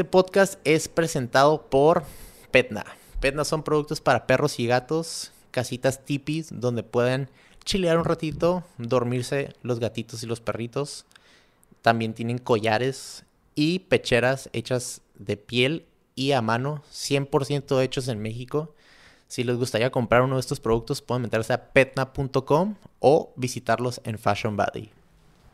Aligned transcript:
Este 0.00 0.08
podcast 0.08 0.58
es 0.64 0.88
presentado 0.88 1.66
por 1.68 2.04
Petna. 2.50 2.86
Petna 3.20 3.44
son 3.44 3.62
productos 3.62 4.00
para 4.00 4.26
perros 4.26 4.58
y 4.58 4.66
gatos, 4.66 5.30
casitas 5.50 6.06
tipis 6.06 6.48
donde 6.50 6.82
pueden 6.82 7.28
chilear 7.66 7.98
un 7.98 8.06
ratito, 8.06 8.64
dormirse 8.78 9.54
los 9.62 9.78
gatitos 9.78 10.22
y 10.22 10.26
los 10.26 10.40
perritos. 10.40 11.04
También 11.82 12.14
tienen 12.14 12.38
collares 12.38 13.26
y 13.54 13.80
pecheras 13.80 14.48
hechas 14.54 15.02
de 15.16 15.36
piel 15.36 15.84
y 16.14 16.32
a 16.32 16.40
mano, 16.40 16.82
100% 16.90 17.82
hechos 17.82 18.08
en 18.08 18.22
México. 18.22 18.74
Si 19.28 19.44
les 19.44 19.58
gustaría 19.58 19.90
comprar 19.90 20.22
uno 20.22 20.36
de 20.36 20.40
estos 20.40 20.60
productos, 20.60 21.02
pueden 21.02 21.24
meterse 21.24 21.52
a 21.52 21.72
petna.com 21.74 22.76
o 23.00 23.34
visitarlos 23.36 24.00
en 24.04 24.18
Fashion 24.18 24.56
Valley. 24.56 24.90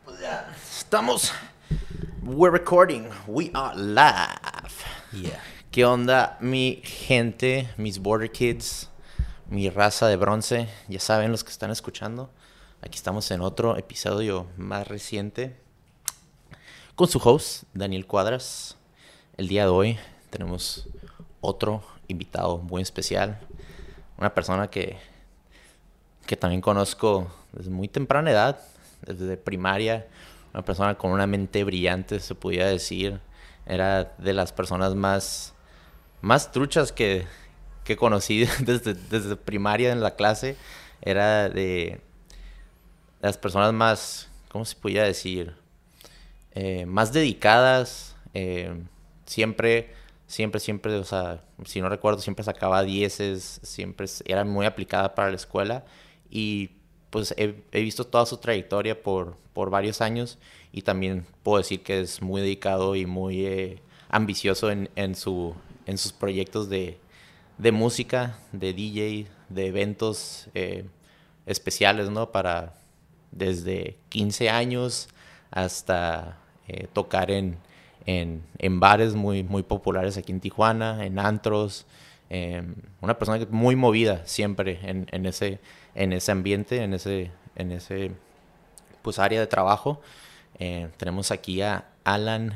Pues 0.05 0.21
ya, 0.21 0.55
estamos. 0.79 1.33
We're 2.23 2.51
recording. 2.51 3.09
We 3.27 3.51
are 3.53 3.75
live. 3.75 4.83
Yeah. 5.13 5.39
¿Qué 5.71 5.85
onda, 5.85 6.37
mi 6.41 6.81
gente, 6.83 7.69
mis 7.77 7.99
Border 7.99 8.31
Kids, 8.31 8.89
mi 9.49 9.69
raza 9.69 10.07
de 10.07 10.17
bronce? 10.17 10.67
Ya 10.87 10.99
saben 10.99 11.31
los 11.31 11.43
que 11.43 11.51
están 11.51 11.71
escuchando. 11.71 12.29
Aquí 12.81 12.97
estamos 12.97 13.29
en 13.31 13.41
otro 13.41 13.77
episodio 13.77 14.47
más 14.57 14.87
reciente 14.87 15.55
con 16.95 17.07
su 17.07 17.19
host, 17.19 17.63
Daniel 17.73 18.07
Cuadras. 18.07 18.77
El 19.37 19.47
día 19.47 19.63
de 19.63 19.69
hoy 19.69 19.99
tenemos 20.29 20.87
otro 21.41 21.83
invitado 22.07 22.57
muy 22.57 22.81
especial. 22.81 23.39
Una 24.17 24.33
persona 24.33 24.69
que, 24.69 24.97
que 26.25 26.35
también 26.35 26.61
conozco 26.61 27.31
desde 27.53 27.69
muy 27.69 27.87
temprana 27.87 28.31
edad, 28.31 28.59
desde 29.01 29.37
primaria. 29.37 30.07
Una 30.57 30.65
persona 30.65 30.95
con 30.97 31.11
una 31.11 31.27
mente 31.27 31.63
brillante, 31.63 32.19
se 32.19 32.33
podía 32.33 32.65
decir. 32.65 33.19
Era 33.67 34.15
de 34.17 34.33
las 34.33 34.51
personas 34.51 34.95
más, 34.95 35.53
más 36.21 36.51
truchas 36.51 36.91
que, 36.91 37.27
que 37.83 37.95
conocí 37.95 38.47
desde, 38.61 38.95
desde 38.95 39.35
primaria 39.35 39.91
en 39.91 40.01
la 40.01 40.15
clase. 40.15 40.55
Era 41.03 41.47
de 41.47 42.01
las 43.21 43.37
personas 43.37 43.71
más, 43.71 44.31
¿cómo 44.49 44.65
se 44.65 44.75
podía 44.75 45.03
decir? 45.03 45.53
Eh, 46.53 46.87
más 46.87 47.13
dedicadas. 47.13 48.15
Eh, 48.33 48.81
siempre 49.27 49.93
siempre, 50.25 50.59
siempre, 50.59 50.95
o 50.95 51.03
sea, 51.03 51.43
si 51.65 51.81
no 51.81 51.87
recuerdo, 51.87 52.19
siempre 52.19 52.43
sacaba 52.43 52.81
dieces, 52.81 53.59
siempre 53.61 54.07
era 54.25 54.43
muy 54.43 54.65
aplicada 54.65 55.13
para 55.13 55.29
la 55.29 55.35
escuela 55.35 55.85
y 56.31 56.71
pues 57.09 57.33
he, 57.37 57.53
visto 57.71 58.05
toda 58.05 58.25
su 58.25 58.37
trayectoria 58.37 59.01
por, 59.01 59.37
por, 59.53 59.69
varios 59.69 60.01
años 60.01 60.37
y 60.71 60.81
también 60.81 61.25
puedo 61.43 61.57
decir 61.57 61.81
que 61.81 62.01
es 62.01 62.21
muy 62.21 62.41
dedicado 62.41 62.95
y 62.95 63.05
muy 63.05 63.45
eh, 63.45 63.81
ambicioso 64.09 64.71
en, 64.71 64.89
en, 64.95 65.15
su, 65.15 65.55
en 65.85 65.97
sus 65.97 66.11
proyectos 66.11 66.69
de, 66.69 66.99
de 67.57 67.71
música, 67.71 68.39
de 68.51 68.73
DJ, 68.73 69.27
de 69.49 69.67
eventos 69.67 70.49
eh, 70.53 70.85
especiales, 71.45 72.09
¿no? 72.09 72.31
Para 72.31 72.75
desde 73.31 73.97
15 74.09 74.49
años 74.49 75.09
hasta 75.51 76.39
eh, 76.67 76.87
tocar 76.91 77.31
en, 77.31 77.57
en, 78.05 78.43
en, 78.57 78.79
bares 78.79 79.15
muy, 79.15 79.43
muy 79.43 79.63
populares 79.63 80.17
aquí 80.17 80.31
en 80.31 80.39
Tijuana, 80.39 81.05
en 81.05 81.19
antros. 81.19 81.85
Em, 82.29 82.75
una 82.99 83.17
persona 83.17 83.45
muy 83.49 83.77
movida 83.77 84.25
siempre 84.25 84.79
en, 84.83 85.07
en, 85.11 85.25
ese, 85.25 85.59
en 85.97 86.13
ese 86.13 86.31
ambiente, 86.31 86.83
en 86.83 86.93
ese, 86.93 87.31
en 87.55 87.71
ese 87.71 88.11
pues, 89.01 89.19
área 89.19 89.39
de 89.39 89.47
trabajo. 89.47 89.99
Eh, 90.59 90.89
tenemos 90.97 91.31
aquí 91.31 91.61
a 91.61 91.85
Alan, 92.03 92.53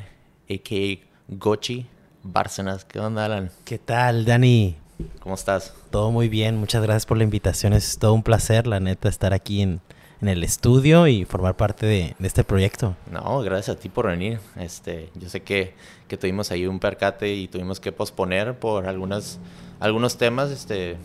a.k.a. 0.50 1.12
Gochi 1.28 1.88
Bárcenas. 2.24 2.86
¿Qué 2.86 3.00
onda, 3.00 3.26
Alan? 3.26 3.52
¿Qué 3.66 3.80
tal, 3.80 4.26
Dani? 4.26 4.76
¿Cómo 5.20 5.36
estás? 5.36 5.74
Todo 5.90 6.12
muy 6.12 6.30
bien, 6.30 6.58
muchas 6.58 6.84
gracias 6.84 7.06
por 7.06 7.18
la 7.18 7.24
invitación. 7.24 7.74
Es 7.74 7.98
todo 7.98 8.14
un 8.14 8.22
placer, 8.22 8.68
la 8.68 8.80
neta, 8.80 9.10
estar 9.10 9.34
aquí 9.34 9.62
en, 9.62 9.82
en 10.22 10.28
el 10.28 10.44
estudio 10.44 11.08
y 11.08 11.26
formar 11.26 11.58
parte 11.58 11.88
de, 11.88 12.16
de, 12.20 12.28
este 12.28 12.44
proyecto. 12.44 12.96
No, 13.10 13.42
gracias 13.42 13.78
a 13.78 13.80
ti 13.80 13.90
por 13.90 14.08
venir. 14.08 14.40
Este, 14.58 15.10
yo 15.16 15.30
sé 15.30 15.42
que, 15.42 15.74
que, 16.08 16.18
tuvimos 16.18 16.52
ahí 16.52 16.68
un 16.68 16.80
percate 16.80 17.34
y 17.34 17.48
tuvimos 17.48 17.80
que 17.80 17.92
posponer 17.92 18.60
por 18.60 18.88
algunas, 18.88 19.40
algunos 19.80 20.18
temas 20.18 20.52
este, 20.52 20.98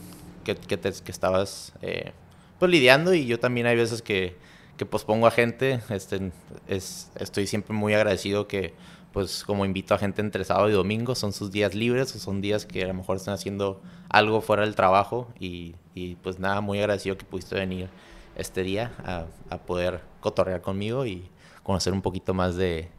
que, 0.44 0.56
que, 0.56 0.76
te, 0.76 0.92
que 0.92 1.12
estabas 1.12 1.72
eh, 1.80 2.12
pues, 2.58 2.70
lidiando 2.70 3.14
y 3.14 3.26
yo 3.26 3.38
también 3.38 3.66
hay 3.66 3.76
veces 3.76 4.02
que, 4.02 4.36
que 4.76 4.86
pospongo 4.86 5.26
a 5.26 5.30
gente. 5.30 5.80
Este, 5.90 6.32
es, 6.68 7.10
estoy 7.16 7.46
siempre 7.46 7.74
muy 7.74 7.94
agradecido 7.94 8.46
que 8.46 8.74
pues 9.16 9.44
como 9.44 9.64
invito 9.64 9.94
a 9.94 9.98
gente 9.98 10.20
entre 10.20 10.44
sábado 10.44 10.68
y 10.68 10.72
domingo, 10.72 11.14
son 11.14 11.32
sus 11.32 11.50
días 11.50 11.74
libres 11.74 12.14
o 12.14 12.18
son 12.18 12.42
días 12.42 12.66
que 12.66 12.84
a 12.84 12.86
lo 12.88 12.92
mejor 12.92 13.16
están 13.16 13.32
haciendo 13.32 13.80
algo 14.10 14.42
fuera 14.42 14.62
del 14.62 14.74
trabajo 14.74 15.28
y, 15.40 15.74
y 15.94 16.16
pues 16.16 16.38
nada, 16.38 16.60
muy 16.60 16.80
agradecido 16.80 17.16
que 17.16 17.24
pudiste 17.24 17.54
venir 17.54 17.88
este 18.36 18.62
día 18.62 18.92
a, 19.06 19.24
a, 19.48 19.56
poder 19.56 20.02
cotorrear 20.20 20.60
conmigo 20.60 21.06
y 21.06 21.30
conocer 21.62 21.94
un 21.94 22.02
poquito 22.02 22.34
más 22.34 22.56
de, 22.56 22.90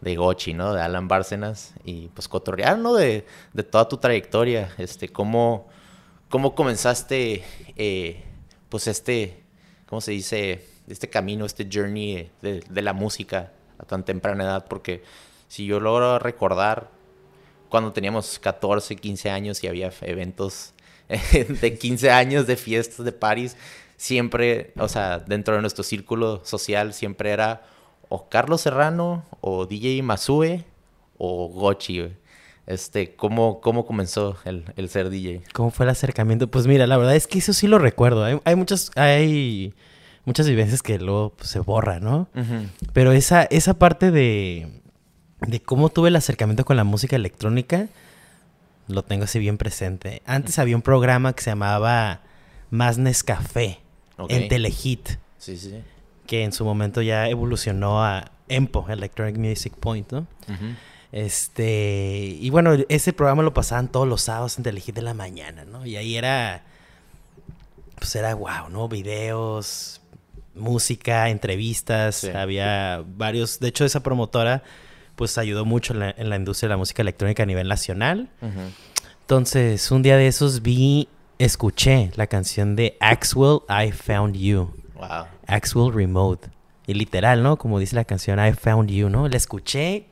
de 0.00 0.16
Gochi, 0.16 0.54
¿no? 0.54 0.72
De 0.72 0.80
Alan 0.80 1.06
Bárcenas 1.06 1.74
y 1.84 2.08
pues 2.08 2.28
cotorrear, 2.28 2.78
¿no? 2.78 2.94
De, 2.94 3.26
de 3.52 3.62
toda 3.62 3.88
tu 3.88 3.98
trayectoria, 3.98 4.70
este, 4.78 5.10
cómo, 5.10 5.68
cómo 6.30 6.54
comenzaste, 6.54 7.44
eh, 7.76 8.24
pues 8.68 8.86
este, 8.86 9.42
¿cómo 9.86 10.00
se 10.00 10.12
dice? 10.12 10.64
Este 10.88 11.08
camino, 11.08 11.44
este 11.44 11.68
journey 11.70 12.30
de, 12.40 12.82
la 12.82 12.92
música 12.92 13.52
a 13.78 13.84
tan 13.84 14.04
temprana 14.04 14.44
edad, 14.44 14.66
porque 14.68 15.02
si 15.48 15.66
yo 15.66 15.80
logro 15.80 16.18
recordar 16.18 16.90
cuando 17.68 17.92
teníamos 17.92 18.38
14, 18.38 18.96
15 18.96 19.30
años 19.30 19.62
y 19.62 19.68
había 19.68 19.92
eventos 20.00 20.72
de 21.60 21.78
15 21.78 22.10
años 22.10 22.46
de 22.46 22.56
fiestas 22.56 23.04
de 23.04 23.12
París, 23.12 23.56
siempre, 23.96 24.72
o 24.78 24.88
sea, 24.88 25.18
dentro 25.18 25.54
de 25.54 25.60
nuestro 25.60 25.84
círculo 25.84 26.42
social 26.44 26.94
siempre 26.94 27.30
era 27.30 27.62
o 28.08 28.28
Carlos 28.28 28.62
Serrano 28.62 29.26
o 29.40 29.66
DJ 29.66 30.02
Masue 30.02 30.64
o 31.18 31.48
Gochi. 31.48 32.10
Este, 32.68 33.14
¿cómo, 33.16 33.62
cómo 33.62 33.86
comenzó 33.86 34.36
el, 34.44 34.62
el, 34.76 34.90
ser 34.90 35.08
DJ? 35.08 35.42
¿Cómo 35.54 35.70
fue 35.70 35.86
el 35.86 35.90
acercamiento? 35.90 36.48
Pues 36.48 36.66
mira, 36.66 36.86
la 36.86 36.98
verdad 36.98 37.16
es 37.16 37.26
que 37.26 37.38
eso 37.38 37.54
sí 37.54 37.66
lo 37.66 37.78
recuerdo. 37.78 38.24
Hay, 38.24 38.38
hay 38.44 38.56
muchas, 38.56 38.90
hay 38.94 39.72
muchas 40.26 40.46
vivencias 40.46 40.82
que 40.82 40.98
luego 40.98 41.30
pues, 41.30 41.48
se 41.48 41.60
borra, 41.60 41.98
¿no? 41.98 42.28
Uh 42.34 42.40
-huh. 42.40 42.68
Pero 42.92 43.12
esa, 43.12 43.44
esa 43.44 43.78
parte 43.78 44.10
de, 44.10 44.68
de 45.46 45.62
cómo 45.62 45.88
tuve 45.88 46.10
el 46.10 46.16
acercamiento 46.16 46.66
con 46.66 46.76
la 46.76 46.84
música 46.84 47.16
electrónica, 47.16 47.88
lo 48.86 49.02
tengo 49.02 49.24
así 49.24 49.38
bien 49.38 49.56
presente. 49.56 50.20
Antes 50.26 50.58
había 50.58 50.76
un 50.76 50.82
programa 50.82 51.32
que 51.32 51.42
se 51.42 51.50
llamaba 51.50 52.20
Más 52.68 52.98
Nescafé 52.98 53.80
okay. 54.18 54.42
en 54.42 54.48
Telehit. 54.48 55.08
Sí, 55.38 55.56
sí. 55.56 55.80
Que 56.26 56.44
en 56.44 56.52
su 56.52 56.66
momento 56.66 57.00
ya 57.00 57.30
evolucionó 57.30 58.04
a 58.04 58.30
EMPO, 58.50 58.90
Electronic 58.90 59.38
Music 59.38 59.72
Point, 59.80 60.12
¿no? 60.12 60.18
Uh 60.18 60.52
-huh. 60.52 60.76
Este, 61.10 62.36
y 62.40 62.50
bueno, 62.50 62.72
ese 62.88 63.12
programa 63.12 63.42
lo 63.42 63.54
pasaban 63.54 63.88
todos 63.88 64.06
los 64.06 64.22
sábados 64.22 64.58
en 64.58 64.64
Telehit 64.64 64.94
de 64.94 65.02
la 65.02 65.14
mañana, 65.14 65.64
¿no? 65.64 65.86
Y 65.86 65.96
ahí 65.96 66.16
era, 66.16 66.64
pues 67.96 68.14
era 68.14 68.34
wow, 68.34 68.68
¿no? 68.70 68.88
Videos, 68.88 70.02
música, 70.54 71.30
entrevistas, 71.30 72.16
sí. 72.16 72.28
había 72.28 73.02
varios, 73.16 73.58
de 73.60 73.68
hecho 73.68 73.84
esa 73.84 74.00
promotora 74.00 74.62
pues 75.16 75.36
ayudó 75.36 75.64
mucho 75.64 75.94
en 75.94 75.98
la, 75.98 76.14
en 76.16 76.30
la, 76.30 76.36
industria 76.36 76.68
de 76.68 76.74
la 76.74 76.76
música 76.76 77.02
electrónica 77.02 77.42
a 77.42 77.46
nivel 77.46 77.66
nacional. 77.66 78.30
Uh 78.40 78.46
-huh. 78.46 78.70
Entonces, 79.22 79.90
un 79.90 80.00
día 80.00 80.16
de 80.16 80.28
esos 80.28 80.62
vi 80.62 81.08
escuché 81.38 82.10
la 82.16 82.26
canción 82.26 82.76
de 82.76 82.96
Axwell, 83.00 83.60
I 83.68 83.90
Found 83.92 84.36
You. 84.36 84.70
Wow. 84.94 85.26
Axwell 85.46 85.92
Remote. 85.92 86.48
Y 86.86 86.94
literal, 86.94 87.42
¿no? 87.42 87.56
Como 87.58 87.78
dice 87.78 87.96
la 87.96 88.04
canción, 88.04 88.38
I 88.38 88.52
Found 88.52 88.90
You, 88.90 89.08
¿no? 89.08 89.28
La 89.28 89.36
escuché, 89.36 90.06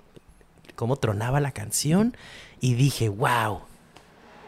cómo 0.77 0.97
tronaba 0.97 1.41
la 1.41 1.51
canción 1.51 2.17
y 2.61 2.75
dije, 2.75 3.09
wow. 3.09 3.61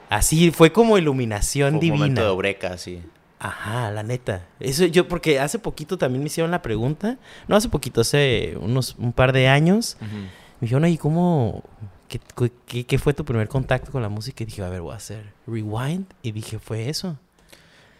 Así 0.08 0.50
fue 0.50 0.72
como 0.72 0.96
iluminación 0.96 1.70
fue 1.70 1.74
un 1.74 1.80
divina. 1.80 1.98
momento 1.98 2.22
de 2.22 2.28
eureka, 2.28 2.78
sí. 2.78 3.02
Ajá, 3.40 3.90
la 3.90 4.02
neta. 4.02 4.46
Eso 4.58 4.86
yo, 4.86 5.06
porque 5.06 5.38
hace 5.38 5.58
poquito 5.58 5.98
también 5.98 6.22
me 6.22 6.28
hicieron 6.28 6.50
la 6.50 6.62
pregunta. 6.62 7.18
No 7.46 7.56
hace 7.56 7.68
poquito, 7.68 8.00
hace 8.00 8.56
unos 8.60 8.96
un 8.98 9.12
par 9.12 9.32
de 9.32 9.48
años. 9.48 9.96
Uh 10.00 10.04
-huh. 10.04 10.22
Me 10.60 10.66
dijeron, 10.66 10.86
¿y 10.86 10.98
cómo, 10.98 11.62
¿Qué, 12.08 12.20
qué, 12.66 12.84
qué, 12.84 12.98
fue 12.98 13.12
tu 13.12 13.24
primer 13.24 13.48
contacto 13.48 13.92
con 13.92 14.00
la 14.02 14.08
música? 14.08 14.42
Y 14.42 14.46
dije, 14.46 14.62
a 14.62 14.68
ver, 14.70 14.80
voy 14.80 14.94
a 14.94 14.96
hacer 14.96 15.34
rewind. 15.46 16.06
Y 16.22 16.32
dije, 16.32 16.58
fue 16.58 16.88
eso. 16.88 17.18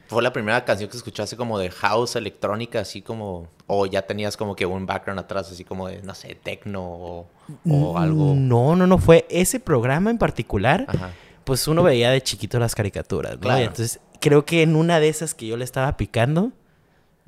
¿Fue 0.09 0.23
la 0.23 0.33
primera 0.33 0.65
canción 0.65 0.89
que 0.89 0.97
escuchaste 0.97 1.37
como 1.37 1.59
de 1.59 1.71
house 1.71 2.17
electrónica, 2.17 2.81
así 2.81 3.03
como... 3.03 3.47
O 3.67 3.85
ya 3.85 4.03
tenías 4.03 4.39
como 4.39 4.57
que 4.57 4.65
un 4.65 4.87
background 4.87 5.21
atrás, 5.21 5.53
así 5.53 5.65
como 5.65 5.87
de, 5.87 6.01
no 6.03 6.15
sé, 6.15 6.35
techno 6.35 6.83
o, 6.83 7.27
o 7.69 7.99
algo? 7.99 8.35
No, 8.35 8.75
no, 8.75 8.87
no. 8.87 8.97
Fue 8.97 9.27
ese 9.29 9.61
programa 9.61 10.11
en 10.11 10.17
particular. 10.17 10.87
Ajá. 10.89 11.11
Pues 11.45 11.69
uno 11.69 11.83
veía 11.83 12.11
de 12.11 12.23
chiquito 12.23 12.59
las 12.59 12.75
caricaturas, 12.75 13.35
¿no? 13.35 13.41
Claro. 13.41 13.61
Entonces, 13.61 14.01
creo 14.19 14.47
que 14.47 14.63
en 14.63 14.77
una 14.77 14.99
de 14.99 15.11
esas 15.11 15.35
que 15.35 15.47
yo 15.47 15.59
le 15.59 15.65
estaba 15.65 15.97
picando... 15.99 16.53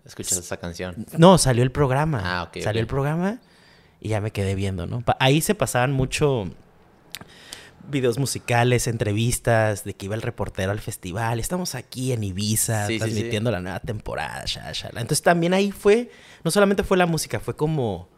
¿Escuchaste 0.06 0.42
esa 0.42 0.56
canción? 0.56 1.06
No, 1.18 1.36
salió 1.36 1.62
el 1.62 1.70
programa. 1.70 2.22
Ah, 2.24 2.42
ok. 2.44 2.54
Salió 2.54 2.70
okay. 2.70 2.80
el 2.80 2.86
programa 2.86 3.40
y 4.00 4.08
ya 4.08 4.22
me 4.22 4.30
quedé 4.30 4.54
viendo, 4.54 4.86
¿no? 4.86 5.04
Ahí 5.18 5.42
se 5.42 5.54
pasaban 5.54 5.92
mucho 5.92 6.48
videos 7.90 8.18
musicales, 8.18 8.86
entrevistas, 8.86 9.84
de 9.84 9.94
que 9.94 10.06
iba 10.06 10.14
el 10.14 10.22
reportero 10.22 10.70
al 10.70 10.80
festival. 10.80 11.40
Estamos 11.40 11.74
aquí 11.74 12.12
en 12.12 12.24
Ibiza, 12.24 12.86
Sí, 12.86 12.94
sí, 12.94 12.98
transmitiendo 12.98 13.50
la 13.50 13.60
nueva 13.60 13.80
temporada. 13.80 14.44
Entonces 14.92 15.22
también 15.22 15.52
ahí 15.54 15.70
fue, 15.72 16.10
no 16.44 16.50
solamente 16.50 16.82
fue 16.82 16.96
la 16.96 17.06
música, 17.06 17.40
fue 17.40 17.56
como 17.56 18.08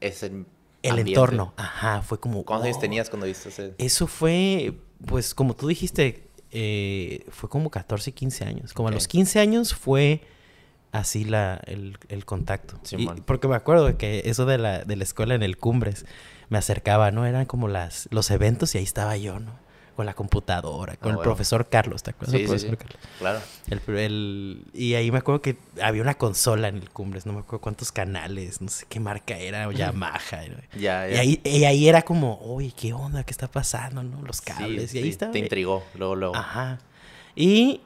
Ese 0.00 0.26
el 0.26 0.44
ambiente. 0.90 1.12
entorno. 1.12 1.54
Ajá, 1.56 2.02
fue 2.02 2.20
como... 2.20 2.44
¿Cuántos 2.44 2.66
años 2.66 2.76
oh. 2.78 2.80
tenías 2.80 3.08
cuando 3.10 3.26
viste 3.26 3.48
ese? 3.48 3.74
Eso 3.78 4.06
fue, 4.06 4.74
pues 5.06 5.34
como 5.34 5.54
tú 5.56 5.66
dijiste, 5.68 6.28
eh, 6.50 7.24
fue 7.30 7.48
como 7.48 7.70
14, 7.70 8.12
15 8.12 8.44
años. 8.44 8.72
Como 8.72 8.88
a 8.88 8.92
los 8.92 9.08
15 9.08 9.40
años 9.40 9.74
fue 9.74 10.22
así 10.92 11.24
la, 11.24 11.60
el, 11.66 11.98
el 12.08 12.24
contacto. 12.24 12.78
Y- 12.84 12.88
Simón. 12.88 13.22
porque 13.26 13.48
me 13.48 13.56
acuerdo 13.56 13.86
de 13.86 13.96
que 13.96 14.22
eso 14.26 14.46
de 14.46 14.58
la, 14.58 14.84
de 14.84 14.96
la 14.96 15.02
escuela 15.04 15.34
en 15.34 15.42
el 15.42 15.56
Cumbres 15.56 16.06
me 16.54 16.58
acercaba, 16.58 17.10
¿no? 17.10 17.26
Eran 17.26 17.46
como 17.46 17.66
las, 17.66 18.06
los 18.12 18.30
eventos 18.30 18.74
y 18.74 18.78
ahí 18.78 18.84
estaba 18.84 19.16
yo, 19.16 19.40
¿no? 19.40 19.58
Con 19.96 20.06
la 20.06 20.14
computadora, 20.14 20.96
con 20.96 21.08
Ah, 21.08 21.10
el 21.10 21.16
bueno. 21.16 21.22
profesor 21.22 21.68
Carlos, 21.68 22.02
¿te 22.04 22.10
acuerdas? 22.10 22.32
Sí, 22.32 22.38
del 22.46 22.48
sí, 22.48 22.58
sí. 22.58 22.66
profesor 22.66 22.78
Carlos? 22.78 23.08
Claro. 23.18 23.40
El- 23.88 23.96
el- 23.98 24.64
y 24.72 24.94
ahí 24.94 25.10
me 25.10 25.18
acuerdo 25.18 25.40
que 25.42 25.56
había 25.82 26.02
una 26.02 26.14
consola 26.14 26.68
en 26.68 26.76
el 26.76 26.90
Cumbres, 26.90 27.26
no 27.26 27.32
me 27.32 27.40
acuerdo 27.40 27.60
cuántos 27.60 27.90
canales, 27.92 28.60
no 28.60 28.68
sé 28.68 28.86
qué 28.88 28.98
marca 29.00 29.36
era, 29.36 29.66
o 29.68 29.72
Yamaha. 29.72 30.48
¿no? 30.48 30.56
Ya, 30.80 31.08
Y 31.08 31.14
ya. 31.14 31.20
ahí, 31.20 31.40
y 31.44 31.64
ahí 31.64 31.88
era 31.88 32.02
como, 32.02 32.38
oye, 32.40 32.72
¿qué 32.76 32.92
onda? 32.92 33.24
¿Qué 33.24 33.30
está 33.32 33.46
pasando? 33.48 34.02
¿No? 34.02 34.22
Los 34.22 34.40
cables. 34.40 34.94
y 34.94 34.98
ahí 34.98 35.08
estaba. 35.08 35.32
Te 35.32 35.38
intrigó, 35.40 35.84
luego, 35.94 36.16
luego. 36.16 36.36
Ajá. 36.36 36.78
Y 37.36 37.80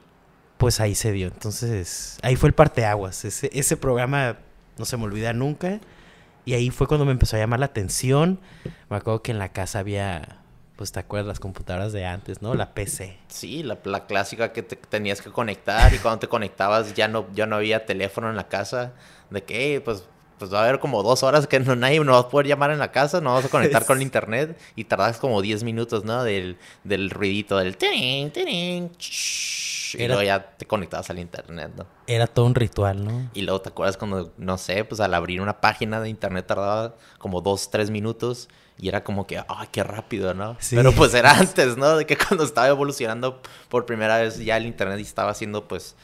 pues 0.57 0.79
ahí 0.79 0.95
se 0.95 1.11
dio. 1.11 1.27
Entonces, 1.27 2.17
ahí 2.23 2.35
fue 2.35 2.49
el 2.49 2.53
parteaguas. 2.55 3.23
Ese, 3.25 3.49
ese 3.53 3.77
programa 3.77 4.37
no 4.77 4.85
se 4.85 4.97
me 4.97 5.03
olvida 5.05 5.31
nunca. 5.33 5.79
Y 6.49 6.53
ahí 6.55 6.69
fue 6.71 6.87
cuando 6.87 7.05
me 7.05 7.11
empezó 7.11 7.35
a 7.35 7.39
llamar 7.39 7.59
la 7.59 7.67
atención. 7.67 8.39
Me 8.89 8.97
acuerdo 8.97 9.21
que 9.21 9.31
en 9.31 9.37
la 9.39 9.49
casa 9.49 9.79
había, 9.79 10.39
pues 10.75 10.91
te 10.91 10.99
acuerdas, 10.99 11.27
las 11.27 11.39
computadoras 11.39 11.93
de 11.93 12.05
antes, 12.05 12.41
¿no? 12.41 12.55
La 12.55 12.73
PC. 12.73 13.17
Sí, 13.27 13.61
la, 13.63 13.77
la 13.83 14.05
clásica 14.07 14.51
que 14.51 14.63
te 14.63 14.75
tenías 14.75 15.21
que 15.21 15.29
conectar 15.31 15.93
y 15.93 15.97
cuando 15.99 16.19
te 16.19 16.27
conectabas 16.27 16.93
ya 16.95 17.07
no, 17.07 17.27
ya 17.33 17.45
no 17.45 17.57
había 17.57 17.85
teléfono 17.85 18.29
en 18.29 18.35
la 18.35 18.47
casa. 18.47 18.93
De 19.29 19.43
que, 19.43 19.75
"Eh, 19.75 19.81
pues, 19.81 20.05
pues 20.39 20.51
va 20.51 20.61
a 20.61 20.63
haber 20.63 20.79
como 20.79 21.03
dos 21.03 21.21
horas 21.21 21.45
que 21.45 21.59
no, 21.59 21.75
nadie 21.75 21.99
no 21.99 22.13
va 22.13 22.19
a 22.19 22.29
poder 22.29 22.47
llamar 22.47 22.71
en 22.71 22.79
la 22.79 22.91
casa, 22.91 23.21
no 23.21 23.33
vas 23.35 23.45
a 23.45 23.49
conectar 23.49 23.85
con 23.85 24.01
internet 24.01 24.57
y 24.75 24.85
tardas 24.85 25.17
como 25.19 25.41
10 25.41 25.63
minutos, 25.63 26.05
¿no? 26.05 26.23
Del, 26.23 26.57
del 26.83 27.09
ruidito, 27.11 27.57
del 27.57 27.77
tiring, 27.77 28.91
shhh, 28.97 29.95
y 29.95 30.03
Era- 30.03 30.15
luego 30.15 30.23
ya 30.25 30.51
te 30.57 30.65
conectabas 30.65 31.09
al 31.09 31.19
internet, 31.19 31.71
¿no? 31.75 31.85
Era 32.07 32.27
todo 32.27 32.45
un 32.45 32.55
ritual, 32.55 33.03
¿no? 33.03 33.29
Y 33.33 33.41
luego 33.41 33.61
te 33.61 33.69
acuerdas 33.69 33.97
cuando, 33.97 34.31
no 34.37 34.57
sé, 34.57 34.85
pues 34.85 35.01
al 35.01 35.13
abrir 35.13 35.41
una 35.41 35.61
página 35.61 35.99
de 36.01 36.09
internet 36.09 36.45
tardaba 36.47 36.95
como 37.17 37.41
dos, 37.41 37.69
tres 37.69 37.89
minutos 37.91 38.49
y 38.77 38.87
era 38.87 39.03
como 39.03 39.27
que, 39.27 39.39
ay, 39.39 39.67
qué 39.71 39.83
rápido, 39.83 40.33
¿no? 40.33 40.55
Sí. 40.59 40.75
Pero 40.75 40.93
pues 40.93 41.13
era 41.13 41.31
antes, 41.37 41.75
¿no? 41.75 41.97
De 41.97 42.05
que 42.05 42.17
cuando 42.17 42.43
estaba 42.45 42.67
evolucionando 42.67 43.41
por 43.67 43.85
primera 43.85 44.17
vez 44.19 44.37
ya 44.39 44.57
el 44.57 44.65
internet 44.65 44.99
estaba 44.99 45.31
haciendo 45.31 45.67
pues 45.67 45.95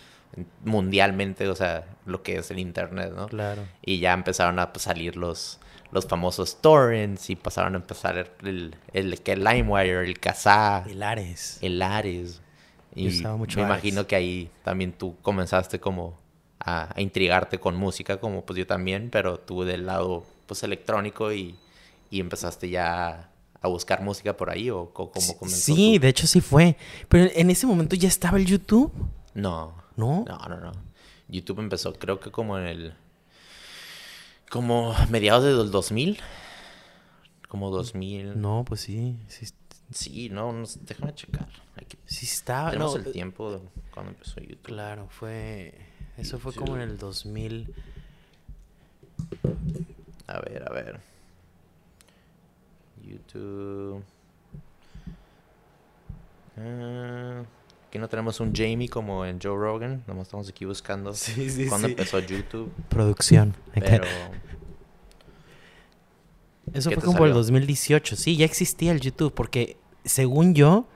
mundialmente, 0.64 1.48
o 1.48 1.56
sea, 1.56 1.86
lo 2.06 2.24
que 2.24 2.38
es 2.38 2.52
el 2.52 2.60
internet, 2.60 3.14
¿no? 3.16 3.28
Claro. 3.28 3.70
Y 3.82 4.00
ya 4.00 4.14
empezaron 4.14 4.60
a 4.60 4.74
pues, 4.74 4.84
salir 4.84 5.16
los, 5.16 5.60
los 5.92 6.06
famosos 6.08 6.62
torrents 6.62 7.30
y 7.30 7.36
pasaron 7.36 7.74
a 7.76 7.78
empezar 7.78 8.32
el, 8.44 8.76
el, 8.94 9.20
el 9.24 9.44
LimeWire, 9.44 10.06
el 10.06 10.20
Kazaa, 10.20 10.86
El 10.86 11.04
Ares. 11.04 11.58
el 11.62 11.82
Ares. 11.82 12.42
Yo 12.96 13.02
Y 13.04 13.08
usaba 13.10 13.38
mucho 13.38 13.60
me 13.60 13.66
Ares. 13.66 13.84
imagino 13.86 14.08
que 14.08 14.16
ahí 14.16 14.52
también 14.64 14.94
tú 14.94 15.16
comenzaste 15.22 15.80
como 15.80 16.18
a, 16.60 16.90
a 16.96 17.02
intrigarte 17.02 17.60
con 17.60 17.76
música, 17.76 18.20
como 18.20 18.46
pues 18.46 18.58
yo 18.60 18.68
también, 18.68 19.10
pero 19.10 19.40
tú 19.40 19.64
del 19.64 19.86
lado 19.86 20.26
pues 20.48 20.64
electrónico 20.64 21.32
y, 21.34 21.60
y 22.10 22.20
empezaste 22.20 22.70
ya 22.70 23.30
a 23.62 23.68
buscar 23.68 24.02
música 24.02 24.38
por 24.38 24.50
ahí 24.50 24.70
o 24.70 24.92
cómo 24.94 25.12
comenzó. 25.38 25.76
Sí, 25.76 25.98
de 26.00 26.08
hecho 26.10 26.28
sí 26.28 26.40
fue. 26.42 26.78
Pero 27.10 27.30
en 27.34 27.50
ese 27.50 27.66
momento 27.68 27.96
ya 27.96 28.08
estaba 28.08 28.38
el 28.38 28.46
YouTube, 28.46 28.92
No, 29.34 29.74
¿no? 29.96 30.26
no, 30.28 30.38
no, 30.50 30.60
no. 30.60 30.72
YouTube 31.28 31.60
empezó 31.60 31.94
creo 31.94 32.20
que 32.20 32.32
como 32.32 32.58
en 32.58 32.66
el... 32.66 32.94
Como 34.50 34.96
mediados 35.10 35.44
del 35.44 35.72
2000. 35.72 36.20
Como 37.50 37.72
2000. 37.72 38.40
No, 38.40 38.64
pues 38.66 38.82
sí. 38.82 39.18
Sí, 39.28 39.46
Sí, 39.92 40.30
no, 40.30 40.52
no 40.52 40.66
déjame 40.82 41.14
checar. 41.14 41.48
Sí 42.06 42.26
estaba. 42.26 42.72
tenemos 42.72 42.98
no, 42.98 43.06
el 43.06 43.12
tiempo 43.12 43.52
de 43.52 43.60
cuando 43.94 44.12
empezó 44.12 44.40
YouTube. 44.40 44.64
Claro, 44.64 45.08
fue. 45.10 45.74
Eso 46.18 46.40
fue 46.40 46.54
como 46.54 46.76
en 46.76 46.82
el 46.82 46.98
2000. 46.98 47.74
A 50.28 50.40
ver, 50.40 50.64
a 50.68 50.74
ver. 50.74 51.00
YouTube. 53.04 54.04
Ah, 56.58 57.44
aquí 57.96 58.02
no 58.02 58.10
tenemos 58.10 58.42
un 58.42 58.54
Jamie 58.54 58.90
como 58.90 59.26
en 59.26 59.40
Joe 59.42 59.56
Rogan. 59.58 60.04
Nomás 60.06 60.24
estamos 60.28 60.50
aquí 60.50 60.66
buscando 60.66 61.14
Sí, 61.14 61.50
sí. 61.50 61.70
empezó 61.86 62.20
YouTube. 62.20 62.70
Producción. 62.90 63.56
Pero 63.74 64.04
Eso 66.74 66.90
¿qué 66.90 66.96
fue 66.96 67.06
como 67.06 67.20
el 67.20 67.32
salió? 67.32 67.36
2018. 67.36 68.18
Sí, 68.18 68.36
ya 68.36 68.44
existía 68.44 68.92
el 68.92 69.00
YouTube. 69.00 69.34
Porque 69.34 69.78
según 70.04 70.54
yo, 70.56 70.88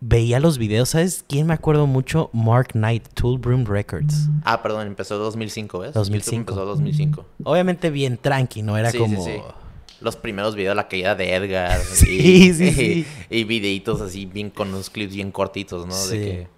veía 0.00 0.40
los 0.40 0.56
videos. 0.56 0.88
¿Sabes 0.88 1.22
quién 1.28 1.46
me 1.48 1.52
acuerdo 1.52 1.86
mucho? 1.86 2.30
Mark 2.32 2.68
Knight, 2.72 3.06
Tool 3.12 3.38
Broom 3.38 3.66
Records. 3.66 4.30
Ah, 4.44 4.62
perdón, 4.62 4.86
empezó 4.86 5.18
2005, 5.18 5.80
¿ves? 5.80 5.92
2005. 5.92 6.30
YouTube 6.30 6.38
empezó 6.38 6.64
2005. 6.64 7.26
Obviamente 7.44 7.90
bien 7.90 8.16
tranqui, 8.16 8.62
¿no? 8.62 8.78
Era 8.78 8.90
Sí, 8.90 8.96
sí, 8.96 9.02
como. 9.04 9.65
Los 10.00 10.16
primeros 10.16 10.54
videos, 10.54 10.76
la 10.76 10.88
caída 10.88 11.14
de 11.14 11.34
Edgar. 11.34 11.80
Sí, 11.94 12.52
sí, 12.54 12.72
sí. 12.72 13.06
Y, 13.30 13.44
videitos 13.44 14.00
así, 14.00 14.26
bien 14.26 14.50
con 14.50 14.68
unos 14.68 14.90
clips 14.90 15.14
bien 15.14 15.32
cortitos, 15.32 15.86
¿no? 15.86 15.94
Sí. 15.94 16.18
De 16.18 16.24
que, 16.24 16.48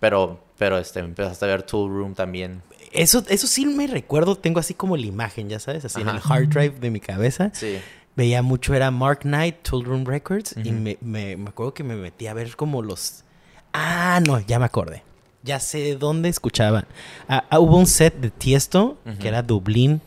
pero, 0.00 0.40
pero 0.58 0.78
este, 0.78 1.00
empezaste 1.00 1.44
a 1.44 1.48
ver 1.48 1.62
Tool 1.62 1.90
Room 1.90 2.14
también. 2.14 2.62
Eso, 2.92 3.24
eso 3.28 3.46
sí 3.46 3.66
me 3.66 3.86
recuerdo. 3.86 4.36
Tengo 4.36 4.60
así 4.60 4.74
como 4.74 4.96
la 4.96 5.06
imagen, 5.06 5.48
ya 5.48 5.58
sabes, 5.58 5.84
así 5.84 6.00
en 6.00 6.08
el 6.08 6.20
hard 6.24 6.48
drive 6.48 6.78
de 6.78 6.90
mi 6.90 7.00
cabeza. 7.00 7.50
Sí. 7.52 7.78
Veía 8.16 8.42
mucho, 8.42 8.74
era 8.74 8.92
Mark 8.92 9.20
Knight, 9.22 9.56
Tool 9.62 9.84
Room 9.84 10.04
Records. 10.04 10.54
Y 10.62 10.70
me, 10.70 10.96
me, 11.00 11.36
me 11.36 11.48
acuerdo 11.48 11.74
que 11.74 11.82
me 11.82 11.96
metí 11.96 12.28
a 12.28 12.34
ver 12.34 12.54
como 12.54 12.82
los. 12.82 13.24
Ah, 13.72 14.20
no, 14.24 14.38
ya 14.38 14.60
me 14.60 14.66
acordé. 14.66 15.02
Ya 15.42 15.58
sé 15.58 15.96
dónde 15.96 16.28
escuchaba. 16.28 16.86
Ah, 17.28 17.44
ah, 17.50 17.58
hubo 17.58 17.76
un 17.76 17.86
set 17.86 18.14
de 18.14 18.30
Tiesto, 18.30 18.98
que 19.20 19.28
era 19.28 19.42
Dublín 19.42 20.00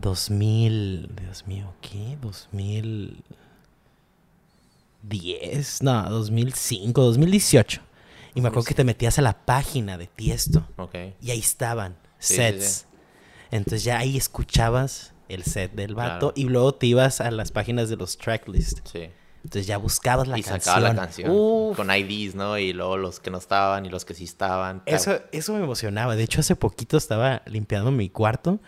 2000. 0.00 1.10
Dios 1.20 1.46
mío, 1.46 1.72
¿qué? 1.80 2.16
2010. 5.02 5.82
No, 5.82 6.08
2005, 6.10 7.02
2018. 7.02 7.80
Y 8.34 8.40
me 8.40 8.48
acuerdo 8.48 8.66
que 8.66 8.74
te 8.74 8.84
metías 8.84 9.18
a 9.18 9.22
la 9.22 9.44
página 9.44 9.96
de 9.98 10.06
Tiesto. 10.06 10.66
Ok. 10.76 10.94
Y 11.20 11.30
ahí 11.30 11.38
estaban 11.40 11.96
Sí, 12.18 12.34
sí, 12.34 12.36
sets. 12.36 12.64
sí. 12.66 12.84
Entonces 13.50 13.84
ya 13.84 13.98
ahí 13.98 14.16
escuchabas 14.16 15.12
el 15.28 15.44
set 15.44 15.72
del 15.74 15.94
vato 15.94 16.32
Claro. 16.32 16.32
y 16.36 16.44
luego 16.44 16.74
te 16.74 16.86
ibas 16.86 17.20
a 17.20 17.30
las 17.30 17.50
páginas 17.52 17.88
de 17.88 17.96
los 17.96 18.16
tracklists. 18.18 18.82
Sí. 18.90 19.08
Entonces 19.44 19.66
ya 19.66 19.78
buscabas 19.78 20.26
la 20.28 20.38
y 20.38 20.42
canción. 20.42 20.60
sacaba 20.60 20.88
la 20.88 20.94
canción 20.94 21.30
Uf, 21.30 21.76
con 21.76 21.90
IDs, 21.90 22.34
¿no? 22.34 22.58
Y 22.58 22.72
luego 22.72 22.96
los 22.96 23.20
que 23.20 23.30
no 23.30 23.38
estaban 23.38 23.86
y 23.86 23.88
los 23.88 24.04
que 24.04 24.12
sí 24.14 24.24
estaban. 24.24 24.82
eso, 24.84 25.20
eso 25.32 25.52
me 25.54 25.60
emocionaba. 25.62 26.16
De 26.16 26.24
hecho, 26.24 26.40
hace 26.40 26.56
poquito 26.56 26.96
estaba 26.96 27.42
limpiando 27.46 27.90
mi 27.90 28.10
cuarto. 28.10 28.58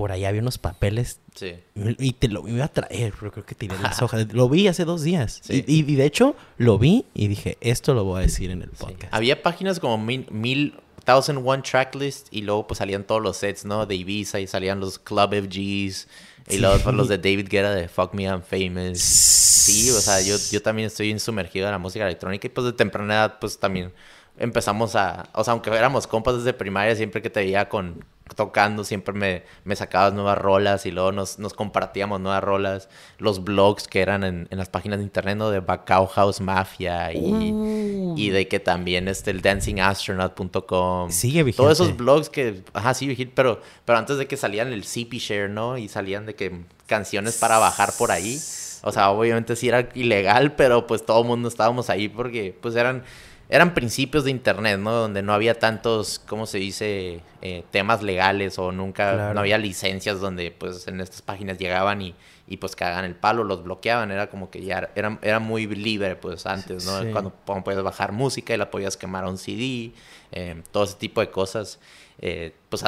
Por 0.00 0.12
ahí 0.12 0.24
había 0.24 0.40
unos 0.40 0.56
papeles 0.56 1.20
Sí. 1.34 1.56
y 1.98 2.14
te 2.14 2.28
lo 2.28 2.48
iba 2.48 2.64
a 2.64 2.68
traer, 2.68 3.12
pero 3.20 3.30
creo 3.32 3.44
que 3.44 3.54
tiré 3.54 3.78
las 3.82 4.00
hojas. 4.00 4.32
Lo 4.32 4.48
vi 4.48 4.66
hace 4.66 4.86
dos 4.86 5.02
días. 5.02 5.40
Sí. 5.42 5.62
Y, 5.66 5.92
y 5.92 5.94
de 5.94 6.06
hecho, 6.06 6.34
lo 6.56 6.78
vi 6.78 7.04
y 7.12 7.28
dije, 7.28 7.58
esto 7.60 7.92
lo 7.92 8.04
voy 8.04 8.20
a 8.20 8.22
decir 8.22 8.50
en 8.50 8.62
el 8.62 8.70
sí. 8.70 8.76
podcast. 8.78 9.12
Había 9.12 9.42
páginas 9.42 9.78
como 9.78 9.98
mil, 9.98 10.26
mil, 10.30 10.72
thousand 11.04 11.42
one 11.46 11.62
tracklist 11.62 12.28
y 12.30 12.40
luego 12.40 12.66
pues 12.66 12.78
salían 12.78 13.04
todos 13.04 13.20
los 13.20 13.36
sets, 13.36 13.66
¿no? 13.66 13.84
De 13.84 13.94
Ibiza 13.94 14.40
y 14.40 14.46
salían 14.46 14.80
los 14.80 14.98
Club 14.98 15.34
FGs 15.34 16.08
y 16.48 16.56
luego 16.56 16.78
pues, 16.82 16.94
los 16.96 17.08
de 17.08 17.18
David 17.18 17.48
Guetta 17.50 17.74
de 17.74 17.86
Fuck 17.86 18.14
Me 18.14 18.22
I'm 18.22 18.40
Famous. 18.42 19.00
Sí, 19.00 19.90
o 19.90 20.00
sea, 20.00 20.22
yo, 20.22 20.36
yo 20.50 20.62
también 20.62 20.86
estoy 20.86 21.18
sumergido 21.18 21.66
en 21.66 21.72
la 21.72 21.78
música 21.78 22.06
electrónica 22.06 22.46
y 22.46 22.50
pues 22.50 22.64
de 22.64 22.72
temprana 22.72 23.12
edad 23.14 23.38
pues 23.38 23.58
también 23.58 23.92
empezamos 24.38 24.96
a, 24.96 25.28
o 25.34 25.44
sea, 25.44 25.52
aunque 25.52 25.68
éramos 25.68 26.06
compas 26.06 26.36
desde 26.38 26.54
primaria, 26.54 26.96
siempre 26.96 27.20
que 27.20 27.28
te 27.28 27.40
veía 27.40 27.68
con 27.68 28.02
tocando, 28.34 28.84
siempre 28.84 29.14
me, 29.14 29.44
me 29.64 29.76
sacabas 29.76 30.12
nuevas 30.12 30.38
rolas 30.38 30.86
y 30.86 30.90
luego 30.90 31.12
nos, 31.12 31.38
nos 31.38 31.54
compartíamos 31.54 32.20
nuevas 32.20 32.42
rolas, 32.42 32.88
los 33.18 33.44
blogs 33.44 33.88
que 33.88 34.00
eran 34.00 34.24
en, 34.24 34.48
en 34.50 34.58
las 34.58 34.68
páginas 34.68 34.98
de 34.98 35.04
internet, 35.04 35.36
¿no? 35.36 35.50
De 35.50 35.60
Bacau 35.60 36.06
House 36.06 36.40
Mafia 36.40 37.12
y, 37.12 37.50
Uh. 37.52 38.14
y 38.16 38.30
de 38.30 38.48
que 38.48 38.60
también 38.60 39.08
este, 39.08 39.30
el 39.30 39.42
dancingastronaut.com. 39.42 41.10
Sigue 41.10 41.42
vigente. 41.42 41.62
Todos 41.62 41.80
esos 41.80 41.96
blogs 41.96 42.28
que, 42.28 42.62
ajá, 42.72 42.94
sí, 42.94 43.06
vigil, 43.06 43.32
pero, 43.34 43.60
pero 43.84 43.98
antes 43.98 44.18
de 44.18 44.26
que 44.26 44.36
salían 44.36 44.72
el 44.72 44.84
CP 44.84 45.18
Share, 45.18 45.50
¿no? 45.50 45.78
Y 45.78 45.88
salían 45.88 46.26
de 46.26 46.34
que 46.34 46.60
canciones 46.86 47.36
para 47.38 47.58
bajar 47.58 47.92
por 47.98 48.10
ahí. 48.10 48.38
O 48.82 48.92
sea, 48.92 49.10
obviamente 49.10 49.56
sí 49.56 49.68
era 49.68 49.88
ilegal, 49.94 50.54
pero 50.56 50.86
pues 50.86 51.04
todo 51.04 51.20
el 51.20 51.26
mundo 51.28 51.48
estábamos 51.48 51.90
ahí 51.90 52.08
porque 52.08 52.56
pues 52.60 52.74
eran 52.76 53.04
eran 53.50 53.74
principios 53.74 54.24
de 54.24 54.30
internet, 54.30 54.78
¿no? 54.78 54.92
Donde 54.92 55.22
no 55.22 55.32
había 55.32 55.58
tantos, 55.58 56.20
¿cómo 56.20 56.46
se 56.46 56.58
dice? 56.58 57.20
Eh, 57.42 57.64
temas 57.72 58.00
legales 58.00 58.58
o 58.60 58.70
nunca, 58.70 59.34
no 59.34 59.40
había 59.40 59.58
licencias 59.58 60.20
donde 60.20 60.52
pues 60.52 60.86
en 60.86 61.00
estas 61.00 61.20
páginas 61.20 61.58
llegaban 61.58 62.00
y, 62.00 62.14
y 62.46 62.58
pues 62.58 62.76
cagaban 62.76 63.04
el 63.04 63.16
palo, 63.16 63.42
los 63.42 63.64
bloqueaban, 63.64 64.12
era 64.12 64.30
como 64.30 64.50
que 64.50 64.62
ya 64.62 64.90
era, 64.94 65.18
era 65.20 65.40
muy 65.40 65.66
libre 65.66 66.14
pues 66.14 66.46
antes, 66.46 66.86
¿no? 66.86 67.10
Cuando, 67.10 67.32
podías 67.64 67.82
bajar 67.82 68.12
música 68.12 68.54
y 68.54 68.56
la 68.56 68.70
podías 68.70 68.96
quemar 68.96 69.24
a 69.24 69.28
un 69.28 69.36
CD, 69.36 69.94
eh, 70.30 70.62
todo 70.70 70.84
ese 70.84 70.94
tipo 70.94 71.20
de 71.20 71.30
cosas, 71.30 71.80
eh, 72.20 72.54
pues 72.68 72.84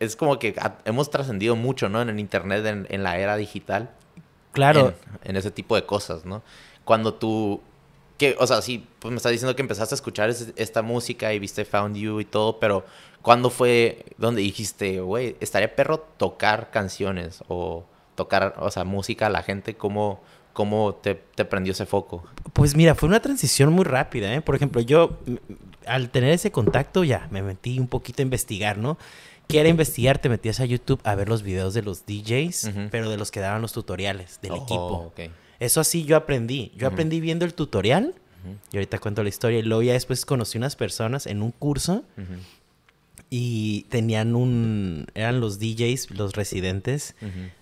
es 0.00 0.16
como 0.16 0.40
que 0.40 0.56
hemos 0.86 1.10
trascendido 1.10 1.54
mucho, 1.54 1.88
¿no? 1.88 2.02
En 2.02 2.08
el 2.08 2.18
internet, 2.18 2.66
en, 2.66 2.86
en 2.90 3.04
la 3.04 3.16
era 3.16 3.36
digital. 3.36 3.90
Claro. 4.50 4.88
En, 5.22 5.30
en 5.30 5.36
ese 5.36 5.52
tipo 5.52 5.76
de 5.76 5.86
cosas, 5.86 6.24
¿no? 6.24 6.42
Cuando 6.84 7.14
tú 7.14 7.62
que, 8.20 8.36
o 8.38 8.46
sea, 8.46 8.60
sí, 8.60 8.86
pues 8.98 9.10
me 9.10 9.16
estás 9.16 9.32
diciendo 9.32 9.56
que 9.56 9.62
empezaste 9.62 9.94
a 9.94 9.96
escuchar 9.96 10.28
esta 10.28 10.82
música 10.82 11.32
y 11.32 11.38
viste 11.38 11.64
Found 11.64 11.96
You 11.96 12.20
y 12.20 12.26
todo, 12.26 12.60
pero 12.60 12.84
¿cuándo 13.22 13.48
fue 13.48 14.04
donde 14.18 14.42
dijiste, 14.42 15.00
güey, 15.00 15.36
estaría 15.40 15.74
perro 15.74 16.00
tocar 16.18 16.70
canciones 16.70 17.42
o 17.48 17.86
tocar, 18.16 18.56
o 18.58 18.70
sea, 18.70 18.84
música 18.84 19.28
a 19.28 19.30
la 19.30 19.42
gente? 19.42 19.74
¿Cómo, 19.74 20.20
cómo 20.52 20.96
te, 20.96 21.14
te 21.14 21.46
prendió 21.46 21.72
ese 21.72 21.86
foco? 21.86 22.22
Pues 22.52 22.76
mira, 22.76 22.94
fue 22.94 23.08
una 23.08 23.20
transición 23.20 23.72
muy 23.72 23.84
rápida, 23.86 24.34
¿eh? 24.34 24.42
Por 24.42 24.54
ejemplo, 24.54 24.82
yo 24.82 25.16
al 25.86 26.10
tener 26.10 26.34
ese 26.34 26.52
contacto 26.52 27.04
ya 27.04 27.26
me 27.30 27.40
metí 27.40 27.78
un 27.78 27.88
poquito 27.88 28.20
a 28.20 28.24
investigar, 28.24 28.76
¿no? 28.76 28.98
¿Qué 29.48 29.60
era 29.60 29.70
investigar? 29.70 30.18
Te 30.18 30.28
metías 30.28 30.60
a 30.60 30.66
YouTube 30.66 31.00
a 31.04 31.14
ver 31.14 31.30
los 31.30 31.42
videos 31.42 31.72
de 31.72 31.80
los 31.80 32.04
DJs, 32.04 32.70
pero 32.90 33.08
de 33.08 33.16
los 33.16 33.30
que 33.30 33.40
daban 33.40 33.62
los 33.62 33.72
tutoriales 33.72 34.40
del 34.42 34.52
oh, 34.52 34.56
equipo. 34.56 34.96
Okay. 35.12 35.30
Eso 35.60 35.80
así 35.80 36.04
yo 36.04 36.16
aprendí. 36.16 36.72
Yo 36.76 36.88
aprendí 36.88 37.20
viendo 37.20 37.44
el 37.44 37.54
tutorial. 37.54 38.14
Y 38.72 38.76
ahorita 38.76 38.98
cuento 38.98 39.22
la 39.22 39.28
historia. 39.28 39.58
Y 39.58 39.62
luego 39.62 39.82
ya 39.82 39.92
después 39.92 40.24
conocí 40.24 40.58
unas 40.58 40.74
personas 40.74 41.26
en 41.26 41.42
un 41.42 41.52
curso. 41.52 42.02
Y 43.28 43.82
tenían 43.90 44.34
un... 44.34 45.06
Eran 45.14 45.38
los 45.40 45.60
DJs, 45.60 46.10
los 46.12 46.32
residentes 46.34 47.14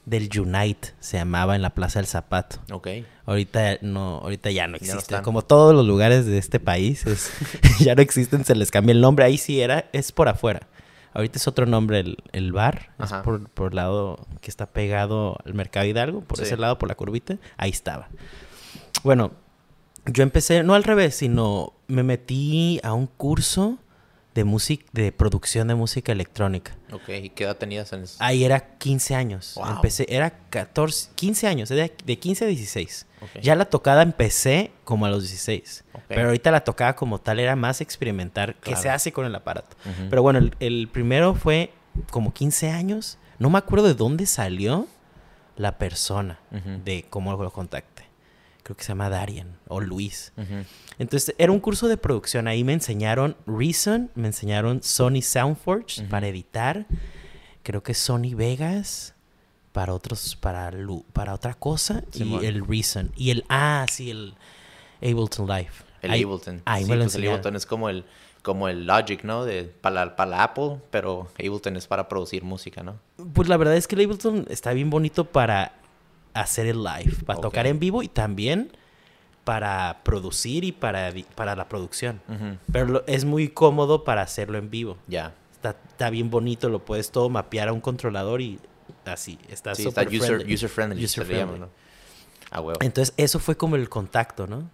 del 0.07 0.31
Unite. 0.41 0.95
Se 1.01 1.19
llamaba 1.19 1.57
en 1.57 1.63
la 1.63 1.75
Plaza 1.75 1.99
del 1.99 2.07
Zapato. 2.07 2.61
Ok. 2.71 2.89
Ahorita 3.27 3.79
no, 3.83 4.21
ahorita 4.23 4.51
ya 4.51 4.69
no 4.69 4.77
existe. 4.77 5.21
Como 5.21 5.43
todos 5.43 5.75
los 5.75 5.85
lugares 5.85 6.25
de 6.25 6.39
este 6.39 6.61
país, 6.61 7.05
ya 7.81 7.95
no 7.95 8.01
existen, 8.01 8.45
se 8.45 8.55
les 8.55 8.71
cambia 8.71 8.93
el 8.93 9.01
nombre. 9.03 9.25
Ahí 9.27 9.37
sí 9.37 9.61
era, 9.61 9.91
es 9.93 10.13
por 10.13 10.29
afuera. 10.29 10.67
Ahorita 11.19 11.37
es 11.37 11.49
otro 11.49 11.67
nombre 11.67 12.17
el, 12.31 12.53
bar. 12.53 12.93
Es 13.03 13.13
por, 13.25 13.49
por 13.51 13.71
el 13.73 13.75
lado 13.75 14.25
que 14.41 14.53
está 14.53 14.67
pegado 14.67 15.37
al 15.45 15.53
Mercado 15.53 15.85
Hidalgo. 15.85 16.21
Por 16.21 16.41
ese 16.41 16.57
lado, 16.57 16.79
por 16.79 16.89
la 16.89 16.95
curvita. 16.95 17.39
Ahí 17.57 17.71
estaba. 17.71 18.09
Bueno, 19.03 19.33
yo 20.07 20.23
empecé, 20.23 20.63
no 20.63 20.75
al 20.75 20.85
revés, 20.85 21.17
sino 21.17 21.73
me 21.89 22.05
metí 22.05 22.79
a 22.85 22.93
un 22.93 23.09
curso 23.09 23.81
de 24.35 24.45
música, 24.45 24.85
de 24.93 25.13
producción 25.13 25.69
de 25.69 25.75
música 25.75 26.13
electrónica. 26.13 26.77
Ok, 26.93 27.09
¿y 27.09 27.31
qué 27.31 27.45
edad 27.45 27.57
tenías 27.57 27.93
en 27.93 28.03
eso? 28.03 28.17
Ahí 28.21 28.45
era 28.45 28.79
15 28.79 29.15
años. 29.15 29.59
Empecé, 29.69 30.07
era 30.09 30.31
14, 30.51 31.11
15 31.15 31.47
años, 31.47 31.69
de, 31.69 31.93
de 32.05 32.19
15 32.19 32.45
a 32.45 32.49
16. 32.49 33.07
Ya 33.43 33.55
la 33.55 33.65
tocada 33.65 34.03
empecé 34.03 34.71
como 34.85 35.07
a 35.07 35.11
los 35.11 35.23
16. 35.23 35.85
Pero 36.09 36.27
ahorita 36.27 36.51
la 36.51 36.65
tocada 36.65 36.95
como 36.95 37.21
tal 37.21 37.41
era 37.41 37.57
más 37.57 37.81
experimentar 37.81 38.55
qué 38.57 38.77
se 38.77 38.89
hace 38.89 39.13
con 39.13 39.27
el 39.27 39.35
aparato. 39.35 39.77
Pero 40.09 40.23
bueno, 40.23 40.41
el, 40.61 40.89
primero 40.89 41.35
fue 41.35 41.73
como 42.11 42.33
15 42.33 42.71
años. 42.71 43.19
No 43.39 43.51
me 43.51 43.59
acuerdo 43.59 43.87
de 43.87 43.95
dónde 43.95 44.27
salió 44.27 44.87
la 45.57 45.79
persona, 45.79 46.39
de 46.85 47.07
cómo 47.11 47.33
lo 47.43 47.51
contacté. 47.51 47.98
Creo 48.69 48.77
que 48.77 48.85
se 48.85 48.89
llama 48.89 49.09
Darian 49.09 49.57
o 49.69 49.81
Luis. 49.81 50.31
Entonces, 50.99 51.35
era 51.39 51.51
un 51.51 51.59
curso 51.59 51.89
de 51.89 51.97
producción. 51.97 52.47
Ahí 52.49 52.65
me 52.65 52.75
enseñaron 52.75 53.35
Reason, 53.47 54.11
me 54.15 54.27
enseñaron 54.27 54.83
Sony 54.83 55.23
Soundforge 55.23 56.03
para 56.03 56.29
editar. 56.29 56.85
Creo 57.63 57.83
que 57.83 57.95
Sony 57.95 58.35
Vegas 58.37 59.15
para 59.73 59.95
otros, 59.95 60.37
para, 60.37 60.71
para 61.15 61.33
otra 61.33 61.55
cosa. 61.55 62.05
y 62.13 62.45
el 62.45 62.67
Reason. 62.67 63.11
Y 63.17 63.31
el, 63.31 63.47
ah, 63.49 63.87
sí, 63.91 64.11
el 64.11 64.35
Ableton 65.01 65.47
Live. 65.47 65.71
El 66.03 66.11
Ableton. 66.11 66.59
sí, 66.59 66.85
pues 66.87 67.15
el 67.15 67.27
Ableton 67.27 67.57
es 67.57 67.65
como 67.65 67.89
el, 67.89 68.05
como 68.43 68.69
el 68.69 68.87
Logic, 68.87 69.25
¿no? 69.25 69.47
De, 69.47 69.65
para, 69.65 70.15
para 70.15 70.45
Apple, 70.45 70.77
pero 70.91 71.29
Ableton 71.39 71.79
es 71.79 71.87
para 71.87 72.07
producir 72.07 72.45
música, 72.45 72.83
¿no? 72.83 72.99
Pues 73.33 73.49
la 73.49 73.57
verdad 73.57 73.77
es 73.77 73.89
que 73.89 73.95
el 73.95 74.03
Ableton 74.03 74.45
está 74.51 74.75
bien 74.75 74.91
bonito 74.91 75.25
para 75.25 75.73
hacer 76.35 76.67
el 76.67 76.83
live, 76.83 77.15
para 77.27 77.41
tocar 77.41 77.67
en 77.67 77.79
vivo 77.79 78.03
y 78.03 78.09
también 78.09 78.71
para 79.45 80.01
producir 80.03 80.65
y 80.65 80.73
para, 80.73 81.11
para 81.35 81.57
la 81.57 81.69
producción. 81.69 82.21
Pero 82.71 83.03
es 83.07 83.25
muy 83.25 83.49
cómodo 83.49 84.05
para 84.05 84.21
hacerlo 84.21 84.59
en 84.59 84.69
vivo. 84.69 84.99
Ya. 85.07 85.35
Está, 85.55 85.71
está, 85.89 86.11
bien 86.11 86.29
bonito, 86.31 86.69
lo 86.69 86.85
puedes 86.85 87.11
todo 87.11 87.31
mapear 87.31 87.69
a 87.69 87.73
un 87.73 87.81
controlador 87.81 88.43
y 88.43 88.59
así. 89.07 89.39
Está 89.49 89.75
sí, 89.75 89.89
está 89.89 90.03
user, 90.03 90.47
user 90.47 90.69
friendly. 90.69 91.03
User 91.03 91.25
friendly. 91.25 91.61
¿no? 91.61 91.71
Ah, 92.51 92.63
Entonces, 92.81 93.15
eso 93.17 93.39
fue 93.39 93.57
como 93.57 93.77
el 93.77 93.89
contacto, 93.89 94.47
¿no? 94.47 94.69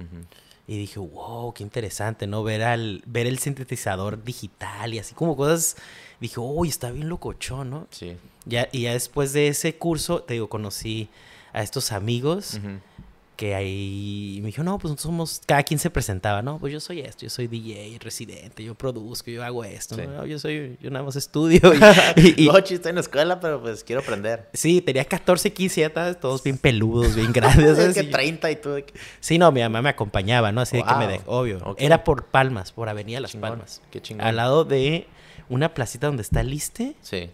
Y 0.67 0.79
dije, 0.79 0.99
wow, 0.99 1.53
qué 1.53 1.63
interesante, 1.63 2.27
¿no? 2.27 2.43
Ver, 2.43 2.63
al, 2.63 3.03
ver 3.07 3.27
el 3.27 3.39
sintetizador 3.39 4.25
digital 4.25 4.95
y 4.95 4.99
así 4.99 5.15
como 5.15 5.37
cosas. 5.37 5.77
Dije, 6.21 6.41
uy, 6.41 6.69
está 6.69 6.91
bien 6.91 7.09
locochón, 7.09 7.71
¿no? 7.71 7.87
Sí. 7.91 8.17
Ya, 8.47 8.69
y 8.73 8.83
ya 8.83 8.93
después 8.93 9.33
de 9.33 9.49
ese 9.49 9.77
curso, 9.77 10.23
te 10.23 10.35
digo, 10.35 10.49
conocí 10.49 11.11
a 11.55 11.63
estos 11.63 11.93
amigos 11.93 12.61
que 13.37 13.55
ahí 13.55 14.39
me 14.43 14.47
dijo, 14.47 14.63
no, 14.63 14.79
pues 14.79 14.93
nosotros 14.93 15.03
somos, 15.03 15.41
cada 15.45 15.63
quien 15.65 15.81
se 15.81 15.91
presentaba, 15.91 16.41
no, 16.41 16.59
pues 16.59 16.73
yo 16.73 16.79
soy 16.79 17.01
esto, 17.01 17.23
yo 17.23 17.31
soy 17.31 17.49
DJ, 17.49 17.99
residente, 17.99 18.63
yo 18.63 18.75
produzco, 18.75 19.31
yo 19.31 19.43
hago 19.43 19.65
esto, 19.65 19.97
¿no? 19.97 20.25
yo 20.25 20.39
soy, 20.39 20.79
yo 20.81 20.91
nada 20.91 21.05
más 21.05 21.17
estudio. 21.17 21.61
Y, 22.17 22.43
y, 22.45 22.49
estoy 22.49 22.91
en 22.91 22.95
la 22.95 23.01
escuela, 23.01 23.41
pero 23.41 23.61
pues 23.61 23.83
quiero 23.83 24.03
aprender. 24.03 24.49
Sí, 24.53 24.81
tenía 24.81 25.05
14, 25.05 25.53
15, 25.53 25.81
ya 25.81 25.87
estabas 25.89 26.21
todos 26.21 26.43
bien 26.43 26.59
peludos, 26.59 27.17
bien 27.17 27.33
grandes. 27.33 27.79
es 27.79 27.95
que 27.95 28.05
30 28.05 28.51
y 28.51 28.57
todo. 28.57 28.79
Sí, 29.19 29.39
no, 29.39 29.51
mi 29.51 29.61
mamá 29.61 29.83
me 29.83 29.89
acompañaba, 29.89 30.53
¿no? 30.53 30.61
Así 30.61 30.77
de 30.77 30.85
que 30.85 30.95
me 30.95 31.09
dejó, 31.09 31.31
obvio. 31.31 31.75
Era 31.79 32.05
por 32.05 32.27
Palmas, 32.27 32.71
por 32.71 32.89
Avenida 32.89 33.21
Las 33.21 33.35
Palmas. 33.35 33.83
Qué 33.91 34.01
chingón. 34.01 34.27
Al 34.27 34.37
lado 34.37 34.65
de 34.65 35.09
una 35.49 35.75
placita 35.75 36.07
donde 36.07 36.23
está 36.23 36.43
Liste. 36.43 36.95
Sí. 37.03 37.31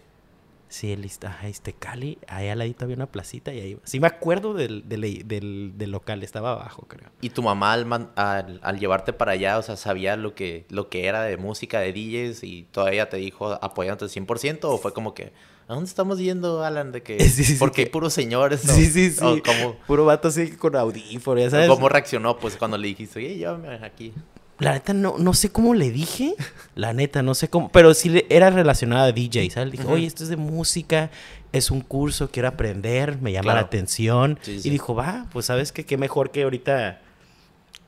Sí, 0.71 0.93
el 0.93 1.03
este 1.03 1.73
Cali, 1.73 2.17
ahí 2.29 2.47
al 2.47 2.59
ladito 2.59 2.85
había 2.85 2.95
una 2.95 3.11
placita 3.11 3.53
y 3.53 3.59
ahí 3.59 3.77
Sí 3.83 3.99
me 3.99 4.07
acuerdo 4.07 4.53
del, 4.53 4.87
del, 4.87 5.73
del, 5.77 5.91
local, 5.91 6.23
estaba 6.23 6.53
abajo, 6.53 6.85
creo. 6.87 7.09
¿Y 7.19 7.31
tu 7.31 7.43
mamá 7.43 7.73
al, 7.73 8.61
al, 8.61 8.79
llevarte 8.79 9.11
para 9.11 9.33
allá, 9.33 9.57
o 9.57 9.63
sea, 9.63 9.75
sabía 9.75 10.15
lo 10.15 10.33
que, 10.33 10.65
lo 10.69 10.87
que 10.87 11.07
era 11.07 11.23
de 11.23 11.35
música, 11.35 11.81
de 11.81 11.91
DJs 11.91 12.45
y 12.45 12.63
todavía 12.71 13.09
te 13.09 13.17
dijo 13.17 13.51
apoyándote 13.61 14.17
100% 14.17 14.59
o 14.63 14.77
fue 14.77 14.93
como 14.93 15.13
que, 15.13 15.33
¿a 15.67 15.73
dónde 15.73 15.89
estamos 15.89 16.19
yendo, 16.19 16.63
Alan? 16.63 16.93
De 16.93 17.03
que, 17.03 17.19
sí, 17.29 17.43
sí, 17.43 17.57
porque 17.59 17.87
puros 17.87 18.13
señores, 18.13 18.61
Sí, 18.61 18.85
sí, 18.85 19.11
sí. 19.11 19.41
como, 19.45 19.75
Puro 19.85 20.05
vato 20.05 20.29
así 20.29 20.51
con 20.51 20.77
audífonos, 20.77 21.51
¿sabes? 21.51 21.67
¿Cómo 21.67 21.89
reaccionó, 21.89 22.37
pues, 22.37 22.55
cuando 22.55 22.77
le 22.77 22.87
dijiste, 22.87 23.19
oye, 23.19 23.35
llévame 23.35 23.75
aquí? 23.83 24.13
La 24.61 24.73
neta, 24.73 24.93
no, 24.93 25.15
no 25.17 25.33
sé 25.33 25.51
cómo 25.51 25.73
le 25.73 25.91
dije. 25.91 26.35
La 26.75 26.93
neta, 26.93 27.23
no 27.23 27.33
sé 27.33 27.49
cómo. 27.49 27.69
Pero 27.71 27.93
sí 27.93 28.23
era 28.29 28.49
relacionada 28.49 29.05
a 29.05 29.11
DJ, 29.11 29.49
¿sabes? 29.49 29.71
Dije, 29.71 29.85
oye, 29.87 30.05
esto 30.05 30.23
es 30.23 30.29
de 30.29 30.37
música, 30.37 31.09
es 31.51 31.71
un 31.71 31.81
curso, 31.81 32.29
quiero 32.29 32.47
aprender, 32.47 33.19
me 33.21 33.31
llama 33.31 33.53
la 33.55 33.61
atención. 33.61 34.39
Y 34.45 34.69
dijo, 34.69 34.93
va, 34.95 35.25
pues 35.31 35.47
sabes 35.47 35.71
que 35.71 35.85
qué 35.85 35.97
mejor 35.97 36.31
que 36.31 36.43
ahorita 36.43 37.01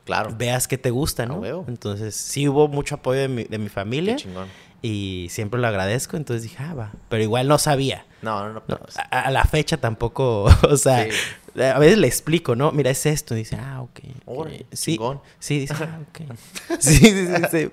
claro. 0.04 0.34
veas 0.36 0.68
que 0.68 0.76
te 0.76 0.90
gusta, 0.90 1.26
¿no? 1.26 1.64
Entonces, 1.68 2.14
sí 2.16 2.48
hubo 2.48 2.68
mucho 2.68 2.96
apoyo 2.96 3.20
de 3.20 3.28
mi, 3.28 3.44
de 3.44 3.58
mi 3.58 3.68
familia. 3.68 4.16
Qué 4.16 4.22
chingón. 4.22 4.48
Y 4.82 5.28
siempre 5.30 5.58
lo 5.58 5.66
agradezco, 5.66 6.18
entonces 6.18 6.42
dije, 6.42 6.58
ah, 6.62 6.74
va. 6.74 6.92
Pero 7.08 7.22
igual 7.22 7.48
no 7.48 7.56
sabía. 7.56 8.04
No, 8.20 8.48
no, 8.48 8.52
no. 8.52 8.64
Pues. 8.64 8.96
a, 9.10 9.30
la 9.30 9.44
fecha 9.44 9.78
tampoco, 9.78 10.44
o 10.68 10.76
sea, 10.76 11.06
a 11.56 11.78
veces 11.78 11.98
le 11.98 12.08
explico, 12.08 12.56
¿no? 12.56 12.72
Mira, 12.72 12.90
es 12.90 13.06
esto. 13.06 13.34
Y 13.34 13.38
dice, 13.38 13.56
ah, 13.56 13.82
ok. 13.82 14.00
sí, 14.72 14.98
sí, 15.38 15.60
dice, 15.60 15.74
ah, 15.78 16.00
ok. 16.08 16.38
sí, 16.80 16.96
sí, 16.96 17.26
sí, 17.26 17.42
sí, 17.50 17.70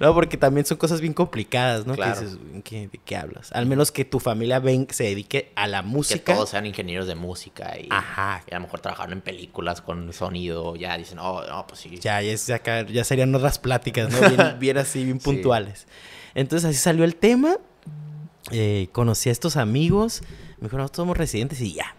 No, 0.00 0.14
porque 0.14 0.38
también 0.38 0.64
son 0.64 0.78
cosas 0.78 1.00
bien 1.00 1.12
complicadas, 1.12 1.86
¿no? 1.86 1.94
Claro. 1.94 2.22
¿qué, 2.64 2.88
¿De 2.88 2.98
qué 3.04 3.16
hablas? 3.16 3.52
Al 3.52 3.66
menos 3.66 3.92
que 3.92 4.04
tu 4.06 4.20
familia 4.20 4.58
ven, 4.58 4.86
se 4.90 5.04
dedique 5.04 5.52
a 5.54 5.66
la 5.66 5.82
música. 5.82 6.24
Que 6.24 6.32
todos 6.32 6.48
sean 6.48 6.64
ingenieros 6.64 7.06
de 7.06 7.14
música 7.14 7.78
y, 7.78 7.88
Ajá. 7.90 8.42
y 8.50 8.54
a 8.54 8.58
lo 8.58 8.62
mejor 8.62 8.80
trabajaron 8.80 9.12
en 9.12 9.20
películas 9.20 9.82
con 9.82 10.12
sonido. 10.14 10.74
Ya 10.76 10.96
dicen, 10.96 11.18
oh, 11.18 11.42
no, 11.46 11.66
pues 11.66 11.80
sí. 11.80 11.98
Ya, 12.00 12.22
ya, 12.22 12.34
ya 12.86 13.04
serían 13.04 13.34
otras 13.34 13.58
pláticas, 13.58 14.10
¿no? 14.10 14.28
Bien, 14.28 14.56
bien 14.58 14.78
así, 14.78 15.04
bien 15.04 15.18
puntuales. 15.18 15.86
Entonces 16.34 16.70
así 16.70 16.78
salió 16.78 17.04
el 17.04 17.16
tema. 17.16 17.56
Eh, 18.50 18.88
conocí 18.92 19.28
a 19.28 19.32
estos 19.32 19.58
amigos. 19.58 20.22
Me 20.58 20.64
dijeron, 20.64 20.84
nosotros 20.84 21.04
somos 21.04 21.18
residentes 21.18 21.60
y 21.60 21.74
ya 21.74 21.97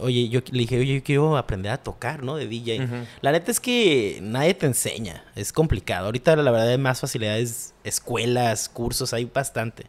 Oye, 0.00 0.28
yo 0.28 0.40
le 0.50 0.58
dije, 0.60 0.78
oye, 0.78 0.94
yo 0.96 1.02
quiero 1.04 1.36
aprender 1.36 1.72
a 1.72 1.78
tocar, 1.82 2.22
¿no? 2.22 2.36
De 2.36 2.46
DJ. 2.46 3.06
La 3.20 3.32
neta 3.32 3.50
es 3.50 3.60
que 3.60 4.18
nadie 4.22 4.54
te 4.54 4.66
enseña. 4.66 5.24
Es 5.34 5.52
complicado. 5.52 6.06
Ahorita, 6.06 6.36
la 6.36 6.50
verdad, 6.50 6.68
hay 6.68 6.78
más 6.78 7.00
facilidades, 7.00 7.74
escuelas, 7.84 8.68
cursos, 8.68 9.12
hay 9.12 9.24
bastante. 9.24 9.86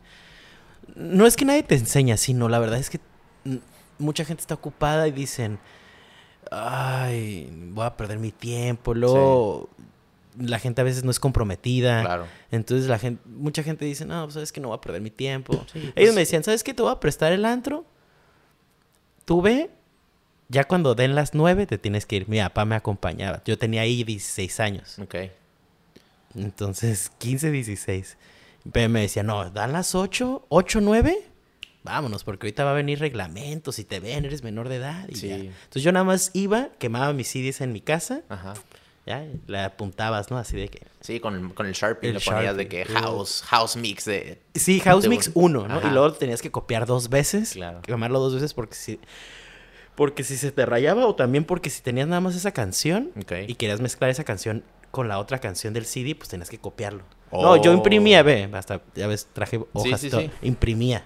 No 0.96 1.26
es 1.26 1.36
que 1.36 1.46
nadie 1.46 1.64
te 1.64 1.76
enseña, 1.76 2.18
sino 2.18 2.50
la 2.50 2.60
verdad 2.60 2.80
es 2.80 2.90
que 2.90 3.00
mucha 4.00 4.26
gente 4.26 4.42
está 4.42 4.54
ocupada 4.54 5.08
y 5.08 5.12
dicen, 5.12 5.60
ay, 6.52 7.50
voy 7.72 7.86
a 7.86 7.96
perder 7.96 8.20
mi 8.20 8.32
tiempo. 8.32 8.94
Luego, 8.94 9.70
la 10.40 10.60
gente 10.60 10.82
a 10.82 10.84
veces 10.84 11.04
no 11.04 11.12
es 11.12 11.20
comprometida. 11.20 12.02
Claro. 12.02 12.28
Entonces 12.52 12.88
la 12.88 13.00
gente, 13.00 13.22
mucha 13.26 13.64
gente 13.64 13.86
dice, 13.86 14.06
no, 14.06 14.24
pues 14.24 14.36
sabes 14.36 14.52
que 14.52 14.62
no 14.62 14.70
voy 14.70 14.78
a 14.78 14.82
perder 14.82 15.02
mi 15.02 15.12
tiempo. 15.12 15.54
Sí, 15.72 15.80
Ellos 15.80 15.94
pues- 15.96 16.14
me 16.14 16.22
decían, 16.22 16.44
¿sabes 16.44 16.64
qué? 16.64 16.74
Te 16.74 16.82
voy 16.82 16.92
a 16.92 17.00
prestar 17.00 17.32
el 17.32 17.46
antro. 17.46 17.86
Tú 19.26 19.42
ve, 19.42 19.70
ya 20.50 20.63
cuando 20.66 20.96
den 20.96 21.16
las 21.16 21.34
nueve 21.34 21.66
te 21.66 21.77
tienes 21.77 22.06
que 22.06 22.18
ir. 22.18 22.30
Mi 22.30 22.39
papá 22.39 22.66
me 22.66 22.75
acompañaba. 22.75 23.42
Yo 23.46 23.58
tenía 23.58 23.82
ahí 23.82 24.04
16 24.04 24.60
años. 24.60 24.98
Ok. 25.00 25.16
Entonces, 26.36 27.12
15, 27.18 27.51
16. 27.51 28.18
Pero 28.72 28.89
me 28.89 29.01
decía, 29.01 29.24
no, 29.24 29.50
dan 29.50 29.74
las 29.74 29.96
8, 29.96 30.46
8, 30.50 30.82
9. 30.82 31.18
Vámonos, 31.84 32.24
porque 32.25 32.48
ahorita 32.48 32.66
va 32.66 32.72
a 32.72 32.74
venir 32.74 33.00
reglamentos 33.00 33.80
y 33.80 33.86
te 33.86 34.00
ven, 34.01 34.25
eres 34.25 34.44
menor 34.44 34.68
de 34.68 34.75
edad. 34.75 35.08
Y 35.08 35.16
Sí. 35.16 35.30
ya. 35.30 35.36
Entonces 35.36 35.84
yo 35.84 35.92
nada 35.94 36.04
más 36.04 36.32
iba, 36.34 36.70
quemaba 36.80 37.13
mis 37.13 37.30
CDs 37.30 37.62
en 37.62 37.72
mi 37.72 37.80
casa, 37.80 38.24
Ajá. 38.27 38.56
ya, 39.06 39.25
le 39.48 39.60
apuntabas, 39.60 40.30
¿no? 40.30 40.38
Así 40.38 40.58
de 40.58 40.68
que... 40.68 40.86
Sí, 41.00 41.22
con 41.22 41.36
el, 41.36 41.54
con 41.54 41.66
el 41.66 41.72
Sharpie 41.74 42.12
le 42.12 42.20
ponías 42.20 42.58
de 42.58 42.68
que 42.68 42.84
house, 42.84 43.42
house 43.48 43.77
mix 43.77 44.04
de... 44.04 44.42
Sí, 44.54 44.82
House 44.82 45.04
De 45.04 45.10
Mix 45.10 45.27
un- 45.34 45.56
1, 45.56 45.68
¿no? 45.70 45.75
Ajá. 45.77 45.88
Y 45.88 45.92
luego 45.92 46.12
tenías 46.12 46.42
que 46.42 46.51
copiar 46.51 46.86
dos 46.86 47.08
veces. 47.10 47.54
Claro. 47.54 47.82
Quemarlo 47.84 48.20
dos 48.20 48.34
veces 48.34 48.54
porque 48.54 48.75
si... 48.75 49.00
Porque 49.98 50.24
si 50.24 50.38
se 50.38 50.51
te 50.51 50.63
rayaba 50.68 51.08
o 51.08 51.16
también 51.16 51.44
porque 51.44 51.72
si 51.72 51.82
tenías 51.82 52.08
nada 52.08 52.22
más 52.22 52.36
esa 52.36 52.51
canción 52.51 53.12
y 53.48 53.56
querías 53.56 53.82
mezclar 53.82 54.12
esa 54.12 54.24
canción 54.24 54.63
con 54.92 55.08
la 55.08 55.18
otra 55.18 55.39
canción 55.39 55.74
del 55.74 55.86
CD, 55.88 56.13
pues 56.13 56.30
tenías 56.30 56.51
que 56.51 56.60
copiarlo. 56.60 57.01
Oh. 57.32 57.42
No, 57.42 57.56
yo 57.58 57.74
imprimía, 57.74 58.22
ve, 58.22 58.48
hasta, 58.54 58.82
ya 58.94 59.08
ves, 59.08 59.27
traje 59.34 59.60
hojas 59.74 60.00
sí, 60.00 60.08
y 60.08 60.10
todo. 60.12 60.22
sí. 60.22 60.30
Imprimía, 60.44 61.04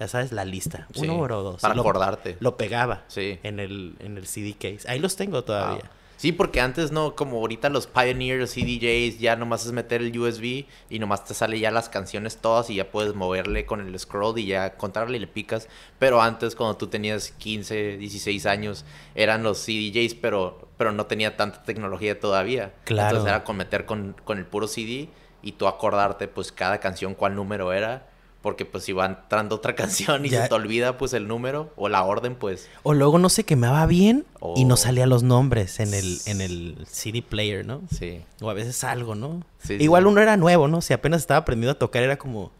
ya 0.00 0.08
sabes, 0.08 0.32
la 0.32 0.44
lista. 0.44 0.88
Uno 0.96 1.16
o 1.16 1.28
dos. 1.28 1.62
Para 1.62 1.76
lo, 1.76 1.82
acordarte. 1.82 2.36
Lo 2.40 2.56
pegaba 2.56 3.04
Sí. 3.06 3.38
en, 3.44 3.60
el, 3.60 3.94
en 4.00 4.18
el 4.18 4.26
CD 4.26 4.54
case. 4.54 4.80
Ahí 4.90 4.98
los 4.98 5.14
tengo 5.14 5.44
todavía. 5.44 5.84
Wow. 5.84 5.90
Sí, 6.24 6.32
porque 6.32 6.62
antes 6.62 6.90
no, 6.90 7.14
como 7.14 7.36
ahorita 7.36 7.68
los 7.68 7.86
Pioneers, 7.86 8.54
CDJs, 8.54 9.18
ya 9.18 9.36
nomás 9.36 9.66
es 9.66 9.72
meter 9.72 10.00
el 10.00 10.18
USB 10.18 10.64
y 10.88 10.98
nomás 10.98 11.26
te 11.26 11.34
sale 11.34 11.60
ya 11.60 11.70
las 11.70 11.90
canciones 11.90 12.38
todas 12.38 12.70
y 12.70 12.76
ya 12.76 12.90
puedes 12.90 13.14
moverle 13.14 13.66
con 13.66 13.86
el 13.86 13.98
scroll 13.98 14.38
y 14.38 14.46
ya 14.46 14.78
contarle 14.78 15.18
y 15.18 15.20
le 15.20 15.26
picas. 15.26 15.68
Pero 15.98 16.22
antes, 16.22 16.56
cuando 16.56 16.78
tú 16.78 16.86
tenías 16.86 17.32
15, 17.32 17.98
16 17.98 18.46
años, 18.46 18.86
eran 19.14 19.42
los 19.42 19.58
CDJs, 19.66 20.14
pero, 20.14 20.66
pero 20.78 20.92
no 20.92 21.04
tenía 21.04 21.36
tanta 21.36 21.62
tecnología 21.62 22.18
todavía. 22.18 22.72
Claro. 22.84 23.10
Entonces 23.10 23.28
era 23.28 23.44
con 23.44 23.58
meter 23.58 23.84
con, 23.84 24.16
con 24.24 24.38
el 24.38 24.46
puro 24.46 24.66
CD 24.66 25.10
y 25.42 25.52
tú 25.52 25.66
acordarte 25.66 26.26
pues 26.26 26.52
cada 26.52 26.80
canción 26.80 27.14
cuál 27.14 27.36
número 27.36 27.70
era. 27.74 28.08
Porque 28.44 28.64
pues 28.66 28.84
si 28.84 28.92
va 28.92 29.06
entrando 29.06 29.56
otra 29.56 29.74
canción 30.14 30.24
y 30.26 30.28
Ya. 30.28 30.42
se 30.42 30.48
te 30.50 30.54
olvida 30.54 30.98
pues 30.98 31.14
el 31.14 31.26
número 31.26 31.72
o 31.76 31.88
la 31.88 32.04
orden, 32.04 32.36
pues... 32.36 32.68
O 32.84 32.92
luego 32.94 33.18
no 33.18 33.28
se 33.30 33.42
quemaba 33.44 33.84
bien 33.86 34.26
y 34.54 34.64
no 34.66 34.76
salían 34.76 35.08
los 35.08 35.22
nombres 35.24 35.80
en 35.80 35.94
el, 35.94 36.18
en 36.26 36.40
el 36.42 36.76
CD 36.86 37.22
player, 37.22 37.66
¿no? 37.66 37.80
Sí. 37.90 38.20
O 38.42 38.50
a 38.50 38.54
veces 38.54 38.84
algo, 38.84 39.14
¿no? 39.14 39.42
Sí, 39.58 39.78
Igual 39.80 40.02
sí. 40.04 40.08
uno 40.10 40.20
era 40.20 40.36
nuevo, 40.36 40.68
¿no? 40.68 40.82
Si 40.82 40.92
apenas 40.92 41.22
estaba 41.22 41.38
aprendiendo 41.38 41.72
a 41.72 41.78
tocar, 41.78 42.02
era 42.02 42.18
como. 42.18 42.52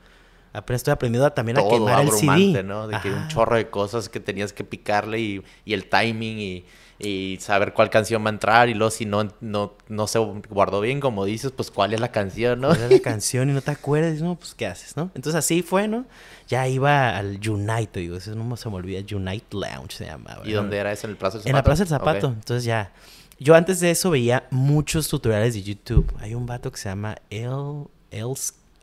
Apenas 0.55 0.81
estoy 0.81 0.93
aprendiendo 0.93 1.26
a- 1.26 1.35
también 1.35 1.59
a 1.59 1.69
quemar 1.69 2.00
el 2.03 2.11
CD. 2.12 2.62
¿no? 2.62 2.87
De 2.88 2.99
que 3.00 3.11
un 3.11 3.29
chorro 3.29 3.57
de 3.57 3.69
cosas 3.69 4.09
que 4.09 4.21
tenías 4.21 4.53
que 4.55 4.64
picarle 4.64 5.21
y, 5.21 5.43
y 5.67 5.75
el 5.75 5.85
timing 5.91 6.38
y, 6.38 6.64
y 6.99 7.39
saber 7.41 7.73
cuál 7.73 7.91
canción 7.91 8.23
va 8.25 8.29
a 8.29 8.33
entrar 8.33 8.69
y 8.69 8.75
luego 8.75 8.91
si 8.91 9.05
no, 9.05 9.29
no, 9.41 9.73
no 9.89 10.07
se 10.07 10.19
guardó 10.19 10.81
bien, 10.81 11.01
como 11.01 11.25
dices, 11.25 11.51
pues 11.51 11.71
cuál 11.71 11.93
es 11.93 12.01
la 12.01 12.13
canción, 12.13 12.61
¿no? 12.61 12.73
Era 12.73 12.89
la 12.89 12.99
canción 13.03 13.51
y 13.51 13.53
no 13.53 13.61
te 13.63 13.73
acuerdas, 13.73 14.21
¿no? 14.23 14.37
Pues, 14.37 14.55
¿qué 14.55 14.67
haces, 14.67 14.97
no? 14.97 15.11
Entonces 15.15 15.35
así 15.35 15.63
fue, 15.63 15.89
¿no? 15.89 16.07
Ya 16.49 16.69
iba 16.69 17.17
al 17.17 17.41
Unite, 17.49 17.87
te 17.89 18.01
digo, 18.01 18.17
eso 18.17 18.35
no 18.35 18.57
se 18.57 18.69
me 18.69 18.77
olvida, 18.77 19.01
Unite 19.17 19.47
Lounge 19.51 19.97
se 19.97 20.07
llamaba. 20.07 20.43
¿Y 20.47 20.51
¿no? 20.51 20.57
dónde 20.57 20.77
era 20.79 20.93
eso? 20.93 21.07
¿En 21.07 21.13
el 21.13 21.17
Plaza 21.17 21.39
del 21.39 21.43
Zapato? 21.43 21.51
En 21.51 21.57
la 21.57 21.63
Plaza 21.65 21.83
del 21.85 21.89
Zapato. 21.89 22.27
Entonces 22.29 22.65
ya. 22.65 22.93
Yo 23.41 23.57
antes 23.57 23.81
de 23.81 23.91
eso 23.91 24.11
veía 24.11 24.47
muchos 24.51 25.09
tutoriales 25.09 25.55
de 25.55 25.62
YouTube. 25.64 26.14
Hay 26.21 26.35
un 26.37 26.47
vato 26.47 26.71
que 26.71 26.79
se 26.79 26.88
llama 26.88 27.16
L, 27.31 27.87
L, 28.12 28.35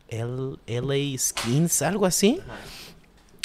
L, 0.10 0.58
LA 0.68 1.18
Skins, 1.18 1.82
algo 1.82 2.06
así. 2.06 2.42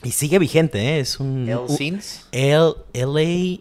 Y 0.03 0.11
sigue 0.11 0.39
vigente, 0.41 0.79
¿eh? 0.81 1.01
Es 1.01 1.21
un. 1.21 1.49
¿El 1.49 1.59
un- 1.59 1.69
Scenes? 1.69 2.27
L, 2.33 2.73
LA, 2.93 3.61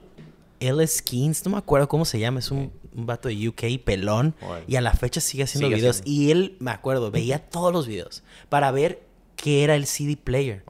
L 0.68 0.86
Skins, 0.88 1.46
no 1.46 1.52
me 1.52 1.58
acuerdo 1.58 1.88
cómo 1.88 2.06
se 2.06 2.20
llama. 2.20 2.40
Es 2.40 2.52
un, 2.52 2.72
un 2.96 3.06
vato 3.06 3.28
de 3.30 3.48
UK 3.48 3.84
pelón. 3.84 4.36
Y 4.68 4.76
a 4.76 4.82
la 4.82 4.94
fecha 4.94 5.22
sigue 5.22 5.44
haciendo 5.44 5.68
Sigue 5.68 5.78
videos. 5.78 6.02
haciendo. 6.02 6.12
Y 6.22 6.32
él, 6.32 6.58
me 6.60 6.72
acuerdo, 6.72 7.12
veía 7.12 7.40
todos 7.50 7.72
los 7.74 7.88
videos 7.88 8.24
para 8.50 8.72
ver 8.72 9.02
qué 9.36 9.64
era 9.64 9.76
el 9.76 9.86
CD 9.86 10.18
player 10.18 10.64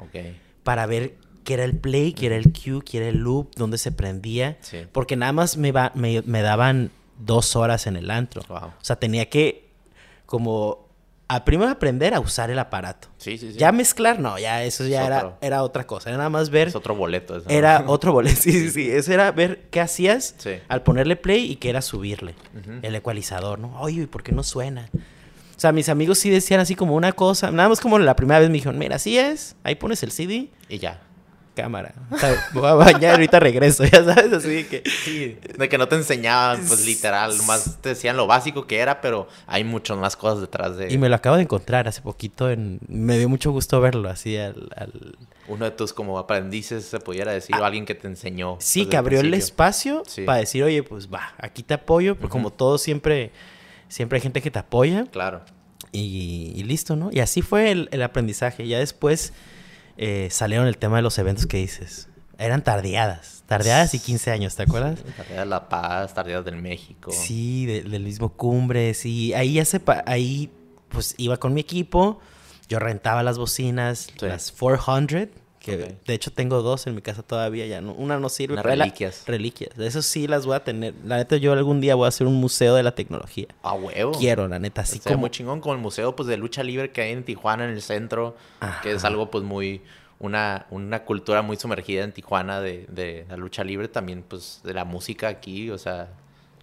para 0.63 0.86
ver 0.88 1.15
qué 1.43 1.53
era 1.53 1.63
el 1.63 1.77
play, 1.77 2.13
qué 2.13 2.25
era 2.25 2.36
el 2.38 2.51
cue, 2.51 2.81
qué 2.84 2.97
era 2.97 3.08
el 3.08 3.17
loop, 3.17 3.51
dónde 3.55 3.77
se 3.77 3.91
prendía. 3.91 4.58
Sí. 4.62 4.79
Porque 4.91 5.15
nada 5.15 5.31
más 5.31 5.58
me, 5.58 5.71
va, 5.71 5.91
me, 5.93 6.23
me 6.23 6.41
daban 6.41 6.89
dos 7.19 7.55
horas 7.55 7.86
en 7.86 7.95
el 7.95 8.10
antro. 8.10 8.41
Wow. 8.49 8.69
O 8.69 8.73
sea, 8.84 8.95
tenía 8.95 9.29
que 9.29 9.69
como 10.25 10.84
a 11.27 11.43
primero 11.43 11.71
aprender 11.71 12.13
a 12.13 12.19
usar 12.19 12.51
el 12.51 12.59
aparato. 12.59 13.07
Sí, 13.17 13.38
sí, 13.38 13.51
sí. 13.53 13.57
Ya 13.57 13.71
mezclar, 13.71 14.19
no, 14.19 14.38
ya 14.38 14.63
eso 14.63 14.85
ya 14.85 15.01
Es 15.01 15.07
era, 15.07 15.17
otro. 15.17 15.38
era 15.41 15.63
otra 15.63 15.88
cosa. 15.88 16.09
Era 16.09 16.17
nada 16.17 16.29
más 16.29 16.49
ver, 16.51 16.67
Es 16.67 16.75
otro 16.75 16.93
boleto. 16.95 17.38
eso, 17.38 17.45
¿no? 17.49 17.55
era 17.55 17.83
otro 17.88 18.11
boleto. 18.13 18.39
Sí, 18.41 18.51
sí, 18.51 18.69
sí. 18.69 18.89
Eso 18.91 19.11
era 19.11 19.31
ver 19.31 19.63
qué 19.71 19.81
hacías 19.81 20.35
Sí. 20.38 20.51
al 20.67 20.83
ponerle 20.83 21.15
play 21.15 21.51
y 21.51 21.55
qué 21.55 21.69
era 21.69 21.81
subirle. 21.81 22.35
El 22.83 22.93
ecualizador, 22.95 23.57
¿no? 23.59 23.79
Oye, 23.81 24.03
¿y 24.03 24.05
por 24.05 24.21
qué 24.23 24.31
no 24.33 24.43
suena? 24.43 24.89
O 24.93 25.59
sea, 25.59 25.71
mis 25.71 25.88
amigos 25.89 26.19
sí 26.19 26.29
decían 26.29 26.59
así 26.59 26.75
como 26.75 26.95
una 26.95 27.13
cosa. 27.13 27.49
Nada 27.49 27.69
más 27.69 27.79
como 27.79 27.97
la 27.97 28.15
primera 28.15 28.39
vez 28.39 28.49
me 28.49 28.55
dijeron, 28.55 28.77
mira, 28.77 28.97
así 28.97 29.17
es. 29.17 29.55
Ahí 29.63 29.75
pones 29.75 30.03
el 30.03 30.11
CD 30.11 30.49
Y 30.69 30.79
ya. 30.79 31.01
Cámara. 31.55 31.93
O 32.11 32.17
sea, 32.19 32.29
me 32.53 32.59
voy 32.61 32.69
a 32.69 32.73
bañar, 32.75 33.11
ahorita 33.13 33.39
regreso, 33.39 33.83
ya 33.85 34.03
sabes, 34.03 34.31
así 34.33 34.49
de 34.49 34.67
que... 34.67 34.83
Sí, 35.03 35.37
de 35.57 35.67
que 35.69 35.77
no 35.79 35.87
te 35.87 35.95
enseñaban, 35.95 36.63
pues 36.67 36.85
literal, 36.85 37.33
más 37.47 37.77
te 37.81 37.89
decían 37.89 38.15
lo 38.17 38.27
básico 38.27 38.67
que 38.67 38.77
era, 38.77 39.01
pero 39.01 39.27
hay 39.47 39.63
muchas 39.63 39.97
más 39.97 40.15
cosas 40.15 40.41
detrás 40.41 40.77
de 40.77 40.93
Y 40.93 40.97
me 40.99 41.09
lo 41.09 41.15
acabo 41.15 41.37
de 41.37 41.41
encontrar 41.43 41.87
hace 41.87 42.01
poquito, 42.01 42.51
en... 42.51 42.79
me 42.87 43.17
dio 43.17 43.27
mucho 43.29 43.51
gusto 43.51 43.81
verlo, 43.81 44.09
así 44.09 44.37
al... 44.37 44.69
al- 44.75 45.17
uno 45.47 45.65
de 45.65 45.71
tus 45.71 45.93
como 45.93 46.17
aprendices, 46.17 46.85
se 46.85 46.99
pudiera 46.99 47.31
decir, 47.31 47.55
o 47.55 47.63
alguien 47.63 47.85
que 47.85 47.93
te 47.93 48.07
enseñó. 48.07 48.53
Ah. 48.53 48.57
Sí, 48.59 48.87
que 48.87 48.97
abrió 48.97 49.19
el 49.19 49.31
espacio 49.35 50.01
Sí. 50.07 50.23
para 50.23 50.39
decir, 50.39 50.63
oye, 50.63 50.81
pues 50.83 51.07
va, 51.07 51.33
aquí 51.37 51.61
te 51.63 51.75
apoyo, 51.75 52.15
porque 52.15 52.31
como 52.31 52.49
todo 52.51 52.79
siempre, 52.79 53.31
siempre 53.87 54.17
hay 54.17 54.21
gente 54.23 54.41
que 54.41 54.49
te 54.49 54.57
apoya 54.57 55.05
Claro. 55.11 55.41
y, 55.91 56.51
y 56.55 56.63
listo, 56.63 56.95
¿no? 56.95 57.09
Y 57.11 57.19
así 57.19 57.43
fue 57.43 57.69
el, 57.69 57.89
el 57.91 58.01
aprendizaje. 58.01 58.67
Ya 58.67 58.79
después 58.79 59.33
eh, 59.97 60.27
salieron 60.31 60.67
el 60.67 60.77
tema 60.77 60.97
de 60.97 61.01
los 61.01 61.17
eventos 61.17 61.45
que 61.47 61.58
dices. 61.58 62.10
Eran 62.38 62.63
tardeadas, 62.63 63.43
tardeadas 63.47 63.93
y 63.93 63.99
15 63.99 64.31
años, 64.31 64.55
¿te 64.55 64.63
acuerdas? 64.63 64.99
Tardeadas 65.15 65.45
de 65.45 65.49
La 65.49 65.69
Paz, 65.69 66.13
Tardeadas 66.13 66.43
del 66.45 66.58
México. 66.58 67.12
Sí, 67.13 67.65
de- 67.65 67.84
del 67.84 68.03
mismo 68.03 68.29
Cumbres. 68.34 69.05
Y 69.05 69.34
ahí 69.34 69.53
ya 69.53 69.65
se... 69.65 69.79
pa- 69.79 70.03
Ahí 70.05 70.51
pues 70.89 71.15
iba 71.17 71.38
con 71.38 71.53
mi 71.53 71.62
equipo. 71.62 72.19
Yo 72.67 72.79
rentaba 72.79 73.23
las 73.23 73.38
bocinas, 73.38 74.08
Sí. 74.19 74.25
las 74.25 74.51
400. 74.51 75.29
Que 75.65 75.95
de 76.06 76.13
hecho 76.13 76.32
tengo 76.32 76.62
dos 76.62 76.86
en 76.88 76.95
mi 76.95 77.01
casa 77.01 77.23
todavía. 77.23 77.65
ya 77.65 77.82
no, 77.82 77.93
Una 77.93 78.19
no 78.19 78.30
sirve. 78.30 78.54
Unas 78.54 78.63
pero 78.63 78.75
la- 78.75 78.86
reliquias. 78.86 79.23
Reliquias. 79.25 79.75
De 79.75 79.88
eso 79.88 80.01
sí 80.01 80.28
las 80.28 80.45
voy 80.45 80.56
a 80.56 80.63
tener. 80.63 80.93
La 81.06 81.17
neta 81.17 81.38
yo 81.38 81.54
algún 81.54 81.82
día 81.82 81.95
voy 81.95 82.06
a 82.06 82.10
hacer 82.10 82.28
un 82.28 82.36
museo 82.36 82.75
de 82.75 82.84
la 82.84 82.93
tecnología. 82.93 83.47
A 83.63 83.73
huevo. 83.73 84.12
Quiero, 84.13 84.47
la 84.47 84.60
neta. 84.60 84.82
Así 84.82 84.97
Estaría 84.97 85.15
como... 85.15 85.21
muy 85.21 85.30
chingón 85.32 85.62
como 85.62 85.73
el 85.73 85.82
museo 85.82 86.15
pues 86.15 86.28
de 86.28 86.38
lucha 86.38 86.63
libre 86.63 86.91
que 86.91 87.01
hay 87.01 87.12
en 87.12 87.23
Tijuana 87.23 87.65
en 87.65 87.71
el 87.71 87.82
centro, 87.82 88.36
que 88.84 88.91
es 88.91 89.04
algo 89.04 89.32
pues 89.32 89.43
muy 89.43 89.82
una, 90.19 90.65
una 90.69 91.04
cultura 91.04 91.41
muy 91.41 91.58
sumergida 91.58 92.04
en 92.04 92.12
Tijuana 92.13 92.62
de, 92.62 92.86
de 92.89 93.25
la 93.30 93.36
lucha 93.38 93.63
libre, 93.63 93.88
también 93.88 94.23
pues 94.28 94.62
de 94.63 94.73
la 94.73 94.86
música 94.86 95.28
aquí, 95.28 95.69
o 95.71 95.78
sea, 95.78 96.10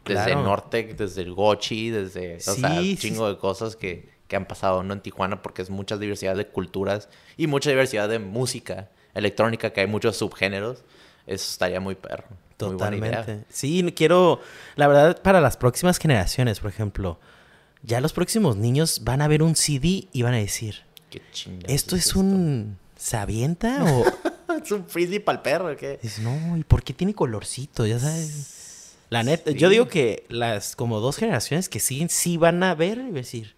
desde 0.05 0.25
Claro. 0.25 0.39
el 0.41 0.45
norte, 0.47 0.95
desde 0.97 1.23
el 1.23 1.35
gochi, 1.35 1.91
desde, 1.91 2.37
o 2.37 2.41
sea, 2.41 2.55
Sí, 2.55 2.63
un 2.65 2.83
sí, 2.85 2.97
chingo 2.97 3.29
de 3.29 3.37
cosas 3.39 3.77
que, 3.77 4.09
que 4.33 4.37
han 4.37 4.47
pasado 4.47 4.83
¿no? 4.83 4.95
en 4.95 5.03
Tijuana 5.03 5.43
porque 5.43 5.61
es 5.61 5.69
mucha 5.69 5.99
diversidad 5.99 6.35
de 6.35 6.47
culturas 6.47 7.11
y 7.37 7.49
mucha 7.49 7.69
diversidad 7.69 8.09
de 8.09 8.19
música 8.19 8.89
electrónica, 9.13 9.75
que 9.75 9.83
hay 9.83 9.87
muchos 9.87 10.17
subgéneros, 10.17 10.79
eso 11.27 11.51
estaría 11.51 11.81
muy 11.81 11.97
perro. 11.97 12.25
Totalmente. 12.57 13.45
Sí, 13.51 13.85
quiero, 13.95 14.41
la 14.77 14.89
verdad, 14.89 15.21
para 15.21 15.43
las 15.43 15.59
próximas 15.59 15.99
generaciones, 15.99 16.61
por 16.61 16.71
ejemplo, 16.71 17.21
ya 17.83 18.01
los 18.01 18.15
próximos 18.15 18.57
niños 18.57 19.03
van 19.05 19.21
a 19.21 19.29
ver 19.29 19.43
un 19.43 19.55
CD 19.55 20.09
y 20.11 20.23
van 20.23 20.33
a 20.33 20.39
decir, 20.39 20.77
Qué 21.11 21.21
¿esto 21.67 21.95
es 21.95 22.17
un... 22.17 22.79
¿Se 22.97 23.19
avienta? 23.19 23.85
O 23.85 24.05
es 24.65 24.73
un 24.73 24.87
frisbee 24.87 25.21
para 25.21 25.37
el 25.37 25.43
perro, 25.43 25.73
¿o 25.73 25.77
¿qué? 25.77 25.99
no, 26.23 26.57
¿y 26.57 26.65
por 26.65 26.83
qué 26.83 26.95
tiene 26.95 27.13
colorcito? 27.13 27.85
Ya 27.87 27.99
sabes. 27.99 28.95
La 29.11 29.23
neta, 29.25 29.51
Sí. 29.51 29.59
yo 29.59 29.69
digo 29.69 29.89
que 29.89 30.25
las 30.31 30.75
como 30.75 31.01
dos 31.01 31.19
generaciones 31.19 31.69
que 31.69 31.81
siguen 31.81 32.09
sí 32.09 32.39
van 32.39 32.63
a 32.63 32.75
ver 32.75 32.97
y 32.97 33.11
decir. 33.11 33.57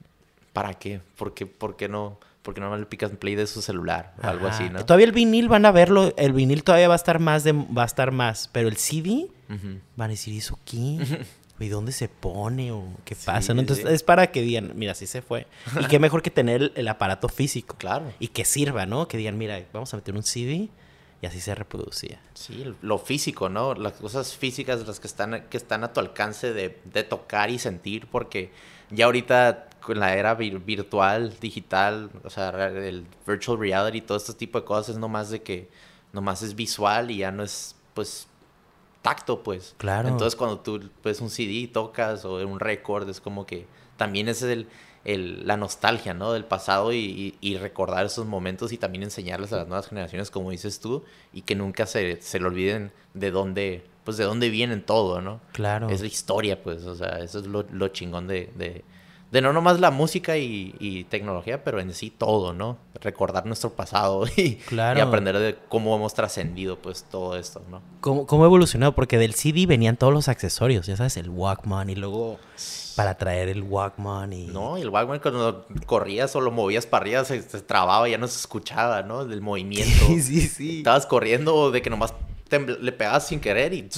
¿Para 0.55 0.73
qué? 0.75 1.03
¿Por 1.17 1.35
qué, 1.35 1.45
por 1.45 1.77
qué 1.77 1.89
no, 1.91 2.19
por 2.41 2.55
qué 2.55 2.61
no 2.63 2.75
le 2.75 2.87
picas 2.87 3.11
play 3.11 3.35
de 3.35 3.47
su 3.47 3.61
celular? 3.61 4.15
O 4.23 4.27
algo 4.27 4.47
así, 4.47 4.71
¿no? 4.71 4.87
Todavía 4.87 5.05
el 5.07 5.13
vinil 5.13 5.49
van 5.51 5.67
a 5.67 5.73
verlo, 5.73 6.15
el 6.17 6.33
vinil 6.33 6.65
todavía 6.65 6.89
va 6.89 6.95
a 6.95 6.97
estar 6.97 7.19
más 7.19 7.45
de, 7.45 7.53
va 7.53 7.83
a 7.83 7.87
estar 7.87 8.11
más, 8.13 8.49
pero 8.53 8.69
el 8.69 8.77
CD 8.79 9.27
van 9.97 10.09
a 10.09 10.09
decir, 10.09 10.35
¿eso 10.39 10.59
qué? 10.65 10.99
¿Y 11.61 11.69
dónde 11.69 11.93
se 11.93 12.09
pone? 12.09 12.73
¿O 12.73 12.85
qué 13.05 13.15
Sí, 13.15 13.27
pasa? 13.27 13.55
¿no? 13.55 13.61
Entonces 13.61 13.87
sí. 13.87 13.93
es 13.95 14.03
para 14.03 14.29
que 14.33 14.43
digan, 14.43 14.73
mira, 14.75 14.95
sí 14.95 15.07
se 15.07 15.23
fue. 15.23 15.47
Y 15.81 15.85
qué 15.87 15.99
mejor 15.99 16.21
que 16.23 16.31
tener 16.31 16.63
el, 16.63 16.73
el 16.75 16.89
aparato 16.89 17.29
físico. 17.29 17.77
Claro. 17.79 18.13
Y 18.19 18.29
que 18.29 18.45
sirva, 18.45 18.87
¿no? 18.87 19.07
Que 19.07 19.17
digan, 19.19 19.37
mira, 19.39 19.63
vamos 19.73 19.93
a 19.95 19.97
meter 19.99 20.15
un 20.17 20.25
CD. 20.25 20.69
y 21.23 21.27
así 21.27 21.41
se 21.41 21.55
reproducía. 21.55 22.21
Sí, 22.35 22.65
lo 22.83 22.99
físico, 22.99 23.49
¿no? 23.49 23.75
Las 23.75 23.95
cosas 23.95 24.37
físicas, 24.37 24.87
las 24.87 24.99
que 25.01 25.07
están, 25.07 25.45
que 25.49 25.57
están 25.57 25.85
a 25.85 25.93
tu 25.93 26.01
alcance 26.01 26.53
de, 26.53 26.79
de 26.93 27.03
tocar 27.05 27.51
y 27.51 27.59
sentir, 27.61 28.09
porque 28.09 28.51
ya 28.91 29.07
ahorita 29.07 29.69
con 29.85 30.01
la 30.01 30.15
era 30.15 30.35
virtual, 30.35 31.35
digital, 31.41 32.11
o 32.25 32.31
sea, 32.31 32.49
el 32.69 33.07
virtual 33.27 33.59
reality, 33.59 34.01
todo 34.01 34.17
este 34.17 34.33
tipo 34.33 34.59
de 34.59 34.65
cosas 34.65 34.95
es 34.95 34.99
nomás 34.99 35.31
de 35.31 35.43
que 35.43 35.69
nomás 36.13 36.43
es 36.43 36.55
visual 36.55 37.11
y 37.11 37.19
ya 37.19 37.31
no 37.31 37.43
es, 37.43 37.77
pues, 37.93 38.27
tacto, 39.03 39.43
pues. 39.43 39.75
Claro. 39.77 40.09
Entonces 40.09 40.37
cuando 40.37 40.61
tú, 40.61 40.89
pues, 41.03 41.21
un 41.21 41.29
CD 41.29 41.69
tocas 41.71 42.25
o 42.25 42.37
un 42.47 42.61
récord, 42.61 43.09
es 43.09 43.21
como 43.21 43.45
que 43.45 43.67
también 43.99 44.29
es 44.29 44.43
el, 44.43 44.69
el, 45.05 45.47
la 45.47 45.59
nostalgia, 45.59 46.15
¿no? 46.15 46.33
Del 46.33 46.47
pasado 46.47 46.93
y, 46.95 47.37
y, 47.41 47.57
recordar 47.59 48.07
esos 48.07 48.25
momentos 48.25 48.73
y 48.73 48.79
también 48.79 49.03
enseñarles 49.03 49.53
a 49.53 49.57
las 49.59 49.69
nuevas 49.69 49.89
generaciones, 49.89 50.31
como 50.31 50.51
dices 50.51 50.81
tú, 50.81 51.05
y 51.35 51.43
que 51.43 51.55
nunca 51.55 51.85
se, 51.85 52.23
se 52.23 52.41
le 52.41 52.47
olviden 52.47 52.91
de 53.13 53.31
dónde, 53.31 53.85
pues, 54.05 54.17
de 54.17 54.25
dónde 54.25 54.49
vienen 54.49 54.83
todo, 54.83 55.21
¿no? 55.21 55.41
Claro. 55.53 55.91
Es 55.91 56.01
la 56.01 56.07
historia, 56.07 56.63
pues, 56.63 56.85
o 56.85 56.95
sea, 56.95 57.19
eso 57.19 57.39
es 57.39 57.47
lo, 57.47 57.67
lo 57.71 57.89
chingón 57.89 58.27
de, 58.27 58.51
de 58.57 58.83
de 59.35 59.43
no 59.43 59.53
nomás 59.53 59.81
la 59.81 59.91
música 59.91 60.37
y, 60.39 61.07
tecnología, 61.11 61.65
pero 61.65 61.81
en 61.81 61.93
sí 61.93 62.09
todo, 62.09 62.53
¿no? 62.53 62.79
Recordar 63.01 63.47
nuestro 63.47 63.71
pasado 63.71 64.27
y, 64.37 64.61
aprender 64.71 65.37
de 65.41 65.57
cómo 65.69 65.97
hemos 65.97 66.15
trascendido 66.15 66.79
pues 66.79 67.03
todo 67.11 67.37
esto, 67.37 67.61
¿no? 67.69 67.83
¿Cómo, 68.01 68.29
¿Cómo 68.29 68.45
ha 68.45 68.47
evolucionado? 68.47 68.95
Porque 68.95 69.19
del 69.19 69.35
CD 69.35 69.67
venían 69.67 69.97
todos 69.97 70.13
los 70.13 70.29
accesorios, 70.29 70.87
ya 70.87 70.97
sabes, 70.97 71.17
el 71.17 71.31
Walkman 71.31 71.91
y 71.91 71.97
luego 71.97 72.39
para 72.95 73.19
traer 73.19 73.49
el 73.49 73.65
Walkman 73.65 74.33
y... 74.33 74.47
No, 74.47 74.77
el 74.77 74.89
Walkman 74.89 75.19
cuando 75.19 75.67
corrías 75.85 76.37
o 76.37 76.41
lo 76.41 76.53
movías 76.53 76.87
para 76.87 77.03
arriba 77.03 77.25
se, 77.25 77.43
trababa, 77.43 78.09
ya 78.09 78.19
no 78.19 78.29
se 78.29 78.39
escuchaba, 78.39 79.03
¿no? 79.03 79.25
Del 79.25 79.41
movimiento. 79.41 80.07
sí, 80.07 80.23
sí, 80.23 80.43
sí. 80.43 80.79
Estabas 80.79 81.07
corriendo 81.07 81.73
de 81.73 81.83
que 81.83 81.91
nomás 81.91 82.15
le 82.53 82.93
pegabas 82.93 83.27
sin 83.27 83.41
querer 83.41 83.75
y, 83.75 83.89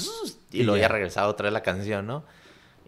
y, 0.50 0.62
lo 0.62 0.72
había 0.72 0.88
regresado 0.88 1.28
otra 1.28 1.44
vez 1.44 1.52
la 1.52 1.62
canción, 1.62 2.06
¿no? 2.06 2.24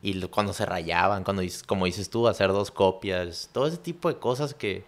Y 0.03 0.21
cuando 0.29 0.53
se 0.53 0.65
rayaban, 0.65 1.25
cuando, 1.25 1.43
como 1.67 1.87
dices 1.87 2.11
tú, 2.11 2.29
hacer 2.29 2.49
dos 2.49 2.71
copias, 2.71 3.51
todo 3.53 3.67
ese 3.67 3.79
tipo 3.79 4.09
de 4.09 4.19
cosas 4.19 4.55
que, 4.55 4.85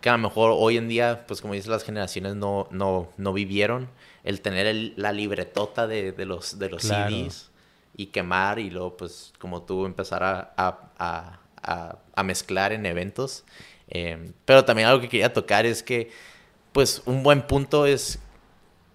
que 0.00 0.08
a 0.08 0.12
lo 0.12 0.18
mejor 0.18 0.54
hoy 0.56 0.76
en 0.76 0.88
día, 0.88 1.24
pues 1.26 1.40
como 1.40 1.54
dices, 1.54 1.68
las 1.68 1.84
generaciones 1.84 2.36
no, 2.36 2.66
no, 2.70 3.08
no 3.16 3.32
vivieron, 3.32 3.88
el 4.24 4.40
tener 4.40 4.92
la 4.96 5.12
libretota 5.12 5.86
de, 5.86 6.12
de, 6.12 6.24
los, 6.24 6.58
de 6.58 6.70
los 6.70 6.82
CDs 6.82 7.50
y 7.96 8.06
quemar 8.06 8.58
y 8.58 8.70
luego, 8.70 8.96
pues 8.96 9.32
como 9.38 9.62
tú, 9.62 9.84
empezar 9.84 10.22
a, 10.22 10.52
a, 10.56 11.38
a, 11.62 11.98
a 12.14 12.22
mezclar 12.22 12.72
en 12.72 12.86
eventos. 12.86 13.44
Eh, 13.88 14.32
pero 14.44 14.64
también 14.64 14.88
algo 14.88 15.00
que 15.00 15.08
quería 15.08 15.32
tocar 15.32 15.66
es 15.66 15.82
que, 15.82 16.10
pues 16.72 17.02
un 17.06 17.22
buen 17.22 17.42
punto 17.42 17.86
es 17.86 18.20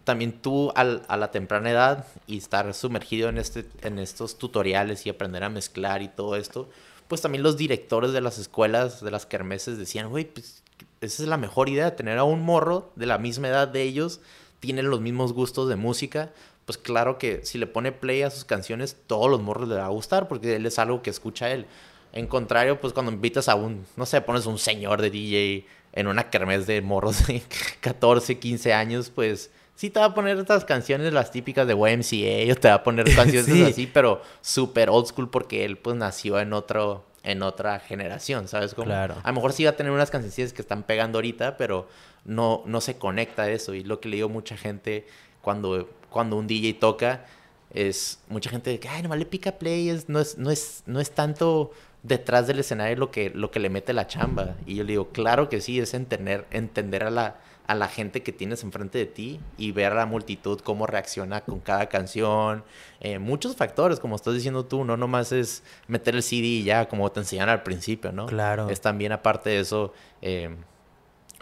también 0.06 0.40
tú 0.40 0.72
a 0.76 0.84
la 0.84 1.32
temprana 1.32 1.72
edad 1.72 2.08
y 2.28 2.38
estar 2.38 2.74
sumergido 2.74 3.28
en, 3.28 3.38
este, 3.38 3.66
en 3.82 4.00
estos 4.00 4.38
tutoriales 4.38 5.06
y 5.06 5.10
aprender 5.10 5.44
a 5.44 5.50
mezclar 5.50 6.02
y 6.02 6.08
todo 6.08 6.36
esto, 6.36 6.70
pues 7.08 7.22
también 7.22 7.44
los 7.44 7.58
directores 7.58 8.14
de 8.14 8.22
las 8.22 8.38
escuelas, 8.38 9.04
de 9.04 9.12
las 9.12 9.26
kermeses, 9.26 9.78
decían, 9.78 10.10
güey, 10.10 10.26
pues 10.26 10.64
esa 11.02 11.24
es 11.24 11.30
la 11.30 11.38
mejor 11.38 11.70
idea, 11.70 11.96
tener 11.96 12.20
a 12.20 12.24
un 12.24 12.42
morro 12.42 12.92
de 12.96 13.08
la 13.08 13.18
misma 13.18 13.50
edad 13.50 13.68
de 13.68 13.82
ellos, 13.82 14.22
tienen 14.60 14.90
los 14.90 15.02
mismos 15.02 15.34
gustos 15.34 15.68
de 15.68 15.76
música, 15.76 16.32
pues 16.66 16.78
claro 16.78 17.18
que 17.18 17.44
si 17.44 17.58
le 17.58 17.68
pone 17.68 17.92
play 17.92 18.22
a 18.22 18.32
sus 18.32 18.46
canciones, 18.46 18.98
todos 19.08 19.30
los 19.30 19.42
morros 19.42 19.68
le 19.68 19.76
va 19.76 19.86
a 19.86 19.90
gustar 19.90 20.28
porque 20.28 20.56
él 20.56 20.66
es 20.66 20.80
algo 20.80 21.02
que 21.02 21.10
escucha 21.10 21.52
él. 21.52 21.66
En 22.14 22.28
contrario, 22.28 22.80
pues 22.80 22.94
cuando 22.94 23.12
invitas 23.12 23.50
a 23.50 23.56
un, 23.56 23.86
no 23.98 24.06
sé, 24.06 24.22
pones 24.22 24.46
un 24.46 24.58
señor 24.58 25.02
de 25.02 25.10
DJ 25.10 25.68
en 25.94 26.08
una 26.08 26.30
kermés 26.30 26.66
de 26.66 26.82
morros 26.82 27.28
de 27.28 27.44
14, 27.82 28.40
15 28.40 28.74
años, 28.74 29.12
pues 29.14 29.52
sí 29.76 29.90
te 29.90 30.00
va 30.00 30.08
a 30.08 30.14
poner 30.14 30.38
estas 30.38 30.66
canciones, 30.66 31.14
las 31.14 31.32
típicas 31.32 31.68
de 31.68 31.74
YMCA, 31.74 32.52
o 32.52 32.56
te 32.56 32.68
va 32.70 32.76
a 32.76 32.84
poner 32.84 33.14
canciones 33.14 33.50
así, 33.70 33.88
pero 33.88 34.22
súper 34.42 34.90
old 34.90 35.08
school 35.08 35.30
porque 35.30 35.66
él 35.66 35.78
pues 35.78 35.96
nació 35.96 36.40
en 36.40 36.54
otro 36.54 37.04
en 37.24 37.42
otra 37.42 37.80
generación, 37.80 38.48
¿sabes 38.48 38.76
cómo? 38.76 38.86
Claro. 38.86 39.16
A 39.24 39.30
lo 39.30 39.34
mejor 39.34 39.52
sí 39.52 39.64
va 39.64 39.72
a 39.72 39.76
tener 39.76 39.92
unas 39.92 40.12
canciones 40.12 40.54
que 40.54 40.62
están 40.62 40.84
pegando 40.84 41.18
ahorita, 41.18 41.58
pero 41.58 41.88
no, 42.24 42.62
no 42.68 42.82
se 42.82 42.98
conecta 42.98 43.44
a 43.44 43.50
eso. 43.50 43.74
Y 43.74 43.84
lo 43.84 44.00
que 44.00 44.10
le 44.10 44.18
digo 44.18 44.30
mucha 44.30 44.56
gente 44.56 45.08
cuando, 45.42 45.90
cuando 46.12 46.38
un 46.38 46.46
DJ 46.46 46.76
toca 46.76 47.26
es 47.74 48.20
mucha 48.30 48.52
gente 48.52 48.80
que, 48.80 48.88
ay, 48.88 49.02
nomás 49.02 49.18
le 49.18 49.26
pica 49.26 49.54
play, 49.54 49.92
no, 50.08 50.20
es, 50.20 50.38
no, 50.38 50.52
es, 50.52 50.84
no 50.86 51.00
es 51.00 51.12
tanto 51.12 51.72
detrás 52.04 52.46
del 52.46 52.60
escenario 52.60 52.96
lo 52.96 53.10
que, 53.10 53.32
lo 53.32 53.50
que 53.50 53.60
le 53.60 53.72
mete 53.72 53.92
la 53.92 54.06
chamba. 54.06 54.56
Y 54.68 54.76
yo 54.76 54.84
le 54.84 54.92
digo, 54.92 55.10
claro 55.10 55.50
que 55.50 55.62
sí, 55.62 55.80
es 55.80 55.96
entender, 55.96 56.46
entender 56.52 57.04
a 57.04 57.10
la 57.10 57.38
a 57.68 57.76
la 57.76 57.88
gente 57.88 58.22
que 58.22 58.32
tienes 58.32 58.64
enfrente 58.64 58.98
de 58.98 59.06
ti 59.06 59.40
y 59.58 59.72
ver 59.72 59.92
a 59.92 59.96
la 59.96 60.06
multitud 60.06 60.60
cómo 60.60 60.86
reacciona 60.86 61.42
con 61.42 61.60
cada 61.60 61.88
canción. 61.88 62.64
Eh, 63.00 63.20
muchos 63.20 63.56
factores, 63.56 64.00
como 64.00 64.16
estás 64.16 64.36
diciendo 64.36 64.66
tú, 64.66 64.86
no 64.86 64.98
nomás 64.98 65.32
es 65.32 65.64
meter 65.88 66.16
el 66.16 66.24
CD 66.24 66.46
y 66.46 66.64
ya, 66.64 66.88
como 66.88 67.12
te 67.12 67.22
enseñan 67.22 67.50
al 67.50 67.64
principio, 67.64 68.12
¿no? 68.12 68.28
Claro. 68.28 68.70
Es 68.70 68.82
también, 68.82 69.12
aparte 69.12 69.50
de 69.50 69.60
eso, 69.60 69.94
eh, 70.22 70.56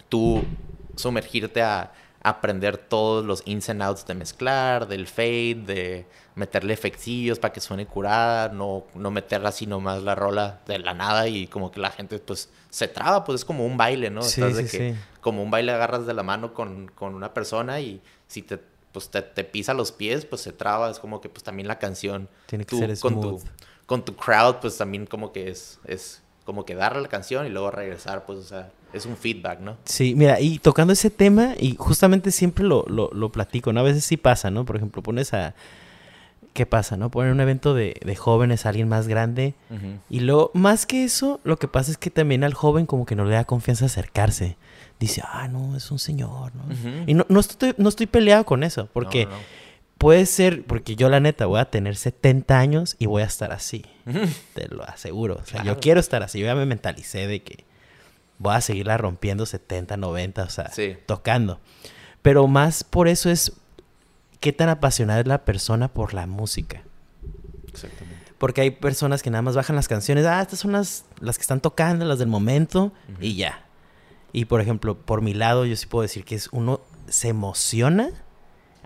tú 0.10 0.44
sumergirte 0.96 1.62
a, 1.62 1.92
aprender 2.24 2.78
todos 2.78 3.26
los 3.26 3.44
ins 3.46 3.70
and 3.70 3.84
outs 3.84 4.06
de 4.06 4.16
mezclar, 4.16 4.88
del 4.88 5.08
fade, 5.08 5.56
de 5.56 6.06
meterle 6.36 6.74
efectillos 6.74 7.38
para 7.38 7.54
que 7.54 7.60
suene 7.60 7.86
curada, 7.86 8.50
no, 8.50 8.86
no 8.96 9.12
meterla 9.12 9.50
así 9.50 9.68
nomás 9.68 10.02
la 10.02 10.16
rola 10.16 10.62
de 10.66 10.80
la 10.80 10.94
nada 10.94 11.28
y 11.28 11.48
como 11.48 11.70
que 11.70 11.82
la 11.82 11.92
gente 11.92 12.18
pues 12.20 12.50
se 12.70 12.88
traba, 12.88 13.26
pues 13.26 13.42
es 13.42 13.46
como 13.46 13.66
un 13.66 13.78
baile, 13.78 14.10
¿no? 14.10 14.22
Sí, 14.22 14.42
Estás 14.42 14.58
sí, 14.58 14.64
de 14.64 14.70
que 14.70 14.94
sí. 14.94 15.00
como 15.20 15.44
un 15.44 15.52
baile 15.52 15.74
agarras 15.74 16.06
de 16.06 16.14
la 16.14 16.24
mano 16.24 16.54
con, 16.54 16.88
con 16.96 17.14
una 17.14 17.34
persona 17.34 17.82
y 17.82 18.02
si 18.28 18.42
te 18.42 18.60
pues 18.94 19.10
te, 19.10 19.24
te, 19.24 19.44
pisa 19.44 19.74
los 19.74 19.92
pies, 19.92 20.24
pues 20.24 20.42
se 20.42 20.54
traba, 20.54 20.92
es 20.92 21.00
como 21.00 21.20
que 21.20 21.28
pues 21.28 21.44
también 21.44 21.68
la 21.68 21.80
canción 21.80 22.30
tiene 22.46 22.64
que 22.64 22.78
ser 22.78 23.00
con 23.00 23.20
tu 23.20 23.42
con 23.88 24.06
tu 24.06 24.16
crowd 24.16 24.58
pues 24.58 24.78
también 24.78 25.08
como 25.08 25.34
que 25.34 25.50
es 25.50 25.80
es 25.86 26.22
como 26.46 26.64
que 26.64 26.76
darle 26.76 27.02
la 27.02 27.10
canción 27.10 27.46
y 27.46 27.50
luego 27.50 27.72
regresar, 27.72 28.26
pues 28.26 28.40
o 28.40 28.44
sea, 28.44 28.72
es 28.94 29.06
un 29.06 29.18
feedback, 29.18 29.60
¿no? 29.60 29.78
Sí, 29.86 30.14
mira, 30.16 30.40
y 30.40 30.60
tocando 30.60 30.94
ese 30.94 31.10
tema, 31.10 31.54
y 31.60 31.76
justamente 31.78 32.32
siempre 32.32 32.64
lo, 32.64 32.86
lo, 32.88 33.10
lo 33.14 33.32
platico, 33.32 33.74
¿no? 33.74 33.80
A 33.80 33.84
veces 33.84 34.04
sí 34.06 34.18
pasa, 34.18 34.52
¿no? 34.52 34.66
Por 34.66 34.76
ejemplo, 34.78 35.02
pones 35.02 35.34
a... 35.34 35.56
¿Qué 36.54 36.68
pasa, 36.68 36.98
no? 36.98 37.10
Poner 37.10 37.32
un 37.32 37.42
evento 37.42 37.74
de, 37.74 37.96
de 38.06 38.16
jóvenes 38.16 38.66
a 38.66 38.70
alguien 38.70 38.88
más 38.88 39.08
grande. 39.08 39.56
Uh 39.72 39.74
-huh. 39.74 40.00
Y 40.12 40.20
luego, 40.20 40.52
más 40.54 40.86
que 40.86 41.04
eso, 41.04 41.40
lo 41.44 41.58
que 41.58 41.68
pasa 41.68 41.90
es 41.90 41.98
que 41.98 42.12
también 42.12 42.44
al 42.44 42.54
joven 42.54 42.86
como 42.86 43.08
que 43.08 43.16
no 43.16 43.26
le 43.26 43.32
da 43.34 43.44
confianza 43.46 43.86
acercarse. 43.86 44.56
Dice, 45.00 45.24
ah, 45.26 45.48
no, 45.48 45.76
es 45.76 45.90
un 45.90 45.98
señor, 45.98 46.54
¿no? 46.56 46.64
Uh 46.66 46.78
-huh. 46.78 47.04
Y 47.08 47.16
no, 47.16 47.26
no, 47.28 47.40
estoy, 47.40 47.74
no 47.80 47.90
estoy 47.90 48.06
peleado 48.06 48.46
con 48.46 48.64
eso, 48.64 48.88
porque... 48.94 49.26
No, 49.26 49.32
no, 49.32 49.38
no. 49.38 49.64
Puede 49.98 50.26
ser, 50.26 50.66
porque 50.66 50.98
yo 50.98 51.08
la 51.08 51.22
neta 51.22 51.46
voy 51.46 51.62
a 51.62 51.66
tener 51.72 51.96
70 51.96 52.60
años 52.60 52.98
y 53.00 53.06
voy 53.06 53.22
a 53.22 53.26
estar 53.26 53.54
así. 53.54 53.86
Te 54.54 54.68
lo 54.68 54.84
aseguro. 54.84 55.36
O 55.36 55.46
sea, 55.46 55.62
Claro. 55.62 55.76
yo 55.76 55.80
quiero 55.80 56.02
estar 56.02 56.22
así. 56.24 56.40
Yo 56.40 56.46
ya 56.46 56.56
me 56.56 56.66
mentalicé 56.66 57.26
de 57.26 57.42
que 57.42 57.64
voy 58.44 58.54
a 58.56 58.62
seguirla 58.62 58.98
rompiendo 58.98 59.46
70, 59.48 59.98
90, 59.98 60.44
o 60.44 60.50
sea, 60.50 60.70
Sí. 60.72 60.98
tocando. 61.08 61.60
Pero 62.22 62.48
más 62.48 62.84
por 62.84 63.08
eso 63.08 63.30
es 63.30 63.54
qué 64.40 64.54
tan 64.54 64.70
apasionada 64.70 65.22
es 65.22 65.28
la 65.28 65.46
persona 65.46 65.88
por 65.88 66.14
la 66.14 66.28
música. 66.28 66.84
Exactamente. 67.68 68.32
Porque 68.38 68.62
hay 68.62 68.72
personas 68.72 69.24
que 69.24 69.30
nada 69.30 69.42
más 69.42 69.56
bajan 69.56 69.76
las 69.76 69.88
canciones, 69.88 70.26
ah, 70.26 70.42
estas 70.42 70.60
son 70.60 70.74
las, 70.74 71.06
las 71.20 71.38
que 71.38 71.42
están 71.44 71.62
tocando, 71.62 72.06
las 72.06 72.20
del 72.20 72.28
momento, 72.28 72.92
y 73.22 73.36
ya. 73.36 73.66
Y 74.34 74.46
por 74.46 74.60
ejemplo, 74.62 74.98
por 74.98 75.22
mi 75.22 75.34
lado, 75.34 75.66
yo 75.66 75.76
sí 75.76 75.88
puedo 75.88 76.02
decir 76.02 76.26
que 76.26 76.36
es 76.36 76.50
uno 76.52 76.82
se 77.08 77.30
emociona 77.30 78.10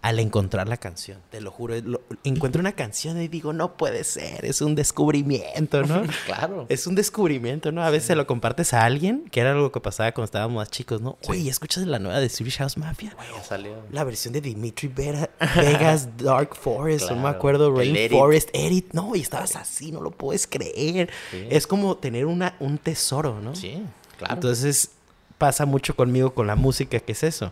al 0.01 0.19
encontrar 0.19 0.67
la 0.67 0.77
canción. 0.77 1.19
Te 1.29 1.41
lo 1.41 1.51
juro. 1.51 1.75
lo- 1.83 2.01
encuentro 2.23 2.60
una 2.60 2.73
canción 2.73 3.21
y 3.21 3.27
digo, 3.27 3.53
no 3.53 3.77
puede 3.77 4.03
ser, 4.03 4.45
es 4.45 4.62
un 4.62 4.75
descubrimiento, 4.75 5.83
¿no? 5.83 6.03
Claro. 6.25 6.65
Es 6.69 6.88
un 6.88 6.95
descubrimiento, 6.95 7.71
¿no? 7.71 7.83
A 7.83 7.89
veces 7.89 8.07
se 8.07 8.15
lo 8.15 8.27
compartes 8.27 8.73
a 8.73 8.83
alguien, 8.83 9.25
que 9.31 9.39
era 9.39 9.51
algo 9.51 9.71
que 9.71 9.79
pasaba 9.79 10.12
cuando 10.12 10.25
estábamos 10.25 10.55
más 10.57 10.69
chicos, 10.71 11.01
¿no? 11.01 11.17
Sí. 11.21 11.31
Oye, 11.31 11.49
¿escuchas 11.49 11.86
la 11.88 11.99
nueva 11.99 12.19
de 12.19 12.29
Swedish 12.29 12.57
House 12.57 12.77
Mafia? 12.77 13.15
Ya 13.36 13.43
salió. 13.43 13.75
La 13.91 14.03
versión 14.03 14.33
de 14.33 14.41
Dimitri 14.41 14.88
Vera- 14.89 15.29
Vegas, 15.55 16.10
Dark 16.17 16.55
Forest, 16.55 17.10
no 17.12 17.15
me 17.23 17.29
acuerdo. 17.29 17.73
Rainforest, 17.75 18.49
Edit. 18.53 18.93
No, 18.93 19.15
y 19.15 19.21
estabas 19.21 19.55
así, 19.55 19.91
no 19.91 20.01
lo 20.01 20.12
puedes 20.12 20.47
creer. 20.47 21.10
Sí. 21.31 21.47
Es 21.49 21.65
como 21.67 21.97
tener 21.97 22.25
una, 22.25 22.55
un 22.60 22.77
tesoro, 22.77 23.39
¿no? 23.41 23.55
Sí, 23.55 23.83
claro. 24.17 24.36
Entonces 24.36 24.91
pasa 25.38 25.65
mucho 25.65 25.95
conmigo 25.95 26.33
con 26.33 26.47
la 26.47 26.55
música, 26.55 26.99
que 26.99 27.12
es 27.12 27.23
eso. 27.23 27.51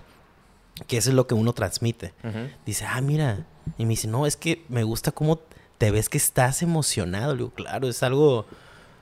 Que 0.88 0.98
eso 0.98 1.10
es 1.10 1.16
lo 1.16 1.28
que 1.28 1.36
uno 1.36 1.54
transmite. 1.54 2.14
Dice, 2.66 2.86
ah, 2.86 3.02
mira. 3.02 3.46
Y 3.78 3.86
me 3.86 3.92
dice, 3.92 4.08
no, 4.08 4.26
es 4.26 4.36
que 4.36 4.64
me 4.70 4.84
gusta 4.84 5.12
cómo 5.12 5.40
te 5.78 5.92
ves 5.92 6.10
que 6.10 6.18
estás 6.18 6.62
emocionado. 6.62 7.34
Le 7.34 7.40
digo, 7.40 7.52
claro, 7.52 7.88
es 7.88 8.04
algo... 8.04 8.46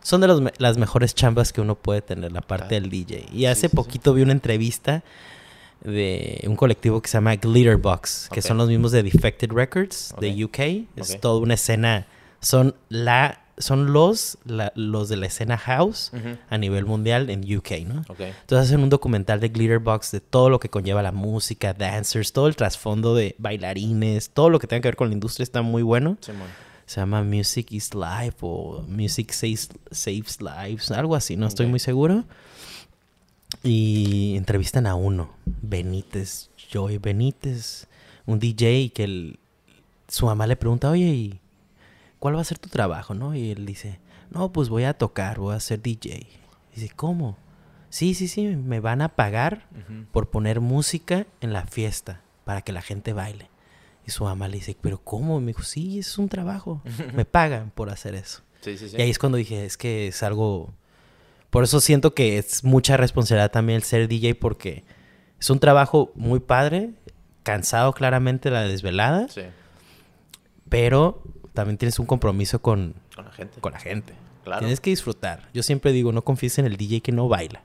Son 0.02 0.20
de 0.20 0.28
los 0.28 0.42
las 0.58 0.78
mejores 0.78 1.16
chambas 1.16 1.54
que 1.54 1.62
uno 1.62 1.76
puede 1.76 2.02
tener, 2.02 2.32
la 2.32 2.42
parte 2.42 2.76
del 2.76 2.90
DJ. 2.90 3.28
Y 3.32 3.46
hace 3.46 3.62
sí, 3.62 3.68
sí. 3.70 3.76
poquito 3.76 4.14
vi 4.14 4.22
una 4.22 4.34
entrevista 4.34 5.02
de 5.84 6.44
un 6.48 6.56
colectivo 6.56 7.02
que 7.02 7.10
se 7.10 7.18
llama 7.18 7.36
Glitterbox, 7.36 8.30
que 8.32 8.42
son 8.42 8.58
los 8.58 8.68
mismos 8.68 8.92
de 8.92 9.04
Defected 9.04 9.52
Records 9.52 10.14
de. 10.20 10.44
UK. 10.44 10.60
Es 10.98 11.20
toda 11.20 11.40
una 11.40 11.54
escena, 11.54 12.08
son 12.42 12.76
la 12.90 13.43
son 13.58 13.94
los, 13.94 14.38
los 14.76 15.10
de 15.10 15.16
la 15.16 15.28
escena 15.28 15.58
house 15.58 16.12
a 16.50 16.58
nivel 16.58 16.86
mundial 16.86 17.30
en 17.30 17.42
UK, 17.42 17.72
¿no? 17.86 18.04
Okay. 18.08 18.34
Entonces 18.42 18.70
hacen 18.70 18.82
un 18.82 18.90
documental 18.90 19.40
de 19.40 19.50
Glitterbox 19.50 20.12
de 20.12 20.22
todo 20.22 20.50
lo 20.50 20.60
que 20.60 20.70
conlleva 20.70 21.04
la 21.04 21.12
música, 21.12 21.74
dancers, 21.74 22.34
todo 22.34 22.48
el 22.48 22.56
trasfondo 22.56 23.16
de 23.16 23.36
bailarines, 23.38 24.32
todo 24.32 24.50
lo 24.50 24.60
que 24.60 24.68
tenga 24.68 24.82
que 24.82 24.88
ver 24.90 24.96
con 24.96 25.10
la 25.10 25.14
industria 25.14 25.44
está 25.44 25.62
muy 25.62 25.84
bueno. 25.84 26.18
Se 26.86 27.00
llama 27.00 27.24
Music 27.24 27.72
is 27.72 27.92
Life 27.94 28.38
o 28.42 28.84
Music 28.88 29.32
Saves, 29.32 29.70
Saves 29.92 30.40
Lives, 30.42 30.92
algo 30.92 31.16
así, 31.16 31.38
no 31.38 31.48
estoy 31.48 31.68
muy 31.68 31.80
seguro. 31.80 32.26
Y 33.64 34.36
entrevistan 34.36 34.88
a 34.88 34.96
uno, 34.96 35.30
Benítez, 35.46 36.50
Joy 36.72 36.98
Benítez, 36.98 37.88
un 38.26 38.40
DJ 38.40 38.92
que 38.94 39.38
su 40.08 40.26
mamá 40.26 40.48
le 40.48 40.56
pregunta, 40.56 40.90
oye, 40.90 41.06
¿y 41.06 41.40
cuál 42.24 42.38
va 42.38 42.40
a 42.42 42.46
ser 42.46 42.58
tu 42.58 42.70
trabajo? 42.70 43.14
¿no? 43.14 43.36
Y 43.36 43.52
él 43.52 43.66
dice, 43.66 44.00
no, 44.32 44.54
pues 44.54 44.70
voy 44.70 44.86
a 44.86 44.94
tocar, 44.94 45.40
voy 45.40 45.56
a 45.56 45.60
ser 45.60 45.82
DJ. 45.82 46.26
dice, 46.74 46.90
¿cómo? 46.96 47.38
Sí, 47.90 48.14
sí, 48.14 48.30
sí, 48.30 48.46
me 48.46 48.80
van 48.80 49.02
a 49.02 49.10
pagar 49.10 49.68
por 50.14 50.30
poner 50.30 50.62
música 50.62 51.28
en 51.42 51.52
la 51.52 51.66
fiesta 51.66 52.22
para 52.46 52.62
que 52.62 52.72
la 52.72 52.82
gente 52.82 53.12
baile. 53.12 53.50
Y 54.08 54.12
su 54.12 54.24
mamá 54.24 54.48
le 54.48 54.56
dice, 54.56 54.78
¿pero 54.80 55.00
cómo? 55.04 55.38
Y 55.38 55.42
me 55.42 55.48
dijo, 55.48 55.64
sí, 55.64 56.00
es 56.00 56.18
un 56.18 56.30
trabajo. 56.30 56.82
me 57.14 57.26
pagan 57.26 57.72
por 57.72 57.90
hacer 57.90 58.16
eso. 58.16 58.42
Sí, 58.62 58.78
sí, 58.78 58.88
sí. 58.88 58.96
Y 58.98 59.02
ahí 59.02 59.10
es 59.10 59.20
cuando 59.20 59.38
dije, 59.38 59.66
es 59.66 59.76
que 59.76 60.08
es 60.08 60.24
algo... 60.24 60.74
Por 61.50 61.66
eso 61.66 61.82
siento 61.82 62.16
que 62.16 62.38
es 62.38 62.64
mucha 62.64 62.96
responsabilidad 62.96 63.52
también 63.52 63.76
el 63.76 63.84
ser 63.84 64.08
DJ 64.08 64.36
porque 64.36 64.86
es 65.42 65.50
un 65.50 65.60
trabajo 65.60 66.14
muy 66.16 66.40
padre, 66.40 66.92
cansado 67.44 67.92
claramente 67.92 68.50
la 68.50 68.62
desvelada. 68.62 69.28
Sí. 69.28 69.42
Pero 70.70 71.22
también 71.54 71.78
tienes 71.78 72.00
un 72.00 72.06
compromiso 72.06 72.60
con, 72.62 72.96
con 73.16 73.26
la 73.26 73.32
gente. 73.32 73.62
Con 73.62 73.72
la 73.74 73.80
gente. 73.80 74.14
Claro. 74.44 74.60
Tienes 74.60 74.82
que 74.82 74.90
disfrutar. 74.90 75.48
Yo 75.54 75.64
siempre 75.64 75.92
digo, 75.92 76.12
no 76.12 76.24
confíes 76.24 76.58
en 76.60 76.66
el 76.66 76.76
DJ 76.76 77.02
que 77.02 77.12
no 77.12 77.28
baila. 77.30 77.62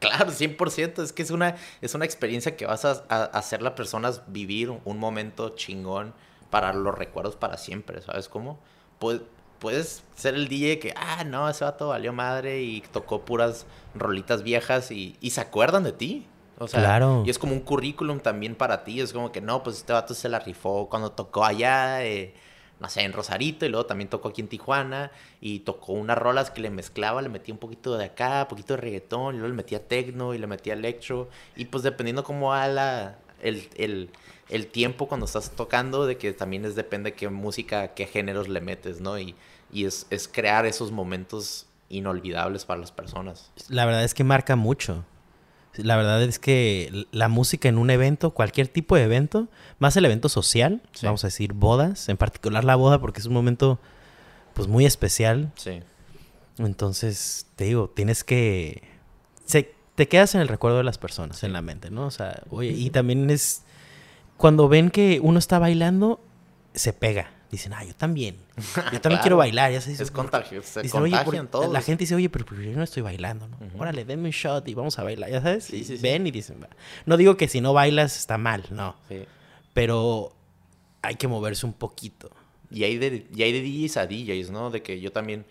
Claro, 0.00 0.30
100%. 0.30 1.02
Es 1.02 1.12
que 1.12 1.22
es 1.22 1.30
una, 1.30 1.56
es 1.80 1.94
una 1.94 2.04
experiencia 2.04 2.56
que 2.56 2.66
vas 2.66 2.84
a, 2.84 2.92
hacer 3.08 3.60
a 3.60 3.64
las 3.64 3.72
personas 3.72 4.22
vivir 4.28 4.70
un 4.70 4.98
momento 4.98 5.50
chingón 5.50 6.12
para 6.50 6.72
los 6.72 6.96
recuerdos 6.96 7.36
para 7.36 7.56
siempre, 7.56 8.00
¿sabes 8.02 8.28
cómo? 8.28 8.60
Puedes, 8.98 9.22
puedes 9.58 10.04
ser 10.14 10.34
el 10.34 10.46
DJ 10.46 10.78
que, 10.78 10.94
ah, 10.96 11.24
no, 11.24 11.48
ese 11.48 11.64
vato 11.64 11.88
valió 11.88 12.12
madre 12.12 12.62
y 12.62 12.80
tocó 12.92 13.24
puras 13.24 13.66
rolitas 13.94 14.42
viejas 14.42 14.90
y, 14.92 15.16
y 15.20 15.30
se 15.30 15.40
acuerdan 15.40 15.82
de 15.82 15.92
ti. 15.92 16.26
O 16.58 16.68
sea, 16.68 16.80
claro. 16.80 17.24
y 17.26 17.30
es 17.30 17.38
como 17.40 17.52
un 17.52 17.60
currículum 17.60 18.20
también 18.20 18.54
para 18.54 18.84
ti. 18.84 19.00
Es 19.00 19.12
como 19.12 19.32
que, 19.32 19.40
no, 19.40 19.62
pues 19.64 19.78
este 19.78 19.92
vato 19.92 20.14
se 20.14 20.28
la 20.28 20.38
rifó 20.38 20.88
cuando 20.88 21.10
tocó 21.10 21.44
allá. 21.44 22.04
Eh, 22.04 22.34
no 22.84 22.90
sé, 22.90 23.00
en 23.00 23.14
Rosarito 23.14 23.64
y 23.64 23.70
luego 23.70 23.86
también 23.86 24.10
tocó 24.10 24.28
aquí 24.28 24.42
en 24.42 24.48
Tijuana 24.48 25.10
y 25.40 25.60
tocó 25.60 25.94
unas 25.94 26.18
rolas 26.18 26.50
que 26.50 26.60
le 26.60 26.68
mezclaba, 26.68 27.22
le 27.22 27.30
metía 27.30 27.54
un 27.54 27.58
poquito 27.58 27.96
de 27.96 28.04
acá, 28.04 28.42
un 28.42 28.48
poquito 28.48 28.74
de 28.74 28.82
reggaetón, 28.82 29.36
y 29.36 29.38
luego 29.38 29.48
le 29.48 29.56
metía 29.56 29.88
tecno 29.88 30.34
y 30.34 30.38
le 30.38 30.46
metía 30.46 30.74
electro 30.74 31.30
y 31.56 31.64
pues 31.64 31.82
dependiendo 31.82 32.24
cómo 32.24 32.50
va 32.50 32.68
la, 32.68 33.16
el, 33.40 33.66
el, 33.76 34.10
el, 34.50 34.66
tiempo 34.66 35.08
cuando 35.08 35.24
estás 35.24 35.52
tocando, 35.52 36.04
de 36.04 36.18
que 36.18 36.34
también 36.34 36.66
es 36.66 36.74
depende 36.74 37.14
qué 37.14 37.30
música, 37.30 37.94
qué 37.94 38.06
géneros 38.06 38.48
le 38.48 38.60
metes, 38.60 39.00
¿no? 39.00 39.18
Y, 39.18 39.34
y 39.72 39.86
es, 39.86 40.06
es 40.10 40.28
crear 40.28 40.66
esos 40.66 40.92
momentos 40.92 41.66
inolvidables 41.88 42.66
para 42.66 42.80
las 42.80 42.92
personas. 42.92 43.50
La 43.70 43.86
verdad 43.86 44.04
es 44.04 44.12
que 44.12 44.24
marca 44.24 44.56
mucho. 44.56 45.06
La 45.76 45.96
verdad 45.96 46.22
es 46.22 46.38
que 46.38 47.06
la 47.10 47.28
música 47.28 47.68
en 47.68 47.78
un 47.78 47.90
evento, 47.90 48.30
cualquier 48.30 48.68
tipo 48.68 48.96
de 48.96 49.02
evento, 49.02 49.48
más 49.78 49.96
el 49.96 50.04
evento 50.04 50.28
social, 50.28 50.82
vamos 51.02 51.24
a 51.24 51.28
decir 51.28 51.52
bodas, 51.52 52.08
en 52.08 52.16
particular 52.16 52.64
la 52.64 52.76
boda, 52.76 53.00
porque 53.00 53.20
es 53.20 53.26
un 53.26 53.34
momento 53.34 53.80
pues 54.54 54.68
muy 54.68 54.86
especial. 54.86 55.52
Sí. 55.56 55.80
Entonces, 56.58 57.46
te 57.56 57.64
digo, 57.64 57.90
tienes 57.94 58.22
que... 58.24 58.82
Se, 59.44 59.74
te 59.94 60.08
quedas 60.08 60.34
en 60.34 60.40
el 60.40 60.48
recuerdo 60.48 60.78
de 60.78 60.84
las 60.84 60.98
personas, 60.98 61.42
en 61.42 61.52
la 61.52 61.62
mente, 61.62 61.90
¿no? 61.90 62.06
O 62.06 62.10
sea, 62.10 62.42
oye, 62.50 62.70
y 62.70 62.90
también 62.90 63.30
es... 63.30 63.62
Cuando 64.36 64.68
ven 64.68 64.90
que 64.90 65.20
uno 65.22 65.38
está 65.38 65.58
bailando, 65.58 66.20
se 66.74 66.92
pega 66.92 67.30
dicen, 67.54 67.72
ah, 67.72 67.84
yo 67.84 67.94
también. 67.94 68.36
Yo 68.92 69.00
también 69.00 69.20
quiero 69.20 69.36
bailar. 69.36 69.72
Ya 69.72 69.80
se 69.80 69.90
dice, 69.90 70.04
es 70.04 70.10
contagio, 70.10 70.62
se 70.62 70.82
dicen, 70.82 71.00
contagian 71.00 71.48
todos. 71.48 71.72
La 71.72 71.80
gente 71.80 72.04
dice, 72.04 72.14
oye, 72.14 72.28
pero, 72.28 72.44
yo 72.62 72.76
no 72.76 72.84
estoy 72.84 73.02
bailando, 73.02 73.48
¿no? 73.48 73.58
Órale, 73.78 74.04
denme 74.04 74.26
un 74.26 74.30
shot 74.30 74.68
y 74.68 74.74
vamos 74.74 74.98
a 74.98 75.02
bailar, 75.02 75.30
¿ya 75.30 75.40
sabes? 75.40 75.64
Sí, 75.64 75.84
sí, 75.84 75.96
Ven 75.96 76.26
y 76.26 76.30
dicen, 76.30 76.64
no 77.06 77.16
digo 77.16 77.36
que 77.36 77.48
si 77.48 77.60
no 77.60 77.72
bailas 77.72 78.16
está 78.16 78.38
mal, 78.38 78.64
no. 78.70 78.94
Pero 79.72 80.32
hay 81.02 81.16
que 81.16 81.28
moverse 81.28 81.66
un 81.66 81.72
poquito. 81.72 82.30
Y 82.70 82.84
hay 82.84 82.98
de, 82.98 83.26
y 83.34 83.42
hay 83.42 83.52
de 83.52 83.62
DJs 83.62 83.96
a 83.96 84.06
DJs, 84.06 84.50
¿no? 84.50 84.70
De 84.70 84.82
que 84.82 85.00
yo 85.00 85.12
también... 85.12 85.44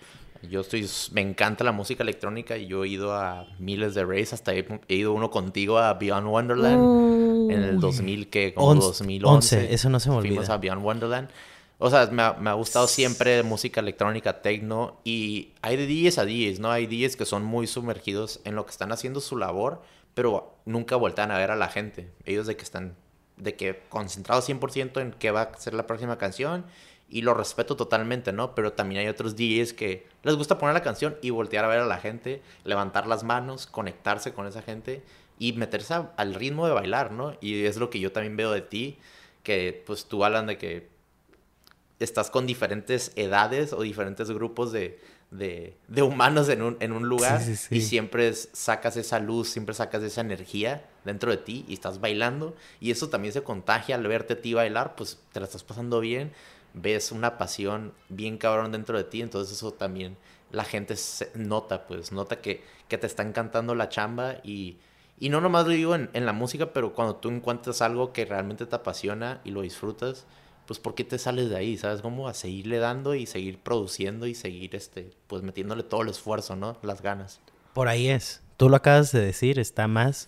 Yo 0.50 0.60
estoy, 0.60 0.86
me 1.14 1.22
encanta 1.22 1.64
la 1.64 1.72
música 1.72 2.04
electrónica 2.04 2.58
y 2.58 2.68
yo 2.68 2.84
he 2.84 2.90
ido 2.90 3.14
a 3.14 3.48
miles 3.60 3.96
de 3.96 4.04
raves, 4.04 4.34
hasta 4.34 4.54
he, 4.54 4.66
ido 4.90 5.14
uno 5.14 5.32
contigo 5.32 5.78
a 5.78 5.94
Beyond 5.94 6.28
Wonderland 6.28 7.50
en 7.50 7.64
el 7.64 7.80
2000, 7.80 8.30
que 8.30 8.54
como 8.54 8.76
2011. 8.76 9.74
eso 9.74 9.90
no 9.90 10.02
se 10.02 10.10
me 10.10 10.18
olvida. 10.18 10.32
Fuimos 10.32 10.50
a 10.50 10.58
Beyond 10.58 10.84
Wonderland 10.84 11.30
o 11.86 11.90
sea, 11.90 12.06
me 12.06 12.22
ha, 12.22 12.32
me 12.36 12.50
ha 12.50 12.54
gustado 12.54 12.88
siempre 12.88 13.44
música 13.44 13.82
electrónica, 13.82 14.42
techno. 14.42 15.02
Y 15.04 15.52
hay 15.62 15.76
de 15.76 15.86
DJs 15.86 16.18
a 16.18 16.24
DJs, 16.24 16.62
¿no? 16.62 16.72
Hay 16.72 16.88
DJs 16.88 17.18
que 17.18 17.26
son 17.26 17.44
muy 17.44 17.68
sumergidos 17.68 18.40
en 18.46 18.56
lo 18.56 18.66
que 18.66 18.72
están 18.72 18.94
haciendo 18.94 19.20
su 19.20 19.36
labor, 19.36 19.82
pero 20.14 20.56
nunca 20.64 20.96
voltean 20.96 21.30
a 21.32 21.38
ver 21.38 21.52
a 21.52 21.58
la 21.58 21.68
gente. 21.68 22.10
Ellos 22.24 22.48
de 22.48 22.56
que 22.56 22.64
están, 22.64 22.96
de 23.36 23.58
que 23.58 23.82
concentrados 23.90 24.48
100% 24.48 25.02
en 25.02 25.12
qué 25.12 25.32
va 25.32 25.42
a 25.42 25.58
ser 25.58 25.74
la 25.74 25.86
próxima 25.86 26.18
canción. 26.18 26.66
Y 27.10 27.24
lo 27.24 27.34
respeto 27.34 27.76
totalmente, 27.76 28.32
¿no? 28.32 28.56
Pero 28.56 28.72
también 28.72 29.02
hay 29.02 29.10
otros 29.10 29.36
DJs 29.36 29.74
que 29.74 30.08
les 30.24 30.36
gusta 30.36 30.58
poner 30.58 30.74
la 30.76 30.84
canción 30.84 31.18
y 31.22 31.32
voltear 31.32 31.66
a 31.66 31.68
ver 31.68 31.80
a 31.80 31.86
la 31.86 31.98
gente, 31.98 32.42
levantar 32.64 33.08
las 33.08 33.26
manos, 33.26 33.68
conectarse 33.68 34.32
con 34.32 34.48
esa 34.48 34.62
gente 34.62 35.04
y 35.38 35.52
meterse 35.52 35.96
al 36.16 36.34
ritmo 36.34 36.66
de 36.66 36.72
bailar, 36.72 37.12
¿no? 37.12 37.36
Y 37.42 37.66
es 37.66 37.76
lo 37.76 37.90
que 37.90 38.00
yo 38.00 38.14
también 38.14 38.38
veo 38.38 38.54
de 38.54 38.62
ti, 38.62 39.00
que 39.44 39.84
pues 39.86 40.06
tú 40.06 40.24
hablan 40.24 40.48
de 40.48 40.58
que 40.58 40.93
estás 42.04 42.30
con 42.30 42.46
diferentes 42.46 43.12
edades 43.16 43.74
o 43.74 43.82
diferentes 43.82 44.30
grupos 44.32 44.72
de, 44.72 45.00
humanos 46.02 46.50
en 46.50 46.62
un, 46.62 46.78
en 46.80 46.92
un 46.92 47.08
lugar 47.08 47.42
y 47.70 47.82
siempre 47.82 48.34
sacas 48.34 48.98
esa 48.98 49.20
luz, 49.20 49.50
siempre 49.50 49.74
sacas 49.74 50.04
esa 50.04 50.22
energía 50.22 50.86
dentro 51.06 51.32
de 51.32 51.38
ti 51.38 51.66
y 51.68 51.74
estás 51.74 52.00
bailando 52.00 52.56
y 52.80 52.92
eso 52.92 53.10
también 53.10 53.34
se 53.34 53.44
contagia 53.44 53.96
al 53.96 54.08
verte 54.08 54.34
a 54.34 54.42
ti 54.42 54.54
bailar, 54.54 54.96
pues 54.96 55.20
te 55.32 55.40
la 55.40 55.46
estás 55.46 55.64
pasando 55.64 56.00
bien, 56.00 56.32
ves 56.74 57.12
una 57.12 57.38
pasión 57.38 57.94
bien 58.10 58.38
cabrón 58.38 58.72
dentro 58.72 58.98
de 58.98 59.04
ti, 59.04 59.22
entonces 59.22 59.58
eso 59.58 59.74
también 59.74 60.18
la 60.52 60.64
gente 60.64 60.96
nota, 61.36 61.88
pues 61.88 62.12
nota 62.12 62.42
que, 62.42 62.64
que 62.88 62.98
te 62.98 63.08
está 63.08 63.24
encantando 63.24 63.76
la 63.76 63.90
chamba 63.90 64.38
y... 64.44 64.78
Y 65.20 65.30
no 65.30 65.40
nomás 65.40 65.66
lo 65.66 65.70
digo 65.70 65.96
en, 65.96 66.10
en 66.14 66.26
la 66.26 66.34
música, 66.34 66.74
pero 66.74 66.94
cuando 66.94 67.16
tú 67.16 67.30
encuentras 67.30 67.82
algo 67.82 68.12
que 68.12 68.26
realmente 68.26 68.66
te 68.66 68.76
apasiona 68.76 69.40
y 69.46 69.52
lo 69.52 69.62
disfrutas, 69.62 70.26
pues 70.66 70.80
¿por 70.80 70.96
qué 70.96 71.04
te 71.04 71.18
sales 71.18 71.50
de 71.50 71.58
ahí? 71.58 71.78
¿Sabes 71.78 72.02
cómo? 72.02 72.28
A 72.28 72.34
seguirle 72.34 72.78
dando 72.78 73.16
y 73.16 73.26
seguir 73.26 73.60
produciendo 73.60 74.28
y 74.28 74.36
seguir, 74.36 74.76
este, 74.76 75.12
pues 75.28 75.44
metiéndole 75.44 75.84
todo 75.84 76.02
el 76.04 76.10
esfuerzo, 76.10 76.56
¿no? 76.56 76.78
Las 76.82 77.02
ganas. 77.02 77.40
Por 77.74 77.88
ahí 77.88 78.08
es. 78.08 78.42
Tú 78.58 78.70
lo 78.70 78.78
acabas 78.78 79.12
de 79.12 79.20
decir, 79.20 79.60
está 79.60 79.88
más... 79.88 80.28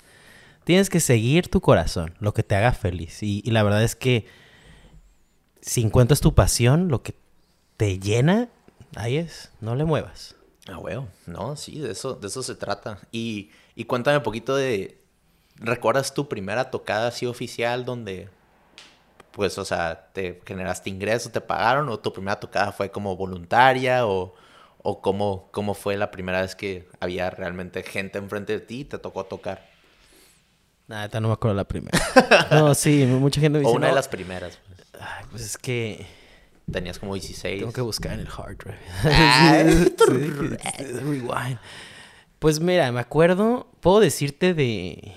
Tienes 0.64 0.90
que 0.90 1.00
seguir 1.00 1.48
tu 1.48 1.62
corazón, 1.62 2.16
lo 2.20 2.34
que 2.34 2.42
te 2.42 2.56
haga 2.56 2.74
feliz. 2.74 3.22
Y, 3.22 3.44
la 3.52 3.62
verdad 3.62 3.84
es 3.84 3.96
que 3.96 4.26
si 5.62 5.82
encuentras 5.82 6.22
tu 6.22 6.34
pasión, 6.34 6.88
lo 6.88 7.04
que 7.04 7.14
te 7.78 8.00
llena, 8.00 8.50
ahí 8.96 9.18
es, 9.18 9.52
no 9.62 9.76
le 9.76 9.86
muevas. 9.86 10.36
Ah, 10.68 10.78
bueno, 10.78 11.08
no, 11.28 11.56
sí, 11.56 11.80
de 11.80 11.92
eso, 11.92 12.16
de 12.16 12.28
eso 12.28 12.42
se 12.42 12.56
trata. 12.56 12.98
Y, 13.12 13.52
y 13.76 13.86
cuéntame 13.86 14.18
un 14.18 14.24
poquito 14.24 14.56
de, 14.56 15.00
¿recuerdas 15.58 16.16
tu 16.16 16.28
primera 16.28 16.72
tocada 16.72 17.10
así 17.10 17.28
oficial 17.28 17.86
donde 17.86 18.30
pues, 19.36 19.58
o 19.58 19.66
sea, 19.66 20.08
te 20.14 20.42
generaste 20.46 20.90
ingresos, 20.90 21.30
te 21.30 21.42
pagaron, 21.42 21.90
o 21.90 22.00
tu 22.00 22.14
primera 22.14 22.40
tocada 22.40 22.72
fue 22.72 22.90
como 22.90 23.18
voluntaria, 23.18 24.08
o, 24.08 24.34
o 24.82 25.02
cómo, 25.02 25.50
cómo 25.52 25.74
fue 25.74 25.98
la 25.98 26.10
primera 26.10 26.40
vez 26.40 26.56
que 26.56 26.88
había 27.02 27.30
realmente 27.30 27.84
gente 27.84 28.18
enfrente 28.18 28.54
de 28.54 28.60
ti 28.62 28.80
y 28.80 28.86
te 28.86 28.98
tocó 28.98 29.26
tocar. 29.26 29.68
Nada, 30.88 31.20
no 31.20 31.28
me 31.28 31.34
acuerdo 31.34 31.54
la 31.54 31.68
primera. 31.68 32.00
no, 32.52 32.74
sí, 32.76 33.06
mucha 33.06 33.42
gente 33.42 33.60
me 33.60 33.66
dice. 33.66 33.72
O 33.74 33.76
una 33.76 33.88
de 33.88 33.94
las 33.94 34.08
primeras. 34.08 34.58
Pues. 34.92 35.04
pues 35.32 35.42
es 35.42 35.58
que. 35.58 36.06
Tenías 36.72 36.98
como 36.98 37.14
16. 37.14 37.60
Tengo 37.60 37.74
que 37.74 37.82
buscar 37.82 38.14
en 38.14 38.22
el 38.22 38.28
hard 38.28 38.58
drive. 38.58 38.80
Ah. 39.04 39.64
Rewind. 41.04 41.60
Pues 42.40 42.62
mira, 42.62 42.90
me 42.94 43.02
acuerdo. 43.02 43.68
Puedo 43.82 44.00
decirte 44.00 44.54
de 44.54 45.14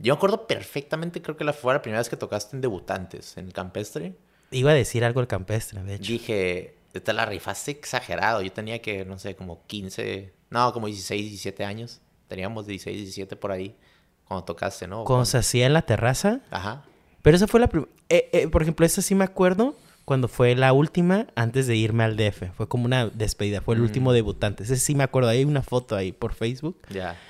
yo 0.00 0.14
me 0.14 0.16
acuerdo 0.16 0.46
perfectamente, 0.46 1.22
creo 1.22 1.36
que 1.36 1.44
la 1.44 1.52
fue 1.52 1.72
la 1.74 1.82
primera 1.82 2.00
vez 2.00 2.08
que 2.08 2.16
tocaste 2.16 2.56
en 2.56 2.60
debutantes, 2.62 3.36
en 3.36 3.50
campestre. 3.50 4.14
Iba 4.50 4.72
a 4.72 4.74
decir 4.74 5.04
algo 5.04 5.20
el 5.20 5.26
campestre, 5.28 5.82
de 5.82 5.94
hecho. 5.94 6.10
Dije, 6.10 6.74
te 6.92 7.12
la 7.12 7.24
rifaste 7.26 7.70
exagerado. 7.70 8.42
Yo 8.42 8.50
tenía 8.52 8.80
que, 8.82 9.04
no 9.04 9.18
sé, 9.18 9.36
como 9.36 9.64
15, 9.66 10.32
no, 10.50 10.72
como 10.72 10.86
16, 10.88 11.22
17 11.22 11.64
años. 11.64 12.00
Teníamos 12.28 12.66
16, 12.66 12.96
17 12.96 13.36
por 13.36 13.52
ahí 13.52 13.76
cuando 14.24 14.44
tocaste, 14.44 14.86
¿no? 14.88 15.04
Cuando 15.04 15.24
se 15.24 15.38
hacía 15.38 15.66
en 15.66 15.72
la 15.72 15.82
terraza. 15.82 16.40
Ajá. 16.50 16.84
Pero 17.22 17.36
esa 17.36 17.46
fue 17.46 17.60
la 17.60 17.68
primera. 17.68 17.90
Eh, 18.08 18.28
eh, 18.32 18.48
por 18.48 18.62
ejemplo, 18.62 18.84
esa 18.86 19.02
sí 19.02 19.14
me 19.14 19.24
acuerdo 19.24 19.76
cuando 20.04 20.26
fue 20.26 20.56
la 20.56 20.72
última 20.72 21.26
antes 21.36 21.66
de 21.68 21.76
irme 21.76 22.02
al 22.02 22.16
DF. 22.16 22.50
Fue 22.56 22.66
como 22.68 22.86
una 22.86 23.06
despedida, 23.06 23.60
fue 23.60 23.74
el 23.76 23.80
Mm. 23.80 23.84
último 23.84 24.12
debutante. 24.12 24.64
Ese 24.64 24.76
sí 24.76 24.94
me 24.96 25.04
acuerdo, 25.04 25.28
hay 25.28 25.44
una 25.44 25.62
foto 25.62 25.94
ahí 25.94 26.10
por 26.10 26.32
Facebook. 26.34 26.76
Ya. 26.88 27.16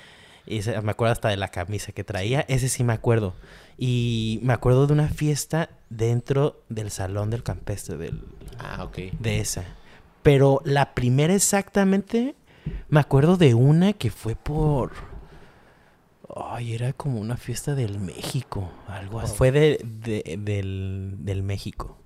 se- 0.61 0.79
me 0.81 0.91
acuerdo 0.91 1.13
hasta 1.13 1.29
de 1.29 1.37
la 1.37 1.47
camisa 1.49 1.91
que 1.91 2.03
traía. 2.03 2.41
Ese 2.47 2.69
sí 2.69 2.83
me 2.83 2.93
acuerdo. 2.93 3.33
Y 3.77 4.39
me 4.43 4.53
acuerdo 4.53 4.85
de 4.87 4.93
una 4.93 5.07
fiesta 5.07 5.69
dentro 5.89 6.61
del 6.69 6.91
salón 6.91 7.29
del 7.29 7.43
campestre, 7.43 7.97
del, 7.97 8.21
Ah, 8.59 8.83
ok. 8.83 8.97
de 9.19 9.39
esa. 9.39 9.63
Pero 10.23 10.61
la 10.65 10.93
primera 10.93 11.33
exactamente, 11.33 12.35
me 12.89 12.99
acuerdo 12.99 13.37
de 13.37 13.53
una 13.55 13.93
que 13.93 14.11
fue 14.11 14.35
por... 14.35 14.91
Ay, 16.35 16.73
era 16.73 16.93
como 16.93 17.19
una 17.19 17.35
fiesta 17.37 17.75
del 17.75 17.99
México, 17.99 18.71
algo 18.87 19.19
así. 19.19 19.31
Oh. 19.33 19.35
Fue 19.35 19.51
de, 19.51 19.79
de- 19.83 20.37
del, 20.39 21.15
del 21.19 21.43
México. 21.43 21.97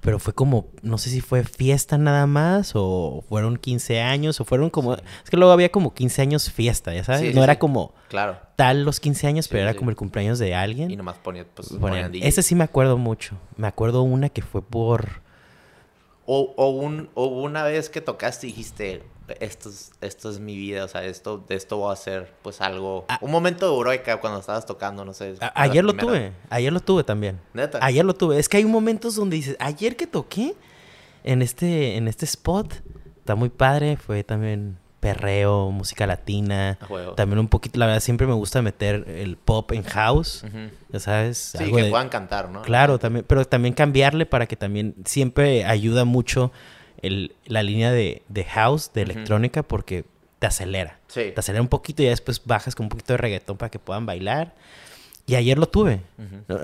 Pero 0.00 0.18
fue 0.18 0.32
como, 0.32 0.68
no 0.82 0.96
sé 0.96 1.10
si 1.10 1.20
fue 1.20 1.44
fiesta 1.44 1.98
nada 1.98 2.26
más, 2.26 2.72
o 2.74 3.22
fueron 3.28 3.56
15 3.58 4.00
años, 4.00 4.40
o 4.40 4.44
fueron 4.46 4.70
como... 4.70 4.94
Sí. 4.96 5.02
Es 5.24 5.28
que 5.30 5.36
luego 5.36 5.52
había 5.52 5.70
como 5.70 5.92
15 5.92 6.22
años 6.22 6.50
fiesta, 6.50 6.94
ya 6.94 7.04
sabes. 7.04 7.20
Sí, 7.20 7.28
sí, 7.28 7.34
no 7.34 7.44
era 7.44 7.58
como 7.58 7.92
Claro. 8.08 8.38
tal 8.56 8.84
los 8.84 8.98
15 8.98 9.26
años, 9.26 9.48
pero 9.48 9.62
era 9.62 9.74
como 9.74 9.90
el 9.90 9.96
cumpleaños 9.96 10.38
de 10.38 10.54
alguien. 10.54 10.90
Y 10.90 10.96
nomás 10.96 11.18
ponía, 11.18 11.44
pues, 11.54 11.68
ponían 11.74 12.10
DJ. 12.12 12.26
ese 12.26 12.42
sí 12.42 12.54
me 12.54 12.64
acuerdo 12.64 12.96
mucho. 12.96 13.36
Me 13.56 13.66
acuerdo 13.66 14.02
una 14.02 14.30
que 14.30 14.40
fue 14.42 14.62
por... 14.62 15.20
O, 16.26 16.54
o, 16.56 16.68
un, 16.70 17.10
o 17.14 17.26
una 17.26 17.64
vez 17.64 17.90
que 17.90 18.00
tocaste 18.00 18.46
y 18.46 18.50
dijiste, 18.50 19.02
esto 19.40 19.68
es, 19.68 19.92
esto 20.00 20.30
es 20.30 20.40
mi 20.40 20.56
vida, 20.56 20.84
o 20.84 20.88
sea, 20.88 21.04
esto, 21.04 21.44
de 21.48 21.54
esto 21.54 21.76
voy 21.76 21.90
a 21.90 21.92
hacer, 21.92 22.32
pues, 22.42 22.60
algo... 22.60 23.04
Ah. 23.08 23.18
Un 23.20 23.30
momento 23.30 23.70
de 23.72 23.80
heroica 23.80 24.20
cuando 24.20 24.40
estabas 24.40 24.66
tocando, 24.66 25.04
no 25.04 25.12
sé. 25.12 25.34
A- 25.40 25.52
ayer 25.62 25.84
lo 25.84 25.94
tuve, 25.94 26.32
ayer 26.48 26.72
lo 26.72 26.80
tuve 26.80 27.04
también. 27.04 27.38
¿Neta? 27.54 27.78
Ayer 27.82 28.04
lo 28.04 28.14
tuve. 28.14 28.38
Es 28.38 28.48
que 28.48 28.56
hay 28.56 28.64
momentos 28.64 29.14
donde 29.16 29.36
dices, 29.36 29.56
ayer 29.60 29.96
que 29.96 30.06
toqué 30.06 30.54
en 31.24 31.42
este, 31.42 31.96
en 31.96 32.08
este 32.08 32.24
spot, 32.24 32.72
está 33.18 33.34
muy 33.34 33.48
padre, 33.50 33.96
fue 33.96 34.24
también 34.24 34.78
perreo, 35.00 35.70
música 35.70 36.06
latina, 36.06 36.76
juego. 36.86 37.12
también 37.14 37.38
un 37.38 37.48
poquito, 37.48 37.78
la 37.78 37.86
verdad 37.86 38.00
siempre 38.00 38.26
me 38.26 38.34
gusta 38.34 38.60
meter 38.60 39.06
el 39.08 39.38
pop 39.38 39.72
en 39.72 39.82
house, 39.84 40.44
ya 40.90 41.00
sabes. 41.00 41.38
Sí, 41.56 41.64
algo 41.64 41.76
que 41.78 41.84
de- 41.84 41.90
puedan 41.90 42.10
cantar, 42.10 42.50
¿no? 42.50 42.60
Claro, 42.60 42.98
también, 42.98 43.24
pero 43.26 43.46
también 43.46 43.72
cambiarle 43.72 44.26
para 44.26 44.44
que 44.46 44.56
también 44.56 44.94
siempre 45.06 45.64
ayuda 45.64 46.04
mucho 46.04 46.52
el, 47.02 47.34
la 47.46 47.62
línea 47.62 47.90
de, 47.92 48.22
de 48.28 48.44
house, 48.44 48.92
de 48.92 49.02
electrónica, 49.02 49.62
porque 49.62 50.04
te 50.38 50.46
acelera. 50.46 50.98
Sí. 51.08 51.32
Te 51.34 51.40
acelera 51.40 51.62
un 51.62 51.68
poquito 51.68 52.02
y 52.02 52.06
después 52.06 52.42
bajas 52.44 52.74
con 52.74 52.84
un 52.84 52.90
poquito 52.90 53.12
de 53.12 53.18
reggaetón 53.18 53.56
para 53.56 53.70
que 53.70 53.78
puedan 53.78 54.06
bailar. 54.06 54.54
Y 55.26 55.36
ayer 55.36 55.58
lo 55.58 55.68
tuve. 55.68 56.00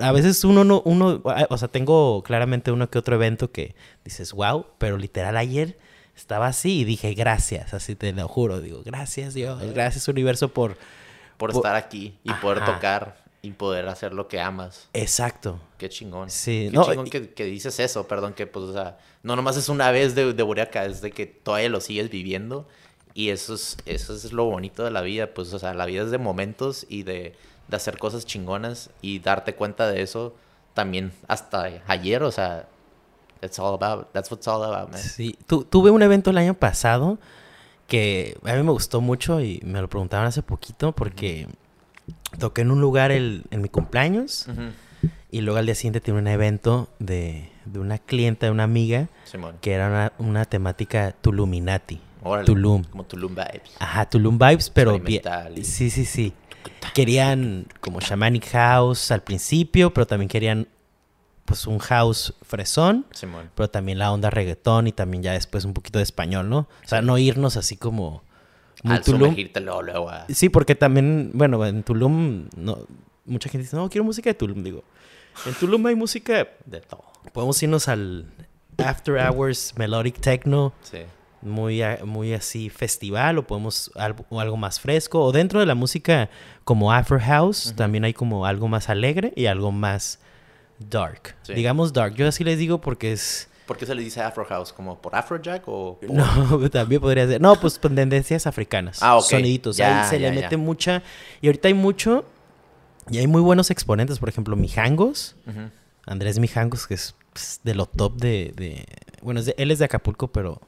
A 0.01 0.11
veces 0.11 0.43
uno 0.43 0.63
no, 0.65 0.81
uno, 0.83 1.21
o 1.49 1.57
sea, 1.57 1.67
tengo 1.69 2.21
claramente 2.23 2.71
uno 2.71 2.89
que 2.89 2.97
otro 2.97 3.15
evento 3.15 3.51
que 3.51 3.75
dices, 4.03 4.33
wow, 4.33 4.65
pero 4.77 4.97
literal 4.97 5.37
ayer 5.37 5.77
estaba 6.17 6.47
así 6.47 6.79
y 6.79 6.83
dije, 6.83 7.13
gracias, 7.13 7.73
así 7.73 7.95
te 7.95 8.11
lo 8.11 8.27
juro, 8.27 8.59
digo, 8.59 8.81
gracias 8.83 9.35
Dios, 9.35 9.61
gracias 9.73 10.07
universo 10.07 10.49
por... 10.49 10.75
Por 11.37 11.51
Po- 11.51 11.59
estar 11.59 11.75
aquí 11.75 12.17
y 12.23 12.33
poder 12.33 12.65
tocar 12.65 13.23
y 13.41 13.51
poder 13.51 13.87
hacer 13.87 14.13
lo 14.13 14.27
que 14.27 14.39
amas. 14.39 14.89
Exacto. 14.93 15.59
Qué 15.77 15.89
chingón. 15.89 16.29
Sí, 16.29 16.67
Qué 16.71 16.75
no, 16.77 16.83
chingón 16.85 17.07
y- 17.07 17.09
que, 17.09 17.33
que 17.33 17.45
dices 17.45 17.79
eso, 17.79 18.07
perdón, 18.07 18.33
que 18.33 18.47
pues, 18.47 18.65
o 18.65 18.73
sea, 18.73 18.97
no 19.23 19.35
nomás 19.35 19.57
es 19.57 19.69
una 19.69 19.91
vez 19.91 20.15
de, 20.15 20.33
de 20.33 20.43
Buriaca, 20.43 20.85
es 20.85 21.01
de 21.01 21.11
que 21.11 21.25
todavía 21.27 21.69
lo 21.69 21.79
sigues 21.81 22.09
viviendo. 22.09 22.67
Y 23.13 23.29
eso 23.29 23.55
es, 23.55 23.77
eso 23.87 24.13
es 24.13 24.31
lo 24.31 24.45
bonito 24.45 24.83
de 24.83 24.91
la 24.91 25.01
vida, 25.01 25.33
pues, 25.33 25.51
o 25.53 25.59
sea, 25.59 25.73
la 25.73 25.85
vida 25.87 26.03
es 26.03 26.11
de 26.11 26.17
momentos 26.19 26.85
y 26.87 27.01
de, 27.03 27.35
de 27.67 27.75
hacer 27.75 27.97
cosas 27.97 28.25
chingonas 28.27 28.91
y 29.01 29.19
darte 29.19 29.55
cuenta 29.55 29.87
de 29.89 30.01
eso 30.03 30.35
también 30.75 31.11
hasta 31.27 31.63
ayer, 31.87 32.21
o 32.21 32.31
sea, 32.31 32.67
that's 33.39 33.57
all 33.57 33.73
about, 33.73 34.11
that's 34.13 34.29
what 34.29 34.37
it's 34.37 34.47
all 34.47 34.63
about, 34.63 34.91
man. 34.91 35.01
Sí, 35.01 35.35
Tu- 35.47 35.63
tuve 35.63 35.89
un 35.89 36.03
evento 36.03 36.29
el 36.29 36.37
año 36.37 36.53
pasado 36.53 37.17
que 37.87 38.37
a 38.43 38.53
mí 38.53 38.61
me 38.63 38.71
gustó 38.71 39.01
mucho 39.01 39.41
y 39.41 39.61
me 39.63 39.81
lo 39.81 39.87
preguntaban 39.89 40.27
hace 40.27 40.43
poquito 40.43 40.91
porque 40.91 41.47
toqué 42.39 42.61
en 42.61 42.71
un 42.71 42.81
lugar 42.81 43.11
el- 43.11 43.43
en 43.51 43.61
mi 43.61 43.69
cumpleaños 43.69 44.47
y 45.31 45.41
luego 45.41 45.57
al 45.59 45.65
día 45.65 45.75
siguiente 45.75 46.01
tuve 46.01 46.19
un 46.19 46.27
evento 46.27 46.89
de, 46.99 47.49
de 47.65 47.79
una 47.79 47.97
clienta, 47.97 48.45
de 48.47 48.51
una 48.51 48.63
amiga, 48.63 49.07
Simón. 49.25 49.55
que 49.61 49.73
era 49.73 49.87
una, 49.87 50.13
una 50.17 50.45
temática 50.45 51.13
Tuluminati. 51.21 52.01
Órale, 52.23 52.45
Tulum. 52.45 52.83
Como 52.85 53.03
Tulum 53.05 53.35
Vibes. 53.35 53.71
Ajá, 53.79 54.09
Tulum 54.09 54.37
Vibes, 54.39 54.69
pero 54.69 54.99
bien. 54.99 55.21
Y- 55.55 55.63
Sí, 55.63 55.89
sí, 55.89 56.03
sí. 56.05 56.33
Querían 56.93 57.67
como 57.79 57.99
shamanic 57.99 58.47
house 58.51 59.11
al 59.11 59.21
principio, 59.23 59.93
pero 59.93 60.07
también 60.07 60.27
querían 60.29 60.67
pues 61.45 61.65
un 61.65 61.79
house 61.79 62.33
fresón, 62.41 63.05
Simón. 63.11 63.49
pero 63.55 63.69
también 63.69 63.99
la 63.99 64.11
onda 64.11 64.29
reggaetón 64.29 64.87
y 64.87 64.91
también 64.91 65.23
ya 65.23 65.31
después 65.31 65.63
un 65.63 65.73
poquito 65.73 65.99
de 65.99 66.03
español, 66.03 66.49
¿no? 66.49 66.59
O 66.83 66.87
sea, 66.87 67.01
no 67.01 67.17
irnos 67.17 67.55
así 67.55 67.77
como 67.77 68.21
muy 68.83 68.95
Al 68.95 69.03
Tulum. 69.03 69.21
sumergirte 69.21 69.59
luego, 69.61 69.81
luego 69.81 70.09
a- 70.09 70.25
Sí, 70.29 70.49
porque 70.49 70.75
también, 70.75 71.31
bueno, 71.33 71.65
en 71.65 71.83
Tulum 71.83 72.47
no 72.55 72.79
mucha 73.25 73.49
gente 73.49 73.63
dice, 73.63 73.75
"No, 73.75 73.89
quiero 73.89 74.05
música 74.05 74.29
de 74.29 74.33
Tulum", 74.35 74.63
digo. 74.63 74.83
En 75.45 75.53
Tulum 75.55 75.85
hay 75.87 75.95
música, 75.95 76.47
de 76.65 76.81
todo. 76.81 77.03
podemos 77.33 77.61
irnos 77.61 77.87
al 77.89 78.25
After 78.77 79.15
Hours 79.17 79.73
Melodic 79.77 80.19
Techno, 80.19 80.73
Sí. 80.81 80.99
muy, 81.41 81.81
muy 82.05 82.33
así 82.33 82.69
festival 82.69 83.37
o 83.37 83.45
podemos 83.45 83.91
algo, 83.95 84.25
o 84.29 84.39
algo 84.39 84.55
más 84.57 84.79
fresco 84.79 85.21
o 85.23 85.31
dentro 85.31 85.59
de 85.59 85.65
la 85.65 85.75
música 85.75 86.29
como 86.63 86.91
Afro 86.93 87.19
House 87.19 87.73
también 87.75 88.05
hay 88.05 88.13
como 88.13 88.45
algo 88.45 88.67
más 88.67 88.89
alegre 88.89 89.33
y 89.35 89.45
algo 89.47 89.71
más 89.71 90.19
dark. 90.79 91.35
Sí. 91.43 91.53
Digamos 91.53 91.91
dark. 91.93 92.15
Yo 92.15 92.27
así 92.27 92.43
les 92.43 92.57
digo 92.57 92.79
porque 92.81 93.11
es 93.11 93.49
¿Por 93.67 93.77
qué 93.77 93.85
se 93.85 93.93
le 93.93 94.01
dice 94.01 94.21
Afro 94.21 94.45
House? 94.45 94.73
¿Como 94.73 94.99
por 94.99 95.15
Afrojack 95.15 95.63
o 95.67 95.99
por- 95.99 96.09
no, 96.09 96.69
también 96.71 96.99
podría 97.01 97.27
ser. 97.27 97.39
No, 97.41 97.59
pues 97.59 97.77
con 97.77 97.93
tendencias 97.95 98.47
africanas. 98.47 99.03
Ah, 99.03 99.17
ok. 99.17 99.25
Soniditos. 99.25 99.77
Ya, 99.77 100.03
Ahí 100.03 100.09
se 100.09 100.19
ya, 100.19 100.29
le 100.29 100.35
ya. 100.35 100.41
mete 100.41 100.57
mucha. 100.57 101.03
Y 101.41 101.47
ahorita 101.47 101.67
hay 101.67 101.73
mucho. 101.75 102.25
Y 103.11 103.19
hay 103.19 103.27
muy 103.27 103.41
buenos 103.41 103.69
exponentes. 103.69 104.17
Por 104.19 104.29
ejemplo, 104.29 104.55
Mijangos. 104.55 105.35
Andrés 106.05 106.39
Mijangos, 106.39 106.87
que 106.87 106.93
es 106.95 107.13
pues, 107.33 107.59
de 107.63 107.75
lo 107.75 107.85
top 107.85 108.15
de. 108.17 108.53
de- 108.55 108.85
bueno, 109.21 109.39
es 109.41 109.45
de- 109.47 109.55
él 109.57 109.69
es 109.71 109.79
de 109.79 109.85
Acapulco, 109.85 110.29
pero 110.29 110.61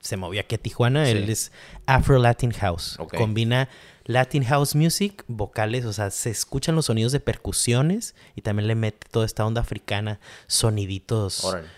se 0.00 0.16
movió 0.16 0.40
aquí 0.40 0.54
a 0.54 0.58
Tijuana. 0.58 1.04
Sí. 1.04 1.12
Él 1.12 1.28
es 1.28 1.52
Afro 1.86 2.18
Latin 2.18 2.52
House. 2.52 2.96
Ok. 2.98 3.16
Combina 3.16 3.68
Latin 4.06 4.44
House 4.44 4.74
Music, 4.74 5.24
vocales, 5.28 5.84
o 5.84 5.92
sea, 5.92 6.10
se 6.10 6.30
escuchan 6.30 6.74
los 6.74 6.86
sonidos 6.86 7.12
de 7.12 7.20
percusiones 7.20 8.14
y 8.34 8.40
también 8.40 8.66
le 8.66 8.74
mete 8.74 9.06
toda 9.10 9.26
esta 9.26 9.44
onda 9.46 9.60
africana, 9.60 10.18
soniditos, 10.46 11.44
Órale. 11.44 11.68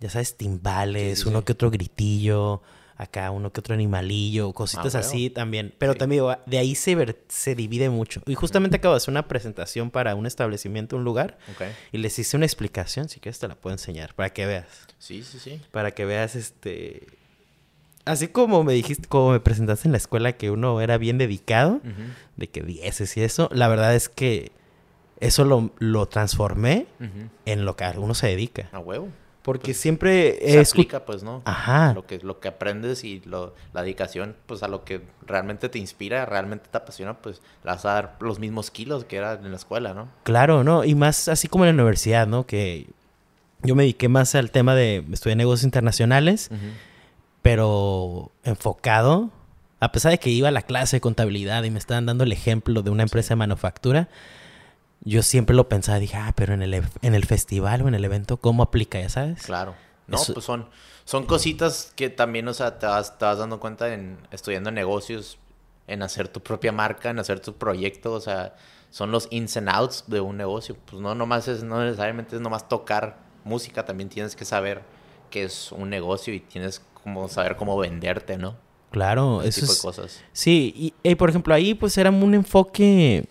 Ya 0.00 0.10
sabes, 0.10 0.36
timbales, 0.36 1.18
Sí, 1.18 1.24
sí, 1.24 1.28
uno 1.28 1.40
sí. 1.40 1.44
que 1.46 1.52
otro 1.52 1.70
gritillo, 1.70 2.62
acá 2.96 3.30
uno 3.30 3.52
que 3.52 3.60
otro 3.60 3.74
animalillo, 3.74 4.52
cositas 4.52 4.94
Ah, 4.96 4.98
así 5.00 5.24
huevo. 5.24 5.34
también. 5.34 5.74
Pero 5.78 5.94
también 5.94 6.24
de 6.46 6.58
ahí 6.58 6.74
se, 6.74 6.94
ver- 6.96 7.22
se 7.28 7.54
divide 7.54 7.90
mucho. 7.90 8.22
Y 8.26 8.34
justamente 8.34 8.76
acabo 8.76 8.94
de 8.94 8.98
hacer 8.98 9.10
una 9.12 9.28
presentación 9.28 9.90
para 9.90 10.14
un 10.14 10.26
establecimiento, 10.26 10.96
un 10.96 11.04
lugar, 11.04 11.38
y 11.92 11.98
les 11.98 12.18
hice 12.18 12.36
una 12.36 12.46
explicación, 12.46 13.08
si 13.08 13.20
quieres 13.20 13.38
te 13.38 13.46
la 13.48 13.54
puedo 13.54 13.74
enseñar, 13.74 14.14
para 14.14 14.30
que 14.30 14.46
veas. 14.46 14.66
Sí, 14.98 15.22
sí, 15.22 15.38
sí. 15.38 15.60
Para 15.70 15.92
que 15.92 16.04
veas 16.04 16.34
este... 16.34 17.06
Así 18.04 18.28
como 18.28 18.64
me 18.64 18.72
dijiste, 18.72 19.06
como 19.06 19.32
me 19.32 19.40
presentaste 19.40 19.86
en 19.86 19.92
la 19.92 19.98
escuela 19.98 20.32
que 20.32 20.50
uno 20.50 20.80
era 20.80 20.96
bien 20.96 21.18
dedicado, 21.18 21.80
de 22.36 22.48
que 22.48 22.62
dieces 22.62 23.14
y 23.18 23.22
eso, 23.22 23.50
la 23.52 23.68
verdad 23.68 23.94
es 23.94 24.08
que 24.08 24.50
eso 25.20 25.44
lo, 25.44 25.72
lo 25.78 26.06
transformé 26.06 26.86
en 27.44 27.64
lo 27.66 27.76
que 27.76 27.84
uno 27.98 28.14
se 28.14 28.28
dedica. 28.28 28.70
A 28.72 28.78
huevo. 28.78 29.08
Porque 29.48 29.68
Pues, 29.68 29.80
siempre 29.80 30.38
Se 30.42 30.60
aplica, 30.60 31.06
pues, 31.06 31.22
¿no? 31.22 31.40
Ajá. 31.46 31.94
Lo 31.94 32.06
que, 32.06 32.18
lo 32.18 32.38
que 32.38 32.48
aprendes 32.48 33.02
y 33.02 33.22
lo, 33.24 33.54
la 33.72 33.80
dedicación, 33.80 34.36
pues, 34.44 34.62
a 34.62 34.68
lo 34.68 34.84
que 34.84 35.00
realmente 35.26 35.70
te 35.70 35.78
inspira, 35.78 36.26
realmente 36.26 36.68
te 36.70 36.76
apasiona, 36.76 37.14
pues, 37.14 37.40
le 37.64 37.70
vas 37.70 37.82
a 37.86 37.94
dar 37.94 38.16
los 38.20 38.40
mismos 38.40 38.70
kilos 38.70 39.06
que 39.06 39.16
era 39.16 39.32
en 39.32 39.50
la 39.50 39.56
escuela, 39.56 39.94
¿no? 39.94 40.10
Claro, 40.24 40.64
¿no? 40.64 40.84
Y 40.84 40.94
más 40.94 41.28
así 41.28 41.48
como 41.48 41.64
en 41.64 41.74
la 41.74 41.82
universidad, 41.82 42.26
¿no? 42.26 42.44
Que 42.44 42.88
yo 43.62 43.74
me 43.74 43.84
dediqué 43.84 44.10
más 44.10 44.34
al 44.34 44.50
tema 44.50 44.74
de 44.74 45.02
estudié 45.12 45.34
negocios 45.34 45.64
internacionales, 45.64 46.50
pero 47.40 48.30
enfocado, 48.44 49.30
a 49.80 49.92
pesar 49.92 50.12
de 50.12 50.18
que 50.18 50.28
iba 50.28 50.48
a 50.48 50.52
la 50.52 50.60
clase 50.60 50.96
de 50.96 51.00
contabilidad 51.00 51.64
y 51.64 51.70
me 51.70 51.78
estaban 51.78 52.04
dando 52.04 52.24
el 52.24 52.32
ejemplo 52.32 52.82
de 52.82 52.90
una 52.90 53.04
empresa 53.04 53.30
de 53.30 53.36
manufactura, 53.36 54.10
yo 55.00 55.22
siempre 55.22 55.54
lo 55.56 55.68
pensaba, 55.68 55.98
dije, 55.98 56.16
ah, 56.16 56.32
pero 56.36 56.54
en 56.54 56.62
el, 56.62 56.74
en 56.74 57.14
el 57.14 57.24
festival 57.24 57.82
o 57.82 57.88
en 57.88 57.94
el 57.94 58.04
evento, 58.04 58.36
¿cómo 58.38 58.62
aplica, 58.62 59.00
ya 59.00 59.08
sabes? 59.08 59.42
Claro. 59.42 59.74
No, 60.06 60.16
Eso- 60.16 60.32
pues 60.34 60.44
son, 60.44 60.68
son 61.04 61.26
cositas 61.26 61.92
que 61.96 62.10
también, 62.10 62.48
o 62.48 62.54
sea, 62.54 62.78
te 62.78 62.86
vas, 62.86 63.18
te 63.18 63.24
vas 63.24 63.38
dando 63.38 63.60
cuenta 63.60 63.92
en 63.92 64.18
estudiando 64.30 64.70
negocios, 64.70 65.38
en 65.86 66.02
hacer 66.02 66.28
tu 66.28 66.40
propia 66.42 66.72
marca, 66.72 67.10
en 67.10 67.18
hacer 67.18 67.40
tu 67.40 67.54
proyecto, 67.56 68.12
o 68.12 68.20
sea, 68.20 68.54
son 68.90 69.10
los 69.10 69.28
ins 69.30 69.56
and 69.56 69.68
outs 69.68 70.04
de 70.06 70.20
un 70.20 70.36
negocio. 70.36 70.76
Pues 70.86 71.00
no 71.00 71.14
nomás 71.14 71.48
es, 71.48 71.62
no 71.62 71.82
necesariamente 71.84 72.36
es 72.36 72.42
nomás 72.42 72.68
tocar 72.68 73.18
música, 73.44 73.84
también 73.84 74.08
tienes 74.08 74.34
que 74.36 74.44
saber 74.44 74.82
que 75.30 75.44
es 75.44 75.72
un 75.72 75.90
negocio 75.90 76.32
y 76.34 76.40
tienes 76.40 76.82
como 77.02 77.28
saber 77.28 77.56
cómo 77.56 77.76
venderte, 77.78 78.36
¿no? 78.38 78.56
Claro, 78.90 79.42
Ese 79.42 79.60
eso 79.60 79.60
tipo 79.60 79.72
es... 79.72 79.78
de 79.78 79.82
cosas. 79.82 80.24
Sí, 80.32 80.72
y 80.76 80.94
eh, 81.04 81.16
por 81.16 81.28
ejemplo 81.28 81.54
ahí 81.54 81.74
pues 81.74 81.96
era 81.98 82.10
un 82.10 82.34
enfoque, 82.34 83.26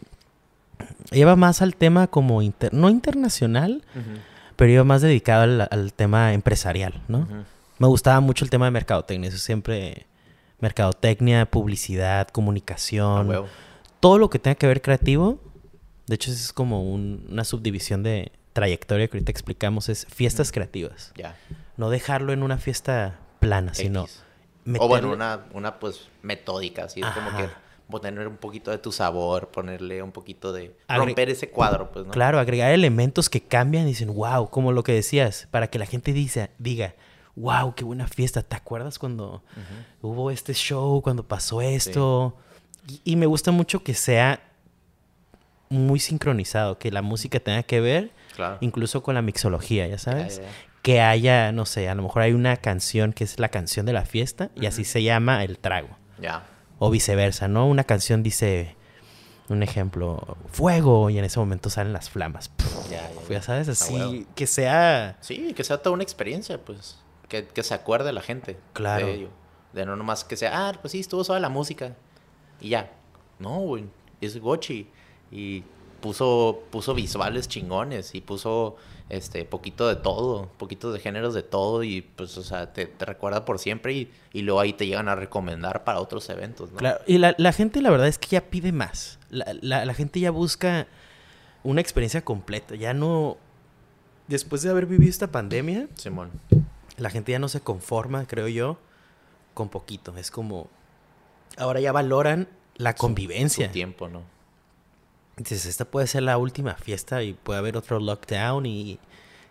lleva 1.11 1.35
más 1.35 1.61
al 1.61 1.75
tema 1.75 2.07
como, 2.07 2.41
inter- 2.41 2.73
no 2.73 2.89
internacional, 2.89 3.83
pero 4.55 4.71
iba 4.71 4.83
más 4.83 5.01
dedicado 5.01 5.43
al, 5.43 5.67
al 5.69 5.93
tema 5.93 6.33
empresarial, 6.33 7.01
¿no? 7.07 7.27
Me 7.79 7.87
gustaba 7.87 8.19
mucho 8.21 8.43
el 8.43 8.49
tema 8.49 8.65
de 8.65 8.71
mercadotecnia, 8.71 9.29
eso 9.29 9.37
siempre... 9.37 10.05
Mercadotecnia, 10.59 11.45
publicidad, 11.45 12.27
comunicación, 12.29 13.45
todo 13.99 14.17
lo 14.17 14.29
que 14.31 14.39
tenga 14.39 14.55
que 14.55 14.65
ver 14.65 14.81
creativo, 14.81 15.39
de 16.07 16.15
hecho 16.15 16.31
es 16.31 16.51
como 16.51 16.83
un- 16.91 17.27
una 17.29 17.43
subdivisión 17.43 18.01
de 18.01 18.31
trayectoria 18.53 19.07
que 19.07 19.17
ahorita 19.17 19.31
explicamos, 19.31 19.87
es 19.87 20.07
fiestas 20.09 20.51
creativas. 20.51 21.13
Ya. 21.15 21.35
No 21.77 21.91
dejarlo 21.91 22.33
en 22.33 22.41
una 22.41 22.57
fiesta 22.57 23.19
plana, 23.39 23.75
sino 23.75 24.05
X. 24.05 24.23
O 24.79 24.87
bueno, 24.87 25.09
meterle- 25.09 25.13
una, 25.15 25.45
una 25.53 25.79
pues 25.79 26.07
metódica, 26.23 26.85
así 26.85 27.01
es 27.01 27.07
como 27.07 27.29
que 27.37 27.47
poner 27.89 28.27
un 28.27 28.37
poquito 28.37 28.71
de 28.71 28.77
tu 28.77 28.91
sabor, 28.91 29.49
ponerle 29.49 30.01
un 30.03 30.11
poquito 30.11 30.51
de... 30.53 30.75
Agre- 30.87 31.05
romper 31.05 31.29
ese 31.29 31.49
cuadro, 31.49 31.91
pues, 31.91 32.05
¿no? 32.05 32.11
Claro, 32.11 32.39
agregar 32.39 32.71
elementos 32.71 33.29
que 33.29 33.41
cambian 33.41 33.83
y 33.85 33.87
dicen, 33.89 34.13
wow, 34.13 34.49
como 34.49 34.71
lo 34.71 34.83
que 34.83 34.93
decías, 34.93 35.47
para 35.51 35.67
que 35.67 35.79
la 35.79 35.85
gente 35.85 36.11
dice, 36.13 36.49
diga, 36.59 36.95
wow, 37.35 37.73
qué 37.75 37.83
buena 37.83 38.07
fiesta. 38.07 38.41
¿Te 38.43 38.55
acuerdas 38.55 38.99
cuando 38.99 39.43
hubo 40.01 40.31
este 40.31 40.53
show, 40.53 41.01
cuando 41.01 41.23
pasó 41.27 41.61
esto? 41.61 42.35
Y, 42.87 43.01
y 43.13 43.15
me 43.15 43.25
gusta 43.25 43.51
mucho 43.51 43.83
que 43.83 43.93
sea 43.93 44.41
muy 45.69 45.99
sincronizado, 45.99 46.77
que 46.79 46.91
la 46.91 47.01
música 47.01 47.39
tenga 47.39 47.63
que 47.63 47.79
ver 47.81 48.11
Claro. 48.35 48.57
incluso 48.61 49.01
con 49.03 49.15
la 49.15 49.21
mixología, 49.21 49.87
ya 49.87 49.97
sabes. 49.97 50.41
Que 50.83 51.01
haya, 51.01 51.51
no 51.51 51.65
sé, 51.65 51.89
a 51.89 51.95
lo 51.95 52.03
mejor 52.03 52.21
hay 52.21 52.33
una 52.33 52.55
canción 52.57 53.11
que 53.11 53.23
es 53.23 53.39
la 53.39 53.49
canción 53.49 53.85
de 53.85 53.93
la 53.93 54.05
fiesta 54.05 54.49
y 54.55 54.67
así 54.67 54.85
se 54.85 55.03
llama 55.03 55.43
el 55.43 55.57
trago. 55.57 55.89
Ya. 56.21 56.45
O 56.79 56.89
viceversa, 56.89 57.47
¿no? 57.47 57.67
Una 57.67 57.83
canción 57.83 58.23
dice, 58.23 58.75
un 59.49 59.63
ejemplo, 59.63 60.37
fuego 60.51 61.09
y 61.09 61.17
en 61.17 61.25
ese 61.25 61.39
momento 61.39 61.69
salen 61.69 61.93
las 61.93 62.09
flamas. 62.09 62.49
Pff, 62.49 62.89
Ya, 62.89 63.09
ya, 63.09 63.29
ya 63.29 63.41
sabes, 63.41 63.69
Ah, 63.69 63.71
así 63.71 64.27
que 64.35 64.47
sea... 64.47 65.17
Sí, 65.21 65.53
que 65.53 65.63
sea 65.63 65.77
toda 65.79 65.93
una 65.93 66.03
experiencia, 66.03 66.63
pues. 66.63 66.99
Que, 67.29 67.45
que 67.47 67.63
se 67.63 67.73
acuerde 67.73 68.13
la 68.13 68.21
gente. 68.21 68.57
Claro. 68.73 69.07
De 69.07 69.13
ello. 69.13 69.29
De 69.73 69.85
no 69.85 69.95
nomás 69.95 70.23
que 70.23 70.37
sea, 70.37 70.69
ah, 70.69 70.73
pues 70.79 70.91
sí, 70.91 70.99
estuvo 70.99 71.23
suave 71.23 71.41
la 71.41 71.49
música. 71.49 71.95
Y 72.61 72.69
ya. 72.69 72.91
No, 73.39 73.59
güey. 73.59 73.85
Es 74.21 74.39
Gochi. 74.39 74.89
Y 75.31 75.63
puso, 76.01 76.63
puso 76.69 76.93
visuales 76.93 77.47
chingones. 77.47 78.15
Y 78.15 78.21
puso 78.21 78.77
este 79.09 79.45
poquito 79.45 79.87
de 79.87 79.95
todo. 79.95 80.49
Poquitos 80.57 80.93
de 80.93 80.99
géneros 80.99 81.33
de 81.33 81.43
todo. 81.43 81.83
Y 81.83 82.01
pues, 82.01 82.37
o 82.37 82.43
sea, 82.43 82.73
te, 82.73 82.85
te 82.85 83.05
recuerda 83.05 83.45
por 83.45 83.59
siempre. 83.59 83.93
Y, 83.93 84.11
y 84.33 84.41
luego 84.41 84.59
ahí 84.59 84.73
te 84.73 84.85
llegan 84.87 85.07
a 85.09 85.15
recomendar 85.15 85.83
para 85.83 85.99
otros 85.99 86.29
eventos, 86.29 86.71
¿no? 86.71 86.77
Claro, 86.77 86.99
y 87.07 87.17
la, 87.17 87.33
la 87.37 87.53
gente 87.53 87.81
la 87.81 87.89
verdad 87.89 88.07
es 88.07 88.17
que 88.17 88.27
ya 88.29 88.41
pide 88.41 88.71
más. 88.71 89.19
La, 89.29 89.45
la- 89.61 89.85
la 89.85 89.93
gente 89.93 90.19
ya 90.19 90.31
busca 90.31 90.87
una 91.63 91.81
experiencia 91.81 92.23
completa. 92.23 92.75
Ya 92.75 92.93
no... 92.93 93.37
Después 94.27 94.61
de 94.61 94.69
haber 94.69 94.85
vivido 94.87 95.09
esta 95.09 95.31
pandemia, 95.31 95.87
Simón. 95.95 96.31
la 96.97 97.09
gente 97.09 97.31
ya 97.31 97.39
no 97.39 97.47
se 97.47 97.61
conforma, 97.61 98.25
creo 98.27 98.47
yo, 98.49 98.77
con 99.53 99.69
poquito. 99.69 100.15
Es 100.17 100.31
como... 100.31 100.67
Ahora 101.57 101.79
ya 101.79 101.91
valoran 101.93 102.47
la 102.75 102.93
convivencia. 102.93 103.67
Su 103.67 103.71
tiempo, 103.73 104.09
¿no? 104.09 104.21
Dices, 105.37 105.65
esta 105.65 105.85
puede 105.85 106.07
ser 106.07 106.23
la 106.23 106.37
última 106.37 106.73
fiesta 106.75 107.21
y 107.23 107.33
puede 107.33 107.59
haber 107.59 107.77
otro 107.77 107.99
lockdown 107.99 108.65
y... 108.65 108.99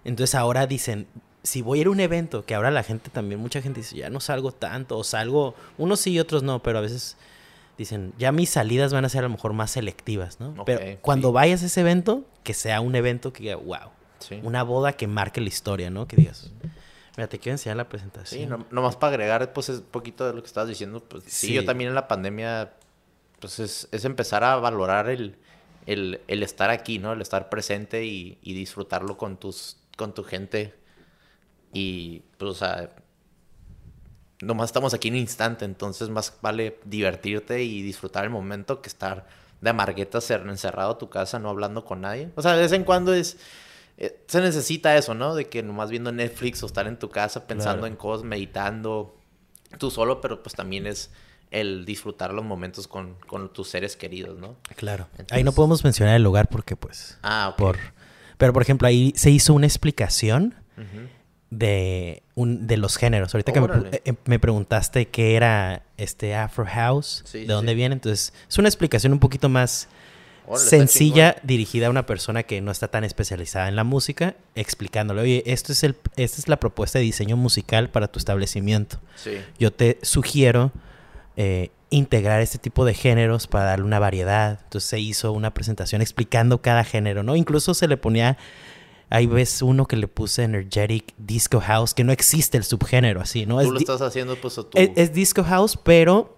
Entonces 0.05 0.35
ahora 0.37 0.67
dicen, 0.67 1.07
si 1.43 1.63
voy 1.63 1.79
a 1.79 1.81
ir 1.83 1.87
a 1.89 1.91
un 1.91 2.01
evento, 2.01 2.45
que 2.45 2.55
ahora 2.55 2.71
la 2.71 2.83
gente 2.85 3.11
también, 3.11 3.41
mucha 3.41 3.61
gente 3.63 3.81
dice, 3.81 3.97
ya 3.97 4.09
no 4.11 4.21
salgo 4.21 4.53
tanto, 4.53 4.97
o 4.99 5.05
salgo, 5.05 5.55
unos 5.79 6.01
sí 6.01 6.13
y 6.13 6.21
otros 6.21 6.43
no, 6.45 6.63
pero 6.63 6.79
a 6.79 6.81
veces 6.81 7.17
dicen, 7.77 8.13
ya 8.19 8.31
mis 8.33 8.51
salidas 8.51 8.93
van 8.93 9.05
a 9.05 9.09
ser 9.09 9.21
a 9.21 9.23
lo 9.29 9.31
mejor 9.31 9.53
más 9.53 9.73
selectivas, 9.73 10.39
¿no? 10.41 10.65
Pero 10.65 10.99
cuando 11.01 11.29
sí. 11.29 11.35
vayas 11.35 11.63
a 11.63 11.67
ese 11.67 11.81
evento, 11.81 12.25
que 12.45 12.55
sea 12.55 12.81
un 12.81 12.95
evento 12.95 13.33
que 13.33 13.43
diga, 13.43 13.57
wow, 13.57 13.91
Sí. 14.21 14.41
una 14.43 14.63
boda 14.63 14.93
que 14.95 15.07
marque 15.09 15.41
la 15.41 15.49
historia, 15.49 15.91
¿no? 15.91 16.07
Que 16.09 16.17
digas, 16.17 16.51
mira, 17.17 17.29
te 17.29 17.39
quiero 17.41 17.55
enseñar 17.55 17.77
la 17.77 17.89
presentación. 17.89 18.41
Sí, 18.41 18.47
no- 18.47 18.65
nomás 18.71 18.95
para 18.97 19.11
agregar 19.15 19.53
pues 19.53 19.69
un 19.69 19.83
poquito 19.83 20.27
de 20.27 20.33
lo 20.35 20.41
que 20.43 20.47
estabas 20.47 20.69
diciendo, 20.69 21.01
pues 21.03 21.25
sí, 21.25 21.49
Sí. 21.49 21.53
yo 21.53 21.65
también 21.65 21.89
en 21.89 21.95
la 21.97 22.07
pandemia, 22.09 22.73
pues 23.41 23.59
es, 23.59 23.89
es 23.93 24.05
empezar 24.05 24.43
a 24.45 24.57
valorar 24.57 25.09
el, 25.11 25.37
el, 25.87 26.21
el 26.29 26.43
estar 26.43 26.71
aquí, 26.71 26.99
¿no? 26.99 27.13
El 27.13 27.21
estar 27.23 27.49
presente 27.49 28.05
y, 28.05 28.39
y 28.43 28.55
disfrutarlo 28.55 29.17
con 29.17 29.37
tus, 29.39 29.77
con 29.97 30.15
tu 30.15 30.25
gente. 30.25 30.75
Y 31.73 32.23
pues, 32.39 32.51
o 32.51 32.55
sea, 32.55 32.91
nomás 34.41 34.69
estamos 34.69 34.95
aquí 34.95 35.09
en 35.09 35.15
un 35.15 35.21
instante, 35.21 35.65
entonces 35.65 36.09
más 36.11 36.35
vale 36.43 36.79
divertirte 36.85 37.63
y 37.63 37.83
disfrutar 37.83 38.25
el 38.25 38.31
momento 38.31 38.83
que 38.83 38.89
estar 38.89 39.27
de 39.61 39.71
amargueta 39.71 40.21
ser 40.21 40.43
encerrado 40.43 40.93
a 40.93 40.99
tu 40.99 41.09
casa, 41.09 41.39
no 41.39 41.49
hablando 41.49 41.85
con 41.85 42.03
nadie. 42.03 42.31
O 42.37 42.43
sea, 42.43 42.53
de 42.53 42.61
vez 42.63 42.73
en 42.73 42.85
cuando 42.85 43.15
es... 43.15 43.39
eh, 43.97 44.23
se 44.27 44.41
necesita 44.43 44.97
eso, 44.97 45.15
¿no? 45.15 45.35
De 45.35 45.49
que 45.49 45.63
nomás 45.63 45.91
viendo 45.91 46.13
Netflix 46.13 46.63
o 46.63 46.67
estar 46.67 46.87
en 46.87 46.99
tu 46.99 47.09
casa 47.09 47.47
pensando 47.47 47.81
Claro. 47.81 47.87
en 47.87 47.97
cosas, 47.97 48.25
meditando 48.27 49.17
tú 49.79 49.91
solo, 49.91 50.21
pero 50.21 50.43
pues 50.43 50.55
también 50.55 50.87
es 50.87 51.11
el 51.51 51.85
disfrutar 51.85 52.33
los 52.35 52.45
momentos 52.45 52.89
con, 52.89 53.15
con 53.27 53.53
tus 53.53 53.69
seres 53.69 53.97
queridos, 53.97 54.39
¿no? 54.39 54.57
Claro. 54.77 55.09
Ahí 55.31 55.45
no 55.45 55.53
podemos 55.53 55.85
mencionar 55.85 56.17
el 56.17 56.23
lugar 56.23 56.49
porque 56.49 56.77
pues... 56.77 57.19
Ah, 57.23 57.49
ok. 57.51 57.57
Por... 57.57 57.79
Pero 58.39 58.53
por 58.53 58.63
ejemplo, 58.63 58.87
ahí 58.87 59.13
se 59.17 59.31
hizo 59.31 59.55
una 59.55 59.67
explicación 59.67 60.55
de, 61.51 62.23
un, 62.35 62.67
de 62.67 62.77
los 62.77 62.97
géneros. 62.97 63.35
Ahorita 63.35 63.53
que 63.53 63.61
me, 63.61 63.69
eh, 63.93 64.15
me 64.27 64.39
preguntaste 64.39 65.09
qué 65.09 65.37
era 65.37 65.83
este 65.97 66.35
Afro 66.35 66.67
House, 66.67 67.23
Sí, 67.25 67.41
de 67.41 67.45
sí, 67.45 67.51
dónde 67.51 67.73
sí. 67.73 67.77
viene, 67.77 67.95
entonces 67.95 68.35
es 68.49 68.59
una 68.59 68.69
explicación 68.69 69.13
un 69.13 69.21
poquito 69.21 69.49
más 69.49 69.89
Órale, 70.47 70.69
sencilla 70.69 71.37
dirigida 71.43 71.87
a 71.87 71.91
una 71.91 72.05
persona 72.07 72.43
que 72.43 72.61
no 72.61 72.71
está 72.71 72.89
tan 72.89 73.05
especializada 73.05 73.69
en 73.69 73.77
la 73.77 73.85
música, 73.85 74.35
explicándole, 74.55 75.23
oye, 75.23 75.43
esto 75.47 75.73
es 75.73 75.83
el, 75.83 75.97
esta 76.17 76.41
es 76.41 76.49
la 76.49 76.59
propuesta 76.61 76.99
de 76.99 77.05
diseño 77.05 77.37
musical 77.37 77.89
para 77.89 78.09
tu 78.09 78.19
establecimiento. 78.19 78.99
Sí. 79.17 79.39
Yo 79.59 79.73
te 79.73 79.99
sugiero 80.03 80.73
eh, 81.37 81.71
integrar 81.91 82.41
este 82.41 82.59
tipo 82.59 82.85
de 82.85 82.95
géneros 82.95 83.47
para 83.47 83.65
darle 83.67 83.85
una 83.85 83.99
variedad. 83.99 84.59
Entonces 84.65 84.89
se 84.91 84.99
hizo 85.01 85.33
una 85.33 85.53
presentación 85.55 86.03
explicando 86.03 86.61
cada 86.63 86.83
género, 86.85 87.23
¿no? 87.23 87.37
Incluso 87.37 87.75
se 87.75 87.87
le 87.89 87.97
ponía, 87.97 88.37
ahí 89.11 89.27
ves 89.27 89.63
uno 89.63 89.87
que 89.87 89.97
le 89.97 90.09
puse 90.09 90.43
Energetic 90.43 91.15
Disco 91.19 91.61
House, 91.61 91.95
que 91.95 92.05
no 92.05 92.13
existe 92.13 92.57
el 92.59 92.65
subgénero 92.65 93.21
así, 93.21 93.47
¿no? 93.47 93.57
Tú 93.61 93.67
Es, 93.67 93.69
lo 93.71 93.79
estás 93.79 94.01
haciendo, 94.03 94.37
pues, 94.37 94.59
a 94.59 94.63
tu... 94.65 94.77
es- 94.79 94.91
es 94.97 95.13
Disco 95.13 95.45
House, 95.45 95.79
pero 95.83 96.35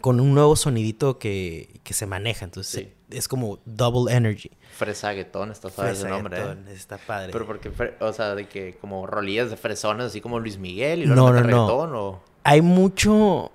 con 0.00 0.18
un 0.20 0.34
nuevo 0.34 0.56
sonidito 0.56 1.18
que, 1.20 1.80
que 1.84 1.94
se 1.94 2.04
maneja. 2.06 2.44
Entonces 2.44 2.72
Sí. 3.08 3.16
es 3.16 3.28
como 3.28 3.60
Double 3.64 4.12
Energy. 4.12 4.50
Fresaguetón, 4.76 5.52
está 5.52 5.70
suave 5.70 5.92
ese 5.92 6.08
nombre, 6.08 6.36
¿eh? 6.40 6.56
Está 6.74 6.98
padre. 6.98 7.30
Pero 7.32 7.46
porque, 7.46 7.70
o 8.00 8.12
sea, 8.12 8.34
de 8.34 8.48
que 8.48 8.76
como 8.80 9.06
rolillas 9.06 9.50
de 9.50 9.56
fresones, 9.56 10.06
así 10.06 10.20
como 10.20 10.40
Luis 10.40 10.58
Miguel 10.58 11.04
y 11.04 11.06
luego 11.06 11.32
no, 11.32 11.40
no. 11.42 11.66
o... 12.08 12.22
Hay 12.42 12.60
mucho... 12.60 13.52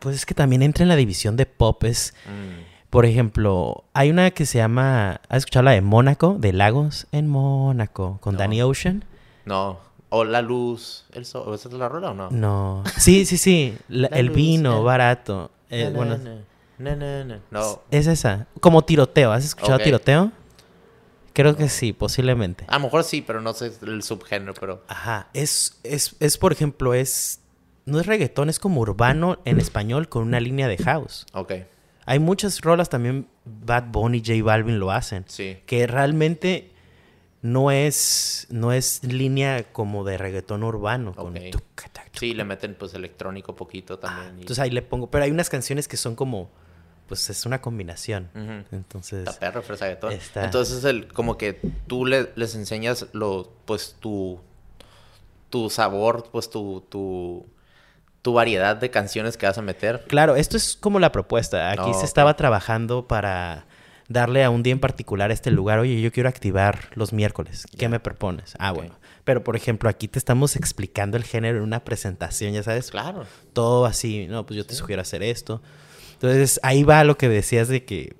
Pues 0.00 0.16
es 0.16 0.26
que 0.26 0.34
también 0.34 0.62
entra 0.62 0.82
en 0.82 0.88
la 0.88 0.96
división 0.96 1.36
de 1.36 1.46
pop. 1.46 1.82
Es, 1.84 2.14
Mm, 2.26 2.68
Por 2.90 3.04
ejemplo, 3.04 3.84
hay 3.92 4.10
una 4.10 4.30
que 4.30 4.46
se 4.46 4.58
llama. 4.58 5.20
¿Has 5.28 5.38
escuchado 5.38 5.64
la 5.64 5.72
de 5.72 5.82
Mónaco? 5.82 6.36
De 6.38 6.52
Lagos 6.54 7.06
en 7.12 7.28
Mónaco. 7.28 8.18
Con 8.22 8.34
No. 8.34 8.38
Danny 8.38 8.62
Ocean. 8.62 9.04
No. 9.44 9.78
O 10.10 10.24
La 10.24 10.40
Luz, 10.40 11.04
el 11.12 11.26
sol, 11.26 11.42
¿o 11.46 11.54
¿esa 11.54 11.68
es 11.68 11.74
la 11.74 11.86
rola 11.90 12.12
o 12.12 12.14
no? 12.14 12.30
No. 12.30 12.82
Sí, 12.96 13.26
sí, 13.26 13.36
sí. 13.36 13.76
La- 13.88 14.08
La 14.10 14.16
el 14.16 14.26
luz, 14.28 14.36
vino 14.36 14.78
eh. 14.78 14.82
barato. 14.82 15.50
Eh, 15.68 15.84
Na, 15.84 15.90
na, 15.90 15.96
bueno, 15.98 16.18
na. 16.78 17.40
No. 17.50 17.82
es 17.90 18.06
esa. 18.06 18.46
Como 18.60 18.82
tiroteo. 18.82 19.32
¿Has 19.32 19.44
escuchado 19.44 19.78
tiroteo? 19.80 20.32
Creo 21.34 21.54
que 21.56 21.68
sí, 21.68 21.92
posiblemente. 21.92 22.64
A 22.68 22.78
lo 22.78 22.84
mejor 22.84 23.04
sí, 23.04 23.20
pero 23.22 23.40
no 23.42 23.52
sé 23.52 23.70
el 23.82 24.02
subgénero, 24.02 24.54
pero... 24.54 24.82
Ajá. 24.88 25.28
Es, 25.34 25.78
es, 25.84 26.16
es, 26.20 26.38
por 26.38 26.52
ejemplo, 26.52 26.94
es. 26.94 27.40
No 27.88 28.00
es 28.00 28.06
reggaetón, 28.06 28.48
es 28.48 28.58
como 28.58 28.80
urbano 28.82 29.38
en 29.44 29.58
español 29.58 30.08
con 30.08 30.22
una 30.24 30.40
línea 30.40 30.68
de 30.68 30.76
house. 30.78 31.26
Ok, 31.32 31.52
Hay 32.06 32.18
muchas 32.18 32.60
rolas 32.62 32.88
también. 32.88 33.26
Bad 33.44 33.84
Bunny, 33.90 34.20
J 34.24 34.42
Balvin 34.42 34.78
lo 34.78 34.90
hacen. 34.90 35.24
sí. 35.28 35.58
que 35.66 35.86
realmente 35.86 36.70
no 37.40 37.70
es 37.70 38.46
no 38.50 38.72
es 38.72 39.04
línea 39.04 39.64
como 39.72 40.02
de 40.04 40.18
reggaetón 40.18 40.64
urbano 40.64 41.14
con 41.14 41.36
Ok. 41.36 41.50
tuca, 41.52 41.88
tac, 41.92 42.06
tuca. 42.06 42.18
Sí, 42.18 42.34
le 42.34 42.44
meten 42.44 42.74
pues 42.74 42.94
electrónico 42.94 43.54
poquito 43.54 43.94
Ah, 43.94 44.00
también. 44.00 44.38
y- 44.38 44.40
entonces 44.40 44.58
ahí 44.58 44.70
le 44.70 44.82
pongo 44.82 45.08
pero 45.10 45.22
hay 45.24 45.30
unas 45.30 45.48
canciones 45.48 45.86
que 45.86 45.96
son 45.96 46.16
como 46.16 46.50
pues 47.06 47.30
es 47.30 47.46
una 47.46 47.60
combinación 47.62 48.28
entonces 48.72 49.28
Está 49.28 49.38
perro, 49.38 49.62
fresaguetón. 49.62 50.12
Está. 50.12 50.44
Entonces, 50.44 50.82
el, 50.84 51.10
como 51.12 51.38
que 51.38 51.58
tú 51.86 52.04
le- 52.04 52.30
les 52.36 52.54
enseñas 52.56 53.06
lo, 53.12 53.50
pues, 53.64 53.96
tu, 54.00 54.40
tu 55.48 55.70
sabor, 55.70 56.28
pues, 56.30 56.50
tu, 56.50 56.84
tu, 56.90 57.46
tu 58.28 58.34
variedad 58.34 58.76
de 58.76 58.90
canciones 58.90 59.38
que 59.38 59.46
vas 59.46 59.56
a 59.56 59.62
meter. 59.62 60.04
claro 60.06 60.36
esto 60.36 60.58
es 60.58 60.76
como 60.78 60.98
la 60.98 61.12
propuesta. 61.12 61.70
Aquí 61.70 61.80
Oh, 61.86 61.98
se 61.98 62.04
estaba 62.04 62.36
trabajando 62.36 63.08
para 63.08 63.64
darle 64.06 64.44
a 64.44 64.50
un 64.50 64.62
día 64.62 64.74
en 64.74 64.80
particular 64.80 65.30
a 65.30 65.32
este 65.32 65.50
lugar. 65.50 65.78
Oye 65.78 65.98
yo 66.02 66.12
quiero 66.12 66.28
activar 66.28 66.90
los 66.92 67.14
miércoles. 67.14 67.64
Qué 67.78 67.88
me 67.88 68.00
propones 68.00 68.52
ah 68.58 68.72
bueno. 68.72 68.98
Pero 69.24 69.42
por 69.42 69.56
ejemplo 69.56 69.88
aquí 69.88 70.08
te 70.08 70.18
estamos 70.18 70.56
explicando 70.56 71.16
el 71.16 71.24
género 71.24 71.56
en 71.56 71.64
una 71.64 71.84
presentación 71.84 72.52
ya 72.52 72.62
sabes. 72.62 72.90
Claro. 72.90 73.24
todo 73.54 73.86
así, 73.86 74.26
no, 74.28 74.44
pues 74.44 74.58
yo 74.58 74.66
te 74.66 74.74
sugiero 74.74 75.00
hacer 75.00 75.22
esto. 75.22 75.62
Entonces 76.12 76.60
ahí 76.62 76.82
va 76.82 77.02
lo 77.04 77.16
que 77.16 77.30
decías 77.30 77.68
de 77.68 77.86
que 77.86 78.14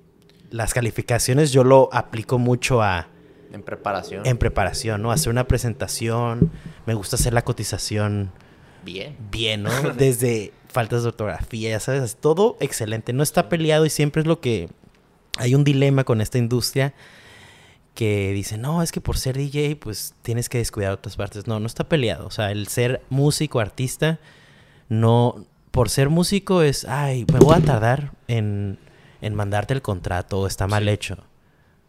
las 0.49 0.73
calificaciones 0.73 1.51
yo 1.51 1.63
lo 1.63 1.87
aplico 1.93 2.39
mucho 2.39 2.81
a 2.81 3.09
En 3.53 3.61
preparación. 3.61 4.25
En 4.25 4.39
preparación, 4.39 5.03
¿no? 5.03 5.11
Hacer 5.11 5.29
una 5.29 5.47
presentación, 5.47 6.49
me 6.87 6.95
gusta 6.95 7.15
hacer 7.15 7.31
la 7.31 7.43
cotización 7.43 8.31
bien. 8.93 9.17
Bien, 9.31 9.63
¿no? 9.63 9.71
Desde 9.97 10.53
faltas 10.67 11.03
de 11.03 11.09
ortografía, 11.09 11.69
ya 11.69 11.79
sabes, 11.79 12.15
todo 12.15 12.57
excelente. 12.59 13.13
No 13.13 13.23
está 13.23 13.49
peleado 13.49 13.85
y 13.85 13.89
siempre 13.89 14.21
es 14.21 14.27
lo 14.27 14.39
que... 14.39 14.69
Hay 15.37 15.55
un 15.55 15.63
dilema 15.63 16.03
con 16.03 16.19
esta 16.19 16.37
industria 16.37 16.93
que 17.95 18.33
dice, 18.33 18.57
no, 18.57 18.81
es 18.81 18.91
que 18.91 18.99
por 18.99 19.17
ser 19.17 19.37
DJ, 19.37 19.77
pues 19.77 20.13
tienes 20.21 20.49
que 20.49 20.57
descuidar 20.57 20.91
otras 20.91 21.15
partes. 21.15 21.47
No, 21.47 21.59
no 21.59 21.67
está 21.67 21.87
peleado. 21.87 22.27
O 22.27 22.31
sea, 22.31 22.51
el 22.51 22.67
ser 22.67 23.01
músico, 23.09 23.59
artista, 23.59 24.19
no... 24.87 25.45
Por 25.71 25.89
ser 25.89 26.09
músico 26.09 26.63
es, 26.63 26.83
ay, 26.85 27.25
me 27.31 27.37
voy 27.39 27.55
a 27.55 27.61
tardar 27.61 28.11
en, 28.27 28.79
en 29.21 29.35
mandarte 29.35 29.75
el 29.75 29.83
contrato, 29.83 30.47
está 30.47 30.65
mal 30.65 30.87
hecho. 30.89 31.17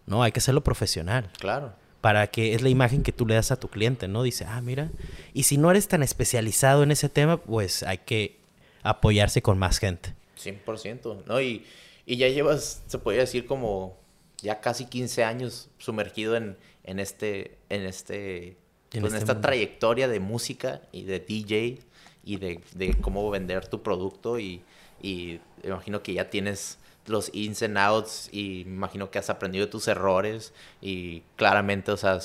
No, 0.07 0.22
hay 0.22 0.32
que 0.32 0.40
hacerlo 0.40 0.62
profesional. 0.62 1.30
Claro. 1.38 1.72
Para 2.01 2.28
que 2.28 2.55
es 2.55 2.62
la 2.62 2.70
imagen 2.70 3.03
que 3.03 3.12
tú 3.12 3.26
le 3.26 3.34
das 3.34 3.51
a 3.51 3.61
tu 3.61 3.68
cliente, 3.68 4.09
¿no? 4.09 4.22
Dice, 4.22 4.46
ah, 4.46 4.61
mira. 4.61 4.90
Y 5.34 5.42
si 5.42 5.59
no 5.59 5.70
eres 5.70 5.86
tan 5.86 6.03
especializado 6.03 6.82
en 6.82 6.90
ese 6.90 7.09
tema, 7.09 7.36
pues 7.36 7.82
hay 7.82 7.98
que 7.98 8.36
apoyarse 8.82 9.42
con 9.42 9.59
más 9.59 9.78
gente. 9.78 10.14
100%, 10.42 11.24
¿no? 11.26 11.40
Y, 11.40 11.64
y 12.07 12.16
ya 12.16 12.28
llevas, 12.28 12.82
se 12.86 12.98
podría 12.98 13.22
decir, 13.22 13.46
como 13.46 13.98
ya 14.38 14.61
casi 14.61 14.86
15 14.86 15.24
años 15.24 15.68
sumergido 15.78 16.36
en, 16.36 16.57
en 16.84 16.98
este, 16.98 17.59
en 17.68 17.82
este, 17.82 18.57
en, 18.92 19.03
pues, 19.03 19.14
esta 19.14 19.40
trayectoria 19.40 20.09
de 20.09 20.20
música 20.20 20.82
y 20.92 21.05
de 21.05 21.20
DJ 21.20 21.80
y 22.24 22.36
de, 22.38 22.61
de 22.74 22.94
cómo 22.94 23.28
vender 23.30 23.66
tu 23.66 23.82
producto 23.82 24.38
y, 24.38 24.62
y 25.03 25.40
imagino 25.62 26.03
que 26.03 26.14
ya 26.14 26.30
tienes 26.30 26.78
los 27.07 27.30
ins 27.34 27.62
and 27.62 27.78
outs 27.78 28.28
y 28.32 28.61
imagino 28.61 29.11
que 29.11 29.18
has 29.18 29.30
aprendido 29.30 29.66
de 29.66 29.70
tus 29.70 29.88
errores 29.88 30.53
y 30.80 31.22
claramente, 31.36 31.92
o 31.92 31.96
sea, 31.96 32.18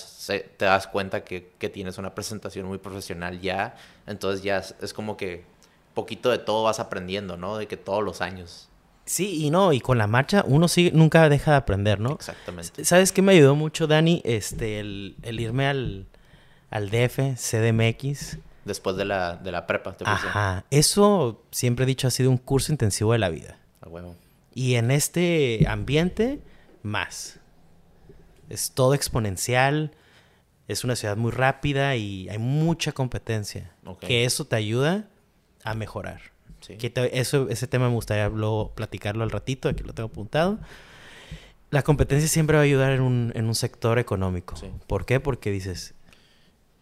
te 0.58 0.66
das 0.66 0.88
cuenta 0.88 1.24
que, 1.24 1.52
que, 1.58 1.70
tienes 1.70 1.98
una 1.98 2.14
presentación 2.14 2.68
muy 2.68 2.78
profesional 2.78 3.42
ya, 3.42 3.76
entonces 4.06 4.44
ya 4.44 4.58
es, 4.58 4.94
como 4.94 5.18
que 5.18 5.46
poquito 5.94 6.30
de 6.30 6.38
todo 6.38 6.64
vas 6.64 6.80
aprendiendo, 6.80 7.38
¿no? 7.38 7.58
De 7.58 7.68
que 7.68 7.78
todos 7.78 8.04
los 8.04 8.22
años. 8.22 8.70
Sí, 9.06 9.46
y 9.46 9.50
no, 9.50 9.72
y 9.72 9.80
con 9.82 9.98
la 9.98 10.08
marcha 10.08 10.44
uno 10.48 10.68
sí 10.68 10.92
nunca 10.94 11.30
deja 11.30 11.52
de 11.52 11.58
aprender, 11.58 12.00
¿no? 12.00 12.14
Exactamente. 12.14 12.86
¿Sabes 12.86 13.12
qué 13.12 13.22
me 13.22 13.34
ayudó 13.34 13.56
mucho, 13.56 13.88
Dani? 13.88 14.22
Este, 14.26 14.80
el, 14.80 15.16
el 15.22 15.40
irme 15.40 15.68
al, 15.68 16.08
al 16.70 16.90
DF, 16.90 17.36
CDMX. 17.38 18.40
Después 18.66 18.96
de 18.96 19.06
la, 19.06 19.36
de 19.36 19.52
la 19.52 19.68
prepa, 19.68 19.94
te 19.94 20.04
Ajá. 20.08 20.66
Eso, 20.72 21.44
siempre 21.52 21.84
he 21.84 21.86
dicho, 21.86 22.08
ha 22.08 22.12
sido 22.12 22.32
un 22.32 22.38
curso 22.38 22.72
intensivo 22.72 23.14
de 23.14 23.20
la 23.20 23.30
vida. 23.30 23.60
A 23.82 23.90
huevo. 23.90 24.16
Y 24.56 24.76
en 24.76 24.90
este 24.90 25.66
ambiente, 25.68 26.40
más. 26.82 27.40
Es 28.50 28.72
todo 28.72 28.94
exponencial, 28.94 29.92
es 30.70 30.84
una 30.86 30.96
ciudad 30.96 31.18
muy 31.18 31.32
rápida 31.32 31.98
y 31.98 32.30
hay 32.30 32.38
mucha 32.38 32.94
competencia. 32.94 33.76
Que 34.00 34.24
eso 34.24 34.46
te 34.46 34.56
ayuda 34.56 35.10
a 35.64 35.76
mejorar. 35.76 36.22
Que 36.80 36.92
eso, 37.12 37.50
ese 37.50 37.68
tema 37.68 37.90
me 37.90 37.96
gustaría 37.96 38.30
luego 38.30 38.74
platicarlo 38.74 39.24
al 39.24 39.30
ratito, 39.30 39.68
aquí 39.68 39.84
lo 39.84 39.94
tengo 39.94 40.08
apuntado. 40.08 40.58
La 41.70 41.84
competencia 41.84 42.30
siempre 42.30 42.56
va 42.56 42.62
a 42.62 42.66
ayudar 42.66 42.94
en 42.94 43.02
un, 43.02 43.34
en 43.36 43.46
un 43.46 43.56
sector 43.56 44.00
económico. 44.00 44.56
¿Por 44.88 45.06
qué? 45.06 45.20
Porque 45.20 45.52
dices... 45.52 45.94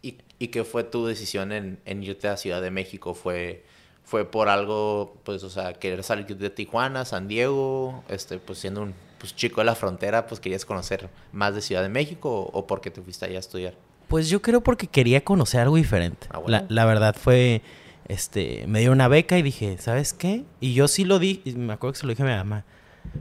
¿Y, 0.04 0.20
¿Y, 0.38 0.50
qué 0.50 0.64
fue 0.64 0.84
tu 0.84 1.06
decisión 1.06 1.52
en, 1.52 1.80
en 1.86 2.04
irte 2.04 2.28
a 2.28 2.38
Ciudad 2.38 2.62
de 2.62 2.70
México? 2.70 3.14
¿Fue 3.14 3.66
fue 4.04 4.26
por 4.26 4.50
algo, 4.50 5.16
pues, 5.24 5.44
o 5.44 5.50
sea, 5.50 5.74
querer 5.74 6.04
salir 6.04 6.26
de 6.38 6.50
Tijuana, 6.50 7.06
San 7.06 7.28
Diego, 7.28 8.04
este, 8.10 8.38
pues 8.38 8.60
siendo 8.60 8.84
un 8.84 8.94
pues, 9.18 9.36
chico 9.36 9.62
de 9.62 9.66
la 9.66 9.76
frontera, 9.76 10.28
pues 10.28 10.40
querías 10.40 10.66
conocer 10.66 11.10
más 11.32 11.56
de 11.56 11.62
Ciudad 11.62 11.82
de 11.82 11.90
México 11.90 12.50
o, 12.52 12.68
porque 12.68 12.92
te 12.92 13.02
fuiste 13.02 13.26
allá 13.26 13.38
a 13.38 13.40
estudiar? 13.40 13.74
Pues 14.08 14.30
yo 14.30 14.42
creo 14.42 14.62
porque 14.62 14.88
quería 14.88 15.24
conocer 15.24 15.62
algo 15.62 15.78
diferente. 15.78 16.28
Ah, 16.30 16.42
la, 16.46 16.66
la, 16.68 16.86
verdad 16.86 17.16
fue, 17.18 17.62
este, 18.08 18.66
me 18.68 18.82
dio 18.82 18.92
una 18.92 19.08
beca 19.08 19.38
y 19.38 19.42
dije, 19.42 19.78
¿sabes 19.80 20.14
qué? 20.14 20.44
Y 20.60 20.74
yo 20.74 20.88
sí 20.88 21.06
lo 21.06 21.20
di, 21.20 21.42
me 21.56 21.74
acuerdo 21.74 21.94
que 21.94 22.00
se 22.00 22.06
lo 22.06 22.10
dije 22.10 22.24
a 22.24 22.26
mi 22.26 22.32
mamá, 22.34 22.66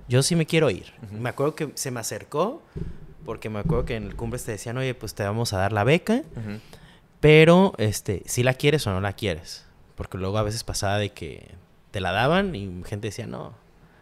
yo 0.08 0.22
sí 0.22 0.36
me 0.36 0.44
quiero 0.44 0.70
ir. 0.70 0.92
Me 1.12 1.28
acuerdo 1.28 1.54
que 1.54 1.70
se 1.74 1.90
me 1.90 2.00
acercó, 2.00 2.62
porque 3.24 3.48
me 3.48 3.60
acuerdo 3.60 3.84
que 3.84 3.96
en 3.96 4.04
el 4.04 4.16
cumbre 4.16 4.40
te 4.40 4.52
decían, 4.52 4.76
oye, 4.76 4.94
pues 4.94 5.14
te 5.14 5.22
vamos 5.22 5.52
a 5.52 5.58
dar 5.58 5.72
la 5.72 5.84
beca, 5.84 6.22
pero, 7.20 7.74
este, 7.78 8.22
si 8.26 8.42
la 8.42 8.54
quieres 8.54 8.86
o 8.86 8.90
no 8.90 9.00
la 9.00 9.12
quieres. 9.12 9.64
Porque 9.94 10.18
luego 10.18 10.38
a 10.38 10.42
veces 10.42 10.64
pasaba 10.64 10.98
de 10.98 11.10
que 11.10 11.54
te 11.90 12.00
la 12.00 12.12
daban 12.12 12.54
y 12.54 12.82
gente 12.84 13.08
decía, 13.08 13.26
no, 13.26 13.54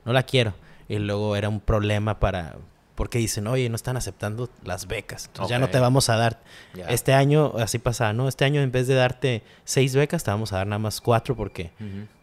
no 0.05 0.13
la 0.13 0.23
quiero. 0.23 0.55
Y 0.89 0.99
luego 0.99 1.37
era 1.37 1.49
un 1.49 1.61
problema 1.61 2.19
para... 2.19 2.57
Porque 2.95 3.19
dicen, 3.19 3.47
oye, 3.47 3.69
no 3.71 3.77
están 3.77 3.97
aceptando 3.97 4.51
las 4.63 4.87
becas. 4.87 5.27
Entonces 5.27 5.49
ya 5.49 5.59
no 5.59 5.71
te 5.71 5.79
vamos 5.79 6.11
a 6.11 6.17
dar. 6.17 6.41
Este 6.89 7.15
año, 7.15 7.55
así 7.59 7.79
pasaba, 7.79 8.13
¿no? 8.13 8.29
Este 8.29 8.45
año 8.45 8.61
en 8.61 8.71
vez 8.73 8.89
de 8.89 8.95
darte 8.95 9.43
seis 9.65 9.95
becas, 9.95 10.23
te 10.23 10.31
vamos 10.31 10.53
a 10.53 10.57
dar 10.57 10.67
nada 10.67 10.81
más 10.81 11.01
cuatro 11.01 11.35
porque 11.35 11.71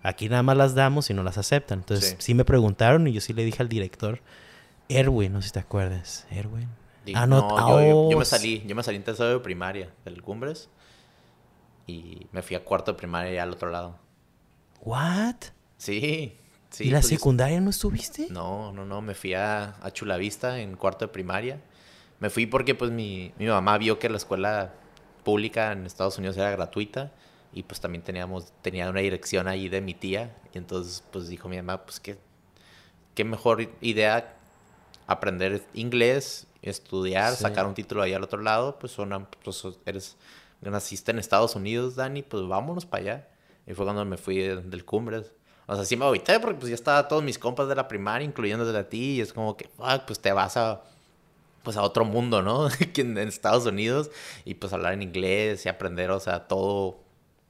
aquí 0.03 0.29
nada 0.29 0.43
más 0.43 0.55
las 0.55 0.75
damos 0.75 1.09
y 1.09 1.15
no 1.15 1.23
las 1.23 1.39
aceptan. 1.39 1.79
Entonces 1.79 2.15
sí. 2.19 2.35
me 2.35 2.45
preguntaron 2.45 3.07
y 3.07 3.13
yo 3.13 3.21
sí 3.21 3.33
le 3.33 3.43
dije 3.43 3.63
al 3.63 3.69
director, 3.69 4.21
Erwin, 4.87 5.33
no 5.33 5.41
sé 5.41 5.47
si 5.47 5.53
te 5.53 5.59
acuerdas. 5.59 6.27
Erwin. 6.29 6.69
Ah, 7.15 7.25
no, 7.25 7.39
yo, 7.81 8.11
yo, 8.11 8.17
me 8.19 8.25
salí, 8.25 8.63
yo 8.67 8.75
me 8.75 8.83
salí 8.83 8.97
en 8.97 9.03
tercero 9.03 9.29
de 9.29 9.39
primaria 9.39 9.89
del 10.05 10.21
Cumbres 10.21 10.69
y 11.87 12.27
me 12.31 12.41
fui 12.41 12.55
a 12.55 12.63
cuarto 12.63 12.91
de 12.91 12.97
primaria 12.97 13.41
al 13.41 13.51
otro 13.51 13.71
lado. 13.71 13.97
¿What? 14.81 15.35
Sí, 15.77 16.37
sí. 16.69 16.83
¿Y 16.83 16.89
la 16.91 16.99
pues, 16.99 17.07
secundaria 17.07 17.59
no 17.61 17.69
estuviste? 17.69 18.27
No, 18.29 18.71
no, 18.73 18.85
no, 18.85 19.01
me 19.01 19.15
fui 19.15 19.33
a, 19.33 19.75
a 19.81 19.91
Chulavista 19.91 20.59
en 20.59 20.75
cuarto 20.75 21.05
de 21.05 21.11
primaria. 21.11 21.61
Me 22.19 22.29
fui 22.29 22.45
porque 22.45 22.75
pues 22.75 22.91
mi, 22.91 23.33
mi 23.39 23.47
mamá 23.47 23.77
vio 23.77 23.97
que 23.97 24.09
la 24.09 24.17
escuela 24.17 24.73
pública 25.23 25.71
en 25.71 25.85
Estados 25.85 26.17
Unidos 26.17 26.37
era 26.37 26.51
gratuita 26.51 27.11
y 27.53 27.63
pues 27.63 27.79
también 27.79 28.03
teníamos 28.03 28.53
tenía 28.61 28.89
una 28.89 29.01
dirección 29.01 29.47
ahí 29.47 29.67
de 29.67 29.81
mi 29.81 29.93
tía 29.93 30.35
y 30.53 30.57
entonces 30.57 31.03
pues 31.11 31.27
dijo 31.27 31.49
mi 31.49 31.57
mamá 31.57 31.83
pues 31.83 31.99
qué 31.99 32.17
qué 33.13 33.23
mejor 33.23 33.69
idea 33.81 34.37
aprender 35.05 35.65
inglés 35.73 36.47
estudiar 36.61 37.35
sacar 37.35 37.65
un 37.65 37.73
título 37.73 38.03
ahí 38.03 38.13
al 38.13 38.23
otro 38.23 38.41
lado 38.41 38.79
pues, 38.79 38.97
una, 38.99 39.29
pues 39.43 39.63
eres 39.85 40.15
naciste 40.61 41.11
en 41.11 41.19
Estados 41.19 41.55
Unidos, 41.55 41.95
Dani, 41.95 42.23
pues 42.23 42.47
vámonos 42.47 42.85
para 42.85 43.01
allá. 43.01 43.27
Y 43.65 43.73
fue 43.73 43.85
cuando 43.85 44.03
me 44.05 44.17
fui 44.17 44.37
del 44.37 44.85
Cumbres. 44.85 45.31
O 45.67 45.75
sea, 45.75 45.83
sí 45.83 45.97
me 45.97 46.05
agüité 46.05 46.39
porque 46.39 46.59
pues 46.59 46.69
ya 46.69 46.75
estaba 46.75 47.07
todos 47.07 47.21
mis 47.23 47.37
compas 47.37 47.67
de 47.67 47.75
la 47.75 47.87
primaria, 47.87 48.25
incluyendo 48.25 48.77
a 48.77 48.83
ti, 48.85 49.15
y 49.15 49.21
es 49.21 49.33
como 49.33 49.57
que, 49.57 49.67
fuck, 49.67 50.05
pues 50.05 50.19
te 50.19 50.31
vas 50.31 50.55
a, 50.55 50.81
pues 51.61 51.75
a 51.75 51.81
otro 51.81 52.05
mundo, 52.05 52.41
¿no? 52.41 52.69
en 52.95 53.17
Estados 53.17 53.65
Unidos, 53.65 54.09
y 54.45 54.53
pues 54.53 54.71
hablar 54.71 54.93
en 54.93 55.01
inglés 55.01 55.65
y 55.65 55.69
aprender, 55.69 56.09
o 56.11 56.21
sea, 56.21 56.47
todo, 56.47 57.01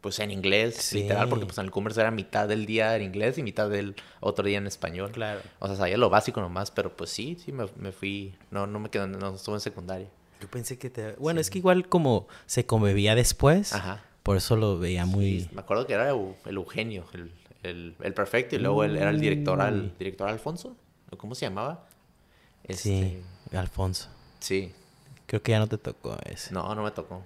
pues 0.01 0.17
en 0.17 0.31
inglés, 0.31 0.93
literal, 0.93 1.29
porque 1.29 1.45
pues 1.45 1.59
en 1.59 1.65
el 1.65 1.71
Cumbres 1.71 1.95
era 1.99 2.09
mitad 2.09 2.47
del 2.47 2.65
día 2.65 2.95
en 2.95 3.03
inglés 3.03 3.37
y 3.37 3.43
mitad 3.43 3.69
del 3.69 3.95
otro 4.19 4.47
día 4.47 4.57
en 4.57 4.65
español. 4.65 5.11
Claro. 5.11 5.41
O 5.59 5.67
sea, 5.67 5.75
sabía 5.75 5.97
lo 5.97 6.09
básico 6.09 6.41
nomás, 6.41 6.71
pero 6.71 6.97
pues 6.97 7.11
sí, 7.11 7.37
sí 7.39 7.51
me, 7.51 7.67
me 7.75 7.91
fui, 7.91 8.33
no, 8.49 8.65
no 8.65 8.79
me 8.79 8.89
quedé, 8.89 9.05
no 9.05 9.35
estuve 9.35 9.55
en 9.57 9.61
secundaria. 9.61 10.07
Yo 10.41 10.47
pensé 10.49 10.77
que 10.77 10.89
te... 10.89 11.13
Bueno, 11.13 11.39
es 11.39 11.49
que 11.49 11.57
igual 11.57 11.87
como 11.89 12.27
se 12.45 12.65
convivía 12.65 13.15
después, 13.15 13.73
Ajá. 13.73 14.03
por 14.23 14.37
eso 14.37 14.55
lo 14.55 14.77
veía 14.77 15.05
muy... 15.05 15.49
me 15.53 15.61
acuerdo 15.61 15.87
que 15.87 15.93
era 15.93 16.09
el 16.11 16.55
Eugenio, 16.55 17.05
el, 17.13 17.31
el, 17.63 17.95
el 18.01 18.13
perfecto, 18.13 18.55
y 18.55 18.59
luego 18.59 18.83
él 18.83 18.97
era 18.97 19.09
el 19.09 19.19
director, 19.19 19.59
al, 19.61 19.97
director 19.97 20.29
Alfonso, 20.29 20.75
¿cómo 21.17 21.35
se 21.35 21.45
llamaba? 21.45 21.87
Sí, 22.69 22.73
este, 23.51 23.57
Alfonso. 23.57 24.09
Sí. 24.39 24.71
Creo 25.25 25.41
que 25.41 25.51
ya 25.51 25.59
no 25.59 25.67
te 25.67 25.77
tocó 25.77 26.17
ese. 26.25 26.53
No, 26.53 26.73
no 26.75 26.83
me 26.83 26.91
tocó. 26.91 27.21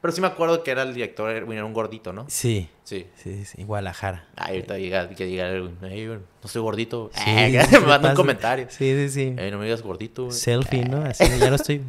Pero 0.00 0.12
sí 0.12 0.20
me 0.20 0.28
acuerdo 0.28 0.62
que 0.62 0.70
era 0.70 0.82
el 0.82 0.94
director, 0.94 1.30
era 1.30 1.64
un 1.64 1.72
gordito, 1.72 2.12
¿no? 2.12 2.26
Sí. 2.28 2.68
Sí. 2.84 3.08
Sí, 3.16 3.44
sí. 3.44 3.64
Guadalajara. 3.64 4.28
Ay, 4.36 4.56
ahorita 4.56 4.78
llega, 4.78 5.08
que 5.10 5.24
diga, 5.24 5.50
no 5.50 6.20
soy 6.48 6.62
gordito. 6.62 7.10
Sí, 7.12 7.30
me 7.72 7.80
manda 7.80 8.10
un 8.10 8.14
comentario. 8.14 8.68
Sí, 8.70 8.94
sí, 8.94 9.08
sí. 9.10 9.30
no 9.30 9.58
me 9.58 9.64
digas 9.64 9.82
gordito. 9.82 10.30
Selfie, 10.30 10.84
¿no? 10.84 11.02
Así, 11.02 11.24
ya 11.38 11.50
no 11.50 11.56
estoy... 11.56 11.82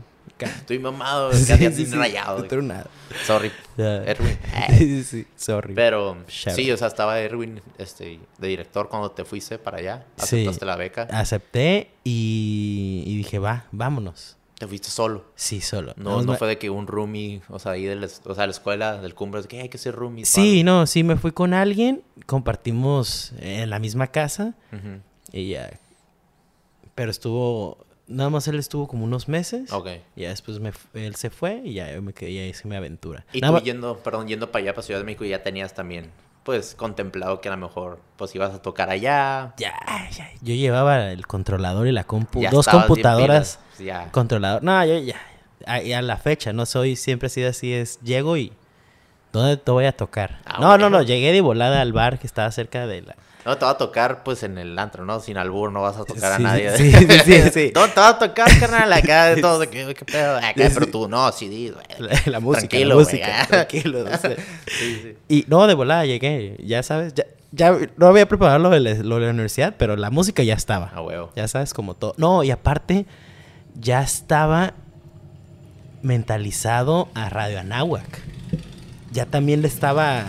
Estoy 0.45 0.79
mamado, 0.79 1.29
casi 1.47 1.85
sí, 1.85 1.93
rayado. 1.93 2.45
No 2.49 2.61
nada. 2.61 2.87
Sorry, 3.25 3.51
Erwin. 3.77 4.37
sí, 4.77 5.03
sí, 5.03 5.27
sorry. 5.35 5.73
Pero 5.73 6.17
sí, 6.27 6.71
o 6.71 6.77
sea, 6.77 6.87
estaba 6.87 7.19
Erwin 7.19 7.61
este, 7.77 8.19
de 8.37 8.47
director 8.47 8.89
cuando 8.89 9.11
te 9.11 9.25
fuiste 9.25 9.57
para 9.59 9.77
allá. 9.77 10.05
Aceptaste 10.17 10.65
la 10.65 10.75
beca. 10.75 11.07
Acepté 11.11 11.91
y, 12.03 13.03
y, 13.05 13.17
dije, 13.17 13.39
va, 13.39 13.65
vámonos. 13.71 14.37
¿Te 14.59 14.67
fuiste 14.67 14.89
solo? 14.89 15.23
Sí, 15.35 15.61
solo. 15.61 15.93
No, 15.95 16.21
no, 16.21 16.35
fue 16.35 16.49
de 16.49 16.57
que 16.57 16.69
un 16.69 16.85
roomie, 16.85 17.41
o 17.47 17.59
sea, 17.59 17.71
ahí 17.73 17.85
de 17.85 17.95
la, 17.95 18.07
o 18.25 18.35
sea, 18.35 18.45
la 18.45 18.51
escuela 18.51 18.99
del 18.99 19.15
Cumbres, 19.15 19.47
que 19.47 19.61
hay 19.61 19.69
que 19.69 19.77
ser 19.77 19.95
roomie. 19.95 20.25
Sí, 20.25 20.63
no, 20.65 20.85
sí, 20.85 21.03
me 21.03 21.15
fui 21.15 21.31
con 21.31 21.53
alguien, 21.53 22.03
compartimos 22.25 23.31
en 23.39 23.69
la 23.69 23.79
misma 23.79 24.07
casa 24.07 24.55
y 25.31 25.51
ya. 25.51 25.79
Pero 26.93 27.09
estuvo, 27.09 27.85
Nada 28.09 28.31
más 28.31 28.47
él 28.47 28.57
estuvo 28.57 28.87
como 28.87 29.05
unos 29.05 29.27
meses. 29.27 29.71
Ok. 29.71 29.87
Y 30.15 30.21
ya 30.21 30.29
después 30.29 30.59
me, 30.59 30.73
él 30.95 31.15
se 31.15 31.29
fue 31.29 31.61
y 31.63 31.75
ya 31.75 31.93
yo 31.93 32.01
me 32.01 32.11
quedé 32.11 32.31
y 32.31 32.39
hice 32.39 32.67
mi 32.67 32.75
aventura. 32.75 33.23
Y 33.31 33.39
tú 33.39 33.59
yendo, 33.59 33.97
perdón, 33.99 34.27
yendo 34.27 34.51
para 34.51 34.63
allá, 34.63 34.73
para 34.73 34.83
Ciudad 34.83 34.99
de 34.99 35.05
México, 35.05 35.25
ya 35.25 35.43
tenías 35.43 35.75
también, 35.75 36.09
pues, 36.43 36.73
contemplado 36.73 37.39
que 37.39 37.49
a 37.49 37.51
lo 37.51 37.57
mejor, 37.57 37.99
pues, 38.17 38.33
ibas 38.33 38.51
a 38.51 38.63
tocar 38.63 38.89
allá. 38.89 39.53
Ya, 39.57 39.75
ya. 40.11 40.27
Yo 40.41 40.55
llevaba 40.55 41.11
el 41.11 41.27
controlador 41.27 41.87
y 41.87 41.91
la 41.91 42.03
compu. 42.03 42.41
dos 42.49 42.67
computadoras. 42.67 43.59
ya. 43.77 44.11
Controlador. 44.11 44.63
No, 44.63 44.83
yo 44.85 44.97
ya. 44.97 45.21
a, 45.67 46.01
la 46.01 46.17
fecha, 46.17 46.51
no 46.51 46.65
soy, 46.65 46.95
siempre 46.95 47.27
he 47.27 47.29
sido 47.29 47.51
así, 47.51 47.73
es, 47.73 48.01
llego 48.01 48.37
y, 48.37 48.53
¿dónde 49.31 49.57
te 49.57 49.69
voy 49.69 49.85
a 49.85 49.91
tocar? 49.91 50.39
Ah, 50.45 50.57
no, 50.59 50.79
no, 50.79 50.89
no, 50.89 51.03
llegué 51.03 51.31
de 51.31 51.41
volada 51.41 51.79
al 51.79 51.93
bar 51.93 52.17
que 52.17 52.25
estaba 52.25 52.51
cerca 52.51 52.87
de 52.87 53.03
la... 53.03 53.15
No 53.45 53.57
te 53.57 53.63
va 53.65 53.71
a 53.71 53.77
tocar, 53.77 54.23
pues, 54.23 54.43
en 54.43 54.57
el 54.57 54.77
antro, 54.77 55.05
¿no? 55.05 55.19
Sin 55.21 55.37
albur, 55.37 55.71
no 55.71 55.81
vas 55.81 55.95
a 55.97 56.03
tocar 56.05 56.35
Sí, 56.37 56.43
a 56.43 56.47
nadie. 56.47 56.77
sí, 56.77 56.91
sí, 56.91 57.07
sí, 57.25 57.41
sí. 57.53 57.71
No, 57.73 57.87
te 57.87 57.99
va 57.99 58.09
a 58.09 58.19
tocar, 58.19 58.47
carnal, 58.59 58.91
acá 58.91 59.27
de 59.33 59.41
todo. 59.41 59.59
de 59.59 59.69
que, 59.69 59.93
¿Qué 59.95 60.05
pedo? 60.05 60.37
Acá, 60.37 60.53
Sí, 60.67 60.71
pero 60.73 60.87
tú, 60.87 61.07
no, 61.07 61.31
sí, 61.31 61.47
di, 61.47 61.69
güey. 61.69 61.85
La, 61.99 62.19
la 62.25 62.39
música, 62.39 62.67
Tranquilo, 62.67 62.89
la 62.89 62.95
música, 62.95 63.41
ah. 63.41 63.45
tranquilo. 63.49 63.99
o 64.01 64.17
sea. 64.17 64.35
Sí, 64.67 64.99
sí. 65.01 65.17
Y 65.29 65.45
no, 65.47 65.65
de 65.67 65.73
volada 65.73 66.05
llegué, 66.05 66.57
ya 66.63 66.83
sabes, 66.83 67.13
ya, 67.13 67.23
ya 67.51 67.77
no 67.97 68.07
había 68.07 68.27
preparado 68.27 68.59
lo 68.59 68.69
de, 68.69 68.81
la, 68.81 68.93
lo 68.95 69.15
de 69.19 69.25
la 69.27 69.31
universidad, 69.31 69.73
pero 69.77 69.95
la 69.95 70.09
música 70.11 70.43
ya 70.43 70.53
estaba. 70.55 70.91
A 70.93 71.01
huevo. 71.01 71.31
Ya 71.35 71.47
sabes, 71.47 71.73
como 71.73 71.93
todo. 71.95 72.13
No, 72.17 72.43
y 72.43 72.51
aparte, 72.51 73.05
ya 73.79 74.01
estaba 74.03 74.73
mentalizado 76.01 77.07
a 77.13 77.29
Radio 77.29 77.59
Anáhuac. 77.59 78.21
Ya 79.11 79.25
también 79.25 79.61
le 79.61 79.67
estaba. 79.69 80.25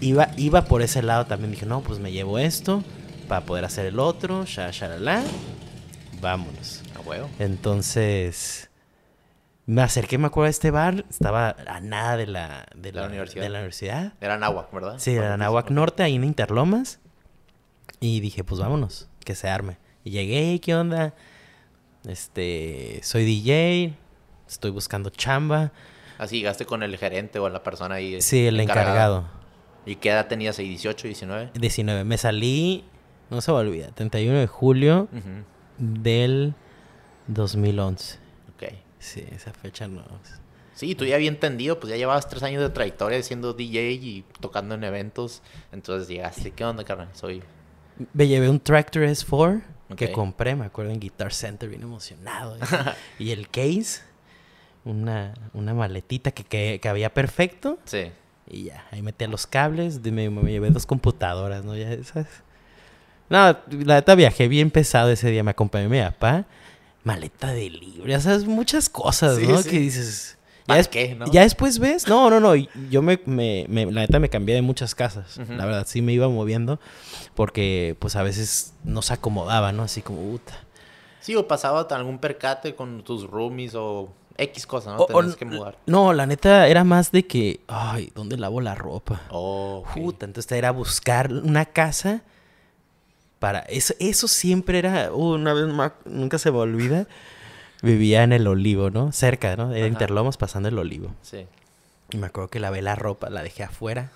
Iba, 0.00 0.28
iba 0.36 0.64
por 0.64 0.82
ese 0.82 1.02
lado 1.02 1.26
también. 1.26 1.50
Dije, 1.50 1.66
no, 1.66 1.80
pues 1.80 1.98
me 1.98 2.12
llevo 2.12 2.38
esto 2.38 2.84
para 3.28 3.44
poder 3.44 3.64
hacer 3.64 3.86
el 3.86 3.98
otro. 3.98 4.44
Sha, 4.44 4.70
shalala. 4.70 5.22
Vámonos. 6.20 6.82
A 6.96 7.00
huevo. 7.00 7.28
Entonces. 7.38 8.70
Me 9.66 9.82
acerqué, 9.82 10.16
me 10.16 10.28
acuerdo 10.28 10.44
de 10.44 10.50
este 10.52 10.70
bar. 10.70 11.04
Estaba 11.10 11.54
a 11.66 11.80
nada 11.80 12.16
de 12.16 12.26
la, 12.26 12.66
de 12.74 12.90
La 12.92 13.02
la, 13.02 13.08
universidad. 13.08 13.42
De 13.42 13.48
la 13.50 13.58
universidad. 13.58 14.12
Era 14.20 14.38
Nahuac, 14.38 14.72
¿verdad? 14.72 14.94
Sí, 14.98 15.12
de 15.12 15.20
la 15.20 15.36
Nahuac 15.36 15.70
Norte, 15.70 16.02
ahí 16.02 16.14
en 16.14 16.24
Interlomas. 16.24 17.00
Y 18.00 18.20
dije, 18.20 18.44
pues 18.44 18.60
vámonos, 18.60 19.08
que 19.24 19.34
se 19.34 19.48
arme. 19.48 19.76
Y 20.04 20.10
llegué, 20.10 20.58
¿qué 20.60 20.74
onda? 20.74 21.14
Este, 22.06 23.00
soy 23.02 23.26
DJ, 23.26 23.94
estoy 24.48 24.70
buscando 24.70 25.10
chamba. 25.10 25.72
Así 26.16 26.38
llegaste 26.38 26.64
con 26.64 26.82
el 26.82 26.96
gerente 26.96 27.38
o 27.38 27.48
la 27.50 27.62
persona 27.62 27.96
ahí. 27.96 28.22
Sí, 28.22 28.46
el 28.46 28.58
encargada. 28.60 28.90
encargado. 28.90 29.37
¿Y 29.88 29.96
qué 29.96 30.10
edad 30.10 30.26
tenías 30.28 30.58
ahí? 30.58 30.76
¿18, 30.76 31.02
19? 31.02 31.50
19. 31.54 32.04
Me 32.04 32.18
salí, 32.18 32.84
no 33.30 33.40
se 33.40 33.50
me 33.52 33.58
olvida, 33.58 33.88
31 33.92 34.38
de 34.38 34.46
julio 34.46 35.08
Ujú. 35.12 35.44
del 35.78 36.54
2011. 37.28 38.18
Ok. 38.54 38.72
Sí, 38.98 39.24
esa 39.32 39.52
fecha 39.52 39.88
no. 39.88 40.02
Sí, 40.74 40.94
tú 40.94 41.04
ya 41.04 41.16
había 41.16 41.28
entendido, 41.28 41.80
pues 41.80 41.90
ya 41.90 41.96
llevabas 41.96 42.28
tres 42.28 42.42
años 42.42 42.62
de 42.62 42.70
trayectoria 42.70 43.20
siendo 43.22 43.52
DJ 43.52 43.92
y 43.92 44.24
tocando 44.40 44.74
en 44.74 44.84
eventos. 44.84 45.42
Entonces 45.72 46.06
llegaste, 46.08 46.50
¿qué 46.52 46.64
onda, 46.64 46.84
carnal? 46.84 47.08
Soy... 47.14 47.42
Me 48.12 48.28
llevé 48.28 48.48
un 48.48 48.60
Tractor 48.60 49.02
S4 49.04 49.62
que 49.96 50.06
Ok. 50.06 50.12
compré, 50.12 50.54
me 50.54 50.66
acuerdo, 50.66 50.92
en 50.92 51.00
Guitar 51.00 51.32
Center, 51.32 51.68
bien 51.68 51.82
emocionado. 51.82 52.56
y 53.18 53.30
el 53.32 53.48
case, 53.48 54.02
una, 54.84 55.34
una 55.54 55.74
maletita 55.74 56.30
que, 56.30 56.44
que, 56.44 56.78
que 56.80 56.88
había 56.88 57.12
perfecto. 57.12 57.78
Sí. 57.84 58.12
Y 58.50 58.64
ya, 58.64 58.86
ahí 58.90 59.02
metí 59.02 59.26
los 59.26 59.46
cables, 59.46 60.02
de- 60.02 60.12
me, 60.12 60.30
me 60.30 60.50
llevé 60.50 60.70
dos 60.70 60.86
computadoras, 60.86 61.64
¿no? 61.64 61.76
Ya, 61.76 62.02
¿sabes? 62.04 62.28
No, 63.28 63.38
la 63.84 63.94
neta 63.96 64.14
viajé 64.14 64.48
bien 64.48 64.70
pesado 64.70 65.10
ese 65.10 65.30
día, 65.30 65.42
me 65.44 65.50
acompañó 65.50 65.88
mi 65.88 66.00
papá. 66.00 66.46
Maleta 67.04 67.52
de 67.52 67.70
libre, 67.70 68.10
ya 68.10 68.20
sabes, 68.20 68.44
muchas 68.46 68.88
cosas, 68.88 69.36
Sí, 69.36 69.46
¿no? 69.46 69.58
sí. 69.62 69.68
Que 69.70 69.78
dices... 69.80 70.34
Ya, 70.60 70.64
¿Para 70.66 70.76
des- 70.78 70.88
qué, 70.88 71.14
no? 71.14 71.24
ya 71.32 71.42
después 71.42 71.78
ves, 71.78 72.06
no, 72.08 72.28
no, 72.28 72.40
no, 72.40 72.54
yo 72.54 73.00
me, 73.00 73.18
me, 73.24 73.64
me- 73.70 73.86
la 73.90 74.02
neta 74.02 74.18
me 74.18 74.28
cambié 74.28 74.54
de 74.54 74.60
muchas 74.62 74.94
casas, 74.94 75.38
la 75.48 75.64
verdad, 75.64 75.86
sí 75.86 76.02
me 76.02 76.12
iba 76.12 76.28
moviendo, 76.28 76.78
porque 77.34 77.96
pues 77.98 78.16
a 78.16 78.22
veces 78.22 78.74
no 78.84 79.00
se 79.00 79.14
acomodaba, 79.14 79.72
¿no? 79.72 79.82
Así 79.84 80.02
como, 80.02 80.20
puta. 80.20 80.52
Sí, 81.20 81.34
o 81.36 81.48
pasaba 81.48 81.86
algún 81.90 82.18
percate 82.18 82.74
con 82.74 83.02
tus 83.02 83.26
roomies 83.26 83.74
o 83.76 84.12
X 84.38 84.66
cosa, 84.66 84.92
¿no? 84.94 84.98
O- 84.98 85.02
o 85.04 85.06
Tenías 85.20 85.36
que 85.36 85.44
mudar. 85.44 85.76
No, 85.86 86.12
la 86.12 86.24
neta 86.26 86.66
era 86.68 86.84
más 86.84 87.10
de 87.12 87.26
que, 87.26 87.60
ay, 87.68 88.12
¿dónde 88.14 88.36
lavo 88.36 88.60
la 88.60 88.74
ropa? 88.74 89.22
Oh. 89.30 89.84
Puta, 89.94 90.24
entonces 90.26 90.50
era 90.52 90.70
buscar 90.70 91.32
una 91.32 91.66
casa 91.66 92.22
para... 93.38 93.60
Eso, 93.60 93.94
eso 93.98 94.28
siempre 94.28 94.78
era... 94.78 95.12
uh, 95.12 95.34
una 95.34 95.52
vez 95.52 95.66
más, 95.66 95.92
nunca 96.04 96.38
se 96.38 96.50
me 96.50 96.58
olvida. 96.58 97.06
Vivía 97.82 98.22
en 98.24 98.32
el 98.32 98.46
olivo, 98.46 98.90
¿no? 98.90 99.12
Cerca, 99.12 99.54
¿no? 99.56 99.68
De 99.68 99.80
Ajá. 99.80 99.88
Interlomas 99.88 100.36
pasando 100.36 100.68
el 100.68 100.78
olivo. 100.78 101.14
Sí. 101.22 101.46
Y 102.10 102.16
me 102.16 102.26
acuerdo 102.28 102.48
que 102.48 102.58
lavé 102.60 102.80
la 102.82 102.94
ropa, 102.96 103.30
la 103.30 103.42
dejé 103.42 103.64
afuera 103.64 104.10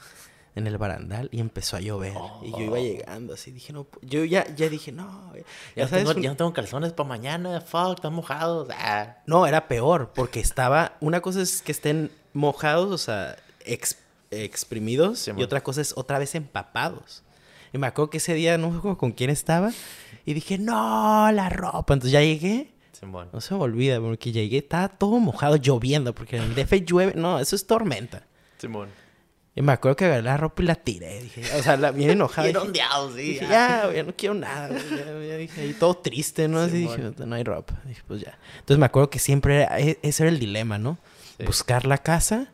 en 0.54 0.66
el 0.66 0.76
barandal 0.78 1.28
y 1.32 1.40
empezó 1.40 1.76
a 1.76 1.80
llover. 1.80 2.12
Y 2.42 2.50
yo 2.52 2.60
iba 2.60 2.78
Oh. 2.78 2.82
llegando 2.82 3.34
así, 3.34 3.50
dije, 3.50 3.72
no, 3.72 3.86
yo 4.02 4.24
ya, 4.24 4.46
ya 4.54 4.68
dije, 4.68 4.92
no. 4.92 5.32
Ya, 5.34 5.42
Ya, 5.76 5.88
sabes, 5.88 6.04
tengo, 6.04 6.16
un- 6.18 6.22
ya 6.22 6.30
no 6.30 6.36
tengo 6.36 6.52
calzones 6.52 6.92
para 6.92 7.08
mañana, 7.08 7.60
fuck, 7.60 7.94
están 7.96 8.12
mojados. 8.14 8.68
Ah. 8.70 9.16
No, 9.26 9.46
era 9.46 9.66
peor, 9.68 10.12
porque 10.14 10.40
estaba. 10.40 10.96
Una 11.00 11.20
cosa 11.20 11.40
es 11.42 11.62
que 11.62 11.72
estén 11.72 12.10
mojados, 12.34 12.90
o 12.90 12.98
sea, 12.98 13.36
ex- 13.64 13.98
exprimidos, 14.30 15.18
Sí, 15.20 15.30
y 15.36 15.42
otra 15.42 15.62
cosa 15.62 15.80
es 15.80 15.94
otra 15.96 16.18
vez 16.18 16.34
empapados. 16.34 17.22
Y 17.72 17.78
me 17.78 17.86
acuerdo 17.86 18.10
que 18.10 18.18
ese 18.18 18.34
día 18.34 18.58
no 18.58 18.68
acuerdo 18.68 18.98
con 18.98 19.12
quién 19.12 19.30
estaba, 19.30 19.70
y 20.26 20.34
dije, 20.34 20.58
no, 20.58 21.30
la 21.32 21.48
ropa. 21.48 21.94
Entonces 21.94 22.12
ya 22.12 22.20
llegué, 22.20 22.70
Simón. 22.92 23.28
no 23.32 23.40
se 23.40 23.54
me 23.54 23.60
olvida, 23.60 23.98
porque 24.00 24.30
llegué, 24.32 24.58
estaba 24.58 24.88
todo 24.88 25.18
mojado, 25.18 25.56
lloviendo, 25.56 26.14
porque 26.14 26.36
en 26.36 26.42
el 26.44 26.54
DF 26.54 26.72
llueve, 26.84 27.14
no, 27.16 27.38
eso 27.40 27.56
es 27.56 27.66
tormenta. 27.66 28.26
Simón. 28.58 28.88
Y 29.54 29.60
me 29.60 29.72
acuerdo 29.72 29.96
que 29.96 30.06
agarré 30.06 30.22
la 30.22 30.36
ropa 30.38 30.62
y 30.62 30.66
la 30.66 30.74
tiré, 30.76 31.20
dije, 31.22 31.42
o 31.58 31.62
sea, 31.62 31.76
la, 31.76 31.90
bien 31.90 32.08
enojada. 32.10 32.46
Bien 32.48 32.56
ondeado, 32.56 33.10
sí. 33.14 33.22
Dije, 33.22 33.46
ya, 33.46 33.90
ya 33.94 34.02
no 34.02 34.14
quiero 34.16 34.34
nada. 34.34 34.70
Ya, 34.70 35.04
ya 35.26 35.36
dije, 35.36 35.66
y 35.66 35.74
todo 35.74 35.94
triste, 35.94 36.48
¿no? 36.48 36.60
Así 36.60 36.78
dije, 36.78 37.12
no 37.18 37.34
hay 37.34 37.44
ropa. 37.44 37.74
Dije, 37.84 38.02
pues 38.08 38.22
ya. 38.22 38.38
Entonces 38.54 38.78
me 38.78 38.86
acuerdo 38.86 39.10
que 39.10 39.18
siempre 39.18 39.56
era, 39.62 39.78
e- 39.78 39.98
ese 40.02 40.22
era 40.22 40.30
el 40.30 40.38
dilema, 40.38 40.78
¿no? 40.78 40.98
Sí. 41.38 41.44
Buscar 41.44 41.84
la 41.84 41.98
casa 41.98 42.48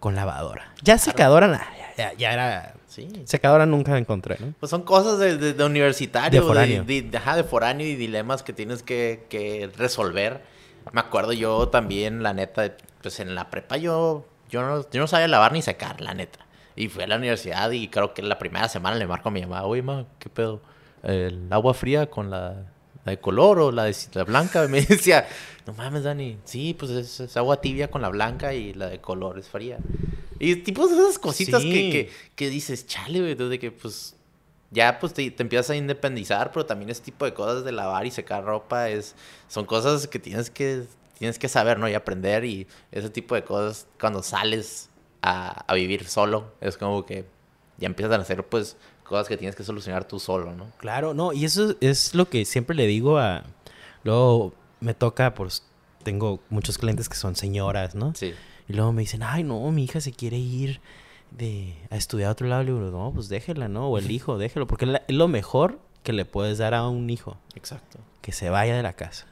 con 0.00 0.14
lavadora. 0.16 0.74
Ya 0.82 0.98
secadora, 0.98 1.46
nada, 1.48 1.66
ya, 1.96 2.12
ya, 2.12 2.32
era... 2.34 2.74
Sí. 2.88 3.08
Secadora 3.24 3.64
nunca 3.64 3.92
la 3.92 3.98
encontré, 3.98 4.36
¿no? 4.38 4.52
Pues 4.60 4.68
son 4.70 4.82
cosas 4.82 5.18
de, 5.18 5.36
de- 5.38 5.54
de 5.54 5.64
universitario. 5.64 6.42
De 6.42 6.46
foráneo. 6.46 6.84
De- 6.84 7.10
ajá, 7.16 7.36
de 7.36 7.44
foráneo 7.44 7.86
y 7.86 7.96
dilemas 7.96 8.42
que 8.42 8.52
tienes 8.52 8.82
que, 8.82 9.24
que 9.30 9.70
resolver. 9.78 10.42
Me 10.92 11.00
acuerdo 11.00 11.32
yo 11.32 11.68
también, 11.70 12.22
la 12.22 12.34
neta, 12.34 12.76
pues 13.02 13.18
en 13.18 13.34
la 13.34 13.48
prepa 13.50 13.78
yo, 13.78 14.26
yo, 14.54 14.62
no, 14.62 14.88
yo 14.88 15.00
no 15.00 15.08
sabía 15.08 15.26
lavar 15.26 15.52
ni 15.52 15.62
secar, 15.62 16.00
la 16.00 16.14
neta. 16.14 16.38
Y 16.76 16.88
fui 16.88 17.02
a 17.02 17.06
la 17.08 17.16
universidad 17.16 17.70
y 17.72 17.88
creo 17.88 18.14
que 18.14 18.22
la 18.22 18.38
primera 18.38 18.68
semana 18.68 18.96
le 18.96 19.06
marco 19.06 19.28
a 19.28 19.32
mi 19.32 19.40
mamá, 19.40 19.64
oye, 19.64 19.82
ma, 19.82 20.06
¿qué 20.20 20.28
pedo? 20.28 20.60
¿El 21.02 21.52
agua 21.52 21.74
fría 21.74 22.08
con 22.08 22.30
la, 22.30 22.64
la 23.04 23.10
de 23.10 23.18
color 23.18 23.58
o 23.58 23.72
la 23.72 23.84
de 23.84 23.96
la 24.12 24.24
blanca? 24.24 24.64
Y 24.64 24.68
me 24.68 24.80
decía, 24.86 25.26
no 25.66 25.72
mames, 25.72 26.04
Dani, 26.04 26.38
sí, 26.44 26.74
pues 26.78 26.92
es, 26.92 27.20
es 27.20 27.36
agua 27.36 27.60
tibia 27.60 27.90
con 27.90 28.00
la 28.00 28.08
blanca 28.10 28.54
y 28.54 28.74
la 28.74 28.88
de 28.88 29.00
color 29.00 29.38
es 29.38 29.48
fría. 29.48 29.78
Y 30.38 30.56
tipo 30.56 30.86
esas 30.86 31.18
cositas 31.18 31.62
que, 31.62 31.90
que, 31.90 32.10
que 32.36 32.48
dices, 32.48 32.86
chale, 32.86 33.20
güey, 33.20 33.34
desde 33.34 33.58
que 33.58 33.72
pues 33.72 34.14
ya 34.70 34.98
pues 35.00 35.14
te, 35.14 35.28
te 35.30 35.42
empiezas 35.42 35.70
a 35.70 35.76
independizar, 35.76 36.52
pero 36.52 36.64
también 36.64 36.90
ese 36.90 37.02
tipo 37.02 37.24
de 37.24 37.34
cosas 37.34 37.64
de 37.64 37.72
lavar 37.72 38.06
y 38.06 38.10
secar 38.12 38.44
ropa 38.44 38.88
es 38.88 39.16
son 39.48 39.66
cosas 39.66 40.06
que 40.06 40.18
tienes 40.18 40.50
que 40.50 40.84
tienes 41.18 41.38
que 41.38 41.48
saber, 41.48 41.78
¿no? 41.78 41.88
Y 41.88 41.94
aprender 41.94 42.44
y 42.44 42.66
ese 42.92 43.10
tipo 43.10 43.34
de 43.34 43.44
cosas 43.44 43.86
cuando 43.98 44.22
sales 44.22 44.90
a, 45.22 45.64
a 45.66 45.74
vivir 45.74 46.06
solo 46.06 46.52
es 46.60 46.76
como 46.76 47.06
que 47.06 47.26
ya 47.78 47.86
empiezas 47.86 48.16
a 48.18 48.20
hacer 48.20 48.44
pues 48.46 48.76
cosas 49.04 49.28
que 49.28 49.36
tienes 49.36 49.54
que 49.54 49.64
solucionar 49.64 50.06
tú 50.06 50.18
solo, 50.18 50.52
¿no? 50.54 50.70
Claro, 50.78 51.14
no, 51.14 51.32
y 51.32 51.44
eso 51.44 51.76
es 51.80 52.14
lo 52.14 52.28
que 52.28 52.44
siempre 52.44 52.74
le 52.74 52.86
digo 52.86 53.18
a... 53.18 53.44
Luego 54.02 54.54
me 54.80 54.94
toca, 54.94 55.34
pues, 55.34 55.62
tengo 56.02 56.40
muchos 56.50 56.78
clientes 56.78 57.08
que 57.08 57.16
son 57.16 57.36
señoras, 57.36 57.94
¿no? 57.94 58.12
Sí. 58.14 58.34
Y 58.68 58.72
luego 58.72 58.92
me 58.92 59.02
dicen, 59.02 59.22
ay, 59.22 59.44
no, 59.44 59.70
mi 59.70 59.84
hija 59.84 60.00
se 60.00 60.12
quiere 60.12 60.36
ir 60.38 60.80
de, 61.30 61.74
a 61.90 61.96
estudiar 61.96 62.28
a 62.28 62.32
otro 62.32 62.46
lado. 62.46 62.62
Le 62.62 62.72
digo, 62.72 62.90
no, 62.90 63.12
pues 63.14 63.28
déjela, 63.28 63.68
¿no? 63.68 63.88
O 63.88 63.98
el 63.98 64.10
hijo, 64.10 64.38
déjelo. 64.38 64.66
Porque 64.66 65.00
es 65.06 65.16
lo 65.16 65.28
mejor 65.28 65.80
que 66.02 66.12
le 66.12 66.24
puedes 66.24 66.58
dar 66.58 66.74
a 66.74 66.86
un 66.88 67.08
hijo. 67.08 67.38
Exacto. 67.54 67.98
Que 68.20 68.32
se 68.32 68.50
vaya 68.50 68.76
de 68.76 68.82
la 68.82 68.94
casa. 68.94 69.26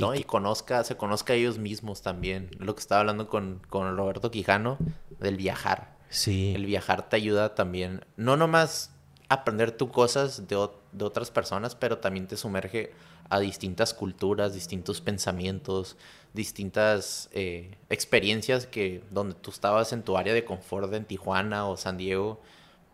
Y 0.00 0.10
No, 0.10 0.14
y 0.14 0.24
conozca, 0.24 0.84
se 0.84 0.96
conozca 0.96 1.32
a 1.32 1.36
ellos 1.36 1.58
mismos 1.58 2.02
también. 2.02 2.50
Lo 2.58 2.74
que 2.74 2.80
estaba 2.80 3.00
hablando 3.00 3.28
con, 3.28 3.60
con 3.68 3.96
Roberto 3.96 4.30
Quijano 4.30 4.78
del 5.18 5.36
viajar. 5.36 5.96
Sí. 6.08 6.52
El 6.54 6.66
viajar 6.66 7.08
te 7.08 7.16
ayuda 7.16 7.54
también, 7.54 8.04
no 8.16 8.36
nomás 8.36 8.92
aprender 9.28 9.70
tú 9.70 9.92
cosas 9.92 10.48
de, 10.48 10.68
de 10.90 11.04
otras 11.04 11.30
personas, 11.30 11.76
pero 11.76 11.98
también 11.98 12.26
te 12.26 12.36
sumerge 12.36 12.92
a 13.28 13.38
distintas 13.38 13.94
culturas, 13.94 14.54
distintos 14.54 15.00
pensamientos, 15.00 15.96
distintas 16.34 17.28
eh, 17.32 17.78
experiencias 17.88 18.66
que 18.66 19.04
donde 19.10 19.36
tú 19.36 19.50
estabas 19.50 19.92
en 19.92 20.02
tu 20.02 20.16
área 20.16 20.34
de 20.34 20.44
confort 20.44 20.92
en 20.92 21.04
Tijuana 21.04 21.66
o 21.68 21.76
San 21.76 21.96
Diego, 21.96 22.40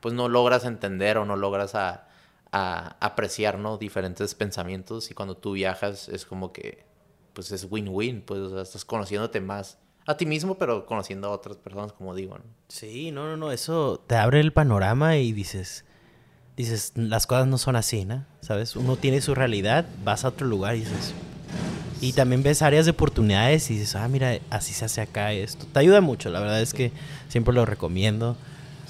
pues 0.01 0.15
no 0.15 0.29
logras 0.29 0.67
entender 0.67 1.17
o 1.17 1.25
no 1.25 1.37
logras 1.37 1.75
a, 1.75 2.07
a 2.53 2.97
apreciar, 3.01 3.59
¿no? 3.59 3.79
Diferentes 3.79 4.35
pensamientos 4.35 5.11
y 5.11 5.15
cuando 5.15 5.39
tú 5.39 5.53
viajas 5.53 6.11
es 6.11 6.27
como 6.27 6.53
que, 6.53 6.85
pues 7.37 7.53
es 7.53 7.67
win-win, 7.71 8.23
pues 8.23 8.41
o 8.41 8.49
sea, 8.49 8.63
estás 8.63 8.87
conociéndote 8.87 9.43
más 9.43 9.77
a 10.07 10.17
ti 10.17 10.25
mismo, 10.25 10.57
pero 10.57 10.87
conociendo 10.87 11.29
a 11.29 11.31
otras 11.33 11.59
personas, 11.59 11.93
como 11.93 12.15
digo, 12.15 12.39
¿no? 12.39 12.45
Sí, 12.69 13.11
no, 13.11 13.27
no, 13.27 13.37
no. 13.37 13.53
Eso 13.53 14.03
te 14.07 14.17
abre 14.17 14.41
el 14.41 14.53
panorama 14.53 15.17
y 15.19 15.33
dices... 15.33 15.85
Dices, 16.57 16.93
las 16.95 17.27
cosas 17.27 17.47
no 17.49 17.59
son 17.59 17.77
así, 17.77 18.07
¿no? 18.07 18.25
¿Sabes? 18.41 18.77
Uno 18.77 18.97
tiene 18.97 19.21
su 19.21 19.35
realidad, 19.35 19.85
vas 20.05 20.25
a 20.25 20.29
otro 20.29 20.47
lugar 20.47 20.77
y 20.77 20.81
dices... 20.81 21.13
Y 22.01 22.15
también 22.15 22.43
ves 22.43 22.63
áreas 22.63 22.87
de 22.87 22.93
oportunidades 22.93 23.71
y 23.71 23.75
dices, 23.75 23.97
ah, 23.97 24.09
mira, 24.09 24.39
así 24.49 24.73
se 24.73 24.87
hace 24.87 25.03
acá 25.03 25.33
esto. 25.33 25.67
Te 25.71 25.81
ayuda 25.81 26.01
mucho, 26.01 26.31
la 26.31 26.41
verdad 26.41 26.63
es 26.63 26.73
que 26.73 26.93
siempre 27.29 27.53
lo 27.53 27.67
recomiendo. 27.67 28.37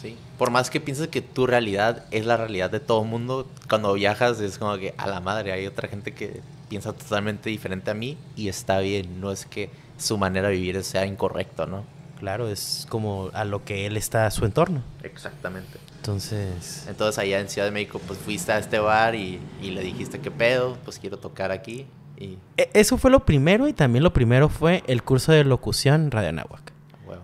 Sí. 0.01 0.17
Por 0.39 0.51
más 0.51 0.71
que 0.71 0.81
pienses 0.81 1.09
que 1.09 1.23
tu 1.23 1.47
realidad 1.47 2.05
es 2.13 2.27
la 2.27 2.37
realidad 2.37 2.71
de 2.71 2.79
todo 2.79 3.03
el 3.03 3.09
mundo, 3.09 3.49
cuando 3.69 3.93
viajas 3.95 4.39
es 4.41 4.59
como 4.59 4.77
que 4.77 4.95
a 4.99 5.09
la 5.09 5.21
madre 5.21 5.51
hay 5.53 5.67
otra 5.67 5.89
gente 5.89 6.15
que 6.15 6.43
piensa 6.69 6.93
totalmente 6.93 7.51
diferente 7.51 7.91
a 7.91 7.95
mí 7.95 8.17
y 8.37 8.49
está 8.49 8.79
bien, 8.81 9.21
no 9.21 9.31
es 9.31 9.47
que 9.47 9.71
su 9.99 10.19
manera 10.19 10.49
de 10.49 10.55
vivir 10.55 10.83
sea 10.85 11.07
incorrecto, 11.07 11.67
¿no? 11.67 11.85
Claro, 12.19 12.49
es 12.49 12.87
como 12.89 13.31
a 13.35 13.45
lo 13.45 13.65
que 13.65 13.87
él 13.87 13.97
está 13.97 14.27
a 14.27 14.31
su 14.31 14.45
entorno. 14.45 14.83
Exactamente. 15.03 15.79
Entonces... 15.97 16.87
Entonces 16.89 17.19
allá 17.19 17.41
en 17.41 17.49
Ciudad 17.49 17.67
de 17.67 17.73
México 17.73 18.01
pues 18.07 18.19
fuiste 18.19 18.53
a 18.53 18.59
este 18.59 18.79
bar 18.79 19.15
y, 19.15 19.39
y 19.63 19.71
le 19.71 19.83
dijiste 19.83 20.21
qué 20.21 20.31
pedo, 20.31 20.79
pues 20.85 20.99
quiero 20.99 21.19
tocar 21.19 21.51
aquí 21.51 21.87
y... 22.17 22.39
E, 22.57 22.71
eso 22.73 22.97
fue 22.97 23.11
lo 23.11 23.25
primero 23.25 23.69
y 23.69 23.73
también 23.73 24.03
lo 24.03 24.13
primero 24.13 24.49
fue 24.49 24.83
el 24.87 25.03
curso 25.03 25.33
de 25.33 25.45
locución 25.45 26.11
Radio 26.11 26.31
Anáhuac. 26.31 26.73
Bueno. 27.05 27.23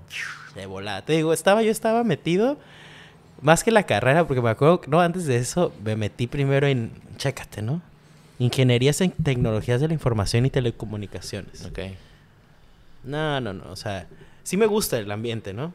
De 0.55 0.67
volada. 0.67 1.03
Te 1.05 1.15
digo, 1.15 1.33
estaba, 1.33 1.63
yo 1.63 1.71
estaba 1.71 2.05
metido 2.05 2.59
más 3.41 3.65
que 3.65 3.71
la 3.71 3.83
carrera, 3.85 4.27
porque 4.27 4.41
me 4.41 4.51
acuerdo, 4.51 4.83
no, 4.87 5.01
antes 5.01 5.27
de 5.27 5.37
eso 5.37 5.73
me 5.83 5.97
metí 5.97 6.27
primero 6.27 6.67
en, 6.67 6.93
chécate, 7.17 7.63
¿no? 7.63 7.83
Ingenierías 8.43 9.01
en 9.01 9.13
tecnologías 9.13 9.81
de 9.81 9.87
la 9.87 9.95
información 9.95 10.45
y 10.47 10.51
telecomunicaciones. 10.51 11.65
Ok. 11.65 11.79
No, 13.05 13.41
no, 13.41 13.53
no, 13.53 13.71
o 13.71 13.77
sea, 13.77 14.09
sí 14.43 14.57
me 14.57 14.67
gusta 14.67 14.99
el 14.99 15.11
ambiente, 15.13 15.53
¿no? 15.53 15.73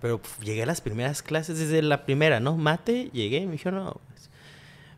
Pero 0.00 0.18
pf, 0.22 0.42
llegué 0.42 0.62
a 0.62 0.66
las 0.66 0.80
primeras 0.80 1.22
clases 1.22 1.58
desde 1.58 1.82
la 1.82 2.06
primera, 2.06 2.40
¿no? 2.40 2.56
Mate, 2.56 3.10
llegué 3.12 3.38
y 3.38 3.46
me 3.46 3.52
dijeron, 3.52 3.84
no, 3.84 4.00
pues, 4.08 4.30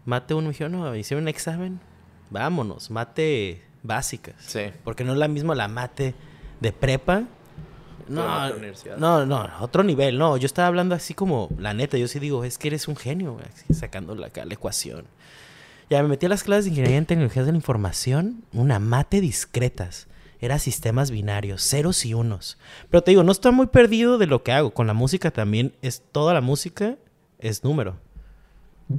mate 0.04 0.34
uno, 0.34 0.46
me 0.46 0.52
dijeron, 0.52 0.72
no, 0.72 0.94
hicieron 0.94 1.24
un 1.24 1.28
examen, 1.28 1.80
vámonos, 2.30 2.90
mate 2.90 3.62
básicas. 3.82 4.36
Sí. 4.38 4.70
Porque 4.84 5.02
no 5.02 5.12
es 5.12 5.18
la 5.18 5.26
misma 5.26 5.56
la 5.56 5.66
mate 5.66 6.14
de 6.60 6.72
prepa. 6.72 7.24
No, 8.08 8.50
no, 8.98 9.26
no, 9.26 9.50
otro 9.60 9.82
nivel, 9.82 10.16
no. 10.16 10.36
Yo 10.36 10.46
estaba 10.46 10.68
hablando 10.68 10.94
así 10.94 11.12
como, 11.12 11.50
la 11.58 11.74
neta, 11.74 11.98
yo 11.98 12.06
sí 12.06 12.20
digo, 12.20 12.44
es 12.44 12.56
que 12.56 12.68
eres 12.68 12.86
un 12.86 12.96
genio, 12.96 13.36
sacando 13.72 14.14
la, 14.14 14.30
la 14.32 14.54
ecuación. 14.54 15.04
Ya 15.90 16.02
me 16.02 16.08
metí 16.08 16.26
a 16.26 16.28
las 16.28 16.42
clases 16.42 16.64
de 16.64 16.70
ingeniería 16.70 16.98
en 16.98 17.06
tecnologías 17.06 17.46
de 17.46 17.52
la 17.52 17.58
información, 17.58 18.44
una 18.52 18.78
mate 18.78 19.20
discretas. 19.20 20.06
Era 20.40 20.58
sistemas 20.58 21.10
binarios, 21.10 21.62
ceros 21.62 22.04
y 22.04 22.14
unos. 22.14 22.58
Pero 22.90 23.02
te 23.02 23.10
digo, 23.10 23.24
no 23.24 23.32
estoy 23.32 23.52
muy 23.52 23.66
perdido 23.66 24.18
de 24.18 24.26
lo 24.26 24.42
que 24.42 24.52
hago. 24.52 24.72
Con 24.72 24.86
la 24.86 24.94
música 24.94 25.30
también 25.30 25.74
es 25.82 26.02
toda 26.12 26.34
la 26.34 26.40
música 26.40 26.96
es 27.38 27.64
número. 27.64 27.96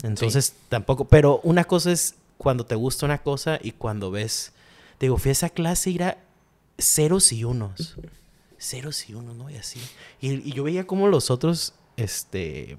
Entonces 0.04 0.56
tampoco, 0.68 1.06
pero 1.08 1.40
una 1.44 1.64
cosa 1.64 1.92
es 1.92 2.16
cuando 2.38 2.66
te 2.66 2.76
gusta 2.76 3.06
una 3.06 3.20
cosa 3.20 3.60
y 3.62 3.72
cuando 3.72 4.12
ves, 4.12 4.54
te 4.98 5.06
digo, 5.06 5.18
fui 5.18 5.30
a 5.30 5.32
esa 5.34 5.50
clase 5.50 5.92
y 5.92 5.96
era 5.96 6.18
ceros 6.78 7.32
y 7.32 7.44
unos. 7.44 7.98
Ceros 8.58 9.10
y 9.10 9.14
unos, 9.14 9.36
¿no? 9.36 9.50
Y 9.50 9.56
así. 9.56 9.80
Y, 10.22 10.50
y 10.50 10.54
yo 10.54 10.64
veía 10.64 10.86
como 10.86 11.08
los 11.08 11.32
otros, 11.32 11.74
este, 11.98 12.78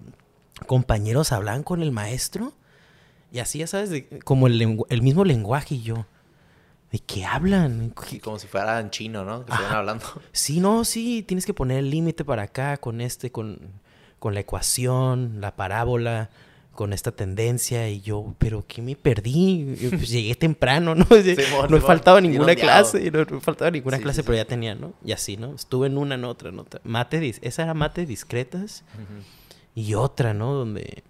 compañeros 0.67 1.33
hablaban 1.33 1.63
con 1.63 1.83
el 1.83 1.93
maestro 1.93 2.53
y 3.33 3.39
así, 3.39 3.59
ya 3.59 3.67
sabes, 3.67 3.91
de- 3.91 4.07
como 4.25 4.47
el, 4.47 4.79
el 4.89 5.03
mismo 5.03 5.25
lenguaje 5.25 5.77
y 5.77 5.83
yo. 5.83 6.07
¿De 6.93 6.99
qué 6.99 7.25
hablan? 7.25 7.95
Como 8.21 8.39
si 8.41 8.49
fuera 8.49 8.81
en 8.81 8.91
chino, 8.91 9.25
¿no? 9.25 9.45
Que 9.47 9.53
estuvieran 9.53 9.77
hablando. 9.79 10.05
Sí, 10.33 10.59
no, 10.59 10.85
sí, 10.85 11.23
tienes 11.23 11.47
que 11.47 11.55
poner 11.55 11.79
el 11.79 11.89
límite 11.91 12.25
para 12.25 12.43
acá 12.43 12.79
con 12.79 13.01
este, 13.01 13.31
con, 13.31 13.61
con 14.19 14.35
la 14.35 14.41
ecuación, 14.41 15.41
la 15.41 15.55
parábola, 15.55 16.31
con 16.73 16.93
esta 16.93 17.13
tendencia. 17.13 17.89
Y 17.89 18.01
yo, 18.01 18.35
¿pero 18.39 18.65
qué 18.67 18.83
me 18.83 18.97
perdí? 18.97 19.77
Yo, 19.81 19.91
pues, 19.91 20.09
llegué 20.11 20.35
temprano, 20.35 20.95
¿no? 20.97 21.07
no 21.09 21.77
he 21.77 21.81
faltado 21.81 22.21
ninguna 22.21 22.57
clase, 22.57 23.09
no, 23.13 23.21
he 23.21 23.41
faltado 23.41 23.71
ninguna 23.71 23.99
Sí, 23.99 24.03
clase, 24.03 24.23
sí, 24.23 24.27
pero 24.27 24.39
ya 24.39 24.45
tenía, 24.45 24.75
¿no? 24.75 24.93
Y 25.05 25.13
así, 25.13 25.37
¿no? 25.37 25.55
Estuve 25.55 25.87
en 25.87 25.97
una, 25.97 26.17
en 26.17 26.25
otra, 26.25 26.49
en 26.49 26.59
otra. 26.59 26.81
Mate, 26.83 27.37
esa 27.41 27.63
era 27.63 27.73
mate 27.75 28.05
discretas. 28.05 28.83
Y 29.77 29.95
otra, 29.95 30.35
¿no? 30.35 30.55
Donde 30.55 31.05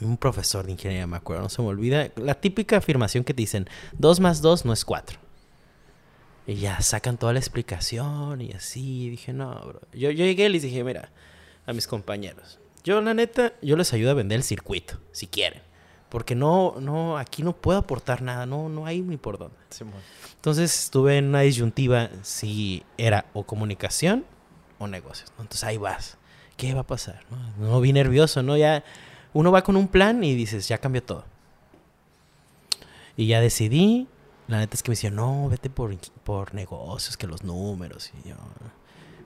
un 0.00 0.16
profesor 0.16 0.66
de 0.66 0.72
ingeniería, 0.72 1.06
me 1.06 1.16
acuerdo, 1.16 1.42
no 1.42 1.48
se 1.48 1.62
me 1.62 1.68
olvida, 1.68 2.10
la 2.16 2.34
típica 2.34 2.78
afirmación 2.78 3.24
que 3.24 3.34
te 3.34 3.42
dicen, 3.42 3.68
2 3.98 4.20
más 4.20 4.42
2 4.42 4.64
no 4.64 4.72
es 4.72 4.84
4. 4.84 5.18
Y 6.46 6.54
ya 6.56 6.80
sacan 6.80 7.18
toda 7.18 7.32
la 7.32 7.40
explicación 7.40 8.40
y 8.40 8.52
así. 8.52 9.06
Y 9.06 9.10
dije, 9.10 9.32
no, 9.32 9.52
bro. 9.66 9.80
Yo, 9.92 10.10
yo 10.10 10.24
llegué 10.24 10.46
y 10.46 10.48
les 10.48 10.62
dije, 10.62 10.84
mira, 10.84 11.10
a 11.66 11.72
mis 11.72 11.88
compañeros, 11.88 12.60
yo 12.84 13.00
la 13.00 13.14
neta, 13.14 13.54
yo 13.62 13.76
les 13.76 13.92
ayudo 13.92 14.12
a 14.12 14.14
vender 14.14 14.36
el 14.36 14.44
circuito, 14.44 15.00
si 15.10 15.26
quieren. 15.26 15.62
Porque 16.08 16.36
no, 16.36 16.76
no, 16.80 17.18
aquí 17.18 17.42
no 17.42 17.56
puedo 17.56 17.78
aportar 17.78 18.22
nada, 18.22 18.46
no, 18.46 18.68
no 18.68 18.86
hay 18.86 19.02
ni 19.02 19.16
por 19.16 19.38
dónde. 19.38 19.56
Entonces 20.36 20.84
estuve 20.84 21.18
en 21.18 21.26
una 21.26 21.40
disyuntiva 21.40 22.10
si 22.22 22.84
era 22.96 23.26
o 23.32 23.42
comunicación 23.42 24.24
o 24.78 24.86
negocios. 24.86 25.32
¿no? 25.36 25.42
Entonces 25.42 25.64
ahí 25.64 25.78
vas. 25.78 26.16
¿Qué 26.56 26.74
va 26.74 26.82
a 26.82 26.86
pasar? 26.86 27.24
No, 27.28 27.66
no 27.66 27.80
vi 27.80 27.92
nervioso, 27.92 28.42
¿no? 28.44 28.56
Ya 28.56 28.84
uno 29.36 29.52
va 29.52 29.62
con 29.62 29.76
un 29.76 29.86
plan 29.88 30.24
y 30.24 30.34
dices, 30.34 30.66
ya 30.68 30.78
cambió 30.78 31.02
todo. 31.02 31.24
Y 33.16 33.26
ya 33.26 33.40
decidí. 33.40 34.08
La 34.48 34.58
neta 34.58 34.74
es 34.74 34.82
que 34.82 34.90
me 34.90 34.94
decían, 34.94 35.14
no, 35.14 35.48
vete 35.48 35.68
por, 35.70 35.94
por 36.24 36.54
negocios, 36.54 37.16
que 37.16 37.26
los 37.26 37.42
números. 37.42 38.12
Y 38.24 38.28
yo, 38.28 38.36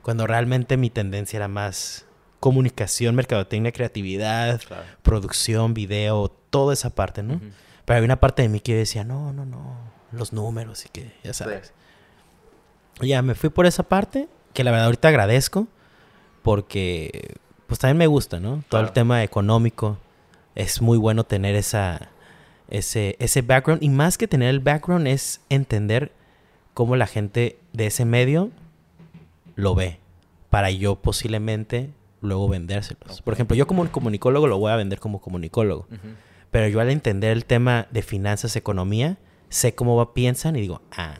cuando 0.01 0.27
realmente 0.27 0.77
mi 0.77 0.89
tendencia 0.89 1.37
era 1.37 1.47
más 1.47 2.05
comunicación, 2.39 3.15
mercadotecnia, 3.15 3.71
creatividad, 3.71 4.59
Claro. 4.61 4.83
producción, 5.03 5.73
video, 5.73 6.29
toda 6.49 6.73
esa 6.73 6.89
parte, 6.89 7.21
¿no? 7.23 7.39
Pero 7.85 7.97
había 7.97 8.05
una 8.05 8.19
parte 8.19 8.41
de 8.41 8.49
mí 8.49 8.59
que 8.59 8.75
decía, 8.75 9.03
no, 9.03 9.31
no, 9.31 9.45
no, 9.45 9.77
los 10.11 10.33
números 10.33 10.85
y 10.85 10.89
que, 10.89 11.13
ya 11.23 11.33
sabes. 11.33 11.71
Ya 12.99 13.21
me 13.21 13.35
fui 13.35 13.49
por 13.49 13.65
esa 13.65 13.83
parte, 13.83 14.27
que 14.53 14.63
la 14.63 14.71
verdad 14.71 14.85
ahorita 14.87 15.07
agradezco, 15.07 15.67
porque 16.41 17.35
pues 17.71 17.79
también 17.79 17.99
me 17.99 18.07
gusta, 18.07 18.41
¿no? 18.41 18.65
Todo 18.67 18.81
el 18.81 18.91
tema 18.91 19.23
económico, 19.23 19.97
es 20.55 20.81
muy 20.81 20.97
bueno 20.97 21.23
tener 21.23 21.55
esa, 21.55 22.09
ese, 22.67 23.15
ese 23.17 23.43
background, 23.43 23.81
y 23.81 23.87
más 23.87 24.17
que 24.17 24.27
tener 24.27 24.49
el 24.49 24.59
background 24.59 25.07
es 25.07 25.39
entender 25.47 26.11
cómo 26.73 26.97
la 26.97 27.07
gente 27.07 27.59
de 27.71 27.85
ese 27.85 28.03
medio 28.03 28.51
lo 29.55 29.73
ve, 29.73 29.99
para 30.49 30.69
yo 30.69 30.97
posiblemente 30.97 31.91
luego 32.19 32.49
vendérselos. 32.49 33.21
Por 33.21 33.35
ejemplo, 33.35 33.55
yo 33.55 33.65
como 33.67 33.89
comunicólogo 33.89 34.47
lo 34.47 34.57
voy 34.57 34.73
a 34.73 34.75
vender 34.75 34.99
como 34.99 35.21
comunicólogo. 35.21 35.87
Pero 36.51 36.67
yo 36.67 36.81
al 36.81 36.89
entender 36.89 37.31
el 37.31 37.45
tema 37.45 37.87
de 37.89 38.01
finanzas, 38.01 38.57
economía, 38.57 39.17
sé 39.47 39.75
cómo 39.75 39.95
va, 39.95 40.13
piensan 40.13 40.57
y 40.57 40.59
digo, 40.59 40.81
ah, 40.91 41.15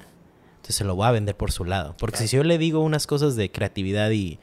entonces 0.56 0.76
se 0.76 0.84
lo 0.84 0.96
voy 0.96 1.08
a 1.08 1.12
vender 1.12 1.38
por 1.38 1.54
su 1.54 1.64
lado. 1.64 1.96
Porque 1.98 2.18
si 2.18 2.36
yo 2.36 2.44
le 2.44 2.58
digo 2.58 2.82
unas 2.82 3.08
cosas 3.08 3.38
de 3.38 3.50
creatividad 3.50 4.12
y 4.12 4.38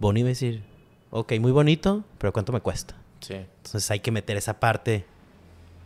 a 0.00 0.12
decir, 0.12 0.71
ok, 1.12 1.34
muy 1.38 1.52
bonito, 1.52 2.04
pero 2.18 2.32
¿cuánto 2.32 2.52
me 2.52 2.60
cuesta? 2.60 2.96
Sí. 3.20 3.34
Entonces 3.34 3.88
hay 3.92 4.00
que 4.00 4.10
meter 4.10 4.36
esa 4.36 4.58
parte 4.58 5.06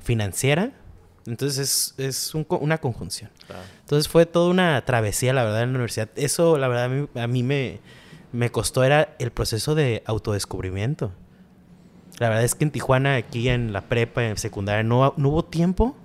financiera. 0.03 0.72
Entonces 1.27 1.59
es, 1.59 1.95
es 1.99 2.35
un 2.35 2.47
una 2.49 2.79
conjunción. 2.79 3.31
Claro. 3.47 3.62
Entonces 3.81 4.09
fue 4.09 4.24
toda 4.24 4.49
una 4.49 4.83
travesía, 4.87 5.35
la 5.35 5.45
verdad, 5.45 5.64
en 5.64 5.72
la 5.72 5.77
universidad. 5.77 6.09
Eso, 6.16 6.57
la 6.57 6.68
verdad, 6.68 6.85
a 6.85 6.89
mí, 6.89 7.09
a 7.14 7.27
mí 7.27 7.43
me, 7.43 7.81
me 8.33 8.51
costó, 8.51 8.85
era 8.85 9.14
el 9.18 9.33
proceso 9.33 9.74
de 9.74 10.03
autodescubrimiento. 10.07 11.12
La 12.18 12.29
verdad 12.29 12.45
es 12.45 12.55
que 12.55 12.64
en 12.64 12.70
Tijuana, 12.70 13.16
aquí 13.16 13.49
en 13.49 13.72
la 13.72 13.83
prepa, 13.83 14.24
en 14.24 14.39
secundaria, 14.39 14.83
no, 14.83 15.12
no 15.16 15.29
hubo 15.29 15.45
tiempo 15.45 15.97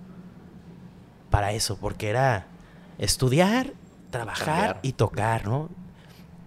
para 1.30 1.54
eso, 1.54 1.78
porque 1.78 2.10
era 2.10 2.48
estudiar, 2.98 3.74
trabajar 4.10 4.46
Cambiar. 4.46 4.80
y 4.82 4.94
tocar, 4.94 5.46
¿no? 5.48 5.70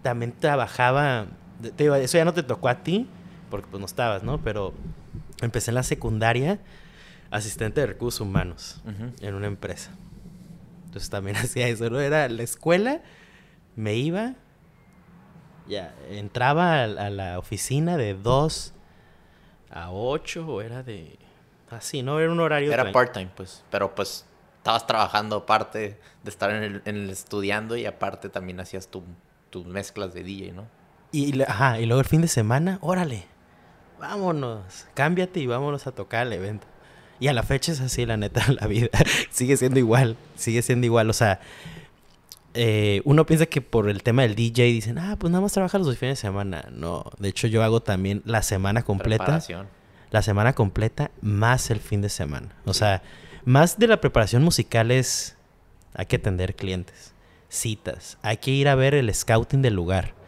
También 0.03 0.33
trabajaba, 0.39 1.27
te 1.61 1.85
digo, 1.85 1.95
eso 1.95 2.19
ya 2.19 2.25
no 2.25 2.35
te 2.35 2.43
tocó 2.43 2.69
a 2.69 2.83
ti, 2.83 3.09
porque 3.51 3.69
pues 3.71 3.81
no 3.81 3.87
estabas, 3.87 4.23
¿no? 4.23 4.43
Pero 4.43 4.75
empecé 5.41 5.71
en 5.71 5.77
la 5.77 5.83
secundaria, 5.83 6.59
asistente 7.31 7.81
de 7.81 7.87
recursos 7.87 8.21
humanos 8.21 8.83
en 9.21 9.35
una 9.35 9.47
empresa. 9.47 9.91
Entonces 10.87 11.11
también 11.11 11.37
hacía 11.43 11.69
eso, 11.69 11.91
¿no? 11.91 12.01
Era 12.01 12.29
la 12.29 12.43
escuela, 12.43 13.01
me 13.77 13.95
iba, 13.95 14.35
ya, 15.67 15.95
entraba 16.11 16.83
a, 16.83 16.85
a 16.85 17.11
la 17.11 17.39
oficina 17.39 17.97
de 17.97 18.15
2 18.15 18.75
a 19.71 19.91
8 19.91 20.47
o 20.47 20.61
era 20.63 20.83
de... 20.83 21.19
Así, 21.71 22.03
¿no? 22.03 22.21
Era 22.21 22.31
un 22.31 22.41
horario... 22.41 22.73
Era 22.73 22.93
part-time, 22.93 23.31
pues. 23.35 23.65
Pero 23.71 23.95
pues 23.95 24.27
estabas 24.59 24.87
trabajando 24.87 25.37
aparte 25.37 25.99
de 26.23 26.31
estar 26.31 26.51
en 26.51 26.63
el, 26.63 26.83
en 26.85 26.97
el 26.97 27.11
estudiando 27.11 27.77
y 27.77 27.85
aparte 27.85 28.29
también 28.29 28.61
hacías 28.61 28.89
tu, 28.89 29.03
tus 29.51 29.67
mezclas 29.67 30.15
de 30.15 30.23
DJ, 30.23 30.53
¿no? 30.53 30.67
Y, 31.15 31.41
ajá, 31.43 31.79
y 31.79 31.87
luego 31.87 32.01
el 32.01 32.09
fin 32.09 32.23
de 32.23 32.27
semana, 32.27 32.79
órale, 32.81 33.27
vámonos, 34.01 34.89
cámbiate 34.95 35.39
y 35.39 35.47
vámonos 35.47 35.87
a 35.87 35.93
tocar 35.93 36.27
el 36.27 36.33
evento. 36.33 36.67
Y 37.21 37.29
a 37.29 37.33
la 37.33 37.45
fecha 37.45 37.71
es 37.71 37.81
así, 37.81 38.05
la 38.05 38.17
neta, 38.17 38.45
la 38.61 38.67
vida 38.67 38.89
sigue 39.31 39.57
siendo 39.57 39.79
igual, 39.79 40.17
sigue 40.35 40.61
siendo 40.63 40.87
igual. 40.87 41.09
O 41.09 41.13
sea, 41.13 41.39
eh, 42.53 43.01
uno 43.05 43.27
piensa 43.27 43.47
que 43.47 43.61
por 43.61 43.89
el 43.89 44.03
tema 44.03 44.23
del 44.23 44.35
DJ 44.35 44.65
dicen, 44.65 44.99
ah, 44.99 45.15
pues 45.17 45.31
nada 45.31 45.41
más 45.41 45.53
trabaja 45.53 45.79
los 45.79 45.87
dos 45.87 45.97
fines 45.97 46.19
de 46.19 46.23
semana. 46.23 46.65
No, 46.73 47.05
de 47.21 47.29
hecho 47.29 47.47
yo 47.47 47.63
hago 47.63 47.81
también 47.81 48.21
la 48.25 48.43
semana 48.43 48.83
completa, 48.83 49.41
la 50.11 50.23
semana 50.23 50.53
completa 50.55 51.13
más 51.21 51.71
el 51.71 51.79
fin 51.79 52.03
de 52.03 52.09
semana. 52.09 52.49
O 52.65 52.75
sea, 52.75 53.05
más 53.45 53.79
de 53.79 53.87
la 53.87 54.01
preparación 54.01 54.43
musical 54.43 54.91
es 54.91 55.37
hay 55.95 56.07
que 56.07 56.17
atender 56.17 56.57
clientes, 56.57 57.15
citas, 57.49 58.19
hay 58.23 58.39
que 58.39 58.51
ir 58.51 58.67
a 58.67 58.75
ver 58.75 58.97
el 58.97 59.15
scouting 59.15 59.63
del 59.63 59.75
lugar, 59.75 60.24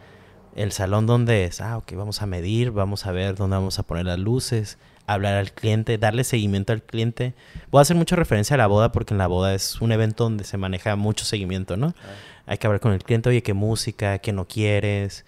el 0.57 0.73
salón 0.73 1.07
donde 1.07 1.45
es, 1.45 1.61
ah, 1.61 1.77
ok, 1.77 1.93
vamos 1.97 2.23
a 2.23 2.27
medir, 2.27 2.71
vamos 2.71 3.05
a 3.05 3.13
ver 3.13 3.37
dónde 3.37 3.57
vamos 3.57 3.79
a 3.79 3.83
poner 3.83 4.07
las 4.07 4.19
luces, 4.19 4.79
hablar 5.07 5.35
al 5.35 5.53
cliente, 5.53 5.99
darle 5.99 6.25
seguimiento 6.25 6.73
al 6.73 6.83
cliente. 6.83 7.35
Voy 7.71 7.79
a 7.79 7.83
hacer 7.83 7.95
mucha 7.95 8.17
referencia 8.17 8.55
a 8.55 8.57
la 8.57 8.67
boda 8.67 8.91
porque 8.91 9.13
en 9.13 9.19
la 9.19 9.27
boda 9.27 9.55
es 9.55 9.83
un 9.83 9.93
evento 9.93 10.25
donde 10.25 10.45
se 10.45 10.57
maneja 10.57 10.97
mucho 10.97 11.27
seguimiento, 11.27 11.77
¿no? 11.77 11.95
Hay 12.47 12.57
que 12.57 12.67
hablar 12.67 12.81
con 12.81 12.93
el 12.93 13.05
cliente, 13.05 13.29
oye, 13.29 13.43
qué 13.43 13.53
música, 13.53 14.19
qué 14.19 14.33
no 14.33 14.49
quieres, 14.49 15.27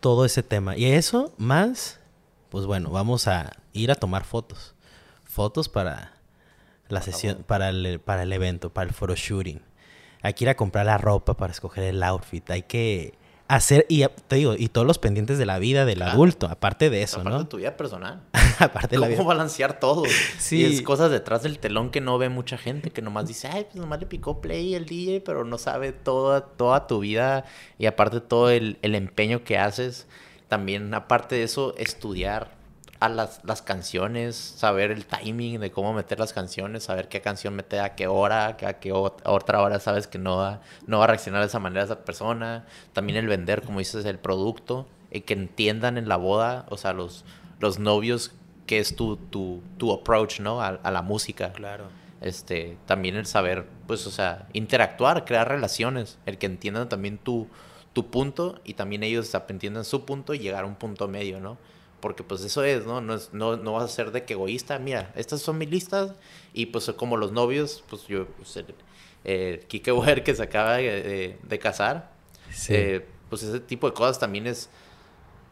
todo 0.00 0.24
ese 0.24 0.42
tema. 0.42 0.78
Y 0.78 0.86
eso 0.86 1.34
más, 1.36 2.00
pues 2.48 2.64
bueno, 2.64 2.90
vamos 2.90 3.28
a 3.28 3.52
ir 3.74 3.90
a 3.90 3.96
tomar 3.96 4.24
fotos. 4.24 4.74
Fotos 5.24 5.68
para 5.68 6.14
la 6.88 7.02
sesión, 7.02 7.44
para 7.46 7.68
el, 7.68 8.00
para 8.00 8.22
el 8.22 8.32
evento, 8.32 8.70
para 8.70 8.88
el 8.88 8.94
photoshooting. 8.94 9.60
Hay 10.22 10.32
que 10.32 10.44
ir 10.44 10.48
a 10.48 10.56
comprar 10.56 10.86
la 10.86 10.96
ropa 10.96 11.34
para 11.36 11.52
escoger 11.52 11.84
el 11.84 12.02
outfit. 12.02 12.48
Hay 12.50 12.62
que 12.62 13.19
hacer, 13.54 13.84
y 13.88 14.04
te 14.28 14.36
digo, 14.36 14.54
y 14.56 14.68
todos 14.68 14.86
los 14.86 14.98
pendientes 14.98 15.36
de 15.36 15.44
la 15.44 15.58
vida 15.58 15.84
del 15.84 16.02
adulto, 16.02 16.46
aparte 16.46 16.88
de 16.88 17.02
eso, 17.02 17.16
aparte 17.20 17.36
¿no? 17.36 17.42
de 17.42 17.48
tu 17.48 17.56
vida 17.56 17.76
personal. 17.76 18.22
aparte 18.60 18.96
de 18.96 18.98
la 18.98 19.08
vida. 19.08 19.16
¿Cómo 19.16 19.28
balancear 19.28 19.80
todo? 19.80 20.04
Sí. 20.38 20.58
Y 20.58 20.64
es 20.64 20.82
cosas 20.82 21.10
detrás 21.10 21.42
del 21.42 21.58
telón 21.58 21.90
que 21.90 22.00
no 22.00 22.16
ve 22.18 22.28
mucha 22.28 22.56
gente, 22.56 22.90
que 22.90 23.02
nomás 23.02 23.26
dice, 23.26 23.48
ay, 23.48 23.64
pues 23.64 23.76
nomás 23.76 24.00
le 24.00 24.06
picó 24.06 24.40
play 24.40 24.74
el 24.74 24.86
DJ, 24.86 25.20
pero 25.20 25.44
no 25.44 25.58
sabe 25.58 25.92
toda, 25.92 26.40
toda 26.40 26.86
tu 26.86 27.00
vida 27.00 27.44
y 27.78 27.86
aparte 27.86 28.20
todo 28.20 28.50
el, 28.50 28.78
el 28.82 28.94
empeño 28.94 29.44
que 29.44 29.58
haces. 29.58 30.06
También, 30.48 30.94
aparte 30.94 31.36
de 31.36 31.42
eso, 31.44 31.74
estudiar 31.76 32.59
a 33.00 33.08
las, 33.08 33.40
las 33.44 33.62
canciones, 33.62 34.36
saber 34.36 34.90
el 34.90 35.06
timing 35.06 35.58
de 35.58 35.70
cómo 35.70 35.94
meter 35.94 36.18
las 36.18 36.34
canciones, 36.34 36.84
saber 36.84 37.08
qué 37.08 37.22
canción 37.22 37.54
meter 37.54 37.80
a 37.80 37.94
qué 37.94 38.06
hora, 38.06 38.58
que 38.58 38.66
a 38.66 38.78
qué 38.78 38.92
otra 38.92 39.62
hora 39.62 39.80
sabes 39.80 40.06
que 40.06 40.18
no 40.18 40.36
va, 40.36 40.60
no 40.86 40.98
va 40.98 41.04
a 41.04 41.06
reaccionar 41.08 41.40
de 41.40 41.46
esa 41.46 41.58
manera 41.58 41.82
esa 41.82 42.04
persona. 42.04 42.66
También 42.92 43.18
el 43.18 43.26
vender, 43.26 43.62
como 43.62 43.78
dices, 43.78 44.04
el 44.04 44.18
producto, 44.18 44.86
y 45.10 45.22
que 45.22 45.32
entiendan 45.32 45.96
en 45.96 46.08
la 46.08 46.16
boda, 46.16 46.66
o 46.68 46.76
sea, 46.76 46.92
los, 46.92 47.24
los 47.58 47.78
novios, 47.78 48.32
que 48.66 48.78
es 48.78 48.94
tu, 48.94 49.16
tu, 49.16 49.62
tu 49.78 49.92
approach, 49.92 50.40
¿no? 50.40 50.60
A, 50.60 50.68
a 50.68 50.90
la 50.90 51.00
música. 51.00 51.52
Claro. 51.54 51.88
Este, 52.20 52.76
también 52.84 53.16
el 53.16 53.24
saber, 53.24 53.66
pues, 53.86 54.06
o 54.06 54.10
sea, 54.10 54.46
interactuar, 54.52 55.24
crear 55.24 55.48
relaciones, 55.48 56.18
el 56.26 56.36
que 56.36 56.46
entiendan 56.46 56.88
también 56.90 57.16
tu, 57.16 57.48
tu 57.94 58.10
punto 58.10 58.60
y 58.62 58.74
también 58.74 59.02
ellos 59.02 59.34
entiendan 59.48 59.84
su 59.86 60.04
punto 60.04 60.34
y 60.34 60.38
llegar 60.38 60.64
a 60.64 60.66
un 60.66 60.76
punto 60.76 61.08
medio, 61.08 61.40
¿no? 61.40 61.56
Porque 62.00 62.22
pues 62.22 62.42
eso 62.42 62.64
es, 62.64 62.86
¿no? 62.86 63.00
No, 63.00 63.14
es- 63.14 63.32
no, 63.32 63.56
no 63.56 63.72
vas 63.74 63.84
a 63.84 63.88
ser 63.88 64.10
de 64.12 64.24
que 64.24 64.32
egoísta, 64.34 64.78
mira, 64.78 65.12
estas 65.16 65.40
son 65.42 65.58
mis 65.58 65.70
listas 65.70 66.12
y 66.52 66.66
pues 66.66 66.90
como 66.96 67.16
los 67.16 67.32
novios, 67.32 67.84
pues 67.88 68.06
yo, 68.06 68.26
pues, 68.26 68.56
el, 69.24 69.60
Kike 69.66 70.22
que 70.24 70.34
se 70.34 70.42
acaba 70.42 70.76
de, 70.76 71.58
casar, 71.60 72.10
Sí. 72.52 72.74
eh, 72.74 73.06
pues 73.28 73.42
ese 73.42 73.60
tipo 73.60 73.86
de 73.88 73.94
cosas 73.94 74.18
también 74.18 74.46
es, 74.46 74.70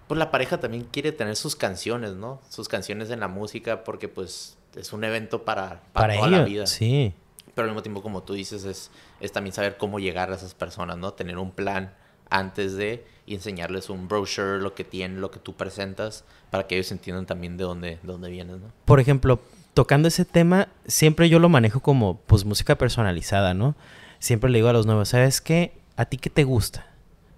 pues 0.08 0.18
la 0.18 0.30
pareja 0.30 0.58
también 0.58 0.84
quiere 0.90 1.12
tener 1.12 1.36
sus 1.36 1.54
canciones, 1.54 2.14
¿no? 2.14 2.40
Sus 2.48 2.66
canciones 2.68 3.10
en 3.10 3.20
la 3.20 3.28
música 3.28 3.84
porque 3.84 4.08
pues 4.08 4.56
es 4.74 4.92
un 4.92 5.04
evento 5.04 5.44
para, 5.44 5.82
para, 5.92 6.08
para 6.08 6.14
toda 6.16 6.28
la 6.30 6.44
vida. 6.44 6.66
sí. 6.66 7.14
Pero 7.54 7.64
al 7.66 7.70
mismo 7.72 7.82
tiempo, 7.82 8.02
como 8.02 8.22
tú 8.22 8.34
dices, 8.34 8.64
es, 8.64 8.92
es 9.18 9.32
también 9.32 9.52
saber 9.52 9.76
cómo 9.78 9.98
llegar 9.98 10.30
a 10.30 10.36
esas 10.36 10.54
personas, 10.54 10.96
¿no? 10.96 11.14
Tener 11.14 11.38
un 11.38 11.50
plan 11.50 11.92
antes 12.30 12.76
de 12.76 13.04
y 13.28 13.34
enseñarles 13.34 13.90
un 13.90 14.08
brochure, 14.08 14.58
lo 14.58 14.74
que 14.74 14.84
tienen, 14.84 15.20
lo 15.20 15.30
que 15.30 15.38
tú 15.38 15.54
presentas, 15.54 16.24
para 16.50 16.66
que 16.66 16.76
ellos 16.76 16.90
entiendan 16.92 17.26
también 17.26 17.56
de 17.56 17.64
dónde, 17.64 17.88
de 17.90 17.98
dónde 18.02 18.30
vienes, 18.30 18.58
¿no? 18.58 18.72
Por 18.84 19.00
ejemplo, 19.00 19.40
tocando 19.74 20.08
ese 20.08 20.24
tema, 20.24 20.68
siempre 20.86 21.28
yo 21.28 21.38
lo 21.38 21.48
manejo 21.48 21.80
como 21.80 22.18
pues 22.26 22.44
música 22.44 22.76
personalizada, 22.78 23.52
¿no? 23.54 23.74
Siempre 24.18 24.50
le 24.50 24.58
digo 24.58 24.68
a 24.68 24.72
los 24.72 24.86
nuevos, 24.86 25.10
¿sabes 25.10 25.40
qué? 25.40 25.72
¿A 25.96 26.06
ti 26.06 26.16
qué 26.16 26.30
te 26.30 26.44
gusta? 26.44 26.86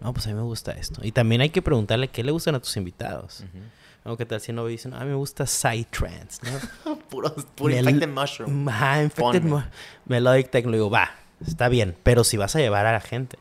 No, 0.01 0.14
pues 0.14 0.26
a 0.26 0.30
mí 0.30 0.36
me 0.36 0.43
gusta 0.43 0.72
esto. 0.72 1.01
Y 1.05 1.12
también 1.12 1.41
hay 1.43 1.51
que 1.51 1.61
preguntarle 1.61 2.09
qué 2.09 2.24
le 2.24 2.32
gustan 2.32 2.55
a 2.55 2.61
tus 2.61 2.76
invitados. 2.76 3.45
¿No? 4.05 4.16
¿Qué 4.16 4.24
tal 4.24 4.41
si 4.41 4.53
no 4.53 4.64
dicen, 4.66 4.95
a 4.95 5.01
mí 5.01 5.07
me 5.11 5.14
gusta 5.14 5.45
Psytrance, 5.47 6.38
¿no? 6.86 6.97
Puro, 7.11 7.34
puro 7.55 7.74
Mel- 7.74 7.84
infected 7.84 8.09
mushroom. 8.09 8.68
Ajá, 8.68 9.03
Infected 9.03 9.43
Melodic 10.07 10.51
Techno. 10.51 10.72
Digo, 10.72 10.88
va, 10.88 11.11
está 11.47 11.68
bien, 11.68 11.95
pero 12.03 12.24
si 12.24 12.36
vas 12.38 12.57
a 12.57 12.61
llevar 12.61 12.86
a 12.86 12.93
la 12.93 13.01
gente. 13.01 13.38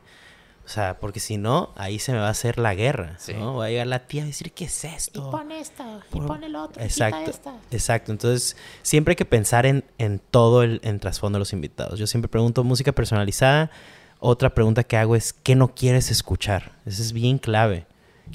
O 0.69 0.71
sea, 0.71 0.99
porque 0.99 1.19
si 1.19 1.37
no, 1.37 1.71
ahí 1.75 1.97
se 1.97 2.11
me 2.11 2.19
va 2.19 2.27
a 2.27 2.29
hacer 2.29 2.59
la 2.59 2.75
guerra, 2.75 3.15
Sí. 3.17 3.33
¿no? 3.33 3.55
Va 3.55 3.65
a 3.65 3.69
llegar 3.69 3.87
la 3.87 4.05
tía 4.05 4.21
a 4.21 4.27
decir, 4.27 4.51
¿qué 4.51 4.65
es 4.65 4.83
esto? 4.85 5.31
esto, 5.49 5.83
y 6.09 6.11
Por- 6.11 6.27
pon 6.27 6.43
el 6.43 6.55
otro, 6.55 6.79
Exacto, 6.83 7.31
exacto. 7.71 8.11
Entonces, 8.11 8.55
siempre 8.83 9.13
hay 9.13 9.15
que 9.15 9.25
pensar 9.25 9.65
en, 9.65 9.83
en 9.97 10.19
todo 10.19 10.61
el 10.61 10.79
en 10.83 10.99
trasfondo 10.99 11.37
de 11.37 11.39
los 11.39 11.53
invitados. 11.53 11.97
Yo 11.97 12.05
siempre 12.05 12.29
pregunto 12.29 12.63
música 12.63 12.91
personalizada. 12.91 13.71
Otra 14.19 14.53
pregunta 14.53 14.83
que 14.83 14.95
hago 14.95 15.15
es, 15.15 15.33
¿qué 15.33 15.55
no 15.55 15.73
quieres 15.73 16.11
escuchar? 16.11 16.73
Eso 16.85 17.01
es 17.01 17.13
bien 17.13 17.39
clave. 17.39 17.87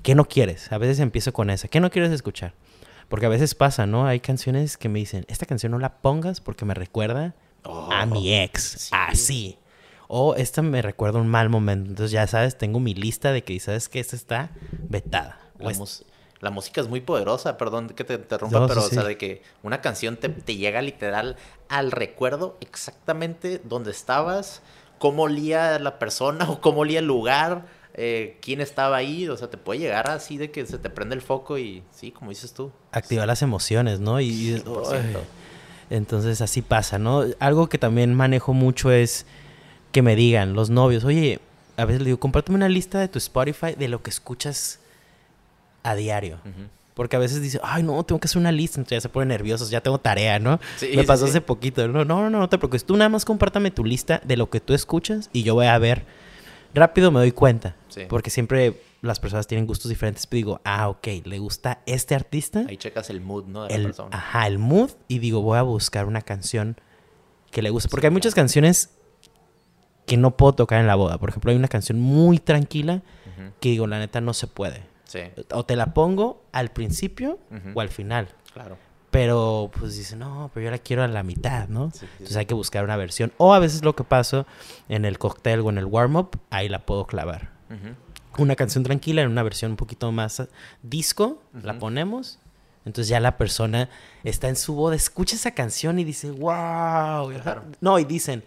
¿Qué 0.02 0.16
no 0.16 0.24
quieres? 0.24 0.72
A 0.72 0.78
veces 0.78 0.98
empiezo 0.98 1.32
con 1.32 1.50
esa. 1.50 1.68
¿Qué 1.68 1.78
no 1.78 1.88
quieres 1.88 2.10
escuchar? 2.10 2.52
Porque 3.08 3.26
a 3.26 3.28
veces 3.28 3.54
pasa, 3.54 3.86
¿no? 3.86 4.06
Hay 4.08 4.18
canciones 4.18 4.76
que 4.76 4.88
me 4.88 4.98
dicen, 4.98 5.24
esta 5.28 5.46
canción 5.46 5.70
no 5.70 5.78
la 5.78 5.98
pongas 5.98 6.40
porque 6.40 6.64
me 6.64 6.74
recuerda 6.74 7.32
a 7.62 8.06
mi 8.06 8.34
ex. 8.34 8.62
sí. 8.62 8.90
Así. 8.92 9.58
O 10.08 10.34
esta 10.34 10.62
me 10.62 10.82
recuerda 10.82 11.18
un 11.20 11.28
mal 11.28 11.48
momento. 11.48 11.90
Entonces, 11.90 12.10
ya 12.12 12.26
sabes, 12.26 12.56
tengo 12.58 12.80
mi 12.80 12.94
lista 12.94 13.32
de 13.32 13.42
que, 13.42 13.58
¿sabes 13.60 13.88
que 13.88 14.00
Esta 14.00 14.16
está 14.16 14.50
vetada. 14.88 15.38
O 15.58 15.64
La, 15.64 15.70
es- 15.70 15.78
mus- 15.78 16.04
la 16.40 16.50
música 16.50 16.80
es 16.80 16.88
muy 16.88 17.00
poderosa, 17.00 17.56
perdón 17.56 17.88
que 17.88 18.04
te 18.04 18.14
interrumpa, 18.14 18.58
No, 18.60 18.68
sí, 18.68 18.74
pero 18.74 18.86
o 18.86 18.88
sea, 18.90 19.02
de 19.04 19.16
que 19.16 19.42
una 19.62 19.80
canción 19.80 20.16
te, 20.16 20.28
te 20.28 20.56
llega 20.56 20.82
literal 20.82 21.36
al 21.68 21.90
recuerdo 21.90 22.58
exactamente 22.60 23.60
donde 23.64 23.90
estabas, 23.92 24.60
cómo 24.98 25.22
olía 25.22 25.78
la 25.78 25.98
persona 25.98 26.44
o 26.50 26.60
cómo 26.60 26.80
olía 26.80 26.98
el 26.98 27.06
lugar, 27.06 27.64
eh, 27.94 28.38
quién 28.42 28.60
estaba 28.60 28.96
ahí, 28.96 29.26
o 29.28 29.36
sea, 29.36 29.48
te 29.48 29.56
puede 29.56 29.80
llegar 29.80 30.10
así 30.10 30.36
de 30.36 30.50
que 30.50 30.66
se 30.66 30.78
te 30.78 30.90
prende 30.90 31.14
el 31.14 31.22
foco 31.22 31.56
y 31.58 31.82
sí, 31.92 32.10
como 32.10 32.30
dices 32.30 32.52
tú. 32.52 32.70
activar 32.92 33.26
las 33.26 33.40
emociones, 33.40 34.00
¿no? 34.00 34.20
Y, 34.20 34.26
y- 34.28 34.58
100%. 34.58 34.92
ay, 34.92 35.16
entonces 35.90 36.40
así 36.40 36.60
pasa, 36.60 36.98
¿no? 36.98 37.24
Algo 37.38 37.68
que 37.68 37.78
también 37.78 38.12
manejo 38.14 38.52
mucho 38.52 38.90
es 38.90 39.26
que 39.94 40.02
me 40.02 40.16
digan 40.16 40.54
los 40.54 40.70
novios, 40.70 41.04
oye, 41.04 41.38
a 41.76 41.84
veces 41.84 42.00
le 42.02 42.06
digo, 42.06 42.18
compárteme 42.18 42.56
una 42.56 42.68
lista 42.68 42.98
de 42.98 43.06
tu 43.06 43.18
Spotify 43.18 43.76
de 43.78 43.86
lo 43.86 44.02
que 44.02 44.10
escuchas 44.10 44.80
a 45.84 45.94
diario. 45.94 46.38
Porque 46.94 47.14
a 47.14 47.20
veces 47.20 47.40
dice, 47.40 47.60
ay, 47.62 47.84
no, 47.84 48.02
tengo 48.02 48.18
que 48.18 48.26
hacer 48.26 48.40
una 48.40 48.50
lista. 48.50 48.80
Entonces 48.80 48.96
ya 48.96 49.00
se 49.02 49.08
ponen 49.08 49.28
nerviosos, 49.28 49.70
ya 49.70 49.80
tengo 49.80 49.98
tarea, 49.98 50.40
¿no? 50.40 50.58
Sí, 50.78 50.90
Me 50.96 51.02
sí, 51.02 51.06
pasó 51.06 51.26
sí. 51.26 51.30
hace 51.30 51.40
poquito. 51.40 51.86
No, 51.86 52.04
no, 52.04 52.28
no, 52.28 52.40
no 52.40 52.48
te 52.48 52.58
preocupes. 52.58 52.84
Tú 52.84 52.96
nada 52.96 53.08
más 53.08 53.24
compártame 53.24 53.70
tu 53.70 53.84
lista 53.84 54.20
de 54.24 54.36
lo 54.36 54.50
que 54.50 54.58
tú 54.58 54.74
escuchas 54.74 55.30
y 55.32 55.44
yo 55.44 55.54
voy 55.54 55.66
a 55.66 55.78
ver. 55.78 56.04
Rápido 56.74 57.12
me 57.12 57.20
doy 57.20 57.30
cuenta. 57.30 57.76
Sí. 57.88 58.02
Porque 58.08 58.30
siempre 58.30 58.80
las 59.00 59.20
personas 59.20 59.46
tienen 59.46 59.64
gustos 59.64 59.90
diferentes. 59.90 60.26
Pero 60.26 60.38
digo, 60.38 60.60
ah, 60.64 60.88
ok, 60.88 61.06
le 61.24 61.38
gusta 61.38 61.82
este 61.86 62.16
artista 62.16 62.64
Ahí 62.68 62.78
checas 62.78 63.10
el 63.10 63.20
mood, 63.20 63.44
¿no? 63.46 63.62
De 63.62 63.70
la 63.70 63.76
el, 63.76 63.82
persona. 63.84 64.16
ajá, 64.16 64.48
el 64.48 64.58
mood 64.58 64.90
y 65.06 65.20
digo, 65.20 65.40
voy 65.40 65.58
a 65.58 65.62
buscar 65.62 66.06
una 66.06 66.22
canción 66.22 66.76
que 67.52 67.62
le 67.62 67.70
guste. 67.70 67.88
Porque 67.90 68.08
hay 68.08 68.12
muchas 68.12 68.34
canciones 68.34 68.90
que 70.06 70.16
no 70.16 70.36
puedo 70.36 70.54
tocar 70.54 70.80
en 70.80 70.86
la 70.86 70.94
boda. 70.94 71.18
Por 71.18 71.30
ejemplo, 71.30 71.50
hay 71.50 71.56
una 71.56 71.68
canción 71.68 72.00
muy 72.00 72.38
tranquila 72.38 73.02
Ujú. 73.26 73.50
que 73.60 73.70
digo, 73.70 73.86
la 73.86 73.98
neta 73.98 74.20
no 74.20 74.34
se 74.34 74.46
puede. 74.46 74.82
Sí, 75.04 75.20
O 75.52 75.64
te 75.64 75.76
la 75.76 75.94
pongo 75.94 76.42
al 76.52 76.70
principio 76.70 77.38
Ujú. 77.50 77.70
o 77.74 77.80
al 77.80 77.88
final. 77.88 78.28
claro. 78.52 78.76
Pero 79.10 79.70
pues 79.78 79.96
dice, 79.96 80.16
no, 80.16 80.50
pero 80.52 80.64
yo 80.64 80.70
la 80.72 80.78
quiero 80.78 81.04
a 81.04 81.06
la 81.06 81.22
mitad, 81.22 81.68
¿no? 81.68 81.92
Sí, 81.92 81.98
sí, 82.00 82.06
Entonces 82.14 82.36
hay 82.36 82.46
que 82.46 82.54
buscar 82.54 82.82
una 82.82 82.96
versión. 82.96 83.32
O 83.36 83.54
a 83.54 83.60
veces 83.60 83.84
lo 83.84 83.94
que 83.94 84.02
paso 84.02 84.44
en 84.88 85.04
el 85.04 85.18
cóctel 85.20 85.60
o 85.60 85.70
en 85.70 85.78
el 85.78 85.84
warm-up, 85.84 86.30
ahí 86.50 86.68
la 86.68 86.80
puedo 86.84 87.06
clavar. 87.06 87.52
Una 88.38 88.56
canción 88.56 88.82
tranquila 88.82 89.22
en 89.22 89.28
una 89.30 89.44
versión 89.44 89.70
un 89.70 89.76
poquito 89.76 90.10
más 90.10 90.40
eh, 90.40 90.48
disco, 90.82 91.40
la 91.62 91.78
ponemos. 91.78 92.40
Entonces 92.84 93.06
ya 93.08 93.20
la 93.20 93.36
persona 93.36 93.88
está 94.24 94.48
en 94.48 94.56
su 94.56 94.74
boda, 94.74 94.96
escucha 94.96 95.36
esa 95.36 95.52
canción 95.52 96.00
y 96.00 96.04
dice, 96.04 96.32
wow. 96.32 97.30
Claro. 97.40 97.62
No, 97.80 98.00
y 98.00 98.04
dicen, 98.04 98.42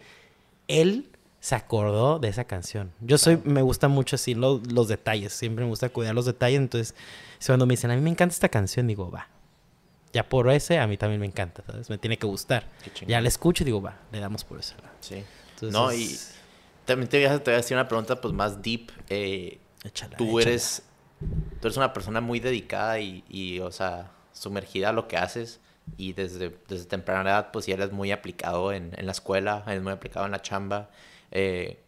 él 0.68 1.10
se 1.39 1.55
acordó 1.55 2.19
de 2.19 2.27
esa 2.29 2.45
canción. 2.45 2.91
Yo 2.99 3.17
soy, 3.17 3.39
me 3.43 3.61
gusta 3.61 3.88
mucho 3.88 4.15
así 4.15 4.33
lo- 4.35 4.61
los 4.71 4.88
detalles, 4.88 5.33
siempre 5.33 5.63
me 5.63 5.69
gusta 5.69 5.89
cuidar 5.89 6.15
los 6.15 6.25
detalles. 6.25 6.59
Entonces, 6.59 6.95
es 7.39 7.45
cuando 7.47 7.65
me 7.65 7.73
dicen, 7.73 7.91
a 7.91 7.95
mí 7.95 8.01
me 8.01 8.09
encanta 8.09 8.33
esta 8.33 8.49
canción, 8.49 8.88
digo, 8.88 9.09
va. 9.11 9.27
Ya 10.13 10.27
por 10.27 10.49
ese, 10.49 10.79
a 10.79 10.88
mí 10.88 10.97
también 10.97 11.19
me 11.21 11.27
encanta, 11.27 11.63
¿sabes? 11.67 11.89
Me 11.89 11.97
tiene 11.97 12.17
que 12.17 12.25
gustar. 12.25 12.65
Ya 13.07 13.21
la 13.21 13.27
escucho 13.27 13.63
y 13.63 13.65
digo, 13.65 13.81
va, 13.81 13.97
le 14.11 14.19
damos 14.19 14.43
por 14.43 14.59
esa. 14.59 14.75
Sí. 14.99 15.23
Entonces, 15.53 15.71
no, 15.73 15.93
y 15.93 16.17
también 16.85 17.09
te 17.09 17.17
voy, 17.17 17.25
a, 17.35 17.38
te 17.43 17.51
voy 17.51 17.53
a 17.55 17.57
decir 17.57 17.75
una 17.77 17.88
pregunta 17.88 18.19
pues 18.19 18.33
más 18.33 18.61
deep. 18.61 18.91
Eh, 19.09 19.59
échala, 19.83 20.17
tú 20.17 20.39
échala. 20.39 20.51
eres 20.55 20.83
tú 21.59 21.67
eres 21.67 21.77
una 21.77 21.93
persona 21.93 22.21
muy 22.21 22.39
dedicada 22.39 22.99
y, 22.99 23.23
y, 23.27 23.59
o 23.59 23.71
sea 23.71 24.11
sumergida 24.33 24.89
a 24.89 24.91
lo 24.93 25.07
que 25.07 25.17
haces 25.17 25.59
y 25.97 26.13
desde, 26.13 26.55
desde 26.67 26.85
temprana 26.85 27.27
edad 27.31 27.49
pues 27.51 27.65
ya 27.65 27.73
eres 27.73 27.91
muy 27.91 28.11
aplicado 28.11 28.71
en, 28.71 28.93
en 28.97 29.05
la 29.07 29.13
escuela 29.13 29.63
eres 29.65 29.81
muy 29.81 29.93
aplicado 29.93 30.27
en 30.27 30.31
la 30.31 30.41
chamba 30.43 30.91
Eh, 31.32 31.80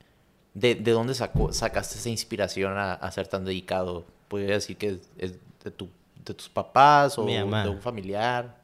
¿de, 0.53 0.75
de 0.75 0.91
dónde 0.91 1.13
sacó, 1.13 1.53
sacaste 1.53 1.97
esa 1.97 2.09
inspiración 2.09 2.77
a, 2.77 2.93
a 2.93 3.11
ser 3.11 3.27
tan 3.27 3.45
dedicado? 3.45 4.05
¿Podría 4.27 4.53
decir 4.55 4.77
que 4.77 4.87
es, 4.89 4.99
es 5.17 5.33
de, 5.63 5.71
tu, 5.71 5.89
de 6.25 6.33
tus 6.33 6.49
papás 6.49 7.17
o 7.17 7.25
de 7.25 7.69
un 7.69 7.81
familiar? 7.81 8.57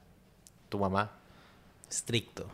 ¿Tu 0.69 0.77
mamá? 0.77 1.11
Estricto. 1.89 2.47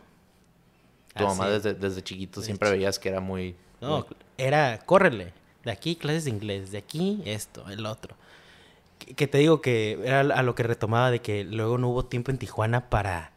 Tu 1.14 1.24
mamá 1.24 1.48
desde, 1.50 1.74
desde 1.74 2.02
chiquito 2.02 2.40
Desde 2.40 2.46
siempre 2.46 2.70
veías 2.70 2.98
que 2.98 3.08
era 3.08 3.20
muy... 3.20 3.54
No, 3.80 3.98
muy- 3.98 4.06
era, 4.38 4.78
córrele. 4.86 5.32
De 5.64 5.70
aquí 5.70 5.96
clases 5.96 6.24
de 6.24 6.30
inglés, 6.30 6.72
de 6.72 6.78
aquí 6.78 7.22
esto, 7.24 7.68
el 7.68 7.84
otro. 7.86 8.16
Que, 8.98 9.14
que 9.14 9.26
te 9.26 9.38
digo 9.38 9.60
que 9.60 10.00
era 10.04 10.20
a 10.20 10.42
lo 10.42 10.54
que 10.54 10.62
retomaba 10.62 11.10
de 11.10 11.20
que 11.20 11.44
luego 11.44 11.76
no 11.78 11.88
hubo 11.88 12.06
tiempo 12.06 12.30
en 12.30 12.38
Tijuana 12.38 12.88
para, 12.88 13.32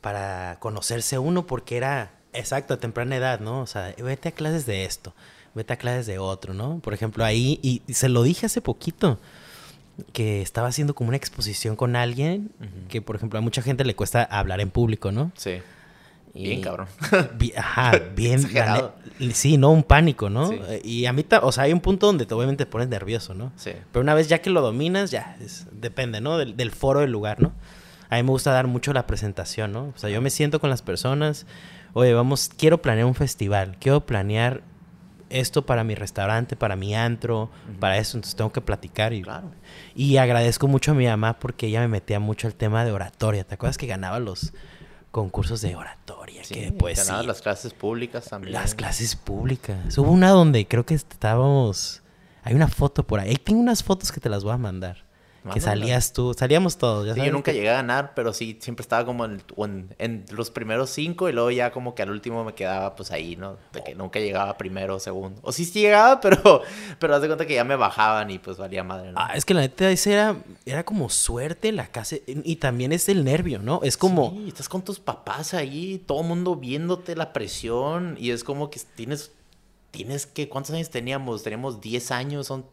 para 0.00 0.58
conocerse 0.60 1.18
uno 1.18 1.46
porque 1.46 1.76
era, 1.76 2.10
exacto, 2.34 2.74
a 2.74 2.76
temprana 2.78 3.16
edad, 3.16 3.40
¿no? 3.40 3.60
O 3.60 3.66
sea, 3.66 3.94
vete 3.98 4.28
a 4.28 4.32
clases 4.32 4.66
de 4.66 4.84
esto, 4.84 5.14
vete 5.54 5.72
a 5.72 5.76
clases 5.76 6.06
de 6.06 6.18
otro, 6.18 6.54
¿no? 6.54 6.78
Por 6.80 6.94
ejemplo, 6.94 7.24
ahí, 7.24 7.58
y, 7.62 7.82
y 7.86 7.94
se 7.94 8.08
lo 8.08 8.22
dije 8.22 8.46
hace 8.46 8.60
poquito, 8.60 9.18
que 10.12 10.42
estaba 10.42 10.68
haciendo 10.68 10.94
como 10.94 11.08
una 11.08 11.16
exposición 11.16 11.76
con 11.76 11.94
alguien, 11.96 12.50
que 12.88 13.00
por 13.00 13.14
ejemplo 13.16 13.38
a 13.38 13.42
mucha 13.42 13.62
gente 13.62 13.84
le 13.84 13.94
cuesta 13.94 14.22
hablar 14.24 14.60
en 14.60 14.70
público, 14.70 15.12
¿no? 15.12 15.30
Sí. 15.36 15.60
Bien, 16.34 16.60
cabrón. 16.62 16.88
Ajá, 17.56 17.92
bien. 18.16 18.40
sí, 19.32 19.56
¿no? 19.56 19.70
Un 19.70 19.84
pánico, 19.84 20.28
¿no? 20.30 20.48
Sí. 20.48 20.58
Eh, 20.68 20.80
Y 20.84 21.06
a 21.06 21.12
mí, 21.12 21.24
o 21.42 21.52
sea, 21.52 21.62
hay 21.64 21.72
un 21.72 21.80
punto 21.80 22.06
donde 22.06 22.26
te, 22.26 22.34
obviamente 22.34 22.64
te 22.64 22.70
pones 22.70 22.88
nervioso, 22.88 23.34
¿no? 23.34 23.52
Sí. 23.54 23.70
Pero 23.92 24.02
una 24.02 24.14
vez 24.14 24.28
ya 24.28 24.40
que 24.42 24.50
lo 24.50 24.60
dominas, 24.60 25.12
ya, 25.12 25.36
es- 25.40 25.66
depende, 25.70 26.20
¿no? 26.20 26.38
Del, 26.38 26.56
del 26.56 26.72
foro 26.72 26.98
del 27.00 27.12
lugar, 27.12 27.40
¿no? 27.40 27.52
A 28.10 28.16
mí 28.16 28.24
me 28.24 28.30
gusta 28.30 28.50
dar 28.50 28.66
mucho 28.66 28.92
la 28.92 29.06
presentación, 29.06 29.70
¿no? 29.72 29.92
O 29.94 29.98
sea, 29.98 30.10
yo 30.10 30.20
me 30.20 30.30
siento 30.30 30.60
con 30.60 30.70
las 30.70 30.82
personas, 30.82 31.46
oye, 31.94 32.12
vamos, 32.12 32.50
quiero 32.56 32.82
planear 32.82 33.06
un 33.06 33.14
festival, 33.14 33.76
quiero 33.80 34.04
planear 34.04 34.62
esto 35.30 35.66
para 35.66 35.84
mi 35.84 35.94
restaurante, 35.94 36.56
para 36.56 36.76
mi 36.76 36.94
antro, 36.94 37.50
para 37.80 37.98
eso, 37.98 38.16
entonces 38.16 38.36
tengo 38.36 38.52
que 38.52 38.60
platicar 38.60 39.12
y... 39.12 39.22
Claro. 39.22 39.50
Y 39.94 40.16
agradezco 40.18 40.68
mucho 40.68 40.92
a 40.92 40.94
mi 40.94 41.06
mamá 41.06 41.38
porque 41.38 41.66
ella 41.66 41.80
me 41.80 41.88
metía 41.88 42.20
mucho 42.20 42.46
al 42.46 42.54
tema 42.54 42.84
de 42.84 42.92
oratoria. 42.92 43.44
¿Te 43.44 43.54
acuerdas 43.54 43.78
que 43.78 43.86
ganaba 43.86 44.20
los 44.20 44.52
concursos 45.10 45.60
de 45.60 45.74
oratoria? 45.74 46.44
Sí, 46.44 46.54
que 46.54 46.72
poesía. 46.72 47.04
ganabas 47.04 47.26
las 47.26 47.42
clases 47.42 47.72
públicas 47.72 48.26
también. 48.26 48.52
Las 48.52 48.74
clases 48.74 49.16
públicas. 49.16 49.96
Hubo 49.98 50.10
una 50.10 50.30
donde 50.30 50.66
creo 50.68 50.86
que 50.86 50.94
estábamos. 50.94 52.02
Hay 52.42 52.54
una 52.54 52.68
foto 52.68 53.04
por. 53.04 53.20
Ahí 53.20 53.36
tengo 53.36 53.60
unas 53.60 53.82
fotos 53.82 54.12
que 54.12 54.20
te 54.20 54.28
las 54.28 54.44
voy 54.44 54.52
a 54.52 54.58
mandar. 54.58 55.03
Que 55.52 55.60
salías 55.60 56.12
tú. 56.12 56.32
Salíamos 56.32 56.78
todos. 56.78 57.06
Ya 57.06 57.14
Sí, 57.14 57.20
yo 57.24 57.30
nunca 57.32 57.52
que- 57.52 57.58
llegué 57.58 57.70
a 57.70 57.74
ganar, 57.74 58.12
pero 58.14 58.32
sí, 58.32 58.58
siempre 58.62 58.82
estaba 58.82 59.04
como 59.04 59.24
en, 59.26 59.42
o 59.56 59.66
en, 59.66 59.94
en 59.98 60.24
los 60.30 60.50
primeros 60.50 60.88
cinco 60.90 61.28
y 61.28 61.32
luego 61.32 61.50
ya 61.50 61.70
como 61.70 61.94
que 61.94 62.02
al 62.02 62.10
último 62.10 62.44
me 62.44 62.54
quedaba 62.54 62.96
pues 62.96 63.10
ahí, 63.10 63.36
¿no? 63.36 63.56
De 63.72 63.82
que 63.84 63.94
nunca 63.94 64.20
llegaba 64.20 64.56
primero 64.56 64.96
o 64.96 65.00
segundo. 65.00 65.38
O 65.42 65.52
sí, 65.52 65.64
sí 65.64 65.80
llegaba, 65.82 66.20
pero, 66.22 66.62
pero 66.98 67.14
haz 67.14 67.20
de 67.20 67.28
cuenta 67.28 67.46
que 67.46 67.54
ya 67.54 67.64
me 67.64 67.76
bajaban 67.76 68.30
y 68.30 68.38
pues 68.38 68.56
valía 68.56 68.82
madre, 68.84 69.12
¿no? 69.12 69.18
Ah, 69.20 69.32
es 69.36 69.44
que 69.44 69.52
la 69.54 69.60
neta, 69.60 69.90
ese 69.90 70.12
era, 70.14 70.36
era 70.64 70.84
como 70.84 71.10
suerte 71.10 71.72
la 71.72 71.88
casa. 71.88 72.16
Y 72.26 72.56
también 72.56 72.92
es 72.92 73.08
el 73.08 73.24
nervio, 73.24 73.58
¿no? 73.58 73.80
Es 73.82 73.96
como. 73.96 74.30
Sí, 74.30 74.44
estás 74.48 74.68
con 74.68 74.82
tus 74.82 74.98
papás 75.00 75.52
ahí, 75.54 76.02
todo 76.06 76.22
el 76.22 76.28
mundo 76.28 76.56
viéndote 76.56 77.16
la 77.16 77.32
presión 77.32 78.16
y 78.18 78.30
es 78.30 78.44
como 78.44 78.70
que 78.70 78.80
tienes, 78.94 79.32
tienes 79.90 80.26
que, 80.26 80.48
¿cuántos 80.48 80.74
años 80.74 80.90
teníamos? 80.90 81.42
Teníamos 81.42 81.80
10 81.80 82.10
años, 82.10 82.46
son, 82.46 82.64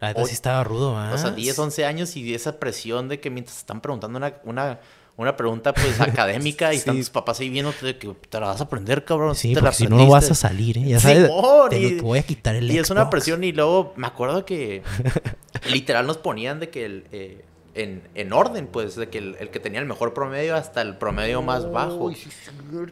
La 0.00 0.08
neta 0.08 0.24
sí 0.26 0.32
estaba 0.34 0.64
rudo, 0.64 0.96
¿ah? 0.96 1.12
o 1.14 1.18
sea, 1.18 1.30
10, 1.32 1.58
11 1.58 1.84
años 1.84 2.16
y 2.16 2.34
esa 2.34 2.58
presión 2.58 3.08
de 3.08 3.20
que 3.20 3.28
mientras 3.30 3.58
están 3.58 3.80
preguntando 3.82 4.16
una, 4.16 4.34
una, 4.44 4.80
una 5.16 5.36
pregunta 5.36 5.74
pues 5.74 6.00
académica 6.00 6.72
y 6.72 6.78
están 6.78 6.96
tus 6.96 7.10
papás 7.10 7.38
ahí 7.40 7.50
viéndote 7.50 7.84
de 7.84 7.98
que 7.98 8.08
te 8.28 8.40
la 8.40 8.46
vas 8.46 8.60
a 8.60 8.64
aprender, 8.64 9.04
cabrón. 9.04 9.34
Sí, 9.34 9.52
te 9.52 9.60
la 9.60 9.72
si 9.72 9.86
no, 9.86 9.96
no 9.98 10.06
vas 10.08 10.24
a 10.30 10.32
aprendiste". 10.32 10.34
salir, 10.48 10.78
¿eh? 10.78 10.84
Ya 10.88 11.00
sabes, 11.00 11.26
Simón, 11.26 11.68
te, 11.70 11.80
lo- 11.80 11.88
y- 11.88 11.96
te 11.96 12.02
voy 12.02 12.18
a 12.18 12.22
quitar 12.22 12.54
el 12.56 12.70
Y 12.70 12.78
es 12.78 12.88
una 12.90 13.10
presión 13.10 13.44
y 13.44 13.52
luego 13.52 13.92
me 13.96 14.06
acuerdo 14.06 14.44
que 14.46 14.82
literal 15.70 16.06
nos 16.06 16.16
ponían 16.16 16.60
de 16.60 16.70
que 16.70 16.86
el, 16.86 17.04
eh, 17.12 17.44
en, 17.74 18.02
en 18.14 18.32
orden, 18.32 18.66
pues, 18.68 18.96
de 18.96 19.08
que 19.10 19.18
el, 19.18 19.36
el 19.38 19.50
que 19.50 19.60
tenía 19.60 19.80
el 19.80 19.86
mejor 19.86 20.14
promedio 20.14 20.56
hasta 20.56 20.80
el 20.82 20.96
promedio 20.96 21.42
más 21.42 21.70
bajo. 21.70 22.10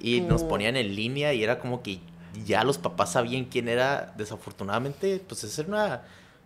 Y 0.01 0.21
nos 0.21 0.43
ponían 0.45 0.77
en 0.77 0.95
línea 0.95 1.33
y 1.33 1.43
era 1.43 1.59
como 1.59 1.83
que 1.83 2.01
ya 2.45 2.63
los 2.65 2.77
papás 2.79 3.13
sabían 3.13 3.47
quién 3.47 3.69
era. 3.69 4.13
Desafortunadamente, 4.17 5.23
pues 5.27 5.43
es 5.45 5.59
una... 5.61 6.03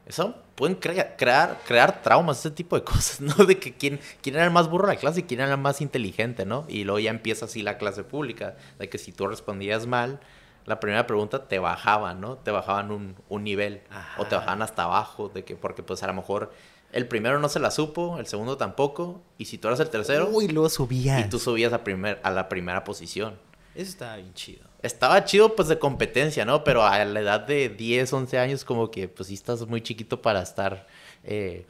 Eso 0.06 0.34
pueden 0.56 0.76
crea- 0.76 1.16
crear, 1.16 1.60
crear 1.66 2.02
traumas, 2.02 2.40
ese 2.40 2.50
tipo 2.50 2.76
de 2.76 2.84
cosas, 2.92 3.20
¿no? 3.20 3.34
De 3.44 3.58
que 3.58 3.74
quién, 3.74 4.00
quién 4.20 4.34
era 4.36 4.44
el 4.44 4.50
más 4.50 4.68
burro 4.68 4.88
de 4.88 4.94
la 4.94 5.00
clase 5.00 5.20
y 5.20 5.22
quién 5.24 5.40
era 5.40 5.52
el 5.52 5.58
más 5.58 5.80
inteligente, 5.80 6.44
¿no? 6.44 6.64
Y 6.68 6.84
luego 6.84 6.98
ya 6.98 7.10
empieza 7.10 7.44
así 7.46 7.62
la 7.62 7.78
clase 7.78 8.04
pública, 8.04 8.56
de 8.78 8.88
que 8.88 8.98
si 8.98 9.12
tú 9.12 9.26
respondías 9.26 9.86
mal, 9.86 10.20
la 10.66 10.78
primera 10.80 11.06
pregunta 11.06 11.48
te 11.48 11.58
bajaban, 11.58 12.20
¿no? 12.20 12.36
Te 12.36 12.50
bajaban 12.50 12.90
un, 12.90 13.16
un 13.28 13.44
nivel 13.44 13.82
o 14.18 14.26
te 14.26 14.34
bajaban 14.36 14.62
hasta 14.62 14.84
abajo, 14.84 15.28
de 15.28 15.44
que 15.44 15.56
porque 15.56 15.82
pues 15.82 16.02
a 16.02 16.06
lo 16.08 16.14
mejor 16.14 16.52
el 16.92 17.08
primero 17.08 17.38
no 17.38 17.48
se 17.48 17.58
la 17.58 17.70
supo, 17.70 18.18
el 18.18 18.26
segundo 18.26 18.56
tampoco, 18.56 19.22
y 19.38 19.46
si 19.46 19.56
tú 19.58 19.68
eras 19.68 19.80
el 19.80 19.88
tercero, 19.88 20.28
Uy, 20.30 20.48
luego 20.48 20.68
subía. 20.68 21.18
y 21.20 21.28
tú 21.28 21.38
subías 21.38 21.72
a, 21.72 21.82
primer, 21.84 22.20
a 22.22 22.30
la 22.30 22.48
primera 22.48 22.84
posición. 22.84 23.38
Eso 23.74 23.90
estaba 23.90 24.16
bien 24.16 24.34
chido. 24.34 24.64
Estaba 24.82 25.24
chido 25.24 25.54
pues 25.54 25.68
de 25.68 25.78
competencia, 25.78 26.44
¿no? 26.44 26.64
Pero 26.64 26.84
a 26.84 27.04
la 27.04 27.20
edad 27.20 27.40
de 27.40 27.68
10, 27.68 28.12
11 28.12 28.38
años 28.38 28.64
como 28.64 28.90
que 28.90 29.08
pues 29.08 29.28
sí 29.28 29.34
estás 29.34 29.66
muy 29.66 29.80
chiquito 29.80 30.20
para 30.20 30.42
estar 30.42 30.86
eh, 31.24 31.64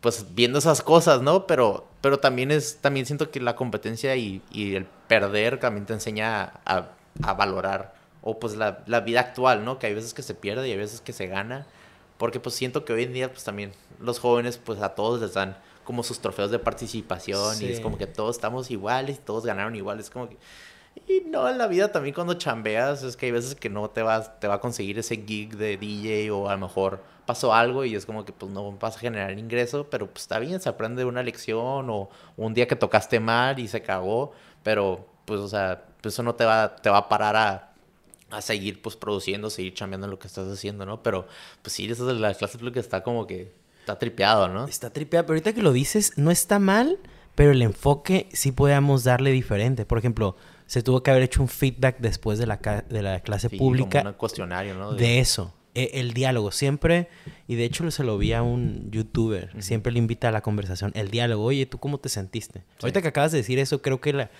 pues 0.00 0.26
viendo 0.34 0.58
esas 0.58 0.82
cosas, 0.82 1.22
¿no? 1.22 1.46
Pero, 1.46 1.88
pero 2.00 2.18
también 2.18 2.50
es, 2.50 2.78
también 2.80 3.06
siento 3.06 3.30
que 3.30 3.40
la 3.40 3.56
competencia 3.56 4.14
y, 4.16 4.42
y 4.52 4.74
el 4.74 4.84
perder 5.08 5.58
también 5.58 5.86
te 5.86 5.94
enseña 5.94 6.52
a, 6.64 6.90
a 7.22 7.34
valorar 7.34 7.94
o 8.28 8.40
pues 8.40 8.56
la, 8.56 8.82
la 8.86 9.00
vida 9.00 9.20
actual, 9.20 9.64
¿no? 9.64 9.78
Que 9.78 9.86
hay 9.86 9.94
veces 9.94 10.12
que 10.12 10.22
se 10.22 10.34
pierde 10.34 10.68
y 10.68 10.72
hay 10.72 10.76
veces 10.76 11.00
que 11.00 11.12
se 11.12 11.28
gana. 11.28 11.64
Porque 12.18 12.40
pues 12.40 12.56
siento 12.56 12.84
que 12.84 12.92
hoy 12.92 13.04
en 13.04 13.12
día 13.12 13.30
pues 13.30 13.44
también 13.44 13.72
los 14.00 14.18
jóvenes 14.18 14.58
pues 14.58 14.82
a 14.82 14.96
todos 14.96 15.20
les 15.20 15.34
dan 15.34 15.56
como 15.84 16.02
sus 16.02 16.18
trofeos 16.18 16.50
de 16.50 16.58
participación 16.58 17.62
y 17.62 17.66
es 17.66 17.78
como 17.78 17.96
que 17.96 18.08
todos 18.08 18.34
estamos 18.34 18.72
iguales 18.72 19.16
y 19.16 19.20
todos 19.20 19.46
ganaron 19.46 19.76
igual. 19.76 20.00
Es 20.00 20.10
como 20.10 20.28
que... 20.28 20.36
Y 21.06 21.22
no, 21.28 21.48
en 21.48 21.58
la 21.58 21.66
vida 21.66 21.92
también 21.92 22.14
cuando 22.14 22.34
chambeas 22.34 23.02
es 23.02 23.16
que 23.16 23.26
hay 23.26 23.32
veces 23.32 23.54
que 23.54 23.68
no 23.68 23.90
te 23.90 24.02
vas, 24.02 24.40
te 24.40 24.48
va 24.48 24.54
a 24.54 24.60
conseguir 24.60 24.98
ese 24.98 25.16
gig 25.16 25.56
de 25.56 25.76
DJ 25.76 26.30
o 26.30 26.48
a 26.48 26.54
lo 26.54 26.60
mejor 26.66 27.02
pasó 27.26 27.52
algo 27.52 27.84
y 27.84 27.94
es 27.94 28.06
como 28.06 28.24
que 28.24 28.32
pues 28.32 28.50
no 28.50 28.72
vas 28.72 28.96
a 28.96 28.98
generar 28.98 29.36
ingreso, 29.38 29.88
pero 29.90 30.06
pues 30.06 30.22
está 30.22 30.38
bien, 30.38 30.60
se 30.60 30.68
aprende 30.68 31.02
de 31.02 31.04
una 31.04 31.22
lección 31.22 31.90
o 31.90 32.08
un 32.36 32.54
día 32.54 32.66
que 32.66 32.76
tocaste 32.76 33.20
mal 33.20 33.58
y 33.58 33.68
se 33.68 33.82
cagó, 33.82 34.32
pero 34.62 35.06
pues 35.26 35.40
o 35.40 35.48
sea, 35.48 35.84
pues, 36.00 36.14
eso 36.14 36.22
no 36.22 36.34
te 36.34 36.44
va, 36.44 36.76
te 36.76 36.88
va 36.88 36.98
a 36.98 37.08
parar 37.08 37.36
a, 37.36 37.72
a 38.30 38.40
seguir 38.40 38.80
pues 38.80 38.96
produciendo, 38.96 39.50
seguir 39.50 39.74
chambeando 39.74 40.06
en 40.06 40.12
lo 40.12 40.18
que 40.18 40.28
estás 40.28 40.48
haciendo, 40.48 40.86
¿no? 40.86 41.02
Pero 41.02 41.26
pues 41.62 41.72
sí, 41.74 41.90
eso 41.90 42.06
de 42.06 42.14
la 42.14 42.32
clase 42.34 42.58
pública 42.58 42.80
está 42.80 43.02
como 43.02 43.26
que 43.26 43.52
está 43.80 43.98
tripeado, 43.98 44.48
¿no? 44.48 44.66
Está 44.66 44.90
tripeado, 44.90 45.26
pero 45.26 45.34
ahorita 45.34 45.52
que 45.52 45.62
lo 45.62 45.72
dices, 45.72 46.12
no 46.16 46.30
está 46.30 46.58
mal, 46.58 46.98
pero 47.34 47.52
el 47.52 47.62
enfoque 47.62 48.28
sí 48.32 48.50
podemos 48.50 49.04
darle 49.04 49.30
diferente. 49.30 49.84
Por 49.84 49.98
ejemplo, 49.98 50.36
se 50.66 50.82
tuvo 50.82 51.02
que 51.02 51.10
haber 51.10 51.22
hecho 51.22 51.40
un 51.42 51.48
feedback 51.48 51.98
después 52.00 52.38
de 52.38 52.46
la, 52.46 52.56
de 52.88 53.02
la 53.02 53.20
clase 53.20 53.48
Sí, 53.48 53.56
pública 53.56 54.00
como 54.00 54.10
un 54.10 54.16
cuestionario, 54.16 54.74
¿no? 54.74 54.92
de 54.94 55.20
eso. 55.20 55.54
e- 55.74 55.90
El 55.94 56.12
diálogo, 56.14 56.50
siempre, 56.50 57.08
y 57.46 57.54
de 57.54 57.64
hecho 57.64 57.88
se 57.90 58.02
lo 58.04 58.18
vi 58.18 58.32
a 58.32 58.42
un 58.42 58.90
youtuber, 58.90 59.50
siempre 59.62 59.92
le 59.92 59.98
invita 59.98 60.28
a 60.28 60.32
la 60.32 60.40
conversación, 60.42 60.90
el 60.94 61.10
diálogo, 61.10 61.44
oye, 61.44 61.66
¿tú 61.66 61.78
cómo 61.78 61.98
te 61.98 62.08
sentiste? 62.08 62.64
Ahorita 62.82 63.00
que 63.02 63.08
acabas 63.08 63.32
de 63.32 63.38
decir 63.38 63.58
eso, 63.58 63.80
creo 63.82 64.00
que 64.00 64.12
la, 64.12 64.30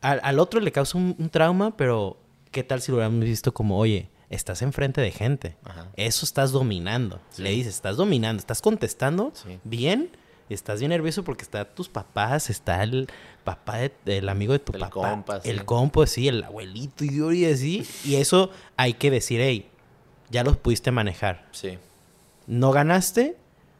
al, 0.00 0.20
al 0.22 0.38
otro 0.38 0.60
le 0.60 0.72
causa 0.72 0.98
un, 0.98 1.14
un 1.18 1.30
trauma, 1.30 1.76
pero 1.76 2.18
¿qué 2.50 2.62
tal 2.64 2.82
si 2.82 2.90
lo 2.90 2.96
hubiéramos 2.98 3.24
visto 3.24 3.54
como, 3.54 3.78
oye, 3.78 4.08
estás 4.30 4.62
enfrente 4.62 5.00
de 5.00 5.10
gente? 5.12 5.56
Ajá. 5.64 5.88
Eso 5.96 6.24
estás 6.26 6.52
dominando. 6.52 7.20
Sí. 7.30 7.42
Le 7.42 7.50
dices, 7.50 7.74
estás 7.74 7.96
dominando, 7.96 8.40
estás 8.40 8.60
contestando 8.60 9.32
Sí. 9.34 9.58
bien, 9.64 10.10
estás 10.48 10.80
bien 10.80 10.90
nervioso 10.90 11.24
porque 11.24 11.42
está 11.42 11.64
tus 11.64 11.88
papás, 11.88 12.50
está 12.50 12.82
el 12.82 13.08
papá, 13.44 13.78
de- 13.78 13.92
el 14.18 14.28
amigo 14.28 14.52
de 14.52 14.58
tu 14.58 14.72
El 14.72 14.80
papá, 14.80 14.90
compa, 15.10 15.40
sí. 15.40 15.50
el 15.50 15.64
compa, 15.64 16.06
sí, 16.06 16.28
el 16.28 16.44
abuelito 16.44 17.04
y 17.04 17.36
y 17.38 17.44
así. 17.46 17.86
Y 18.04 18.16
eso 18.16 18.50
hay 18.76 18.94
que 18.94 19.10
decir, 19.10 19.40
hey, 19.40 19.68
ya 20.30 20.44
los 20.44 20.56
pudiste 20.56 20.90
manejar. 20.90 21.46
Sí, 21.52 21.78
No 22.46 22.70
ganaste, 22.72 23.36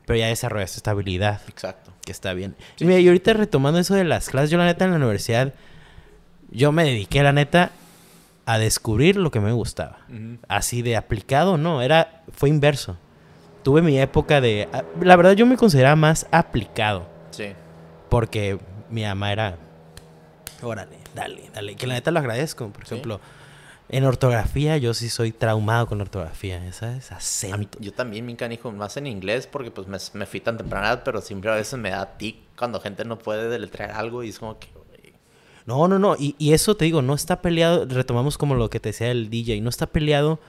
pero 0.07 0.19
ya 0.19 0.27
desarrollaste 0.29 0.79
esta 0.79 0.91
habilidad, 0.93 1.41
exacto. 1.49 1.93
que 2.05 2.13
está 2.13 2.33
bien. 2.35 2.57
Y 2.79 2.85
mira, 2.85 2.99
y 3.01 3.07
ahorita 3.07 3.33
retomando 3.35 3.79
eso 3.79 3.95
de 3.95 4.05
las 4.05 4.29
clases, 4.29 4.51
yo 4.51 4.59
la 4.59 4.65
neta 4.67 4.85
en 4.85 4.91
la 4.93 4.97
universidad, 4.97 5.55
yo 6.51 6.73
me 6.73 6.85
dediqué 6.85 7.23
la 7.23 7.33
neta 7.33 7.71
a 8.45 8.59
descubrir 8.59 9.17
lo 9.17 9.31
que 9.31 9.39
me 9.41 9.53
gustaba. 9.53 9.99
Así 10.49 10.83
de 10.83 10.97
aplicado, 10.97 11.57
no, 11.59 11.81
era, 11.81 12.23
fue 12.33 12.49
inverso. 12.49 12.97
Tuve 13.63 13.83
mi 13.83 13.99
época 14.01 14.41
de, 14.41 14.69
a- 14.73 14.85
la 15.01 15.17
verdad 15.17 15.33
yo 15.33 15.47
me 15.47 15.57
consideraba 15.57 15.97
más 15.97 16.27
aplicado, 16.33 17.07
Sí. 17.31 17.53
porque 18.09 18.59
mi 18.91 19.03
mamá 19.05 19.33
era, 19.33 19.57
órale, 20.63 20.97
dale, 21.15 21.51
dale, 21.55 21.77
que 21.77 21.87
la 21.87 21.95
neta 21.95 22.11
lo 22.11 22.19
agradezco. 22.19 22.69
Por 22.71 22.85
Sí. 22.87 22.95
ejemplo, 22.95 23.21
en 23.89 24.05
ortografía 24.05 24.77
yo 24.79 24.95
sí 24.95 25.09
soy 25.09 25.33
traumado 25.33 25.87
con 25.87 25.99
la 25.99 26.05
ortografía, 26.05 26.61
¿sabes? 26.73 27.11
A 27.13 27.15
mí- 27.15 27.19
Acento. 27.19 27.79
yo 27.81 27.93
también, 27.93 28.27
mi 28.27 28.35
canijo, 28.37 28.73
más 28.73 28.97
en 28.97 29.07
inglés, 29.07 29.47
porque 29.47 29.71
pues 29.71 29.87
me, 29.87 29.99
me 30.19 30.27
fui 30.27 30.41
tan 30.41 30.57
temprana, 30.57 31.05
pero 31.05 31.21
siempre 31.21 31.51
a 31.51 31.55
veces 31.55 31.79
me 31.79 31.91
da 31.91 32.17
tic 32.19 32.37
cuando 32.57 32.81
gente 32.81 33.05
no 33.05 33.19
puede 33.19 33.49
deletrear 33.49 33.93
algo 33.93 34.23
y 34.25 34.31
es 34.31 34.39
como 34.39 34.59
que... 34.59 34.69
No, 35.65 35.87
no, 35.87 36.01
no. 36.01 36.17
Y, 36.19 36.35
y 36.39 36.55
eso 36.55 36.75
te 36.77 36.85
digo, 36.87 37.03
no 37.03 37.15
está 37.15 37.41
peleado. 37.41 37.87
Retomamos 37.87 38.37
como 38.37 38.57
lo 38.57 38.69
que 38.69 38.81
te 38.81 38.89
decía 38.89 39.13
el 39.13 39.31
DJ. 39.31 39.61
No 39.61 39.69
está 39.69 39.87
peleado 39.87 40.41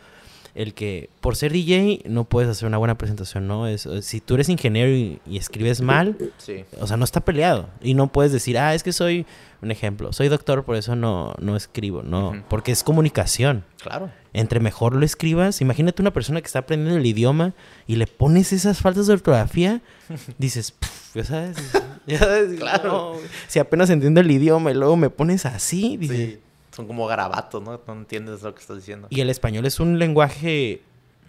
el 0.56 0.74
que 0.76 1.10
por 1.20 1.36
ser 1.36 1.52
DJ 1.52 2.04
no 2.08 2.26
puedes 2.26 2.50
hacer 2.50 2.68
una 2.68 2.78
buena 2.78 2.98
presentación, 2.98 3.48
¿no? 3.48 3.68
Es, 3.68 3.86
eh, 3.88 4.02
si 4.04 4.22
tú 4.22 4.36
eres 4.36 4.50
ingeniero 4.50 4.92
y, 4.92 5.20
y 5.28 5.38
escribes 5.38 5.82
mal, 5.82 6.16
Sí. 6.38 6.64
o 6.80 6.86
sea, 6.88 6.96
no 6.98 7.04
está 7.06 7.22
peleado. 7.22 7.70
Y 7.82 7.96
no 7.96 8.08
puedes 8.12 8.32
decir, 8.32 8.58
ah, 8.60 8.76
es 8.76 8.84
que 8.84 8.94
soy, 8.94 9.26
un 9.64 9.72
ejemplo, 9.72 10.14
soy 10.14 10.28
doctor, 10.28 10.64
por 10.64 10.76
eso 10.76 10.96
no, 10.96 11.34
no 11.40 11.56
escribo, 11.56 12.04
no, 12.04 12.44
porque 12.50 12.72
es 12.72 12.84
comunicación. 12.84 13.64
Claro. 13.82 14.12
Entre 14.34 14.60
mejor 14.60 14.96
lo 14.96 15.06
escribas, 15.06 15.60
imagínate 15.62 16.02
una 16.02 16.12
persona 16.14 16.40
que 16.42 16.48
está 16.48 16.60
aprendiendo 16.60 16.98
el 17.00 17.06
idioma 17.06 17.54
y 17.88 17.96
le 17.96 18.06
pones 18.08 18.54
esas 18.54 18.80
faltas 18.80 19.08
de 19.08 19.14
ortografía, 19.14 19.82
dices, 20.38 20.72
"Puf, 20.72 21.16
ya 21.16 21.24
sabes, 21.24 21.58
ya 22.08 22.20
sabes, 22.20 22.54
Claro. 22.60 23.14
no, 23.16 23.20
si 23.48 23.60
apenas 23.60 23.90
entiendo 23.90 24.22
el 24.22 24.30
idioma 24.30 24.70
y 24.72 24.76
luego 24.76 24.98
me 24.98 25.10
pones 25.10 25.46
así, 25.46 25.98
dices, 25.98 26.18
Sí. 26.34 26.40
Son 26.76 26.88
como 26.88 27.06
garabatos, 27.08 27.62
¿no? 27.62 27.80
No 27.86 27.94
entiendes 27.94 28.42
lo 28.42 28.54
que 28.54 28.62
estás 28.62 28.78
diciendo. 28.78 29.08
y 29.10 29.22
el 29.22 29.30
español 29.30 29.66
es 29.66 29.80
un 29.80 30.00
lenguaje 30.00 30.82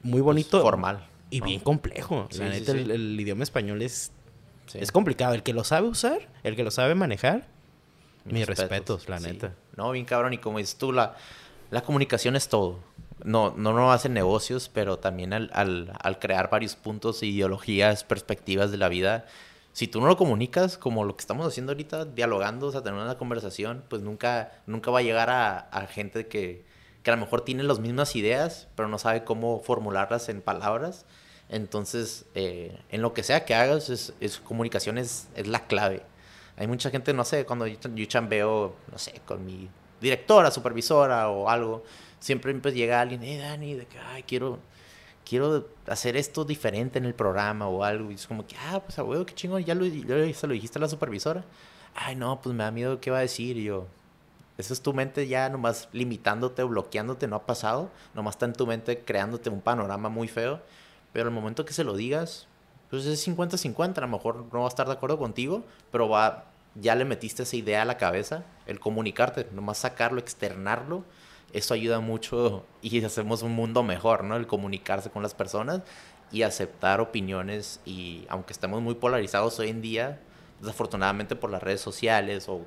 muy 0.02 0.20
bonito 0.20 0.50
Pues, 0.52 0.62
formal. 0.62 1.06
y 1.30 1.40
¿no? 1.40 1.46
bien 1.46 1.60
complejo. 1.60 2.26
Sí, 2.30 2.38
La 2.38 2.52
sí, 2.52 2.60
neta, 2.60 2.72
sí. 2.72 2.78
El, 2.78 2.90
el 2.90 3.20
idioma 3.20 3.42
español 3.44 3.82
es, 3.82 4.10
Sí. 4.66 4.78
es 4.80 4.90
complicado. 4.92 5.34
El 5.34 5.42
que 5.42 5.52
lo 5.52 5.62
sabe 5.64 5.88
usar, 5.88 6.18
el 6.42 6.56
que 6.56 6.64
lo 6.64 6.70
sabe 6.70 6.94
manejar, 6.94 7.46
mis 8.24 8.46
respetos, 8.46 9.08
la 9.08 9.18
Sí. 9.18 9.26
neta. 9.26 9.54
No, 9.76 9.90
bien 9.90 10.06
cabrón. 10.06 10.32
Y 10.32 10.38
como 10.38 10.58
dices 10.58 10.76
tú, 10.76 10.92
la, 10.92 11.16
la 11.70 11.82
comunicación 11.82 12.36
es 12.36 12.48
todo. 12.48 12.78
No, 13.22 13.54
no, 13.56 13.72
no 13.74 13.92
hacen 13.92 14.12
negocios, 14.14 14.70
pero 14.72 14.98
también 14.98 15.32
al, 15.34 15.50
al, 15.52 15.92
al 16.02 16.18
crear 16.18 16.48
varios 16.50 16.76
puntos, 16.76 17.22
ideologías, 17.22 18.04
perspectivas 18.04 18.70
de 18.70 18.78
la 18.78 18.88
vida. 18.88 19.26
Si 19.74 19.88
tú 19.88 20.00
no 20.00 20.06
lo 20.06 20.16
comunicas, 20.16 20.78
como 20.78 21.04
lo 21.04 21.16
que 21.16 21.20
estamos 21.20 21.46
haciendo 21.48 21.72
ahorita, 21.72 22.04
dialogando, 22.04 22.68
o 22.68 22.70
sea, 22.70 22.82
tener 22.82 23.00
una 23.00 23.18
conversación, 23.18 23.82
pues 23.88 24.02
nunca, 24.02 24.52
nunca 24.66 24.92
va 24.92 25.00
a 25.00 25.02
llegar 25.02 25.30
a, 25.30 25.86
gente 25.88 26.28
que, 26.28 26.64
que 27.02 27.10
a 27.10 27.16
lo 27.16 27.20
mejor 27.20 27.40
tiene 27.40 27.64
las 27.64 27.80
mismas 27.80 28.14
ideas, 28.14 28.68
pero 28.76 28.88
no 28.88 28.98
sabe 28.98 29.24
cómo 29.24 29.58
formularlas 29.58 30.28
en 30.28 30.42
palabras. 30.42 31.06
Entonces, 31.48 32.24
eh, 32.36 32.78
en 32.90 33.02
lo 33.02 33.14
que 33.14 33.24
sea 33.24 33.44
que 33.44 33.56
hagas, 33.56 33.90
es, 33.90 34.14
es 34.20 34.38
comunicación 34.38 34.96
es, 34.96 35.28
es 35.34 35.48
la 35.48 35.66
clave. 35.66 36.02
Hay 36.56 36.68
mucha 36.68 36.90
gente, 36.90 37.12
no 37.12 37.24
sé, 37.24 37.44
cuando 37.44 37.66
yo, 37.66 37.76
yo 37.96 38.04
chambeo, 38.06 38.76
no 38.92 38.98
sé, 38.98 39.20
con 39.26 39.44
mi 39.44 39.68
directora, 40.00 40.52
supervisora 40.52 41.30
o 41.30 41.48
algo, 41.48 41.82
siempre 42.20 42.54
pues 42.54 42.74
llega 42.74 43.00
alguien, 43.00 43.24
eh, 43.24 43.38
Dani, 43.38 43.74
de 43.74 43.86
que, 43.86 43.98
ay, 43.98 44.22
quiero, 44.22 44.60
quiero 45.24 45.66
hacer 45.86 46.16
esto 46.16 46.44
diferente 46.44 46.98
en 46.98 47.04
el 47.04 47.14
programa 47.14 47.68
o 47.68 47.84
algo. 47.84 48.10
Y 48.10 48.14
es 48.14 48.26
como 48.26 48.46
que, 48.46 48.56
ah, 48.56 48.80
pues 48.84 48.98
a 48.98 49.04
huevo, 49.04 49.26
qué 49.26 49.34
chingón, 49.34 49.64
ya 49.64 49.74
lo, 49.74 49.86
ya 49.86 50.34
se 50.34 50.46
lo 50.46 50.52
dijiste 50.52 50.78
a 50.78 50.82
la 50.82 50.88
supervisora. 50.88 51.44
Ay, 51.94 52.16
no, 52.16 52.40
pues 52.40 52.54
me 52.54 52.64
da 52.64 52.70
miedo 52.70 53.00
qué 53.00 53.10
va 53.10 53.18
a 53.18 53.22
decir. 53.22 53.56
Y 53.56 53.64
yo, 53.64 53.86
eso 54.58 54.72
es 54.72 54.80
tu 54.82 54.92
mente 54.92 55.26
ya 55.26 55.48
nomás 55.48 55.88
limitándote 55.92 56.62
o 56.62 56.68
bloqueándote, 56.68 57.26
no 57.26 57.36
ha 57.36 57.46
pasado. 57.46 57.90
Nomás 58.14 58.34
está 58.34 58.46
en 58.46 58.52
tu 58.52 58.66
mente 58.66 59.00
creándote 59.00 59.50
un 59.50 59.60
panorama 59.60 60.08
muy 60.08 60.28
feo. 60.28 60.60
Pero 61.12 61.28
al 61.28 61.34
momento 61.34 61.64
que 61.64 61.72
se 61.72 61.84
lo 61.84 61.96
digas, 61.96 62.46
pues 62.90 63.06
es 63.06 63.26
50-50. 63.26 63.98
A 63.98 64.00
lo 64.02 64.08
mejor 64.08 64.46
no 64.52 64.60
va 64.60 64.66
a 64.66 64.68
estar 64.68 64.86
de 64.86 64.92
acuerdo 64.92 65.18
contigo, 65.18 65.64
pero 65.90 66.08
va, 66.08 66.44
ya 66.74 66.94
le 66.94 67.04
metiste 67.04 67.44
esa 67.44 67.56
idea 67.56 67.82
a 67.82 67.84
la 67.84 67.96
cabeza. 67.96 68.44
El 68.66 68.80
comunicarte, 68.80 69.48
nomás 69.52 69.78
sacarlo, 69.78 70.20
externarlo. 70.20 71.04
Eso 71.54 71.72
ayuda 71.72 72.00
mucho 72.00 72.66
y 72.82 73.02
hacemos 73.02 73.42
un 73.42 73.52
mundo 73.52 73.82
mejor, 73.82 74.24
¿no? 74.24 74.36
El 74.36 74.46
comunicarse 74.46 75.08
con 75.08 75.22
las 75.22 75.32
personas 75.32 75.80
y 76.30 76.42
aceptar 76.42 77.00
opiniones. 77.00 77.80
Y 77.86 78.26
aunque 78.28 78.52
estemos 78.52 78.82
muy 78.82 78.96
polarizados 78.96 79.58
hoy 79.58 79.70
en 79.70 79.80
día, 79.80 80.20
desafortunadamente 80.60 81.36
por 81.36 81.50
las 81.50 81.62
redes 81.62 81.80
sociales 81.80 82.48
o, 82.48 82.60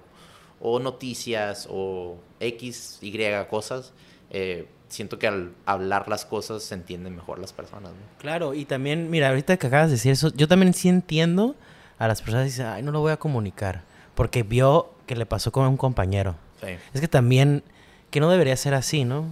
o 0.60 0.80
noticias 0.80 1.68
o 1.70 2.18
X, 2.40 2.98
Y 3.02 3.16
cosas, 3.50 3.94
eh, 4.32 4.68
siento 4.90 5.20
que 5.20 5.28
al 5.28 5.54
hablar 5.66 6.08
las 6.08 6.26
cosas 6.26 6.64
se 6.64 6.76
entienden 6.76 7.16
mejor 7.16 7.40
las 7.40 7.54
personas, 7.54 7.92
¿no? 7.92 8.00
Claro, 8.20 8.54
y 8.54 8.66
también, 8.66 9.10
mira, 9.10 9.30
ahorita 9.30 9.58
que 9.58 9.68
acabas 9.68 9.88
de 9.88 9.94
decir 9.94 10.12
eso, 10.12 10.32
yo 10.34 10.48
también 10.48 10.74
sí 10.74 10.90
entiendo 10.90 11.56
a 12.00 12.08
las 12.08 12.22
personas 12.22 12.46
que 12.46 12.52
dicen, 12.52 12.68
ay, 12.68 12.84
no 12.84 12.92
lo 12.92 13.02
voy 13.02 13.12
a 13.12 13.18
comunicar, 13.18 13.84
porque 14.16 14.44
vio 14.44 14.92
que 15.06 15.16
le 15.16 15.26
pasó 15.26 15.52
con 15.52 15.68
un 15.68 15.78
compañero. 15.78 16.36
Sí. 16.62 16.78
Es 16.94 17.02
que 17.02 17.08
también, 17.08 17.64
que 18.10 18.20
no 18.20 18.30
debería 18.30 18.56
ser 18.56 18.74
así, 18.74 19.04
¿no? 19.06 19.26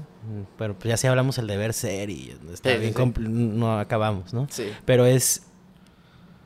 Pero 0.58 0.74
pues 0.74 0.90
ya 0.90 0.98
si 0.98 1.08
hablamos 1.08 1.38
el 1.38 1.48
deber 1.48 1.74
ser 1.74 2.10
y 2.10 2.36
está 2.52 2.72
Sí, 2.72 2.78
bien 2.80 2.94
sí. 2.96 3.14
no 3.20 3.80
acabamos, 3.80 4.34
¿no? 4.34 4.48
Sí. 4.50 4.72
Pero 4.86 5.06
es, 5.06 5.44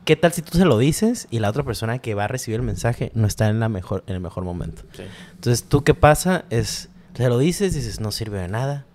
¿qué 0.06 0.16
tal 0.16 0.34
si 0.34 0.42
tú 0.42 0.58
se 0.58 0.66
lo 0.66 0.78
dices 0.78 1.28
y 1.32 1.40
la 1.40 1.50
otra 1.50 1.64
persona 1.64 2.00
que 2.00 2.14
va 2.14 2.26
a 2.26 2.28
recibir 2.28 2.60
el 2.60 2.66
mensaje 2.66 3.12
no 3.16 3.26
está 3.26 3.48
en, 3.48 3.60
la 3.60 3.70
mejor, 3.70 4.04
en 4.08 4.16
el 4.16 4.20
mejor 4.22 4.44
momento? 4.44 4.84
Sí. 4.94 5.04
Entonces, 5.34 5.64
¿tú 5.68 5.84
qué 5.84 5.94
pasa? 5.94 6.46
Es, 6.50 6.90
se 7.14 7.30
lo 7.30 7.38
dices, 7.38 7.74
dices, 7.74 8.00
no 8.00 8.12
sirve 8.12 8.40
de 8.40 8.48
nada, 8.50 8.86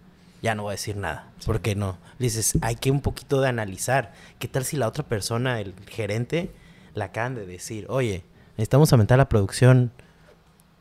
ya 0.43 0.55
no 0.55 0.65
voy 0.65 0.71
a 0.71 0.73
decir 0.73 0.97
nada. 0.97 1.31
¿Por 1.47 1.61
qué 1.63 1.75
no? 1.75 1.97
Dices, 2.19 2.59
hay 2.61 2.77
que 2.77 2.91
un 2.91 3.01
poquito 3.01 3.41
de 3.41 3.49
analizar. 3.49 4.13
¿Qué 4.39 4.49
tal 4.49 4.65
si 4.65 4.77
la 4.77 4.87
otra 4.87 5.05
persona, 5.05 5.61
el 5.61 5.75
gerente, 5.89 6.53
la 6.95 7.07
acaban 7.07 7.35
de 7.35 7.47
decir, 7.47 7.87
oye, 7.89 8.25
necesitamos 8.59 8.93
aumentar 8.93 9.17
la 9.19 9.29
producción 9.31 9.91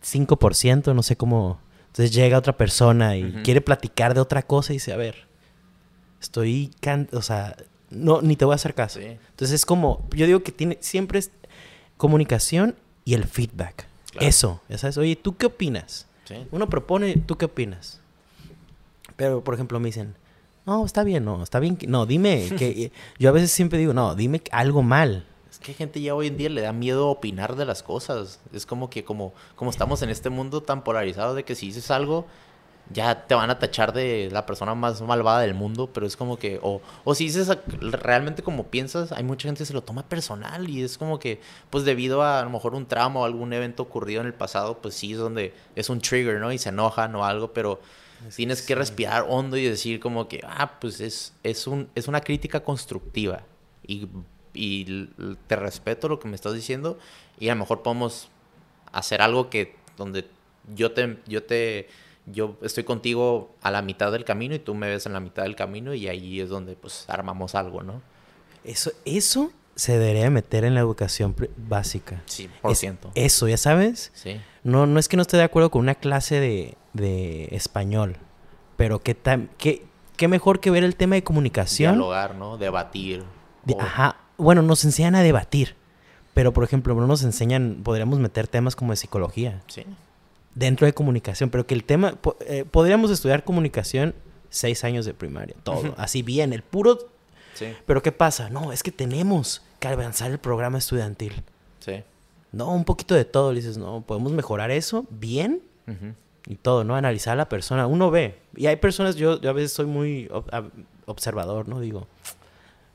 5%, 0.03 0.93
no 0.93 1.03
sé 1.03 1.15
cómo. 1.15 1.59
Entonces 1.93 2.11
llega 2.11 2.39
otra 2.39 2.57
persona 2.57 3.15
y 3.15 3.31
quiere 3.43 3.61
platicar 3.61 4.15
de 4.15 4.19
otra 4.19 4.41
cosa 4.41 4.73
y 4.73 4.77
dice, 4.77 4.93
a 4.93 4.97
ver, 4.97 5.27
estoy, 6.19 6.71
can 6.81 7.07
o 7.13 7.21
sea, 7.21 7.55
no, 7.91 8.23
ni 8.23 8.35
te 8.35 8.45
voy 8.45 8.53
a 8.53 8.55
hacer 8.55 8.73
caso. 8.73 8.99
Sí. 8.99 9.05
Entonces 9.05 9.51
es 9.51 9.63
como, 9.63 10.03
yo 10.15 10.25
digo 10.25 10.41
que 10.41 10.51
tiene, 10.51 10.79
siempre 10.81 11.19
es 11.19 11.29
comunicación 11.97 12.75
y 13.05 13.13
el 13.13 13.25
feedback. 13.25 13.85
Claro. 14.11 14.27
Eso, 14.27 14.61
ya 14.69 14.79
sabes, 14.79 14.97
oye, 14.97 15.15
¿tú 15.15 15.37
qué 15.37 15.45
opinas? 15.45 16.07
Sí. 16.25 16.35
Uno 16.51 16.67
propone, 16.67 17.15
¿tú 17.17 17.37
qué 17.37 17.45
opinas? 17.45 17.99
Pero, 19.15 19.43
por 19.43 19.53
ejemplo, 19.53 19.79
me 19.79 19.89
dicen, 19.89 20.15
no, 20.65 20.85
está 20.87 21.03
bien, 21.03 21.23
no, 21.25 21.43
está 21.43 21.59
bien, 21.59 21.75
que- 21.77 21.85
no, 21.85 22.07
dime, 22.07 22.49
que 22.57 22.91
yo 23.19 23.29
a 23.29 23.33
veces 23.33 23.51
siempre 23.51 23.77
digo, 23.77 23.93
no, 23.93 24.15
dime 24.15 24.41
algo 24.51 24.81
mal. 24.81 25.27
Que 25.63 25.73
gente 25.73 26.01
ya 26.01 26.13
hoy 26.13 26.27
en 26.27 26.37
día 26.37 26.49
le 26.49 26.61
da 26.61 26.73
miedo 26.73 27.07
opinar 27.07 27.55
de 27.55 27.65
las 27.65 27.81
cosas. 27.81 28.39
Es 28.53 28.65
como 28.65 28.89
que 28.89 29.03
como, 29.03 29.33
como 29.55 29.71
estamos 29.71 30.01
en 30.03 30.09
este 30.09 30.29
mundo 30.29 30.61
tan 30.61 30.83
polarizado 30.83 31.33
de 31.33 31.43
que 31.43 31.55
si 31.55 31.67
dices 31.67 31.89
algo, 31.89 32.27
ya 32.91 33.25
te 33.27 33.35
van 33.35 33.49
a 33.49 33.59
tachar 33.59 33.93
de 33.93 34.29
la 34.31 34.45
persona 34.45 34.75
más 34.75 35.01
malvada 35.01 35.39
del 35.39 35.53
mundo, 35.53 35.89
pero 35.93 36.05
es 36.05 36.17
como 36.17 36.37
que, 36.37 36.59
o, 36.61 36.81
o 37.03 37.15
si 37.15 37.25
dices 37.25 37.49
realmente 37.79 38.43
como 38.43 38.65
piensas, 38.67 39.11
hay 39.11 39.23
mucha 39.23 39.47
gente 39.47 39.59
que 39.59 39.65
se 39.65 39.73
lo 39.73 39.83
toma 39.83 40.03
personal 40.03 40.69
y 40.69 40.83
es 40.83 40.97
como 40.97 41.17
que, 41.17 41.39
pues 41.69 41.85
debido 41.85 42.21
a 42.21 42.41
a 42.41 42.43
lo 42.43 42.49
mejor 42.49 42.75
un 42.75 42.85
trauma 42.85 43.21
o 43.21 43.25
algún 43.25 43.53
evento 43.53 43.83
ocurrido 43.83 44.21
en 44.21 44.27
el 44.27 44.33
pasado, 44.33 44.79
pues 44.81 44.95
sí 44.95 45.13
es 45.13 45.17
donde 45.17 45.53
es 45.75 45.89
un 45.89 46.01
trigger, 46.01 46.39
¿no? 46.39 46.51
Y 46.51 46.57
se 46.57 46.69
enojan 46.69 47.15
o 47.15 47.23
algo, 47.25 47.53
pero 47.53 47.79
tienes 48.35 48.61
que 48.61 48.75
respirar 48.75 49.25
hondo 49.29 49.57
y 49.57 49.63
decir 49.63 49.99
como 49.99 50.27
que, 50.27 50.41
ah, 50.45 50.79
pues 50.79 50.99
es, 50.99 51.33
es, 51.43 51.67
un, 51.67 51.89
es 51.95 52.07
una 52.07 52.21
crítica 52.21 52.61
constructiva 52.63 53.43
y, 53.87 54.07
y 54.53 55.09
te 55.47 55.55
respeto 55.55 56.07
lo 56.09 56.19
que 56.19 56.27
me 56.27 56.35
estás 56.35 56.53
diciendo 56.53 56.97
y 57.39 57.49
a 57.49 57.55
lo 57.55 57.59
mejor 57.61 57.81
podemos 57.81 58.29
hacer 58.91 59.21
algo 59.21 59.49
que 59.49 59.75
donde 59.97 60.27
yo 60.75 60.91
te, 60.93 61.17
yo 61.27 61.43
te, 61.43 61.87
yo 62.25 62.55
estoy 62.61 62.83
contigo 62.83 63.53
a 63.61 63.71
la 63.71 63.81
mitad 63.81 64.11
del 64.11 64.23
camino 64.25 64.53
y 64.55 64.59
tú 64.59 64.75
me 64.75 64.87
ves 64.89 65.05
en 65.05 65.13
la 65.13 65.19
mitad 65.19 65.43
del 65.43 65.55
camino 65.55 65.93
y 65.93 66.07
ahí 66.07 66.39
es 66.39 66.49
donde 66.49 66.75
pues 66.75 67.05
armamos 67.07 67.55
algo, 67.55 67.83
¿no? 67.83 68.01
Eso, 68.63 68.91
eso 69.05 69.51
se 69.75 69.97
debería 69.97 70.29
meter 70.29 70.63
en 70.65 70.75
la 70.75 70.79
educación 70.81 71.35
básica. 71.57 72.21
Sí, 72.27 72.49
por 72.61 72.71
Es- 72.71 72.79
ciento. 72.79 73.11
eso, 73.15 73.47
ya 73.47 73.57
sabes. 73.57 74.11
Sí, 74.13 74.39
No, 74.63 74.85
no 74.85 74.99
es 74.99 75.09
que 75.09 75.17
no 75.17 75.23
esté 75.23 75.35
de 75.37 75.43
acuerdo 75.43 75.71
con 75.71 75.81
una 75.81 75.95
clase 75.95 76.39
de, 76.39 76.77
de 76.93 77.45
español, 77.51 78.15
pero 78.77 78.99
qué, 78.99 79.15
tan, 79.15 79.49
qué, 79.57 79.83
qué 80.15 80.27
mejor 80.27 80.59
que 80.59 80.69
ver 80.71 80.83
el 80.83 80.95
tema 80.95 81.15
de 81.15 81.23
comunicación. 81.23 81.93
dialogar, 81.95 82.35
¿no? 82.35 82.57
Debatir. 82.57 83.23
De- 83.65 83.73
o- 83.73 83.81
ajá. 83.81 84.17
Bueno, 84.37 84.61
nos 84.61 84.83
enseñan 84.85 85.15
a 85.15 85.21
debatir. 85.21 85.75
Pero, 86.33 86.51
por 86.51 86.63
ejemplo, 86.63 86.95
no 86.95 87.05
nos 87.05 87.23
enseñan, 87.23 87.81
podríamos 87.83 88.17
meter 88.19 88.47
temas 88.47 88.75
como 88.75 88.91
de 88.91 88.97
psicología 88.97 89.61
Sí, 89.67 89.83
dentro 90.55 90.87
de 90.87 90.93
comunicación, 90.93 91.51
pero 91.51 91.67
que 91.67 91.75
el 91.75 91.83
tema, 91.83 92.15
eh, 92.47 92.65
podríamos 92.69 93.11
estudiar 93.11 93.43
comunicación 93.43 94.15
seis 94.49 94.83
años 94.83 95.05
de 95.05 95.13
primaria, 95.13 95.55
todo, 95.63 95.93
así 95.97 96.23
bien, 96.23 96.53
el 96.53 96.63
puro... 96.63 96.97
sí, 97.53 97.67
Pero 97.85 98.01
¿qué 98.01 98.11
pasa? 98.11 98.49
No, 98.49 98.71
es 98.71 98.81
que 98.81 98.91
tenemos 98.91 99.61
que 99.79 99.87
avanzar 99.89 100.31
el 100.31 100.39
programa 100.39 100.77
estudiantil. 100.79 101.43
sí. 101.79 102.03
No, 102.51 102.71
un 102.71 102.85
poquito 102.85 103.15
de 103.15 103.25
todo. 103.25 103.51
Le 103.51 103.61
dices, 103.61 103.77
no, 103.79 104.01
podemos 104.01 104.31
mejorar 104.31 104.69
eso 104.69 105.05
bien 105.09 105.61
y 106.47 106.53
todo, 106.55 106.83
¿no? 106.83 106.95
Analizar 106.95 107.33
a 107.33 107.35
la 107.35 107.49
persona. 107.49 107.87
Uno 107.87 108.11
ve. 108.11 108.37
Y 108.55 108.67
hay 108.67 108.75
personas, 108.75 109.15
yo, 109.15 109.41
yo 109.41 109.49
a 109.49 109.53
veces 109.53 109.73
soy 109.73 109.87
muy 109.87 110.27
ob- 110.27 110.69
observador, 111.07 111.67
¿no? 111.67 111.79
Digo, 111.79 112.05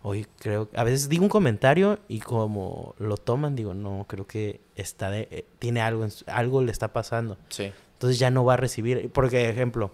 hoy 0.03 0.27
creo, 0.39 0.69
a 0.75 0.85
veces 0.85 1.09
digo 1.09 1.23
un 1.23 1.29
comentario 1.29 1.99
y 2.09 2.21
como 2.21 2.95
lo 2.99 3.17
toman, 3.17 3.57
digo, 3.57 3.75
no, 3.75 4.07
creo 4.09 4.27
que 4.27 4.61
está 4.77 5.11
de, 5.11 5.29
eh, 5.31 5.45
tiene 5.59 5.81
algo, 5.81 6.07
algo 6.27 6.63
le 6.63 6.73
está 6.73 6.93
pasando. 6.93 7.37
Sí, 7.49 7.73
Entonces 7.95 8.19
ya 8.19 8.31
no 8.31 8.45
va 8.45 8.55
a 8.55 8.57
recibir, 8.57 9.11
porque 9.11 9.49
ejemplo, 9.49 9.91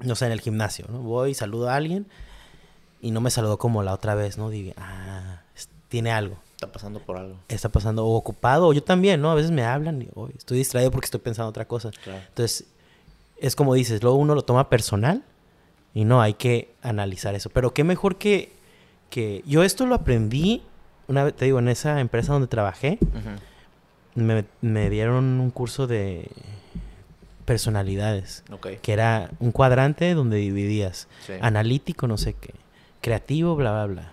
no 0.00 0.14
sé, 0.14 0.26
en 0.26 0.32
el 0.32 0.40
gimnasio, 0.40 0.86
¿no? 0.88 1.00
Voy 1.00 1.34
saludo 1.34 1.68
a 1.68 1.76
alguien 1.76 2.06
y 3.00 3.10
no 3.10 3.20
me 3.20 3.30
saludó 3.30 3.58
como 3.58 3.82
la 3.82 3.92
otra 3.92 4.14
vez, 4.14 4.38
¿no? 4.38 4.50
Digo, 4.50 4.72
ah, 4.76 5.42
tiene 5.88 6.10
algo 6.10 6.36
está 6.64 6.72
pasando 6.72 7.00
por 7.00 7.16
algo. 7.16 7.36
está 7.48 7.68
pasando 7.68 8.04
o 8.06 8.14
ocupado 8.16 8.68
o 8.68 8.72
yo 8.72 8.82
también, 8.82 9.20
¿no? 9.20 9.30
A 9.30 9.34
veces 9.34 9.50
me 9.50 9.64
hablan 9.64 10.02
y 10.02 10.08
"Oye, 10.14 10.34
estoy 10.36 10.58
distraído 10.58 10.90
porque 10.90 11.06
estoy 11.06 11.20
pensando 11.20 11.48
otra 11.50 11.66
cosa. 11.66 11.90
Claro. 12.02 12.20
Entonces, 12.28 12.66
es 13.38 13.56
como 13.56 13.74
dices, 13.74 14.02
luego 14.02 14.16
uno 14.18 14.34
lo 14.34 14.42
toma 14.42 14.68
personal 14.68 15.22
Y 15.96 16.04
no, 16.04 16.20
hay 16.20 16.34
que 16.34 16.74
analizar 16.82 17.36
eso. 17.36 17.50
Pero 17.50 17.72
qué 17.72 17.84
mejor 17.84 18.16
que, 18.16 18.52
que... 19.10 19.42
Yo 19.46 19.62
esto 19.62 19.86
lo 19.86 19.94
aprendí, 19.94 20.62
una 21.08 21.24
vez, 21.24 21.34
te 21.34 21.44
digo, 21.44 21.58
en 21.58 21.68
esa 21.68 22.00
empresa 22.00 22.32
donde 22.32 22.48
trabajé, 22.48 22.98
me, 24.14 24.44
me 24.60 24.90
dieron 24.90 25.24
un 25.40 25.50
curso 25.50 25.86
de 25.86 26.30
personalidades. 27.44 28.42
Que 28.82 28.92
era 28.92 29.30
un 29.38 29.52
cuadrante 29.52 30.14
donde 30.14 30.36
dividías 30.38 31.08
Sí. 31.26 31.32
analítico, 31.40 32.06
no 32.06 32.16
sé 32.16 32.34
qué, 32.34 32.54
creativo, 33.00 33.54
bla, 33.56 33.72
bla, 33.72 33.86
bla. 33.86 34.12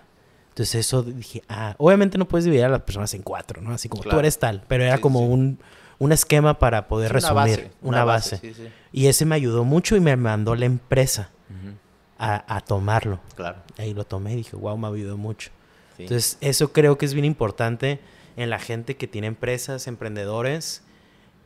Entonces 0.50 0.74
eso 0.86 1.02
dije, 1.02 1.42
ah, 1.48 1.74
obviamente 1.78 2.18
no 2.18 2.28
puedes 2.28 2.44
dividir 2.44 2.64
a 2.66 2.68
las 2.68 2.82
personas 2.82 3.14
en 3.14 3.22
cuatro, 3.22 3.62
¿no? 3.62 3.72
Así 3.72 3.88
como 3.88 4.02
tú 4.02 4.08
Claro. 4.10 4.20
eres 4.20 4.38
tal, 4.38 4.64
pero 4.68 4.84
era 4.84 4.96
Sí, 4.96 5.00
como 5.02 5.20
sí. 5.20 5.26
Un, 5.26 5.58
un 5.98 6.12
esquema 6.12 6.58
para 6.58 6.88
poder 6.88 7.08
Sí, 7.08 7.14
resumir, 7.14 7.70
una 7.80 8.04
base. 8.04 8.36
sí, 8.36 8.52
sí. 8.52 8.68
Y 8.92 9.06
ese 9.06 9.24
me 9.24 9.34
ayudó 9.34 9.64
mucho 9.64 9.96
y 9.96 10.00
me 10.00 10.14
mandó 10.16 10.54
la 10.54 10.66
empresa 10.66 11.30
Ujú, 11.48 11.76
a, 12.24 12.56
a 12.56 12.60
tomarlo. 12.60 13.20
Claro. 13.34 13.58
Ahí 13.78 13.94
lo 13.94 14.04
tomé 14.04 14.32
y 14.34 14.36
dije, 14.36 14.56
wow, 14.56 14.76
me 14.78 14.86
ayudó 14.88 15.16
mucho. 15.16 15.50
sí. 15.96 16.04
Entonces, 16.04 16.38
eso 16.40 16.72
creo 16.72 16.96
que 16.98 17.04
es 17.06 17.14
bien 17.14 17.24
importante 17.24 18.00
en 18.36 18.48
la 18.50 18.58
gente 18.58 18.96
que 18.96 19.06
tiene 19.08 19.26
empresas, 19.26 19.86
emprendedores. 19.88 20.82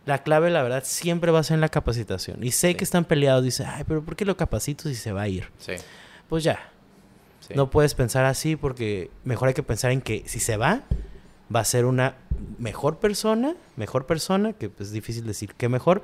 La 0.05 0.23
clave, 0.23 0.51
la 0.51 0.63
verdad, 0.63 0.83
siempre 0.85 1.33
va 1.33 1.41
a 1.41 1.43
ser 1.43 1.55
en 1.57 1.61
la 1.63 1.69
capacitación. 1.69 2.45
Y 2.45 2.53
sé 2.53 2.69
Sí. 2.69 2.75
que 2.77 2.85
están 2.85 3.05
peleados, 3.05 3.43
dice, 3.43 3.65
ay, 3.65 3.85
pero 3.89 4.03
¿por 4.05 4.15
qué 4.17 4.25
lo 4.25 4.37
capacito 4.37 4.89
si 4.89 4.95
se 4.95 5.11
va 5.13 5.23
a 5.23 5.29
ir? 5.29 5.49
sí, 5.59 5.73
Pues 6.29 6.45
ya, 6.45 6.61
sí. 7.41 7.55
no 7.57 7.71
puedes 7.71 7.95
pensar 7.95 8.25
así 8.25 8.55
porque 8.55 9.11
mejor 9.25 9.49
hay 9.49 9.55
que 9.55 9.63
pensar 9.65 9.91
en 9.93 10.01
que 10.01 10.23
si 10.27 10.39
se 10.41 10.57
va, 10.57 10.83
va 11.55 11.61
a 11.61 11.65
ser 11.65 11.87
una 11.87 12.15
mejor 12.59 12.99
persona, 12.99 13.55
mejor 13.77 14.07
persona, 14.07 14.53
que 14.53 14.69
pues, 14.69 14.89
es 14.89 14.93
difícil 14.93 15.27
decir 15.27 15.55
qué 15.57 15.69
mejor, 15.69 16.03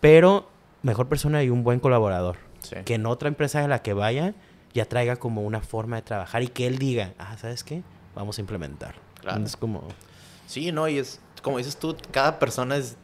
pero 0.00 0.48
mejor 0.82 1.08
persona 1.08 1.42
y 1.42 1.50
un 1.50 1.62
buen 1.64 1.78
colaborador. 1.80 2.36
Sí. 2.62 2.76
Que 2.84 2.94
en 2.94 3.06
otra 3.06 3.28
empresa 3.28 3.64
a 3.64 3.68
la 3.68 3.82
que 3.82 3.92
vaya 3.92 4.34
ya 4.74 4.84
traiga 4.86 5.16
como 5.16 5.42
una 5.42 5.60
forma 5.60 5.96
de 5.96 6.02
trabajar 6.02 6.42
y 6.42 6.48
que 6.48 6.66
él 6.66 6.78
diga, 6.78 7.12
ah, 7.18 7.36
¿sabes 7.38 7.62
qué? 7.64 7.82
Vamos 8.14 8.38
a 8.38 8.40
implementar. 8.40 8.94
Claro. 9.20 9.44
Es 9.44 9.56
como... 9.56 9.84
Sí, 10.46 10.72
no, 10.72 10.88
y 10.88 10.98
es, 10.98 11.20
como 11.42 11.58
dices 11.58 11.76
tú, 11.76 11.96
cada 12.10 12.38
persona 12.38 12.76
es, 12.76 12.96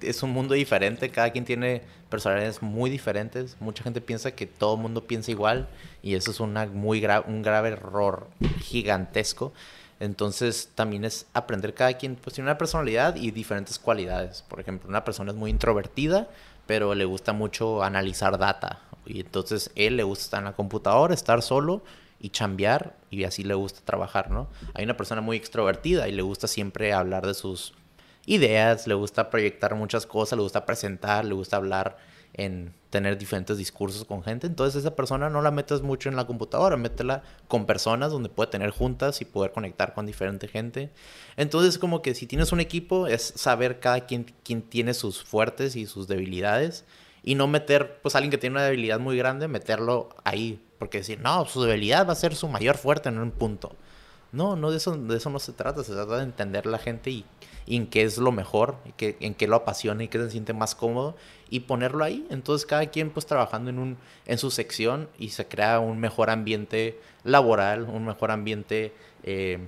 es 0.00 0.22
un 0.22 0.30
mundo 0.30 0.54
diferente, 0.54 1.10
cada 1.10 1.30
quien 1.30 1.44
tiene 1.44 1.82
personalidades 2.08 2.62
muy 2.62 2.90
diferentes. 2.90 3.56
Mucha 3.60 3.82
gente 3.84 4.00
piensa 4.00 4.32
que 4.32 4.46
todo 4.46 4.74
el 4.76 4.80
mundo 4.80 5.06
piensa 5.06 5.30
igual 5.30 5.68
y 6.02 6.14
eso 6.14 6.30
es 6.30 6.40
una 6.40 6.66
muy 6.66 7.00
gra- 7.00 7.24
un 7.26 7.42
grave 7.42 7.70
error 7.70 8.28
gigantesco. 8.60 9.52
Entonces 9.98 10.70
también 10.74 11.04
es 11.04 11.26
aprender 11.34 11.74
cada 11.74 11.92
quien, 11.94 12.16
pues 12.16 12.34
tiene 12.34 12.48
una 12.48 12.56
personalidad 12.58 13.16
y 13.16 13.30
diferentes 13.30 13.78
cualidades. 13.78 14.42
Por 14.42 14.58
ejemplo, 14.60 14.88
una 14.88 15.04
persona 15.04 15.30
es 15.32 15.36
muy 15.36 15.50
introvertida, 15.50 16.28
pero 16.66 16.94
le 16.94 17.04
gusta 17.04 17.32
mucho 17.34 17.82
analizar 17.82 18.38
data. 18.38 18.80
Y 19.06 19.20
entonces 19.20 19.70
él 19.74 19.96
le 19.96 20.02
gusta 20.02 20.24
estar 20.24 20.38
en 20.40 20.46
la 20.46 20.52
computadora, 20.52 21.14
estar 21.14 21.42
solo 21.42 21.82
y 22.20 22.30
chambear 22.30 22.96
y 23.10 23.24
así 23.24 23.44
le 23.44 23.54
gusta 23.54 23.80
trabajar, 23.84 24.30
¿no? 24.30 24.48
Hay 24.74 24.84
una 24.84 24.96
persona 24.96 25.20
muy 25.20 25.36
extrovertida 25.36 26.08
y 26.08 26.12
le 26.12 26.22
gusta 26.22 26.46
siempre 26.46 26.92
hablar 26.92 27.26
de 27.26 27.34
sus 27.34 27.72
ideas, 28.26 28.86
le 28.86 28.94
gusta 28.94 29.30
proyectar 29.30 29.74
muchas 29.74 30.06
cosas, 30.06 30.36
le 30.36 30.42
gusta 30.42 30.66
presentar, 30.66 31.24
le 31.24 31.34
gusta 31.34 31.56
hablar 31.56 31.96
en 32.32 32.72
tener 32.90 33.18
diferentes 33.18 33.56
discursos 33.58 34.04
con 34.04 34.22
gente. 34.22 34.46
Entonces 34.46 34.80
esa 34.80 34.94
persona 34.94 35.30
no 35.30 35.42
la 35.42 35.50
metas 35.50 35.82
mucho 35.82 36.08
en 36.08 36.16
la 36.16 36.26
computadora, 36.26 36.76
métela 36.76 37.22
con 37.48 37.66
personas 37.66 38.12
donde 38.12 38.28
puede 38.28 38.50
tener 38.50 38.70
juntas 38.70 39.20
y 39.20 39.24
poder 39.24 39.52
conectar 39.52 39.94
con 39.94 40.06
diferente 40.06 40.46
gente. 40.46 40.90
Entonces 41.36 41.78
como 41.78 42.02
que 42.02 42.14
si 42.14 42.26
tienes 42.26 42.52
un 42.52 42.60
equipo 42.60 43.06
es 43.06 43.22
saber 43.22 43.80
cada 43.80 44.06
quien, 44.06 44.24
quien 44.44 44.62
tiene 44.62 44.94
sus 44.94 45.22
fuertes 45.24 45.74
y 45.76 45.86
sus 45.86 46.06
debilidades 46.06 46.84
y 47.22 47.34
no 47.34 47.46
meter 47.46 48.00
pues 48.02 48.14
alguien 48.14 48.30
que 48.30 48.38
tiene 48.38 48.56
una 48.56 48.64
debilidad 48.64 48.98
muy 48.98 49.16
grande, 49.16 49.48
meterlo 49.48 50.10
ahí. 50.24 50.60
Porque 50.78 50.98
decir, 50.98 51.20
no, 51.20 51.44
su 51.44 51.62
debilidad 51.62 52.08
va 52.08 52.12
a 52.12 52.16
ser 52.16 52.34
su 52.34 52.48
mayor 52.48 52.76
fuerte 52.78 53.10
en 53.10 53.18
un 53.18 53.30
punto. 53.30 53.76
No, 54.32 54.56
no 54.56 54.70
de 54.70 54.76
eso, 54.76 54.96
de 54.96 55.16
eso 55.16 55.28
no 55.28 55.38
se 55.38 55.52
trata, 55.52 55.82
se 55.82 55.92
trata 55.92 56.16
de 56.16 56.22
entender 56.22 56.64
la 56.64 56.78
gente 56.78 57.10
y, 57.10 57.24
en 57.66 57.86
qué 57.86 58.02
es 58.02 58.16
lo 58.18 58.32
mejor, 58.32 58.76
en 58.98 59.34
qué 59.34 59.46
lo 59.46 59.56
apasiona 59.56 60.02
y 60.02 60.08
qué 60.08 60.18
se 60.18 60.30
siente 60.30 60.52
más 60.52 60.74
cómodo 60.74 61.16
y 61.50 61.60
ponerlo 61.60 62.04
ahí. 62.04 62.26
Entonces 62.30 62.66
cada 62.66 62.86
quien 62.86 63.10
pues 63.10 63.26
trabajando 63.26 63.70
en, 63.70 63.78
un, 63.78 63.98
en 64.26 64.38
su 64.38 64.50
sección 64.50 65.08
y 65.18 65.30
se 65.30 65.46
crea 65.46 65.80
un 65.80 65.98
mejor 65.98 66.30
ambiente 66.30 66.98
laboral, 67.22 67.84
un 67.84 68.06
mejor 68.06 68.30
ambiente 68.30 68.92
eh, 69.22 69.58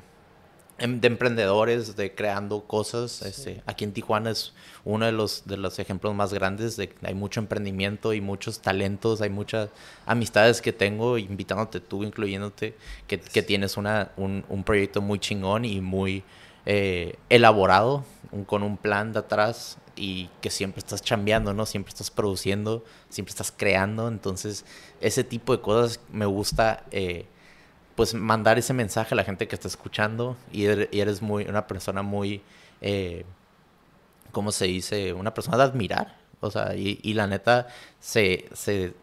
de 0.87 1.07
emprendedores, 1.07 1.97
de 1.97 2.15
creando 2.15 2.63
cosas. 2.67 3.23
Este, 3.23 3.63
aquí 3.67 3.85
en 3.85 3.93
Tijuana 3.93 4.31
es 4.31 4.53
uno 4.85 5.07
de 5.07 5.13
los, 5.13 5.45
de 5.47 5.57
los 5.57 5.79
ejemplos 5.79 6.15
más 6.15 6.33
grandes 6.35 6.77
de 6.77 6.93
hay 7.03 7.15
mucho 7.15 7.41
emprendimiento 7.41 8.13
y 8.13 8.21
muchos 8.21 8.61
talentos, 8.61 9.21
hay 9.23 9.31
muchas 9.31 9.69
amistades 10.07 10.61
que 10.61 10.73
tengo, 10.73 11.19
invitándote 11.19 11.81
tú, 11.81 12.03
incluyéndote, 12.05 12.75
que, 13.07 13.21
que 13.21 13.43
tienes 13.43 13.77
una, 13.77 14.11
un, 14.17 14.45
un 14.49 14.65
proyecto 14.65 15.01
muy 15.01 15.19
chingón 15.19 15.65
y 15.65 15.81
muy 15.81 16.25
eh, 16.67 17.17
elaborado, 17.29 18.05
un- 18.31 18.45
con 18.45 18.63
un 18.63 18.77
plan 18.77 19.13
de 19.13 19.21
atrás 19.21 19.79
y 19.97 20.31
que 20.41 20.51
siempre 20.51 20.79
estás 20.81 21.03
chambeando, 21.03 21.53
¿no? 21.55 21.67
Siempre 21.67 21.91
estás 21.91 22.11
produciendo, 22.11 22.85
siempre 23.09 23.31
estás 23.31 23.53
creando, 23.57 24.09
entonces 24.09 24.65
ese 25.01 25.23
tipo 25.25 25.55
de 25.57 25.61
cosas 25.63 26.01
me 26.11 26.25
gusta 26.27 26.85
eh, 26.91 27.27
pues 27.95 28.15
mandar 28.15 28.59
ese 28.59 28.73
mensaje 28.73 29.15
a 29.15 29.17
la 29.17 29.25
gente 29.25 29.49
que 29.49 29.55
está 29.55 29.69
escuchando 29.69 30.37
y 30.53 30.65
eres, 30.65 30.89
y 30.91 31.01
eres 31.01 31.23
muy 31.23 31.45
una 31.45 31.67
persona 31.67 32.03
muy 32.03 32.43
eh, 32.81 33.25
¿cómo 34.33 34.53
se 34.53 34.67
dice? 34.67 35.13
una 35.13 35.35
persona 35.35 35.57
de 35.57 35.65
admirar 35.65 36.19
o 36.41 36.51
sea 36.51 36.75
y, 36.75 37.15
la 37.15 37.27
neta 37.27 37.69
se, 38.01 38.47
se, 38.53 38.95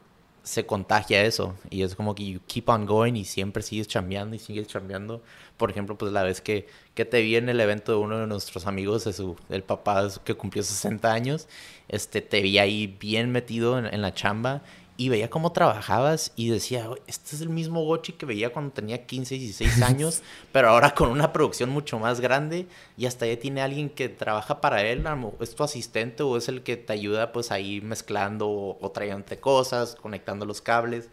se 0.44 0.66
contagia 0.66 1.24
eso 1.24 1.56
y 1.70 1.84
es 1.84 1.96
como 1.96 2.16
que 2.16 2.26
you 2.26 2.40
keep 2.48 2.68
on 2.68 2.86
going 2.86 3.14
y 3.14 3.26
siempre 3.26 3.64
sigues 3.64 3.88
chambeando 3.88 4.36
y 4.36 4.40
sigues 4.40 4.68
chambeando 4.68 5.22
por 5.58 5.70
ejemplo 5.70 5.98
pues 5.98 6.12
la 6.12 6.24
vez 6.24 6.42
que, 6.42 6.68
que 6.96 7.06
te 7.06 7.22
vi 7.22 7.36
en 7.36 7.48
el 7.48 7.60
evento 7.62 7.92
de 7.92 7.98
uno 8.00 8.18
de 8.20 8.28
nuestros 8.28 8.66
amigos 8.66 9.06
de 9.06 9.14
su, 9.14 9.38
el 9.50 9.64
papá 9.64 10.08
que 10.24 10.34
cumplió 10.34 10.64
60 10.64 11.12
años 11.12 11.48
este 11.88 12.22
te 12.22 12.42
vi 12.42 12.58
ahí 12.58 12.88
bien 13.00 13.32
metido 13.32 13.78
en 13.78 14.02
la 14.02 14.14
chamba 14.14 14.64
y 15.00 15.08
veía 15.08 15.30
cómo 15.30 15.54
trabajabas 15.54 16.34
y 16.36 16.50
decía, 16.50 16.90
"Oye, 16.90 17.02
este 17.08 17.34
es 17.34 17.42
el 17.42 17.48
mismo 17.48 17.86
Gochi 17.86 18.12
que 18.12 18.26
veía 18.26 18.52
cuando 18.52 18.74
tenía 18.74 19.06
15, 19.06 19.36
16 19.36 19.82
años, 19.82 20.22
pero 20.52 20.68
ahora 20.68 20.94
con 20.94 21.10
una 21.10 21.32
producción 21.32 21.70
mucho 21.70 22.00
más 22.00 22.20
grande 22.20 22.68
y 22.98 23.06
hasta 23.06 23.26
ya 23.26 23.40
tiene 23.40 23.62
alguien 23.62 23.90
que 23.90 24.10
trabaja 24.10 24.60
para 24.60 24.84
él, 24.84 25.06
es 25.40 25.56
tu 25.56 25.64
asistente 25.64 26.22
o 26.24 26.36
es 26.36 26.50
el 26.50 26.64
que 26.64 26.76
te 26.76 26.92
ayuda 26.92 27.32
pues 27.32 27.50
ahí 27.50 27.80
mezclando 27.80 28.50
o, 28.50 28.78
o 28.82 28.92
trayéndote 28.92 29.40
cosas, 29.40 29.96
conectando 29.96 30.46
los 30.46 30.62
cables. 30.62 31.08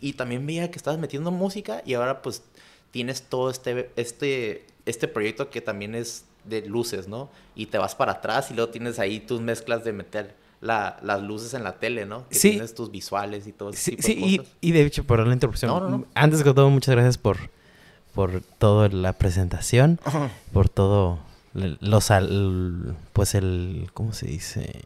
Y 0.00 0.12
también 0.12 0.46
veía 0.46 0.70
que 0.70 0.76
estabas 0.76 1.00
metiendo 1.00 1.32
música 1.32 1.82
y 1.84 1.94
ahora 1.94 2.22
pues 2.22 2.44
tienes 2.92 3.22
todo 3.22 3.50
este, 3.50 3.90
este, 3.96 4.66
este 4.86 5.08
proyecto 5.08 5.50
que 5.50 5.60
también 5.60 5.96
es 5.96 6.26
de 6.44 6.62
luces, 6.62 7.08
¿no? 7.08 7.28
Y 7.56 7.66
te 7.66 7.78
vas 7.78 7.96
para 7.96 8.12
atrás 8.12 8.52
y 8.52 8.54
luego 8.54 8.70
tienes 8.70 9.00
ahí 9.00 9.18
tus 9.18 9.40
mezclas 9.40 9.82
de 9.82 9.92
meter 9.92 10.41
la- 10.62 10.96
las 11.02 11.20
luces 11.22 11.52
en 11.54 11.62
la 11.64 11.72
tele, 11.78 12.06
¿no? 12.06 12.26
Que 12.28 12.36
Sí. 12.36 12.50
tienes 12.52 12.74
tus 12.74 12.90
visuales 12.90 13.46
y 13.46 13.52
todo 13.52 13.68
ese 13.70 13.82
Sí, 13.82 13.90
tipo 13.96 14.02
sí, 14.06 14.14
de 14.14 14.20
y, 14.26 14.38
cosas. 14.38 14.52
y 14.62 14.72
de 14.72 14.82
hecho, 14.86 15.04
por 15.04 15.26
la 15.26 15.32
interrupción. 15.34 15.70
No, 15.70 15.80
no, 15.80 15.88
no. 15.98 16.06
Antes 16.14 16.42
que 16.42 16.54
todo, 16.54 16.70
muchas 16.70 16.94
gracias 16.94 17.18
por, 17.18 17.36
por 18.14 18.40
toda 18.58 18.88
la 18.88 19.12
presentación, 19.12 20.00
por 20.54 20.68
todo 20.70 21.18
los 21.52 22.10
al- 22.10 22.96
pues 23.12 23.34
el 23.34 23.90
¿cómo 23.92 24.12
se 24.14 24.26
dice? 24.26 24.80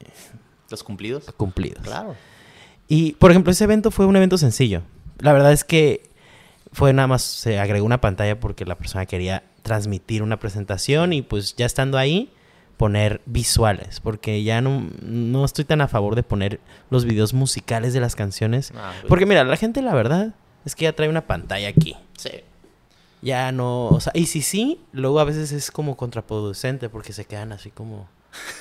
Los 0.70 0.82
cumplidos. 0.82 1.24
cumplidos. 1.36 1.82
Claro. 1.84 2.16
Y 2.88 3.12
por 3.12 3.30
ejemplo, 3.30 3.52
ese 3.52 3.64
evento 3.64 3.90
fue 3.92 4.06
un 4.06 4.16
evento 4.16 4.38
sencillo. 4.38 4.82
La 5.18 5.32
verdad 5.32 5.52
es 5.52 5.62
que 5.64 6.02
fue 6.72 6.92
nada 6.92 7.06
más 7.08 7.22
se 7.22 7.58
agregó 7.60 7.86
una 7.86 8.00
pantalla 8.00 8.40
porque 8.40 8.64
la 8.64 8.76
persona 8.76 9.06
quería 9.06 9.44
transmitir 9.62 10.22
una 10.22 10.38
presentación 10.38 11.12
y 11.12 11.22
pues 11.22 11.54
ya 11.56 11.66
estando 11.66 11.98
ahí 11.98 12.30
poner 12.76 13.20
visuales, 13.26 14.00
porque 14.00 14.42
ya 14.42 14.60
no, 14.60 14.88
no 15.02 15.44
estoy 15.44 15.64
tan 15.64 15.80
a 15.80 15.88
favor 15.88 16.14
de 16.14 16.22
poner 16.22 16.60
los 16.90 17.04
videos 17.04 17.32
musicales 17.34 17.92
de 17.94 18.00
las 18.00 18.16
canciones, 18.16 18.72
Ah, 18.76 18.92
pues, 19.00 19.08
porque 19.08 19.26
mira, 19.26 19.44
la 19.44 19.56
gente 19.56 19.80
la 19.82 19.94
verdad 19.94 20.34
es 20.64 20.74
que 20.74 20.84
ya 20.84 20.92
trae 20.94 21.08
una 21.08 21.26
pantalla 21.26 21.68
aquí. 21.68 21.96
Sí. 22.18 22.30
Ya 23.22 23.50
no, 23.50 23.86
o 23.88 24.00
sea, 24.00 24.12
y 24.14 24.26
si 24.26 24.42
sí, 24.42 24.80
luego 24.92 25.20
a 25.20 25.24
veces 25.24 25.50
es 25.52 25.70
como 25.70 25.96
contraproducente 25.96 26.88
porque 26.88 27.12
se 27.12 27.24
quedan 27.24 27.52
así 27.52 27.70
como 27.70 28.08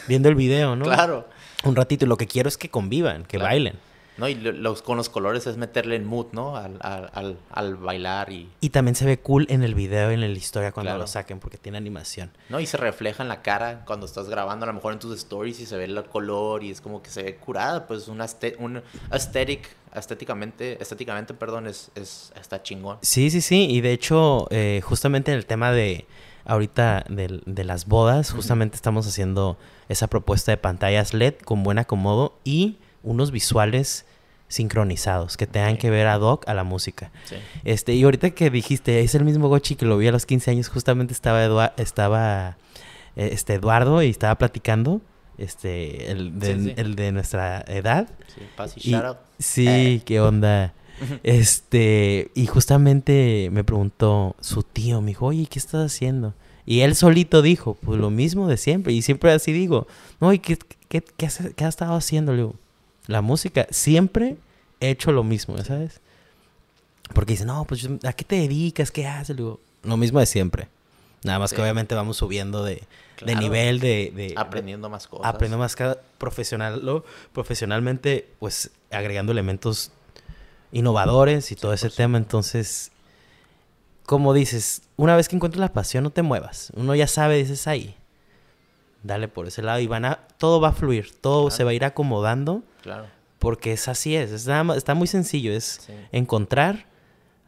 viendo 0.08 0.30
el 0.30 0.36
video, 0.36 0.76
¿no? 0.76 0.86
Claro. 0.96 1.28
Un 1.66 1.76
ratito 1.76 2.06
y 2.06 2.08
lo 2.08 2.16
que 2.18 2.28
quiero 2.28 2.48
es 2.48 2.58
que 2.58 2.70
convivan, 2.70 3.24
que 3.24 3.38
Claro. 3.38 3.46
bailen. 3.52 3.76
No, 4.18 4.28
y 4.30 4.36
lo- 4.36 4.52
los, 4.54 4.82
con 4.82 4.98
los 4.98 5.10
colores 5.10 5.46
es 5.48 5.58
meterle 5.58 5.96
en 5.98 6.06
mood, 6.06 6.28
¿no? 6.32 6.56
Al, 6.56 6.78
al, 6.82 7.38
al, 7.52 7.76
bailar 7.76 8.32
y... 8.32 8.50
Y 8.62 8.70
también 8.70 8.96
se 8.96 9.06
ve 9.06 9.20
cool 9.20 9.46
en 9.50 9.64
el 9.64 9.76
video 9.76 10.12
y 10.12 10.14
en 10.14 10.22
la 10.22 10.28
historia 10.28 10.72
cuando 10.72 10.90
Claro. 10.92 11.00
lo 11.02 11.08
saquen 11.08 11.40
porque 11.40 11.58
tiene 11.58 11.78
animación. 11.78 12.32
¿no? 12.50 12.60
Y 12.60 12.66
se 12.66 12.78
refleja 12.78 13.24
en 13.24 13.30
la 13.30 13.42
cara 13.42 13.84
cuando 13.86 14.06
estás 14.06 14.30
grabando, 14.30 14.64
a 14.64 14.68
lo 14.68 14.74
mejor 14.74 14.94
en 14.94 15.00
tus 15.00 15.16
stories 15.18 15.60
y 15.60 15.66
se 15.66 15.76
ve 15.78 15.84
el 15.86 16.04
color 16.06 16.64
y 16.64 16.72
es 16.72 16.80
como 16.82 17.02
que 17.04 17.10
se 17.10 17.24
ve 17.24 17.36
curada, 17.36 17.88
pues 17.88 18.08
este- 18.08 18.56
un 18.60 18.82
aesthetic, 19.12 19.68
estéticamente, 19.94 20.82
estéticamente, 20.82 21.34
perdón, 21.34 21.68
es, 21.68 21.92
es, 21.96 22.32
está 22.40 22.62
chingón. 22.64 22.98
Sí, 23.02 23.30
sí, 23.30 23.42
sí. 23.42 23.68
Y 23.70 23.82
de 23.82 23.92
hecho, 23.94 24.48
eh, 24.52 24.82
justamente 24.84 25.32
en 25.32 25.38
el 25.38 25.46
tema 25.46 25.72
de 25.72 26.06
ahorita 26.46 27.06
de, 27.10 27.42
de 27.46 27.64
las 27.64 27.86
bodas, 27.88 28.32
justamente 28.32 28.76
estamos 28.76 29.08
haciendo 29.08 29.58
esa 29.90 30.08
propuesta 30.08 30.52
de 30.52 30.58
pantallas 30.58 31.14
LED 31.14 31.36
con 31.44 31.64
buen 31.64 31.80
acomodo 31.80 32.38
y 32.44 32.78
unos 33.06 33.32
visuales 33.32 34.06
sincronizados, 34.48 35.38
que 35.38 35.48
tengan 35.48 35.78
que 35.78 35.90
ver 35.90 36.08
ad 36.08 36.22
hoc 36.22 36.48
a 36.48 36.54
la 36.54 36.64
música. 36.64 37.12
Sí. 37.26 37.36
Este, 37.64 37.94
y 37.96 38.04
ahorita 38.04 38.32
que 38.32 38.50
dijiste, 38.50 39.02
es 39.02 39.16
el 39.16 39.24
mismo 39.26 39.48
Gochi 39.50 39.76
que 39.76 39.86
lo 39.86 39.98
vi 39.98 40.08
a 40.08 40.12
los 40.12 40.26
15 40.26 40.52
años, 40.52 40.68
justamente 40.70 41.14
estaba 41.14 41.74
estaba 41.78 42.58
eh, 43.16 43.30
este 43.32 43.54
Eduardo 43.56 44.04
y 44.04 44.10
estaba 44.10 44.36
platicando, 44.38 45.02
este, 45.38 46.12
el 46.12 46.40
de, 46.40 46.56
Sí, 46.60 46.74
el 46.78 46.96
de 46.96 47.12
nuestra 47.12 47.62
edad. 47.68 48.08
Sí, 48.34 48.42
Paz 48.56 48.74
y 48.78 48.90
Y- 48.90 48.92
shout 48.92 49.06
out. 49.06 49.18
Sí, 49.40 49.68
Eh. 49.68 50.02
qué 50.06 50.20
onda. 50.22 50.74
Este, 51.24 52.32
y 52.36 52.46
justamente 52.46 53.50
me 53.52 53.64
preguntó 53.66 54.36
su 54.40 54.64
tío, 54.64 55.02
me 55.02 55.08
dijo, 55.08 55.26
oye, 55.26 55.46
¿qué 55.48 55.60
estás 55.60 55.92
haciendo? 55.92 56.34
Y 56.66 56.80
él 56.82 56.96
solito 56.96 57.42
dijo, 57.42 57.76
pues 57.84 58.00
lo 58.00 58.10
mismo 58.10 58.48
de 58.48 58.56
siempre. 58.58 58.94
Y 58.94 59.02
siempre 59.02 59.32
así 59.34 59.52
digo, 59.52 59.88
no, 60.22 60.32
¿y 60.34 60.40
qué, 60.40 60.58
qué, 60.88 61.04
qué 61.18 61.26
has, 61.26 61.40
qué 61.56 61.66
has 61.66 61.70
estado 61.76 61.96
haciendo? 61.96 62.32
Le 62.32 62.38
digo, 62.44 62.56
la 63.08 63.22
música, 63.22 63.68
siempre 63.70 64.38
he 64.80 64.90
hecho 64.90 65.12
lo 65.12 65.24
mismo, 65.24 65.58
¿sabes? 65.64 66.02
Porque 67.14 67.34
dice, 67.34 67.46
no, 67.46 67.66
pues 67.66 67.88
¿a 68.04 68.14
qué 68.14 68.24
te 68.24 68.36
dedicas? 68.38 68.92
¿Qué 68.92 69.06
haces? 69.08 69.30
Le 69.36 69.44
digo, 69.44 69.60
lo 69.84 69.98
mismo 69.98 70.20
de 70.20 70.26
siempre. 70.26 70.68
Nada 71.24 71.40
más 71.40 71.50
Sí. 71.52 71.56
que 71.56 71.62
obviamente 71.62 71.96
vamos 71.96 72.18
subiendo 72.18 72.64
de, 72.64 72.84
de 73.26 73.36
nivel, 73.36 73.80
de, 73.80 74.12
de- 74.16 74.34
Aprendiendo 74.38 74.90
más 74.90 75.08
cosas. 75.08 75.26
Aprendo 75.28 75.58
más 75.58 75.76
cada 75.76 76.00
profesional, 76.18 76.84
lo- 76.86 77.04
profesionalmente, 77.34 78.28
pues 78.40 78.72
agregando 78.92 79.32
elementos 79.32 79.92
innovadores 80.72 81.52
y 81.52 81.56
todo 81.56 81.74
ese 81.74 81.90
tema. 81.90 82.18
Entonces, 82.18 82.92
como 84.06 84.34
dices, 84.34 84.84
una 84.98 85.16
vez 85.16 85.28
que 85.30 85.36
encuentras 85.36 85.60
la 85.62 85.74
pasión, 85.74 86.04
no 86.04 86.10
te 86.12 86.22
muevas. 86.22 86.72
Uno 86.76 86.94
ya 86.96 87.08
sabe, 87.08 87.38
dices 87.38 87.68
ahí. 87.68 87.96
Dale 89.06 89.28
por 89.28 89.48
ese 89.48 89.62
lado 89.62 89.80
y 89.80 89.88
van 89.88 90.04
a, 90.06 90.20
todo 90.40 90.60
va 90.60 90.70
a 90.70 90.72
fluir, 90.72 91.12
todo 91.22 91.44
Claro. 91.44 91.56
se 91.56 91.64
va 91.64 91.70
a 91.70 91.74
ir 91.76 91.86
acomodando 91.86 92.64
Claro. 92.82 93.06
porque 93.38 93.72
es 93.74 93.88
así 93.88 94.16
es, 94.16 94.32
es 94.32 94.48
nada 94.48 94.64
más- 94.64 94.78
está 94.78 94.96
muy 94.96 95.06
sencillo, 95.08 95.52
es 95.54 95.82
Sí. 95.86 95.94
encontrar 96.12 96.86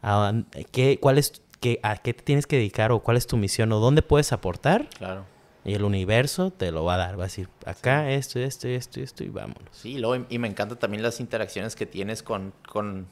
a, 0.02 0.32
qué, 0.70 0.98
cuál 1.00 1.18
es, 1.18 1.42
qué, 1.60 1.80
a 1.82 1.96
qué 1.96 2.14
te 2.14 2.22
tienes 2.22 2.46
que 2.46 2.56
dedicar 2.56 2.92
o 2.92 3.00
cuál 3.00 3.16
es 3.16 3.26
tu 3.26 3.36
misión 3.36 3.72
o 3.72 3.80
dónde 3.80 4.02
puedes 4.02 4.32
aportar 4.32 4.88
Claro. 4.98 5.24
y 5.64 5.74
el 5.74 5.82
universo 5.82 6.52
te 6.52 6.70
lo 6.70 6.84
va 6.84 6.94
a 6.94 6.98
dar. 6.98 7.18
Va 7.18 7.24
a 7.24 7.26
decir, 7.26 7.48
acá 7.66 8.08
esto, 8.12 8.38
esto, 8.38 8.68
esto, 8.68 9.00
esto 9.00 9.24
y 9.24 9.28
vámonos. 9.28 9.64
Sí, 9.72 9.98
luego, 9.98 10.24
y 10.28 10.38
me 10.38 10.46
encantan 10.46 10.78
también 10.78 11.02
las 11.02 11.18
interacciones 11.18 11.74
que 11.74 11.86
tienes 11.86 12.22
con, 12.22 12.52
con, 12.68 13.08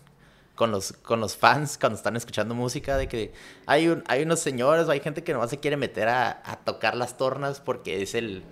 con, 0.56 0.72
los, 0.72 0.92
con 0.92 1.20
los 1.20 1.36
fans 1.36 1.78
cuando 1.78 1.96
están 1.96 2.16
escuchando 2.16 2.54
música, 2.56 2.96
de 2.96 3.06
que 3.06 3.32
hay, 3.66 3.86
un, 3.88 4.02
hay 4.08 4.22
unos 4.22 4.40
señores 4.40 4.88
o 4.88 4.90
hay 4.90 5.00
gente 5.00 5.22
que 5.22 5.32
nomás 5.32 5.50
se 5.50 5.58
quiere 5.58 5.76
meter 5.76 6.08
a, 6.08 6.42
a 6.44 6.56
tocar 6.64 6.96
las 6.96 7.16
tornas 7.16 7.60
porque 7.60 8.02
es 8.02 8.16
el 8.16 8.42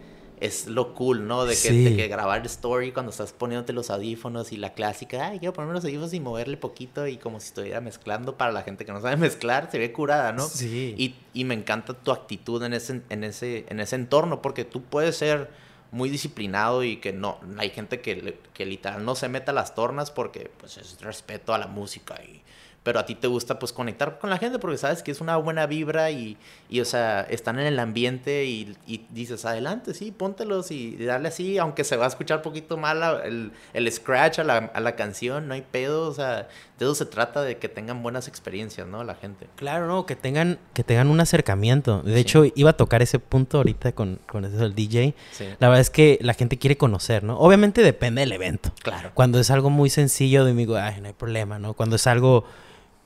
es 0.40 0.66
lo 0.66 0.94
cool, 0.94 1.28
¿no? 1.28 1.44
De 1.46 1.54
que, 1.54 1.68
Sí. 1.68 1.84
de 1.84 1.96
que 1.96 2.08
grabar 2.08 2.44
story 2.44 2.90
cuando 2.90 3.10
estás 3.10 3.32
poniéndote 3.32 3.72
los 3.72 3.88
audífonos 3.88 4.52
y 4.52 4.56
la 4.56 4.74
clásica, 4.74 5.28
ay, 5.28 5.38
quiero 5.38 5.52
ponerme 5.52 5.74
los 5.74 5.84
audífonos 5.84 6.12
y 6.12 6.18
moverle 6.20 6.56
poquito 6.56 7.06
y 7.06 7.16
como 7.18 7.38
si 7.40 7.46
estuviera 7.46 7.80
mezclando 7.80 8.36
para 8.36 8.50
la 8.50 8.62
gente 8.62 8.84
que 8.84 8.92
no 8.92 9.00
sabe 9.00 9.16
mezclar, 9.16 9.70
se 9.70 9.78
ve 9.78 9.92
curada, 9.92 10.32
¿no? 10.32 10.46
Sí. 10.46 10.94
Y, 10.98 11.14
y 11.32 11.44
me 11.44 11.54
encanta 11.54 11.94
tu 11.94 12.10
actitud 12.10 12.62
en 12.64 12.74
ese, 12.74 13.00
en 13.10 13.22
ese, 13.24 13.64
en 13.68 13.78
ese 13.78 13.94
entorno, 13.94 14.42
porque 14.42 14.64
tú 14.64 14.82
puedes 14.82 15.16
ser 15.16 15.50
muy 15.94 16.10
disciplinado 16.10 16.82
y 16.82 16.96
que 16.96 17.12
no, 17.12 17.38
hay 17.56 17.70
gente 17.70 18.00
que, 18.00 18.36
que 18.52 18.66
literal 18.66 19.04
no 19.04 19.14
se 19.14 19.28
mete 19.28 19.52
a 19.52 19.54
las 19.54 19.76
tornas 19.76 20.10
porque 20.10 20.50
pues 20.58 20.76
es 20.76 21.00
respeto 21.00 21.54
a 21.54 21.58
la 21.58 21.68
música 21.68 22.20
y 22.20 22.42
pero 22.84 23.00
a 23.00 23.06
ti 23.06 23.16
te 23.16 23.26
gusta 23.26 23.58
pues 23.58 23.72
conectar 23.72 24.18
con 24.20 24.30
la 24.30 24.38
gente 24.38 24.60
porque 24.60 24.78
sabes 24.78 25.02
que 25.02 25.10
es 25.10 25.20
una 25.20 25.36
buena 25.38 25.66
vibra 25.66 26.10
y, 26.12 26.36
y 26.68 26.80
o 26.80 26.84
sea, 26.84 27.22
están 27.22 27.58
en 27.58 27.66
el 27.66 27.78
ambiente 27.80 28.44
y, 28.44 28.76
y 28.86 29.06
dices, 29.10 29.44
adelante, 29.44 29.94
sí, 29.94 30.12
póntelos 30.12 30.70
y 30.70 30.96
darle 31.04 31.28
así, 31.28 31.58
aunque 31.58 31.82
se 31.82 31.96
va 31.96 32.04
a 32.04 32.08
escuchar 32.08 32.36
un 32.36 32.42
poquito 32.44 32.76
mal 32.76 33.22
el, 33.24 33.52
el 33.72 33.90
scratch 33.90 34.38
a 34.38 34.44
la, 34.44 34.56
a 34.74 34.80
la 34.80 34.94
canción, 34.96 35.48
no 35.48 35.54
hay 35.54 35.62
pedo, 35.62 36.08
o 36.08 36.14
sea, 36.14 36.46
de 36.78 36.84
eso 36.84 36.94
se 36.94 37.06
trata, 37.06 37.42
de 37.42 37.56
que 37.56 37.68
tengan 37.68 38.02
buenas 38.02 38.28
experiencias, 38.28 38.86
¿no? 38.86 39.02
La 39.02 39.14
gente. 39.14 39.46
Claro, 39.56 39.86
no, 39.86 40.06
que 40.06 40.14
tengan, 40.16 40.58
que 40.74 40.84
tengan 40.84 41.08
un 41.08 41.20
acercamiento. 41.20 42.02
De 42.02 42.12
Sí. 42.14 42.20
hecho, 42.20 42.44
iba 42.54 42.70
a 42.70 42.76
tocar 42.76 43.00
ese 43.00 43.18
punto 43.18 43.58
ahorita 43.58 43.92
con, 43.92 44.18
con 44.26 44.44
eso 44.44 44.56
del 44.58 44.74
DJ. 44.74 45.14
Sí. 45.32 45.44
La 45.58 45.68
verdad 45.68 45.80
es 45.80 45.90
que 45.90 46.18
la 46.20 46.34
gente 46.34 46.58
quiere 46.58 46.76
conocer, 46.76 47.24
¿no? 47.24 47.38
Obviamente 47.38 47.82
depende 47.82 48.20
del 48.20 48.32
evento. 48.32 48.72
Claro. 48.82 49.10
Cuando 49.14 49.38
es 49.40 49.50
algo 49.50 49.70
muy 49.70 49.88
sencillo, 49.88 50.44
digo, 50.44 50.76
ay, 50.76 51.00
no 51.00 51.06
hay 51.06 51.12
problema, 51.14 51.58
¿no? 51.58 51.74
Cuando 51.74 51.96
es 51.96 52.06
algo 52.06 52.44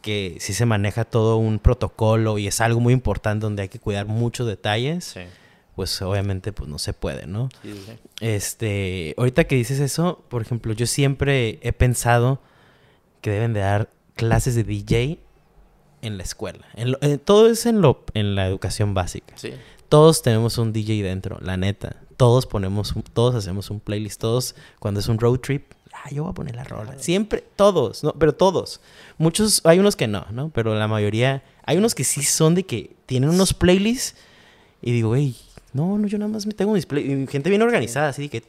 que 0.08 0.38
sí 0.40 0.54
se 0.54 0.64
maneja 0.64 1.04
todo 1.04 1.36
un 1.36 1.58
protocolo 1.58 2.38
y 2.38 2.46
es 2.46 2.62
algo 2.62 2.80
muy 2.80 2.94
importante 2.94 3.42
donde 3.44 3.60
hay 3.62 3.68
que 3.68 3.78
cuidar 3.78 4.06
muchos 4.06 4.46
detalles, 4.46 5.04
Sí. 5.04 5.20
pues 5.76 6.00
obviamente 6.00 6.50
pues 6.54 6.66
no 6.70 6.78
se 6.78 6.94
puede, 6.94 7.26
¿no? 7.26 7.50
Sí, 7.62 7.74
sí. 7.86 7.92
Este, 8.20 9.14
ahorita 9.18 9.44
que 9.44 9.56
dices 9.56 9.80
eso, 9.80 10.24
por 10.30 10.40
ejemplo, 10.40 10.72
yo 10.72 10.86
siempre 10.86 11.58
he 11.62 11.72
pensado 11.74 12.40
que 13.20 13.30
deben 13.30 13.52
de 13.52 13.60
dar 13.60 13.90
clases 14.14 14.54
de 14.54 14.64
DJ 14.64 15.18
en 16.00 16.16
la 16.16 16.22
escuela. 16.22 16.64
En 16.74 16.92
lo- 16.92 16.98
eh, 17.02 17.18
todo 17.18 17.48
es 17.50 17.66
en, 17.66 17.82
lo, 17.82 18.04
en 18.14 18.34
la 18.34 18.46
educación 18.46 18.94
básica. 18.94 19.34
Todos 19.90 20.22
tenemos 20.22 20.56
un 20.56 20.72
DJ 20.72 21.02
dentro, 21.02 21.38
la 21.42 21.56
neta. 21.58 21.96
Todos 22.16 22.46
ponemos, 22.46 22.96
un- 22.96 23.02
todos 23.02 23.34
hacemos 23.34 23.70
un 23.70 23.80
playlist. 23.80 24.20
Todos, 24.20 24.54
cuando 24.78 25.00
es 25.00 25.08
un 25.08 25.18
road 25.18 25.38
trip, 25.40 25.72
ah, 26.04 26.10
yo 26.10 26.24
voy 26.24 26.30
a 26.30 26.34
poner 26.34 26.56
la 26.56 26.64
rola. 26.64 26.84
Claro. 26.84 27.02
Siempre, 27.02 27.44
todos, 27.56 28.04
no, 28.04 28.12
pero 28.12 28.34
todos. 28.34 28.80
Muchos, 29.16 29.60
hay 29.64 29.78
unos 29.78 29.96
que 29.96 30.06
no, 30.06 30.26
¿no? 30.30 30.50
Pero 30.50 30.74
la 30.74 30.88
mayoría, 30.88 31.42
hay 31.64 31.76
unos 31.76 31.94
que 31.94 32.04
sí 32.04 32.22
son 32.22 32.54
de 32.54 32.64
que 32.64 32.96
tienen 33.06 33.30
unos 33.30 33.54
playlists 33.54 34.16
y 34.80 34.92
digo, 34.92 35.16
hey, 35.16 35.36
no, 35.72 35.98
no, 35.98 36.06
yo 36.06 36.18
nada 36.18 36.30
más 36.30 36.46
me 36.46 36.54
tengo 36.54 36.72
mis 36.72 36.86
playlists. 36.86 37.30
Gente 37.30 37.50
bien 37.50 37.62
organizada, 37.62 38.08
así 38.08 38.22
de 38.22 38.28
que 38.28 38.42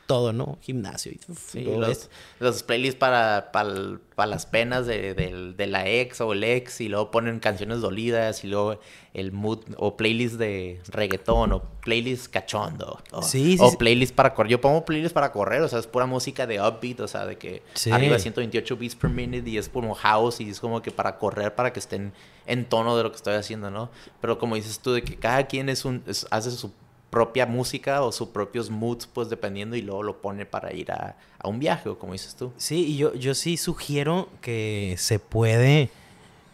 todo, 0.00 0.32
¿no? 0.32 0.58
Gimnasio 0.62 1.12
y 1.12 1.20
Sí, 1.34 1.64
todo 1.64 1.78
los, 1.78 2.10
los 2.40 2.62
playlists 2.62 2.98
para, 2.98 3.50
para, 3.52 3.98
para 4.14 4.26
las 4.26 4.46
penas 4.46 4.86
de, 4.86 5.14
del- 5.14 5.56
de 5.56 5.66
la 5.66 5.88
ex 5.88 6.20
o 6.20 6.32
el 6.32 6.44
ex 6.44 6.80
y 6.80 6.88
luego 6.88 7.10
ponen 7.10 7.40
canciones 7.40 7.80
dolidas 7.80 8.44
y 8.44 8.48
luego 8.48 8.78
el 9.12 9.30
mood 9.32 9.60
o 9.76 9.96
playlist 9.96 10.34
de 10.36 10.80
reggaetón 10.88 11.52
o 11.52 11.62
playlist 11.80 12.26
cachondo 12.32 13.00
o, 13.12 13.22
Sí, 13.22 13.56
sí, 13.56 13.64
o 13.64 13.72
playlist 13.78 14.14
para 14.14 14.34
correr. 14.34 14.50
Yo 14.52 14.60
pongo 14.60 14.84
playlist 14.84 15.14
para 15.14 15.30
correr, 15.32 15.62
o 15.62 15.68
sea, 15.68 15.78
es 15.78 15.86
pura 15.86 16.06
música 16.06 16.46
de 16.46 16.60
upbeat, 16.60 17.00
o 17.00 17.08
sea, 17.08 17.24
de 17.26 17.36
que 17.38 17.62
arriba 17.92 18.14
de 18.14 18.18
128 18.20 18.76
beats 18.76 18.94
per 18.96 19.10
minute 19.10 19.48
y 19.48 19.58
es 19.58 19.68
como 19.68 19.94
house 19.94 20.40
y 20.40 20.50
es 20.50 20.60
como 20.60 20.82
que 20.82 20.90
para 20.90 21.18
correr, 21.18 21.54
para 21.54 21.72
que 21.72 21.78
estén 21.80 22.12
en 22.46 22.64
tono 22.64 22.96
de 22.96 23.02
lo 23.04 23.10
que 23.10 23.16
estoy 23.16 23.34
haciendo, 23.34 23.70
¿no? 23.70 23.90
Pero 24.20 24.38
como 24.38 24.56
dices 24.56 24.80
tú, 24.80 24.92
de 24.92 25.02
que 25.02 25.16
cada 25.16 25.46
quien 25.46 25.68
es 25.68 25.84
un, 25.84 26.02
es- 26.06 26.26
hace 26.30 26.50
su 26.50 26.72
propia 27.14 27.46
música 27.46 28.02
o 28.02 28.10
sus 28.10 28.30
propios 28.30 28.70
moods, 28.70 29.06
pues 29.06 29.28
dependiendo, 29.30 29.76
y 29.76 29.82
luego 29.82 30.02
lo 30.02 30.20
pone 30.20 30.46
para 30.46 30.72
ir 30.72 30.90
a, 30.90 31.16
a 31.38 31.48
un 31.48 31.60
viaje, 31.60 31.88
o 31.88 31.96
como 31.96 32.12
dices 32.12 32.34
tú. 32.34 32.52
Sí, 32.56 32.86
y 32.86 32.96
yo, 32.96 33.14
yo 33.14 33.36
sí 33.36 33.56
sugiero 33.56 34.28
que 34.40 34.96
se 34.98 35.20
puede 35.20 35.90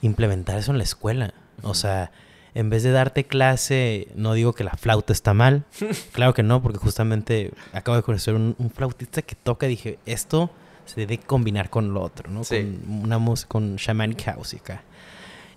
implementar 0.02 0.58
eso 0.58 0.70
en 0.70 0.76
la 0.76 0.84
escuela. 0.84 1.32
O 1.62 1.72
sea, 1.72 2.12
en 2.54 2.68
vez 2.68 2.82
de 2.82 2.90
darte 2.90 3.24
clase, 3.24 4.08
no 4.14 4.34
digo 4.34 4.52
que 4.52 4.62
la 4.62 4.72
flauta 4.72 5.14
está 5.14 5.32
mal. 5.32 5.64
claro 6.12 6.34
que 6.34 6.42
no, 6.42 6.62
porque 6.62 6.78
justamente 6.78 7.52
acabo 7.72 7.96
de 7.96 8.02
conocer 8.02 8.34
un, 8.34 8.54
un 8.58 8.70
flautista 8.70 9.22
que 9.22 9.36
toca 9.36 9.64
y 9.64 9.70
dije, 9.70 9.98
esto 10.04 10.50
se 10.84 11.00
debe 11.00 11.16
combinar 11.16 11.70
con 11.70 11.94
lo 11.94 12.02
otro, 12.02 12.30
¿no? 12.30 12.44
Sí. 12.44 12.56
Con 12.84 13.04
una 13.04 13.16
música, 13.16 13.48
con 13.48 13.76
shamanic 13.76 14.24
house. 14.24 14.56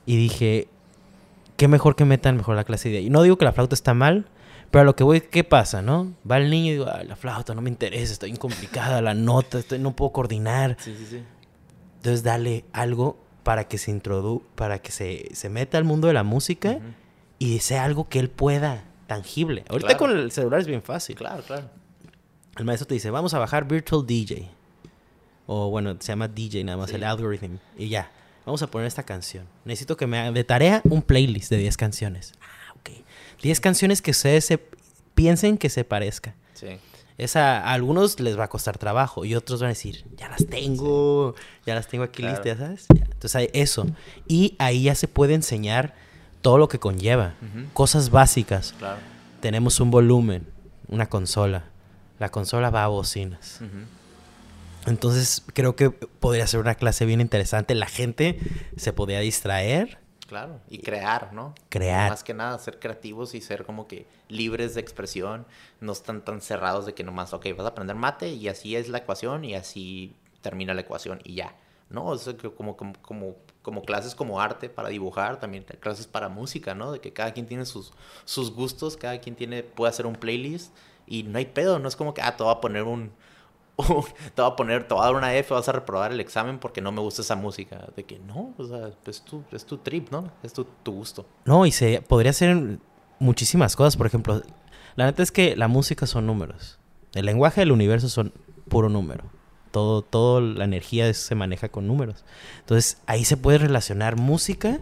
Y 0.06 0.16
dije, 0.16 0.70
qué 1.58 1.68
mejor 1.68 1.98
que 1.98 2.06
metan 2.06 2.38
mejor 2.38 2.56
la 2.56 2.64
clase 2.64 2.88
de 2.88 3.00
ahí. 3.00 3.10
No 3.10 3.22
digo 3.22 3.38
que 3.38 3.46
la 3.46 3.52
flauta 3.52 3.76
está 3.76 3.94
mal, 3.94 4.28
pero 4.74 4.82
a 4.82 4.86
lo 4.86 4.96
que 4.96 5.04
voy, 5.04 5.22
¿qué 5.22 5.44
pasa, 5.46 5.82
no? 5.84 6.14
Va 6.30 6.38
el 6.38 6.50
niño 6.50 6.70
y 6.70 6.72
digo, 6.72 6.88
"Ay, 6.92 7.08
la 7.08 7.16
flauta 7.16 7.54
no 7.54 7.62
me 7.62 7.70
interesa, 7.70 8.12
está 8.12 8.26
bien 8.26 8.38
complicada, 8.38 9.02
la 9.04 9.14
nota, 9.14 9.60
estoy, 9.60 9.78
no 9.78 9.96
puedo 9.96 10.12
coordinar. 10.12 10.76
Sí, 10.80 10.96
sí, 10.98 11.06
sí. 11.08 11.24
Entonces 11.98 12.24
dale 12.24 12.66
algo 12.74 13.18
para 13.44 13.68
que 13.68 13.78
se 13.78 13.92
introdu 13.92 14.42
para 14.56 14.80
que 14.80 14.92
se, 14.92 15.30
se 15.34 15.50
meta 15.50 15.78
al 15.78 15.84
mundo 15.84 16.08
de 16.08 16.14
la 16.14 16.24
música 16.24 16.80
y 17.40 17.60
sea 17.60 17.84
algo 17.84 18.10
que 18.10 18.18
él 18.20 18.30
pueda, 18.30 18.84
tangible. 19.06 19.64
Ahorita 19.70 19.90
Claro. 19.96 20.00
con 20.00 20.12
el 20.18 20.32
celular 20.32 20.60
es 20.62 20.68
bien 20.68 20.82
fácil. 20.82 21.16
Claro, 21.16 21.44
claro. 21.44 21.70
El 22.58 22.66
maestro 22.66 22.88
te 22.88 22.96
dice, 22.96 23.12
vamos 23.12 23.34
a 23.36 23.40
bajar 23.40 23.68
Virtual 23.68 24.06
DJ. 24.08 24.50
O 25.46 25.70
bueno, 25.70 25.96
se 26.00 26.08
llama 26.12 26.28
DJ 26.28 26.64
nada 26.64 26.78
más, 26.78 26.90
Sí. 26.90 26.96
el 26.96 27.04
algorithm. 27.04 27.58
Y 27.78 27.90
ya, 27.90 28.10
vamos 28.46 28.62
a 28.64 28.68
poner 28.68 28.88
esta 28.88 29.04
canción. 29.04 29.46
Necesito 29.66 29.98
que 29.98 30.08
me 30.08 30.18
hagan 30.20 30.34
de 30.34 30.44
tarea 30.44 30.82
un 30.86 31.02
playlist 31.02 31.50
de 31.52 31.58
10 31.58 31.76
canciones. 31.78 32.34
Ah, 33.44 33.48
ok. 33.48 33.58
10 33.58 33.60
canciones 33.60 34.02
que 34.02 34.12
ustedes 34.12 34.46
se 34.46 34.60
piensen 35.16 35.58
que 35.58 35.70
se 35.70 35.84
parezca. 35.84 36.36
Sí. 36.54 36.68
Esa, 37.18 37.60
a 37.60 37.74
algunos 37.74 38.20
les 38.20 38.38
va 38.40 38.46
a 38.46 38.50
costar 38.50 38.78
trabajo 38.80 39.24
y 39.24 39.36
otros 39.36 39.60
van 39.62 39.68
a 39.68 39.70
decir, 39.74 40.04
ya 40.18 40.30
las 40.30 40.48
tengo, 40.48 41.36
ya 41.66 41.76
las 41.76 41.88
tengo 41.88 42.04
aquí 42.04 42.24
Claro. 42.24 42.36
listas, 42.44 42.58
¿sabes? 42.58 42.86
Ya. 42.96 43.04
Entonces 43.04 43.36
hay 43.36 43.50
eso. 43.54 43.86
Y 44.28 44.56
ahí 44.58 44.84
ya 44.84 44.96
se 44.96 45.08
puede 45.08 45.36
enseñar 45.36 45.94
todo 46.42 46.58
lo 46.58 46.68
que 46.68 46.80
conlleva. 46.80 47.36
Cosas 47.74 48.10
básicas. 48.10 48.74
Claro. 48.80 48.98
Tenemos 49.42 49.80
un 49.80 49.92
volumen, 49.92 50.48
una 50.88 51.08
consola. 51.08 51.66
La 52.20 52.30
consola 52.30 52.70
va 52.72 52.84
a 52.84 52.88
bocinas. 52.88 53.60
Entonces 54.86 55.44
creo 55.54 55.76
que 55.76 55.92
podría 55.92 56.46
ser 56.48 56.60
una 56.60 56.76
clase 56.76 57.06
bien 57.06 57.22
interesante. 57.22 57.76
La 57.76 57.86
gente 57.88 58.40
se 58.76 58.92
podría 58.92 59.20
distraer. 59.20 60.00
Claro. 60.28 60.60
Y 60.70 60.80
crear, 60.80 61.34
¿no? 61.34 61.54
Crear. 61.70 62.10
Más 62.10 62.24
que 62.24 62.34
nada, 62.34 62.58
ser 62.60 62.80
creativos 62.80 63.36
y 63.36 63.42
ser 63.42 63.66
como 63.66 63.88
que 63.88 64.08
libres 64.30 64.74
de 64.76 64.82
expresión. 64.82 65.46
No 65.80 65.92
están 65.92 66.24
tan 66.24 66.42
cerrados 66.42 66.86
de 66.86 66.94
que 66.94 67.04
nomás, 67.04 67.34
ok, 67.34 67.48
vas 67.58 67.66
a 67.66 67.70
aprender 67.70 67.96
mate 67.96 68.30
y 68.30 68.48
así 68.48 68.76
es 68.76 68.90
la 68.90 69.00
ecuación 69.00 69.44
y 69.46 69.56
así 69.56 70.16
termina 70.42 70.74
la 70.74 70.82
ecuación 70.82 71.20
y 71.24 71.36
ya. 71.36 71.56
¿no? 71.90 72.06
O 72.08 72.18
sea, 72.18 72.36
como, 72.56 72.76
como, 72.76 72.94
como, 73.02 73.36
como, 73.62 73.82
clases 73.84 74.16
como 74.16 74.42
arte 74.42 74.70
para 74.70 74.90
dibujar, 74.90 75.40
también 75.40 75.64
clases 75.80 76.08
para 76.08 76.28
música, 76.28 76.74
¿no? 76.74 76.92
De 76.92 77.00
que 77.00 77.14
cada 77.14 77.32
quien 77.34 77.46
tiene 77.46 77.66
sus, 77.66 77.94
sus 78.26 78.52
gustos, 78.52 78.98
cada 78.98 79.20
quien 79.20 79.36
tiene, 79.36 79.62
puede 79.62 79.92
hacer 79.92 80.08
un 80.08 80.16
playlist 80.16 80.74
y 81.06 81.24
no 81.24 81.38
hay 81.38 81.46
pedo, 81.46 81.80
no 81.80 81.88
es 81.88 81.96
como 81.96 82.14
que, 82.14 82.22
ah, 82.22 82.36
te 82.36 82.44
voy 82.44 82.52
a 82.52 82.62
poner 82.62 82.84
un, 82.84 83.12
te 84.36 84.42
voy 84.42 84.52
a 84.52 84.56
poner, 84.56 84.88
te 84.88 84.94
voy 84.94 85.02
a 85.04 85.06
dar 85.06 85.16
una 85.16 85.36
F, 85.36 85.54
vas 85.54 85.68
a 85.68 85.72
reprobar 85.72 86.12
el 86.12 86.20
examen 86.20 86.60
porque 86.60 86.82
no 86.82 86.92
me 86.92 87.02
gusta 87.02 87.22
esa 87.22 87.36
música. 87.36 87.88
De 87.96 88.04
que 88.04 88.20
no, 88.20 88.54
o 88.58 88.66
sea, 88.66 88.92
es 89.06 89.22
tu, 89.22 89.44
es 89.52 89.66
tu 89.66 89.78
trip, 89.78 90.12
¿no? 90.12 90.32
Es 90.44 90.54
tu, 90.54 90.66
tu 90.84 90.92
gusto. 90.92 91.26
No, 91.46 91.66
y 91.66 91.72
se 91.72 92.02
podría 92.02 92.32
hacer 92.32 92.80
muchísimas 93.20 93.76
cosas, 93.76 93.98
por 93.98 94.06
ejemplo, 94.06 94.42
la 94.96 95.06
neta 95.06 95.24
es 95.24 95.32
que 95.32 95.56
la 95.56 95.68
música 95.68 96.06
son 96.06 96.28
números. 96.28 96.80
El 97.14 97.26
lenguaje 97.26 97.62
del 97.62 97.72
universo 97.72 98.10
son 98.10 98.34
puro 98.70 98.90
número. 98.90 99.26
Todo, 99.72 100.04
todo 100.04 100.40
la 100.40 100.66
energía 100.66 101.12
se 101.14 101.36
maneja 101.36 101.70
con 101.70 101.88
números. 101.88 102.26
Entonces, 102.60 103.02
ahí 103.08 103.26
se 103.26 103.38
puede 103.38 103.58
relacionar 103.58 104.18
música 104.18 104.80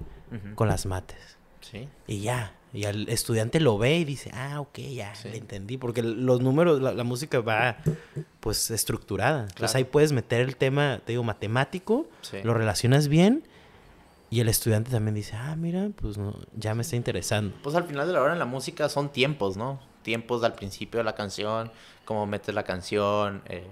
con 0.56 0.68
las 0.68 0.86
mates. 0.86 1.38
Sí. 1.62 1.88
Y 2.08 2.22
ya. 2.22 2.56
Y 2.74 2.86
al 2.86 3.10
estudiante 3.10 3.60
lo 3.60 3.78
ve 3.78 3.98
y 3.98 4.06
dice, 4.06 4.32
ah, 4.34 4.62
ok, 4.62 4.80
ya, 4.80 5.14
le 5.26 5.38
entendí. 5.38 5.78
Porque 5.78 6.02
los 6.02 6.42
números, 6.42 6.82
la, 6.82 7.04
música 7.04 7.42
va, 7.42 7.78
pues, 8.40 8.72
estructurada. 8.72 9.42
Entonces 9.42 9.76
ahí 9.76 9.84
puedes 9.84 10.12
meter 10.14 10.42
el 10.42 10.56
tema, 10.56 11.02
te 11.06 11.14
digo, 11.14 11.24
matemático, 11.24 12.08
lo 12.44 12.54
relacionas 12.54 13.08
bien 13.08 13.44
y 14.32 14.40
el 14.40 14.48
estudiante 14.48 14.90
también 14.90 15.14
dice, 15.14 15.36
ah, 15.36 15.58
mira, 15.58 15.90
pues 15.98 16.18
no, 16.18 16.34
ya 16.56 16.74
me 16.74 16.84
está 16.84 16.96
interesando. 16.96 17.54
Pues 17.62 17.76
al 17.76 17.84
final 17.84 18.08
de 18.08 18.14
la 18.14 18.22
hora 18.22 18.32
en 18.32 18.40
la 18.40 18.46
música 18.46 18.88
son 18.88 19.12
tiempos, 19.12 19.58
¿no? 19.58 19.78
Tiempos 20.02 20.44
al 20.44 20.54
principio 20.54 21.00
de 21.00 21.04
la 21.04 21.16
canción, 21.16 21.72
cómo 22.06 22.26
metes 22.26 22.54
la 22.54 22.64
canción, 22.64 23.42
eh, 23.48 23.64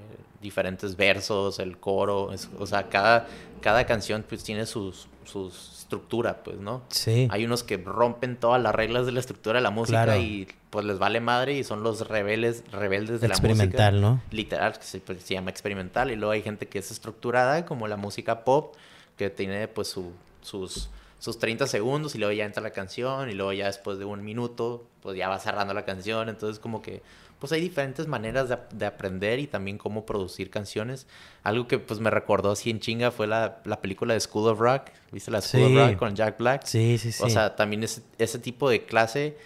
diferentes 0.41 0.95
versos, 0.95 1.59
el 1.59 1.77
coro, 1.77 2.31
o 2.57 2.65
sea, 2.65 2.87
cada, 2.89 3.27
cada 3.61 3.85
canción 3.85 4.23
pues 4.27 4.43
tiene 4.43 4.65
sus, 4.65 5.07
su 5.25 5.47
estructura, 5.47 6.43
pues, 6.43 6.57
¿no? 6.57 6.83
Sí. 6.89 7.27
Hay 7.31 7.45
unos 7.45 7.63
que 7.63 7.77
rompen 7.77 8.37
todas 8.37 8.61
las 8.61 8.73
reglas 8.73 9.05
de 9.05 9.11
la 9.11 9.19
estructura 9.19 9.57
de 9.57 9.63
la 9.63 9.71
música 9.71 10.17
y 10.17 10.47
pues 10.69 10.85
les 10.85 10.99
vale 10.99 11.19
madre 11.19 11.53
y 11.57 11.63
son 11.63 11.81
los 11.81 12.07
rebeldes, 12.07 12.63
rebeldes 12.71 13.21
de 13.21 13.27
la 13.27 13.33
música. 13.33 13.47
Experimental, 13.49 14.01
¿no? 14.01 14.21
Literal, 14.31 14.77
que 14.77 14.83
se, 14.83 14.99
pues, 14.99 15.23
se, 15.23 15.33
llama 15.33 15.49
experimental. 15.49 16.11
Y 16.11 16.15
luego 16.15 16.31
hay 16.31 16.43
gente 16.43 16.67
que 16.67 16.79
es 16.79 16.91
estructurada, 16.91 17.65
como 17.65 17.87
la 17.87 17.97
música 17.97 18.43
pop, 18.43 18.75
que 19.17 19.29
tiene 19.29 19.67
pues 19.67 19.87
su, 19.87 20.11
sus, 20.41 20.89
sus 21.19 21.37
30 21.37 21.67
segundos 21.67 22.15
y 22.15 22.17
luego 22.17 22.33
ya 22.33 22.45
entra 22.45 22.63
la 22.63 22.71
canción 22.71 23.29
y 23.29 23.33
luego 23.33 23.53
ya 23.53 23.67
después 23.67 23.99
de 23.99 24.05
un 24.05 24.23
minuto 24.23 24.87
pues 25.01 25.17
ya 25.17 25.29
va 25.29 25.39
cerrando 25.39 25.73
la 25.73 25.85
canción. 25.85 26.29
Entonces 26.29 26.59
como 26.59 26.81
que 26.81 27.01
pues 27.39 27.53
hay 27.53 27.61
diferentes 27.61 28.05
maneras 28.07 28.49
de, 28.71 28.85
aprender 28.85 29.39
y 29.39 29.47
también 29.47 29.77
cómo 29.77 30.05
producir 30.05 30.49
canciones. 30.49 31.07
Algo 31.43 31.67
que 31.67 31.79
pues 31.79 31.99
me 31.99 32.09
recordó 32.09 32.51
así 32.51 32.69
en 32.69 32.79
chinga 32.79 33.11
fue 33.11 33.27
la, 33.27 33.61
película 33.81 34.13
de 34.13 34.19
School 34.19 34.49
of 34.49 34.59
Rock. 34.59 34.87
¿Viste 35.11 35.31
la 35.31 35.41
School 35.41 35.77
of 35.77 35.89
Rock 35.89 35.97
con 35.97 36.15
Jack 36.15 36.37
Black? 36.37 36.65
Sí, 36.65 36.97
sí, 36.97 37.13
sí. 37.13 37.23
O 37.23 37.29
sea, 37.29 37.55
también 37.55 37.83
ese, 37.83 38.01
ese 38.17 38.39
tipo 38.39 38.69
de 38.69 38.85
clase, 38.85 39.37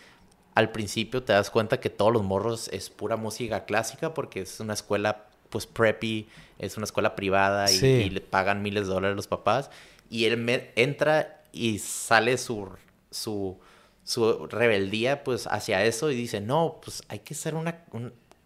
al 0.56 0.72
principio 0.72 1.22
te 1.22 1.34
das 1.34 1.52
cuenta 1.52 1.80
que 1.80 1.92
todos 1.92 2.12
los 2.12 2.24
morros 2.24 2.68
es 2.70 2.90
pura 2.90 3.16
música 3.16 3.66
clásica 3.66 4.14
porque 4.16 4.42
es 4.42 4.60
una 4.60 4.74
escuela 4.74 5.28
pues 5.50 5.68
preppy, 5.68 6.28
es 6.58 6.78
una 6.78 6.86
escuela 6.86 7.16
privada 7.16 7.72
y, 7.72 8.10
le 8.10 8.22
pagan 8.22 8.64
miles 8.64 8.88
de 8.88 8.94
dólares 8.94 9.14
a 9.14 9.16
los 9.16 9.28
papás. 9.28 9.70
Y 10.10 10.26
él 10.26 10.72
entra 10.76 11.43
y 11.54 11.80
sale 11.80 12.38
su... 12.38 12.68
su 13.10 13.58
su 14.06 14.48
rebeldía 14.48 15.24
pues 15.24 15.48
hacia 15.48 15.84
eso 15.86 16.12
y 16.12 16.16
dice, 16.16 16.42
no, 16.42 16.80
pues 16.84 17.04
hay 17.08 17.20
que 17.20 17.34
ser 17.34 17.56
una, 17.56 17.86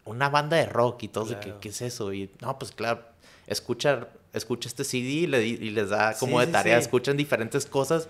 una 0.06 0.30
banda 0.30 0.58
de 0.58 0.66
rock 0.66 1.04
y 1.04 1.08
todo, 1.08 1.40
¿qué, 1.40 1.70
es 1.70 1.82
eso? 1.82 2.14
Y 2.14 2.32
no, 2.42 2.58
pues 2.60 2.72
claro, 2.72 3.02
escucha, 3.48 4.08
escucha 4.34 4.70
este 4.70 4.84
CD 4.84 5.40
y, 5.44 5.70
les 5.72 5.90
da 5.90 6.16
como 6.18 6.40
de 6.40 6.48
tarea, 6.48 6.78
escuchan 6.78 7.18
diferentes 7.18 7.66
cosas, 7.66 8.08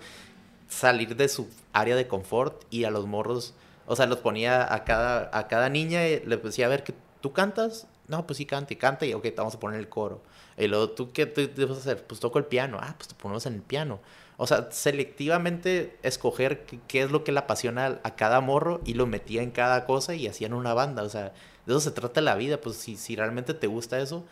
salir 0.68 1.16
de 1.16 1.28
su 1.28 1.48
área 1.72 1.96
de 1.96 2.06
confort 2.06 2.64
y 2.70 2.84
a 2.84 2.90
los 2.90 3.06
morros, 3.06 3.54
o 3.86 3.96
sea, 3.96 4.06
los 4.06 4.18
ponía 4.18 4.72
a 4.72 4.84
cada, 4.84 5.30
a 5.32 5.48
cada 5.48 5.70
niña 5.70 6.06
y 6.06 6.20
le 6.20 6.36
decía, 6.36 6.66
a 6.66 6.68
ver, 6.68 6.84
que 6.84 6.94
¿tú 7.20 7.32
cantas? 7.32 7.86
No, 8.06 8.26
pues 8.26 8.38
sí, 8.38 8.46
canta 8.46 8.72
y 8.72 8.76
canta 8.76 9.06
y 9.06 9.14
ok, 9.14 9.22
te 9.22 9.32
vamos 9.32 9.54
a 9.54 9.60
poner 9.60 9.78
el 9.78 9.88
coro. 9.88 10.22
Y 10.56 10.66
luego, 10.66 10.90
¿tú 10.90 11.12
qué 11.12 11.26
te, 11.26 11.46
vas 11.64 11.78
a 11.78 11.80
hacer? 11.80 12.04
Pues 12.06 12.20
toco 12.20 12.38
el 12.38 12.46
piano. 12.46 12.78
Ah, 12.80 12.94
pues 12.96 13.08
te 13.08 13.14
ponemos 13.14 13.46
en 13.46 13.54
el 13.54 13.62
piano. 13.62 14.00
O 14.40 14.46
sea, 14.46 14.68
selectivamente 14.70 15.98
escoger 16.04 16.64
qué, 16.86 17.02
es 17.02 17.10
lo 17.10 17.24
que 17.24 17.32
le 17.32 17.40
apasiona 17.40 17.98
a, 18.04 18.14
cada 18.14 18.40
morro 18.40 18.80
y 18.84 18.94
lo 18.94 19.04
metía 19.04 19.42
en 19.42 19.50
cada 19.50 19.84
cosa 19.84 20.14
y 20.14 20.28
hacían 20.28 20.54
una 20.54 20.74
banda. 20.74 21.02
O 21.02 21.08
sea, 21.08 21.32
de 21.66 21.72
eso 21.72 21.80
se 21.80 21.90
trata 21.90 22.20
la 22.20 22.36
vida. 22.36 22.60
Pues 22.60 22.76
si, 22.76 22.96
si 22.96 23.16
realmente 23.16 23.52
te 23.52 23.66
gusta 23.66 23.98
eso, 23.98 24.24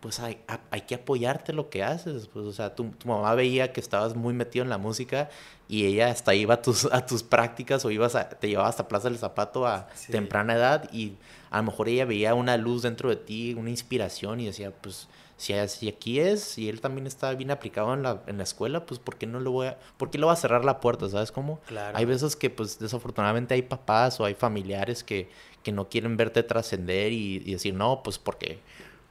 pues 0.00 0.18
hay, 0.18 0.40
hay 0.70 0.80
que 0.80 0.94
apoyarte 0.94 1.52
lo 1.52 1.68
que 1.68 1.82
haces. 1.82 2.26
Pues, 2.28 2.46
o 2.46 2.52
sea, 2.52 2.74
tu, 2.74 2.88
tu, 2.92 3.06
mamá 3.06 3.34
veía 3.34 3.70
que 3.74 3.80
estabas 3.80 4.16
muy 4.16 4.32
metido 4.32 4.62
en 4.62 4.70
la 4.70 4.78
música 4.78 5.28
y 5.68 5.84
ella 5.84 6.10
hasta 6.10 6.34
iba 6.34 6.54
a 6.54 6.62
tus, 6.62 6.86
a 6.86 7.04
tus 7.04 7.22
prácticas 7.22 7.84
o 7.84 7.90
ibas 7.90 8.14
a, 8.14 8.30
te 8.30 8.48
llevaba 8.48 8.70
hasta 8.70 8.88
Plaza 8.88 9.10
del 9.10 9.18
Zapato 9.18 9.66
a 9.66 9.88
temprana 10.10 10.54
edad 10.54 10.90
y 10.90 11.16
a 11.50 11.58
lo 11.58 11.64
mejor 11.64 11.90
ella 11.90 12.06
veía 12.06 12.34
una 12.34 12.56
luz 12.56 12.80
dentro 12.80 13.10
de 13.10 13.16
ti, 13.16 13.52
una 13.52 13.68
inspiración 13.68 14.40
y 14.40 14.46
decía, 14.46 14.72
pues 14.72 15.06
si, 15.40 15.88
aquí 15.88 16.20
es, 16.20 16.58
y 16.58 16.68
él 16.68 16.82
también 16.82 17.06
está 17.06 17.32
bien 17.32 17.50
aplicado 17.50 17.94
en 17.94 18.02
la, 18.02 18.22
en 18.26 18.36
la 18.36 18.42
escuela, 18.42 18.84
pues 18.84 19.00
¿por 19.00 19.16
qué 19.16 19.26
no 19.26 19.40
lo 19.40 19.52
voy 19.52 19.68
a, 19.68 19.78
por 19.96 20.10
qué 20.10 20.18
lo 20.18 20.26
va 20.26 20.34
a 20.34 20.36
cerrar 20.36 20.66
la 20.66 20.80
puerta? 20.80 21.08
¿Sabes 21.08 21.32
cómo? 21.32 21.60
Claro. 21.66 21.96
Hay 21.96 22.04
veces 22.04 22.36
que 22.36 22.50
pues 22.50 22.78
desafortunadamente 22.78 23.54
hay 23.54 23.62
papás 23.62 24.20
o 24.20 24.26
hay 24.26 24.34
familiares 24.34 25.02
que, 25.02 25.30
que 25.62 25.72
no 25.72 25.88
quieren 25.88 26.18
verte 26.18 26.42
trascender 26.42 27.12
y, 27.12 27.38
decir, 27.38 27.72
no, 27.72 28.02
pues 28.02 28.18
porque 28.18 28.58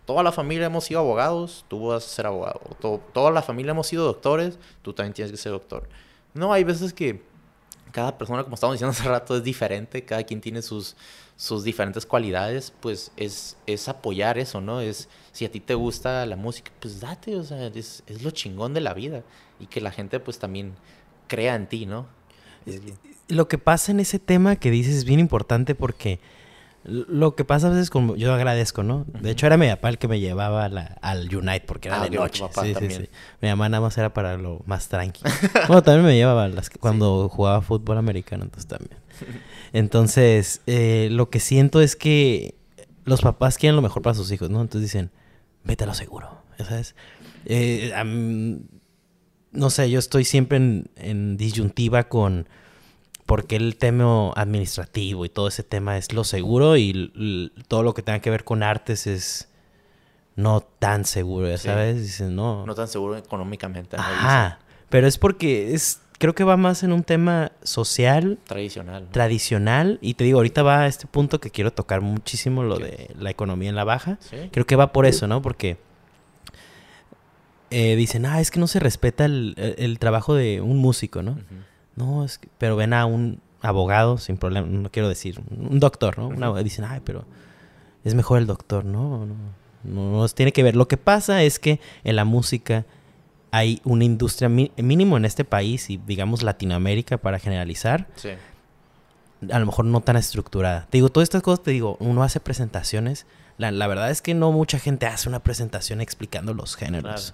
toda 0.06 0.22
la 0.22 0.32
familia 0.32 0.68
hemos 0.68 0.84
sido 0.84 1.00
abogados, 1.00 1.66
tú 1.68 1.88
vas 1.88 2.06
a 2.06 2.08
ser 2.08 2.28
abogado. 2.28 2.60
toda 3.12 3.32
la 3.32 3.42
familia 3.42 3.72
hemos 3.72 3.88
sido 3.88 4.06
doctores, 4.06 4.60
tú 4.84 4.94
también 4.94 5.14
tienes 5.14 5.32
que 5.32 5.38
ser 5.38 5.52
doctor. 5.52 5.90
No, 6.36 6.54
hay 6.54 6.64
veces 6.64 6.94
que 6.94 7.24
cada 7.92 8.20
persona, 8.20 8.44
como 8.44 8.54
estábamos 8.54 8.76
diciendo 8.76 8.92
hace 8.92 9.10
rato, 9.10 9.36
es 9.36 9.44
diferente, 9.44 10.06
cada 10.06 10.24
quien 10.24 10.42
tiene 10.42 10.62
sus, 10.62 10.96
sus 11.40 11.64
diferentes 11.64 12.06
cualidades, 12.06 12.74
pues 12.82 13.14
es, 13.16 13.56
es 13.66 13.88
apoyar 13.88 14.38
eso, 14.38 14.60
¿no? 14.60 14.82
Es, 14.82 15.08
si 15.32 15.46
a 15.46 15.52
ti 15.52 15.62
te 15.62 15.74
gusta 15.74 16.26
la 16.26 16.36
música, 16.36 16.70
pues 16.82 17.00
date, 17.00 17.38
o 17.38 17.44
sea, 17.46 17.68
es, 17.68 18.04
es 18.08 18.24
lo 18.24 18.32
chingón 18.32 18.74
de 18.74 18.82
la 18.82 18.94
vida. 18.94 19.24
Y 19.58 19.68
que 19.68 19.80
la 19.80 19.92
gente 19.92 20.20
pues 20.20 20.38
también 20.38 20.74
crea 21.28 21.56
en 21.56 21.68
ti, 21.68 21.86
¿no? 21.86 22.08
Lo 23.30 23.48
que 23.48 23.58
pasa 23.58 23.94
en 23.94 24.02
ese 24.02 24.20
tema 24.20 24.58
que 24.58 24.70
dices 24.70 24.94
es 24.96 25.06
bien 25.06 25.22
importante 25.22 25.76
porque 25.76 26.20
lo 26.84 27.36
que 27.36 27.46
pasa 27.46 27.68
a 27.68 27.70
veces 27.70 27.90
como 27.90 28.18
yo 28.18 28.34
agradezco, 28.34 28.84
¿no? 28.84 29.06
De 29.08 29.32
hecho 29.32 29.46
era 29.46 29.56
mi 29.56 29.70
papá 29.70 29.88
el 29.88 29.98
que 29.98 30.10
me 30.10 30.20
llevaba 30.20 30.66
al 30.66 31.36
Unite 31.36 31.64
porque 31.66 31.88
era 31.88 32.02
ah, 32.02 32.04
de 32.04 32.18
noche. 32.18 32.44
Sí, 32.62 32.76
sí, 32.78 32.90
sí. 32.90 33.10
Mi 33.40 33.48
mamá 33.48 33.70
nada 33.70 33.80
más 33.80 33.98
era 33.98 34.14
para 34.14 34.36
lo 34.36 34.62
más 34.66 34.90
tranquilo. 34.90 35.30
bueno, 35.70 35.84
también 35.84 36.06
me 36.06 36.16
llevaba 36.18 36.50
las, 36.50 36.70
cuando 36.70 37.30
jugaba 37.30 37.62
fútbol 37.62 37.98
americano, 37.98 38.44
entonces 38.44 38.68
también. 38.68 39.00
Entonces, 39.74 40.62
eh, 40.68 41.10
lo 41.12 41.30
que 41.30 41.40
siento 41.40 41.82
es 41.82 41.96
que 41.96 42.56
los 43.06 43.22
papás 43.22 43.58
quieren 43.58 43.76
lo 43.76 43.82
mejor 43.82 44.02
para 44.02 44.16
sus 44.16 44.32
hijos, 44.32 44.50
¿no? 44.50 44.62
Entonces 44.62 44.92
dicen, 44.92 45.12
vete 45.64 45.84
a 45.84 45.88
lo 45.88 45.94
seguro, 45.94 46.42
¿sabes? 46.58 46.96
Eh, 47.46 47.92
no 49.52 49.70
sé, 49.70 49.90
yo 49.90 50.00
estoy 50.00 50.26
siempre 50.26 50.58
en, 50.96 51.38
disyuntiva 51.38 52.04
con 52.08 52.48
por 53.26 53.46
qué 53.46 53.56
el 53.56 53.78
tema 53.78 54.32
administrativo 54.34 55.26
y 55.26 55.30
todo 55.30 55.48
ese 55.48 55.64
tema 55.64 55.98
es 55.98 56.14
lo 56.14 56.24
seguro 56.24 56.78
y 56.78 57.52
todo 57.68 57.84
lo 57.84 57.94
que 57.94 58.02
tenga 58.02 58.20
que 58.20 58.30
ver 58.30 58.44
con 58.44 58.64
artes 58.64 59.08
es 59.08 59.50
no 60.36 60.62
tan 60.62 61.06
seguro, 61.06 61.50
ya 61.50 61.58
sabes, 61.58 62.02
dicen, 62.02 62.36
no. 62.36 62.66
No 62.66 62.74
tan 62.74 62.88
seguro 62.88 63.18
económicamente. 63.18 63.98
Ajá, 63.98 64.60
pero 64.90 65.06
es 65.06 65.18
porque 65.18 65.74
es 65.74 66.02
creo 66.20 66.36
que 66.36 66.44
va 66.44 66.58
más 66.58 66.84
en 66.84 66.92
un 66.92 67.04
tema 67.04 67.54
social. 67.64 68.38
Tradicional. 68.46 69.08
Tradicional. 69.10 69.98
Y 70.02 70.14
te 70.14 70.26
digo, 70.26 70.38
ahorita 70.38 70.62
va 70.62 70.82
a 70.82 70.88
este 70.88 71.08
punto 71.08 71.40
que 71.40 71.50
quiero 71.50 71.74
tocar 71.74 72.02
muchísimo, 72.02 72.64
lo 72.64 72.78
de 72.78 73.10
la 73.18 73.32
economía 73.32 73.70
en 73.70 73.76
la 73.76 73.86
baja. 73.86 74.20
Creo 74.52 74.68
que 74.68 74.76
va 74.76 74.92
por 74.92 75.06
eso, 75.08 75.28
¿no? 75.28 75.42
Porque 75.42 75.78
eh, 77.72 77.96
dicen, 77.96 78.26
ah, 78.26 78.42
es 78.42 78.52
que 78.52 78.60
no 78.60 78.68
se 78.68 78.80
respeta 78.80 79.26
el, 79.26 79.98
trabajo 80.00 80.36
de 80.36 80.62
un 80.62 80.78
músico, 80.78 81.24
¿no? 81.24 81.40
No, 81.96 82.24
es 82.24 82.38
que, 82.38 82.50
pero 82.58 82.76
ven 82.76 82.94
a 82.94 83.06
un 83.06 83.40
abogado, 83.62 84.18
sin 84.18 84.38
problema, 84.38 84.68
no 84.68 84.92
quiero 84.92 85.10
decir, 85.10 85.42
un 85.50 85.80
doctor, 85.80 86.18
¿no? 86.18 86.64
dicen, 86.64 86.86
ay, 86.86 87.02
pero 87.04 87.26
es 88.04 88.14
mejor 88.14 88.40
el 88.40 88.48
doctor, 88.48 88.86
¿no? 88.86 89.26
No, 89.26 89.36
no, 89.84 90.12
no, 90.12 90.28
tiene 90.30 90.52
que 90.52 90.64
ver. 90.64 90.76
Lo 90.76 90.88
que 90.88 90.98
pasa 90.98 91.44
es 91.44 91.60
que 91.60 91.80
en 92.04 92.16
la 92.16 92.26
música 92.26 92.86
hay 93.52 93.82
una 93.84 94.04
industria 94.04 94.50
mínimo 94.50 95.18
en 95.18 95.26
este 95.26 95.44
país 95.46 95.90
y 95.90 95.98
digamos 95.98 96.44
Latinoamérica 96.44 97.18
para 97.18 97.40
generalizar. 97.40 98.08
Sí. 98.16 98.30
A 99.52 99.60
lo 99.60 99.66
mejor 99.66 99.86
no 99.86 100.02
tan 100.02 100.18
estructurada. 100.18 100.88
Te 100.90 100.98
digo, 100.98 101.10
todas 101.10 101.26
estas 101.26 101.42
cosas, 101.42 101.64
te 101.64 101.72
digo, 101.72 101.98
uno 102.00 102.24
hace 102.24 102.40
presentaciones. 102.40 103.26
La, 103.58 103.88
verdad 103.88 104.10
es 104.10 104.22
que 104.22 104.34
no 104.34 104.52
mucha 104.52 104.80
gente 104.80 105.06
hace 105.06 105.28
una 105.28 105.42
presentación 105.42 106.02
explicando 106.02 106.54
los 106.54 106.76
géneros. 106.76 107.34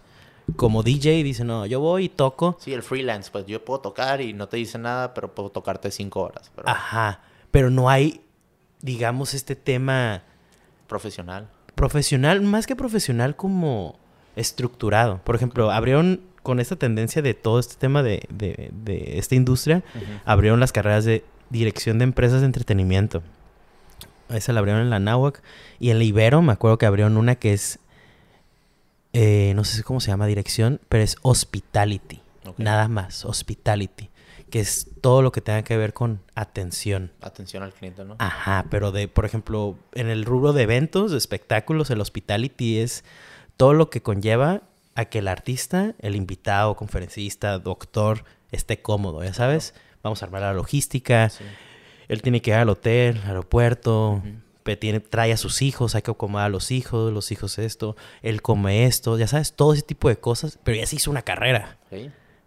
Como 0.55 0.83
DJ 0.83 1.23
dice, 1.23 1.43
no, 1.43 1.65
yo 1.65 1.79
voy 1.79 2.05
y 2.05 2.09
toco. 2.09 2.57
Sí, 2.59 2.73
el 2.73 2.83
freelance, 2.83 3.31
pues 3.31 3.45
yo 3.47 3.63
puedo 3.65 3.79
tocar 3.81 4.21
y 4.21 4.33
no 4.33 4.47
te 4.47 4.57
dice 4.57 4.77
nada, 4.77 5.13
pero 5.13 5.33
puedo 5.33 5.49
tocarte 5.49 5.89
cinco 5.91 6.21
horas. 6.21 6.51
Ajá, 6.65 7.21
pero 7.51 7.69
no 7.69 7.89
hay, 7.89 8.21
digamos, 8.81 9.33
este 9.33 9.55
tema... 9.55 10.23
Profesional. 10.87 11.49
Profesional, 11.73 12.41
más 12.41 12.67
que 12.67 12.75
profesional 12.75 13.35
como 13.35 13.97
estructurado. 14.35 15.21
Por 15.23 15.35
ejemplo, 15.35 15.71
abrieron 15.71 16.21
con 16.43 16.59
esta 16.59 16.75
tendencia 16.75 17.21
de 17.21 17.33
todo 17.33 17.59
este 17.59 17.75
tema 17.75 18.03
de, 18.03 18.23
de, 18.29 18.69
de 18.71 19.17
esta 19.17 19.35
industria, 19.35 19.83
abrieron 20.25 20.59
las 20.59 20.71
carreras 20.71 21.03
de 21.03 21.23
dirección 21.49 21.97
de 21.97 22.03
empresas 22.03 22.41
de 22.41 22.45
entretenimiento. 22.45 23.23
Esa 24.29 24.53
la 24.53 24.59
abrieron 24.59 24.81
en 24.81 24.89
la 24.89 24.99
Nahuac. 24.99 25.41
Y 25.79 25.89
en 25.89 25.99
la 25.99 26.03
Ibero 26.03 26.41
me 26.41 26.51
acuerdo 26.51 26.77
que 26.77 26.85
abrieron 26.85 27.17
una 27.17 27.35
que 27.35 27.53
es, 27.53 27.79
eh, 29.13 29.53
no 29.55 29.63
sé 29.63 29.83
cómo 29.83 29.99
se 29.99 30.11
llama 30.11 30.27
dirección, 30.27 30.79
pero 30.89 31.03
es 31.03 31.17
hospitality. 31.21 32.21
Nada 32.57 32.87
más, 32.87 33.25
hospitality. 33.25 34.09
Que 34.49 34.59
es 34.59 34.87
todo 35.01 35.21
lo 35.21 35.31
que 35.31 35.41
tenga 35.41 35.63
que 35.63 35.77
ver 35.77 35.93
con 35.93 36.21
atención. 36.35 37.11
Atención 37.21 37.63
al 37.63 37.73
cliente, 37.73 38.05
¿no? 38.05 38.15
Ajá, 38.19 38.67
pero 38.69 38.91
de, 38.91 39.07
por 39.07 39.25
ejemplo, 39.25 39.77
en 39.93 40.09
el 40.09 40.25
rubro 40.25 40.53
de 40.53 40.63
eventos, 40.63 41.11
de 41.11 41.17
espectáculos, 41.17 41.89
el 41.89 42.01
hospitality 42.01 42.77
es 42.77 43.03
todo 43.57 43.73
lo 43.73 43.89
que 43.89 44.01
conlleva 44.01 44.61
a 44.95 45.05
que 45.05 45.19
el 45.19 45.27
artista, 45.27 45.93
el 45.99 46.15
invitado, 46.15 46.75
conferencista, 46.75 47.59
doctor, 47.59 48.23
esté 48.51 48.81
cómodo, 48.81 49.23
ya 49.23 49.33
sabes. 49.33 49.73
Vamos 50.03 50.21
a 50.21 50.25
armar 50.25 50.41
la 50.41 50.53
logística. 50.53 51.31
Él 52.07 52.21
tiene 52.21 52.41
que 52.41 52.51
ir 52.51 52.57
al 52.57 52.69
hotel, 52.69 53.17
al 53.23 53.29
aeropuerto, 53.29 54.21
tiene, 54.79 54.99
trae 54.99 55.33
a 55.33 55.37
sus 55.37 55.61
hijos, 55.61 55.95
hay 55.95 56.01
que 56.01 56.11
acomodar 56.11 56.47
a 56.47 56.49
los 56.49 56.71
hijos, 56.71 57.11
los 57.11 57.31
hijos 57.31 57.59
esto, 57.59 57.95
él 58.21 58.41
come 58.41 58.85
esto, 58.85 59.17
ya 59.17 59.27
sabes, 59.27 59.53
todo 59.53 59.73
ese 59.73 59.83
tipo 59.83 60.09
de 60.09 60.17
cosas, 60.17 60.57
pero 60.63 60.77
ya 60.77 60.85
se 60.85 60.95
hizo 60.95 61.11
una 61.11 61.21
carrera 61.21 61.77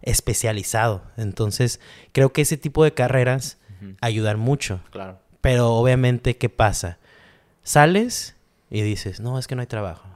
especializado. 0.03 1.03
Entonces, 1.17 1.81
creo 2.13 2.33
que 2.33 2.43
ese 2.43 2.57
tipo 2.57 2.83
de 2.83 2.95
carreras 2.95 3.59
ayudan 4.01 4.39
mucho. 4.39 4.81
Claro. 4.91 5.19
Pero 5.41 5.75
obviamente, 5.75 6.37
¿qué 6.37 6.49
pasa? 6.49 6.99
Sales 7.63 8.35
y 8.71 8.83
dices, 8.83 9.21
no, 9.21 9.39
es 9.39 9.47
que 9.47 9.55
no 9.55 9.61
hay 9.61 9.67
trabajo 9.67 10.08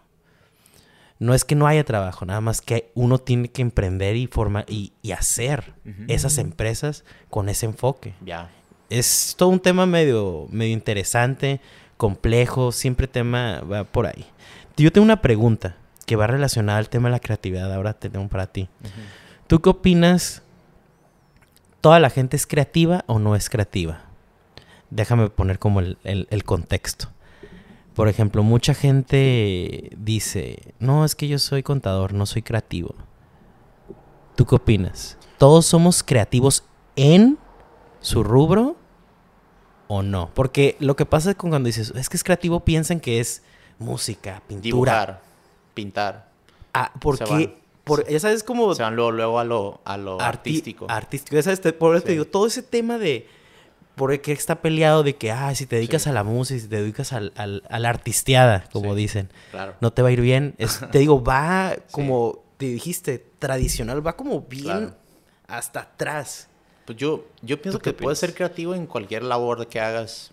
no 1.22 1.34
es 1.34 1.44
que 1.44 1.54
no 1.54 1.68
haya 1.68 1.84
trabajo, 1.84 2.26
nada 2.26 2.40
más 2.40 2.60
que 2.60 2.90
uno 2.94 3.18
tiene 3.18 3.48
que 3.48 3.62
emprender 3.62 4.16
y 4.16 4.26
formar 4.26 4.64
y, 4.68 4.92
hacer 5.12 5.72
esas 6.08 6.36
empresas 6.36 7.04
con 7.30 7.48
ese 7.48 7.66
enfoque. 7.66 8.14
Ya. 8.24 8.50
Es 8.90 9.36
todo 9.38 9.50
un 9.50 9.60
tema 9.60 9.86
medio, 9.86 10.48
medio 10.50 10.72
interesante, 10.72 11.60
complejo, 11.96 12.72
siempre 12.72 13.06
tema 13.06 13.60
va 13.60 13.84
por 13.84 14.06
ahí. 14.06 14.26
Yo 14.76 14.90
tengo 14.90 15.04
una 15.04 15.22
pregunta 15.22 15.76
que 16.06 16.16
va 16.16 16.26
relacionada 16.26 16.80
al 16.80 16.88
tema 16.88 17.08
de 17.08 17.12
la 17.12 17.20
creatividad. 17.20 17.72
Ahora 17.72 17.92
tenemos 17.92 18.28
para 18.28 18.48
ti. 18.48 18.68
¿Tú 19.46 19.62
qué 19.62 19.70
opinas? 19.70 20.42
¿Toda 21.80 22.00
la 22.00 22.10
gente 22.10 22.36
es 22.36 22.48
creativa 22.48 23.04
o 23.06 23.20
no 23.20 23.36
es 23.36 23.48
creativa? 23.48 24.06
Déjame 24.90 25.30
poner 25.30 25.60
como 25.60 25.78
el 25.78 26.44
contexto. 26.44 27.12
Por 27.94 28.08
ejemplo, 28.08 28.42
mucha 28.42 28.74
gente 28.74 29.90
dice, 29.96 30.74
no, 30.78 31.04
es 31.04 31.14
que 31.14 31.28
yo 31.28 31.38
soy 31.38 31.62
contador, 31.62 32.14
no 32.14 32.24
soy 32.24 32.42
creativo. 32.42 32.94
¿Tú 34.34 34.46
qué 34.46 34.54
opinas? 34.54 35.18
¿Todos 35.38 35.66
somos 35.66 36.02
creativos 36.02 36.64
en 36.96 37.38
su 38.00 38.24
rubro 38.24 38.76
o 39.88 40.02
no? 40.02 40.30
Porque 40.32 40.76
lo 40.80 40.96
que 40.96 41.04
pasa 41.04 41.34
con 41.34 41.50
cuando 41.50 41.66
dices, 41.66 41.92
es 41.94 42.08
que 42.08 42.16
es 42.16 42.24
creativo, 42.24 42.60
piensan 42.60 42.98
que 42.98 43.20
es 43.20 43.42
música, 43.78 44.42
pintura. 44.46 44.62
Dibujar, 44.62 45.22
pintar. 45.74 46.28
Ah, 46.72 46.92
porque... 47.00 47.60
Por, 47.84 48.08
ya 48.08 48.20
sabes 48.20 48.44
cómo... 48.44 48.72
Se 48.76 48.82
van 48.84 48.94
luego, 48.94 49.40
a 49.40 49.44
lo, 49.44 49.80
a 49.84 49.96
lo 49.96 50.20
artístico. 50.20 50.86
Artístico. 50.88 51.34
Ya 51.34 51.42
sabes, 51.42 51.60
por 51.72 51.96
eso 51.96 52.04
te 52.06 52.12
digo, 52.12 52.24
todo 52.24 52.46
ese 52.46 52.62
tema 52.62 52.96
de 52.96 53.26
porque 53.94 54.32
está 54.32 54.62
peleado 54.62 55.02
de 55.02 55.16
que, 55.16 55.30
ah, 55.30 55.54
si 55.54 55.66
te 55.66 55.76
dedicas 55.76 56.06
a 56.06 56.12
la 56.12 56.24
música, 56.24 56.60
si 56.60 56.68
te 56.68 56.76
dedicas 56.76 57.12
al, 57.12 57.32
al, 57.36 57.62
a 57.68 57.78
la 57.78 57.90
artisteada, 57.90 58.64
como 58.72 58.94
dicen, 58.94 59.30
no 59.80 59.92
te 59.92 60.02
va 60.02 60.08
a 60.08 60.12
ir 60.12 60.20
bien. 60.20 60.54
te 60.90 60.98
digo, 60.98 61.22
va 61.22 61.76
como 61.90 62.42
te 62.56 62.66
dijiste, 62.66 63.24
tradicional, 63.38 64.04
va 64.06 64.16
como 64.16 64.42
bien 64.42 64.94
hasta 65.46 65.80
atrás. 65.80 66.48
Pues 66.86 66.98
yo, 66.98 67.26
yo 67.42 67.60
pienso 67.60 67.78
que 67.78 67.92
puedes 67.92 68.18
ser 68.18 68.34
creativo 68.34 68.74
en 68.74 68.86
cualquier 68.86 69.22
labor 69.22 69.66
que 69.68 69.80
hagas, 69.80 70.32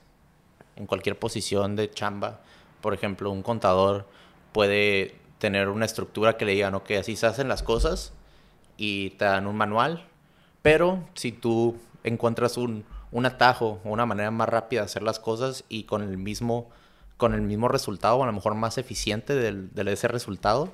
en 0.75 0.85
cualquier 0.85 1.19
posición 1.19 1.75
de 1.75 1.91
chamba. 1.91 2.39
Por 2.81 2.93
ejemplo, 2.93 3.29
un 3.29 3.43
contador 3.43 4.07
puede 4.53 5.15
tener 5.37 5.69
una 5.69 5.85
estructura 5.85 6.37
que 6.37 6.45
le 6.45 6.53
digan, 6.53 6.75
ok, 6.75 6.91
así 6.91 7.15
se 7.15 7.25
hacen 7.25 7.47
las 7.47 7.61
cosas 7.61 8.13
y 8.77 9.11
te 9.11 9.25
dan 9.25 9.47
un 9.47 9.57
manual. 9.57 10.05
Pero 10.61 11.03
si 11.13 11.31
tú 11.31 11.77
encuentras 12.03 12.57
un 12.57 12.85
un 13.11 13.25
atajo 13.25 13.79
o 13.83 13.89
una 13.89 14.05
manera 14.05 14.31
más 14.31 14.49
rápida 14.49 14.81
de 14.81 14.85
hacer 14.85 15.03
las 15.03 15.19
cosas 15.19 15.63
y 15.69 15.83
con 15.83 16.01
el 16.03 16.17
mismo, 16.17 16.69
con 17.17 17.33
el 17.33 17.41
mismo 17.41 17.67
resultado, 17.67 18.17
o 18.17 18.23
a 18.23 18.27
lo 18.27 18.33
mejor 18.33 18.55
más 18.55 18.77
eficiente 18.77 19.33
de 19.33 19.91
ese 19.91 20.07
resultado, 20.07 20.71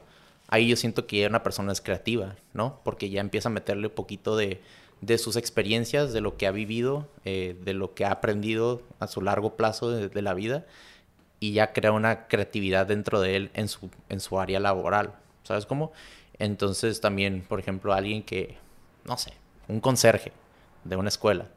ahí 0.47 0.67
yo 0.67 0.75
siento 0.75 1.07
que 1.07 1.21
ya 1.21 1.27
una 1.27 1.43
persona 1.43 1.71
es 1.71 1.81
creativa, 1.81 2.35
¿no? 2.53 2.79
Porque 2.83 3.09
ya 3.09 3.21
empieza 3.21 3.49
a 3.49 3.51
meterle 3.51 3.87
un 3.87 3.93
poquito 3.93 4.35
de, 4.35 4.61
de 5.01 5.17
sus 5.17 5.35
experiencias, 5.35 6.13
de 6.13 6.21
lo 6.21 6.37
que 6.37 6.47
ha 6.47 6.51
vivido, 6.51 7.07
eh, 7.25 7.55
de 7.63 7.73
lo 7.73 7.93
que 7.93 8.05
ha 8.05 8.11
aprendido 8.11 8.81
a 8.99 9.07
su 9.07 9.21
largo 9.21 9.55
plazo 9.55 9.91
de, 9.91 10.21
la 10.21 10.33
vida 10.33 10.65
y 11.39 11.53
ya 11.53 11.73
crea 11.73 11.91
una 11.91 12.27
creatividad 12.27 12.87
dentro 12.87 13.19
de 13.19 13.35
él 13.35 13.51
en 13.53 13.67
su, 13.67 13.89
en 14.09 14.19
su 14.19 14.39
área 14.39 14.59
laboral, 14.59 15.13
¿sabes 15.43 15.65
cómo? 15.65 15.91
Entonces 16.39 17.01
también, 17.01 17.43
por 17.47 17.59
ejemplo, 17.59 17.93
alguien 17.93 18.23
que, 18.23 18.57
no 19.03 19.17
sé, 19.17 19.33
un 19.67 19.79
conserje 19.79 20.31
de 20.83 20.95
una 20.95 21.09
escuela, 21.09 21.47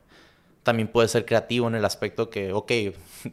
también 0.68 0.88
puede 0.88 1.08
ser 1.08 1.24
creativo 1.24 1.66
en 1.66 1.74
el 1.76 1.84
aspecto 1.86 2.28
que, 2.28 2.52
ok, 2.52 2.70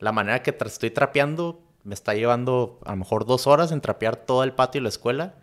la 0.00 0.10
manera 0.10 0.42
que 0.42 0.52
estoy 0.66 0.90
trapeando 0.90 1.60
me 1.84 1.94
está 1.94 2.12
llevando 2.12 2.80
a 2.84 2.90
lo 2.90 2.96
mejor 2.96 3.24
dos 3.24 3.46
horas 3.46 3.70
en 3.70 3.80
trapear 3.80 4.16
todo 4.16 4.42
el 4.42 4.52
patio 4.52 4.80
y 4.80 4.82
la 4.82 4.88
escuela, 4.88 5.34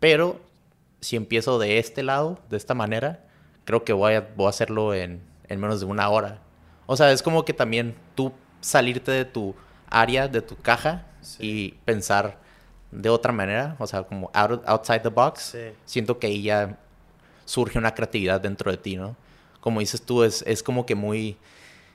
pero 0.00 0.40
si 1.02 1.16
empiezo 1.16 1.58
de 1.58 1.78
este 1.78 2.02
lado, 2.02 2.38
de 2.48 2.56
esta 2.56 2.72
manera, 2.72 3.26
creo 3.66 3.84
que 3.84 3.92
voy 3.92 4.14
a, 4.14 4.26
voy 4.36 4.46
a 4.46 4.48
hacerlo 4.48 4.94
en, 4.94 5.20
menos 5.50 5.80
de 5.80 5.86
una 5.86 6.08
hora. 6.08 6.40
O 6.86 6.96
sea, 6.96 7.12
es 7.12 7.22
como 7.22 7.44
que 7.44 7.52
también 7.52 7.94
tú 8.14 8.32
salirte 8.62 9.10
de 9.10 9.26
tu 9.26 9.54
área, 9.90 10.28
de 10.28 10.40
tu 10.40 10.56
caja 10.56 11.08
y 11.38 11.72
pensar 11.84 12.38
de 12.90 13.10
otra 13.10 13.32
manera, 13.32 13.76
o 13.78 13.86
sea, 13.86 14.04
como 14.04 14.30
outside 14.32 15.00
the 15.00 15.10
box, 15.10 15.58
siento 15.84 16.18
que 16.18 16.28
ahí 16.28 16.44
ya 16.44 16.78
surge 17.44 17.78
una 17.78 17.94
creatividad 17.94 18.40
dentro 18.40 18.70
de 18.70 18.78
ti, 18.78 18.96
¿no? 18.96 19.14
Como 19.66 19.80
dices 19.80 20.00
tú, 20.00 20.22
es, 20.22 20.44
es 20.46 20.62
como 20.62 20.86
que 20.86 20.94
muy... 20.94 21.36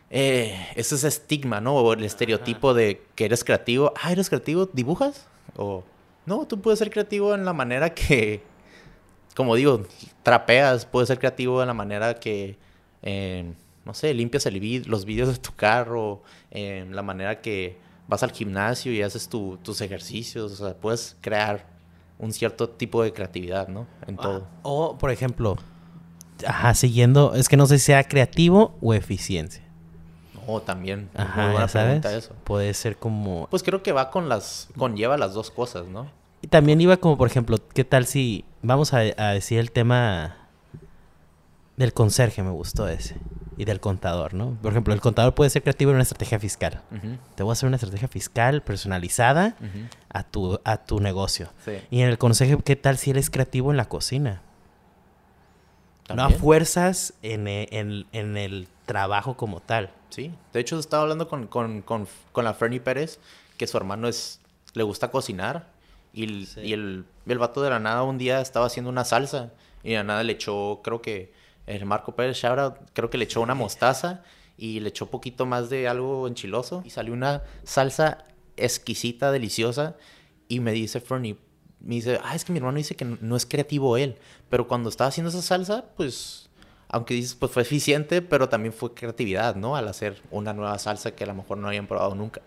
Eh, 0.10 0.68
ese 0.76 0.96
es 0.96 1.06
estigma, 1.06 1.62
¿no? 1.62 1.78
O 1.78 1.94
el 1.94 2.04
estereotipo 2.04 2.74
de 2.74 3.02
que 3.16 3.24
eres 3.24 3.46
creativo. 3.46 3.94
Ah, 3.96 4.12
¿eres 4.12 4.28
creativo? 4.28 4.66
¿Dibujas? 4.74 5.26
O... 5.56 5.82
No, 6.26 6.46
tú 6.46 6.60
puedes 6.60 6.80
ser 6.80 6.90
creativo 6.90 7.34
en 7.34 7.46
la 7.46 7.54
manera 7.54 7.94
que... 7.94 8.44
Como 9.38 9.56
digo, 9.56 9.86
trapeas. 10.22 10.86
Puedes 10.86 11.08
ser 11.08 11.18
creativo 11.18 11.62
en 11.62 11.68
la 11.68 11.74
manera 11.74 12.16
que... 12.16 12.58
Eh, 13.04 13.54
no 13.86 13.94
sé, 13.94 14.14
limpias 14.14 14.46
el 14.48 14.84
los 14.88 15.06
vídeos 15.06 15.30
de 15.30 15.38
tu 15.38 15.56
carro. 15.56 16.24
En 16.50 16.94
la 16.94 17.04
manera 17.04 17.40
que 17.40 17.78
vas 18.10 18.22
al 18.22 18.34
gimnasio 18.34 18.92
y 18.92 19.02
haces 19.02 19.30
tus 19.30 19.80
ejercicios. 19.80 20.52
O 20.52 20.56
sea, 20.58 20.76
puedes 20.76 21.16
crear 21.22 21.66
un 22.20 22.34
cierto 22.34 22.68
tipo 22.68 23.02
de 23.02 23.14
creatividad, 23.14 23.70
¿no? 23.70 23.88
En 24.08 24.16
ah, 24.20 24.22
todo. 24.22 24.48
O, 24.64 24.98
por 24.98 25.10
ejemplo, 25.10 25.58
ajá, 26.48 26.74
siguiendo, 26.74 27.34
es 27.36 27.50
que 27.50 27.58
no 27.58 27.68
sé 27.68 27.80
si 27.80 27.86
sea 27.86 28.04
creativo 28.04 28.78
o 28.82 28.94
eficiencia. 28.94 29.64
No, 30.48 30.60
también. 30.62 31.10
Ajá, 31.16 31.68
¿sabes? 31.68 32.04
Eso. 32.06 32.36
Puede 32.44 32.74
ser 32.74 32.98
como... 32.98 33.48
Pues 33.50 33.64
creo 33.64 33.84
que 33.84 33.92
va 33.92 34.10
con 34.10 34.30
las, 34.30 34.70
conlleva 34.78 35.18
las 35.18 35.34
dos 35.34 35.52
cosas, 35.52 35.88
¿no? 35.88 36.10
Y 36.42 36.48
también 36.48 36.82
iba 36.82 36.98
como, 36.98 37.18
por 37.18 37.28
ejemplo, 37.28 37.58
¿qué 37.74 37.84
tal 37.84 38.06
si, 38.06 38.46
vamos 38.62 38.94
a, 38.94 39.00
decir 39.00 39.60
el 39.60 39.72
tema 39.72 40.38
del 41.78 41.94
conserje, 41.94 42.42
me 42.42 42.50
gustó 42.50 42.88
ese, 42.88 43.16
y 43.58 43.66
del 43.66 43.80
contador, 43.80 44.34
¿no? 44.34 44.58
Por 44.62 44.72
ejemplo, 44.72 44.94
el 44.94 45.02
contador 45.02 45.36
puede 45.36 45.52
ser 45.52 45.62
creativo 45.62 45.92
en 45.92 45.96
una 45.96 46.04
estrategia 46.04 46.40
fiscal. 46.40 46.82
Te 47.36 47.44
voy 47.44 47.52
a 47.52 47.54
hacer 47.54 47.68
una 47.68 47.76
estrategia 47.76 48.08
fiscal 48.08 48.64
personalizada 48.64 49.56
a, 50.10 50.24
tu, 50.24 50.60
a 50.64 50.78
tu 50.78 51.00
negocio. 51.00 51.50
Y 51.92 52.02
en 52.02 52.10
el 52.10 52.18
conserje, 52.18 52.58
¿qué 52.64 52.76
tal 52.76 52.98
si 52.98 53.12
eres 53.12 53.30
creativo 53.30 53.70
en 53.70 53.78
la 53.78 53.86
cocina? 53.86 54.42
No 56.16 56.24
a 56.24 56.30
fuerzas 56.30 57.14
en, 57.22 57.48
e, 57.48 57.68
en, 57.72 58.06
en, 58.12 58.38
el 58.38 58.68
trabajo 58.86 59.38
como 59.38 59.60
tal. 59.60 59.92
Sí, 60.10 60.32
de 60.54 60.60
hecho 60.60 60.78
estaba 60.80 61.04
hablando 61.04 61.28
con, 61.28 61.48
con, 61.48 61.82
con, 61.82 62.08
con 62.32 62.46
la 62.46 62.54
Fernie 62.54 62.80
Pérez, 62.80 63.20
que 63.58 63.68
su 63.68 63.78
hermano 63.78 64.08
es, 64.08 64.40
le 64.74 64.84
gusta 64.84 65.12
cocinar, 65.12 65.68
y, 66.14 66.48
y 66.60 66.74
el, 66.74 67.06
el 67.26 67.38
vato 67.38 67.62
de 67.62 67.70
la 67.70 67.80
nada 67.80 68.04
un 68.04 68.18
día 68.18 68.42
estaba 68.42 68.66
haciendo 68.66 68.90
una 68.90 69.06
salsa, 69.06 69.52
y 69.84 69.92
de 69.92 69.96
la 69.98 70.04
nada 70.04 70.24
le 70.24 70.34
echó, 70.34 70.82
creo 70.84 71.02
que, 71.02 71.34
el 71.68 71.86
Marco 71.86 72.16
Pérez 72.16 72.38
Shout 72.38 72.76
creo 72.94 73.10
que 73.10 73.18
le 73.18 73.26
echó 73.26 73.40
una 73.42 73.56
mostaza, 73.56 74.24
y 74.58 74.80
le 74.80 74.90
echó 74.90 75.08
poquito 75.08 75.46
más 75.46 75.70
de 75.70 75.88
algo 75.88 76.28
enchiloso, 76.28 76.82
y 76.86 76.90
salió 76.90 77.14
una 77.14 77.44
salsa 77.64 78.26
exquisita, 78.58 79.32
deliciosa, 79.32 79.96
y 80.48 80.60
me 80.60 80.72
dice 80.72 81.00
Fernie, 81.00 81.38
me 81.84 81.96
dice, 81.96 82.20
ah, 82.24 82.36
es 82.36 82.46
que 82.46 82.52
mi 82.52 82.60
hermano 82.60 82.78
dice 82.78 82.96
que 82.96 83.06
no 83.06 83.36
es 83.36 83.46
creativo 83.46 83.98
él, 83.98 84.18
pero 84.50 84.68
cuando 84.68 84.90
estaba 84.90 85.08
haciendo 85.08 85.30
esa 85.30 85.42
salsa, 85.42 85.86
pues, 85.96 86.50
aunque 86.90 87.14
dices, 87.14 87.36
pues 87.36 87.52
fue 87.52 87.64
eficiente, 87.64 88.22
pero 88.22 88.50
también 88.50 88.74
fue 88.74 88.94
creatividad, 88.94 89.56
¿no? 89.56 89.76
Al 89.76 89.88
hacer 89.88 90.22
una 90.30 90.54
nueva 90.54 90.78
salsa 90.78 91.12
que 91.16 91.24
a 91.24 91.28
lo 91.28 91.36
mejor 91.36 91.58
no 91.58 91.68
habían 91.68 91.88
probado 91.88 92.16
nunca. 92.16 92.42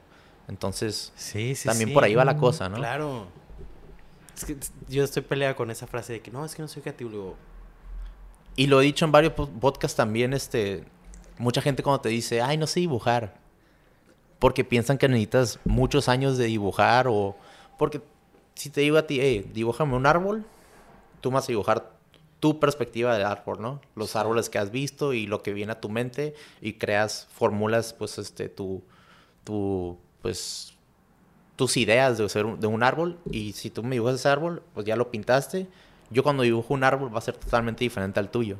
Entonces, 0.48 1.12
sí, 1.16 1.54
sí, 1.54 1.68
también 1.68 1.92
por 1.92 2.04
ahí 2.04 2.14
va 2.14 2.24
la 2.24 2.36
cosa, 2.36 2.68
¿no? 2.68 2.76
Claro. 2.76 3.26
Es 4.36 4.44
que 4.44 4.56
yo 4.88 5.04
estoy 5.04 5.22
peleado 5.22 5.56
con 5.56 5.70
esa 5.70 5.86
frase 5.86 6.14
de 6.14 6.20
que 6.20 6.30
no, 6.30 6.44
es 6.44 6.54
que 6.54 6.62
no 6.62 6.68
soy 6.68 6.82
creativo. 6.82 7.36
Y 8.56 8.66
lo 8.66 8.80
he 8.80 8.84
dicho 8.84 9.04
en 9.04 9.12
varios 9.12 9.32
podcasts 9.32 9.96
también, 9.96 10.32
este, 10.32 10.84
mucha 11.38 11.60
gente 11.60 11.82
cuando 11.82 12.02
te 12.02 12.08
dice, 12.08 12.42
ay, 12.42 12.56
no 12.56 12.66
sé 12.66 12.80
dibujar, 12.80 13.36
porque 14.38 14.64
piensan 14.64 14.98
que 14.98 15.08
necesitas 15.08 15.58
muchos 15.64 16.08
años 16.08 16.36
de 16.36 16.44
dibujar 16.44 17.08
o 17.08 17.36
porque 17.78 18.00
si 18.54 18.70
te 18.70 18.80
digo 18.80 18.98
a 18.98 19.06
ti, 19.06 19.20
hey, 19.20 19.50
dibújame 19.52 19.96
un 19.96 20.06
árbol, 20.06 20.44
tú 21.20 21.30
vas 21.30 21.44
a 21.44 21.48
dibujar 21.48 21.94
tu 22.40 22.60
perspectiva 22.60 23.14
del 23.16 23.26
árbol, 23.26 23.60
¿no? 23.60 23.80
Los 23.96 24.16
árboles 24.16 24.50
que 24.50 24.58
has 24.58 24.70
visto 24.70 25.14
y 25.14 25.26
lo 25.26 25.42
que 25.42 25.52
viene 25.52 25.72
a 25.72 25.80
tu 25.80 25.88
mente 25.88 26.34
y 26.60 26.74
creas, 26.74 27.26
formulas, 27.32 27.94
pues, 27.94 28.18
este, 28.18 28.48
tu, 28.48 28.82
tu, 29.44 29.98
pues, 30.20 30.74
tus 31.56 31.76
ideas 31.76 32.18
de, 32.18 32.28
ser, 32.28 32.46
de 32.58 32.66
un 32.66 32.82
árbol 32.82 33.18
y 33.30 33.52
si 33.52 33.70
tú 33.70 33.82
me 33.82 33.96
dibujas 33.96 34.16
ese 34.16 34.28
árbol, 34.28 34.62
pues 34.74 34.84
ya 34.86 34.96
lo 34.96 35.10
pintaste. 35.10 35.68
Yo 36.10 36.22
cuando 36.22 36.42
dibujo 36.42 36.74
un 36.74 36.84
árbol 36.84 37.14
va 37.14 37.18
a 37.18 37.22
ser 37.22 37.36
totalmente 37.36 37.82
diferente 37.84 38.20
al 38.20 38.30
tuyo, 38.30 38.58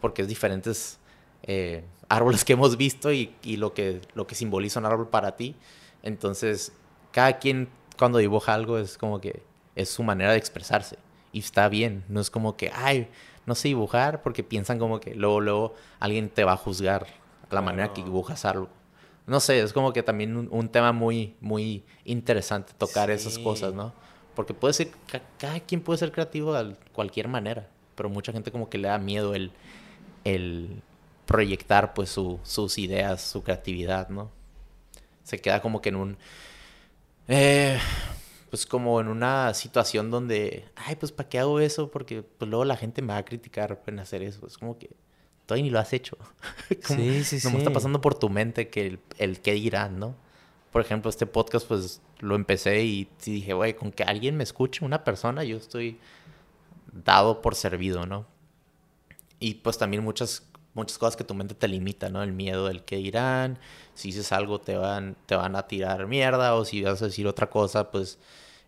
porque 0.00 0.22
es 0.22 0.28
diferentes 0.28 0.98
eh, 1.44 1.84
árboles 2.08 2.44
que 2.44 2.54
hemos 2.54 2.76
visto 2.76 3.12
y, 3.12 3.34
y, 3.42 3.56
lo, 3.56 3.72
que, 3.72 4.00
lo 4.14 4.26
que 4.26 4.34
simboliza 4.34 4.80
un 4.80 4.86
árbol 4.86 5.08
para 5.08 5.36
ti. 5.36 5.54
Entonces, 6.02 6.72
cada 7.12 7.38
quien 7.38 7.68
cuando 7.98 8.18
dibuja 8.18 8.54
algo 8.54 8.78
es 8.78 8.98
como 8.98 9.20
que 9.20 9.42
es 9.74 9.88
su 9.88 10.02
manera 10.02 10.32
de 10.32 10.38
expresarse 10.38 10.98
y 11.32 11.40
está 11.40 11.68
bien, 11.68 12.04
no 12.08 12.20
es 12.20 12.30
como 12.30 12.56
que, 12.56 12.70
ay, 12.74 13.08
no 13.46 13.54
sé 13.54 13.68
dibujar 13.68 14.22
porque 14.22 14.44
piensan 14.44 14.78
como 14.78 15.00
que 15.00 15.14
luego, 15.14 15.40
luego 15.40 15.74
alguien 15.98 16.28
te 16.28 16.44
va 16.44 16.52
a 16.52 16.56
juzgar 16.56 17.06
la 17.50 17.62
manera 17.62 17.92
que 17.92 18.02
dibujas 18.02 18.44
algo. 18.44 18.68
No 19.26 19.40
sé, 19.40 19.60
es 19.60 19.72
como 19.72 19.92
que 19.92 20.02
también 20.02 20.48
un, 20.50 20.68
tema 20.68 20.92
muy, 20.92 21.34
muy 21.40 21.84
interesante 22.04 22.72
tocar 22.76 23.10
esas 23.10 23.38
cosas, 23.38 23.72
¿no? 23.72 23.92
Porque 24.34 24.52
puede 24.52 24.74
ser, 24.74 24.90
cada 25.38 25.60
quien 25.60 25.80
puede 25.80 25.98
ser 25.98 26.10
creativo 26.10 26.54
de 26.54 26.74
cualquier 26.92 27.28
manera, 27.28 27.68
pero 27.94 28.08
mucha 28.08 28.32
gente 28.32 28.50
como 28.50 28.68
que 28.68 28.78
le 28.78 28.88
da 28.88 28.98
miedo 28.98 29.34
el, 29.34 29.52
el 30.24 30.82
proyectar 31.26 31.94
pues 31.94 32.10
su, 32.10 32.40
sus 32.42 32.78
ideas, 32.78 33.22
su 33.22 33.42
creatividad, 33.42 34.08
¿no? 34.08 34.30
Se 35.22 35.40
queda 35.40 35.62
como 35.62 35.80
que 35.80 35.90
en 35.90 35.96
un... 35.96 36.16
Eh, 37.34 37.78
pues 38.50 38.66
como 38.66 39.00
en 39.00 39.08
una 39.08 39.54
situación 39.54 40.10
donde, 40.10 40.66
ay, 40.76 40.96
pues 40.96 41.12
¿para 41.12 41.30
qué 41.30 41.38
hago 41.38 41.60
eso? 41.60 41.90
Porque 41.90 42.22
pues 42.22 42.50
luego 42.50 42.66
la 42.66 42.76
gente 42.76 43.00
me 43.00 43.14
va 43.14 43.16
a 43.16 43.24
criticar 43.24 43.82
en 43.86 43.98
hacer 44.00 44.22
eso. 44.22 44.46
Es 44.46 44.58
como 44.58 44.78
que 44.78 44.90
todavía 45.46 45.64
ni 45.64 45.70
lo 45.70 45.78
has 45.78 45.94
hecho. 45.94 46.18
sí, 46.82 47.24
sí, 47.24 47.40
sí. 47.40 47.46
No 47.46 47.54
me 47.54 47.58
está 47.58 47.72
pasando 47.72 48.02
por 48.02 48.14
tu 48.14 48.28
mente 48.28 48.68
que 48.68 48.86
el, 48.86 49.00
el 49.16 49.40
qué 49.40 49.52
dirán, 49.52 49.98
¿no? 49.98 50.14
Por 50.72 50.82
ejemplo, 50.82 51.08
este 51.08 51.24
podcast 51.24 51.66
pues 51.66 52.02
lo 52.20 52.34
empecé 52.34 52.84
y 52.84 53.08
dije, 53.24 53.54
güey, 53.54 53.74
con 53.74 53.92
que 53.92 54.04
alguien 54.04 54.36
me 54.36 54.44
escuche, 54.44 54.84
una 54.84 55.02
persona, 55.02 55.42
yo 55.42 55.56
estoy 55.56 55.98
dado 56.92 57.40
por 57.40 57.54
servido, 57.54 58.04
¿no? 58.04 58.26
Y 59.40 59.54
pues 59.54 59.78
también 59.78 60.04
muchas 60.04 60.46
muchas 60.74 60.98
cosas 60.98 61.16
que 61.16 61.24
tu 61.24 61.34
mente 61.34 61.54
te 61.54 61.68
limita, 61.68 62.08
¿no? 62.08 62.22
El 62.22 62.32
miedo 62.32 62.66
del 62.66 62.84
que 62.84 62.96
dirán, 62.96 63.58
si 63.94 64.08
dices 64.08 64.32
algo 64.32 64.60
te 64.60 64.76
van, 64.76 65.16
te 65.26 65.36
van 65.36 65.56
a 65.56 65.66
tirar 65.66 66.06
mierda, 66.06 66.54
o 66.54 66.64
si 66.64 66.82
vas 66.82 67.02
a 67.02 67.06
decir 67.06 67.26
otra 67.26 67.50
cosa, 67.50 67.90
pues 67.90 68.18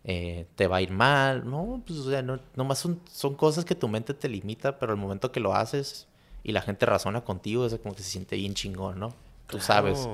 eh, 0.03 0.45
te 0.55 0.67
va 0.67 0.77
a 0.77 0.81
ir 0.81 0.91
mal. 0.91 1.49
No, 1.49 1.81
pues 1.85 1.99
o 1.99 2.09
sea, 2.09 2.21
no, 2.21 2.39
nomás 2.55 2.79
son, 2.79 2.99
son 3.11 3.35
cosas 3.35 3.65
que 3.65 3.75
tu 3.75 3.87
mente 3.87 4.13
te 4.13 4.29
limita, 4.29 4.77
pero 4.77 4.93
el 4.93 4.99
momento 4.99 5.31
que 5.31 5.39
lo 5.39 5.53
haces 5.55 6.07
y 6.43 6.51
la 6.51 6.61
gente 6.61 6.85
razona 6.85 7.21
contigo, 7.21 7.65
es 7.65 7.75
como 7.79 7.95
que 7.95 8.03
se 8.03 8.11
siente 8.11 8.35
bien 8.35 8.53
chingón, 8.53 8.99
¿no? 8.99 9.13
Tú 9.47 9.59
sabes. 9.59 10.07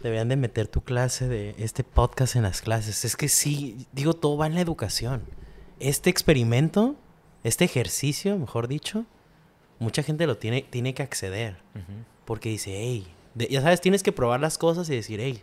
Deberían 0.00 0.28
de 0.28 0.36
meter 0.36 0.68
tu 0.68 0.80
clase 0.80 1.28
de 1.28 1.54
este 1.58 1.84
podcast 1.84 2.36
en 2.36 2.42
las 2.44 2.62
clases. 2.62 3.04
Es 3.04 3.16
que 3.16 3.28
sí, 3.28 3.86
digo, 3.92 4.14
todo 4.14 4.36
va 4.38 4.46
en 4.46 4.54
la 4.54 4.60
educación. 4.60 5.22
Este 5.78 6.08
experimento, 6.08 6.94
este 7.44 7.64
ejercicio, 7.64 8.38
mejor 8.38 8.66
dicho, 8.66 9.04
mucha 9.82 10.02
gente 10.02 10.26
lo 10.26 10.38
tiene, 10.38 10.62
tiene 10.62 10.94
que 10.94 11.02
acceder. 11.02 11.56
Porque 12.24 12.48
dice, 12.48 12.72
hey, 12.74 13.06
ya 13.34 13.60
sabes, 13.60 13.80
tienes 13.80 14.02
que 14.02 14.12
probar 14.12 14.40
las 14.40 14.58
cosas 14.58 14.88
y 14.88 14.94
decir, 14.94 15.20
hey, 15.20 15.42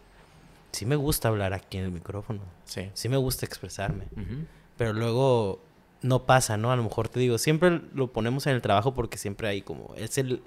sí 0.72 0.86
me 0.86 0.96
gusta 0.96 1.28
hablar 1.28 1.54
aquí 1.54 1.78
en 1.78 1.86
el 1.86 1.92
micrófono. 1.92 2.42
Sí. 2.66 2.90
Sí 2.94 3.10
me 3.10 3.18
gusta 3.18 3.46
expresarme. 3.46 4.06
Pero 4.78 4.94
luego 4.94 5.62
no 6.02 6.26
pasa, 6.26 6.58
¿no? 6.58 6.72
A 6.72 6.76
lo 6.76 6.84
mejor 6.84 7.10
te 7.10 7.20
digo, 7.20 7.38
siempre 7.38 7.82
lo 7.94 8.12
ponemos 8.12 8.48
en 8.48 8.56
el 8.56 8.62
trabajo 8.62 8.94
porque 8.94 9.18
siempre 9.18 9.48
hay 9.48 9.62
como, 9.62 9.94
es 9.96 10.18
el... 10.18 10.42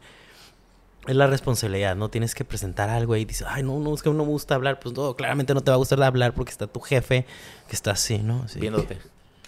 Es 1.05 1.17
la 1.17 1.27
responsabilidad, 1.27 1.97
¿no? 1.97 2.11
Tienes 2.11 2.33
que 2.33 2.45
presentar 2.45 2.89
algo 2.89 3.17
y 3.17 3.25
dices, 3.25 3.45
ay, 3.51 3.65
no, 3.65 3.81
no, 3.81 3.93
es 3.93 4.03
que 4.03 4.11
no 4.11 4.15
me 4.15 4.23
gusta 4.23 4.55
hablar. 4.55 4.79
Pues 4.79 4.95
no, 4.95 5.17
claramente 5.17 5.53
no 5.53 5.61
te 5.61 5.73
va 5.73 5.75
a 5.75 5.79
gustar 5.79 6.01
hablar 6.01 6.33
porque 6.33 6.53
está 6.53 6.69
tu 6.69 6.79
jefe 6.79 7.27
que 7.69 7.75
está 7.75 7.91
así, 7.91 8.19
¿no? 8.19 8.47
Viéndote, 8.55 8.99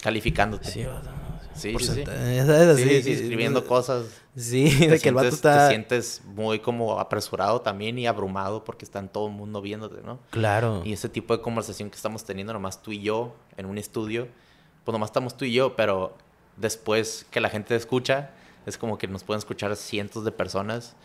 calificándote. 0.05 0.71
Sí, 0.71 0.87
Sí, 1.55 1.75
sí, 1.79 1.87
sí. 1.87 3.03
sí, 3.03 3.13
escribiendo 3.13 3.65
cosas. 3.65 4.07
Sí, 4.37 4.69
de 4.87 4.99
que 4.99 5.09
el 5.09 5.15
vato 5.15 5.29
está... 5.29 5.69
Te 5.69 5.75
sientes 5.75 6.21
muy 6.27 6.59
como 6.59 6.99
apresurado 6.99 7.61
también 7.61 7.97
y 7.97 8.07
abrumado 8.09 8.65
porque 8.65 8.85
está 8.85 8.99
en 8.99 9.09
todo 9.09 9.29
el 9.29 9.33
mundo 9.33 9.63
viéndote, 9.63 10.03
¿no? 10.03 10.19
Claro. 10.31 10.83
Y 10.85 10.93
ese 10.93 11.09
tipo 11.09 11.35
de 11.35 11.41
conversación 11.41 11.91
que 11.91 11.97
estamos 11.97 12.25
teniendo 12.25 12.53
nomás 12.53 12.83
tú 12.83 12.91
y 12.91 13.01
yo 13.01 13.35
en 13.57 13.67
un 13.67 13.79
estudio, 13.79 14.29
pues 14.85 14.93
nomás 14.93 15.11
estamos 15.11 15.37
tú 15.37 15.45
y 15.45 15.53
yo, 15.53 15.77
pero 15.77 16.17
después 16.57 17.25
que 17.31 17.41
la 17.41 17.49
gente 17.49 17.77
escucha, 17.77 18.31
es 18.67 18.77
como 18.77 18.99
que 18.99 19.07
nos 19.07 19.23
pueden 19.25 19.39
escuchar 19.39 19.75
cientos 19.77 20.25
de 20.25 20.33
personas 20.33 20.97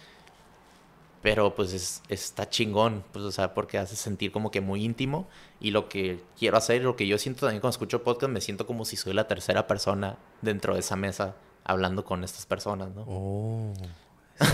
pero 1.22 1.54
pues 1.54 1.74
es, 1.74 2.02
está 2.08 2.50
chingón, 2.50 3.04
pues 3.12 3.26
o 3.26 3.32
sea, 3.32 3.54
porque 3.54 3.78
hace 3.78 3.96
sentir 3.96 4.32
como 4.32 4.52
que 4.52 4.62
muy 4.62 4.84
íntimo 4.84 5.28
y 5.60 5.72
lo 5.72 5.90
que 5.90 6.24
quiero 6.38 6.58
hacer, 6.58 6.84
lo 6.84 6.96
que 6.96 7.08
yo 7.08 7.18
siento 7.18 7.41
también 7.41 7.60
cuando 7.60 7.74
escucho 7.74 8.04
podcast, 8.04 8.32
me 8.32 8.41
siento 8.41 8.66
como 8.66 8.86
si 8.86 8.96
soy 8.96 9.14
la 9.14 9.28
tercera 9.28 9.68
persona 9.68 10.18
dentro 10.41 10.74
de 10.74 10.80
esa 10.80 10.96
mesa 10.96 11.36
hablando 11.66 12.06
con 12.06 12.24
estas 12.24 12.46
personas, 12.46 12.96
¿no? 12.96 13.04
Oh, 13.08 13.74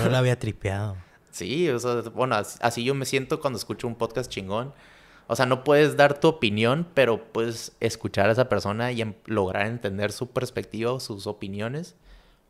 no 0.03 0.09
lo 0.09 0.17
había 0.17 0.39
tripeado. 0.39 0.97
sí, 1.31 1.69
o 1.69 1.79
sea, 1.79 2.01
bueno, 2.13 2.35
así, 2.35 2.83
yo 2.83 2.95
me 2.95 3.05
siento 3.05 3.39
cuando 3.39 3.57
escucho 3.57 3.87
un 3.87 3.95
podcast 3.95 4.31
chingón. 4.31 4.73
O 5.27 5.35
sea, 5.35 5.47
no 5.47 5.63
puedes 5.63 5.97
dar 5.97 6.19
tu 6.19 6.27
opinión, 6.27 6.87
pero 6.93 7.31
puedes 7.31 7.75
escuchar 7.79 8.29
a 8.29 8.33
esa 8.33 8.47
persona 8.47 8.91
y 8.91 9.01
em, 9.01 9.15
lograr 9.25 9.65
entender 9.65 10.11
su 10.11 10.29
perspectiva 10.29 10.93
o 10.93 10.99
sus 10.99 11.25
opiniones, 11.25 11.95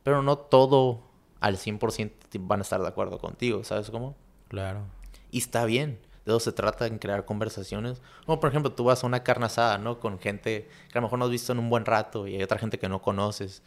pero 0.04 0.22
no 0.22 0.38
todo 0.38 1.02
al 1.46 1.58
100% 1.58 2.12
van 2.40 2.60
a 2.60 2.64
estar 2.64 2.82
de 2.82 2.88
acuerdo 2.88 3.20
contigo, 3.20 3.64
¿sabes 3.64 3.92
cómo? 3.92 4.16
Claro. 4.48 4.82
Y 5.30 5.38
está 5.38 5.64
bien. 5.66 6.00
De 6.26 6.32
eso 6.32 6.40
se 6.40 6.52
trata 6.52 6.88
en 6.88 6.98
crear 6.98 7.26
conversaciones. 7.26 8.02
Como 8.26 8.40
por 8.40 8.50
ejemplo, 8.50 8.72
tú 8.72 8.84
vas 8.86 9.04
a 9.04 9.08
una 9.08 9.24
carne 9.24 9.46
asada, 9.46 9.78
¿no? 9.78 10.00
Con 10.00 10.18
gente 10.18 10.68
que 10.92 10.98
a 10.98 11.02
lo 11.02 11.04
mejor 11.04 11.20
no 11.20 11.26
has 11.26 11.32
visto 11.32 11.52
en 11.52 11.60
un 11.60 11.70
buen 11.70 11.86
rato 11.86 12.26
y 12.26 12.36
hay 12.36 12.42
otra 12.42 12.58
gente 12.58 12.80
que 12.80 12.90
no 12.90 13.00
conoces. 13.04 13.62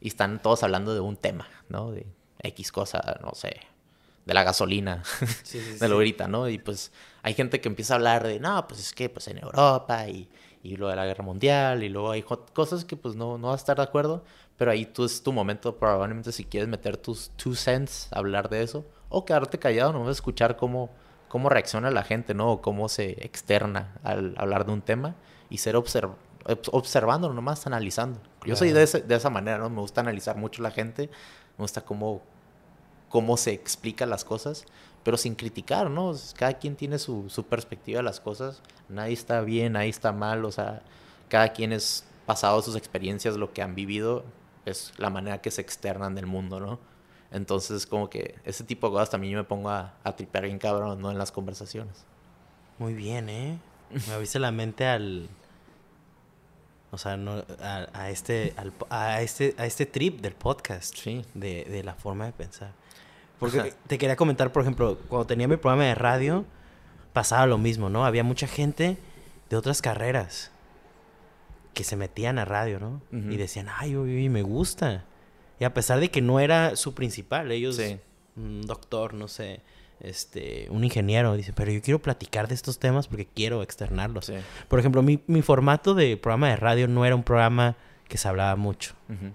Y 0.00 0.08
están 0.08 0.42
todos 0.42 0.64
hablando 0.64 0.92
de 0.92 0.98
un 0.98 1.16
tema, 1.16 1.46
¿no? 1.68 1.92
De 1.92 2.04
X 2.42 2.72
cosa, 2.72 3.20
no 3.22 3.32
sé, 3.34 3.60
de 4.26 4.34
la 4.34 4.42
gasolina, 4.42 5.04
de 5.78 5.88
lo 5.88 5.94
ahorita, 5.94 6.26
¿no? 6.26 6.48
Y 6.48 6.58
pues 6.58 6.90
hay 7.22 7.34
gente 7.34 7.60
que 7.60 7.68
empieza 7.68 7.94
a 7.94 7.98
hablar 7.98 8.26
de, 8.26 8.40
no, 8.40 8.66
pues 8.66 8.80
es 8.80 8.92
que 8.92 9.08
pues 9.08 9.28
en 9.28 9.38
Europa 9.38 10.08
y, 10.08 10.28
y 10.62 10.76
lo 10.76 10.88
de 10.88 10.96
la 10.96 11.06
guerra 11.06 11.24
mundial 11.24 11.82
y 11.82 11.88
luego 11.88 12.10
hay 12.10 12.22
cosas 12.22 12.84
que 12.84 12.96
pues 12.96 13.14
no, 13.16 13.38
no 13.38 13.48
vas 13.48 13.60
a 13.60 13.62
estar 13.62 13.76
de 13.76 13.82
acuerdo, 13.82 14.24
pero 14.56 14.70
ahí 14.70 14.84
tú 14.84 15.04
es 15.04 15.22
tu 15.22 15.32
momento 15.32 15.76
probablemente 15.76 16.32
si 16.32 16.44
quieres 16.44 16.68
meter 16.68 16.96
tus 16.96 17.30
two 17.36 17.54
cents, 17.54 18.08
hablar 18.12 18.48
de 18.48 18.62
eso, 18.62 18.84
o 19.08 19.24
quedarte 19.24 19.58
callado, 19.58 19.92
no 19.92 20.10
escuchar 20.10 20.56
cómo, 20.56 20.90
cómo 21.28 21.48
reacciona 21.48 21.90
la 21.90 22.02
gente, 22.02 22.34
¿no? 22.34 22.52
O 22.52 22.62
cómo 22.62 22.88
se 22.88 23.24
externa 23.24 23.94
al 24.02 24.34
hablar 24.36 24.66
de 24.66 24.72
un 24.72 24.82
tema 24.82 25.14
y 25.48 25.58
ser 25.58 25.76
observ 25.76 26.12
observando, 26.72 27.32
nomás 27.32 27.66
analizando. 27.66 28.18
Yo 28.46 28.56
soy 28.56 28.72
de, 28.72 28.86
de, 28.86 29.14
esa 29.14 29.28
manera, 29.28 29.58
¿no? 29.58 29.68
Me 29.68 29.80
gusta 29.80 30.00
analizar 30.00 30.36
mucho 30.36 30.62
la 30.62 30.70
gente, 30.70 31.10
me 31.58 31.62
gusta 31.62 31.82
cómo, 31.82 32.22
cómo 33.10 33.36
se 33.36 33.52
explica 33.52 34.06
las 34.06 34.24
cosas, 34.24 34.64
pero 35.02 35.16
sin 35.16 35.34
criticar, 35.34 35.90
¿no? 35.90 36.14
Cada 36.36 36.54
quien 36.54 36.76
tiene 36.76 36.98
su, 36.98 37.28
su 37.28 37.44
perspectiva 37.44 37.98
de 37.98 38.04
las 38.04 38.20
cosas, 38.20 38.62
nadie 38.88 39.14
está 39.14 39.40
bien, 39.40 39.72
nadie 39.72 39.88
está 39.88 40.12
mal, 40.12 40.44
o 40.44 40.52
sea, 40.52 40.82
cada 41.28 41.52
quien 41.52 41.72
es 41.72 42.04
pasado 42.26 42.62
sus 42.62 42.76
experiencias, 42.76 43.36
lo 43.36 43.52
que 43.52 43.62
han 43.62 43.74
vivido, 43.74 44.24
es 44.66 44.92
la 44.98 45.10
manera 45.10 45.40
que 45.40 45.50
se 45.50 45.62
externan 45.62 46.14
del 46.14 46.26
mundo, 46.26 46.60
¿no? 46.60 46.78
Entonces, 47.32 47.86
como 47.86 48.10
que 48.10 48.36
ese 48.44 48.64
tipo 48.64 48.88
de 48.88 48.94
cosas 48.94 49.10
también 49.10 49.32
yo 49.32 49.38
me 49.38 49.44
pongo 49.44 49.70
a, 49.70 49.94
a 50.02 50.16
tripear 50.16 50.44
bien 50.44 50.58
cabrón, 50.58 51.00
¿no? 51.00 51.10
En 51.10 51.18
las 51.18 51.30
conversaciones. 51.30 52.04
Muy 52.78 52.94
bien, 52.94 53.28
¿eh? 53.28 53.58
Me 54.08 54.14
avise 54.14 54.38
la 54.38 54.50
mente 54.50 54.86
al... 54.86 55.28
O 56.92 56.98
sea, 56.98 57.16
no, 57.16 57.44
a, 57.62 58.10
este, 58.10 58.52
a, 58.88 59.22
este, 59.22 59.54
a 59.58 59.66
este 59.66 59.86
trip 59.86 60.20
del 60.20 60.34
podcast. 60.34 60.96
Sí. 60.96 61.24
De, 61.34 61.64
de 61.64 61.84
la 61.84 61.94
forma 61.94 62.26
de 62.26 62.32
pensar. 62.32 62.72
Porque 63.40 63.74
te 63.86 63.98
quería 63.98 64.16
comentar, 64.16 64.52
por 64.52 64.62
ejemplo, 64.62 64.98
cuando 65.08 65.26
tenía 65.26 65.48
mi 65.48 65.56
programa 65.56 65.84
de 65.84 65.94
radio, 65.94 66.44
pasaba 67.12 67.46
lo 67.46 67.58
mismo, 67.58 67.88
¿no? 67.88 68.04
Había 68.04 68.22
mucha 68.22 68.46
gente 68.46 68.98
de 69.48 69.56
otras 69.56 69.82
carreras 69.82 70.52
que 71.74 71.82
se 71.82 71.96
metían 71.96 72.38
a 72.38 72.44
radio, 72.44 72.78
¿no? 72.78 73.00
Y 73.10 73.36
decían, 73.36 73.68
ay, 73.74 73.96
uy, 73.96 74.28
me 74.28 74.42
gusta. 74.42 75.04
Y 75.58 75.64
a 75.64 75.74
pesar 75.74 76.00
de 76.00 76.10
que 76.10 76.20
no 76.20 76.38
era 76.38 76.76
su 76.76 76.94
principal, 76.94 77.50
ellos, 77.50 77.80
un 78.36 78.62
doctor, 78.62 79.14
no 79.14 79.26
sé, 79.26 79.62
este, 80.00 80.66
un 80.70 80.84
ingeniero, 80.84 81.34
dice, 81.34 81.52
pero 81.52 81.70
yo 81.70 81.80
quiero 81.82 82.00
platicar 82.00 82.48
de 82.48 82.54
estos 82.54 82.78
temas 82.78 83.08
porque 83.08 83.26
quiero 83.26 83.62
externarlos. 83.62 84.26
Sí. 84.26 84.34
Por 84.68 84.78
ejemplo, 84.78 85.02
mi, 85.02 85.22
mi 85.26 85.42
formato 85.42 85.94
de 85.94 86.16
programa 86.16 86.48
de 86.48 86.56
radio 86.56 86.88
no 86.88 87.04
era 87.04 87.14
un 87.14 87.22
programa 87.22 87.76
que 88.08 88.18
se 88.18 88.28
hablaba 88.28 88.56
mucho. 88.56 88.94
Ujú. 89.08 89.32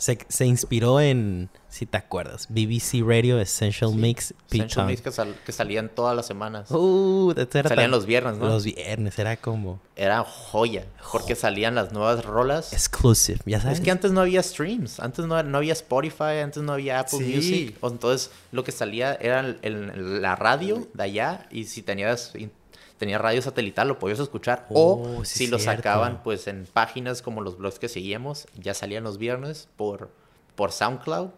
Se, 0.00 0.18
se 0.28 0.46
inspiró 0.46 0.98
en, 1.00 1.50
si 1.68 1.84
te 1.84 1.98
acuerdas, 1.98 2.46
BBC 2.48 3.02
Radio 3.06 3.38
Essential 3.38 3.90
Sí. 3.90 3.96
Mix 3.96 4.34
Essential. 4.50 4.86
Mix 4.86 5.02
que, 5.02 5.12
sal- 5.12 5.36
que 5.44 5.52
salían 5.52 5.90
todas 5.94 6.16
las 6.16 6.26
semanas. 6.26 6.70
Uh, 6.70 7.32
era 7.36 7.46
Salían 7.68 7.76
tan- 7.76 7.90
los 7.90 8.06
viernes, 8.06 8.38
¿no? 8.38 8.46
Los 8.46 8.64
viernes, 8.64 9.18
era 9.18 9.36
como 9.36 9.78
Era 9.96 10.24
joya, 10.24 10.86
porque 11.12 11.34
salían 11.36 11.74
las 11.74 11.92
nuevas 11.92 12.24
rolas. 12.24 12.72
exclusive, 12.72 13.40
ya 13.44 13.60
sabes. 13.60 13.78
Es 13.78 13.84
que 13.84 13.90
antes 13.90 14.10
no 14.12 14.22
había 14.22 14.42
streams, 14.42 15.00
antes 15.00 15.26
no, 15.26 15.42
no 15.42 15.58
había 15.58 15.74
Spotify, 15.74 16.40
antes 16.42 16.62
no 16.62 16.72
había 16.72 17.00
Apple 17.00 17.18
Sí. 17.18 17.36
Music. 17.36 17.76
O 17.82 17.88
Entonces 17.88 18.30
lo 18.52 18.64
que 18.64 18.72
salía 18.72 19.14
era 19.20 19.40
el- 19.40 19.58
el- 19.62 20.22
la 20.22 20.34
radio 20.34 20.88
de 20.94 21.02
allá 21.02 21.46
y 21.50 21.64
si 21.64 21.82
tenías, 21.82 22.32
tenías 23.00 23.18
radio 23.18 23.40
satelital 23.40 23.88
lo 23.88 23.98
podías 23.98 24.20
escuchar. 24.20 24.66
Oh, 24.68 25.20
o 25.20 25.24
sí, 25.24 25.38
si 25.38 25.46
lo 25.46 25.58
sacaban 25.58 26.22
pues 26.22 26.46
en 26.46 26.66
páginas 26.70 27.22
como 27.22 27.40
los 27.40 27.56
blogs 27.56 27.78
que 27.78 27.88
seguíamos, 27.88 28.46
ya 28.54 28.74
salían 28.74 29.04
los 29.04 29.16
viernes 29.16 29.68
por, 29.76 30.10
por 30.54 30.70
SoundCloud 30.70 31.30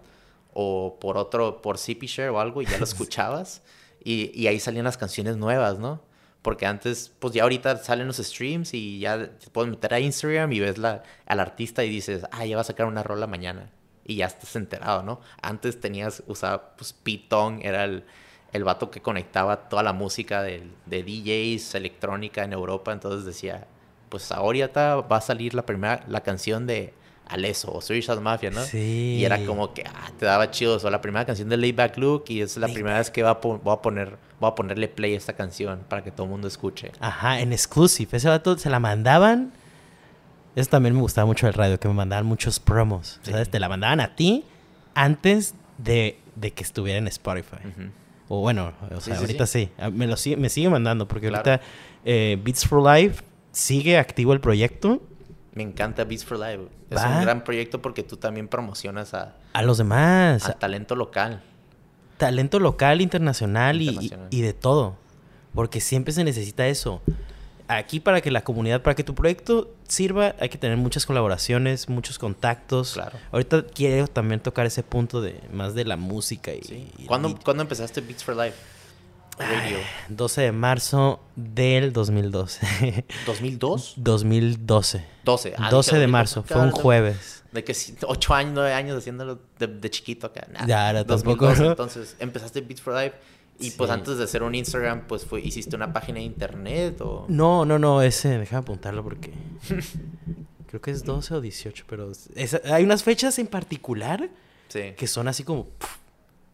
o 0.53 0.99
por 1.01 1.17
otro, 1.17 1.63
por 1.63 1.79
CP 1.79 2.29
o 2.31 2.41
algo 2.41 2.63
y 2.63 2.67
ya 2.67 2.79
lo 2.79 2.85
escuchabas. 2.93 3.63
y, 4.05 4.33
y 4.35 4.49
ahí 4.49 4.59
salían 4.59 4.85
las 4.85 4.99
canciones 4.99 5.37
nuevas, 5.37 5.79
¿no? 5.79 6.03
Porque 6.43 6.67
antes, 6.67 7.13
pues 7.21 7.33
ya 7.33 7.45
ahorita 7.45 7.77
salen 7.77 8.09
los 8.09 8.17
streams 8.17 8.75
y 8.75 8.99
ya 8.99 9.31
te 9.39 9.49
puedes 9.51 9.71
meter 9.71 9.95
a 9.95 10.01
Instagram 10.01 10.53
y 10.53 10.59
ves 10.59 10.79
la, 10.79 11.05
al 11.27 11.39
artista 11.39 11.85
y 11.85 11.89
dices, 11.89 12.25
ah, 12.33 12.45
ya 12.45 12.57
va 12.57 12.63
a 12.63 12.65
sacar 12.65 12.87
una 12.87 13.05
rola 13.05 13.29
mañana. 13.29 13.71
Y 14.05 14.17
ya 14.17 14.27
estás 14.27 14.57
enterado, 14.57 15.05
¿no? 15.05 15.21
Antes 15.41 15.79
tenías, 15.79 16.25
usaba, 16.27 16.75
pues 16.75 16.93
Pitón, 16.93 17.61
era 17.63 17.85
el, 17.85 18.05
el 18.53 18.65
vato 18.65 18.91
que 18.91 19.01
conectaba 19.01 19.69
toda 19.69 19.83
la 19.83 19.93
música 19.93 20.43
de, 20.43 20.63
de 20.87 21.03
DJs, 21.03 21.75
electrónica 21.75 22.45
en 22.45 22.53
Europa. 22.53 22.93
Entonces 22.93 23.25
decía, 23.25 23.67
pues 24.09 24.31
ahorita 24.33 24.97
va 24.97 25.17
a 25.17 25.21
salir 25.23 25.55
la 25.55 25.65
primera, 25.65 26.05
la 26.09 26.21
canción 26.23 26.67
de 26.67 26.93
Aleso 27.29 27.73
o 27.73 27.81
Swedish 27.81 28.11
Mafia, 28.21 28.51
¿no? 28.51 28.63
Sí. 28.63 29.17
Y 29.21 29.25
era 29.25 29.43
como 29.47 29.73
que, 29.73 29.85
ah, 29.87 30.11
te 30.19 30.27
daba 30.27 30.51
chido. 30.51 30.77
O 30.77 30.79
sea, 30.79 30.91
la 30.91 31.01
primera 31.01 31.25
canción 31.25 31.49
de 31.49 31.57
Layback 31.57 31.97
Luke 31.97 32.31
y 32.31 32.43
es 32.43 32.59
la 32.59 32.69
primera 32.69 32.99
vez 32.99 33.11
que 33.11 33.23
va 33.23 33.31
a 33.31 33.41
po- 33.41 33.59
voy 33.59 33.73
a 33.73 33.81
poner, 33.81 34.19
a 34.43 34.55
ponerle 34.55 34.89
play 34.89 35.15
a 35.15 35.17
esta 35.17 35.33
canción 35.33 35.81
para 35.89 36.05
que 36.05 36.11
todo 36.11 36.25
el 36.25 36.31
mundo 36.31 36.47
escuche. 36.47 36.93
Ajá, 37.01 37.41
en 37.41 37.53
exclusive. 37.55 38.15
Ese 38.19 38.29
vato 38.29 38.59
se 38.59 38.69
la 38.69 38.81
mandaban. 38.81 39.53
Eso 40.57 40.69
también 40.69 40.95
me 40.95 41.01
gustaba 41.01 41.25
mucho 41.25 41.47
del 41.47 41.55
radio, 41.55 41.81
que 41.81 41.89
me 41.89 41.95
mandaban 41.95 42.27
muchos 42.27 42.61
promos. 42.61 43.19
Sí. 43.23 43.31
¿Sabes? 43.31 43.49
Te 43.51 43.59
la 43.59 43.71
mandaban 43.71 44.01
a 44.01 44.15
ti 44.15 44.45
antes 44.95 45.55
de, 45.79 46.19
de 46.37 46.51
que 46.51 46.63
estuviera 46.63 46.99
en 46.99 47.07
Spotify. 47.09 47.57
O 48.29 48.41
bueno, 48.41 48.73
o 48.95 49.01
sea, 49.01 49.15
sí, 49.17 49.21
ahorita 49.21 49.47
sí. 49.47 49.71
Ah, 49.79 49.91
Me, 49.91 50.07
lo 50.07 50.17
sigue, 50.17 50.37
me 50.37 50.49
sigue 50.49 50.69
mandando 50.71 51.07
porque 51.09 51.29
Claro. 51.29 51.49
ahorita 51.51 51.65
eh, 52.05 52.39
Beats 52.43 52.67
for 52.67 52.83
Life 52.83 53.23
sigue 53.51 53.99
activo 53.99 54.33
el 54.33 54.41
proyecto. 54.41 55.03
Me 55.55 55.63
encanta 55.63 56.05
Beats 56.05 56.25
for 56.25 56.39
Live. 56.39 56.69
Es 56.91 57.03
un 57.05 57.21
gran 57.23 57.45
proyecto 57.45 57.83
porque 57.83 58.03
tú 58.03 58.17
también 58.17 58.49
promocionas 58.49 59.13
a, 59.15 59.37
A 59.53 59.63
los 59.63 59.79
demás. 59.79 60.47
a 60.49 60.53
talento 60.55 60.97
local. 60.97 61.43
talento 62.17 62.59
local, 62.59 63.01
internacional, 63.01 63.81
Internacional. 63.83 64.29
Y, 64.31 64.39
y 64.39 64.41
de 64.43 64.53
todo. 64.55 64.97
Porque 65.55 65.81
siempre 65.81 66.13
se 66.15 66.25
necesita 66.25 66.67
eso. 66.69 67.03
Aquí 67.77 68.01
para 68.01 68.21
que 68.21 68.31
la 68.31 68.43
comunidad, 68.45 68.83
para 68.83 68.95
que 68.95 69.05
tu 69.05 69.15
proyecto 69.15 69.75
sirva, 69.89 70.35
hay 70.41 70.49
que 70.49 70.59
tener 70.59 70.77
muchas 70.77 71.07
colaboraciones, 71.07 71.89
muchos 71.89 72.19
contactos. 72.19 72.93
Claro. 72.95 73.19
Ahorita 73.31 73.65
quiero 73.67 74.07
también 74.09 74.41
tocar 74.41 74.67
ese 74.67 74.83
punto 74.83 75.21
de 75.21 75.41
más 75.53 75.75
de 75.75 75.85
la 75.85 75.97
música 75.97 76.53
y, 76.53 76.63
Sí. 76.63 76.89
y- 76.99 77.05
¿Cuándo, 77.07 77.29
y- 77.29 77.35
¿Cuándo 77.35 77.63
empezaste 77.63 78.01
Beats 78.01 78.25
for 78.25 78.37
Life? 78.37 78.57
Radio. 79.39 79.79
12 80.09 80.43
de 80.43 80.53
marzo 80.53 81.21
del 81.37 81.93
2012. 81.93 83.05
¿2002? 83.27 83.95
2012. 83.97 85.05
12. 85.25 85.55
Ah, 85.57 85.71
12 85.71 85.91
dije 85.93 86.01
de 86.01 86.07
2002, 86.07 86.11
marzo, 86.11 86.43
fue 86.43 86.61
un 86.63 86.71
jueves. 86.71 87.43
De 87.51 87.65
que 87.65 87.75
si- 87.75 87.97
ocho 88.07 88.35
años, 88.35 88.53
nueve 88.55 88.73
años 88.75 88.97
haciéndolo 88.99 89.39
de, 89.59 89.67
de 89.67 89.91
chiquito 89.91 90.27
acá. 90.29 90.47
Nah, 90.53 90.67
Ya, 90.67 90.93
no, 90.93 91.05
2012, 91.05 91.55
tampoco, 91.55 91.63
¿no? 91.65 91.71
Entonces 91.71 92.17
empezaste 92.19 92.61
Beats 92.61 92.83
for 92.83 92.95
Life 92.95 93.17
y 93.63 93.71
pues 93.73 93.91
antes 93.91 94.19
de 94.19 94.25
hacer 94.25 94.43
un 94.43 94.55
Instagram, 94.55 95.07
pues 95.07 95.25
fue, 95.25 95.41
hiciste 95.41 95.77
una 95.77 95.93
página 95.93 96.19
de 96.19 96.25
internet 96.25 97.01
o... 97.01 97.27
No, 97.29 97.65
no, 97.65 97.79
no, 97.79 98.03
ese, 98.03 98.39
déjame 98.39 98.61
apuntarlo 98.61 99.03
porque 99.05 99.33
creo 100.67 100.81
que 100.81 100.91
es 100.91 101.05
12 101.05 101.35
o 101.35 101.41
18, 101.41 101.85
pero 101.87 102.11
es- 102.35 102.61
hay 102.65 102.85
unas 102.85 103.03
fechas 103.03 103.39
en 103.39 103.47
particular 103.47 104.29
Sí. 104.69 104.95
que 104.97 105.07
son 105.07 105.29
así 105.29 105.45
como 105.45 105.67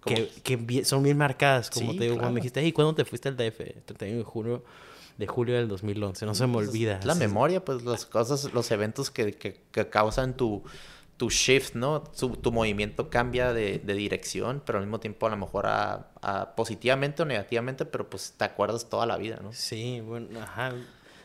que, 0.05 0.85
son 0.85 1.03
bien 1.03 1.17
marcadas, 1.19 1.71
como 1.71 1.93
Sí, 1.93 1.99
te 1.99 2.05
digo, 2.05 2.15
claro. 2.15 2.23
cuando 2.27 2.35
me 2.35 2.41
dijiste, 2.41 2.65
¿y 2.67 2.73
cuándo 2.73 2.95
te 2.95 3.05
fuiste 3.05 3.29
al 3.29 3.37
DF? 3.37 3.85
31 3.85 4.19
de 4.19 4.25
julio 4.25 4.65
de 5.19 5.27
julio 5.27 5.57
del 5.57 5.67
2011, 5.67 6.27
no 6.27 6.35
se 6.37 6.47
me 6.47 6.57
olvida. 6.59 7.01
La 7.03 7.17
memoria, 7.17 7.65
pues 7.65 7.83
las 7.83 8.07
cosas, 8.07 8.53
los 8.55 8.71
eventos 8.71 9.11
que, 9.11 9.33
que- 9.33 9.61
que 9.73 9.89
causan 9.89 10.37
tu, 10.37 10.63
tu 11.19 11.29
shift, 11.31 11.75
¿no? 11.75 12.05
Su- 12.13 12.37
tu 12.37 12.51
movimiento 12.53 13.11
cambia 13.11 13.53
de, 13.53 13.79
de 13.81 13.95
dirección, 13.95 14.63
pero 14.65 14.79
al 14.79 14.85
mismo 14.87 15.01
tiempo 15.01 15.27
a 15.27 15.31
lo 15.31 15.37
mejor 15.37 15.67
a, 15.67 16.07
a 16.23 16.55
positivamente 16.55 17.23
o 17.23 17.27
negativamente, 17.27 17.85
pero 17.85 18.09
pues 18.09 18.33
te 18.39 18.45
acuerdas 18.45 18.89
toda 18.89 19.05
la 19.05 19.17
vida, 19.19 19.39
¿no? 19.43 19.53
Sí, 19.53 20.01
bueno, 20.01 20.41
ajá. 20.41 20.73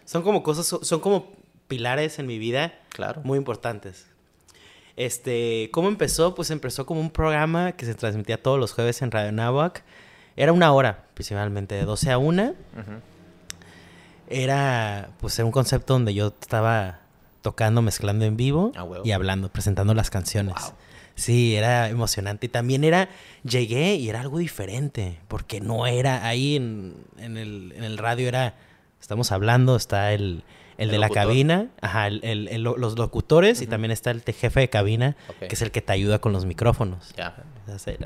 Son 0.03 0.21
como 0.23 0.43
cosas, 0.43 0.65
son, 0.81 0.99
como 0.99 1.31
pilares 1.67 2.19
en 2.19 2.25
mi 2.27 2.37
vida 2.39 2.73
Claro. 2.89 3.21
muy 3.23 3.37
importantes. 3.37 4.07
Este, 4.97 5.69
¿cómo 5.71 5.87
empezó? 5.87 6.35
Pues 6.35 6.51
empezó 6.51 6.85
como 6.85 6.99
un 6.99 7.09
programa 7.09 7.71
que 7.71 7.85
se 7.85 7.95
transmitía 7.95 8.41
todos 8.41 8.59
los 8.59 8.73
jueves 8.73 9.01
en 9.01 9.11
Radio 9.11 9.31
Nahuac. 9.31 9.83
Era 10.35 10.51
una 10.53 10.71
hora, 10.73 11.05
principalmente, 11.13 11.75
de 11.75 11.85
12 11.85 12.11
a 12.11 12.17
1. 12.17 12.43
Ujú. 12.49 12.55
Era, 14.29 15.09
pues, 15.19 15.37
era 15.37 15.45
un 15.45 15.51
concepto 15.51 15.93
donde 15.93 16.13
yo 16.13 16.27
estaba 16.39 16.99
tocando, 17.43 17.83
mezclando 17.83 18.25
en 18.25 18.35
vivo 18.37 18.71
Ah, 18.75 18.87
y 19.03 19.11
hablando, 19.11 19.49
presentando 19.49 19.93
las 19.93 20.09
canciones. 20.09 20.55
Wow. 20.59 20.71
Sí, 21.15 21.55
era 21.55 21.89
emocionante. 21.89 22.47
Y 22.47 22.49
también 22.49 22.83
era, 22.83 23.07
llegué 23.43 23.93
y 23.97 24.09
era 24.09 24.21
algo 24.21 24.39
diferente, 24.39 25.19
porque 25.27 25.61
no 25.61 25.85
era 25.85 26.25
ahí 26.27 26.55
en, 26.55 26.95
en 27.19 27.37
el, 27.37 27.71
en 27.77 27.83
el 27.83 27.99
radio, 27.99 28.27
era, 28.27 28.55
estamos 28.99 29.31
hablando, 29.31 29.75
está 29.75 30.11
el, 30.13 30.43
el, 30.79 30.85
El 30.85 30.89
de 30.91 30.97
la 30.97 31.09
cabina, 31.09 31.67
ajá, 31.81 32.07
el- 32.07 32.63
los 32.63 32.97
locutores 32.97 33.61
y 33.61 33.67
también 33.67 33.91
está 33.91 34.09
el 34.09 34.21
jefe 34.23 34.61
de 34.61 34.69
cabina, 34.71 35.15
que 35.39 35.53
es 35.53 35.61
el 35.61 35.69
que 35.69 35.81
te 35.83 35.93
ayuda 35.93 36.17
con 36.17 36.33
los 36.33 36.45
micrófonos. 36.45 37.09
Sea, 37.09 37.35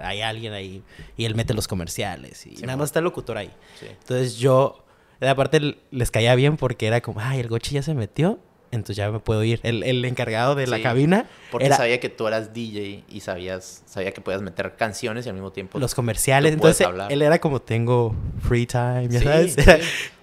hay 0.01 0.19
alguien 0.21 0.51
ahí 0.51 0.83
y 1.15 1.23
él 1.23 1.33
mete 1.35 1.53
los 1.53 1.69
comerciales 1.69 2.45
y 2.45 2.57
Sí, 2.57 2.63
nada 2.63 2.75
más 2.75 2.87
está 2.89 2.99
el 2.99 3.05
locutor 3.05 3.37
ahí. 3.37 3.51
Sí. 3.79 3.85
Entonces 3.87 4.35
yo, 4.37 4.83
aparte 5.21 5.77
les 5.91 6.11
caía 6.11 6.35
bien 6.35 6.57
porque 6.57 6.87
era 6.87 6.99
como, 6.99 7.21
ay, 7.21 7.39
el 7.39 7.47
goche 7.47 7.71
ya 7.73 7.81
se 7.83 7.93
metió, 7.93 8.37
entonces 8.77 8.95
ya 8.95 9.11
me 9.11 9.19
puedo 9.19 9.43
ir. 9.43 9.59
El, 9.63 9.83
el 9.83 10.03
encargado 10.05 10.55
de 10.55 10.65
la 10.67 10.77
Sí, 10.77 10.83
cabina 10.83 11.25
Porque 11.51 11.65
era 11.67 11.75
sabía 11.77 11.99
que 11.99 12.09
tú 12.09 12.27
eras 12.27 12.53
DJ 12.53 13.03
y 13.09 13.19
sabías, 13.19 13.83
sabía 13.85 14.11
que 14.13 14.21
podías 14.21 14.41
meter 14.41 14.75
canciones 14.75 15.25
y 15.25 15.29
al 15.29 15.35
mismo 15.35 15.51
tiempo 15.51 15.77
los 15.79 15.93
comerciales. 15.93 16.53
Entonces 16.53 16.85
hablar. 16.87 17.11
él 17.11 17.21
era 17.21 17.39
como, 17.39 17.61
tengo 17.61 18.15
free 18.41 18.65
time, 18.65 19.09
ya 19.09 19.19
Sí, 19.19 19.25
sabes. 19.25 19.53
sí. 19.53 19.61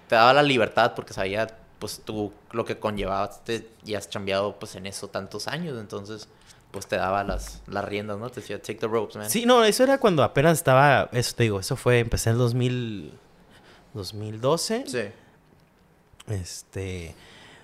Te 0.07 0.15
daba 0.15 0.33
la 0.33 0.43
libertad 0.43 0.93
porque 0.95 1.13
sabía, 1.13 1.47
pues 1.79 2.01
tú 2.03 2.31
lo 2.51 2.63
que 2.65 2.77
conllevaba 2.79 3.29
te- 3.43 3.67
y 3.85 3.95
has 3.95 4.07
cambiado 4.07 4.55
pues 4.59 4.75
en 4.75 4.85
eso 4.85 5.07
tantos 5.07 5.47
años, 5.47 5.77
entonces 5.79 6.27
pues 6.71 6.87
te 6.87 6.95
daba 6.97 7.23
las, 7.23 7.61
las 7.67 7.85
riendas, 7.85 8.17
¿no? 8.19 8.29
Te 8.29 8.41
decía, 8.41 8.57
take 8.61 8.75
the 8.75 8.87
ropes, 8.87 9.15
man. 9.15 9.29
Sí, 9.29 9.45
no, 9.45 9.63
eso 9.63 9.83
era 9.83 9.97
cuando 9.97 10.23
apenas 10.23 10.57
estaba, 10.57 11.09
eso 11.13 11.33
te 11.35 11.43
digo, 11.43 11.59
eso 11.61 11.75
fue, 11.77 11.99
empecé 11.99 12.29
en 12.31 12.33
el 12.35 12.39
2000, 12.39 13.11
2012. 13.93 14.83
Sí. 14.85 14.99
Este, 16.27 17.15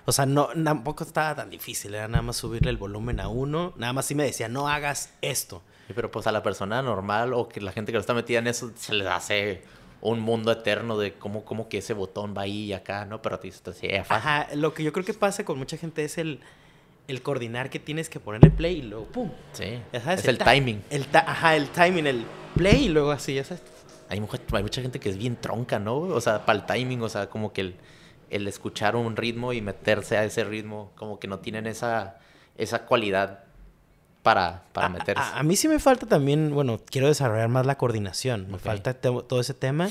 o 0.04 0.12
sea, 0.12 0.26
no, 0.26 0.48
tampoco 0.64 1.04
estaba 1.04 1.34
tan 1.34 1.50
difícil, 1.50 1.94
era 1.94 2.08
nada 2.08 2.22
más 2.22 2.36
subirle 2.36 2.70
el 2.70 2.76
volumen 2.76 3.20
a 3.20 3.28
uno, 3.28 3.72
nada 3.76 3.92
más 3.92 4.06
sí 4.06 4.14
me 4.14 4.24
decía, 4.24 4.48
no 4.48 4.68
hagas 4.68 5.12
esto. 5.22 5.62
Sí, 5.86 5.92
Pero 5.94 6.10
pues 6.10 6.26
a 6.26 6.32
la 6.32 6.42
persona 6.42 6.82
normal 6.82 7.32
o 7.34 7.48
que 7.48 7.60
la 7.60 7.72
gente 7.72 7.92
que 7.92 7.96
no 7.96 8.00
está 8.00 8.14
metida 8.14 8.38
en 8.38 8.46
eso 8.46 8.70
se 8.76 8.94
les 8.94 9.06
hace 9.06 9.62
un 10.00 10.18
mundo 10.20 10.50
eterno 10.50 10.98
de 10.98 11.12
cómo, 11.14 11.44
cómo 11.44 11.68
que 11.68 11.78
ese 11.78 11.92
botón 11.94 12.34
va 12.36 12.42
ahí 12.42 12.64
y 12.66 12.72
acá, 12.72 13.04
¿no? 13.04 13.22
Pero 13.22 13.36
a 13.36 13.40
ti 13.40 13.50
se 13.52 13.60
te 13.60 13.72
fácil. 13.72 14.06
Ajá, 14.08 14.48
lo 14.54 14.74
que 14.74 14.82
yo 14.82 14.92
creo 14.92 15.04
que 15.04 15.14
pasa 15.14 15.44
con 15.44 15.58
mucha 15.58 15.76
gente 15.76 16.04
es 16.04 16.18
el, 16.18 16.40
el 17.06 17.22
coordinar 17.22 17.70
que 17.70 17.78
tienes 17.78 18.08
que 18.08 18.18
ponerle 18.18 18.50
play 18.50 18.78
y 18.78 18.82
luego 18.82 19.04
pum. 19.06 19.30
Sí. 19.52 19.80
Sabes, 19.92 20.20
es 20.20 20.28
el 20.28 20.38
timing. 20.38 20.82
El 20.90 21.06
ta- 21.06 21.24
ajá, 21.30 21.54
el 21.54 21.68
timing, 21.68 22.06
el 22.08 22.24
play 22.56 22.86
y 22.86 22.88
luego 22.88 23.12
así, 23.12 23.34
ya 23.34 23.44
sabes. 23.44 23.62
Hay, 24.08 24.20
mucha- 24.20 24.38
hay 24.52 24.62
mucha 24.62 24.82
gente 24.82 24.98
que 24.98 25.08
es 25.08 25.16
bien 25.16 25.36
tronca, 25.36 25.78
¿no? 25.78 25.98
O 25.98 26.20
sea, 26.20 26.44
para 26.44 26.58
el 26.58 26.66
timing, 26.66 27.00
o 27.02 27.08
sea, 27.08 27.28
como 27.30 27.52
que 27.52 27.60
el, 27.60 27.74
el 28.32 28.48
escuchar 28.48 28.96
un 28.96 29.14
ritmo 29.16 29.52
y 29.52 29.60
meterse 29.60 30.16
a 30.16 30.24
ese 30.24 30.42
ritmo, 30.44 30.90
como 30.96 31.18
que 31.20 31.28
no 31.28 31.38
tienen 31.40 31.66
esa, 31.66 32.18
esa 32.56 32.86
cualidad 32.86 33.44
para, 34.22 34.64
para 34.72 34.86
A- 34.86 34.90
meterse. 34.90 35.22
A, 35.22 35.38
a 35.38 35.42
mí 35.42 35.56
sí 35.56 35.68
me 35.68 35.78
falta 35.78 36.06
también, 36.06 36.52
bueno, 36.54 36.80
quiero 36.84 37.08
desarrollar 37.08 37.48
más 37.48 37.66
la 37.66 37.76
coordinación. 37.76 38.50
Me 38.50 38.58
falta 38.58 38.94
todo 38.94 39.40
ese 39.40 39.54
tema, 39.54 39.90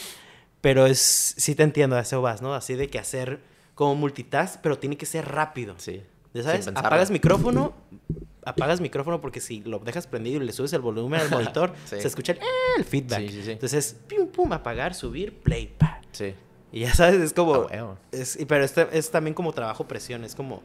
pero 0.62 0.86
es, 0.86 1.00
sí 1.38 1.56
te 1.56 1.64
entiendo, 1.64 1.96
a 1.96 2.02
eso 2.02 2.22
vas, 2.22 2.42
¿no? 2.42 2.54
Así 2.56 2.76
de 2.76 2.90
que 2.90 3.00
hacer 3.00 3.40
como 3.76 3.96
multitask, 3.96 4.60
pero 4.62 4.78
tiene 4.78 4.98
que 4.98 5.06
ser 5.06 5.28
rápido. 5.30 5.76
sí. 5.78 6.04
Ya 6.34 6.44
sabes, 6.44 6.66
apagas 6.70 7.12
micrófono, 7.12 7.74
apagas 8.46 8.80
micrófono 8.80 9.20
porque 9.20 9.42
si 9.42 9.60
lo 9.64 9.80
dejas 9.80 10.08
prendido 10.08 10.42
y 10.42 10.46
le 10.46 10.54
subes 10.54 10.72
el 10.72 10.80
volumen 10.80 11.20
al 11.20 11.30
monitor, 11.30 11.74
Sí. 11.86 12.00
se 12.00 12.08
escucha 12.08 12.32
el, 12.32 12.38
eh, 12.38 12.42
el 12.78 12.86
feedback. 12.86 13.20
Sí, 13.20 13.30
sí, 13.30 13.44
sí. 13.44 13.52
Entonces, 13.52 13.98
pum, 14.08 14.28
pum, 14.30 14.54
apagar, 14.54 14.94
subir, 14.96 15.40
play, 15.40 15.68
pa. 15.78 16.00
Sí. 16.14 16.34
Y 16.72 16.82
ya 16.82 16.94
sabes, 16.94 17.20
es 17.22 17.34
como... 17.34 17.68
Ah, 17.72 17.96
es, 18.12 18.38
pero 18.48 18.64
este, 18.64 18.88
es 18.98 19.12
también 19.12 19.34
como 19.34 19.52
trabajo 19.54 19.88
presión, 19.88 20.24
es 20.24 20.36
como... 20.36 20.62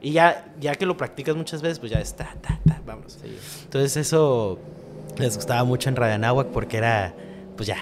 Y 0.00 0.12
ya, 0.12 0.54
ya 0.60 0.74
que 0.76 0.86
lo 0.86 0.96
practicas 0.96 1.34
muchas 1.34 1.60
veces, 1.62 1.78
pues 1.80 1.90
ya 1.90 1.98
está, 2.00 2.36
ta, 2.40 2.60
ta, 2.66 2.80
vámonos. 2.86 3.14
Sí. 3.20 3.36
Entonces 3.64 3.96
eso 3.96 4.58
les 5.16 5.34
gustaba 5.36 5.64
mucho 5.64 5.88
en 5.88 5.96
Radio 5.96 6.14
Anáhuac 6.14 6.48
porque 6.48 6.76
era, 6.76 7.14
pues 7.56 7.66
ya, 7.66 7.78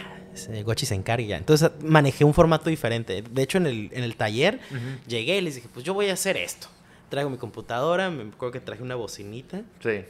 Gochi 0.64 0.86
se 0.86 0.94
encarga. 0.94 1.36
Entonces 1.36 1.70
manejé 1.82 2.24
un 2.24 2.32
formato 2.32 2.70
diferente. 2.70 3.22
De 3.22 3.42
hecho, 3.42 3.58
en 3.58 3.66
el, 3.66 3.90
en 3.92 4.02
el 4.02 4.16
taller 4.16 4.60
llegué 5.06 5.36
y 5.38 5.40
les 5.42 5.56
dije, 5.56 5.68
pues 5.74 5.84
yo 5.84 5.92
voy 5.92 6.08
a 6.08 6.14
hacer 6.14 6.36
esto. 6.38 6.68
Traigo 7.10 7.28
mi 7.28 7.36
computadora, 7.36 8.08
me 8.08 8.22
acuerdo 8.22 8.52
que 8.52 8.60
traje 8.60 8.82
una 8.82 8.94
bocinita 8.94 9.60
Sí. 9.82 10.04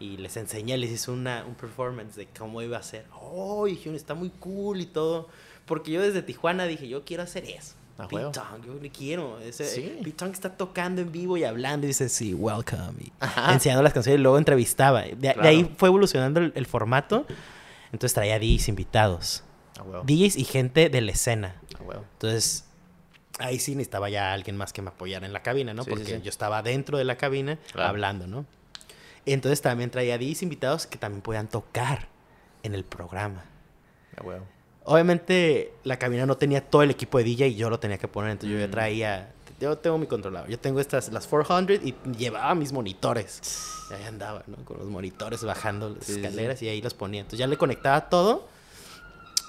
y 0.00 0.16
les 0.16 0.36
enseñé, 0.38 0.78
les 0.78 0.90
hice 0.90 1.10
una, 1.10 1.44
un 1.46 1.54
performance 1.54 2.16
de 2.16 2.26
cómo 2.38 2.62
iba 2.62 2.78
a 2.78 2.82
ser. 2.82 3.04
Oh, 3.20 3.66
dijeron, 3.66 3.96
está 3.96 4.14
muy 4.14 4.30
cool 4.30 4.80
y 4.80 4.86
todo. 4.86 5.28
Porque 5.66 5.90
yo 5.92 6.02
desde 6.02 6.22
Tijuana 6.22 6.64
dije, 6.66 6.88
yo 6.88 7.04
quiero 7.04 7.22
hacer 7.22 7.44
eso. 7.44 7.74
Huevo. 7.96 8.32
Beatong, 8.32 8.64
yo 8.66 8.74
le 8.74 8.90
quiero. 8.90 9.38
Ese, 9.40 9.64
Sí. 9.66 10.02
Está 10.32 10.56
tocando 10.56 11.00
en 11.00 11.12
vivo 11.12 11.36
y 11.36 11.44
hablando 11.44 11.86
y 11.86 11.88
dice, 11.88 12.08
sí, 12.08 12.34
welcome. 12.34 12.94
Y 13.00 13.12
enseñando 13.52 13.82
las 13.82 13.92
canciones 13.92 14.18
y 14.18 14.22
luego 14.22 14.36
entrevistaba. 14.38 15.02
De, 15.02 15.28
ahí 15.40 15.72
fue 15.78 15.88
evolucionando 15.88 16.40
el, 16.40 16.52
el 16.56 16.66
formato. 16.66 17.24
Entonces 17.92 18.12
traía 18.14 18.38
DJs 18.40 18.68
invitados. 18.68 19.44
A 19.78 19.82
huevo. 19.84 20.02
DJs 20.04 20.36
y 20.36 20.44
gente 20.44 20.88
de 20.88 21.00
la 21.00 21.12
escena. 21.12 21.54
Entonces, 22.14 22.64
ahí 23.38 23.58
sí 23.60 23.76
necesitaba 23.76 24.08
ya 24.10 24.32
alguien 24.32 24.56
más 24.56 24.72
que 24.72 24.82
me 24.82 24.88
apoyara 24.88 25.24
en 25.26 25.32
la 25.32 25.42
cabina, 25.42 25.72
¿no? 25.74 25.84
Sí, 25.84 25.90
Porque 25.90 26.04
sí. 26.16 26.20
yo 26.22 26.30
estaba 26.30 26.62
dentro 26.62 26.98
de 26.98 27.04
la 27.04 27.16
cabina 27.16 27.58
Claro. 27.72 27.88
hablando, 27.90 28.26
¿no? 28.26 28.44
Entonces 29.26 29.62
también 29.62 29.90
traía 29.90 30.18
DJs 30.18 30.42
invitados 30.42 30.86
que 30.88 30.98
también 30.98 31.22
podían 31.22 31.46
tocar 31.48 32.08
en 32.64 32.74
el 32.74 32.84
programa. 32.84 33.44
A 34.16 34.22
huevo. 34.24 34.46
Obviamente 34.84 35.72
la 35.84 35.98
cabina 35.98 36.26
no 36.26 36.36
tenía 36.36 36.60
todo 36.68 36.82
el 36.82 36.90
equipo 36.90 37.18
de 37.18 37.24
DJ 37.24 37.48
y 37.48 37.54
yo 37.56 37.70
lo 37.70 37.80
tenía 37.80 37.98
que 37.98 38.06
poner, 38.08 38.30
entonces 38.32 38.52
yo 38.54 38.60
ya 38.60 38.68
Mm. 38.68 38.70
traía, 38.70 39.32
yo 39.60 39.78
tengo 39.78 39.96
mi 39.98 40.06
controlador, 40.06 40.48
yo 40.50 40.58
tengo 40.58 40.78
estas, 40.80 41.10
las 41.10 41.26
400 41.26 41.80
y 41.84 41.94
llevaba 42.16 42.54
mis 42.54 42.72
monitores. 42.72 43.40
Y 43.90 43.94
ahí 43.94 44.04
andaba, 44.04 44.42
¿no? 44.46 44.56
Con 44.64 44.78
los 44.78 44.86
monitores 44.88 45.42
bajando 45.42 45.90
las 45.90 46.04
Sí, 46.04 46.12
sí, 46.14 46.20
sí. 46.20 46.26
escaleras 46.26 46.62
y 46.62 46.68
ahí 46.68 46.82
los 46.82 46.92
ponía. 46.94 47.20
Entonces 47.20 47.38
ya 47.38 47.46
le 47.46 47.56
conectaba 47.56 48.08
todo 48.10 48.46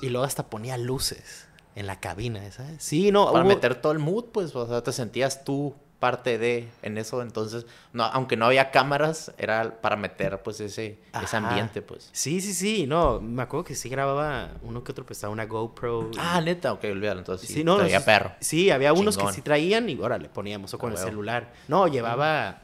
y 0.02 0.10
luego 0.10 0.26
hasta 0.26 0.44
ponía 0.48 0.78
luces 0.78 1.48
en 1.76 1.88
la 1.88 2.00
cabina, 2.00 2.50
¿sabes? 2.52 2.82
Sí, 2.82 3.12
no, 3.12 3.26
Para 3.32 3.44
hubo- 3.44 3.50
meter 3.50 3.76
todo 3.82 3.92
el 3.92 4.00
mood, 4.00 4.26
pues, 4.32 4.56
o 4.56 4.66
sea, 4.68 4.82
te 4.82 4.94
sentías 4.94 5.44
tú 5.44 5.74
parte 6.06 6.38
de 6.38 6.70
en 6.84 6.98
eso, 7.00 7.22
entonces, 7.24 7.66
no, 7.94 8.04
aunque 8.04 8.38
no 8.38 8.46
había 8.46 8.70
cámaras, 8.70 9.32
era 9.40 9.82
para 9.82 9.96
meter, 9.96 10.44
pues, 10.44 10.60
ese, 10.60 11.00
ese 11.24 11.36
Ajá. 11.36 11.38
ambiente, 11.38 11.82
pues. 11.82 12.10
Sí, 12.12 12.42
sí, 12.42 12.54
sí, 12.54 12.86
no, 12.86 13.20
me 13.20 13.42
acuerdo 13.42 13.64
que 13.64 13.74
sí 13.74 13.90
grababa 13.90 14.52
uno 14.62 14.84
que 14.84 14.92
otro, 14.92 15.04
pues 15.04 15.18
estaba 15.18 15.34
una 15.34 15.46
GoPro. 15.46 16.12
y- 16.14 16.18
Ah, 16.20 16.40
neta, 16.42 16.74
ok, 16.74 16.84
olvídalo, 16.92 17.20
entonces 17.22 17.48
sí, 17.48 17.56
Sí, 17.56 17.64
no, 17.64 17.78
traía 17.78 18.00
sí, 18.00 18.06
perro. 18.06 18.32
Sí, 18.40 18.70
había 18.70 18.94
unos 18.94 19.16
Chingón. 19.16 19.32
que 19.32 19.36
sí 19.38 19.42
traían 19.42 19.90
y 19.90 20.00
ahora 20.00 20.18
le 20.20 20.30
poníamos 20.30 20.74
o 20.74 20.78
con 20.78 20.90
Ah, 20.90 20.94
el 20.94 20.98
huevo. 20.98 21.10
celular. 21.10 21.54
No, 21.68 21.88
llevaba 21.88 22.62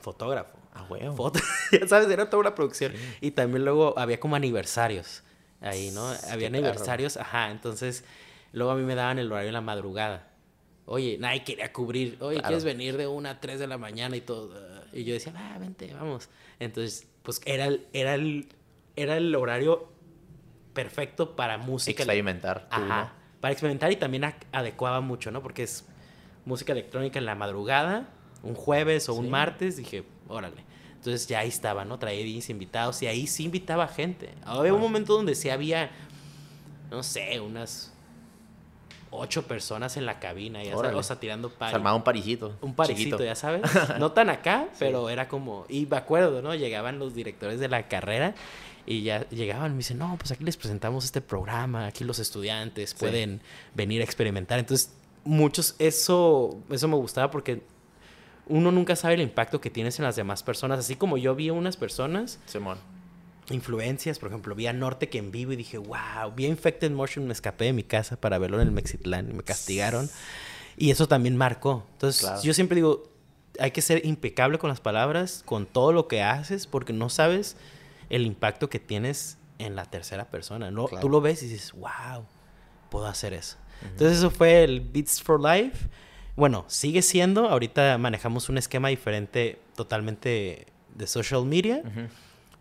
fotógrafo. 0.00 0.56
Ah, 0.72 0.84
huevo. 0.88 1.16
Foto, 1.16 1.40
ya 1.72 1.88
sabes, 1.88 2.08
era 2.10 2.30
toda 2.30 2.40
una 2.42 2.54
producción. 2.54 2.92
Y 3.20 3.32
también 3.32 3.64
luego 3.64 3.98
había 3.98 4.20
como 4.20 4.36
aniversarios 4.36 5.22
ahí, 5.60 5.90
¿no? 5.92 6.06
Había 6.30 6.48
aniversarios, 6.48 7.16
ajá. 7.16 7.50
Entonces, 7.50 8.04
luego 8.52 8.72
a 8.72 8.74
mí 8.76 8.82
me 8.84 8.94
daban 8.94 9.18
el 9.18 9.32
horario 9.32 9.48
en 9.48 9.54
la 9.54 9.60
madrugada. 9.60 10.28
Oye, 10.86 11.18
nadie 11.18 11.42
quería 11.44 11.72
cubrir. 11.72 12.16
Oye, 12.20 12.36
Claro. 12.36 12.46
¿quieres 12.48 12.64
venir 12.64 12.96
de 12.96 13.06
una 13.06 13.30
a 13.30 13.40
3 13.40 13.58
de 13.58 13.66
la 13.66 13.76
mañana 13.78 14.16
y 14.16 14.20
todo? 14.20 14.54
Y 14.92 15.04
yo 15.04 15.12
decía, 15.14 15.32
ah, 15.36 15.58
vente, 15.58 15.92
vamos. 15.92 16.28
Entonces, 16.60 17.06
pues 17.22 17.40
era 17.44 17.66
el, 17.66 17.86
era 17.92 18.14
el, 18.14 18.48
era 18.94 19.16
el 19.16 19.34
horario 19.34 19.88
perfecto 20.72 21.34
para 21.36 21.58
música. 21.58 22.02
Experimentar. 22.02 22.68
Ajá. 22.70 23.12
Para 23.40 23.52
experimentar 23.52 23.90
y 23.92 23.96
también 23.96 24.24
adecuaba 24.52 25.00
mucho, 25.00 25.30
¿no? 25.30 25.42
Porque 25.42 25.64
es 25.64 25.84
música 26.44 26.72
electrónica 26.72 27.18
en 27.18 27.26
la 27.26 27.34
madrugada, 27.34 28.08
un 28.42 28.54
jueves 28.54 29.08
o 29.08 29.14
un 29.14 29.24
Sí. 29.26 29.30
martes, 29.30 29.76
dije, 29.76 30.04
órale. 30.28 30.64
Entonces 30.94 31.26
ya 31.26 31.40
ahí 31.40 31.48
estaba, 31.48 31.84
¿no? 31.84 31.98
Traía 31.98 32.24
DJs 32.24 32.50
invitados 32.50 33.02
y 33.02 33.06
ahí 33.06 33.26
sí 33.26 33.44
invitaba 33.44 33.86
gente. 33.88 34.30
Había 34.44 34.72
un 34.72 34.80
momento 34.80 35.14
donde 35.14 35.34
sí 35.34 35.50
había, 35.50 35.90
no 36.90 37.02
sé, 37.02 37.40
unas 37.40 37.92
ocho 39.10 39.46
personas 39.46 39.96
en 39.96 40.06
la 40.06 40.18
cabina, 40.18 40.62
ya 40.62 40.76
sabes, 40.76 40.94
o 40.94 41.02
sea, 41.02 41.20
tirando 41.20 41.48
¿no? 41.58 41.68
Se 41.68 41.74
armaba 41.74 41.96
un 41.96 42.02
parisito. 42.04 42.56
Un 42.60 42.74
chiquito. 42.76 43.22
ya 43.22 43.34
sabes. 43.34 43.62
No 43.98 44.12
tan 44.12 44.30
acá, 44.30 44.68
pero 44.78 45.08
era 45.10 45.28
como. 45.28 45.64
Y 45.68 45.86
me 45.86 45.96
acuerdo, 45.96 46.42
¿no? 46.42 46.54
Llegaban 46.54 46.98
los 46.98 47.14
directores 47.14 47.60
de 47.60 47.68
la 47.68 47.88
carrera 47.88 48.34
y 48.84 49.02
ya 49.02 49.28
llegaban 49.30 49.72
y 49.72 49.74
me 49.74 49.78
dicen, 49.78 49.98
no, 49.98 50.16
pues 50.18 50.30
aquí 50.32 50.44
les 50.44 50.56
presentamos 50.56 51.04
este 51.04 51.20
programa, 51.20 51.86
aquí 51.86 52.04
los 52.04 52.18
estudiantes 52.18 52.90
Sí. 52.90 52.96
pueden 52.98 53.40
venir 53.74 54.00
a 54.00 54.04
experimentar. 54.04 54.58
Entonces, 54.58 54.92
muchos, 55.24 55.74
eso, 55.78 56.56
eso 56.70 56.86
me 56.88 56.96
gustaba 56.96 57.30
porque 57.30 57.62
uno 58.48 58.70
nunca 58.70 58.94
sabe 58.94 59.14
el 59.14 59.22
impacto 59.22 59.60
que 59.60 59.70
tienes 59.70 59.98
en 59.98 60.04
las 60.04 60.14
demás 60.14 60.42
personas. 60.44 60.78
Así 60.78 60.94
como 60.94 61.16
yo 61.16 61.34
vi 61.34 61.48
a 61.48 61.52
unas 61.52 61.76
personas, 61.76 62.38
Simón. 62.46 62.78
Influencias, 63.50 64.18
por 64.18 64.28
ejemplo, 64.28 64.54
vi 64.54 64.66
a 64.66 64.72
Norte 64.72 65.08
que 65.08 65.18
en 65.18 65.30
vivo 65.30 65.52
y 65.52 65.56
dije, 65.56 65.78
wow, 65.78 66.32
vi 66.34 66.46
a 66.46 66.48
Infected 66.48 66.90
Motion, 66.90 67.26
me 67.26 67.32
escapé 67.32 67.66
de 67.66 67.72
mi 67.72 67.82
casa 67.84 68.20
para 68.20 68.38
verlo 68.38 68.60
en 68.60 68.66
el 68.68 68.72
Mexitlán 68.72 69.30
y 69.30 69.32
me 69.34 69.42
castigaron. 69.42 70.08
Y 70.76 70.90
eso 70.90 71.08
también 71.08 71.36
marcó. 71.36 71.86
Entonces, 71.92 72.22
Claro. 72.22 72.42
yo 72.42 72.52
siempre 72.54 72.74
digo, 72.76 73.04
hay 73.58 73.70
que 73.70 73.80
ser 73.82 74.04
impecable 74.04 74.58
con 74.58 74.68
las 74.68 74.80
palabras, 74.80 75.42
con 75.46 75.66
todo 75.66 75.92
lo 75.92 76.08
que 76.08 76.22
haces, 76.22 76.66
porque 76.66 76.92
no 76.92 77.08
sabes 77.08 77.56
el 78.10 78.26
impacto 78.26 78.68
que 78.68 78.78
tienes 78.78 79.38
en 79.58 79.74
la 79.76 79.84
tercera 79.86 80.26
persona. 80.30 80.70
¿no? 80.70 80.86
Claro. 80.86 81.00
Tú 81.00 81.08
lo 81.08 81.20
ves 81.20 81.42
y 81.42 81.48
dices, 81.48 81.72
wow, 81.72 82.24
puedo 82.90 83.06
hacer 83.06 83.32
eso. 83.32 83.56
Entonces, 83.82 84.18
eso 84.18 84.30
fue 84.30 84.64
el 84.64 84.80
Beats 84.80 85.22
for 85.22 85.40
Life. 85.40 85.88
Bueno, 86.34 86.64
sigue 86.68 87.00
siendo. 87.02 87.48
Ahorita 87.48 87.96
manejamos 87.98 88.48
un 88.48 88.58
esquema 88.58 88.88
diferente 88.88 89.58
totalmente 89.74 90.66
de 90.94 91.06
social 91.06 91.44
media 91.44 91.82
Ujú. 91.84 92.08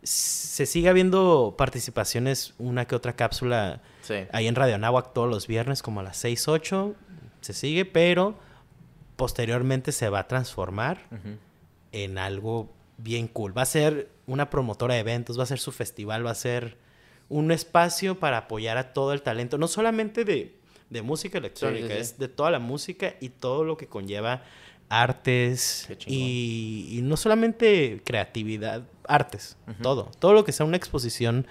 Se 0.05 0.65
sigue 0.65 0.87
habiendo 0.89 1.55
participaciones, 1.57 2.53
una 2.57 2.85
que 2.85 2.95
otra 2.95 3.15
cápsula 3.15 3.81
Sí. 4.01 4.13
ahí 4.31 4.47
en 4.47 4.55
Radio 4.55 4.75
Anáhuac 4.75 5.13
todos 5.13 5.29
los 5.29 5.47
viernes 5.47 5.81
como 5.81 5.99
a 5.99 6.03
las 6.03 6.17
6, 6.17 6.47
8, 6.47 6.95
se 7.41 7.53
sigue, 7.53 7.85
pero 7.85 8.35
posteriormente 9.15 9.91
se 9.91 10.09
va 10.09 10.19
a 10.19 10.27
transformar 10.27 11.07
en 11.91 12.17
algo 12.17 12.69
bien 12.97 13.27
cool. 13.27 13.57
Va 13.57 13.63
a 13.63 13.65
ser 13.65 14.09
una 14.27 14.49
promotora 14.49 14.93
de 14.93 14.99
eventos, 15.01 15.37
va 15.39 15.43
a 15.43 15.47
ser 15.47 15.59
su 15.59 15.71
festival, 15.71 16.25
va 16.25 16.31
a 16.31 16.35
ser 16.35 16.77
un 17.29 17.51
espacio 17.51 18.19
para 18.19 18.37
apoyar 18.37 18.77
a 18.77 18.93
todo 18.93 19.11
el 19.13 19.21
talento, 19.23 19.57
no 19.57 19.67
solamente 19.67 20.23
de, 20.25 20.55
de 20.91 21.01
música 21.01 21.37
electrónica, 21.39 21.87
Sí, 21.87 21.93
sí, 21.93 21.95
sí. 21.95 22.01
es 22.01 22.19
de 22.19 22.27
toda 22.27 22.51
la 22.51 22.59
música 22.59 23.15
y 23.19 23.29
todo 23.29 23.63
lo 23.63 23.77
que 23.77 23.87
conlleva 23.87 24.43
artes 24.89 25.87
y 26.05 26.99
no 27.03 27.17
solamente 27.17 28.01
creatividad, 28.05 28.83
artes, 29.07 29.57
todo, 29.81 30.11
todo 30.19 30.33
lo 30.33 30.43
que 30.43 30.51
sea 30.51 30.65
una 30.65 30.77
exposición 30.77 31.47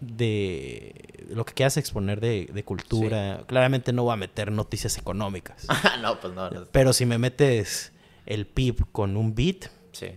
de 0.00 1.26
lo 1.30 1.44
que 1.44 1.54
quieras 1.54 1.76
exponer 1.76 2.20
de, 2.20 2.48
de 2.52 2.64
cultura. 2.64 3.42
Claramente 3.46 3.92
no 3.92 4.04
va 4.04 4.14
a 4.14 4.16
meter 4.16 4.52
noticias 4.52 4.96
económicas. 4.98 5.66
no, 6.02 6.20
pues 6.20 6.32
no. 6.34 6.50
no. 6.50 6.64
Pero 6.70 6.92
si 6.92 7.04
me 7.06 7.18
metes 7.18 7.92
el 8.26 8.46
PIB 8.46 8.86
con 8.92 9.16
un 9.16 9.34
beat, 9.34 9.66
Sí. 9.92 10.10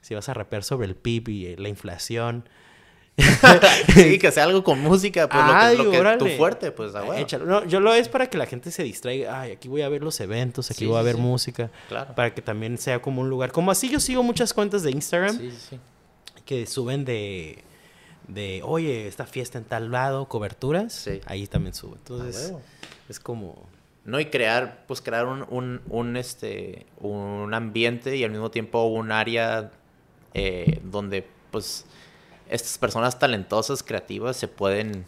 si 0.00 0.14
vas 0.14 0.28
a 0.28 0.34
rapear 0.34 0.64
sobre 0.64 0.86
el 0.86 0.94
PIB 0.96 1.28
y 1.28 1.46
eh, 1.46 1.56
la 1.58 1.68
inflación, 1.68 2.48
sí, 3.94 4.18
que 4.18 4.30
sea 4.30 4.44
algo 4.44 4.62
con 4.62 4.80
música, 4.80 5.26
pues 5.28 5.42
Ay, 5.46 5.76
lo 5.76 5.84
que, 5.84 5.86
lo 5.86 5.92
que 5.92 6.00
órale. 6.00 6.18
tu 6.18 6.26
fuerte, 6.36 6.70
pues, 6.70 6.94
ah, 6.94 7.00
bueno. 7.02 7.20
échalo. 7.22 7.46
No, 7.46 7.64
yo 7.64 7.80
lo 7.80 7.94
es 7.94 8.08
para 8.08 8.28
que 8.28 8.36
la 8.38 8.44
gente 8.46 8.70
se 8.70 8.82
distraiga. 8.82 9.40
Ay, 9.40 9.52
aquí 9.52 9.68
voy 9.68 9.82
a 9.82 9.88
ver 9.88 10.02
los 10.02 10.20
eventos, 10.20 10.70
aquí 10.70 10.80
Sí, 10.80 10.86
voy 10.86 10.98
a 10.98 11.02
ver 11.02 11.16
música. 11.16 11.70
Claro. 11.88 12.14
Para 12.14 12.34
que 12.34 12.42
también 12.42 12.76
sea 12.78 13.00
como 13.00 13.22
un 13.22 13.30
lugar. 13.30 13.52
Como 13.52 13.70
así 13.70 13.88
yo 13.88 14.00
sigo 14.00 14.22
muchas 14.22 14.52
cuentas 14.52 14.82
de 14.82 14.90
Instagram 14.90 15.36
Sí, 15.38 15.50
sí, 15.50 15.66
sí. 15.70 15.80
Que 16.46 16.66
suben 16.66 17.04
de, 17.04 17.62
de, 18.28 18.62
oye, 18.64 19.06
esta 19.06 19.26
fiesta 19.26 19.58
en 19.58 19.64
tal 19.64 19.90
lado, 19.90 20.26
coberturas. 20.28 20.94
Sí. 20.94 21.20
Ahí 21.26 21.46
también 21.46 21.74
subo. 21.74 21.94
Ah, 21.94 21.98
Entonces, 21.98 22.46
huevo. 22.46 22.62
es 23.10 23.20
como... 23.20 23.66
No, 24.04 24.20
y 24.20 24.26
crear, 24.26 24.84
pues 24.86 25.00
crear 25.02 25.26
un, 25.26 25.44
un, 25.50 25.82
un, 25.88 26.16
este, 26.16 26.86
un 27.00 27.52
ambiente 27.52 28.16
y 28.16 28.22
al 28.22 28.30
mismo 28.30 28.52
tiempo 28.52 28.84
un 28.84 29.10
área 29.10 29.72
eh, 30.32 30.80
donde, 30.84 31.26
pues, 31.50 31.84
estas 32.48 32.78
personas 32.78 33.18
talentosas, 33.18 33.82
creativas, 33.82 34.36
se 34.36 34.46
pueden, 34.46 35.04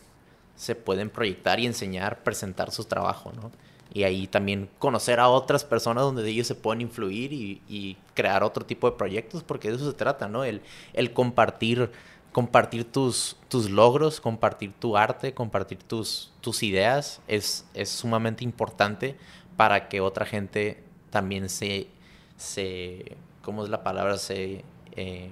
se 0.56 0.74
pueden 0.74 1.10
proyectar 1.10 1.60
y 1.60 1.66
enseñar, 1.66 2.24
presentar 2.24 2.72
su 2.72 2.86
trabajo, 2.86 3.32
¿no? 3.32 3.52
Y 3.92 4.02
ahí 4.02 4.26
también 4.26 4.68
conocer 4.78 5.18
a 5.20 5.28
otras 5.28 5.64
personas 5.64 6.04
donde 6.04 6.28
ellos 6.28 6.46
se 6.46 6.54
pueden 6.54 6.82
influir 6.82 7.32
y, 7.32 7.62
y 7.68 7.96
crear 8.14 8.42
otro 8.42 8.64
tipo 8.66 8.90
de 8.90 8.96
proyectos, 8.96 9.42
porque 9.42 9.70
de 9.70 9.76
eso 9.76 9.90
se 9.90 9.96
trata, 9.96 10.28
¿no? 10.28 10.44
El, 10.44 10.60
el 10.92 11.12
compartir, 11.12 11.90
compartir 12.32 12.84
tus, 12.84 13.36
tus 13.48 13.70
logros, 13.70 14.20
compartir 14.20 14.72
tu 14.78 14.96
arte, 14.96 15.32
compartir 15.32 15.78
tus, 15.78 16.32
tus 16.40 16.62
ideas 16.62 17.20
es, 17.28 17.66
es 17.74 17.88
sumamente 17.88 18.44
importante 18.44 19.16
para 19.56 19.88
que 19.88 20.00
otra 20.00 20.26
gente 20.26 20.84
también 21.10 21.48
se, 21.48 21.88
se 22.36 23.16
¿cómo 23.42 23.64
es 23.64 23.70
la 23.70 23.82
palabra? 23.82 24.18
Se 24.18 24.64
eh, 24.92 25.30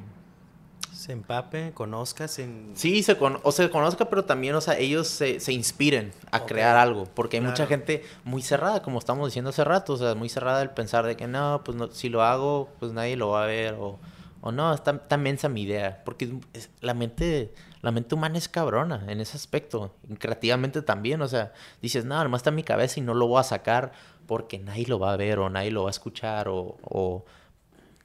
se 0.97 1.13
empape, 1.13 1.73
conozca, 1.75 2.27
se... 2.27 2.49
Sí, 2.75 3.03
se 3.03 3.17
o 3.21 3.53
se 3.53 3.71
conozca, 3.71 4.07
pero 4.07 4.25
también, 4.25 4.55
o 4.55 4.61
sea, 4.63 4.79
ellos 4.79 5.07
se, 5.07 5.41
se 5.41 5.53
inspiren 5.53 6.13
a 6.31 6.47
crear 6.47 6.77
algo, 6.77 7.05
porque 7.15 7.37
hay 7.37 7.43
mucha 7.43 7.67
gente 7.67 8.03
muy 8.25 8.41
cerrada, 8.41 8.83
como 8.83 8.99
estamos 8.99 9.29
diciendo 9.29 9.51
hace 9.51 9.63
rato, 9.63 9.93
o 9.93 9.97
sea, 9.99 10.15
muy 10.15 10.31
cerrada 10.31 10.63
el 10.63 10.71
pensar 10.71 11.05
de 11.05 11.17
que 11.17 11.27
no, 11.27 11.61
pues 11.65 11.77
no, 11.77 11.89
si 11.89 12.09
lo 12.09 12.23
hago, 12.23 12.71
pues 12.81 12.93
nadie 12.93 13.17
lo 13.17 13.29
va 13.29 13.45
a 13.45 13.47
ver, 13.47 13.75
o, 13.75 13.99
o 14.41 14.53
no, 14.53 14.73
está 14.73 14.97
tan 14.99 15.23
mensa 15.23 15.51
mi 15.51 15.63
idea, 15.63 16.03
porque 16.05 16.35
la 16.81 16.95
mente, 16.95 17.53
la 17.83 17.93
mente 17.93 18.15
humana 18.15 18.39
es 18.39 18.49
cabrona 18.49 19.05
en 19.09 19.21
ese 19.21 19.37
aspecto, 19.37 19.95
y 20.09 20.15
creativamente 20.17 20.81
también, 20.81 21.21
o 21.21 21.29
sea, 21.29 21.53
dices, 21.83 22.07
no, 22.07 22.23
nomás 22.25 22.41
está 22.41 22.51
en 22.51 22.57
mi 22.57 22.65
cabeza 22.65 23.01
y 23.01 23.03
no 23.03 23.13
lo 23.13 23.27
voy 23.27 23.41
a 23.41 23.45
sacar 23.45 23.93
porque 24.27 24.59
nadie 24.59 24.87
lo 24.87 24.99
va 24.99 25.13
a 25.13 25.17
ver, 25.17 25.41
o 25.41 25.51
nadie 25.51 25.71
lo 25.71 25.83
va 25.83 25.91
a 25.91 25.93
escuchar, 25.93 26.49
o, 26.49 26.79
o 26.83 27.25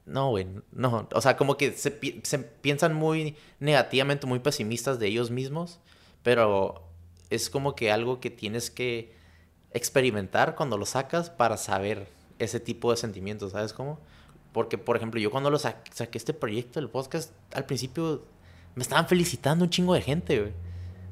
no, 0.06 0.30
güey, 0.30 0.48
no. 0.72 1.08
O 1.14 1.22
sea, 1.22 1.38
como 1.38 1.58
que 1.58 1.72
se, 1.74 1.92
piensan 1.92 2.94
muy 2.94 3.36
negativamente, 3.60 4.28
muy 4.28 4.40
pesimistas 4.40 5.00
de 5.00 5.08
ellos 5.08 5.32
mismos, 5.32 5.80
pero 6.24 6.84
es 7.30 7.50
como 7.50 7.76
que 7.76 7.92
algo 7.92 8.20
que 8.20 8.30
tienes 8.30 8.70
que 8.70 9.14
experimentar 9.74 10.56
cuando 10.56 10.78
lo 10.78 10.86
sacas 10.86 11.30
para 11.30 11.58
saber 11.58 12.08
ese 12.40 12.60
tipo 12.60 12.92
de 12.92 12.98
sentimientos, 12.98 13.54
¿sabes 13.54 13.74
cómo? 13.74 14.00
Porque, 14.52 14.78
por 14.78 14.98
ejemplo, 14.98 15.20
yo 15.20 15.32
cuando 15.32 15.50
lo 15.50 15.60
saqué 15.60 16.18
este 16.18 16.34
proyecto, 16.34 16.80
el 16.80 16.90
podcast, 16.90 17.32
al 17.54 17.66
principio 17.66 18.26
me 18.76 18.84
estaban 18.84 19.08
felicitando 19.08 19.64
un 19.64 19.70
chingo 19.70 19.94
de 19.94 20.02
gente, 20.02 20.40
güey. 20.40 20.54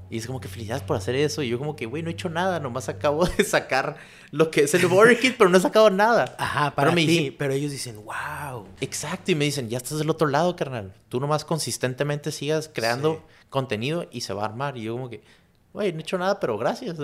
Y 0.10 0.18
es 0.18 0.28
como 0.28 0.40
que 0.40 0.48
felicidades 0.48 0.84
por 0.84 0.98
hacer 0.98 1.16
eso. 1.16 1.44
Y 1.44 1.50
yo 1.50 1.60
como 1.60 1.76
que, 1.76 1.86
güey, 1.86 2.04
no 2.04 2.10
he 2.10 2.14
hecho 2.14 2.30
nada. 2.30 2.60
Nomás 2.60 2.90
acabo 2.90 3.26
de 3.38 3.44
sacar 3.44 3.98
lo 4.32 4.52
que 4.52 4.62
es 4.62 4.74
el 4.74 4.88
Border 4.88 5.20
Kit, 5.20 5.36
pero 5.38 5.50
no 5.50 5.58
he 5.58 5.62
sacado 5.62 5.90
nada. 5.90 6.36
Ajá, 6.38 6.76
para 6.76 6.92
pero 6.92 7.08
mí. 7.08 7.32
pero 7.32 7.54
ellos 7.54 7.72
dicen, 7.72 7.96
wow. 8.04 8.68
Exacto. 8.82 9.32
Y 9.32 9.36
me 9.36 9.46
dicen, 9.46 9.70
ya 9.70 9.78
estás 9.78 10.00
del 10.00 10.10
otro 10.10 10.28
lado, 10.28 10.56
carnal. 10.56 10.94
Tú 11.10 11.20
nomás 11.20 11.46
consistentemente 11.46 12.32
sigas 12.32 12.70
creando 12.74 13.24
contenido 13.50 14.08
y 14.12 14.22
se 14.22 14.34
va 14.34 14.44
a 14.44 14.46
armar. 14.46 14.78
Y 14.78 14.84
yo 14.84 14.94
como 14.94 15.10
que, 15.10 15.22
güey, 15.74 15.92
no 15.92 16.00
he 16.00 16.02
hecho 16.02 16.18
nada, 16.18 16.40
pero 16.40 16.58
gracias. 16.58 16.98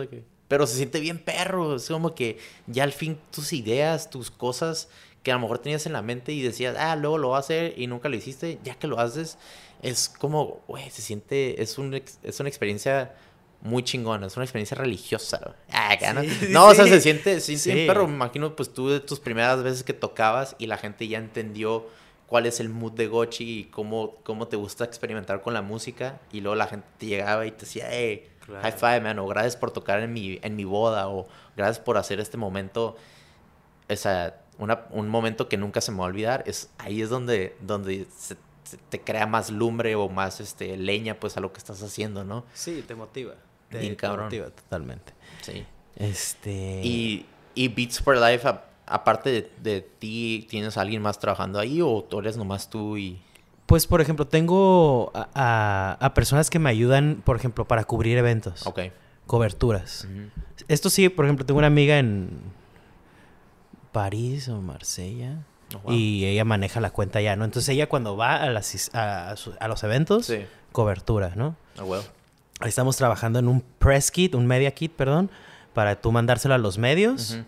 Pero 0.47 0.67
se 0.67 0.75
siente 0.75 0.99
bien 0.99 1.19
perro. 1.19 1.75
Es 1.75 1.87
como 1.87 2.15
que 2.15 2.39
ya 2.67 2.83
al 2.83 2.91
fin 2.91 3.17
tus 3.31 3.53
ideas, 3.53 4.09
tus 4.09 4.31
cosas 4.31 4.89
que 5.25 5.31
a 5.31 5.35
lo 5.35 5.41
mejor 5.41 5.57
tenías 5.57 5.87
en 5.87 5.93
la 5.93 6.03
mente 6.03 6.33
y 6.33 6.43
decías, 6.43 6.77
ah, 6.77 6.95
luego 6.95 7.17
lo 7.17 7.29
voy 7.29 7.37
a 7.37 7.39
hacer 7.39 7.73
y 7.77 7.87
nunca 7.87 8.09
lo 8.09 8.15
hiciste, 8.15 8.59
ya 8.63 8.75
que 8.75 8.85
lo 8.85 8.99
haces, 8.99 9.39
es 9.81 10.07
como, 10.07 10.61
güey, 10.67 10.87
se 10.91 11.01
siente, 11.01 11.63
es, 11.63 11.79
un, 11.79 11.95
es 11.95 12.39
una 12.39 12.47
experiencia 12.47 13.15
muy 13.61 13.81
chingona, 13.81 14.27
es 14.27 14.35
una 14.35 14.45
experiencia 14.45 14.77
religiosa. 14.77 15.55
Ah, 15.71 15.97
no, 16.49 16.67
o 16.67 16.75
sea, 16.75 16.85
se 16.85 17.01
siente, 17.01 17.39
sí, 17.39 17.57
sí, 17.57 17.85
pero 17.87 18.07
me 18.07 18.13
imagino, 18.13 18.55
pues 18.55 18.71
tú 18.71 18.87
de 18.87 18.99
tus 18.99 19.19
primeras 19.19 19.63
veces 19.63 19.83
que 19.83 19.93
tocabas 19.93 20.55
y 20.59 20.67
la 20.67 20.77
gente 20.77 21.07
ya 21.07 21.17
entendió 21.17 21.87
cuál 22.27 22.45
es 22.45 22.59
el 22.59 22.69
mood 22.69 22.91
de 22.91 23.07
Gochi 23.07 23.61
y 23.61 23.63
cómo, 23.63 24.17
cómo 24.21 24.47
te 24.47 24.57
gusta 24.57 24.85
experimentar 24.85 25.41
con 25.41 25.55
la 25.55 25.63
música 25.63 26.21
y 26.31 26.41
luego 26.41 26.55
la 26.55 26.67
gente 26.67 26.85
te 26.99 27.07
llegaba 27.07 27.47
y 27.47 27.51
te 27.51 27.61
decía, 27.61 27.87
hey, 27.89 28.29
high 28.61 28.73
five, 28.73 29.01
man, 29.01 29.17
o 29.17 29.25
gracias 29.25 29.55
por 29.55 29.71
tocar 29.71 30.01
en 30.01 30.13
mi, 30.13 30.39
en 30.43 30.55
mi 30.55 30.65
boda, 30.65 31.09
o 31.09 31.27
gracias 31.57 31.79
por 31.79 31.97
hacer 31.97 32.19
este 32.19 32.37
momento, 32.37 32.95
o 33.89 33.95
sea, 33.95 34.44
un 34.57 35.09
momento 35.09 35.49
que 35.49 35.57
nunca 35.57 35.81
se 35.81 35.91
me 35.91 35.99
va 35.99 36.05
a 36.05 36.07
olvidar, 36.07 36.43
es 36.45 36.69
ahí 36.77 37.01
es 37.01 37.09
donde, 37.09 37.55
donde 37.61 38.07
se 38.17 38.37
te 38.89 39.01
crea 39.01 39.27
más 39.27 39.49
lumbre 39.51 39.95
o 39.95 40.09
más 40.09 40.39
este, 40.39 40.75
leña 40.77 41.19
pues 41.19 41.37
a 41.37 41.39
lo 41.39 41.53
que 41.53 41.59
estás 41.59 41.81
haciendo, 41.83 42.23
¿no? 42.23 42.45
Sí, 42.53 42.83
te 42.87 42.95
motiva. 42.95 43.35
Te, 43.69 43.97
motiva 44.07 44.49
totalmente. 44.49 45.13
Sí. 45.41 45.65
Este... 45.95 46.81
Y, 46.83 47.25
y 47.53 47.67
Beats 47.67 47.99
for 47.99 48.17
Life, 48.17 48.47
aparte 48.85 49.51
de, 49.61 49.81
ti, 49.81 50.47
¿tienes 50.49 50.77
a 50.77 50.81
alguien 50.81 51.01
más 51.01 51.19
trabajando 51.19 51.59
ahí 51.59 51.81
o 51.81 52.03
tú 52.03 52.19
eres 52.19 52.37
nomás 52.37 52.69
tú 52.69 52.97
y...? 52.97 53.21
Pues, 53.65 53.87
por 53.87 53.99
ejemplo, 53.99 54.27
tengo 54.27 55.11
a, 55.15 56.11
personas 56.13 56.51
que 56.51 56.59
me 56.59 56.69
ayudan, 56.69 57.23
por 57.25 57.35
ejemplo, 57.35 57.65
para 57.65 57.83
cubrir 57.83 58.17
eventos. 58.17 58.65
Ok. 58.67 58.81
Coberturas. 59.25 60.07
Esto 60.67 60.91
sí, 60.91 61.09
por 61.09 61.25
ejemplo, 61.25 61.47
tengo 61.47 61.57
una 61.57 61.67
amiga 61.67 61.97
en 61.97 62.29
París 63.95 64.49
o 64.49 64.61
Marsella 64.61 65.39
Oh, 65.83 65.91
y 65.91 66.25
ella 66.25 66.45
maneja 66.45 66.79
la 66.79 66.91
cuenta 66.91 67.21
ya, 67.21 67.35
¿no? 67.35 67.45
Entonces 67.45 67.69
ella 67.69 67.89
cuando 67.89 68.15
va 68.15 68.35
a, 68.35 68.49
las, 68.49 68.91
a, 68.93 69.35
los 69.67 69.83
eventos, 69.83 70.31
cobertura, 70.71 71.33
¿no? 71.35 71.55
Oh, 71.79 71.95
Ahí 72.59 72.69
estamos 72.69 72.95
trabajando 72.95 73.39
en 73.39 73.47
un 73.47 73.61
press 73.61 74.11
kit, 74.11 74.35
un 74.35 74.45
media 74.45 74.71
kit, 74.71 74.93
perdón, 74.93 75.29
para 75.73 75.99
tú 75.99 76.11
mandárselo 76.11 76.53
a 76.53 76.57
los 76.57 76.77
medios. 76.77 77.39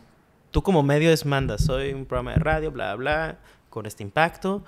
Tú 0.52 0.64
como 0.64 0.84
medio 0.84 1.12
es 1.12 1.26
manda, 1.26 1.58
soy 1.58 1.94
un 1.94 2.06
programa 2.06 2.34
de 2.34 2.40
radio, 2.40 2.72
bla, 2.72 2.96
bla, 2.96 3.38
con 3.70 3.86
este 3.86 4.04
impacto. 4.04 4.64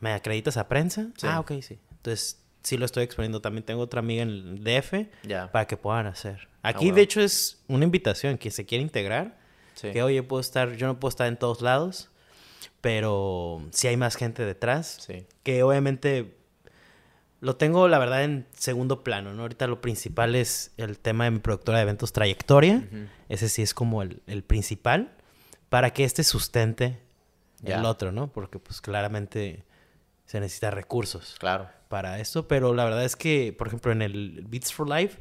¿Me 0.00 0.12
acreditas 0.12 0.56
a 0.56 0.68
prensa? 0.68 1.08
Ah, 1.22 1.40
ok, 1.40 1.52
sí. 1.60 1.78
Entonces, 1.90 2.40
sí 2.62 2.76
lo 2.78 2.86
estoy 2.86 3.04
exponiendo. 3.04 3.40
También 3.40 3.64
tengo 3.64 3.82
otra 3.82 4.00
amiga 4.00 4.22
en 4.22 4.30
el 4.30 4.64
DF 4.64 5.08
para 5.52 5.66
que 5.66 5.76
puedan 5.76 6.06
hacer. 6.06 6.48
Aquí, 6.62 6.90
ah, 6.90 6.94
de 6.94 7.02
hecho, 7.02 7.20
es 7.20 7.62
una 7.68 7.84
invitación. 7.84 8.38
que 8.38 8.50
se 8.50 8.64
quiere 8.64 8.82
integrar, 8.82 9.36
que, 9.82 10.02
oye, 10.02 10.22
puedo 10.22 10.40
estar, 10.40 10.76
yo 10.76 10.86
no 10.86 10.98
puedo 10.98 11.10
estar 11.10 11.26
en 11.26 11.36
todos 11.36 11.60
lados 11.60 12.10
pero 12.82 13.62
si 13.70 13.88
hay 13.88 13.96
más 13.96 14.16
gente 14.16 14.44
detrás. 14.44 14.98
Sí. 15.06 15.24
Que 15.44 15.62
obviamente 15.62 16.36
lo 17.40 17.56
tengo, 17.56 17.88
la 17.88 17.98
verdad, 17.98 18.24
en 18.24 18.46
segundo 18.58 19.02
plano, 19.02 19.32
¿no? 19.32 19.42
Ahorita 19.42 19.66
lo 19.68 19.80
principal 19.80 20.34
es 20.34 20.72
el 20.76 20.98
tema 20.98 21.24
de 21.24 21.30
mi 21.30 21.38
productora 21.38 21.78
de 21.78 21.84
eventos 21.84 22.12
Trayectoria. 22.12 22.82
Ese 23.28 23.48
sí 23.48 23.62
es 23.62 23.72
como 23.72 24.02
el, 24.02 24.44
principal. 24.46 25.12
Para 25.68 25.90
que 25.90 26.04
este 26.04 26.24
sustente 26.24 26.98
el 27.64 27.84
otro, 27.84 28.12
¿no? 28.12 28.30
Porque 28.30 28.58
pues 28.58 28.80
claramente 28.80 29.64
se 30.26 30.40
necesita 30.40 30.72
recursos. 30.72 31.36
Claro. 31.38 31.68
Para 31.88 32.18
esto. 32.18 32.48
Pero 32.48 32.74
la 32.74 32.84
verdad 32.84 33.04
es 33.04 33.14
que, 33.14 33.54
por 33.56 33.68
ejemplo, 33.68 33.92
en 33.92 34.02
el 34.02 34.44
Beats 34.48 34.72
for 34.72 34.88
Life 34.88 35.18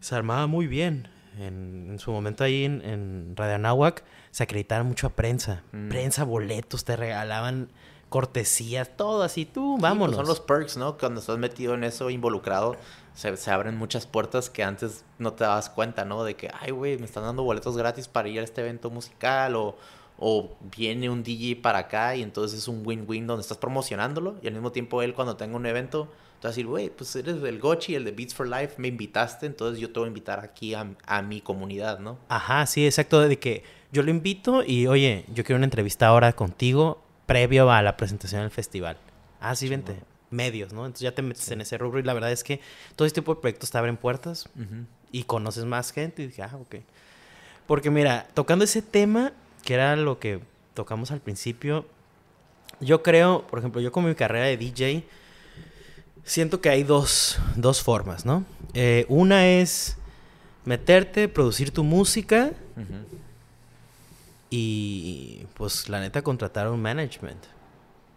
se 0.00 0.14
armaba 0.16 0.48
muy 0.48 0.66
bien. 0.66 1.08
En, 1.38 1.98
su 1.98 2.10
momento 2.12 2.44
ahí 2.44 2.64
en, 2.64 2.82
en 2.84 3.34
Radio 3.36 3.54
Anáhuac 3.56 4.04
se 4.30 4.42
acreditaban 4.42 4.86
mucho 4.86 5.06
a 5.06 5.10
prensa. 5.10 5.62
Mm. 5.72 5.88
Prensa, 5.88 6.24
boletos, 6.24 6.84
te 6.84 6.96
regalaban 6.96 7.70
cortesías, 8.08 8.96
todo 8.96 9.22
así, 9.22 9.44
tú, 9.44 9.76
pues, 9.78 9.82
vámonos. 9.82 10.16
son 10.16 10.26
los 10.26 10.40
perks, 10.40 10.76
¿no? 10.76 10.96
Cuando 10.96 11.20
estás 11.20 11.38
metido 11.38 11.74
en 11.74 11.84
eso, 11.84 12.10
involucrado, 12.10 12.76
se, 13.14 13.36
se, 13.36 13.50
abren 13.50 13.76
muchas 13.76 14.06
puertas 14.06 14.48
que 14.50 14.62
antes 14.62 15.04
no 15.18 15.32
te 15.34 15.44
dabas 15.44 15.68
cuenta, 15.68 16.04
¿no? 16.04 16.24
De 16.24 16.34
que, 16.34 16.50
ay, 16.60 16.70
güey, 16.70 16.96
me 16.98 17.04
están 17.04 17.24
dando 17.24 17.42
boletos 17.42 17.76
gratis 17.76 18.08
para 18.08 18.28
ir 18.28 18.40
a 18.40 18.44
este 18.44 18.62
evento 18.62 18.90
musical 18.90 19.56
o, 19.56 19.76
o 20.18 20.56
viene 20.76 21.10
un 21.10 21.22
DJ 21.22 21.56
para 21.56 21.80
acá 21.80 22.16
y 22.16 22.22
entonces 22.22 22.58
es 22.58 22.68
un 22.68 22.82
win-win 22.84 23.26
donde 23.26 23.42
estás 23.42 23.58
promocionándolo 23.58 24.36
y 24.42 24.48
al 24.48 24.54
mismo 24.54 24.72
tiempo 24.72 25.02
él 25.02 25.14
cuando 25.14 25.36
tenga 25.36 25.56
un 25.56 25.66
evento 25.66 26.08
te 26.40 26.46
va 26.46 26.50
a 26.50 26.52
decir, 26.52 26.66
güey, 26.66 26.90
pues 26.90 27.14
eres 27.16 27.42
el 27.42 27.58
Gochi, 27.58 27.94
el 27.94 28.04
de 28.04 28.12
Beats 28.12 28.34
for 28.34 28.46
Life, 28.46 28.74
me 28.78 28.88
invitaste, 28.88 29.46
entonces 29.46 29.80
yo 29.80 29.90
te 29.92 29.98
voy 29.98 30.06
a 30.06 30.08
invitar 30.08 30.40
aquí 30.40 30.74
a, 30.74 30.86
a 31.06 31.22
mi 31.22 31.40
comunidad, 31.40 31.98
¿no? 31.98 32.18
Ajá, 32.28 32.64
sí, 32.66 32.86
exacto, 32.86 33.20
de 33.20 33.38
que 33.38 33.64
yo 33.90 34.02
lo 34.02 34.10
invito 34.10 34.62
y, 34.64 34.86
oye, 34.86 35.24
yo 35.34 35.44
quiero 35.44 35.56
una 35.56 35.66
entrevista 35.66 36.06
ahora 36.06 36.32
contigo 36.34 37.02
previo 37.26 37.70
a 37.70 37.82
la 37.82 37.96
presentación 37.96 38.42
del 38.42 38.50
festival. 38.50 38.96
Ah, 39.40 39.54
sí, 39.54 39.68
vente. 39.68 39.98
Medios, 40.30 40.72
¿no? 40.72 40.86
Entonces 40.86 41.02
ya 41.02 41.14
te 41.14 41.22
metes 41.22 41.50
en 41.50 41.60
ese 41.60 41.76
rubro 41.78 41.98
y 41.98 42.02
la 42.02 42.14
verdad 42.14 42.30
es 42.30 42.44
que 42.44 42.60
todo 42.96 43.06
este 43.06 43.20
tipo 43.20 43.34
de 43.34 43.40
proyectos 43.40 43.70
te 43.70 43.78
abren 43.78 43.96
puertas 43.96 44.48
y 45.10 45.24
conoces 45.24 45.64
más 45.64 45.90
gente 45.90 46.22
y 46.22 46.26
dije, 46.28 46.42
ah, 46.42 46.56
ok. 46.60 46.76
Porque 47.66 47.90
mira, 47.90 48.28
tocando 48.34 48.64
ese 48.64 48.82
tema, 48.82 49.32
que 49.64 49.74
era 49.74 49.96
lo 49.96 50.18
que 50.18 50.40
tocamos 50.74 51.10
al 51.10 51.20
principio, 51.20 51.86
yo 52.80 53.02
creo, 53.02 53.46
por 53.46 53.58
ejemplo, 53.58 53.80
yo 53.80 53.90
con 53.90 54.04
mi 54.04 54.14
carrera 54.14 54.46
de 54.46 54.56
DJ, 54.56 55.04
siento 56.28 56.60
que 56.60 56.68
hay 56.68 56.82
dos, 56.82 57.38
dos 57.56 57.82
formas, 57.82 58.26
¿no? 58.26 58.44
Eh, 58.74 59.06
una 59.08 59.48
es 59.48 59.96
meterte, 60.64 61.26
producir 61.26 61.70
tu 61.70 61.82
música 61.82 62.52
y 64.50 65.46
pues 65.54 65.88
la 65.88 66.00
neta 66.00 66.22
contratar 66.22 66.68
un 66.68 66.80
management. 66.80 67.42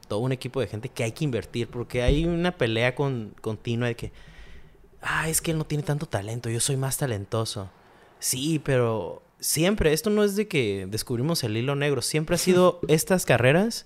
Todo 0.08 0.20
un 0.20 0.34
equipo 0.34 0.60
de 0.60 0.68
gente 0.68 0.90
que 0.90 1.04
hay 1.04 1.14
que 1.14 1.24
invertir 1.24 1.70
porque 1.70 2.04
hay 2.04 2.26
una 2.26 2.52
pelea 2.58 2.96
con, 2.96 3.34
continua 3.40 3.88
de 3.88 3.96
que, 3.96 4.12
ah, 5.02 5.30
es 5.30 5.40
que 5.40 5.52
él 5.52 5.58
no 5.58 5.66
tiene 5.66 5.84
tanto 5.84 6.06
talento, 6.06 6.50
yo 6.50 6.60
soy 6.60 6.76
más 6.76 6.98
talentoso. 6.98 7.70
Sí, 8.20 8.62
pero 8.64 9.24
siempre, 9.40 9.94
esto 9.94 10.10
no 10.10 10.26
es 10.26 10.36
de 10.36 10.50
que 10.50 10.86
descubrimos 10.90 11.46
el 11.46 11.56
hilo 11.56 11.76
negro, 11.76 12.02
siempre 12.02 12.36
ha 12.36 12.40
sido 12.40 12.82
estas 12.90 13.26
carreras, 13.26 13.86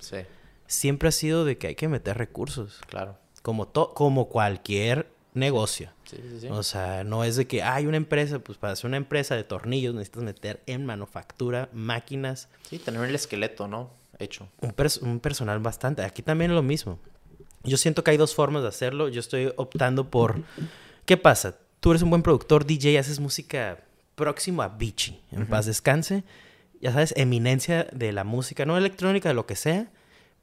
siempre 0.66 1.10
ha 1.10 1.12
sido 1.12 1.46
de 1.46 1.60
que 1.60 1.68
hay 1.68 1.76
que 1.76 1.88
meter 1.88 2.18
recursos. 2.18 2.82
Claro. 2.88 3.20
Como, 3.46 3.72
como 3.72 4.28
cualquier 4.28 5.08
negocio. 5.36 5.92
O 6.50 6.64
sea, 6.64 7.04
no 7.04 7.24
es 7.24 7.36
de 7.36 7.46
que 7.46 7.62
hay 7.62 7.86
una 7.86 7.98
empresa, 7.98 8.40
pues 8.40 8.58
para 8.58 8.74
hacer 8.74 8.88
una 8.88 8.98
empresa 8.98 9.36
de 9.36 9.44
tornillos 9.44 9.94
necesitas 9.94 10.24
meter 10.24 10.64
en 10.66 10.84
manufactura 10.84 11.70
máquinas. 11.72 12.48
Sí, 12.68 12.80
tener 12.80 13.04
el 13.04 13.14
esqueleto, 13.14 13.68
¿no? 13.68 13.92
Hecho. 14.18 14.48
Un, 14.62 15.20
personal 15.20 15.60
bastante. 15.60 16.02
Aquí 16.02 16.24
también 16.24 16.50
es 16.50 16.56
lo 16.56 16.64
mismo. 16.64 16.98
Yo 17.64 17.78
siento 17.78 18.04
que 18.04 18.10
hay 18.10 18.18
dos 18.18 18.34
formas 18.34 18.64
de 18.64 18.70
hacerlo. 18.70 19.10
Yo 19.10 19.20
estoy 19.20 19.54
optando 19.58 20.10
por... 20.10 20.42
¿Qué 21.06 21.16
pasa? 21.16 21.56
Tú 21.82 21.92
eres 21.92 22.02
un 22.02 22.10
buen 22.10 22.24
productor, 22.24 22.66
DJ, 22.66 22.98
haces 22.98 23.20
música 23.20 23.78
próximo 24.16 24.64
a 24.64 24.70
Vichy. 24.70 25.22
En 25.32 25.46
paz 25.46 25.68
descanse. 25.68 26.24
Ya 26.82 26.92
sabes, 26.92 27.14
eminencia 27.16 27.86
de 27.92 28.12
la 28.12 28.24
música, 28.24 28.66
no 28.66 28.76
electrónica, 28.76 29.30
de 29.30 29.36
lo 29.36 29.46
que 29.46 29.56
sea 29.56 29.92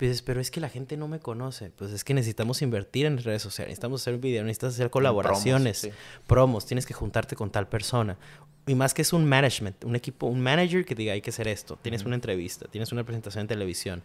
dices, 0.06 0.22
pero 0.22 0.40
es 0.40 0.50
que 0.50 0.60
la 0.60 0.68
gente 0.68 0.96
no 0.96 1.08
me 1.08 1.20
conoce. 1.20 1.70
Pues 1.70 1.92
es 1.92 2.04
que 2.04 2.14
necesitamos 2.14 2.62
invertir 2.62 3.06
en 3.06 3.18
redes 3.18 3.42
sociales, 3.42 3.70
necesitamos 3.70 4.02
hacer 4.02 4.18
video, 4.18 4.42
necesitas 4.42 4.74
hacer 4.74 4.90
colaboraciones, 4.90 5.90
promos, 6.26 6.66
tienes 6.66 6.86
que 6.86 6.94
juntarte 6.94 7.36
con 7.36 7.50
tal 7.50 7.68
persona. 7.68 8.16
Y 8.66 8.74
más 8.74 8.94
que 8.94 9.02
es 9.02 9.12
un 9.12 9.24
management, 9.24 9.84
un 9.84 9.96
equipo, 9.96 10.26
un 10.26 10.40
manager 10.40 10.84
que 10.84 10.94
diga 10.94 11.12
hay 11.12 11.20
que 11.20 11.30
hacer 11.30 11.48
esto. 11.48 11.76
Tienes 11.82 12.04
una 12.04 12.14
entrevista, 12.14 12.66
tienes 12.68 12.92
una 12.92 13.04
presentación 13.04 13.42
en 13.42 13.48
televisión, 13.48 14.02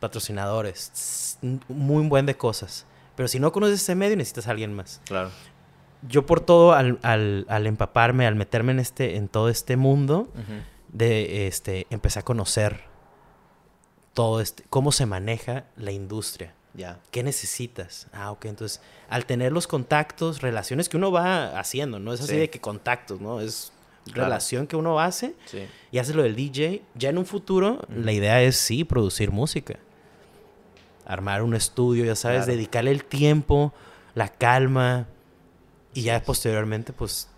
patrocinadores, 0.00 1.38
muy 1.68 2.06
buen 2.06 2.26
de 2.26 2.36
cosas. 2.36 2.86
Pero 3.16 3.28
si 3.28 3.40
no 3.40 3.52
conoces 3.52 3.80
ese 3.82 3.94
medio, 3.94 4.16
necesitas 4.16 4.48
a 4.48 4.50
alguien 4.50 4.74
más. 4.74 5.00
Claro. 5.06 5.30
Yo 6.06 6.26
por 6.26 6.40
todo, 6.40 6.74
al, 6.74 6.98
al, 7.02 7.46
al 7.48 7.66
empaparme, 7.66 8.26
al 8.26 8.34
meterme 8.36 8.72
en, 8.72 8.80
este, 8.80 9.16
en 9.16 9.28
todo 9.28 9.48
este 9.48 9.76
mundo, 9.76 10.30
de 10.92 11.46
este, 11.46 11.86
empecé 11.90 12.18
a 12.18 12.22
conocer 12.22 12.84
todo 14.16 14.40
este, 14.40 14.64
cómo 14.70 14.92
se 14.92 15.04
maneja 15.04 15.66
la 15.76 15.92
industria. 15.92 16.54
Ya. 16.72 16.98
¿Qué 17.10 17.22
necesitas? 17.22 18.06
Ah, 18.14 18.30
ok. 18.30 18.46
Entonces, 18.46 18.80
al 19.10 19.26
tener 19.26 19.52
los 19.52 19.66
contactos, 19.66 20.40
relaciones 20.40 20.88
que 20.88 20.96
uno 20.96 21.12
va 21.12 21.58
haciendo, 21.60 21.98
no 21.98 22.14
es 22.14 22.22
así 22.22 22.34
de 22.34 22.48
que 22.48 22.58
contactos, 22.58 23.20
¿no? 23.20 23.42
Es 23.42 23.72
relación 24.06 24.66
que 24.66 24.76
uno 24.76 25.00
hace 25.00 25.34
y 25.92 25.98
hace 25.98 26.14
lo 26.14 26.22
del 26.22 26.34
DJ. 26.34 26.82
Ya 26.94 27.10
en 27.10 27.18
un 27.18 27.26
futuro, 27.26 27.82
la 27.90 28.12
idea 28.12 28.40
es 28.40 28.56
sí, 28.56 28.84
producir 28.84 29.32
música. 29.32 29.78
Armar 31.04 31.42
un 31.42 31.54
estudio, 31.54 32.06
ya 32.06 32.16
sabes, 32.16 32.46
dedicarle 32.46 32.92
el 32.92 33.04
tiempo, 33.04 33.74
la 34.14 34.30
calma 34.30 35.08
y 35.92 36.02
ya 36.02 36.22
posteriormente, 36.22 36.94
pues, 36.94 37.28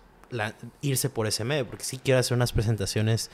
irse 0.79 1.09
por 1.09 1.27
ese 1.27 1.43
medio. 1.43 1.67
Porque 1.67 1.83
sí 1.83 1.99
quiero 2.01 2.21
hacer 2.21 2.37
unas 2.37 2.53
presentaciones 2.53 3.29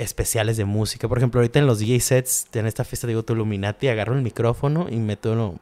especiales 0.00 0.56
de 0.56 0.64
música. 0.64 1.08
Por 1.08 1.18
ejemplo, 1.18 1.40
ahorita 1.40 1.58
en 1.58 1.66
los 1.66 1.78
DJ 1.78 2.00
sets, 2.00 2.46
en 2.54 2.66
esta 2.66 2.84
fiesta 2.84 3.06
digo 3.06 3.22
tu 3.22 3.34
Illuminati, 3.34 3.88
agarro 3.88 4.14
el 4.14 4.22
micrófono 4.22 4.86
y 4.90 4.96
meto 4.96 5.32
uno, 5.32 5.56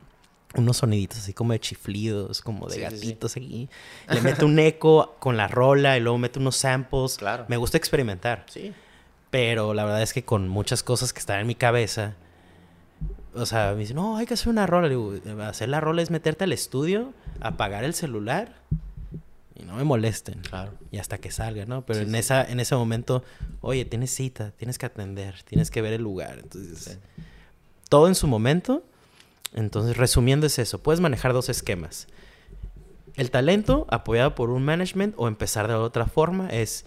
unos 0.54 0.76
soniditos 0.76 1.18
así 1.18 1.34
como 1.34 1.52
de 1.52 1.60
chiflidos, 1.60 2.40
como 2.40 2.68
de 2.68 2.80
gatitos 2.80 3.36
aquí. 3.36 3.68
Le 4.08 4.20
meto 4.20 4.46
un 4.46 4.58
eco 4.60 5.16
con 5.18 5.36
la 5.36 5.48
rola 5.48 5.96
y 5.98 6.00
luego 6.00 6.18
meto 6.18 6.38
unos 6.38 6.56
samples. 6.56 7.16
Claro. 7.16 7.46
Me 7.48 7.56
gusta 7.56 7.78
experimentar. 7.78 8.46
Sí. 8.48 8.72
Pero 9.30 9.74
la 9.74 9.84
verdad 9.84 10.02
es 10.02 10.12
que 10.12 10.24
con 10.24 10.48
muchas 10.48 10.84
cosas 10.84 11.12
que 11.12 11.18
están 11.18 11.40
en 11.40 11.46
mi 11.48 11.56
cabeza, 11.56 12.14
o 13.34 13.44
sea, 13.44 13.72
me 13.72 13.80
dicen, 13.80 13.96
no, 13.96 14.16
hay 14.16 14.26
que 14.26 14.34
hacer 14.34 14.48
una 14.48 14.68
rola. 14.68 14.88
digo, 14.88 15.14
hacer 15.42 15.68
la 15.68 15.80
rola 15.80 16.00
es 16.00 16.10
meterte 16.10 16.44
al 16.44 16.52
estudio, 16.52 17.12
apagar 17.40 17.82
el 17.82 17.92
celular 17.92 18.54
y 19.58 19.64
no 19.64 19.74
me 19.74 19.84
molesten. 19.84 20.40
Claro. 20.40 20.72
Y 20.90 20.98
hasta 20.98 21.18
que 21.18 21.30
salga, 21.30 21.66
¿no? 21.66 21.84
Pero 21.84 22.00
en, 22.00 22.14
Esa, 22.14 22.44
en 22.44 22.60
ese 22.60 22.74
momento, 22.76 23.24
oye, 23.60 23.84
tienes 23.84 24.14
cita, 24.14 24.52
tienes 24.52 24.78
que 24.78 24.86
atender, 24.86 25.42
tienes 25.44 25.70
que 25.70 25.82
ver 25.82 25.92
el 25.92 26.02
lugar. 26.02 26.38
Entonces, 26.42 26.98
todo 27.88 28.08
en 28.08 28.14
su 28.14 28.26
momento. 28.26 28.84
Entonces, 29.54 29.96
resumiendo 29.96 30.46
es 30.46 30.58
eso. 30.58 30.82
Puedes 30.82 31.00
manejar 31.00 31.32
dos 31.32 31.48
esquemas. 31.48 32.06
El 33.16 33.30
talento 33.30 33.86
apoyado 33.90 34.34
por 34.34 34.50
un 34.50 34.64
management 34.64 35.14
o 35.16 35.26
empezar 35.26 35.66
de 35.66 35.74
otra 35.74 36.06
forma 36.06 36.48
es 36.50 36.84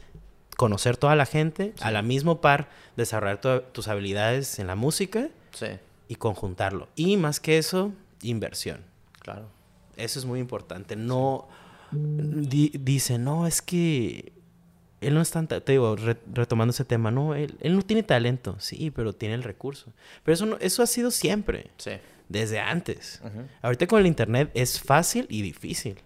conocer 0.55 0.95
toda 0.95 1.15
la 1.15 1.25
gente, 1.25 1.73
a 1.81 1.91
la 1.91 2.01
misma 2.01 2.39
par 2.39 2.69
desarrollar 2.95 3.41
tus 3.71 3.87
habilidades 3.87 4.59
en 4.59 4.67
la 4.67 4.75
música 4.75 5.29
y 6.07 6.15
conjuntarlo. 6.15 6.87
Y 6.95 7.17
más 7.17 7.39
que 7.39 7.57
eso, 7.57 7.91
inversión. 8.21 8.85
Claro. 9.19 9.49
Eso 9.97 10.19
es 10.19 10.25
muy 10.25 10.39
importante. 10.39 10.95
No 10.95 11.47
dice, 11.91 13.17
no, 13.17 13.47
es 13.47 13.61
que 13.61 14.33
él 15.01 15.15
no 15.15 15.21
es 15.21 15.31
tan, 15.31 15.47
te 15.47 15.59
digo, 15.71 15.95
retomando 16.33 16.71
ese 16.71 16.85
tema, 16.85 17.09
no, 17.11 17.33
él, 17.33 17.55
él, 17.59 17.75
no 17.75 17.81
tiene 17.81 18.03
talento, 18.03 18.55
sí, 18.59 18.91
pero 18.91 19.13
tiene 19.13 19.35
el 19.35 19.43
recurso. 19.43 19.91
Pero 20.23 20.33
eso, 20.33 20.45
no, 20.45 20.57
eso 20.59 20.83
ha 20.83 20.87
sido 20.87 21.09
siempre, 21.11 21.71
sí. 21.77 21.91
desde 22.29 22.59
antes. 22.59 23.21
Ahorita 23.61 23.87
con 23.87 23.99
el 23.99 24.07
Internet 24.07 24.51
es 24.53 24.79
fácil 24.79 25.25
y 25.29 25.41
difícil. 25.41 25.97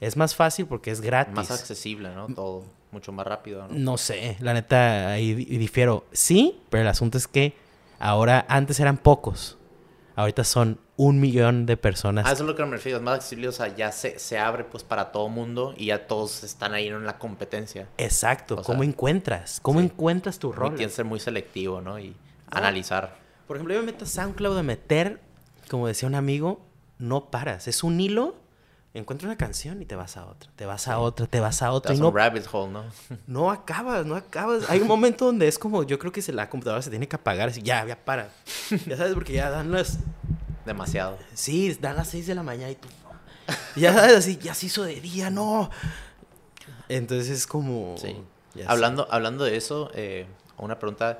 Es 0.00 0.16
más 0.16 0.34
fácil 0.34 0.66
porque 0.66 0.90
es 0.90 1.00
gratis. 1.00 1.34
Más 1.34 1.50
accesible, 1.50 2.14
¿no? 2.14 2.26
Todo 2.34 2.64
mucho 2.90 3.12
más 3.12 3.26
rápido, 3.26 3.68
¿no? 3.68 3.74
No 3.74 3.98
sé, 3.98 4.36
la 4.40 4.54
neta, 4.54 5.10
ahí 5.10 5.34
difiero. 5.34 6.06
Sí, 6.12 6.60
pero 6.70 6.82
el 6.82 6.88
asunto 6.88 7.18
es 7.18 7.28
que 7.28 7.54
ahora, 7.98 8.44
antes 8.48 8.80
eran 8.80 8.96
pocos. 8.96 9.58
Ahorita 10.14 10.44
son 10.44 10.78
un 10.96 11.20
millón 11.20 11.66
de 11.66 11.76
personas. 11.76 12.26
Ah, 12.26 12.32
eso 12.32 12.42
es 12.42 12.48
lo 12.48 12.54
que 12.54 12.64
me 12.64 12.72
refiero, 12.72 12.98
es 12.98 13.04
más 13.04 13.16
accesible, 13.16 13.48
o 13.48 13.52
sea, 13.52 13.74
ya 13.74 13.92
se, 13.92 14.18
se 14.18 14.38
abre 14.38 14.64
pues 14.64 14.84
para 14.84 15.10
todo 15.10 15.28
mundo 15.28 15.74
y 15.76 15.86
ya 15.86 16.06
todos 16.06 16.44
están 16.44 16.74
ahí 16.74 16.88
en 16.88 17.04
la 17.04 17.18
competencia. 17.18 17.88
Exacto, 17.98 18.62
¿cómo 18.62 18.82
encuentras? 18.82 19.58
¿Cómo 19.62 19.80
encuentras 19.80 20.38
tu 20.38 20.52
rol? 20.52 20.74
Tienes 20.74 20.92
que 20.92 20.96
ser 20.96 21.04
muy 21.04 21.20
selectivo, 21.20 21.80
¿no? 21.80 21.98
Y 21.98 22.14
analizar. 22.50 23.16
Por 23.46 23.56
ejemplo, 23.56 23.74
yo 23.74 23.80
me 23.80 23.86
meto 23.86 24.04
a 24.04 24.08
SoundCloud 24.08 24.58
a 24.58 24.62
meter, 24.62 25.20
como 25.68 25.86
decía 25.86 26.08
un 26.08 26.14
amigo, 26.14 26.60
no 26.98 27.30
paras, 27.30 27.68
es 27.68 27.82
un 27.82 28.00
hilo, 28.00 28.36
encuentras 28.94 29.26
una 29.26 29.38
canción 29.38 29.80
y 29.80 29.86
te 29.86 29.96
vas 29.96 30.16
a 30.16 30.26
otra, 30.26 30.50
te 30.56 30.66
vas 30.66 30.88
a 30.88 30.98
otra, 30.98 31.26
te 31.26 31.40
vas 31.40 31.62
a 31.62 31.72
otra. 31.72 31.94
Y 31.94 31.98
no, 31.98 32.10
rabbit 32.10 32.46
hole, 32.52 32.72
¿no? 32.72 32.84
no 33.26 33.50
acabas, 33.50 34.04
no 34.06 34.16
acabas. 34.16 34.68
Hay 34.68 34.80
un 34.80 34.88
momento 34.88 35.26
donde 35.26 35.48
es 35.48 35.58
como, 35.58 35.82
yo 35.82 35.98
creo 35.98 36.12
que 36.12 36.22
la 36.32 36.48
computadora 36.50 36.82
se 36.82 36.90
tiene 36.90 37.08
que 37.08 37.16
apagar, 37.16 37.48
así, 37.48 37.62
ya, 37.62 37.84
ya 37.86 37.96
para. 37.96 38.28
ya 38.86 38.96
sabes, 38.96 39.14
porque 39.14 39.32
ya 39.32 39.50
dan 39.50 39.70
las 39.72 39.98
Demasiado. 40.64 41.18
Sí, 41.34 41.76
da 41.80 41.92
las 41.92 42.08
6 42.08 42.26
de 42.26 42.34
la 42.34 42.42
mañana 42.42 42.70
y 42.70 42.76
tú. 42.76 42.88
Ya 43.74 43.92
sabes, 43.92 44.16
así, 44.16 44.38
ya 44.38 44.54
se 44.54 44.66
hizo 44.66 44.84
de 44.84 45.00
día, 45.00 45.30
no. 45.30 45.70
Entonces 46.88 47.30
es 47.30 47.46
como. 47.46 47.96
Sí. 47.98 48.16
Hablando, 48.66 49.08
hablando 49.10 49.44
de 49.44 49.56
eso, 49.56 49.90
eh, 49.94 50.26
una 50.58 50.78
pregunta. 50.78 51.18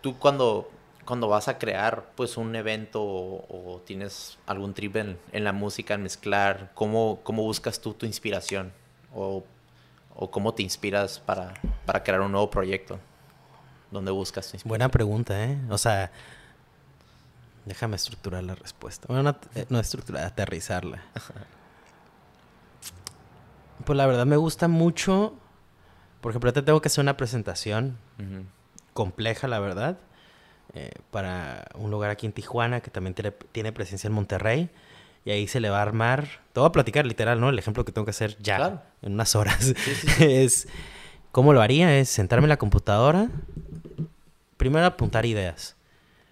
Tú 0.00 0.18
cuando, 0.18 0.70
cuando 1.04 1.28
vas 1.28 1.48
a 1.48 1.58
crear 1.58 2.12
pues 2.14 2.36
un 2.36 2.54
evento 2.56 3.02
o, 3.02 3.82
tienes 3.84 4.38
algún 4.46 4.74
trip 4.74 4.96
en, 4.96 5.18
la 5.32 5.52
música, 5.52 5.94
en 5.94 6.02
mezclar, 6.02 6.70
¿cómo, 6.74 7.20
¿cómo 7.22 7.42
buscas 7.42 7.80
tú 7.80 7.94
tu 7.94 8.06
inspiración? 8.06 8.72
O, 9.14 9.44
o 10.16 10.30
cómo 10.30 10.54
te 10.54 10.62
inspiras 10.62 11.20
para, 11.20 11.54
para 11.86 12.02
crear 12.02 12.20
un 12.20 12.32
nuevo 12.32 12.50
proyecto? 12.50 12.98
¿Dónde 13.90 14.10
buscas 14.10 14.46
tu 14.46 14.56
inspiración? 14.56 14.68
Buena 14.68 14.88
pregunta, 14.88 15.44
¿eh? 15.44 15.58
O 15.70 15.78
sea, 15.78 16.10
Déjame 17.64 17.96
estructurar 17.96 18.44
la 18.44 18.54
respuesta. 18.54 19.06
Bueno, 19.08 19.22
no, 19.22 19.38
eh, 19.54 19.66
no 19.68 19.78
estructurar, 19.78 20.24
aterrizarla. 20.24 21.02
Pues 23.84 23.96
la 23.98 24.06
verdad 24.06 24.24
me 24.24 24.36
gusta 24.36 24.66
mucho. 24.68 25.34
Por 26.22 26.30
ejemplo, 26.30 26.52
te 26.54 26.62
tengo 26.62 26.80
que 26.80 26.88
hacer 26.88 27.02
una 27.02 27.18
presentación 27.18 27.98
compleja, 28.94 29.46
la 29.46 29.58
verdad. 29.58 29.98
Eh, 30.72 30.90
para 31.10 31.66
un 31.74 31.90
lugar 31.90 32.10
aquí 32.10 32.26
en 32.26 32.32
Tijuana 32.32 32.80
que 32.80 32.90
también 32.90 33.14
tiene, 33.52 33.72
presencia 33.72 34.08
en 34.08 34.14
Monterrey. 34.14 34.70
Y 35.24 35.30
ahí 35.30 35.46
se 35.46 35.60
le 35.60 35.70
va 35.70 35.78
a 35.78 35.82
armar. 35.82 36.28
Te 36.52 36.60
voy 36.60 36.68
a 36.68 36.72
platicar 36.72 37.06
literal, 37.06 37.40
¿no? 37.40 37.48
El 37.48 37.58
ejemplo 37.58 37.84
que 37.84 37.92
tengo 37.92 38.04
que 38.04 38.10
hacer 38.10 38.36
ya. 38.38 38.84
En 39.02 39.14
unas 39.14 39.34
horas. 39.36 39.74
es. 40.20 40.68
¿Cómo 41.32 41.52
lo 41.52 41.60
haría? 41.60 41.98
Es 41.98 42.10
sentarme 42.10 42.44
en 42.44 42.50
la 42.50 42.58
computadora. 42.58 43.28
Primero 44.56 44.86
apuntar 44.86 45.26
ideas. 45.26 45.76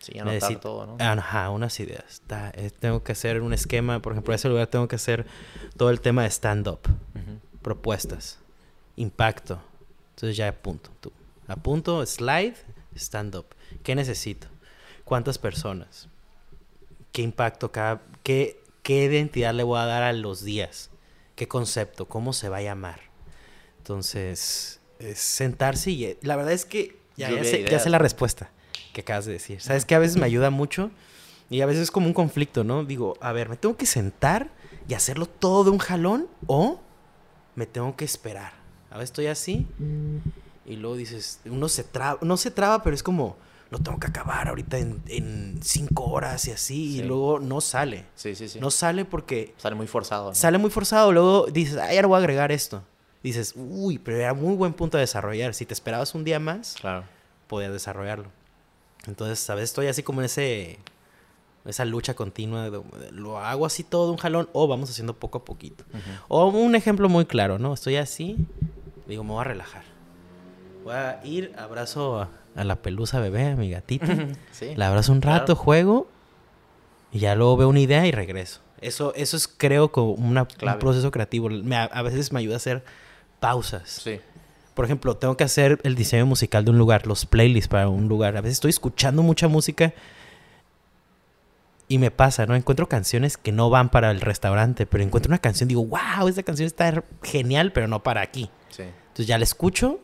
Sí, 0.02 0.18
anotar 0.18 0.58
todo, 0.60 0.86
¿no? 0.86 0.96
Ajá, 0.98 1.50
unas 1.50 1.78
ideas. 1.78 2.22
Eh, 2.54 2.70
tengo 2.76 3.04
que 3.04 3.12
hacer 3.12 3.40
un 3.40 3.52
esquema, 3.52 4.02
por 4.02 4.12
ejemplo, 4.12 4.32
en 4.32 4.36
ese 4.36 4.48
lugar 4.48 4.66
tengo 4.66 4.88
que 4.88 4.96
hacer 4.96 5.26
todo 5.76 5.90
el 5.90 6.00
tema 6.00 6.24
de 6.24 6.30
stand-up, 6.30 6.80
propuestas, 7.62 8.40
impacto. 8.96 9.60
Entonces 10.10 10.36
ya 10.36 10.48
apunto, 10.48 10.90
tú. 11.00 11.12
Apunto, 11.46 12.04
slide, 12.04 12.56
stand-up. 12.96 13.46
¿Qué 13.82 13.94
necesito? 13.94 14.48
¿Cuántas 15.04 15.38
personas? 15.38 16.08
¿Qué 17.12 17.22
impacto 17.22 17.72
cada... 17.72 18.02
Qué, 18.22 18.62
qué 18.82 19.04
identidad 19.04 19.54
le 19.54 19.62
voy 19.62 19.78
a 19.80 19.86
dar 19.86 20.02
a 20.02 20.12
los 20.12 20.42
días? 20.44 20.90
¿Qué 21.36 21.48
concepto? 21.48 22.06
¿Cómo 22.06 22.32
se 22.32 22.48
va 22.48 22.58
a 22.58 22.62
llamar? 22.62 23.00
Entonces, 23.78 24.80
es 24.98 25.18
sentarse 25.18 25.90
y... 25.90 26.16
La 26.22 26.36
verdad 26.36 26.52
es 26.52 26.64
que 26.64 26.96
ya, 27.16 27.30
ya 27.30 27.78
sé 27.78 27.90
la 27.90 27.98
respuesta 27.98 28.50
que 28.92 29.00
acabas 29.00 29.26
de 29.26 29.32
decir. 29.32 29.60
Sabes 29.60 29.84
que 29.84 29.94
a 29.94 29.98
veces 29.98 30.16
me 30.16 30.26
ayuda 30.26 30.50
mucho 30.50 30.90
y 31.50 31.60
a 31.60 31.66
veces 31.66 31.84
es 31.84 31.90
como 31.90 32.06
un 32.06 32.12
conflicto, 32.12 32.64
¿no? 32.64 32.84
Digo, 32.84 33.16
a 33.20 33.32
ver, 33.32 33.48
¿me 33.48 33.56
tengo 33.56 33.76
que 33.76 33.86
sentar 33.86 34.50
y 34.88 34.94
hacerlo 34.94 35.26
todo 35.26 35.64
de 35.64 35.70
un 35.70 35.78
jalón 35.78 36.28
o 36.46 36.80
me 37.54 37.66
tengo 37.66 37.96
que 37.96 38.04
esperar? 38.04 38.52
A 38.90 38.94
veces 38.94 39.10
estoy 39.10 39.26
así 39.26 39.66
y 40.66 40.76
luego 40.76 40.96
dices, 40.96 41.40
uno 41.44 41.68
se 41.68 41.84
traba, 41.84 42.18
no 42.22 42.36
se 42.36 42.50
traba, 42.50 42.82
pero 42.82 42.94
es 42.94 43.02
como, 43.02 43.36
lo 43.72 43.78
tengo 43.78 43.98
que 43.98 44.06
acabar 44.08 44.48
ahorita 44.48 44.76
en, 44.76 45.58
cinco 45.62 46.04
horas 46.04 46.46
y 46.46 46.50
así, 46.50 46.98
y 46.98 47.02
luego 47.02 47.40
no 47.40 47.62
sale. 47.62 48.04
Sí, 48.14 48.34
sí, 48.34 48.46
sí. 48.46 48.60
No 48.60 48.70
sale 48.70 49.06
porque... 49.06 49.54
Sale 49.56 49.74
muy 49.74 49.86
forzado. 49.86 50.34
Sale 50.34 50.58
muy 50.58 50.68
forzado, 50.68 51.10
luego 51.10 51.46
dices, 51.46 51.78
ay, 51.78 51.96
ahora 51.96 52.08
voy 52.08 52.16
a 52.16 52.18
agregar 52.18 52.52
esto. 52.52 52.82
Dices, 53.22 53.54
uy, 53.56 53.96
pero 53.96 54.18
era 54.18 54.34
muy 54.34 54.56
buen 54.56 54.74
punto 54.74 54.98
de 54.98 55.02
desarrollar. 55.02 55.54
Si 55.54 55.64
te 55.64 55.72
esperabas 55.72 56.14
un 56.14 56.22
día 56.22 56.38
más, 56.38 56.76
claro. 56.78 57.04
podías 57.46 57.72
desarrollarlo. 57.72 58.26
Entonces, 59.06 59.48
a 59.48 59.54
veces 59.54 59.70
estoy 59.70 59.86
así 59.86 60.02
como 60.02 60.20
en 60.20 60.26
ese 60.26 60.78
esa 61.64 61.84
lucha 61.84 62.14
continua 62.14 62.68
lo 63.12 63.38
hago 63.38 63.64
así 63.64 63.84
todo 63.84 64.06
de 64.06 64.10
un 64.10 64.18
jalón 64.18 64.48
o 64.52 64.66
vamos 64.66 64.90
haciendo 64.90 65.14
poco 65.14 65.38
a 65.38 65.44
poquito. 65.46 65.84
O 66.28 66.48
un 66.48 66.74
ejemplo 66.74 67.08
muy 67.08 67.24
claro, 67.24 67.58
¿no? 67.58 67.72
Estoy 67.72 67.96
así, 67.96 68.36
digo, 69.06 69.24
me 69.24 69.30
voy 69.30 69.40
a 69.40 69.44
relajar. 69.44 69.84
Voy 70.84 70.94
a 70.94 71.20
ir, 71.24 71.54
abrazo 71.56 72.20
a 72.20 72.41
la 72.56 72.76
pelusa 72.82 73.20
bebé, 73.20 73.48
a 73.50 73.56
mi 73.56 73.70
gatita. 73.70 74.06
Sí. 74.50 74.74
La 74.76 74.88
abrazo 74.88 75.12
un 75.12 75.22
rato, 75.22 75.46
claro. 75.54 75.60
juego 75.60 76.08
y 77.12 77.18
ya 77.20 77.34
luego 77.34 77.56
veo 77.56 77.68
una 77.68 77.80
idea 77.80 78.06
y 78.06 78.12
regreso. 78.12 78.60
Eso, 78.80 79.12
eso 79.14 79.36
es, 79.36 79.46
creo, 79.48 79.92
como 79.92 80.12
una- 80.12 80.42
un 80.62 80.78
proceso 80.78 81.10
creativo. 81.10 81.48
Me- 81.48 81.76
a, 81.76 81.84
a 81.84 82.02
veces 82.02 82.32
me 82.32 82.40
ayuda 82.40 82.54
a 82.54 82.56
hacer 82.56 82.84
pausas. 83.40 83.88
Sí. 84.02 84.20
Por 84.74 84.84
ejemplo, 84.86 85.16
tengo 85.16 85.36
que 85.36 85.44
hacer 85.44 85.78
el 85.82 85.94
diseño 85.94 86.24
musical 86.26 86.64
de 86.64 86.70
un 86.70 86.78
lugar, 86.78 87.06
los 87.06 87.26
playlists 87.26 87.68
para 87.68 87.88
un 87.88 88.08
lugar. 88.08 88.36
A 88.36 88.40
veces 88.40 88.54
estoy 88.54 88.70
escuchando 88.70 89.22
mucha 89.22 89.46
música 89.46 89.92
y 91.88 91.98
me 91.98 92.10
pasa, 92.10 92.46
¿no? 92.46 92.54
Encuentro 92.54 92.88
canciones 92.88 93.36
que 93.36 93.52
no 93.52 93.68
van 93.68 93.90
para 93.90 94.10
el 94.10 94.20
restaurante, 94.22 94.86
pero 94.86 95.04
encuentro 95.04 95.28
una 95.30 95.38
canción, 95.38 95.68
digo, 95.68 95.84
wow, 95.84 96.26
esta 96.26 96.42
canción 96.42 96.66
está 96.66 97.04
genial, 97.22 97.72
pero 97.72 97.86
no 97.86 98.02
para 98.02 98.22
aquí. 98.22 98.50
Sí. 98.70 98.82
Entonces 98.84 99.26
ya 99.26 99.36
la 99.36 99.44
escucho, 99.44 100.00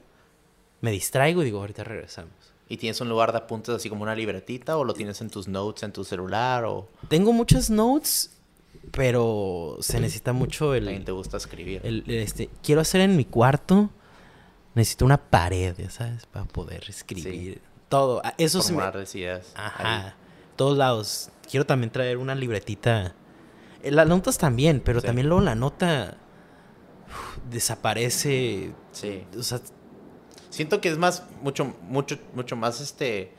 me 0.81 0.91
distraigo 0.91 1.43
y 1.43 1.47
digo, 1.47 1.61
ahorita 1.61 1.85
regresamos. 1.85 2.33
¿Y 2.69 2.77
tienes 2.77 3.01
un 3.01 3.09
lugar 3.09 3.33
de 3.33 3.39
apuntes 3.39 3.75
así 3.75 3.89
como 3.89 4.03
una 4.03 4.15
libretita 4.15 4.77
o 4.77 4.85
lo 4.85 4.93
tienes 4.95 5.21
en 5.23 5.31
tus 5.31 5.49
notes 5.49 5.83
en 5.85 5.93
tu 5.93 6.05
celular 6.05 6.65
o 6.67 6.89
Tengo 7.09 7.33
muchas 7.33 7.71
notes, 7.71 8.31
pero 8.93 9.79
se 9.81 10.01
necesita 10.01 10.33
mucho 10.33 10.75
el, 10.75 10.85
también 10.85 11.05
te 11.05 11.13
gusta 11.13 11.37
escribir? 11.39 11.81
el- 11.85 12.05
este, 12.09 12.51
quiero 12.63 12.81
hacer 12.83 13.01
en 13.01 13.17
mi 13.17 13.25
cuarto, 13.25 13.91
necesito 14.75 15.05
una 15.07 15.17
pared, 15.17 15.75
ya 15.79 15.91
sabes, 15.91 16.27
para 16.27 16.45
poder 16.45 16.85
escribir. 16.89 17.61
Todo, 17.89 18.21
Ah, 18.23 18.35
eso 18.37 18.61
sí 18.61 18.75
me... 18.75 18.83
Ideas. 19.15 19.53
Ajá, 19.57 20.07
ahí. 20.09 20.13
todos 20.57 20.77
lados. 20.77 21.31
Quiero 21.51 21.65
también 21.65 21.91
traer 21.91 22.19
una 22.19 22.35
libretita. 22.35 23.15
Eh, 23.83 23.91
Las 23.91 24.07
notas 24.07 24.37
también, 24.37 24.83
pero 24.85 25.01
Sí. 25.01 25.07
también 25.07 25.27
luego 25.29 25.43
la 25.43 25.55
nota 25.55 26.19
uf, 27.09 27.39
desaparece. 27.51 28.73
Sí. 28.93 29.25
O 29.39 29.43
sea, 29.43 29.61
Siento 30.51 30.81
que 30.81 30.89
es 30.89 30.99
más, 30.99 31.25
mucho, 31.43 31.75
mucho, 31.89 32.19
mucho 32.35 32.57
más 32.57 32.81
este 32.81 33.33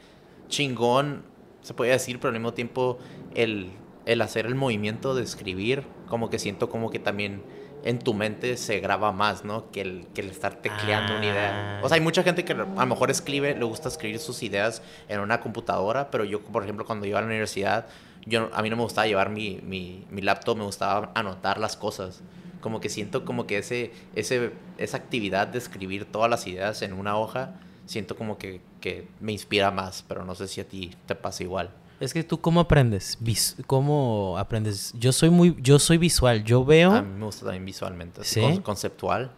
chingón, 0.47 1.23
se 1.61 1.73
podría 1.73 1.93
decir, 1.93 2.19
pero 2.19 2.29
al 2.29 2.33
mismo 2.33 2.53
tiempo 2.53 2.99
el, 3.35 3.71
el 4.05 4.21
hacer 4.21 4.45
el 4.45 4.55
movimiento 4.55 5.15
de 5.15 5.23
escribir, 5.23 5.83
como 6.07 6.29
que 6.29 6.39
siento 6.39 6.69
como 6.69 6.89
que 6.89 6.99
también 6.99 7.43
en 7.83 7.99
tu 7.99 8.13
mente 8.13 8.57
se 8.57 8.79
graba 8.79 9.11
más, 9.11 9.45
¿no? 9.45 9.71
Que 9.71 9.81
el, 9.81 10.07
que 10.13 10.21
el 10.21 10.29
estar 10.29 10.55
tecleando 10.55 11.15
una 11.15 11.25
idea. 11.25 11.79
Ah. 11.79 11.81
O 11.83 11.87
sea, 11.87 11.95
hay 11.95 12.01
mucha 12.01 12.23
gente 12.23 12.43
que 12.43 12.53
a 12.53 12.55
lo 12.55 12.85
mejor 12.85 13.09
escribe, 13.09 13.55
le 13.55 13.63
gusta 13.65 13.87
escribir 13.87 14.19
sus 14.19 14.43
ideas 14.43 14.81
en 15.07 15.19
una 15.19 15.39
computadora, 15.39 16.11
pero 16.11 16.23
yo, 16.23 16.41
por 16.41 16.63
ejemplo, 16.63 16.85
cuando 16.85 17.05
iba 17.05 17.19
a 17.19 17.21
la 17.21 17.27
universidad, 17.27 17.87
yo, 18.25 18.49
a 18.53 18.61
mí 18.61 18.69
no 18.69 18.75
me 18.75 18.83
gustaba 18.83 19.07
llevar 19.07 19.29
mi, 19.29 19.59
mi, 19.63 20.05
mi 20.09 20.21
laptop, 20.21 20.57
me 20.57 20.65
gustaba 20.65 21.11
anotar 21.15 21.57
las 21.57 21.77
cosas. 21.77 22.21
Como 22.61 22.79
que 22.81 22.89
siento 22.89 23.23
como 23.25 23.47
que 23.47 23.57
ese, 23.59 23.91
ese, 24.15 24.51
esa 24.77 24.97
actividad 24.97 25.47
de 25.47 25.57
escribir 25.59 26.05
todas 26.05 26.29
las 26.29 26.45
ideas 26.47 26.81
en 26.81 26.93
una 26.93 27.17
hoja, 27.17 27.55
siento 27.85 28.15
como 28.15 28.37
que, 28.37 28.61
que 28.81 29.07
me 29.19 29.31
inspira 29.31 29.71
más, 29.71 30.03
pero 30.07 30.25
no 30.25 30.35
sé 30.35 30.47
si 30.47 30.59
a 30.61 30.67
ti 30.67 30.91
te 31.05 31.15
pasa 31.15 31.43
igual. 31.43 31.71
es 31.99 32.13
que 32.13 32.23
tú 32.23 32.39
cómo 32.41 32.59
aprendes, 32.59 33.17
Vis- 33.21 33.55
cómo 33.67 34.37
aprendes. 34.37 34.93
Yo 34.99 35.11
soy 35.11 35.29
muy, 35.29 35.55
yo 35.61 35.79
soy 35.79 35.97
visual. 35.97 36.43
Yo 36.43 36.63
veo. 36.65 36.91
A 36.91 37.01
mí 37.01 37.17
me 37.17 37.25
gusta 37.25 37.45
también 37.45 37.65
visualmente, 37.65 38.23
¿Sí? 38.23 38.41
con- 38.41 38.61
conceptual. 38.61 39.31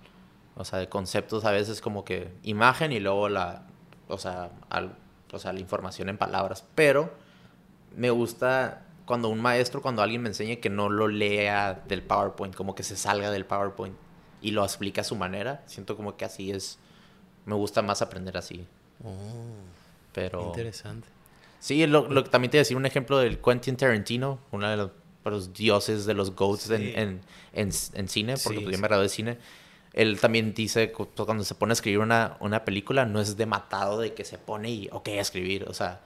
O 0.55 0.65
sea, 0.65 0.79
de 0.79 0.89
conceptos 0.89 1.45
a 1.45 1.51
veces 1.51 1.79
como 1.81 2.03
que 2.03 2.29
imagen 2.43 2.91
y 2.91 2.99
luego 2.99 3.29
la, 3.29 3.65
o 4.07 4.17
sea, 4.17 4.51
al- 4.69 4.95
o 5.31 5.39
sea, 5.39 5.53
la 5.53 5.59
información 5.59 6.09
en 6.09 6.17
palabras. 6.17 6.65
Pero 6.75 7.13
me 7.95 8.09
gusta 8.09 8.83
cuando 9.11 9.27
un 9.27 9.41
maestro, 9.41 9.81
cuando 9.81 10.01
alguien 10.01 10.21
me 10.21 10.29
enseña 10.29 10.55
que 10.55 10.69
no 10.69 10.87
lo 10.87 11.09
lea 11.09 11.83
del 11.85 12.01
PowerPoint, 12.01 12.55
como 12.55 12.75
que 12.75 12.83
se 12.83 12.95
salga 12.95 13.29
del 13.29 13.45
PowerPoint 13.45 13.93
y 14.41 14.51
lo 14.51 14.63
explica 14.63 15.01
a 15.01 15.03
su 15.03 15.17
manera. 15.17 15.63
Siento 15.65 15.97
como 15.97 16.15
que 16.15 16.23
así 16.23 16.49
es, 16.49 16.79
me 17.45 17.53
gusta 17.55 17.81
más 17.81 18.01
aprender 18.01 18.37
así. 18.37 18.65
Oh, 19.03 19.11
Pero... 20.13 20.45
interesante. 20.47 21.09
Sí, 21.59 21.85
lo, 21.87 22.07
lo 22.07 22.23
también 22.23 22.49
te 22.51 22.55
voy 22.55 22.59
a 22.59 22.61
decir 22.61 22.77
un 22.77 22.85
ejemplo 22.85 23.17
del 23.19 23.39
Quentin 23.39 23.75
Tarantino, 23.75 24.39
uno 24.51 24.69
de 24.69 24.77
los, 24.77 24.91
los 25.25 25.53
dioses 25.53 26.05
de 26.05 26.13
los 26.13 26.33
GOATs 26.33 26.69
en, 26.69 26.81
Sí. 26.81 26.93
en, 26.95 27.21
en, 27.51 27.69
en 27.93 28.07
cine, 28.07 28.35
porque 28.41 28.59
Sí, 28.59 28.63
pues, 28.63 28.71
yo 28.71 28.77
sí. 28.77 28.81
me 28.81 28.87
gradué 28.87 29.03
de 29.03 29.09
cine. 29.09 29.37
Él 29.91 30.21
también 30.21 30.53
dice 30.53 30.87
pues, 30.87 31.09
cuando 31.25 31.43
se 31.43 31.53
pone 31.53 31.73
a 31.73 31.73
escribir 31.73 31.99
una, 31.99 32.37
una 32.39 32.63
película 32.63 33.05
no 33.05 33.19
es 33.19 33.35
de 33.35 33.45
matado 33.45 33.99
de 33.99 34.13
que 34.13 34.23
se 34.23 34.37
pone 34.37 34.69
y, 34.71 34.87
ok, 34.89 35.09
a 35.09 35.19
escribir. 35.19 35.65
O 35.67 35.73
sea, 35.73 35.99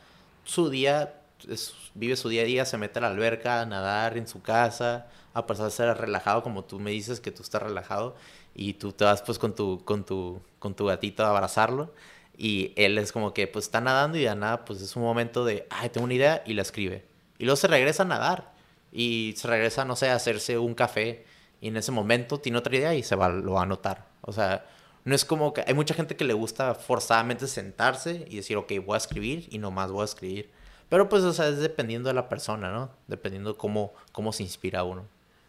su 0.43 0.69
día, 0.71 1.21
es- 1.49 1.73
vive 1.93 2.15
su 2.15 2.29
día 2.29 2.41
a 2.43 2.45
día, 2.45 2.65
se 2.65 2.77
mete 2.77 2.99
a 2.99 3.01
la 3.01 3.07
alberca 3.09 3.61
a 3.61 3.65
nadar 3.65 4.17
en 4.17 4.27
su 4.27 4.41
casa, 4.41 5.07
a 5.33 5.45
pesar 5.47 5.65
de 5.65 5.71
ser 5.71 5.97
relajado, 5.97 6.43
como 6.43 6.63
tú 6.63 6.79
me 6.79 6.91
dices 6.91 7.19
que 7.19 7.31
tú 7.31 7.43
estás 7.43 7.61
relajado, 7.61 8.15
y 8.53 8.73
tú 8.73 8.91
te 8.93 9.03
vas 9.05 9.21
pues 9.21 9.37
con 9.39 9.53
tu, 9.55 9.83
con 9.85 10.05
tu, 10.05 10.41
con 10.59 10.75
tu 10.75 10.85
gatito 10.85 11.25
a 11.25 11.29
abrazarlo. 11.29 11.93
Y 12.37 12.73
él 12.75 12.97
es 12.97 13.11
como 13.11 13.33
que 13.33 13.47
pues 13.47 13.65
está 13.65 13.79
nadando 13.81 14.17
y 14.17 14.23
de 14.23 14.35
nada 14.35 14.65
pues 14.65 14.81
es 14.81 14.95
un 14.95 15.03
momento 15.03 15.45
de, 15.45 15.67
ay, 15.69 15.89
tengo 15.89 16.05
una 16.05 16.13
idea 16.15 16.43
y 16.45 16.53
la 16.53 16.61
escribe. 16.63 17.05
Y 17.37 17.45
luego 17.45 17.55
se 17.57 17.67
regresa 17.67 18.03
a 18.03 18.05
nadar 18.05 18.53
y 18.91 19.33
se 19.37 19.47
regresa, 19.47 19.85
no 19.85 19.95
sé, 19.95 20.09
a 20.09 20.15
hacerse 20.15 20.57
un 20.57 20.73
café 20.75 21.25
y 21.61 21.67
en 21.69 21.77
ese 21.77 21.91
momento 21.91 22.39
tiene 22.39 22.57
otra 22.57 22.75
idea 22.75 22.93
y 22.95 23.03
se 23.03 23.15
va, 23.15 23.29
lo 23.29 23.53
va 23.53 23.61
a 23.61 23.63
anotar. 23.63 24.07
O 24.21 24.31
sea, 24.33 24.65
no 25.05 25.15
es 25.15 25.23
como 25.25 25.53
que 25.53 25.63
hay 25.65 25.73
mucha 25.73 25.93
gente 25.93 26.15
que 26.15 26.25
le 26.25 26.33
gusta 26.33 26.75
forzadamente 26.75 27.47
sentarse 27.47 28.25
y 28.29 28.37
decir, 28.37 28.57
ok, 28.57 28.71
voy 28.85 28.95
a 28.95 28.97
escribir 28.97 29.47
y 29.51 29.57
nomás 29.59 29.91
voy 29.91 30.01
a 30.01 30.05
escribir. 30.05 30.49
Pero 30.95 31.09
pues, 31.09 31.23
o 31.23 31.33
sea, 31.33 31.49
es 31.49 31.57
dependiendo 31.57 32.07
de 32.07 32.13
la 32.13 32.29
persona, 32.29 32.71
¿no? 32.71 32.89
Dependiendo 33.07 33.57
cómo, 33.57 33.91
cómo 34.13 34.31
se 34.31 34.43
inspira 34.43 34.85
uno. 34.85 35.03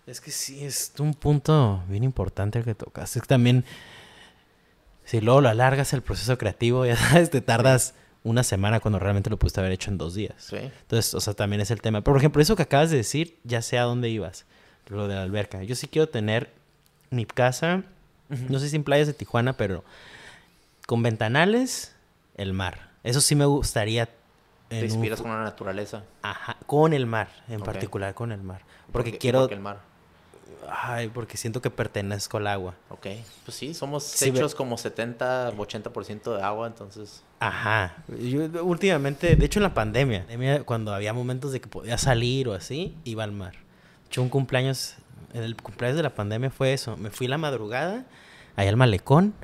Es 0.04 0.20
que 0.20 0.32
sí, 0.32 0.64
es 0.64 0.92
un 0.98 1.14
punto 1.14 1.84
bien 1.86 2.02
importante 2.02 2.58
el 2.58 2.64
que 2.64 2.74
tocas. 2.74 3.14
Es 3.14 3.22
que 3.22 3.28
también, 3.28 3.64
si 5.04 5.20
luego 5.20 5.40
lo 5.42 5.48
alargas 5.48 5.92
el 5.92 6.02
proceso 6.02 6.36
creativo, 6.36 6.84
ya 6.84 6.96
sabes, 6.96 7.30
te 7.30 7.42
tardas 7.42 7.94
una 8.24 8.42
semana 8.42 8.80
cuando 8.80 8.98
realmente 8.98 9.30
lo 9.30 9.36
pudiste 9.36 9.60
haber 9.60 9.70
hecho 9.70 9.92
en 9.92 9.98
dos 9.98 10.16
días. 10.16 10.34
Sí. 10.36 10.56
Entonces, 10.56 11.14
o 11.14 11.20
sea, 11.20 11.34
también 11.34 11.60
es 11.60 11.70
el 11.70 11.80
tema. 11.80 12.00
Por 12.00 12.16
ejemplo, 12.16 12.42
eso 12.42 12.56
que 12.56 12.64
acabas 12.64 12.90
de 12.90 12.96
decir, 12.96 13.38
ya 13.44 13.62
sé 13.62 13.78
a 13.78 13.84
dónde 13.84 14.08
ibas. 14.08 14.46
Lo 14.88 15.06
de 15.06 15.14
la 15.14 15.22
alberca. 15.22 15.62
Yo 15.62 15.76
sí 15.76 15.86
quiero 15.86 16.08
tener 16.08 16.50
mi 17.10 17.24
casa, 17.24 17.84
no 18.48 18.58
sé 18.58 18.68
si 18.68 18.74
en 18.74 18.82
playas 18.82 19.06
de 19.06 19.12
Tijuana, 19.12 19.56
pero 19.56 19.84
con 20.88 21.04
ventanales, 21.04 21.94
el 22.34 22.52
mar. 22.52 22.90
Eso 23.04 23.20
sí 23.20 23.36
me 23.36 23.44
gustaría. 23.44 24.08
Te 24.68 24.78
un 24.80 24.84
inspiras 24.84 25.18
fu- 25.18 25.24
con 25.24 25.32
la 25.32 25.42
naturaleza. 25.44 26.02
Ajá, 26.22 26.56
con 26.66 26.92
el 26.92 27.06
mar, 27.06 27.28
en 27.48 27.60
Ok. 27.60 27.66
particular 27.66 28.14
con 28.14 28.32
el 28.32 28.42
mar. 28.42 28.62
¿Por 28.86 28.92
Porque 28.92 29.12
qué- 29.12 29.18
quiero... 29.18 29.40
por 29.40 29.48
qué 29.48 29.54
el 29.54 29.60
mar. 29.60 29.80
Ay, 30.68 31.08
porque 31.08 31.36
siento 31.36 31.62
que 31.62 31.70
pertenezco 31.70 32.38
al 32.38 32.46
agua. 32.48 32.74
Ok. 32.88 33.06
Pues 33.44 33.56
sí, 33.56 33.72
somos 33.74 34.02
Sí, 34.02 34.30
ve- 34.30 34.38
hechos 34.38 34.54
como 34.56 34.76
70, 34.76 35.52
80% 35.52 36.34
de 36.36 36.42
agua, 36.42 36.66
entonces... 36.66 37.22
Ajá. 37.38 37.94
Yo 38.08 38.64
últimamente, 38.64 39.36
de 39.36 39.46
hecho 39.46 39.60
en 39.60 39.64
la 39.64 39.74
pandemia, 39.74 40.26
cuando 40.64 40.92
había 40.94 41.12
momentos 41.12 41.52
de 41.52 41.60
que 41.60 41.68
podía 41.68 41.98
salir 41.98 42.48
o 42.48 42.54
así, 42.54 42.96
iba 43.04 43.22
al 43.22 43.32
mar. 43.32 43.52
De 43.52 44.06
hecho, 44.08 44.22
un 44.22 44.28
cumpleaños, 44.28 44.96
el 45.34 45.54
cumpleaños 45.56 45.96
de 45.98 46.02
la 46.02 46.14
pandemia 46.14 46.50
fue 46.50 46.72
eso. 46.72 46.96
Me 46.96 47.10
fui 47.10 47.28
la 47.28 47.38
madrugada, 47.38 48.04
allá 48.56 48.68
al 48.70 48.76
malecón, 48.76 49.34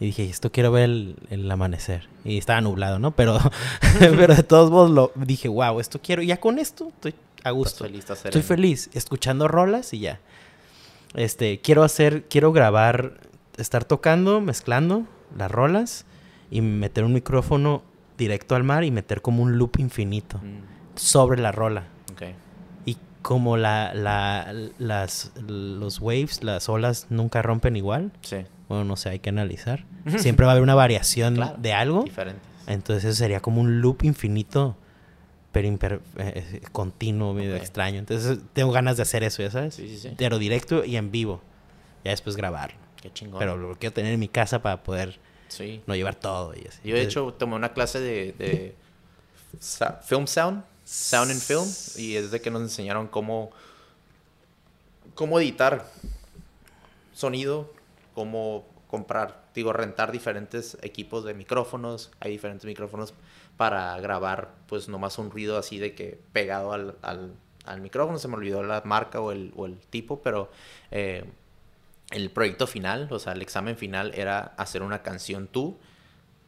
y 0.00 0.06
dije, 0.06 0.24
esto 0.28 0.50
quiero 0.50 0.72
ver 0.72 0.84
el, 0.84 1.16
el 1.30 1.50
amanecer. 1.50 2.08
Y 2.24 2.38
estaba 2.38 2.60
nublado, 2.60 2.98
¿no? 2.98 3.12
Pero, 3.12 3.38
pero 3.98 4.34
de 4.34 4.42
todos 4.42 4.70
modos 4.70 4.90
lo 4.90 5.12
dije, 5.14 5.48
wow, 5.48 5.80
esto 5.80 6.00
quiero. 6.02 6.22
Y 6.22 6.26
ya 6.26 6.38
con 6.40 6.58
esto 6.58 6.88
estoy 6.88 7.14
a 7.44 7.50
gusto. 7.50 7.84
feliz, 7.84 8.08
Estoy 8.10 8.42
feliz, 8.42 8.90
escuchando 8.94 9.48
rolas 9.48 9.92
y 9.94 10.00
ya. 10.00 10.20
Este, 11.14 11.60
quiero 11.60 11.84
hacer, 11.84 12.24
quiero 12.28 12.52
grabar, 12.52 13.20
estar 13.56 13.84
tocando, 13.84 14.40
mezclando 14.40 15.04
las 15.36 15.50
rolas 15.50 16.06
y 16.50 16.60
meter 16.60 17.04
un 17.04 17.12
micrófono 17.12 17.82
directo 18.18 18.54
al 18.56 18.64
mar 18.64 18.84
y 18.84 18.90
meter 18.90 19.22
como 19.22 19.42
un 19.42 19.58
loop 19.58 19.78
infinito 19.78 20.38
Mm, 20.38 20.96
sobre 20.96 21.40
la 21.40 21.52
rola. 21.52 21.84
ok. 22.12 22.22
Y 22.86 22.96
como 23.22 23.56
la, 23.56 23.92
la, 23.94 24.52
las, 24.78 25.32
los 25.46 26.00
waves, 26.00 26.42
las 26.42 26.68
olas 26.68 27.06
nunca 27.10 27.42
rompen 27.42 27.76
igual, 27.76 28.12
Sí. 28.22 28.38
Bueno, 28.68 28.84
no 28.84 28.96
sé, 28.96 29.10
hay 29.10 29.18
que 29.18 29.28
analizar. 29.30 29.84
Siempre 30.18 30.46
va 30.46 30.52
a 30.52 30.54
haber 30.54 30.62
una 30.62 30.74
variación 30.74 31.34
Claro. 31.36 31.56
de 31.58 31.72
algo. 31.72 32.04
Diferentes. 32.04 32.42
Entonces 32.66 33.04
eso 33.04 33.14
sería 33.18 33.40
como 33.40 33.60
un 33.60 33.80
loop 33.80 34.04
infinito, 34.04 34.76
pero 35.52 35.68
imper- 35.68 36.00
eh, 36.16 36.60
continuo, 36.72 37.34
medio 37.34 37.56
extraño. 37.56 37.98
Entonces 37.98 38.38
tengo 38.52 38.72
ganas 38.72 38.96
de 38.96 39.02
hacer 39.02 39.22
eso, 39.22 39.42
ya 39.42 39.50
sabes. 39.50 39.74
Sí, 39.74 39.88
sí, 39.88 39.98
sí. 39.98 40.14
Pero 40.16 40.38
directo 40.38 40.84
y 40.84 40.96
en 40.96 41.10
vivo. 41.10 41.42
Ya 42.04 42.10
después 42.10 42.36
grabar. 42.36 42.74
Qué 43.00 43.12
chingón. 43.12 43.38
Pero 43.38 43.56
lo 43.56 43.76
quiero 43.76 43.92
tener 43.92 44.12
en 44.14 44.20
mi 44.20 44.28
casa 44.28 44.62
para 44.62 44.82
poder 44.82 45.18
Sí. 45.48 45.82
no 45.86 45.94
llevar 45.94 46.14
todo 46.14 46.54
y 46.54 46.66
así. 46.66 46.78
Yo, 46.84 46.94
de 46.94 47.02
Entonces, 47.02 47.06
hecho, 47.08 47.34
tomé 47.34 47.54
una 47.56 47.72
clase 47.74 48.00
de, 48.00 48.74
film 50.02 50.26
sound, 50.26 50.64
sound 50.84 51.30
and 51.30 51.40
film, 51.40 51.66
y 51.96 52.16
es 52.16 52.30
de 52.30 52.40
que 52.40 52.50
nos 52.50 52.62
enseñaron 52.62 53.06
cómo, 53.06 53.50
cómo 55.14 55.38
editar 55.38 55.86
sonido, 57.12 57.72
cómo 58.14 58.66
comprar, 58.88 59.44
digo, 59.54 59.72
rentar 59.72 60.12
diferentes 60.12 60.78
equipos 60.82 61.24
de 61.24 61.34
micrófonos. 61.34 62.10
Hay 62.20 62.30
diferentes 62.30 62.64
micrófonos 62.64 63.12
para 63.56 63.98
grabar, 64.00 64.54
pues, 64.68 64.88
nomás 64.88 65.18
un 65.18 65.30
ruido 65.30 65.58
así 65.58 65.78
de 65.78 65.94
que 65.94 66.20
pegado 66.32 66.72
al, 66.72 66.96
al, 67.02 67.32
al 67.64 67.80
micrófono. 67.80 68.18
Se 68.18 68.28
me 68.28 68.36
olvidó 68.36 68.62
la 68.62 68.82
marca 68.84 69.20
o 69.20 69.32
el, 69.32 69.52
o 69.56 69.66
el 69.66 69.78
tipo, 69.78 70.22
pero 70.22 70.50
eh, 70.90 71.24
el 72.10 72.30
proyecto 72.30 72.66
final, 72.66 73.08
o 73.10 73.18
sea, 73.18 73.32
el 73.32 73.42
examen 73.42 73.76
final 73.76 74.12
era 74.14 74.54
hacer 74.56 74.82
una 74.82 75.02
canción 75.02 75.48
tú 75.48 75.76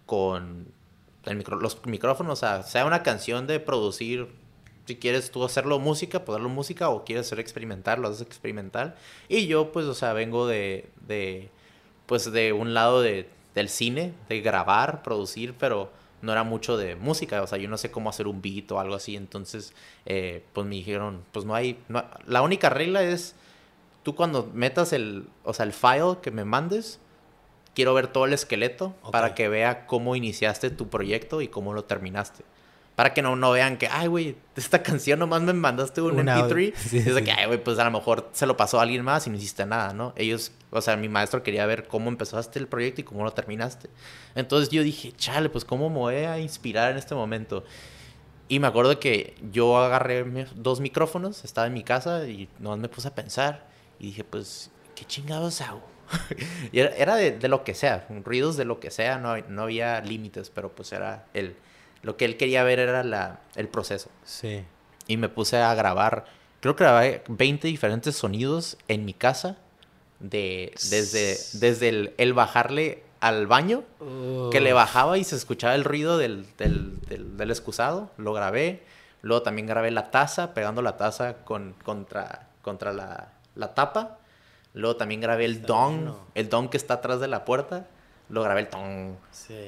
con 0.05 0.69
los 1.25 1.85
micrófonos, 1.87 2.35
o 2.35 2.37
sea, 2.37 2.63
sea 2.63 2.87
una 2.87 3.03
canción 3.03 3.49
de 3.49 3.59
producir, 3.59 4.29
si 4.87 4.95
quieres 4.95 5.33
tú 5.33 5.45
hacerlo 5.45 5.81
música, 5.81 6.25
pues 6.25 6.35
darlo 6.37 6.49
música, 6.49 6.91
o 6.91 7.05
quieres 7.05 7.27
hacer 7.27 7.41
experimental, 7.41 8.01
lo 8.01 8.09
haces 8.09 8.21
experimental. 8.21 8.95
Y 9.29 9.49
yo, 9.49 9.73
pues, 9.73 9.87
o 9.87 9.95
sea, 9.95 10.13
vengo 10.13 10.47
de, 10.47 10.89
de 11.09 11.51
pues, 12.07 12.31
de 12.33 12.53
un 12.53 12.75
lado 12.75 13.03
de, 13.03 13.29
del 13.55 13.69
cine, 13.69 14.13
de 14.29 14.41
grabar, 14.41 15.03
producir, 15.03 15.55
pero 15.59 15.91
no 16.23 16.33
era 16.33 16.45
mucho 16.45 16.77
de 16.77 16.97
música, 16.97 17.43
o 17.43 17.47
sea, 17.47 17.59
yo 17.59 17.69
no 17.69 17.79
sé 17.79 17.91
cómo 17.91 18.11
hacer 18.11 18.27
un 18.27 18.43
beat 18.43 18.71
o 18.73 18.81
algo 18.81 18.95
así, 18.95 19.17
entonces, 19.17 19.75
eh, 20.07 20.45
pues 20.53 20.67
me 20.67 20.75
dijeron, 20.75 21.23
pues 21.33 21.45
no 21.45 21.55
hay, 21.55 21.79
la 22.27 22.43
única 22.43 22.71
regla 22.71 23.03
es, 23.03 23.35
tú 24.03 24.15
cuando 24.15 24.51
metas 24.53 24.93
el, 24.93 25.29
o 25.45 25.53
sea, 25.53 25.67
el 25.67 25.73
file 25.73 26.17
que 26.23 26.31
me 26.31 26.45
mandes, 26.45 27.01
quiero 27.75 27.93
ver 27.93 28.09
todo 28.09 28.25
el 28.25 28.33
esqueleto 28.33 28.95
para 29.13 29.35
que 29.35 29.49
vea 29.49 29.87
cómo 29.87 30.17
iniciaste 30.17 30.71
tu 30.71 30.89
proyecto 30.89 31.43
y 31.43 31.49
cómo 31.49 31.75
lo 31.75 31.85
terminaste. 31.85 32.45
Para 32.97 33.13
que 33.13 33.21
no, 33.21 33.37
no 33.37 33.51
vean 33.53 33.77
que, 33.77 33.89
ay, 33.89 34.09
güey, 34.09 34.37
esta 34.57 34.83
canción 34.83 35.19
nomás 35.19 35.43
me 35.43 35.53
mandaste 35.53 36.01
un, 36.01 36.17
MP3. 36.17 36.73
y 36.93 36.97
es 36.97 37.23
que, 37.23 37.31
ay, 37.31 37.47
güey, 37.47 37.63
pues 37.63 37.79
a 37.79 37.85
lo 37.85 37.91
mejor 37.91 38.31
se 38.33 38.47
lo 38.47 38.57
pasó 38.57 38.79
a 38.81 38.83
alguien 38.83 39.05
más 39.05 39.27
y 39.27 39.31
no 39.31 39.37
hiciste 39.37 39.67
nada, 39.67 39.93
¿no? 39.93 40.15
Ellos, 40.17 40.51
o 40.71 40.81
sea, 40.81 40.97
mi 40.97 41.09
maestro 41.09 41.43
quería 41.43 41.67
ver 41.67 41.87
cómo 41.87 42.09
empezaste 42.09 42.59
el 42.59 42.67
proyecto 42.67 43.03
y 43.03 43.05
cómo 43.05 43.23
lo 43.23 43.33
terminaste. 43.33 43.91
Entonces 44.35 44.71
yo 44.71 44.83
dije, 44.83 45.13
chale, 45.13 45.51
pues 45.51 45.67
cómo 45.67 45.91
me 45.91 45.97
voy 45.97 46.15
a 46.15 46.39
inspirar 46.39 46.91
en 46.91 46.97
este 46.97 47.15
momento. 47.15 47.65
Y 48.49 48.61
me 48.61 48.67
acuerdo 48.69 48.99
que 49.01 49.35
yo 49.53 49.77
agarré 49.77 50.47
dos 50.55 50.81
micrófonos, 50.81 51.45
estaba 51.45 51.67
en 51.67 51.75
mi 51.75 51.83
casa 51.83 52.27
y 52.27 52.49
nomás 52.59 52.79
me 52.79 52.89
puse 52.89 53.09
a 53.09 53.15
pensar. 53.15 53.67
Y 53.99 54.07
dije, 54.07 54.25
pues, 54.25 54.71
¿qué 54.95 55.05
chingados 55.05 55.61
hago? 55.61 55.83
y 56.73 56.79
era, 56.79 57.17
de, 57.17 57.49
lo 57.49 57.65
que 57.65 57.75
sea, 57.75 58.07
ruidos 58.25 58.57
de 58.57 58.65
lo 58.65 58.79
que 58.79 58.91
sea, 58.91 59.19
no, 59.19 59.37
no 59.49 59.63
había 59.63 60.01
límites, 60.01 60.51
pero 60.51 60.75
pues 60.75 60.93
era 60.93 61.27
el... 61.35 61.57
Lo 62.07 62.17
que 62.17 62.25
él 62.25 62.37
quería 62.37 62.63
ver 62.63 62.79
era 62.79 63.03
la, 63.03 63.41
el 63.57 63.67
proceso. 63.67 64.11
Sí. 64.23 64.63
Y 65.09 65.17
me 65.17 65.29
puse 65.29 65.57
a 65.57 65.75
grabar, 65.75 66.25
creo 66.61 66.77
que 66.77 66.85
grabé 66.85 67.25
20 67.27 67.67
diferentes 67.67 68.15
sonidos 68.15 68.79
en 68.87 69.05
mi 69.05 69.13
casa, 69.13 69.57
de, 70.21 70.73
desde, 70.89 71.37
desde 71.59 72.13
el, 72.17 72.33
bajarle 72.33 73.03
al 73.19 73.49
baño, 73.49 73.83
que 74.53 74.61
le 74.61 74.73
bajaba 74.73 75.19
y 75.19 75.25
se 75.25 75.35
escuchaba 75.35 75.75
el 75.75 75.83
ruido 75.83 76.17
del, 76.17 76.47
del, 76.59 77.01
del, 77.09 77.51
excusado, 77.51 78.13
lo 78.19 78.33
grabé. 78.33 78.85
Luego 79.23 79.43
también 79.43 79.67
grabé 79.67 79.91
la 79.91 80.13
taza, 80.13 80.55
pegando 80.55 80.83
la 80.83 80.97
taza 80.97 81.39
con, 81.39 81.75
contra, 81.83 82.51
contra 82.63 82.93
la, 82.93 83.33
la 83.57 83.75
tapa. 83.75 84.19
Luego 84.75 84.95
también 84.95 85.21
grabé 85.21 85.45
el 85.45 85.63
don, 85.63 86.17
el 86.37 86.49
don 86.49 86.69
que 86.69 86.77
está 86.77 86.95
atrás 86.95 87.19
de 87.19 87.27
la 87.27 87.45
puerta. 87.45 87.89
Lo 88.29 88.43
grabé 88.43 88.61
el 88.61 88.69
ton. 88.69 89.17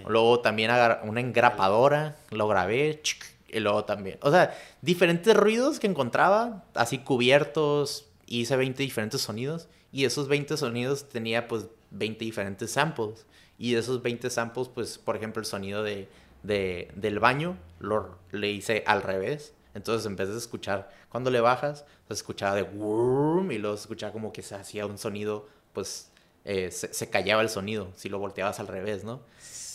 Luego 0.06 0.40
también 0.40 0.70
una 1.04 1.20
engrapadora, 1.20 2.16
lo 2.30 2.48
grabé. 2.48 3.00
Y 3.48 3.60
luego 3.60 3.84
también. 3.84 4.18
O 4.22 4.30
sea, 4.30 4.54
diferentes 4.82 5.34
ruidos 5.34 5.80
que 5.80 5.86
encontraba, 5.86 6.64
así 6.74 6.98
cubiertos. 6.98 8.06
Hice 8.26 8.56
20 8.56 8.82
diferentes 8.82 9.20
sonidos. 9.20 9.68
Y 9.90 10.04
esos 10.04 10.28
20 10.28 10.56
sonidos 10.56 11.08
tenía 11.08 11.48
pues 11.48 11.66
20 11.90 12.24
diferentes 12.24 12.72
samples. 12.72 13.26
Y 13.58 13.72
de 13.72 13.80
esos 13.80 14.02
20 14.02 14.30
samples, 14.30 14.68
pues, 14.68 14.98
por 14.98 15.16
ejemplo, 15.16 15.40
el 15.40 15.46
sonido 15.46 15.82
de, 15.82 16.08
del 16.42 17.18
baño 17.18 17.56
lo, 17.80 18.18
le 18.30 18.50
hice 18.50 18.84
al 18.86 19.02
revés. 19.02 19.54
Entonces, 19.74 20.06
en 20.06 20.16
vez 20.16 20.28
de 20.28 20.38
escuchar, 20.38 20.90
cuando 21.08 21.30
le 21.30 21.40
bajas, 21.40 21.84
se 22.08 22.14
escuchaba 22.14 22.54
de 22.54 22.62
y 22.62 23.58
luego 23.58 23.76
se 23.76 23.82
escuchaba 23.82 24.12
como 24.12 24.32
que 24.32 24.42
se 24.42 24.54
hacía 24.54 24.86
un 24.86 24.98
sonido, 24.98 25.48
pues 25.72 26.10
eh, 26.50 26.70
se, 26.70 27.10
callaba 27.10 27.42
el 27.42 27.50
sonido 27.50 27.88
si 27.94 28.08
lo 28.08 28.18
volteabas 28.18 28.58
al 28.58 28.68
revés, 28.68 29.04
¿no? 29.04 29.20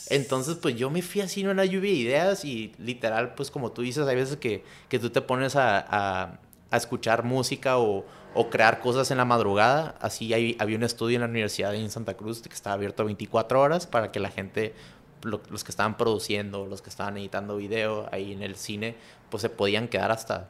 Entonces, 0.09 0.55
pues 0.55 0.75
yo 0.75 0.89
me 0.89 1.03
fui 1.03 1.21
así 1.21 1.41
en 1.41 1.49
una 1.49 1.65
lluvia 1.65 1.91
de 1.91 1.97
ideas 1.97 2.45
y 2.45 2.73
literal, 2.79 3.35
pues 3.35 3.51
como 3.51 3.71
tú 3.71 3.83
dices, 3.83 4.07
hay 4.07 4.15
veces 4.15 4.37
que, 4.37 4.63
que 4.89 4.97
tú 4.97 5.11
te 5.11 5.21
pones 5.21 5.55
a, 5.55 5.77
a, 5.87 6.39
a 6.71 6.77
escuchar 6.77 7.23
música 7.25 7.77
o, 7.77 8.03
o, 8.33 8.49
crear 8.49 8.79
cosas 8.79 9.11
en 9.11 9.17
la 9.17 9.25
madrugada. 9.25 9.95
Así 10.01 10.33
hay, 10.33 10.57
había 10.59 10.75
un 10.75 10.83
estudio 10.83 11.17
en 11.17 11.21
la 11.21 11.27
universidad 11.27 11.75
en 11.75 11.91
Santa 11.91 12.15
Cruz 12.15 12.41
que 12.41 12.55
estaba 12.55 12.73
abierto 12.73 13.05
24 13.05 13.61
horas 13.61 13.85
para 13.85 14.11
que 14.11 14.19
la 14.19 14.31
gente 14.31 14.73
los 15.21 15.63
que 15.63 15.69
estaban 15.69 15.95
produciendo, 15.95 16.65
los 16.65 16.81
que 16.81 16.89
estaban 16.89 17.17
editando 17.17 17.57
video 17.57 18.09
ahí 18.11 18.33
en 18.33 18.41
el 18.41 18.55
cine, 18.55 18.95
pues 19.29 19.41
se 19.41 19.49
podían 19.49 19.87
quedar 19.87 20.11
hasta... 20.11 20.49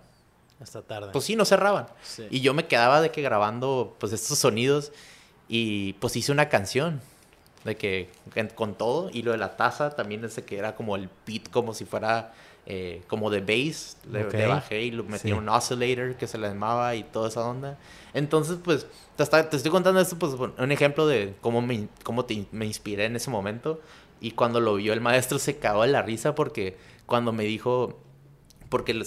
Hasta 0.62 0.82
tarde. 0.82 1.10
Pues 1.12 1.26
sí, 1.26 1.36
no 1.36 1.44
cerraban. 1.44 1.88
Y 2.30 2.40
yo 2.40 2.54
me 2.54 2.66
quedaba 2.66 3.02
de 3.02 3.12
que 3.12 3.22
grabando 3.22 3.98
pues 4.00 4.14
estos 4.14 4.40
sonidos 4.40 4.94
y 5.56 5.94
pues 5.94 6.16
hice 6.16 6.32
una 6.32 6.50
canción 6.50 7.00
de 7.64 7.78
que 7.78 8.10
con 8.56 8.74
todo 8.74 9.12
y 9.14 9.22
lo 9.22 9.34
de 9.34 9.38
la 9.38 9.56
taza 9.56 9.92
también 9.92 10.26
ese 10.26 10.44
que 10.44 10.58
era 10.58 10.74
como 10.74 10.96
el 10.96 11.10
beat 11.28 11.48
como 11.52 11.76
si 11.76 11.86
fuera 11.86 12.34
eh, 12.66 13.04
como 13.08 13.30
de 13.30 13.42
bass 13.42 13.98
le, 14.12 14.24
bajé 14.48 14.82
y 14.82 14.90
lo 14.90 15.04
metí 15.04 15.32
un 15.32 15.48
oscillator 15.48 16.16
que 16.16 16.26
se 16.26 16.40
le 16.40 16.48
llamaba 16.48 16.96
y 16.96 17.04
toda 17.04 17.30
esa 17.30 17.46
onda. 17.46 17.78
Entonces 18.16 18.58
pues 18.64 18.88
te, 19.16 19.26
te 19.26 19.56
estoy 19.58 19.72
contando 19.72 20.02
esto 20.02 20.18
pues 20.18 20.34
un 20.34 20.72
ejemplo 20.72 21.06
de 21.06 21.36
cómo 21.40 21.62
me, 21.62 21.88
cómo 22.04 22.26
me 22.52 22.66
inspiré 22.66 23.06
en 23.06 23.16
ese 23.16 23.30
momento. 23.30 23.80
Y 24.22 24.32
cuando 24.32 24.60
lo 24.60 24.74
vio 24.74 24.92
el 24.92 25.02
maestro 25.02 25.38
se 25.38 25.58
cagó 25.58 25.84
de 25.84 25.90
la 25.90 26.02
risa 26.02 26.34
porque 26.34 26.78
cuando 27.06 27.32
me 27.32 27.44
dijo, 27.44 28.00
porque 28.74 28.94
el, 28.94 29.06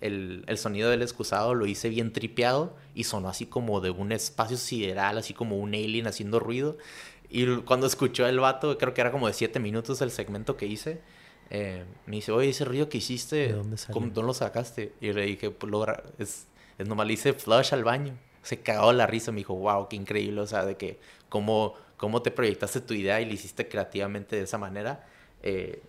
el, 0.00 0.44
el, 0.46 0.56
sonido 0.56 0.88
del 0.88 1.02
excusado 1.02 1.54
lo 1.54 1.66
hice 1.66 1.90
bien 1.90 2.14
tripeado 2.14 2.74
y 2.94 3.04
sonó 3.04 3.28
así 3.28 3.44
como 3.44 3.82
de 3.82 3.90
un 3.90 4.10
espacio 4.10 4.56
sideral, 4.56 5.18
así 5.18 5.34
como 5.34 5.58
un 5.58 5.74
alien 5.74 6.06
haciendo 6.06 6.40
ruido. 6.40 6.78
Y 7.28 7.58
cuando 7.58 7.86
escuchó 7.86 8.26
el 8.26 8.40
vato, 8.40 8.78
creo 8.78 8.94
que 8.94 9.02
era 9.02 9.12
como 9.12 9.26
de 9.26 9.34
siete 9.34 9.60
minutos 9.60 10.00
el 10.00 10.10
segmento 10.10 10.56
que 10.56 10.64
hice, 10.64 11.02
eh, 11.50 11.84
me 12.06 12.16
dice, 12.16 12.32
oye, 12.32 12.48
ese 12.48 12.64
ruido 12.64 12.88
que 12.88 12.96
hiciste, 12.96 13.48
¿De 13.48 13.52
dónde, 13.52 13.76
¿cómo, 13.92 14.06
¿dónde 14.06 14.22
lo 14.22 14.32
sacaste? 14.32 14.94
Y 15.02 15.12
le 15.12 15.26
dije, 15.26 15.50
pues 15.50 15.70
lo, 15.70 15.86
es, 16.16 16.46
es 16.78 16.88
nomás 16.88 17.06
le 17.06 17.12
hice 17.12 17.34
flush 17.34 17.74
al 17.74 17.84
baño. 17.84 18.14
Se 18.42 18.60
cagó 18.60 18.94
la 18.94 19.06
risa, 19.06 19.30
me 19.30 19.38
dijo, 19.40 19.54
wow, 19.54 19.88
qué 19.88 19.96
increíble, 19.96 20.40
o 20.40 20.46
sea, 20.46 20.64
de 20.64 20.78
que 20.78 20.98
cómo 21.28 21.74
cómo 22.02 22.20
te 22.20 22.32
proyectaste 22.32 22.80
tu 22.80 22.94
idea 22.94 23.20
y 23.20 23.26
lo 23.26 23.32
hiciste 23.32 23.68
creativamente 23.68 24.34
de 24.34 24.42
esa 24.42 24.58
manera. 24.58 25.06
Eh, 25.40 25.80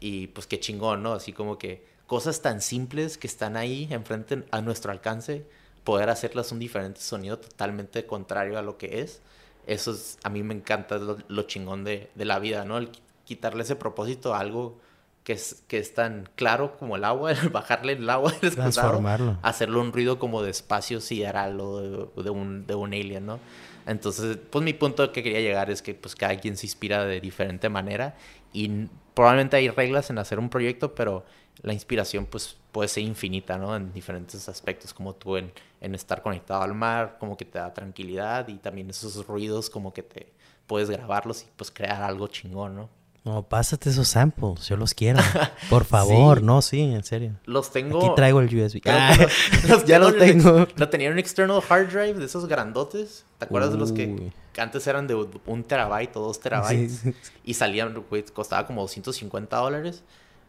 y 0.00 0.28
pues 0.28 0.46
qué 0.46 0.58
chingón, 0.58 1.02
¿no? 1.02 1.12
Así 1.12 1.34
como 1.34 1.58
que 1.58 1.84
cosas 2.08 2.40
tan 2.40 2.62
simples 2.62 3.18
que 3.18 3.28
están 3.28 3.56
ahí 3.56 3.86
enfrente 3.90 4.42
a 4.50 4.62
nuestro 4.62 4.90
alcance, 4.90 5.46
poder 5.84 6.08
hacerlas 6.08 6.50
un 6.50 6.58
diferente 6.58 7.00
sonido 7.00 7.38
totalmente 7.38 8.06
contrario 8.06 8.58
a 8.58 8.62
lo 8.62 8.78
que 8.78 9.02
es. 9.02 9.20
Eso 9.66 9.92
es, 9.92 10.18
a 10.24 10.30
mí 10.30 10.42
me 10.42 10.54
encanta 10.54 10.98
lo, 10.98 11.42
chingón 11.42 11.84
de, 11.84 12.10
de, 12.14 12.24
la 12.24 12.38
vida, 12.38 12.64
¿no? 12.64 12.78
El 12.78 12.90
quitarle 13.24 13.62
ese 13.62 13.76
propósito 13.76 14.34
a 14.34 14.40
algo 14.40 14.80
que 15.22 15.34
es, 15.34 15.62
que 15.68 15.76
es 15.76 15.92
tan 15.92 16.30
claro 16.34 16.78
como 16.78 16.96
el 16.96 17.04
agua, 17.04 17.32
el 17.32 17.48
bajarle 17.50 17.92
el 17.92 18.08
agua, 18.08 18.32
transformarlo, 18.40 19.36
hacerlo 19.42 19.82
un 19.82 19.92
ruido 19.92 20.18
como 20.18 20.42
de 20.42 20.50
espacio 20.50 21.02
sideral 21.02 21.60
o 21.60 22.08
de, 22.16 22.22
de, 22.22 22.30
un, 22.30 22.66
de 22.66 22.74
un 22.74 22.94
alien, 22.94 23.26
¿no? 23.26 23.38
Entonces, 23.84 24.38
pues 24.50 24.64
mi 24.64 24.72
punto 24.72 25.12
que 25.12 25.22
quería 25.22 25.40
llegar 25.40 25.70
es 25.70 25.82
que 25.82 25.92
pues 25.92 26.16
cada 26.16 26.38
quien 26.38 26.56
se 26.56 26.64
inspira 26.64 27.04
de 27.04 27.20
diferente 27.20 27.68
manera 27.68 28.16
y 28.54 28.86
probablemente 29.12 29.56
hay 29.56 29.68
reglas 29.68 30.08
en 30.08 30.18
hacer 30.18 30.38
un 30.38 30.48
proyecto, 30.48 30.94
pero 30.94 31.26
la 31.62 31.72
inspiración 31.72 32.26
pues 32.26 32.56
puede 32.72 32.88
ser 32.88 33.02
infinita, 33.02 33.58
¿no? 33.58 33.74
En 33.74 33.92
diferentes 33.92 34.48
aspectos, 34.48 34.94
como 34.94 35.14
tú 35.14 35.36
en, 35.36 35.52
en 35.80 35.94
estar 35.94 36.22
conectado 36.22 36.62
al 36.62 36.74
mar, 36.74 37.16
como 37.18 37.36
que 37.36 37.44
te 37.44 37.58
da 37.58 37.72
tranquilidad 37.72 38.48
y 38.48 38.54
también 38.54 38.90
esos 38.90 39.26
ruidos 39.26 39.70
como 39.70 39.92
que 39.92 40.02
te 40.02 40.32
puedes 40.66 40.90
grabarlos 40.90 41.42
y 41.42 41.46
pues 41.56 41.70
crear 41.70 42.02
algo 42.02 42.28
chingón, 42.28 42.76
¿no? 42.76 42.98
No, 43.24 43.42
pásate 43.42 43.90
esos 43.90 44.08
samples, 44.08 44.68
yo 44.68 44.76
los 44.76 44.94
quiero. 44.94 45.18
Por 45.68 45.84
favor, 45.84 46.42
no, 46.42 46.62
sí, 46.62 46.80
en 46.80 47.04
serio. 47.04 47.32
Los 47.44 47.70
tengo. 47.70 47.98
Aquí 47.98 48.14
traigo 48.14 48.40
el 48.40 48.46
USB. 48.46 48.80
Ah, 48.86 49.14
ya 49.86 49.98
los 49.98 50.16
tengo. 50.16 50.66
Lo 50.76 50.88
tenía 50.88 51.10
un 51.10 51.18
external 51.18 51.60
hard 51.68 51.88
drive 51.88 52.14
de 52.14 52.24
esos 52.24 52.46
grandotes. 52.46 53.26
¿Te 53.38 53.44
acuerdas 53.44 53.72
de 53.72 53.78
los 53.78 53.92
que, 53.92 54.32
antes 54.56 54.86
eran 54.86 55.06
de 55.06 55.14
un 55.14 55.64
terabyte 55.64 56.16
o 56.16 56.20
dos 56.20 56.40
terabytes? 56.40 57.02
Y 57.44 57.54
salían, 57.54 57.94
güey, 58.08 58.24
costaba 58.32 58.66
como 58.66 58.82
250 58.82 59.56
dólares. 59.56 60.02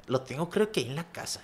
Lo 0.09 0.21
tengo 0.21 0.49
creo 0.49 0.71
que 0.71 0.81
en 0.81 0.95
la 0.95 1.05
casa. 1.05 1.41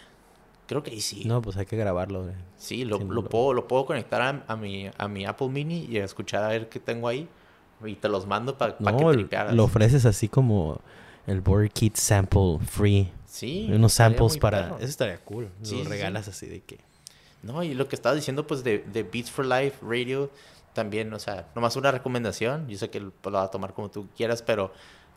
Creo 0.67 0.83
que 0.83 0.91
ahí 0.91 0.99
sí. 0.99 1.23
No, 1.25 1.41
pues 1.41 1.55
hay 1.57 1.65
que 1.65 1.77
grabarlo. 1.77 2.23
Güey. 2.23 2.35
Sí, 2.57 2.83
lo, 2.83 2.97
lo, 2.99 3.23
Puedo, 3.29 3.53
lo 3.53 3.67
puedo 3.67 3.85
conectar 3.85 4.43
a, 4.47 4.55
mi, 4.55 4.89
a 4.97 5.07
mi 5.07 5.25
Apple 5.25 5.49
Mini 5.49 5.85
y 5.85 5.97
escuchar 5.97 6.43
a 6.43 6.47
ver 6.49 6.67
qué 6.67 6.79
tengo 6.79 7.07
ahí. 7.07 7.29
Y 7.85 7.95
te 7.95 8.09
los 8.09 8.25
mando 8.25 8.57
para 8.57 8.75
que 8.75 8.83
tripearas. 8.83 9.53
Lo 9.53 9.65
ofreces 9.65 10.05
así 10.05 10.27
como 10.27 10.81
el 11.27 11.41
Board 11.41 11.69
Kit 11.69 11.95
Sample 11.95 12.59
Free. 12.65 13.11
Sí. 13.25 13.69
Unos 13.71 13.93
samples 13.93 14.37
para... 14.37 14.75
Eso 14.77 14.85
estaría 14.85 15.17
cool. 15.19 15.49
Sí, 15.61 15.83
lo 15.83 15.89
regalas 15.89 16.27
así 16.27 16.47
de 16.47 16.61
que... 16.61 16.79
No, 17.43 17.61
y 17.61 17.75
lo 17.75 17.87
que 17.87 17.95
estabas 17.95 18.15
diciendo 18.15 18.47
pues 18.47 18.63
de, 18.63 18.79
de 18.79 19.03
Beats 19.03 19.29
for 19.29 19.45
Life 19.45 19.77
Radio 19.83 20.31
también, 20.73 21.13
o 21.13 21.19
sea, 21.19 21.47
nomás 21.53 21.75
una 21.75 21.91
recomendación. 21.91 22.67
Yo 22.67 22.77
sé 22.77 22.89
que 22.89 22.99
lo 22.99 23.11
vas 23.23 23.45
a 23.45 23.51
tomar 23.51 23.73
como 23.73 23.91
tú 23.91 24.07
quieras, 24.15 24.41
pero 24.41 24.73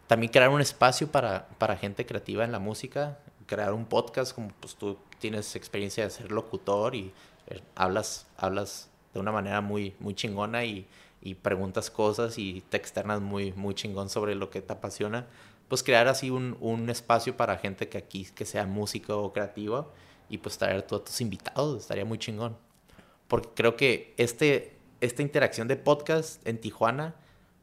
también 0.06 0.32
crear 0.32 0.48
un 0.48 0.60
espacio 0.60 1.10
para, 1.10 1.48
para 1.58 1.76
gente 1.76 2.06
creativa 2.06 2.44
en 2.44 2.52
la 2.52 2.58
música, 2.58 3.18
crear 3.48 3.72
un 3.72 3.86
podcast 3.86 4.32
como 4.32 4.50
pues 4.60 4.76
tú 4.76 4.96
tienes 5.18 5.56
experiencia 5.56 6.04
de 6.04 6.10
ser 6.10 6.30
locutor 6.30 6.94
y 6.94 7.12
eh, 7.48 7.60
hablas, 7.74 8.28
hablas 8.36 8.88
de 9.12 9.18
una 9.18 9.32
manera 9.32 9.60
muy, 9.60 9.96
muy 9.98 10.14
chingona 10.14 10.64
y, 10.64 10.86
y 11.20 11.34
preguntas 11.34 11.90
cosas 11.90 12.38
y 12.38 12.62
te 12.68 12.76
externas 12.76 13.20
muy, 13.20 13.52
muy 13.54 13.74
chingón 13.74 14.08
sobre 14.08 14.36
lo 14.36 14.50
que 14.50 14.62
te 14.62 14.72
apasiona 14.72 15.26
pues 15.68 15.82
crear 15.82 16.08
así 16.08 16.30
un, 16.30 16.56
un 16.60 16.88
espacio 16.88 17.36
para 17.36 17.58
gente 17.58 17.88
que 17.88 17.98
aquí, 17.98 18.26
que 18.34 18.46
sea 18.46 18.66
músico 18.66 19.22
o 19.22 19.32
creativo 19.32 19.92
y 20.28 20.38
pues 20.38 20.58
traer 20.58 20.82
todos 20.82 21.04
tus 21.04 21.20
invitados, 21.20 21.82
estaría 21.82 22.04
muy 22.04 22.18
chingón. 22.18 22.56
Porque 23.28 23.50
creo 23.54 23.76
que 23.76 24.14
este, 24.16 24.74
esta 25.00 25.22
interacción 25.22 25.68
de 25.68 25.76
podcast 25.76 26.46
en 26.46 26.58
Tijuana, 26.58 27.14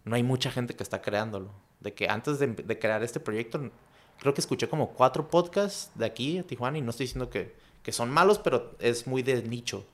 no 0.04 0.16
hay 0.16 0.24
mucha 0.24 0.52
gente 0.52 0.76
que 0.76 0.84
está 0.84 1.02
creándolo. 1.02 1.52
De 1.80 1.94
que 1.94 2.08
antes 2.08 2.40
de, 2.40 2.48
de 2.48 2.80
crear 2.80 3.04
este 3.04 3.20
proyecto, 3.20 3.72
creo 4.20 4.34
que 4.34 4.42
escuché 4.42 4.68
como 4.68 4.90
cuatro 4.92 5.28
podcasts 5.30 5.92
de 5.96 6.06
aquí, 6.06 6.38
de 6.38 6.44
Tijuana, 6.44 6.78
y 6.78 6.82
no 6.82 6.90
estoy 6.92 7.06
diciendo 7.06 7.30
que, 7.30 7.54
que 7.84 7.92
son 7.92 8.10
malos, 8.10 8.40
pero 8.40 8.76
es 8.80 9.08
muy 9.08 9.22
de 9.24 9.42
nicho. 9.44 9.86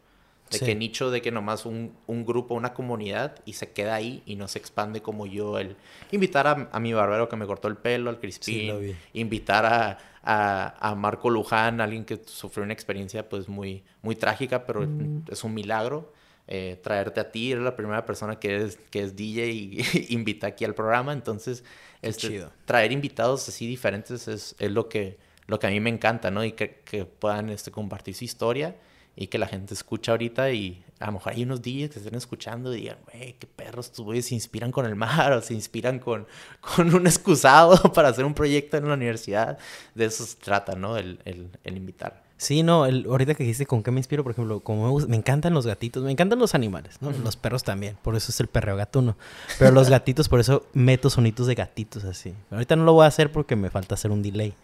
De 0.49 0.57
Sí. 0.57 0.65
que 0.65 0.75
nicho, 0.75 1.11
de 1.11 1.21
que 1.21 1.31
nomás 1.31 1.65
un, 1.65 1.93
un 2.07 2.25
grupo, 2.25 2.55
una 2.55 2.73
comunidad, 2.73 3.37
y 3.45 3.53
se 3.53 3.71
queda 3.71 3.95
ahí 3.95 4.21
y 4.25 4.35
no 4.35 4.49
se 4.49 4.59
expande 4.59 5.01
como 5.01 5.25
yo. 5.25 5.57
El 5.57 5.77
invitar 6.11 6.45
a, 6.45 6.69
a 6.73 6.79
mi 6.81 6.91
barbero 6.91 7.29
que 7.29 7.37
me 7.37 7.45
cortó 7.45 7.69
el 7.69 7.77
pelo, 7.77 8.09
al 8.09 8.19
Crispín, 8.19 8.81
vi. 8.81 8.95
invitar 9.13 9.65
a, 9.65 9.97
a, 10.23 10.89
a 10.89 10.95
Marco 10.95 11.29
Luján, 11.29 11.79
alguien 11.79 12.03
que 12.03 12.21
sufrió 12.25 12.65
una 12.65 12.73
experiencia 12.73 13.29
pues 13.29 13.47
muy, 13.47 13.83
muy 14.01 14.15
trágica, 14.17 14.65
pero 14.65 14.85
es 15.31 15.43
un 15.45 15.53
milagro. 15.53 16.11
eh, 16.47 16.77
traerte 16.83 17.21
a 17.21 17.31
ti, 17.31 17.53
eres 17.53 17.63
la 17.63 17.77
primera 17.77 18.05
persona 18.05 18.37
que 18.37 18.57
es, 18.57 18.75
que 18.89 19.03
es 19.03 19.15
DJ 19.15 19.51
y 19.51 19.77
invita 20.09 20.47
aquí 20.47 20.65
al 20.65 20.75
programa, 20.75 21.13
entonces 21.13 21.63
este, 22.01 22.27
chido. 22.27 22.51
traer 22.65 22.91
invitados 22.91 23.47
así 23.47 23.67
diferentes 23.67 24.27
es, 24.27 24.55
es 24.57 24.71
lo, 24.71 24.89
que, 24.89 25.17
lo 25.47 25.59
que 25.59 25.67
a 25.67 25.69
mí 25.69 25.79
me 25.79 25.89
encanta, 25.89 26.31
¿no? 26.31 26.43
Y 26.43 26.53
que, 26.53 26.81
que 26.85 27.05
puedan 27.05 27.49
este, 27.49 27.71
compartir 27.71 28.15
su 28.15 28.25
historia 28.25 28.75
y 29.15 29.27
que 29.27 29.37
la 29.37 29.47
gente 29.47 29.73
escucha 29.73 30.13
ahorita 30.13 30.51
y 30.51 30.83
a 30.99 31.07
lo 31.07 31.13
mejor 31.13 31.33
hay 31.33 31.43
unos 31.43 31.61
DJs 31.61 31.89
que 31.89 31.99
estén 31.99 32.15
escuchando 32.15 32.73
y 32.73 32.81
digan, 32.81 32.97
güey, 33.11 33.33
qué 33.33 33.47
perros, 33.47 33.87
estos 33.87 34.05
güeyes 34.05 34.27
se 34.27 34.35
inspiran 34.35 34.71
con 34.71 34.85
el 34.85 34.95
mar 34.95 35.33
o 35.33 35.41
se 35.41 35.53
inspiran 35.53 35.99
con, 35.99 36.27
con 36.61 36.93
un 36.93 37.07
excusado 37.07 37.75
para 37.93 38.09
hacer 38.09 38.25
un 38.25 38.33
proyecto 38.33 38.77
en 38.77 38.87
la 38.87 38.93
universidad. 38.93 39.57
De 39.95 40.05
eso 40.05 40.25
se 40.25 40.37
trata, 40.37 40.75
¿no? 40.75 40.97
El, 40.97 41.19
el, 41.25 41.49
el 41.63 41.77
invitar. 41.77 42.23
Sí, 42.41 42.63
no, 42.63 42.87
el, 42.87 43.05
ahorita 43.07 43.35
que 43.35 43.43
dijiste 43.43 43.67
con 43.67 43.83
qué 43.83 43.91
me 43.91 43.99
inspiro, 43.99 44.23
por 44.23 44.31
ejemplo, 44.31 44.61
como 44.61 44.97
me, 44.97 45.05
me 45.05 45.15
encantan 45.15 45.53
los 45.53 45.67
gatitos, 45.67 46.03
me 46.03 46.09
encantan 46.09 46.39
los 46.39 46.55
animales, 46.55 46.95
¿no? 46.99 47.11
Los 47.11 47.35
perros 47.35 47.63
también, 47.63 47.97
por 48.01 48.15
eso 48.15 48.31
es 48.31 48.39
el 48.39 48.47
perreo 48.47 48.75
gatuno. 48.75 49.15
Pero 49.59 49.69
los 49.69 49.89
gatitos, 49.91 50.27
por 50.27 50.39
eso 50.39 50.65
meto 50.73 51.11
sonitos 51.11 51.45
de 51.45 51.53
gatitos 51.53 52.03
así. 52.03 52.33
Ahorita 52.49 52.75
no 52.75 52.83
lo 52.83 52.93
voy 52.93 53.03
a 53.05 53.09
hacer 53.09 53.31
porque 53.31 53.55
me 53.55 53.69
falta 53.69 53.93
hacer 53.93 54.09
un 54.09 54.23
delay, 54.23 54.55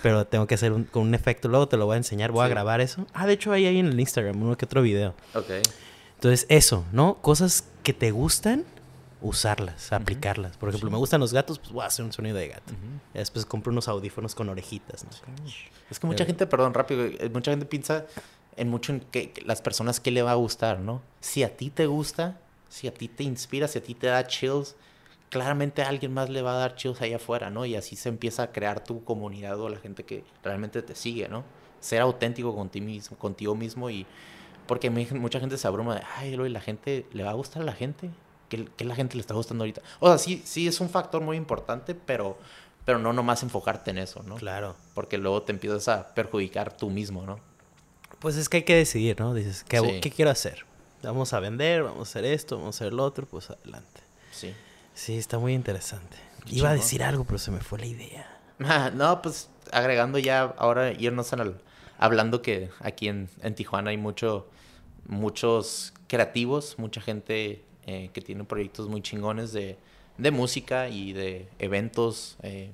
pero 0.00 0.24
tengo 0.28 0.46
que 0.46 0.54
hacer 0.54 0.72
un- 0.72 0.84
con 0.84 1.02
un 1.02 1.14
efecto, 1.16 1.48
luego 1.48 1.66
te 1.66 1.76
lo 1.76 1.86
voy 1.86 1.94
a 1.94 1.96
enseñar, 1.96 2.30
voy 2.30 2.44
a 2.44 2.48
grabar 2.48 2.80
eso. 2.80 3.04
Ah, 3.14 3.26
de 3.26 3.32
hecho 3.32 3.50
ahí 3.50 3.66
hay 3.66 3.78
en 3.80 3.86
el 3.86 3.98
Instagram 3.98 4.40
uno 4.40 4.56
que 4.56 4.66
otro 4.66 4.80
video. 4.80 5.14
Ok. 5.34 5.50
Entonces, 6.14 6.46
eso, 6.48 6.84
¿no? 6.92 7.16
Cosas 7.20 7.64
que 7.82 7.92
te 7.92 8.12
gustan, 8.12 8.64
usarlas, 9.24 9.90
aplicarlas. 9.92 10.56
Por 10.56 10.68
ejemplo, 10.68 10.88
Sí. 10.88 10.92
me 10.92 10.98
gustan 10.98 11.20
los 11.20 11.32
gatos, 11.32 11.58
pues 11.58 11.72
voy 11.72 11.82
a 11.82 11.86
hacer 11.86 12.04
un 12.04 12.12
sonido 12.12 12.36
de 12.36 12.48
gato. 12.48 12.72
Después 13.14 13.46
compro 13.46 13.72
unos 13.72 13.88
audífonos 13.88 14.34
con 14.34 14.48
orejitas, 14.50 15.04
¿no? 15.04 15.10
Es 15.90 15.98
que 15.98 16.06
mucha 16.06 16.18
Pero- 16.18 16.26
gente, 16.28 16.46
perdón, 16.46 16.74
rápido, 16.74 17.04
eh, 17.04 17.30
mucha 17.32 17.50
gente 17.50 17.64
piensa 17.66 18.04
en 18.56 18.68
mucho 18.68 18.92
en 18.92 19.00
que, 19.00 19.30
que 19.32 19.42
las 19.42 19.62
personas 19.62 19.98
que 19.98 20.10
le 20.10 20.22
va 20.22 20.32
a 20.32 20.34
gustar, 20.34 20.78
¿no? 20.78 21.00
Si 21.20 21.42
a 21.42 21.56
ti 21.56 21.70
te 21.70 21.86
gusta, 21.86 22.38
si 22.68 22.86
a 22.86 22.92
ti 22.94 23.08
te 23.08 23.24
inspira, 23.24 23.66
si 23.66 23.78
a 23.78 23.82
ti 23.82 23.94
te 23.94 24.08
da 24.08 24.26
chills, 24.26 24.76
claramente 25.30 25.82
a 25.82 25.88
alguien 25.88 26.12
más 26.12 26.28
le 26.30 26.42
va 26.42 26.52
a 26.52 26.58
dar 26.58 26.76
chills 26.76 27.00
allá 27.00 27.16
afuera, 27.16 27.50
¿no? 27.50 27.64
Y 27.64 27.74
así 27.76 27.96
se 27.96 28.08
empieza 28.10 28.42
a 28.44 28.52
crear 28.52 28.84
tu 28.84 29.02
comunidad 29.04 29.58
o 29.58 29.68
la 29.68 29.78
gente 29.78 30.04
que 30.04 30.22
realmente 30.42 30.82
te 30.82 30.94
sigue, 30.94 31.28
¿no? 31.28 31.44
Ser 31.80 32.02
auténtico 32.02 32.54
contigo 32.54 32.84
mismo, 32.86 33.16
contigo 33.16 33.54
mismo 33.54 33.90
y 33.90 34.06
porque 34.66 34.88
mucha 34.90 35.40
gente 35.40 35.58
se 35.58 35.66
abruma 35.66 35.96
de, 35.96 36.02
ay, 36.16 36.36
la 36.36 36.60
gente, 36.60 37.06
¿le 37.12 37.22
va 37.24 37.30
a 37.30 37.34
gustar 37.34 37.62
a 37.62 37.64
la 37.66 37.72
gente? 37.72 38.10
¿Qué, 38.48 38.68
qué 38.76 38.84
la 38.84 38.94
gente 38.94 39.16
le 39.16 39.20
está 39.20 39.34
gustando 39.34 39.62
ahorita? 39.64 39.82
O 40.00 40.08
sea, 40.08 40.18
sí, 40.18 40.42
sí 40.44 40.66
es 40.66 40.80
un 40.80 40.88
factor 40.90 41.22
muy 41.22 41.36
importante, 41.36 41.94
pero, 41.94 42.38
pero 42.84 42.98
no 42.98 43.12
nomás 43.12 43.42
enfocarte 43.42 43.90
en 43.90 43.98
eso, 43.98 44.22
¿no? 44.22 44.36
Claro. 44.36 44.76
porque 44.94 45.18
luego 45.18 45.42
te 45.42 45.52
empiezas 45.52 45.88
a 45.88 46.14
perjudicar 46.14 46.76
tú 46.76 46.90
mismo, 46.90 47.24
¿no? 47.26 47.38
Pues 48.20 48.36
es 48.36 48.48
que 48.48 48.58
hay 48.58 48.62
que 48.62 48.76
decidir, 48.76 49.18
¿no? 49.20 49.34
Dices, 49.34 49.64
¿qué, 49.68 49.80
Sí. 49.80 50.00
¿qué 50.00 50.10
quiero 50.10 50.30
hacer? 50.30 50.64
Vamos 51.02 51.32
a 51.34 51.40
vender, 51.40 51.82
vamos 51.82 51.98
a 51.98 52.02
hacer 52.10 52.24
esto, 52.24 52.56
vamos 52.56 52.76
a 52.76 52.84
hacer 52.84 52.92
lo 52.94 53.04
otro, 53.04 53.26
pues 53.26 53.50
adelante. 53.50 54.00
Sí. 54.32 54.54
Sí, 54.94 55.18
está 55.18 55.38
muy 55.38 55.52
interesante. 55.52 56.16
Iba 56.46 56.70
a 56.70 56.74
decir 56.74 57.02
algo, 57.02 57.24
pero 57.24 57.38
se 57.38 57.50
me 57.50 57.60
fue 57.60 57.78
la 57.78 57.86
idea. 57.86 58.30
No, 58.94 59.20
pues 59.20 59.48
agregando 59.72 60.18
ya 60.18 60.42
ahora 60.56 60.92
irnos 60.92 61.32
al 61.32 61.60
hablando 61.98 62.40
que 62.42 62.70
aquí 62.80 63.08
en, 63.08 63.28
en 63.42 63.54
Tijuana 63.54 63.90
hay 63.90 63.96
mucho 63.96 64.48
muchos 65.06 65.92
creativos, 66.06 66.78
mucha 66.78 67.00
gente 67.00 67.64
eh, 67.86 68.10
que 68.12 68.20
tiene 68.20 68.44
proyectos 68.44 68.88
muy 68.88 69.02
chingones 69.02 69.52
de, 69.52 69.76
de 70.18 70.30
música 70.30 70.88
y 70.88 71.12
de 71.12 71.48
eventos. 71.58 72.36
eh, 72.42 72.72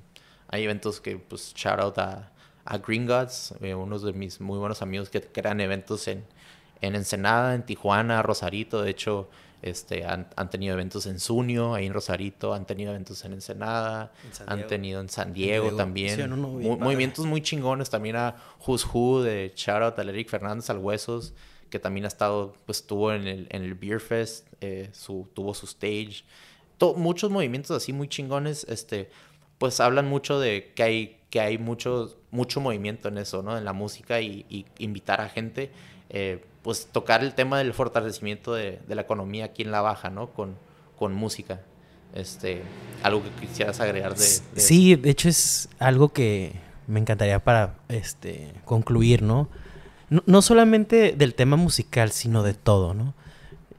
hay 0.49 0.63
eventos 0.63 0.99
que, 0.99 1.17
pues, 1.17 1.53
shout 1.55 1.79
out 1.79 1.97
a, 1.97 2.31
a 2.65 2.77
Green 2.77 3.07
Gods, 3.07 3.55
eh, 3.61 3.73
unos 3.73 4.03
de 4.03 4.11
mis 4.13 4.41
muy 4.41 4.57
buenos 4.59 4.81
amigos 4.81 5.09
que 5.09 5.21
crean 5.21 5.61
eventos 5.61 6.07
en, 6.09 6.25
en 6.81 6.95
Ensenada, 6.95 7.55
en 7.55 7.63
Tijuana, 7.63 8.21
Rosarito. 8.21 8.81
De 8.81 8.91
hecho, 8.91 9.29
este, 9.61 10.05
han, 10.05 10.27
han 10.35 10.49
tenido 10.49 10.73
eventos 10.73 11.05
en 11.05 11.19
Zunio, 11.19 11.73
ahí 11.73 11.85
en 11.85 11.93
Rosarito, 11.93 12.53
han 12.53 12.65
tenido 12.65 12.91
eventos 12.91 13.23
en 13.23 13.33
Ensenada, 13.33 14.11
En 14.41 14.49
han 14.49 14.67
tenido 14.67 14.99
en 14.99 15.07
San 15.07 15.33
Diego, 15.33 15.65
Diego. 15.65 15.77
también. 15.77 16.07
Hicieron 16.13 16.33
uno 16.33 16.57
bien 16.57 16.79
movimientos 16.79 17.25
muy 17.25 17.41
chingones 17.41 17.89
también 17.89 18.15
a 18.17 18.35
Who's 18.65 18.85
Who 18.91 19.21
de 19.23 19.53
shout 19.55 19.83
out 19.83 19.99
al 19.99 20.09
Eric 20.09 20.29
Fernández 20.29 20.69
al 20.69 20.79
Huesos, 20.79 21.33
que 21.71 21.79
también 21.79 22.05
ha 22.05 22.07
estado, 22.09 22.53
pues 22.67 22.79
estuvo 22.79 23.11
en 23.11 23.27
el, 23.27 23.47
en 23.49 23.63
el 23.63 23.73
Beer 23.73 23.99
Fest, 23.99 24.47
eh, 24.59 24.91
tuvo 25.33 25.55
su 25.55 25.65
stage. 25.65 26.23
Muchos 26.95 27.31
movimientos 27.31 27.71
así 27.71 27.93
muy 27.93 28.07
chingones, 28.07 28.65
este, 28.69 29.09
pues 29.57 29.79
hablan 29.79 30.07
mucho 30.07 30.39
de 30.39 30.71
que 30.75 30.83
hay, 30.83 31.19
que 31.29 31.39
hay 31.39 31.57
mucho, 31.57 32.17
mucho 32.29 32.59
movimiento 32.59 33.07
en 33.07 33.17
eso, 33.17 33.41
¿no? 33.41 33.57
En 33.57 33.65
la 33.65 33.73
música 33.73 34.19
y, 34.21 34.65
invitar 34.79 35.21
a 35.21 35.29
gente, 35.29 35.71
eh, 36.09 36.43
pues 36.61 36.87
tocar 36.91 37.23
el 37.23 37.33
tema 37.33 37.59
del 37.59 37.73
fortalecimiento 37.73 38.53
de, 38.53 38.79
de 38.87 38.95
la 38.95 39.01
economía 39.01 39.45
aquí 39.45 39.61
en 39.61 39.71
La 39.71 39.81
Baja, 39.81 40.09
¿no? 40.09 40.33
Con, 40.33 40.57
con 40.97 41.13
música. 41.13 41.61
Este, 42.13 42.61
algo 43.03 43.23
que 43.23 43.29
quisieras 43.47 43.79
agregar 43.79 44.15
de, 44.15 44.25
de 44.25 44.61
sí, 44.61 44.95
de 44.95 45.09
hecho 45.09 45.29
es 45.29 45.69
algo 45.79 46.09
que 46.09 46.51
me 46.87 46.99
encantaría 46.99 47.41
para 47.41 47.75
este 47.87 48.53
concluir, 48.65 49.21
¿no? 49.21 49.47
No, 50.11 50.21
no 50.27 50.41
solamente 50.43 51.13
del 51.13 51.33
tema 51.33 51.55
musical, 51.55 52.11
sino 52.11 52.43
de 52.43 52.53
todo, 52.53 52.93
¿no? 52.93 53.15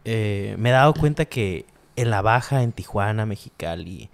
Eh, 0.05 0.57
me 0.59 0.71
he 0.71 0.73
dado 0.73 0.95
cuenta 0.95 1.27
que 1.27 1.67
en 1.95 2.11
la 2.11 2.23
baja, 2.23 2.63
en 2.63 2.73
Tijuana, 2.73 3.27
Mexicali, 3.27 4.11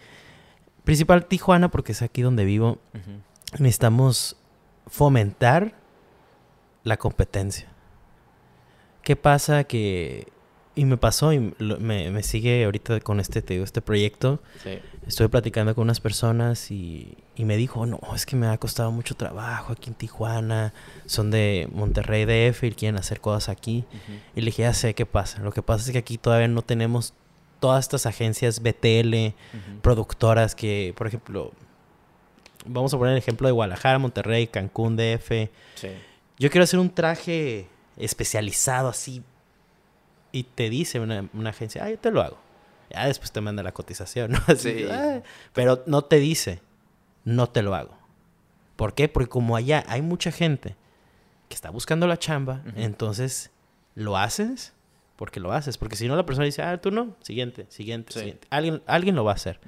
principal 0.85 1.27
Tijuana 1.27 1.71
porque 1.71 1.93
es 1.93 2.03
aquí 2.03 2.23
donde 2.23 2.45
vivo, 2.45 2.79
necesitamos 3.59 4.37
fomentar 4.89 5.75
la 6.83 6.97
competencia. 6.97 7.69
¿Qué 9.03 9.17
pasa? 9.17 9.65
Que... 9.65 10.27
Y 10.79 10.85
me 10.85 10.97
pasó 10.97 11.33
y 11.33 11.55
lo- 11.59 11.79
me, 11.79 12.11
me 12.11 12.23
sigue 12.23 12.65
ahorita 12.65 13.01
con 13.01 13.19
este, 13.21 13.43
te 13.43 13.55
digo, 13.55 13.65
este 13.65 13.81
proyecto. 13.83 14.41
Sí. 14.63 14.79
Estuve 15.07 15.29
platicando 15.29 15.75
con 15.75 15.83
unas 15.83 16.01
personas 16.01 16.71
y, 16.71 17.17
y 17.35 17.45
me 17.45 17.57
dijo, 17.57 17.85
no, 17.87 17.99
es 18.15 18.27
que 18.27 18.37
me 18.37 18.47
ha 18.47 18.57
costado 18.59 18.93
mucho 18.93 19.17
trabajo 19.17 19.73
aquí 19.73 19.89
en 19.91 19.95
Tijuana. 19.95 20.73
Son 21.07 21.31
de 21.31 21.69
Monterrey 21.73 22.25
DF 22.27 22.63
y 22.65 22.73
quieren 22.73 22.97
hacer 22.99 23.21
cosas 23.21 23.49
aquí. 23.49 23.85
Y 24.37 24.41
le 24.41 24.47
dije, 24.47 24.63
ya 24.63 24.73
sé 24.75 24.95
qué 24.95 25.05
pasa. 25.07 25.41
Lo 25.41 25.51
que 25.53 25.63
pasa 25.63 25.85
es 25.87 25.91
que 25.93 25.99
aquí 25.99 26.17
todavía 26.19 26.47
no 26.49 26.63
tenemos 26.63 27.13
todas 27.61 27.85
estas 27.85 28.07
agencias 28.07 28.61
BTL, 28.63 29.35
productoras 29.83 30.55
que, 30.55 30.95
por 30.97 31.07
ejemplo, 31.09 31.53
vamos 32.67 32.93
a 32.95 32.99
poner 32.99 33.13
el 33.15 33.19
ejemplo 33.19 33.49
de 33.49 33.53
Guadalajara, 33.53 33.99
Monterrey, 33.99 34.47
Cancún, 34.47 34.97
DF. 34.97 35.49
Sí. 35.75 35.89
Yo 36.39 36.51
quiero 36.51 36.63
hacer 36.65 36.79
un 36.79 36.91
traje 36.91 37.67
especializado 37.97 38.89
así. 38.89 39.23
Y 40.33 40.45
te 40.45 40.69
dice 40.71 41.01
una, 41.01 41.29
una 41.33 41.51
agencia, 41.51 41.85
ah, 41.85 41.91
yo 41.91 41.99
te 41.99 42.11
lo 42.11 42.21
hago. 42.23 42.39
Ya 42.91 43.07
después 43.07 43.33
te 43.33 43.41
manda 43.41 43.63
la 43.63 43.73
cotización, 43.73 44.33
¿no? 44.33 44.39
Así, 44.47 44.71
Sí. 44.81 44.87
"Ah", 44.91 45.23
pero 45.53 45.83
no 45.87 46.03
te 46.03 46.17
dice, 46.19 46.61
no 47.25 47.49
te 47.49 47.63
lo 47.63 47.75
hago. 47.75 47.97
¿Por 48.77 48.95
qué? 48.95 49.09
Porque 49.09 49.29
como 49.31 49.57
allá 49.57 49.85
hay 49.89 50.03
mucha 50.03 50.31
gente 50.31 50.77
que 51.49 51.55
está 51.55 51.71
buscando 51.71 52.07
la 52.07 52.19
chamba, 52.19 52.63
entonces 52.77 53.51
lo 53.95 54.17
haces 54.17 54.73
porque 55.17 55.41
lo 55.41 55.53
haces. 55.53 55.79
Porque 55.79 55.97
si 55.97 56.07
no, 56.07 56.15
la 56.15 56.25
persona 56.25 56.45
dice, 56.45 56.63
ah, 56.63 56.81
tú 56.81 56.91
no, 56.93 57.17
siguiente, 57.23 57.67
siguiente, 57.71 58.13
Sí. 58.13 58.19
siguiente. 58.21 58.47
Alguien, 58.51 58.83
alguien 58.87 59.17
lo 59.17 59.25
va 59.25 59.33
a 59.33 59.35
hacer. 59.35 59.59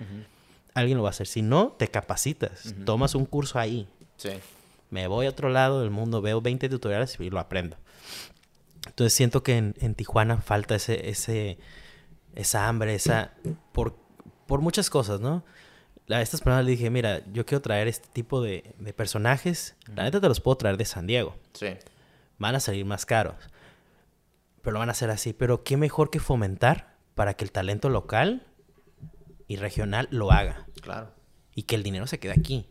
Alguien 0.75 0.97
lo 0.99 1.03
va 1.03 1.09
a 1.09 1.11
hacer. 1.11 1.27
Si 1.27 1.43
no, 1.43 1.75
te 1.77 1.89
capacitas. 1.89 2.73
Tomas 2.85 3.15
un 3.17 3.25
curso 3.27 3.59
ahí. 3.59 3.89
Sí. 4.17 4.31
Me 4.91 5.07
voy 5.09 5.27
a 5.27 5.31
otro 5.31 5.49
lado 5.49 5.81
del 5.81 5.91
mundo, 5.91 6.21
veo 6.23 6.41
20 6.41 6.69
tutoriales 6.69 7.19
y 7.19 7.31
lo 7.31 7.41
aprendo. 7.41 7.77
Entonces 8.87 9.13
siento 9.15 9.43
que 9.43 9.57
en, 9.57 9.75
en 9.81 9.95
Tijuana 9.95 10.39
falta 10.39 10.75
ese, 10.75 11.11
ese, 11.11 11.59
esa 12.35 12.69
hambre, 12.69 12.95
esa... 12.95 13.35
Por, 13.73 13.97
por 14.47 14.61
muchas 14.61 14.91
cosas, 14.91 15.21
¿no? 15.21 15.45
A 16.09 16.23
estas 16.23 16.41
personas 16.41 16.65
le 16.65 16.73
dije, 16.73 16.91
mira, 16.91 17.23
yo 17.33 17.47
quiero 17.47 17.63
traer 17.63 17.87
este 17.87 18.09
tipo 18.09 18.43
de, 18.43 18.75
de 18.79 18.93
personajes. 18.93 19.77
La 19.95 20.03
neta 20.03 20.21
te 20.21 20.29
los 20.29 20.41
puedo 20.41 20.57
traer 20.57 20.77
de 20.77 20.85
San 20.85 21.07
Diego. 21.07 21.37
Sí. 21.53 21.69
Van 22.39 22.55
a 22.55 22.61
salir 22.61 22.85
más 22.85 23.07
caros. 23.07 23.37
Pero 24.63 24.73
lo 24.75 24.79
van 24.81 24.89
a 24.89 24.93
hacer 24.93 25.11
así. 25.11 25.33
Pero 25.33 25.63
qué 25.63 25.77
mejor 25.77 26.11
que 26.11 26.19
fomentar 26.19 26.97
para 27.15 27.35
que 27.35 27.45
el 27.45 27.53
talento 27.53 27.91
local 27.91 28.47
y 29.47 29.57
regional 29.57 30.09
lo 30.11 30.33
haga. 30.33 30.67
Claro. 30.81 31.13
y 31.55 31.65
que 31.65 31.75
el 31.75 31.83
dinero 31.83 32.07
se 32.07 32.19
quede 32.19 32.33
aquí, 32.33 32.67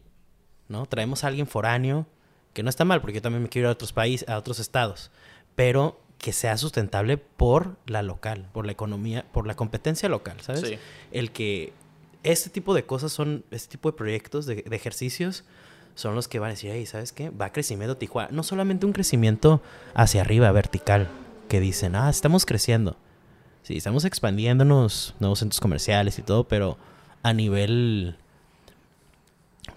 ¿no? 0.68 0.86
Traemos 0.86 1.24
a 1.24 1.28
alguien 1.28 1.48
foráneo, 1.48 2.08
que 2.54 2.64
no 2.64 2.70
está 2.70 2.86
mal, 2.86 3.02
porque 3.02 3.16
yo 3.16 3.22
también 3.22 3.44
me 3.44 3.50
quiero 3.50 3.68
ir 3.68 3.70
a 3.70 3.74
otros 3.74 3.94
países, 3.94 4.28
a 4.28 4.38
otros 4.38 4.60
estados, 4.60 5.12
pero 5.56 6.00
que 6.18 6.34
sea 6.34 6.58
sustentable 6.58 7.18
por 7.18 7.78
la 7.86 8.02
local, 8.02 8.50
por 8.52 8.66
la 8.66 8.72
economía, 8.74 9.26
por 9.32 9.48
la 9.48 9.56
competencia 9.56 10.10
local, 10.10 10.38
¿sabes? 10.42 10.62
Sí. 10.62 10.78
El 11.12 11.32
que 11.32 11.74
este 12.24 12.50
tipo 12.50 12.74
de 12.74 12.84
cosas 12.84 13.12
son, 13.12 13.46
este 13.52 13.72
tipo 13.72 13.90
de 13.92 13.98
proyectos, 13.98 14.46
de, 14.46 14.56
de 14.64 14.76
ejercicios, 14.76 15.46
son 15.96 16.16
los 16.16 16.28
que 16.28 16.40
van 16.40 16.50
a 16.50 16.52
decir, 16.52 16.72
hey, 16.74 16.86
¿sabes 16.86 17.12
qué? 17.12 17.30
Va 17.30 17.52
crecimiento 17.52 17.98
Tijuana. 17.98 18.30
No 18.32 18.44
solamente 18.44 18.86
un 18.86 18.94
crecimiento 18.94 19.62
hacia 19.94 20.22
arriba, 20.22 20.52
vertical, 20.52 21.10
que 21.48 21.60
dicen, 21.60 21.96
ah, 21.96 22.10
estamos 22.10 22.46
creciendo. 22.46 22.98
Sí, 23.64 23.78
estamos 23.78 24.06
expandiéndonos, 24.06 25.16
nuevos 25.20 25.40
centros 25.40 25.60
comerciales 25.60 26.18
y 26.20 26.22
todo, 26.22 26.48
pero 26.48 26.78
a 27.24 27.34
nivel 27.34 28.18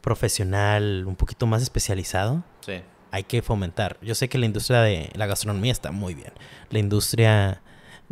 profesional, 0.00 1.04
un 1.06 1.16
poquito 1.16 1.46
más 1.46 1.62
especializado, 1.62 2.42
Sí. 2.64 2.80
Hay 3.12 3.22
que 3.24 3.42
fomentar. 3.42 3.98
Yo 4.02 4.14
sé 4.16 4.28
que 4.28 4.38
la 4.38 4.46
industria 4.46 4.80
de 4.80 5.10
la 5.14 5.26
gastronomía 5.26 5.70
está 5.70 5.92
muy 5.92 6.14
bien. 6.14 6.32
La 6.70 6.78
industria 6.80 7.62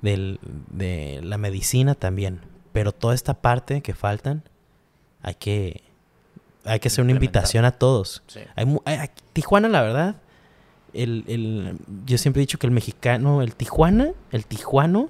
del- 0.00 0.38
de 0.70 1.20
la 1.24 1.36
medicina 1.38 1.94
también. 1.96 2.40
Pero 2.72 2.92
toda 2.92 3.14
esta 3.14 3.34
parte 3.34 3.80
que 3.80 3.94
faltan, 3.94 4.44
hay 5.22 5.34
que, 5.34 5.82
hay 6.64 6.78
que 6.78 6.88
hacer 6.88 7.02
una 7.02 7.12
invitación 7.12 7.64
a 7.64 7.72
todos. 7.72 8.22
Sí. 8.28 8.40
Hay 8.54 8.66
Tijuana, 9.32 9.68
la 9.68 9.82
verdad, 9.82 10.16
el, 10.92 11.24
el- 11.26 11.78
yo 12.06 12.18
siempre 12.18 12.40
he 12.40 12.44
dicho 12.44 12.58
que 12.58 12.66
el 12.66 12.72
mexicano, 12.72 13.42
el 13.42 13.54
Tijuana, 13.56 14.12
el 14.30 14.46
tijuano, 14.46 15.08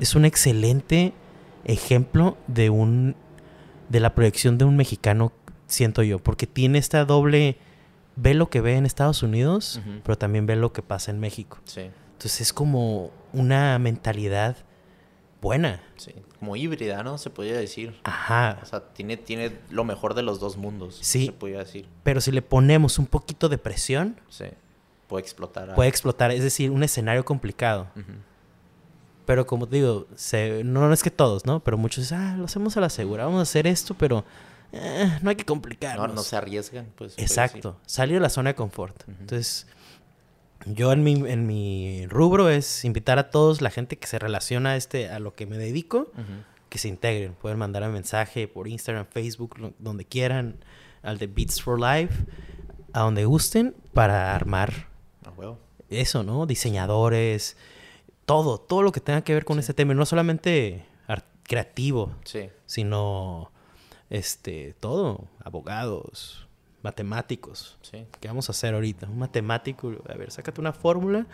es 0.00 0.16
un 0.16 0.24
excelente 0.24 1.12
ejemplo 1.64 2.36
de 2.48 2.68
un 2.70 3.14
de 3.88 4.00
la 4.00 4.12
proyección 4.14 4.58
de 4.58 4.64
un 4.64 4.76
mexicano, 4.76 5.32
siento 5.66 6.02
yo, 6.02 6.18
porque 6.18 6.46
tiene 6.48 6.78
esta 6.78 7.04
doble 7.04 7.56
ve 8.20 8.34
lo 8.34 8.50
que 8.50 8.60
ve 8.60 8.76
en 8.76 8.84
Estados 8.86 9.22
Unidos, 9.22 9.80
pero 10.04 10.18
también 10.18 10.46
ve 10.46 10.56
lo 10.56 10.72
que 10.72 10.82
pasa 10.82 11.10
en 11.10 11.20
México. 11.20 11.58
Sí. 11.64 11.82
Entonces 12.12 12.40
es 12.40 12.52
como 12.52 13.10
una 13.32 13.78
mentalidad 13.78 14.56
buena. 15.40 15.80
Sí. 15.96 16.12
Como 16.40 16.56
híbrida, 16.56 17.02
¿no? 17.04 17.16
Se 17.18 17.30
podría 17.30 17.56
decir. 17.56 17.96
Ajá. 18.04 18.58
O 18.62 18.66
sea, 18.66 18.80
tiene, 18.92 19.16
tiene 19.16 19.56
lo 19.70 19.84
mejor 19.84 20.14
de 20.14 20.22
los 20.22 20.40
dos 20.40 20.56
mundos. 20.56 20.98
Sí. 21.00 21.26
Se 21.26 21.32
podría 21.32 21.58
decir. 21.60 21.86
Pero 22.02 22.20
si 22.20 22.32
le 22.32 22.42
ponemos 22.42 22.98
un 22.98 23.06
poquito 23.06 23.48
de 23.48 23.58
presión, 23.58 24.20
Sí. 24.28 24.46
Puede 25.06 25.22
explotar. 25.22 25.70
a- 25.70 25.74
puede 25.74 25.88
explotar, 25.88 26.30
es 26.32 26.42
decir, 26.42 26.70
un 26.70 26.82
escenario 26.82 27.24
complicado. 27.24 27.86
Pero 29.26 29.46
como 29.46 29.66
te 29.66 29.76
digo, 29.76 30.06
se, 30.16 30.64
no, 30.64 30.86
no 30.88 30.92
es 30.92 31.02
que 31.02 31.10
todos, 31.10 31.44
¿no? 31.46 31.60
Pero 31.60 31.76
muchos 31.76 32.04
dicen, 32.04 32.18
ah, 32.18 32.36
lo 32.36 32.44
hacemos 32.46 32.76
a 32.76 32.80
la 32.80 32.88
segura, 32.90 33.24
vamos 33.26 33.38
a 33.40 33.42
hacer 33.42 33.66
esto, 33.66 33.94
pero 33.94 34.24
eh, 34.72 35.18
no 35.22 35.30
hay 35.30 35.36
que 35.36 35.42
No, 35.42 35.46
complicarnos. 35.46 36.14
no 36.14 36.22
se 36.22 36.36
arriesgan, 36.36 36.86
pues. 36.96 37.14
Exacto, 37.18 37.78
salir 37.86 38.14
de 38.16 38.20
la 38.20 38.28
zona 38.30 38.50
de 38.50 38.54
confort. 38.54 39.02
Entonces, 39.08 39.66
yo 40.66 40.92
en 40.92 41.02
mi, 41.02 41.12
en 41.14 41.46
mi 41.46 42.06
rubro 42.08 42.48
es 42.50 42.84
invitar 42.84 43.18
a 43.18 43.30
todos, 43.30 43.60
la 43.62 43.70
gente 43.70 43.96
que 43.96 44.06
se 44.06 44.18
relaciona 44.18 44.70
a, 44.70 44.76
este, 44.76 45.08
a 45.10 45.18
lo 45.18 45.34
que 45.34 45.46
me 45.46 45.56
dedico, 45.58 46.10
que 46.68 46.78
se 46.78 46.88
integren. 46.88 47.34
Pueden 47.34 47.58
mandar 47.58 47.82
un 47.84 47.92
mensaje 47.92 48.46
por 48.48 48.68
Instagram, 48.68 49.06
Facebook, 49.10 49.74
donde 49.78 50.04
quieran, 50.04 50.56
al 51.02 51.18
de 51.18 51.26
Beats 51.28 51.62
for 51.62 51.80
Life, 51.80 52.24
a 52.92 53.00
donde 53.00 53.24
gusten, 53.24 53.74
para 53.94 54.34
armar 54.34 54.88
eso, 55.88 56.22
¿no? 56.22 56.44
Diseñadores, 56.44 57.56
todo, 58.26 58.58
todo 58.58 58.82
lo 58.82 58.92
que 58.92 59.00
tenga 59.00 59.22
que 59.22 59.32
ver 59.32 59.44
con 59.46 59.58
este 59.58 59.72
tema. 59.72 59.94
No 59.94 60.04
solamente 60.04 60.84
creativo, 61.44 62.12
Sí. 62.24 62.50
sino 62.66 63.50
este, 64.10 64.74
todo, 64.80 65.28
abogados, 65.44 66.46
matemáticos. 66.82 67.78
Sí. 67.82 68.06
¿Qué 68.20 68.28
vamos 68.28 68.48
a 68.48 68.52
hacer 68.52 68.74
ahorita? 68.74 69.06
Un 69.06 69.18
matemático, 69.18 69.92
a 70.08 70.14
ver, 70.14 70.30
sácate 70.30 70.60
una 70.60 70.72
fórmula 70.72 71.26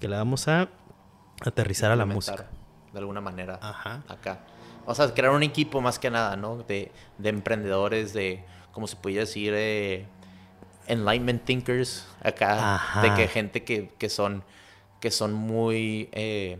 que 0.00 0.08
la 0.08 0.18
vamos 0.18 0.48
a 0.48 0.68
aterrizar 1.44 1.90
a 1.90 1.96
la 1.96 2.06
música. 2.06 2.48
De 2.92 2.98
alguna 2.98 3.20
manera. 3.20 3.58
Ajá. 3.62 4.04
Acá. 4.08 4.44
O 4.84 4.94
sea, 4.94 5.12
crear 5.14 5.32
un 5.32 5.42
equipo 5.42 5.80
más 5.80 5.98
que 5.98 6.10
nada, 6.10 6.36
¿no? 6.36 6.58
De, 6.58 6.92
de 7.18 7.28
emprendedores, 7.28 8.12
de, 8.12 8.44
como 8.72 8.86
se 8.86 8.96
podría 8.96 9.20
decir, 9.20 9.52
eh, 9.56 10.06
enlightenment 10.86 11.44
thinkers 11.44 12.06
acá. 12.22 12.74
Ajá. 12.74 13.02
De 13.02 13.14
que 13.14 13.28
gente 13.28 13.64
que, 13.64 13.90
que 13.98 14.08
son, 14.08 14.44
que 15.00 15.10
son 15.10 15.32
muy, 15.32 16.08
eh, 16.12 16.58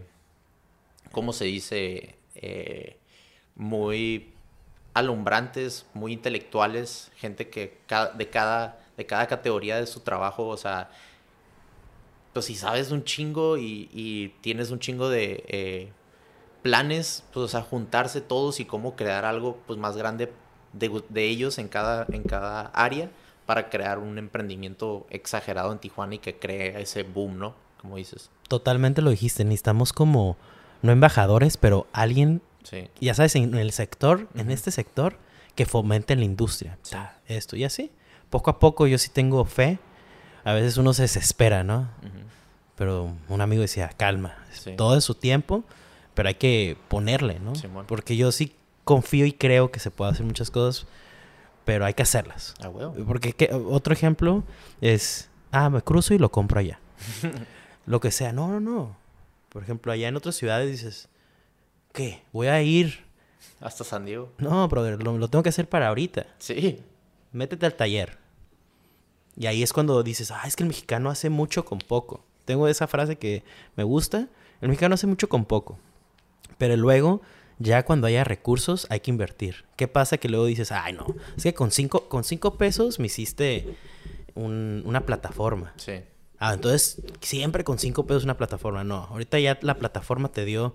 ¿cómo 1.11 1.33
se 1.33 1.45
dice? 1.45 2.17
Eh, 2.35 2.99
muy 3.55 4.32
alumbrantes, 4.95 5.87
muy 5.95 6.13
intelectuales, 6.13 7.11
gente 7.17 7.49
que 7.49 7.79
de 8.15 8.31
cada, 8.31 8.79
de 8.97 9.07
cada 9.07 9.27
categoría 9.27 9.77
de 9.77 9.87
su 9.87 10.01
trabajo, 10.01 10.49
o 10.49 10.57
sea, 10.57 10.91
pues 12.33 12.47
si 12.47 12.55
sabes 12.55 12.91
un 12.91 13.05
chingo 13.05 13.59
y, 13.59 13.91
y 13.93 14.29
tienes 14.41 14.71
un 14.71 14.79
chingo 14.79 15.09
de 15.09 15.45
eh, 15.49 15.93
planes, 16.63 17.25
pues 17.33 17.45
o 17.45 17.49
sea, 17.49 17.63
juntarse 17.63 18.21
todos 18.21 18.61
y 18.61 18.65
cómo 18.65 18.97
crear 18.97 19.25
algo 19.25 19.59
pues 19.67 19.79
más 19.79 19.97
grande 19.97 20.33
de, 20.73 21.03
de 21.09 21.29
ellos 21.29 21.59
en 21.59 21.69
cada, 21.69 22.07
en 22.11 22.23
cada 22.23 22.67
área 22.67 23.11
para 23.47 23.69
crear 23.69 23.99
un 23.99 24.19
emprendimiento 24.19 25.07
exagerado 25.11 25.73
en 25.73 25.79
Tijuana 25.79 26.15
y 26.15 26.19
que 26.19 26.39
cree 26.39 26.81
ese 26.81 27.03
boom, 27.03 27.39
¿no? 27.39 27.55
Como 27.81 27.97
dices. 27.97 28.31
Totalmente 28.49 29.03
lo 29.03 29.11
dijiste, 29.11 29.45
necesitamos 29.45 29.93
como, 29.93 30.37
no 30.83 30.93
embajadores, 30.93 31.57
pero 31.57 31.87
alguien, 31.93 32.41
Sí. 32.65 32.89
ya 33.01 33.15
sabes, 33.15 33.35
en 33.37 33.55
el 33.55 33.73
sector, 33.73 34.29
en 34.35 34.51
este 34.51 34.71
sector, 34.71 35.17
que 35.55 35.67
fomente 35.67 36.15
la 36.17 36.25
industria. 36.25 36.79
Sí. 36.83 36.97
Esto 37.27 37.57
y 37.57 37.65
así. 37.65 37.91
Poco 38.31 38.51
a 38.51 38.59
poco 38.59 38.87
yo 38.87 38.99
sí 38.99 39.11
tengo 39.11 39.45
fe. 39.45 39.79
A 40.45 40.53
veces 40.55 40.77
uno 40.77 40.93
se 40.95 41.03
desespera, 41.03 41.63
¿no? 41.65 41.91
Ujú. 42.03 42.19
Pero 42.77 43.15
un 43.29 43.41
amigo 43.41 43.63
decía, 43.63 43.89
calma, 43.97 44.37
Sí. 44.53 44.75
todo 44.77 44.97
es 44.97 45.05
su 45.05 45.15
tiempo, 45.15 45.63
pero 46.15 46.29
hay 46.29 46.35
que 46.37 46.77
ponerle, 46.89 47.39
¿no? 47.39 47.55
Simón. 47.55 47.85
Porque 47.87 48.17
yo 48.17 48.33
sí 48.33 48.55
confío 48.85 49.27
y 49.27 49.33
creo 49.33 49.71
que 49.71 49.79
se 49.79 49.91
puede 49.91 50.11
hacer 50.13 50.25
muchas 50.27 50.51
cosas, 50.51 50.87
pero 51.65 51.85
hay 51.85 51.95
que 51.95 52.03
hacerlas. 52.03 52.55
Ah, 52.63 52.69
huevo. 52.71 52.95
Porque 53.07 53.35
¿qué? 53.35 53.51
otro 53.53 53.93
ejemplo 53.93 54.43
es, 54.81 55.29
ah, 55.53 55.69
me 55.71 55.83
cruzo 55.83 56.15
y 56.15 56.19
lo 56.19 56.31
compro 56.33 56.59
allá. 56.61 56.81
lo 57.87 58.01
que 58.01 58.11
sea, 58.11 58.33
no, 58.33 58.49
no, 58.49 58.59
no. 58.61 58.97
Por 59.51 59.63
ejemplo, 59.63 59.93
allá 59.93 60.09
en 60.09 60.17
otras 60.17 60.35
ciudades 60.35 60.71
dices, 60.71 61.09
¿qué? 61.93 62.23
Voy 62.33 62.47
a 62.49 62.61
ir. 62.63 63.05
Hasta 63.61 63.85
San 63.85 64.05
Diego. 64.05 64.33
No, 64.39 64.67
brother, 64.69 65.03
lo, 65.03 65.19
lo 65.19 65.29
tengo 65.29 65.43
que 65.43 65.49
hacer 65.51 65.69
para 65.69 65.89
ahorita. 65.89 66.27
Sí. 66.39 66.81
Métete 67.33 67.67
al 67.67 67.75
taller. 67.75 68.19
Y 69.37 69.47
ahí 69.47 69.63
es 69.63 69.73
cuando 69.73 70.03
dices, 70.03 70.31
ah, 70.31 70.43
es 70.47 70.57
que 70.57 70.63
el 70.65 70.69
mexicano 70.69 71.11
hace 71.11 71.31
mucho 71.31 71.65
con 71.65 71.79
poco. 71.79 72.25
Tengo 72.45 72.69
esa 72.69 72.87
frase 72.87 73.17
que 73.17 73.45
me 73.77 73.85
gusta. 73.85 74.29
El 74.61 74.69
mexicano 74.69 74.95
hace 74.95 75.07
mucho 75.07 75.29
con 75.29 75.45
poco. 75.45 75.79
Pero 76.59 76.77
luego, 76.77 77.23
ya 77.59 77.85
cuando 77.85 78.07
haya 78.09 78.25
recursos, 78.25 78.87
hay 78.91 79.01
que 79.01 79.11
invertir. 79.11 79.65
¿Qué 79.77 79.89
pasa? 79.89 80.19
Que 80.19 80.29
luego 80.29 80.47
dices, 80.47 80.71
ay, 80.73 80.93
no. 80.93 81.07
Es 81.37 81.45
que 81.45 81.55
con 81.55 81.71
cinco, 81.71 82.09
con 82.09 82.25
cinco 82.25 82.59
pesos 82.59 82.99
me 82.99 83.07
hiciste 83.07 83.77
un- 84.35 84.83
una 84.85 85.07
plataforma. 85.07 85.73
Sí. 85.77 85.93
Ah, 86.39 86.55
entonces 86.55 87.01
siempre 87.21 87.63
con 87.65 87.79
cinco 87.79 88.07
pesos 88.07 88.25
una 88.25 88.37
plataforma. 88.37 88.83
No, 88.85 89.05
ahorita 89.05 89.39
ya 89.39 89.59
la 89.63 89.77
plataforma 89.79 90.31
te 90.31 90.45
dio 90.45 90.75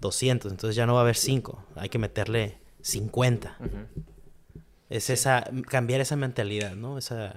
200, 0.00 0.50
entonces 0.52 0.76
ya 0.76 0.86
no 0.86 0.94
va 0.94 1.00
a 1.00 1.02
haber 1.02 1.16
cinco. 1.16 1.64
Hay 1.76 1.88
que 1.88 1.98
meterle 1.98 2.58
50. 2.82 3.56
Ujú. 3.60 4.02
Es 4.88 5.08
esa, 5.10 5.44
cambiar 5.68 6.00
esa 6.00 6.16
mentalidad, 6.16 6.74
¿no? 6.74 6.98
Esa... 6.98 7.28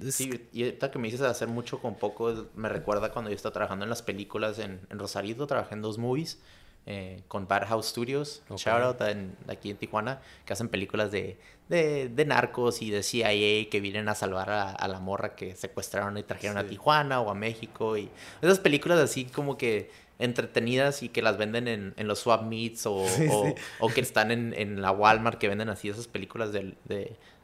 es- 0.00 0.14
Sí, 0.16 0.48
y 0.52 0.64
ahorita 0.64 0.90
que 0.90 0.98
me 0.98 1.06
dices 1.06 1.20
hacer 1.22 1.46
mucho 1.48 1.78
con 1.78 1.94
poco, 1.94 2.46
me 2.56 2.68
recuerda 2.68 3.12
cuando 3.12 3.30
yo 3.30 3.36
estaba 3.36 3.52
trabajando 3.52 3.84
en 3.84 3.90
las 3.90 4.02
películas 4.02 4.58
en, 4.58 4.80
en 4.90 4.98
Rosarito, 4.98 5.46
trabajé 5.46 5.74
en 5.74 5.82
dos 5.82 5.98
movies 5.98 6.40
eh, 6.86 7.22
con 7.28 7.46
Bad 7.46 7.68
House 7.68 7.86
Studios, 7.86 8.42
Ok. 8.48 8.58
shout 8.58 8.82
out 8.82 9.00
en- 9.02 9.36
aquí 9.48 9.70
en 9.70 9.76
Tijuana, 9.76 10.20
que 10.44 10.52
hacen 10.52 10.68
películas 10.68 11.12
de, 11.12 11.38
de, 11.68 12.08
de 12.08 12.24
narcos 12.26 12.82
y 12.82 12.90
de 12.90 13.02
CIA 13.04 13.70
que 13.70 13.80
vienen 13.80 14.08
a 14.08 14.14
salvar 14.16 14.50
a, 14.50 14.70
a 14.72 14.88
la 14.88 14.98
morra 14.98 15.34
que 15.36 15.54
secuestraron 15.54 16.18
y 16.18 16.22
trajeron 16.24 16.58
a. 16.58 16.66
Tijuana 16.66 17.20
o 17.20 17.30
a 17.30 17.34
México. 17.34 17.96
y 17.96 18.10
Esas 18.42 18.58
películas 18.58 18.98
así 18.98 19.24
como 19.26 19.56
que 19.56 19.90
entretenidas 20.18 21.02
y 21.02 21.08
que 21.08 21.22
las 21.22 21.36
venden 21.36 21.68
en, 21.68 21.94
en 21.96 22.08
los 22.08 22.20
swap 22.20 22.42
meets 22.44 22.86
o, 22.86 23.04
Sí, 23.08 23.26
o- 23.30 23.46
sí. 23.46 23.54
o 23.80 23.88
que 23.88 24.00
están 24.00 24.30
en, 24.30 24.54
en 24.56 24.80
la 24.82 24.90
Walmart 24.92 25.38
que 25.38 25.48
venden 25.48 25.68
así 25.68 25.88
esas 25.88 26.06
películas 26.08 26.52
de, 26.52 26.74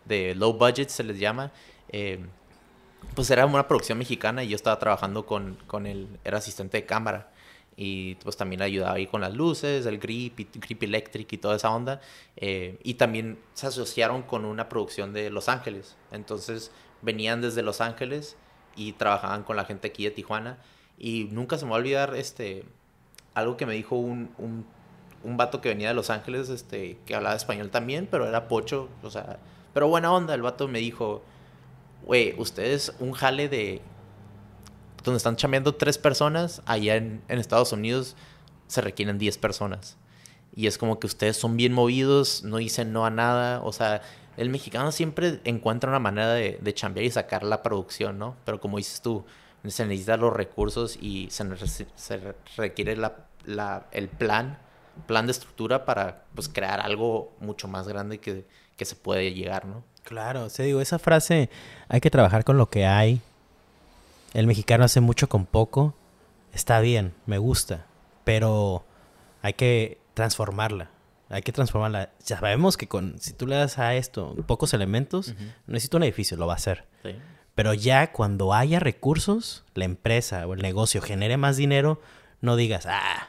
de 0.05 0.34
low 0.34 0.52
budget 0.55 0.88
se 0.88 1.02
les 1.05 1.18
llama. 1.18 1.52
Eh, 1.90 2.20
pues 3.14 3.30
era 3.30 3.47
una 3.47 3.66
producción 3.66 3.98
mexicana 3.98 4.44
y 4.44 4.48
yo 4.48 4.56
estaba 4.56 4.78
trabajando 4.78 5.24
con, 5.26 5.56
con 5.66 5.86
el, 5.86 6.06
era 6.24 6.38
asistente 6.38 6.76
de 6.78 6.86
cámara 6.86 7.30
y 7.76 8.16
pues 8.16 8.36
también 8.36 8.60
ayudaba 8.60 8.94
ahí 8.97 9.06
con 9.06 9.22
las 9.22 9.34
luces, 9.34 9.86
el 9.86 9.98
grip, 9.98 10.38
y, 10.40 10.48
grip 10.55 10.82
electric 10.82 11.32
y 11.32 11.38
toda 11.38 11.56
esa 11.56 11.70
onda. 11.70 12.01
Eh, 12.36 12.78
y 12.82 12.94
también 12.94 13.38
se 13.55 13.66
asociaron 13.68 14.22
con 14.22 14.44
una 14.44 14.68
producción 14.68 15.12
de 15.14 15.30
Los 15.30 15.48
Ángeles. 15.48 15.97
Entonces 16.12 16.72
venían 17.01 17.40
desde 17.40 17.62
Los 17.62 17.80
Ángeles 17.80 18.36
y 18.76 18.92
trabajaban 18.92 19.44
con 19.44 19.56
la 19.56 19.64
gente 19.64 19.88
aquí 19.88 20.05
de 20.05 20.10
Tijuana. 20.10 20.59
Y 21.01 21.28
nunca 21.32 21.56
se 21.56 21.64
me 21.64 21.70
va 21.70 21.78
a 21.78 21.81
olvidar 21.81 22.14
este, 22.14 22.64
algo 23.35 23.56
que 23.56 23.64
me 23.64 23.72
dijo 23.72 23.97
un, 23.97 24.31
un, 24.36 24.66
un 25.24 25.36
vato 25.39 25.62
que 25.62 25.70
venía 25.70 25.89
de 25.89 25.94
Los 25.94 26.10
Ángeles, 26.10 26.51
este, 26.51 26.98
que 27.06 27.14
hablaba 27.14 27.35
español 27.35 27.70
también, 27.70 28.06
pero 28.09 28.28
era 28.28 28.48
pocho, 28.48 28.89
o 29.02 29.10
sea, 29.10 29.39
Pero 29.72 29.89
buena 29.89 30.12
onda, 30.12 30.35
el 30.35 30.43
vato 30.43 30.68
me 30.68 30.78
dijo, 30.78 31.22
güey, 32.05 32.35
ustedes 32.39 32.94
un 33.01 33.12
jale 33.12 33.48
de... 33.48 33.81
Donde 35.02 35.16
están 35.16 35.36
chambeando 35.36 35.74
tres 35.74 35.97
personas, 35.97 36.60
allá 36.66 36.97
en, 36.97 37.22
en 37.28 37.39
Estados 37.39 37.72
Unidos 37.72 38.14
se 38.66 38.82
requieren 38.82 39.16
10 39.16 39.39
personas. 39.39 39.97
Y 40.55 40.66
es 40.66 40.77
como 40.77 41.01
que 41.01 41.06
ustedes 41.06 41.39
son 41.39 41.56
bien 41.56 41.72
movidos, 41.72 42.44
no 42.44 42.59
dicen 42.59 42.93
no 42.93 43.06
a 43.06 43.10
nada. 43.10 43.62
O 43.62 43.72
sea, 43.72 44.02
el 44.36 44.51
mexicano 44.51 44.93
siempre 44.93 45.40
encuentra 45.44 45.89
una 45.89 46.01
manera 46.01 46.35
de, 46.35 46.59
de 46.60 46.74
chambear 46.74 47.06
y 47.06 47.10
sacar 47.10 47.44
la 47.44 47.62
producción, 47.62 48.18
¿no? 48.18 48.36
Pero 48.44 48.60
como 48.60 48.77
dices 48.77 49.01
tú, 49.01 49.24
se 49.66 49.86
necesitan 49.86 50.20
los 50.20 50.32
recursos 50.32 50.96
y 51.00 51.28
se, 51.30 51.44
se 51.94 52.34
requiere 52.56 52.96
la, 52.96 53.26
la, 53.44 53.86
el 53.92 54.08
plan, 54.08 54.58
plan 55.06 55.26
de 55.26 55.32
estructura 55.32 55.84
para 55.84 56.24
pues, 56.34 56.48
crear 56.48 56.80
algo 56.80 57.32
mucho 57.40 57.68
más 57.68 57.86
grande 57.86 58.18
que, 58.18 58.46
que 58.76 58.84
se 58.84 58.96
puede 58.96 59.32
llegar, 59.34 59.66
¿no? 59.66 59.84
Claro, 60.04 60.44
o 60.44 60.48
sea, 60.48 60.64
digo, 60.64 60.80
esa 60.80 60.98
frase, 60.98 61.50
hay 61.88 62.00
que 62.00 62.10
trabajar 62.10 62.44
con 62.44 62.56
lo 62.56 62.70
que 62.70 62.86
hay. 62.86 63.20
El 64.32 64.46
mexicano 64.46 64.84
hace 64.84 65.00
mucho 65.00 65.28
con 65.28 65.44
poco. 65.44 65.94
Está 66.52 66.80
bien, 66.80 67.12
me 67.26 67.38
gusta, 67.38 67.86
pero 68.24 68.84
hay 69.42 69.52
que 69.54 69.98
transformarla. 70.14 70.90
Hay 71.28 71.42
que 71.42 71.52
transformarla. 71.52 72.10
Ya 72.26 72.40
sabemos 72.40 72.76
que 72.76 72.88
con, 72.88 73.20
si 73.20 73.32
tú 73.32 73.46
le 73.46 73.56
das 73.56 73.78
a 73.78 73.94
esto 73.94 74.34
pocos 74.46 74.74
elementos, 74.74 75.34
necesito 75.66 75.96
un 75.96 76.02
edificio, 76.02 76.36
lo 76.36 76.46
va 76.46 76.54
a 76.54 76.56
hacer. 76.56 76.86
Pero 77.60 77.74
ya 77.74 78.10
cuando 78.10 78.54
haya 78.54 78.80
recursos, 78.80 79.64
la 79.74 79.84
empresa 79.84 80.46
o 80.46 80.54
el 80.54 80.62
negocio 80.62 81.02
genere 81.02 81.36
más 81.36 81.58
dinero, 81.58 82.00
no 82.40 82.56
digas, 82.56 82.86
ah, 82.88 83.28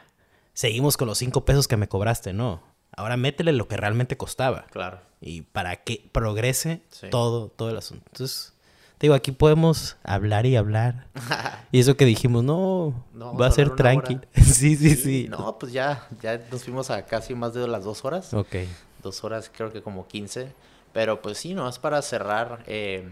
seguimos 0.54 0.96
con 0.96 1.06
los 1.06 1.18
cinco 1.18 1.44
pesos 1.44 1.68
que 1.68 1.76
me 1.76 1.86
cobraste. 1.86 2.32
No. 2.32 2.62
Ahora 2.96 3.18
métele 3.18 3.52
lo 3.52 3.68
que 3.68 3.76
realmente 3.76 4.16
costaba. 4.16 4.64
Claro. 4.70 5.00
Y 5.20 5.42
para 5.42 5.76
que 5.76 6.08
progrese 6.12 6.80
todo, 7.10 7.48
todo 7.48 7.68
el 7.68 7.76
asunto. 7.76 8.04
Entonces, 8.06 8.54
te 8.96 9.04
digo, 9.04 9.14
aquí 9.14 9.32
podemos 9.32 9.98
hablar 10.02 10.46
y 10.46 10.56
hablar. 10.56 11.08
y 11.70 11.80
eso 11.80 11.98
que 11.98 12.06
dijimos, 12.06 12.42
no, 12.42 13.04
va 13.38 13.48
a 13.48 13.50
ser 13.50 13.76
tranqui. 13.76 14.18
sí, 14.34 14.76
sí, 14.76 14.96
sí, 14.96 15.26
No, 15.28 15.58
pues 15.58 15.74
ya, 15.74 16.08
ya 16.22 16.40
nos 16.50 16.64
fuimos 16.64 16.90
a 16.90 17.04
casi 17.04 17.34
más 17.34 17.52
de 17.52 17.68
las 17.68 17.84
dos 17.84 18.02
horas. 18.02 18.32
Ok. 18.32 18.56
Dos 19.02 19.24
horas, 19.24 19.50
creo 19.54 19.70
que 19.70 19.82
como 19.82 20.06
15. 20.06 20.54
Pero 20.94 21.20
pues 21.20 21.36
sí, 21.36 21.52
no, 21.52 21.68
es 21.68 21.78
para 21.78 22.00
cerrar. 22.00 22.64
Eh, 22.66 23.06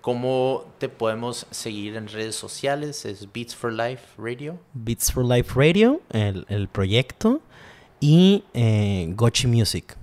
¿Cómo 0.00 0.64
te 0.78 0.88
podemos 0.88 1.46
seguir 1.50 1.96
en 1.96 2.08
redes 2.08 2.36
sociales? 2.36 3.04
Es 3.04 3.32
Beats 3.32 3.54
for 3.54 3.72
Life 3.72 4.04
Radio. 4.16 4.58
Beats 4.72 5.12
for 5.12 5.24
Life 5.24 5.52
Radio, 5.54 6.00
el, 6.10 6.46
el 6.48 6.68
proyecto. 6.68 7.40
Y 8.00 8.44
eh, 8.54 9.12
Gochi 9.16 9.48
Music. 9.48 9.96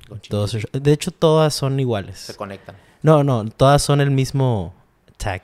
De 0.73 0.91
hecho, 0.91 1.11
todas 1.11 1.53
son 1.53 1.79
iguales. 1.79 2.19
Se 2.19 2.35
conectan. 2.35 2.75
No, 3.01 3.23
no, 3.23 3.45
todas 3.45 3.81
son 3.81 4.01
el 4.01 4.11
mismo 4.11 4.73
tag. 5.17 5.43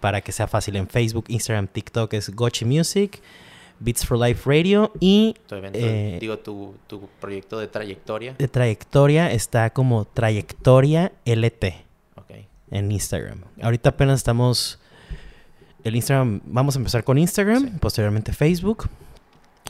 Para 0.00 0.20
que 0.20 0.32
sea 0.32 0.46
fácil 0.46 0.76
en 0.76 0.86
Facebook, 0.86 1.24
Instagram, 1.28 1.66
TikTok 1.66 2.12
es 2.14 2.30
Gochi 2.30 2.64
Music, 2.64 3.20
Beats 3.80 4.06
for 4.06 4.18
Life 4.18 4.48
Radio 4.48 4.92
y... 5.00 5.34
Eh, 5.50 6.18
digo, 6.20 6.38
tu, 6.38 6.76
tu, 6.86 7.08
proyecto 7.20 7.58
de 7.58 7.66
trayectoria. 7.66 8.34
De 8.38 8.48
trayectoria 8.48 9.32
está 9.32 9.70
como 9.70 10.04
Trayectoria 10.04 11.12
LT. 11.24 11.84
En 12.72 12.90
Instagram. 12.90 13.42
Ahorita 13.60 13.90
apenas 13.90 14.18
estamos... 14.20 14.80
El 15.84 15.94
Instagram, 15.94 16.40
vamos 16.44 16.74
a 16.76 16.78
empezar 16.78 17.04
con 17.04 17.18
Instagram, 17.18 17.78
posteriormente 17.78 18.32
Facebook. 18.32 18.88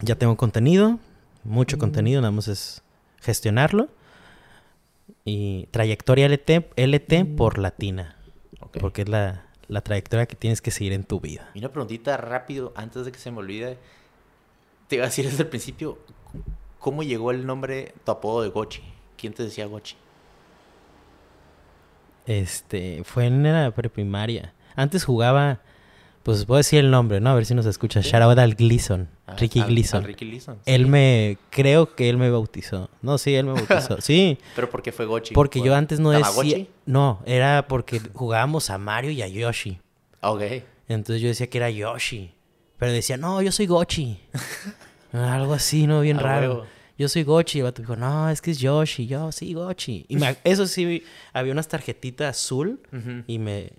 Ya 0.03 0.15
tengo 0.15 0.37
contenido, 0.37 0.99
mucho 1.43 1.77
mm. 1.77 1.81
contenido, 1.81 2.21
nada 2.21 2.31
más 2.31 2.49
es 2.49 2.83
gestionarlo. 3.21 3.89
Y 5.25 5.67
trayectoria 5.71 6.29
LT, 6.29 6.71
LT 6.77 7.25
mm. 7.25 7.37
por 7.37 7.59
latina. 7.59 8.17
Porque 8.79 9.03
es 9.03 9.09
la, 9.09 9.47
trayectoria 9.83 10.27
que 10.27 10.37
tienes 10.37 10.61
que 10.63 10.71
seguir 10.71 10.93
en 10.93 11.05
tu 11.05 11.19
vida. 11.19 11.51
Y 11.55 11.59
una 11.59 11.71
preguntita 11.71 12.17
rápido, 12.19 12.73
antes 12.77 13.05
de 13.05 13.11
que 13.11 13.19
se 13.19 13.31
me 13.31 13.39
olvide. 13.39 13.79
Te 14.89 14.97
iba 14.97 15.05
a 15.05 15.09
decir 15.09 15.25
desde 15.25 15.43
el 15.43 15.49
principio, 15.49 15.99
¿cómo 16.79 17.03
llegó 17.03 17.31
el 17.31 17.47
nombre, 17.47 17.95
tu 18.05 18.13
apodo 18.13 18.43
de 18.43 18.51
Gochi? 18.51 18.83
¿Quién 19.17 19.33
te 19.33 19.43
decía 19.43 19.67
Gochi? 19.67 19.97
Este, 22.27 23.03
fue 23.05 23.27
en 23.27 23.43
la 23.43 23.71
preprimaria. 23.73 24.55
Antes 24.77 25.05
jugaba, 25.05 25.61
pues 26.23 26.45
puedo 26.45 26.59
decir 26.59 26.79
el 26.79 26.91
nombre, 26.91 27.21
¿no? 27.21 27.31
A 27.31 27.35
ver 27.35 27.47
si 27.47 27.55
nos 27.55 27.67
escucha. 27.67 28.01
Shout 28.01 28.39
al 28.39 28.55
Gleason. 28.55 29.09
Ah, 29.27 29.35
Ricky 29.37 29.63
Gleason. 29.63 30.07
Él 30.67 30.87
me, 30.87 31.39
creo 31.51 31.95
que 31.95 32.09
él 32.09 32.17
me 32.17 32.31
bautizó. 32.31 32.91
No, 33.03 33.19
sí, 33.19 33.35
él 33.35 33.47
me 33.47 33.53
bautizó. 33.53 33.97
Sí. 34.01 34.39
¿Pero 34.55 34.71
por 34.71 34.83
qué 34.83 34.93
fue 34.93 35.07
Gochi? 35.07 35.35
Porque 35.35 35.61
yo 35.61 35.75
antes 35.75 36.01
no 36.01 36.11
decía... 36.11 36.67
No, 36.87 37.23
era 37.27 37.67
porque 37.69 38.01
jugábamos 38.13 38.71
a 38.71 38.79
Mario 38.79 39.11
y 39.11 39.23
a 39.23 39.29
Yoshi. 39.29 39.81
Ok. 40.21 40.43
Entonces 40.89 41.21
yo 41.21 41.29
decía 41.29 41.49
que 41.49 41.59
era 41.59 41.71
Yoshi. 41.71 42.33
Pero 42.79 42.93
decía, 42.93 43.17
no, 43.17 43.43
yo 43.43 43.53
soy 43.53 43.67
Gochi. 43.67 44.21
Algo 45.13 45.55
así, 45.55 45.87
¿no? 45.87 46.01
Bien 46.01 46.19
raro. 46.19 46.67
Yo 47.03 47.09
soy 47.09 47.25
Gochi. 47.25 47.59
Y 47.59 47.61
el 47.61 47.65
vato 47.65 47.83
dijo, 47.83 47.97
no, 47.97 48.31
es 48.31 48.41
que 48.41 48.53
es 48.53 48.61
Yoshi. 48.61 49.09
Yo, 49.09 49.33
sí, 49.33 49.53
Gochi. 49.55 50.07
Y 50.09 50.17
eso 50.45 50.69
sí, 50.69 51.03
había 51.33 51.53
unas 51.53 51.67
tarjetitas 51.67 52.37
azul. 52.37 52.81
Y 53.27 53.39
me... 53.41 53.73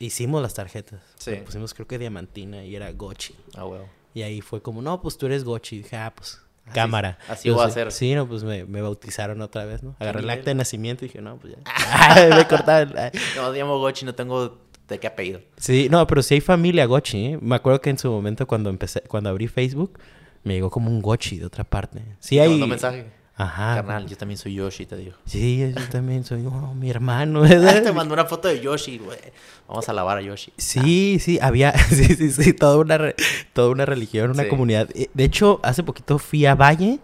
hicimos 0.00 0.42
las 0.42 0.54
tarjetas. 0.54 1.00
Sí. 1.18 1.36
pusimos 1.44 1.72
creo 1.72 1.86
que 1.86 1.98
diamantina 1.98 2.64
y 2.64 2.74
era 2.74 2.90
Gochi. 2.92 3.34
Ah. 3.56 3.64
Y 4.12 4.22
ahí 4.22 4.40
fue 4.40 4.60
como, 4.60 4.82
no, 4.82 5.00
pues 5.00 5.16
tú 5.16 5.26
eres 5.26 5.44
Gochi. 5.44 5.76
Y 5.76 5.78
dije, 5.82 5.96
ah, 5.96 6.12
pues 6.14 6.40
cámara. 6.72 7.18
Así 7.28 7.48
va 7.50 7.66
a 7.66 7.70
ser. 7.70 7.92
Sí, 7.92 8.12
no, 8.16 8.26
pues 8.26 8.42
me, 8.42 8.64
bautizaron 8.64 9.40
otra 9.40 9.64
vez, 9.64 9.84
¿no? 9.84 9.94
Agarré 10.00 10.20
el 10.20 10.30
acta 10.30 10.50
de 10.50 10.56
nacimiento 10.56 11.04
y 11.04 11.08
dije, 11.08 11.22
no, 11.22 11.36
pues 11.36 11.54
ya. 11.54 12.28
me 12.36 12.48
cortaron. 12.48 12.92
no, 13.36 13.52
llamo 13.52 13.78
Gochi, 13.78 14.04
no 14.04 14.16
tengo 14.16 14.58
de 14.88 14.98
qué 14.98 15.06
apellido. 15.06 15.40
Sí, 15.58 15.86
no, 15.90 16.04
pero 16.08 16.22
sí 16.24 16.34
hay 16.34 16.40
familia 16.40 16.86
Gochi. 16.86 17.26
¿eh? 17.26 17.38
Me 17.40 17.54
acuerdo 17.54 17.80
que 17.80 17.90
en 17.90 17.98
su 17.98 18.10
momento 18.10 18.48
cuando 18.48 18.68
empecé, 18.68 19.02
cuando 19.02 19.30
abrí 19.30 19.46
Facebook, 19.46 20.00
me 20.44 20.54
llegó 20.54 20.70
como 20.70 20.90
un 20.90 21.02
Gochi 21.02 21.38
de 21.38 21.46
otra 21.46 21.64
parte. 21.64 22.02
Sí 22.20 22.38
hay... 22.38 22.62
un 22.62 22.68
mensaje. 22.68 23.06
Ajá. 23.36 23.74
Carnal, 23.74 24.06
yo 24.06 24.16
también 24.16 24.38
soy 24.38 24.54
Yoshi, 24.54 24.86
te 24.86 24.96
digo. 24.96 25.16
Sí, 25.24 25.72
yo 25.74 25.88
también 25.90 26.24
soy 26.24 26.46
oh, 26.46 26.72
mi 26.74 26.88
hermano. 26.88 27.42
te 27.48 27.92
mandó 27.92 28.14
una 28.14 28.26
foto 28.26 28.46
de 28.48 28.60
Yoshi, 28.60 28.98
güey. 28.98 29.18
Vamos 29.66 29.88
a 29.88 29.92
lavar 29.92 30.18
a 30.18 30.20
Yoshi. 30.22 30.52
Sí, 30.56 31.18
sí, 31.20 31.38
había, 31.42 31.76
sí, 31.88 32.14
sí, 32.14 32.30
sí, 32.30 32.52
toda 32.52 32.76
una, 32.76 33.14
toda 33.52 33.70
una 33.70 33.86
religión, 33.86 34.30
una 34.30 34.48
comunidad. 34.48 34.88
Eh, 34.94 35.10
de 35.12 35.24
hecho, 35.24 35.58
hace 35.64 35.82
poquito 35.82 36.18
fui 36.18 36.46
a 36.46 36.54
Valle 36.54 37.00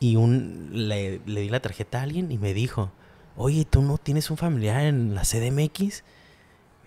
y 0.00 0.16
un, 0.16 0.70
le, 0.72 1.20
le, 1.24 1.40
di 1.40 1.48
la 1.48 1.60
tarjeta 1.60 2.00
a 2.00 2.02
alguien 2.02 2.30
y 2.30 2.36
me 2.36 2.52
dijo, 2.52 2.92
oye, 3.36 3.64
¿tú 3.64 3.80
no 3.80 3.96
tienes 3.96 4.30
un 4.30 4.36
familiar 4.36 4.82
en 4.82 5.14
la 5.14 5.22
CDMX? 5.22 6.04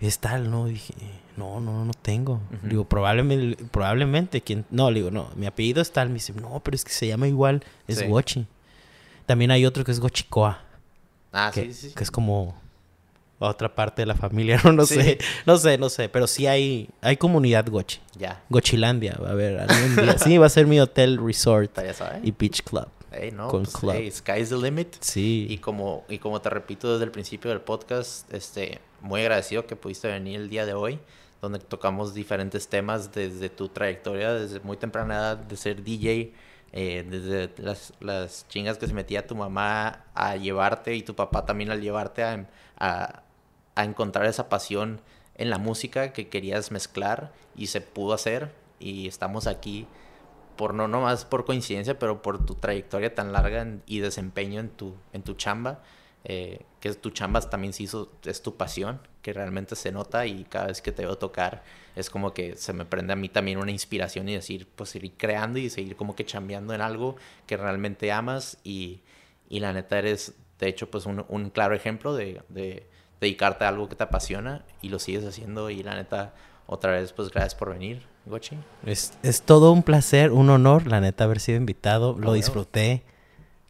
Es 0.00 0.20
tal, 0.20 0.52
¿no? 0.52 0.66
Dije, 0.66 0.94
no, 1.38 1.60
no, 1.60 1.84
no 1.84 1.94
tengo. 1.94 2.40
Digo, 2.62 2.84
probablemente, 2.84 3.64
probablemente, 3.70 4.40
¿quién? 4.40 4.64
No, 4.70 4.90
le 4.90 5.00
digo, 5.00 5.10
no, 5.10 5.30
mi 5.36 5.46
apellido 5.46 5.80
es 5.80 5.92
tal. 5.92 6.08
Me 6.08 6.14
dice, 6.14 6.32
no, 6.34 6.60
pero 6.60 6.74
es 6.74 6.84
que 6.84 6.90
se 6.90 7.06
llama 7.06 7.28
igual, 7.28 7.64
es 7.86 8.06
Gochi. 8.06 8.46
También 9.24 9.50
hay 9.50 9.64
otro 9.64 9.84
que 9.84 9.92
es 9.92 10.00
Gochicoa. 10.00 10.60
Ah, 11.32 11.50
sí, 11.54 11.72
sí. 11.72 11.92
Que 11.94 12.02
es 12.02 12.10
como 12.10 12.54
otra 13.38 13.74
parte 13.74 14.02
de 14.02 14.06
la 14.06 14.16
familia, 14.16 14.60
no, 14.64 14.72
no 14.72 14.84
sé, 14.84 15.18
no 15.46 15.56
sé, 15.58 15.78
no 15.78 15.88
sé, 15.88 16.08
pero 16.08 16.26
sí 16.26 16.46
hay, 16.46 16.88
hay 17.00 17.16
comunidad 17.16 17.66
Gochi. 17.68 18.00
Ya. 18.16 18.42
Gochilandia, 18.48 19.16
a 19.24 19.34
ver, 19.34 19.60
algún 19.60 19.96
día. 19.96 20.18
sí, 20.18 20.38
va 20.38 20.46
a 20.46 20.50
ser 20.50 20.66
mi 20.66 20.80
hotel 20.80 21.18
resort 21.24 21.78
y 22.22 22.32
beach 22.32 22.62
club. 22.62 22.88
Hey, 23.10 23.30
no, 23.32 23.48
con 23.48 23.62
pues, 23.62 23.76
club. 23.76 23.94
Hey, 23.94 24.10
sky's 24.10 24.50
the 24.50 24.56
limit. 24.56 24.96
Sí. 25.00 25.46
Y 25.48 25.58
como, 25.58 26.04
y 26.08 26.18
como 26.18 26.40
te 26.40 26.50
repito 26.50 26.92
desde 26.92 27.04
el 27.04 27.10
principio 27.10 27.50
del 27.50 27.60
podcast, 27.60 28.32
este, 28.34 28.80
muy 29.00 29.20
agradecido 29.20 29.66
que 29.66 29.76
pudiste 29.76 30.08
venir 30.08 30.40
el 30.40 30.50
día 30.50 30.66
de 30.66 30.74
hoy, 30.74 30.98
donde 31.40 31.58
tocamos 31.58 32.14
diferentes 32.14 32.68
temas 32.68 33.12
desde 33.12 33.48
tu 33.48 33.68
trayectoria, 33.68 34.34
desde 34.34 34.60
muy 34.60 34.76
temprana 34.76 35.16
edad 35.16 35.36
de 35.36 35.56
ser 35.56 35.82
DJ, 35.82 36.34
eh, 36.72 37.06
desde 37.08 37.50
las, 37.62 37.92
las, 38.00 38.46
chingas 38.48 38.78
que 38.78 38.86
se 38.86 38.94
metía 38.94 39.26
tu 39.26 39.34
mamá 39.34 40.04
a 40.14 40.36
llevarte 40.36 40.94
y 40.94 41.02
tu 41.02 41.14
papá 41.14 41.46
también 41.46 41.70
al 41.70 41.80
llevarte 41.80 42.22
a, 42.22 42.46
a, 42.78 43.22
a, 43.74 43.84
encontrar 43.84 44.26
esa 44.26 44.48
pasión 44.48 45.00
en 45.36 45.50
la 45.50 45.58
música 45.58 46.12
que 46.12 46.28
querías 46.28 46.70
mezclar 46.70 47.32
y 47.56 47.68
se 47.68 47.80
pudo 47.80 48.12
hacer. 48.12 48.52
Y 48.80 49.08
estamos 49.08 49.46
aquí 49.46 49.86
por 50.58 50.74
no 50.74 50.88
nomás 50.88 51.24
por 51.24 51.44
coincidencia, 51.44 51.98
pero 51.98 52.20
por 52.20 52.44
tu 52.44 52.56
trayectoria 52.56 53.14
tan 53.14 53.32
larga 53.32 53.64
y 53.86 54.00
desempeño 54.00 54.60
en 54.60 54.68
tu, 54.68 54.94
en 55.12 55.22
tu 55.22 55.34
chamba, 55.34 55.80
eh, 56.24 56.66
que 56.80 56.94
tu 56.94 57.10
chamba 57.10 57.40
también 57.40 57.72
se 57.72 57.84
hizo, 57.84 58.12
es 58.24 58.42
tu 58.42 58.56
pasión, 58.56 59.00
que 59.22 59.32
realmente 59.32 59.76
se 59.76 59.92
nota 59.92 60.26
y 60.26 60.44
cada 60.44 60.66
vez 60.66 60.80
que 60.80 60.92
te 60.92 61.04
veo 61.04 61.18
tocar 61.18 61.62
es 61.98 62.10
como 62.10 62.32
que 62.32 62.56
se 62.56 62.72
me 62.72 62.84
prende 62.84 63.12
a 63.12 63.16
mí 63.16 63.28
también 63.28 63.58
una 63.58 63.72
inspiración 63.72 64.28
y 64.28 64.34
decir, 64.34 64.68
pues 64.76 64.90
seguir 64.90 65.14
creando 65.16 65.58
y 65.58 65.68
seguir 65.68 65.96
como 65.96 66.14
que 66.14 66.24
chambeando 66.24 66.72
en 66.72 66.80
algo 66.80 67.16
que 67.46 67.56
realmente 67.56 68.12
amas 68.12 68.58
y, 68.62 69.00
y 69.48 69.58
la 69.58 69.72
neta 69.72 69.98
eres, 69.98 70.34
de 70.60 70.68
hecho, 70.68 70.88
pues 70.88 71.06
un, 71.06 71.24
un 71.28 71.50
claro 71.50 71.74
ejemplo 71.74 72.14
de, 72.14 72.40
de, 72.48 72.86
dedicarte 73.20 73.64
a 73.64 73.68
algo 73.68 73.88
que 73.88 73.96
te 73.96 74.04
apasiona 74.04 74.64
y 74.80 74.90
lo 74.90 75.00
sigues 75.00 75.24
haciendo 75.24 75.70
y 75.70 75.82
la 75.82 75.96
neta, 75.96 76.34
otra 76.68 76.92
vez, 76.92 77.12
pues 77.12 77.30
gracias 77.30 77.56
por 77.56 77.70
venir, 77.70 78.06
Gochi. 78.26 78.56
Es, 78.86 79.18
es 79.24 79.42
todo 79.42 79.72
un 79.72 79.82
placer, 79.82 80.30
un 80.30 80.50
honor, 80.50 80.86
la 80.86 81.00
neta, 81.00 81.24
haber 81.24 81.40
sido 81.40 81.58
invitado, 81.58 82.16
lo 82.16 82.32
disfruté. 82.32 83.02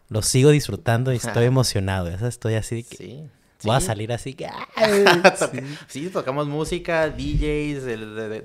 Lo 0.08 0.22
sigo 0.22 0.50
disfrutando 0.50 1.12
y 1.12 1.16
estoy 1.22 1.44
emocionado. 1.44 2.08
Estoy 2.08 2.54
así 2.54 2.84
que... 2.84 2.96
Sí. 2.96 3.30
Voy 3.64 3.74
a 3.74 3.80
salir 3.80 4.12
así 4.12 4.34
que... 4.34 4.48
sí. 5.88 6.10
tocamos 6.10 6.46
música, 6.46 7.10
DJs, 7.10 7.84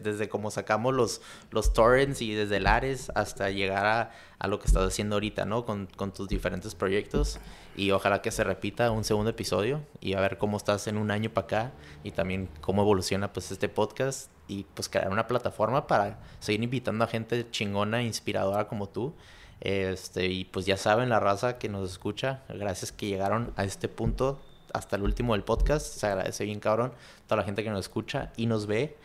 desde 0.01 0.27
cómo 0.27 0.49
sacamos 0.49 0.91
los, 0.95 1.21
los 1.51 1.71
torrents 1.71 2.19
y 2.23 2.33
desde 2.33 2.57
el 2.57 2.65
Ares 2.65 3.11
hasta 3.13 3.51
llegar 3.51 3.85
a, 3.85 4.11
a 4.39 4.47
lo 4.47 4.59
que 4.59 4.65
estás 4.65 4.87
haciendo 4.87 5.17
ahorita, 5.17 5.45
¿no? 5.45 5.65
Con, 5.65 5.87
con, 5.95 6.13
tus 6.13 6.27
diferentes 6.27 6.73
proyectos. 6.73 7.39
Y 7.77 7.91
ojalá 7.91 8.23
que 8.23 8.31
se 8.31 8.43
repita 8.43 8.89
un 8.89 9.03
segundo 9.03 9.29
episodio 9.29 9.81
y 10.01 10.15
a 10.15 10.19
ver 10.19 10.39
cómo 10.39 10.57
estás 10.57 10.87
en 10.87 10.97
un 10.97 11.11
año 11.11 11.29
para 11.29 11.45
acá 11.45 11.71
y 12.03 12.09
también 12.09 12.49
cómo 12.59 12.81
evoluciona 12.81 13.31
pues 13.31 13.51
este 13.51 13.69
podcast 13.69 14.31
y 14.47 14.65
pues 14.73 14.89
crear 14.89 15.11
una 15.11 15.27
plataforma 15.27 15.85
para 15.85 16.19
seguir 16.39 16.63
invitando 16.63 17.05
a 17.05 17.07
gente 17.07 17.47
chingona, 17.51 18.01
inspiradora 18.01 18.67
como 18.67 18.89
tú. 18.89 19.13
Este, 19.61 20.27
y 20.27 20.45
pues 20.45 20.65
ya 20.65 20.77
saben, 20.77 21.09
la 21.09 21.19
raza 21.19 21.57
que 21.57 21.69
nos 21.69 21.89
escucha, 21.89 22.43
gracias 22.49 22.91
que 22.91 23.07
llegaron 23.07 23.53
a 23.55 23.63
este 23.63 23.87
punto 23.87 24.41
hasta 24.73 24.95
el 24.95 25.03
último 25.03 25.33
del 25.33 25.43
podcast. 25.43 25.85
Se 25.85 26.07
agradece 26.07 26.43
bien, 26.45 26.59
cabrón. 26.59 26.91
Toda 27.27 27.41
la 27.41 27.45
gente 27.45 27.63
que 27.63 27.69
nos 27.69 27.81
escucha 27.81 28.33
y 28.35 28.47
nos 28.47 28.65
ve. 28.65 28.97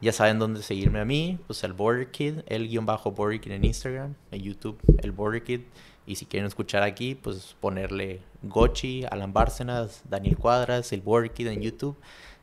Ya 0.00 0.12
saben 0.12 0.38
dónde 0.38 0.62
seguirme 0.62 1.00
a 1.00 1.04
mí. 1.04 1.38
Pues 1.46 1.64
el 1.64 1.72
Border 1.72 2.10
Kid, 2.10 2.40
el 2.46 2.68
guion 2.68 2.86
bajo 2.86 3.12
Border 3.12 3.40
Kid 3.40 3.52
en 3.52 3.64
Instagram, 3.64 4.14
en 4.30 4.42
YouTube, 4.42 4.78
el 4.98 5.12
Border 5.12 5.42
Kid. 5.42 5.60
Y 6.06 6.16
si 6.16 6.26
quieren 6.26 6.46
escuchar 6.46 6.82
aquí, 6.82 7.14
pues 7.14 7.56
ponerle 7.60 8.20
Gochi, 8.42 9.04
Alan 9.10 9.32
Bárcenas, 9.32 10.02
Daniel 10.08 10.36
Cuadras, 10.36 10.92
el 10.92 11.00
Border 11.00 11.32
Kid 11.32 11.46
en 11.46 11.60
YouTube. 11.60 11.96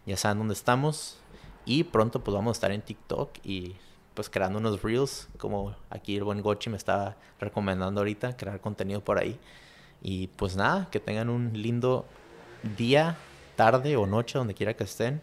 Ya 0.06 0.18
saben 0.18 0.40
dónde 0.40 0.54
estamos. 0.54 1.20
Y 1.66 1.84
pronto 1.84 2.24
pues 2.24 2.34
vamos 2.34 2.52
a 2.52 2.58
estar 2.58 2.72
en 2.72 2.82
TikTok 2.82 3.32
y 3.44 3.76
pues 4.20 4.30
creando 4.30 4.60
unos 4.60 4.82
reels, 4.84 5.30
como 5.38 5.74
aquí 5.90 6.18
el 6.18 6.26
buen 6.26 6.42
Gochi 6.42 6.70
me 6.70 6.76
estaba 6.76 7.16
recomendando 7.40 8.02
ahorita, 8.02 8.36
crear 8.36 8.60
contenido 8.60 9.02
por 9.02 9.18
ahí. 9.18 9.40
Y 10.02 10.28
pues 10.28 10.58
nada, 10.58 10.90
que 10.92 11.00
tengan 11.00 11.30
un 11.30 11.52
lindo 11.54 12.06
día, 12.76 13.16
tarde 13.56 13.96
o 13.96 14.06
noche, 14.06 14.38
donde 14.38 14.54
quiera 14.54 14.74
que 14.74 14.84
estén. 14.84 15.22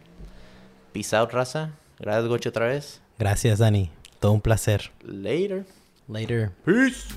Peace 0.93 1.15
out, 1.15 1.29
raza. 1.29 1.75
Gracias, 1.99 2.27
Gocho, 2.27 2.49
otra 2.49 2.65
vez. 2.69 2.99
Gracias, 3.19 3.59
Dani. 3.59 3.91
Todo 4.19 4.31
un 4.31 4.41
placer. 4.41 4.89
Later. 5.03 5.63
Later. 6.07 6.49
Peace. 6.65 7.13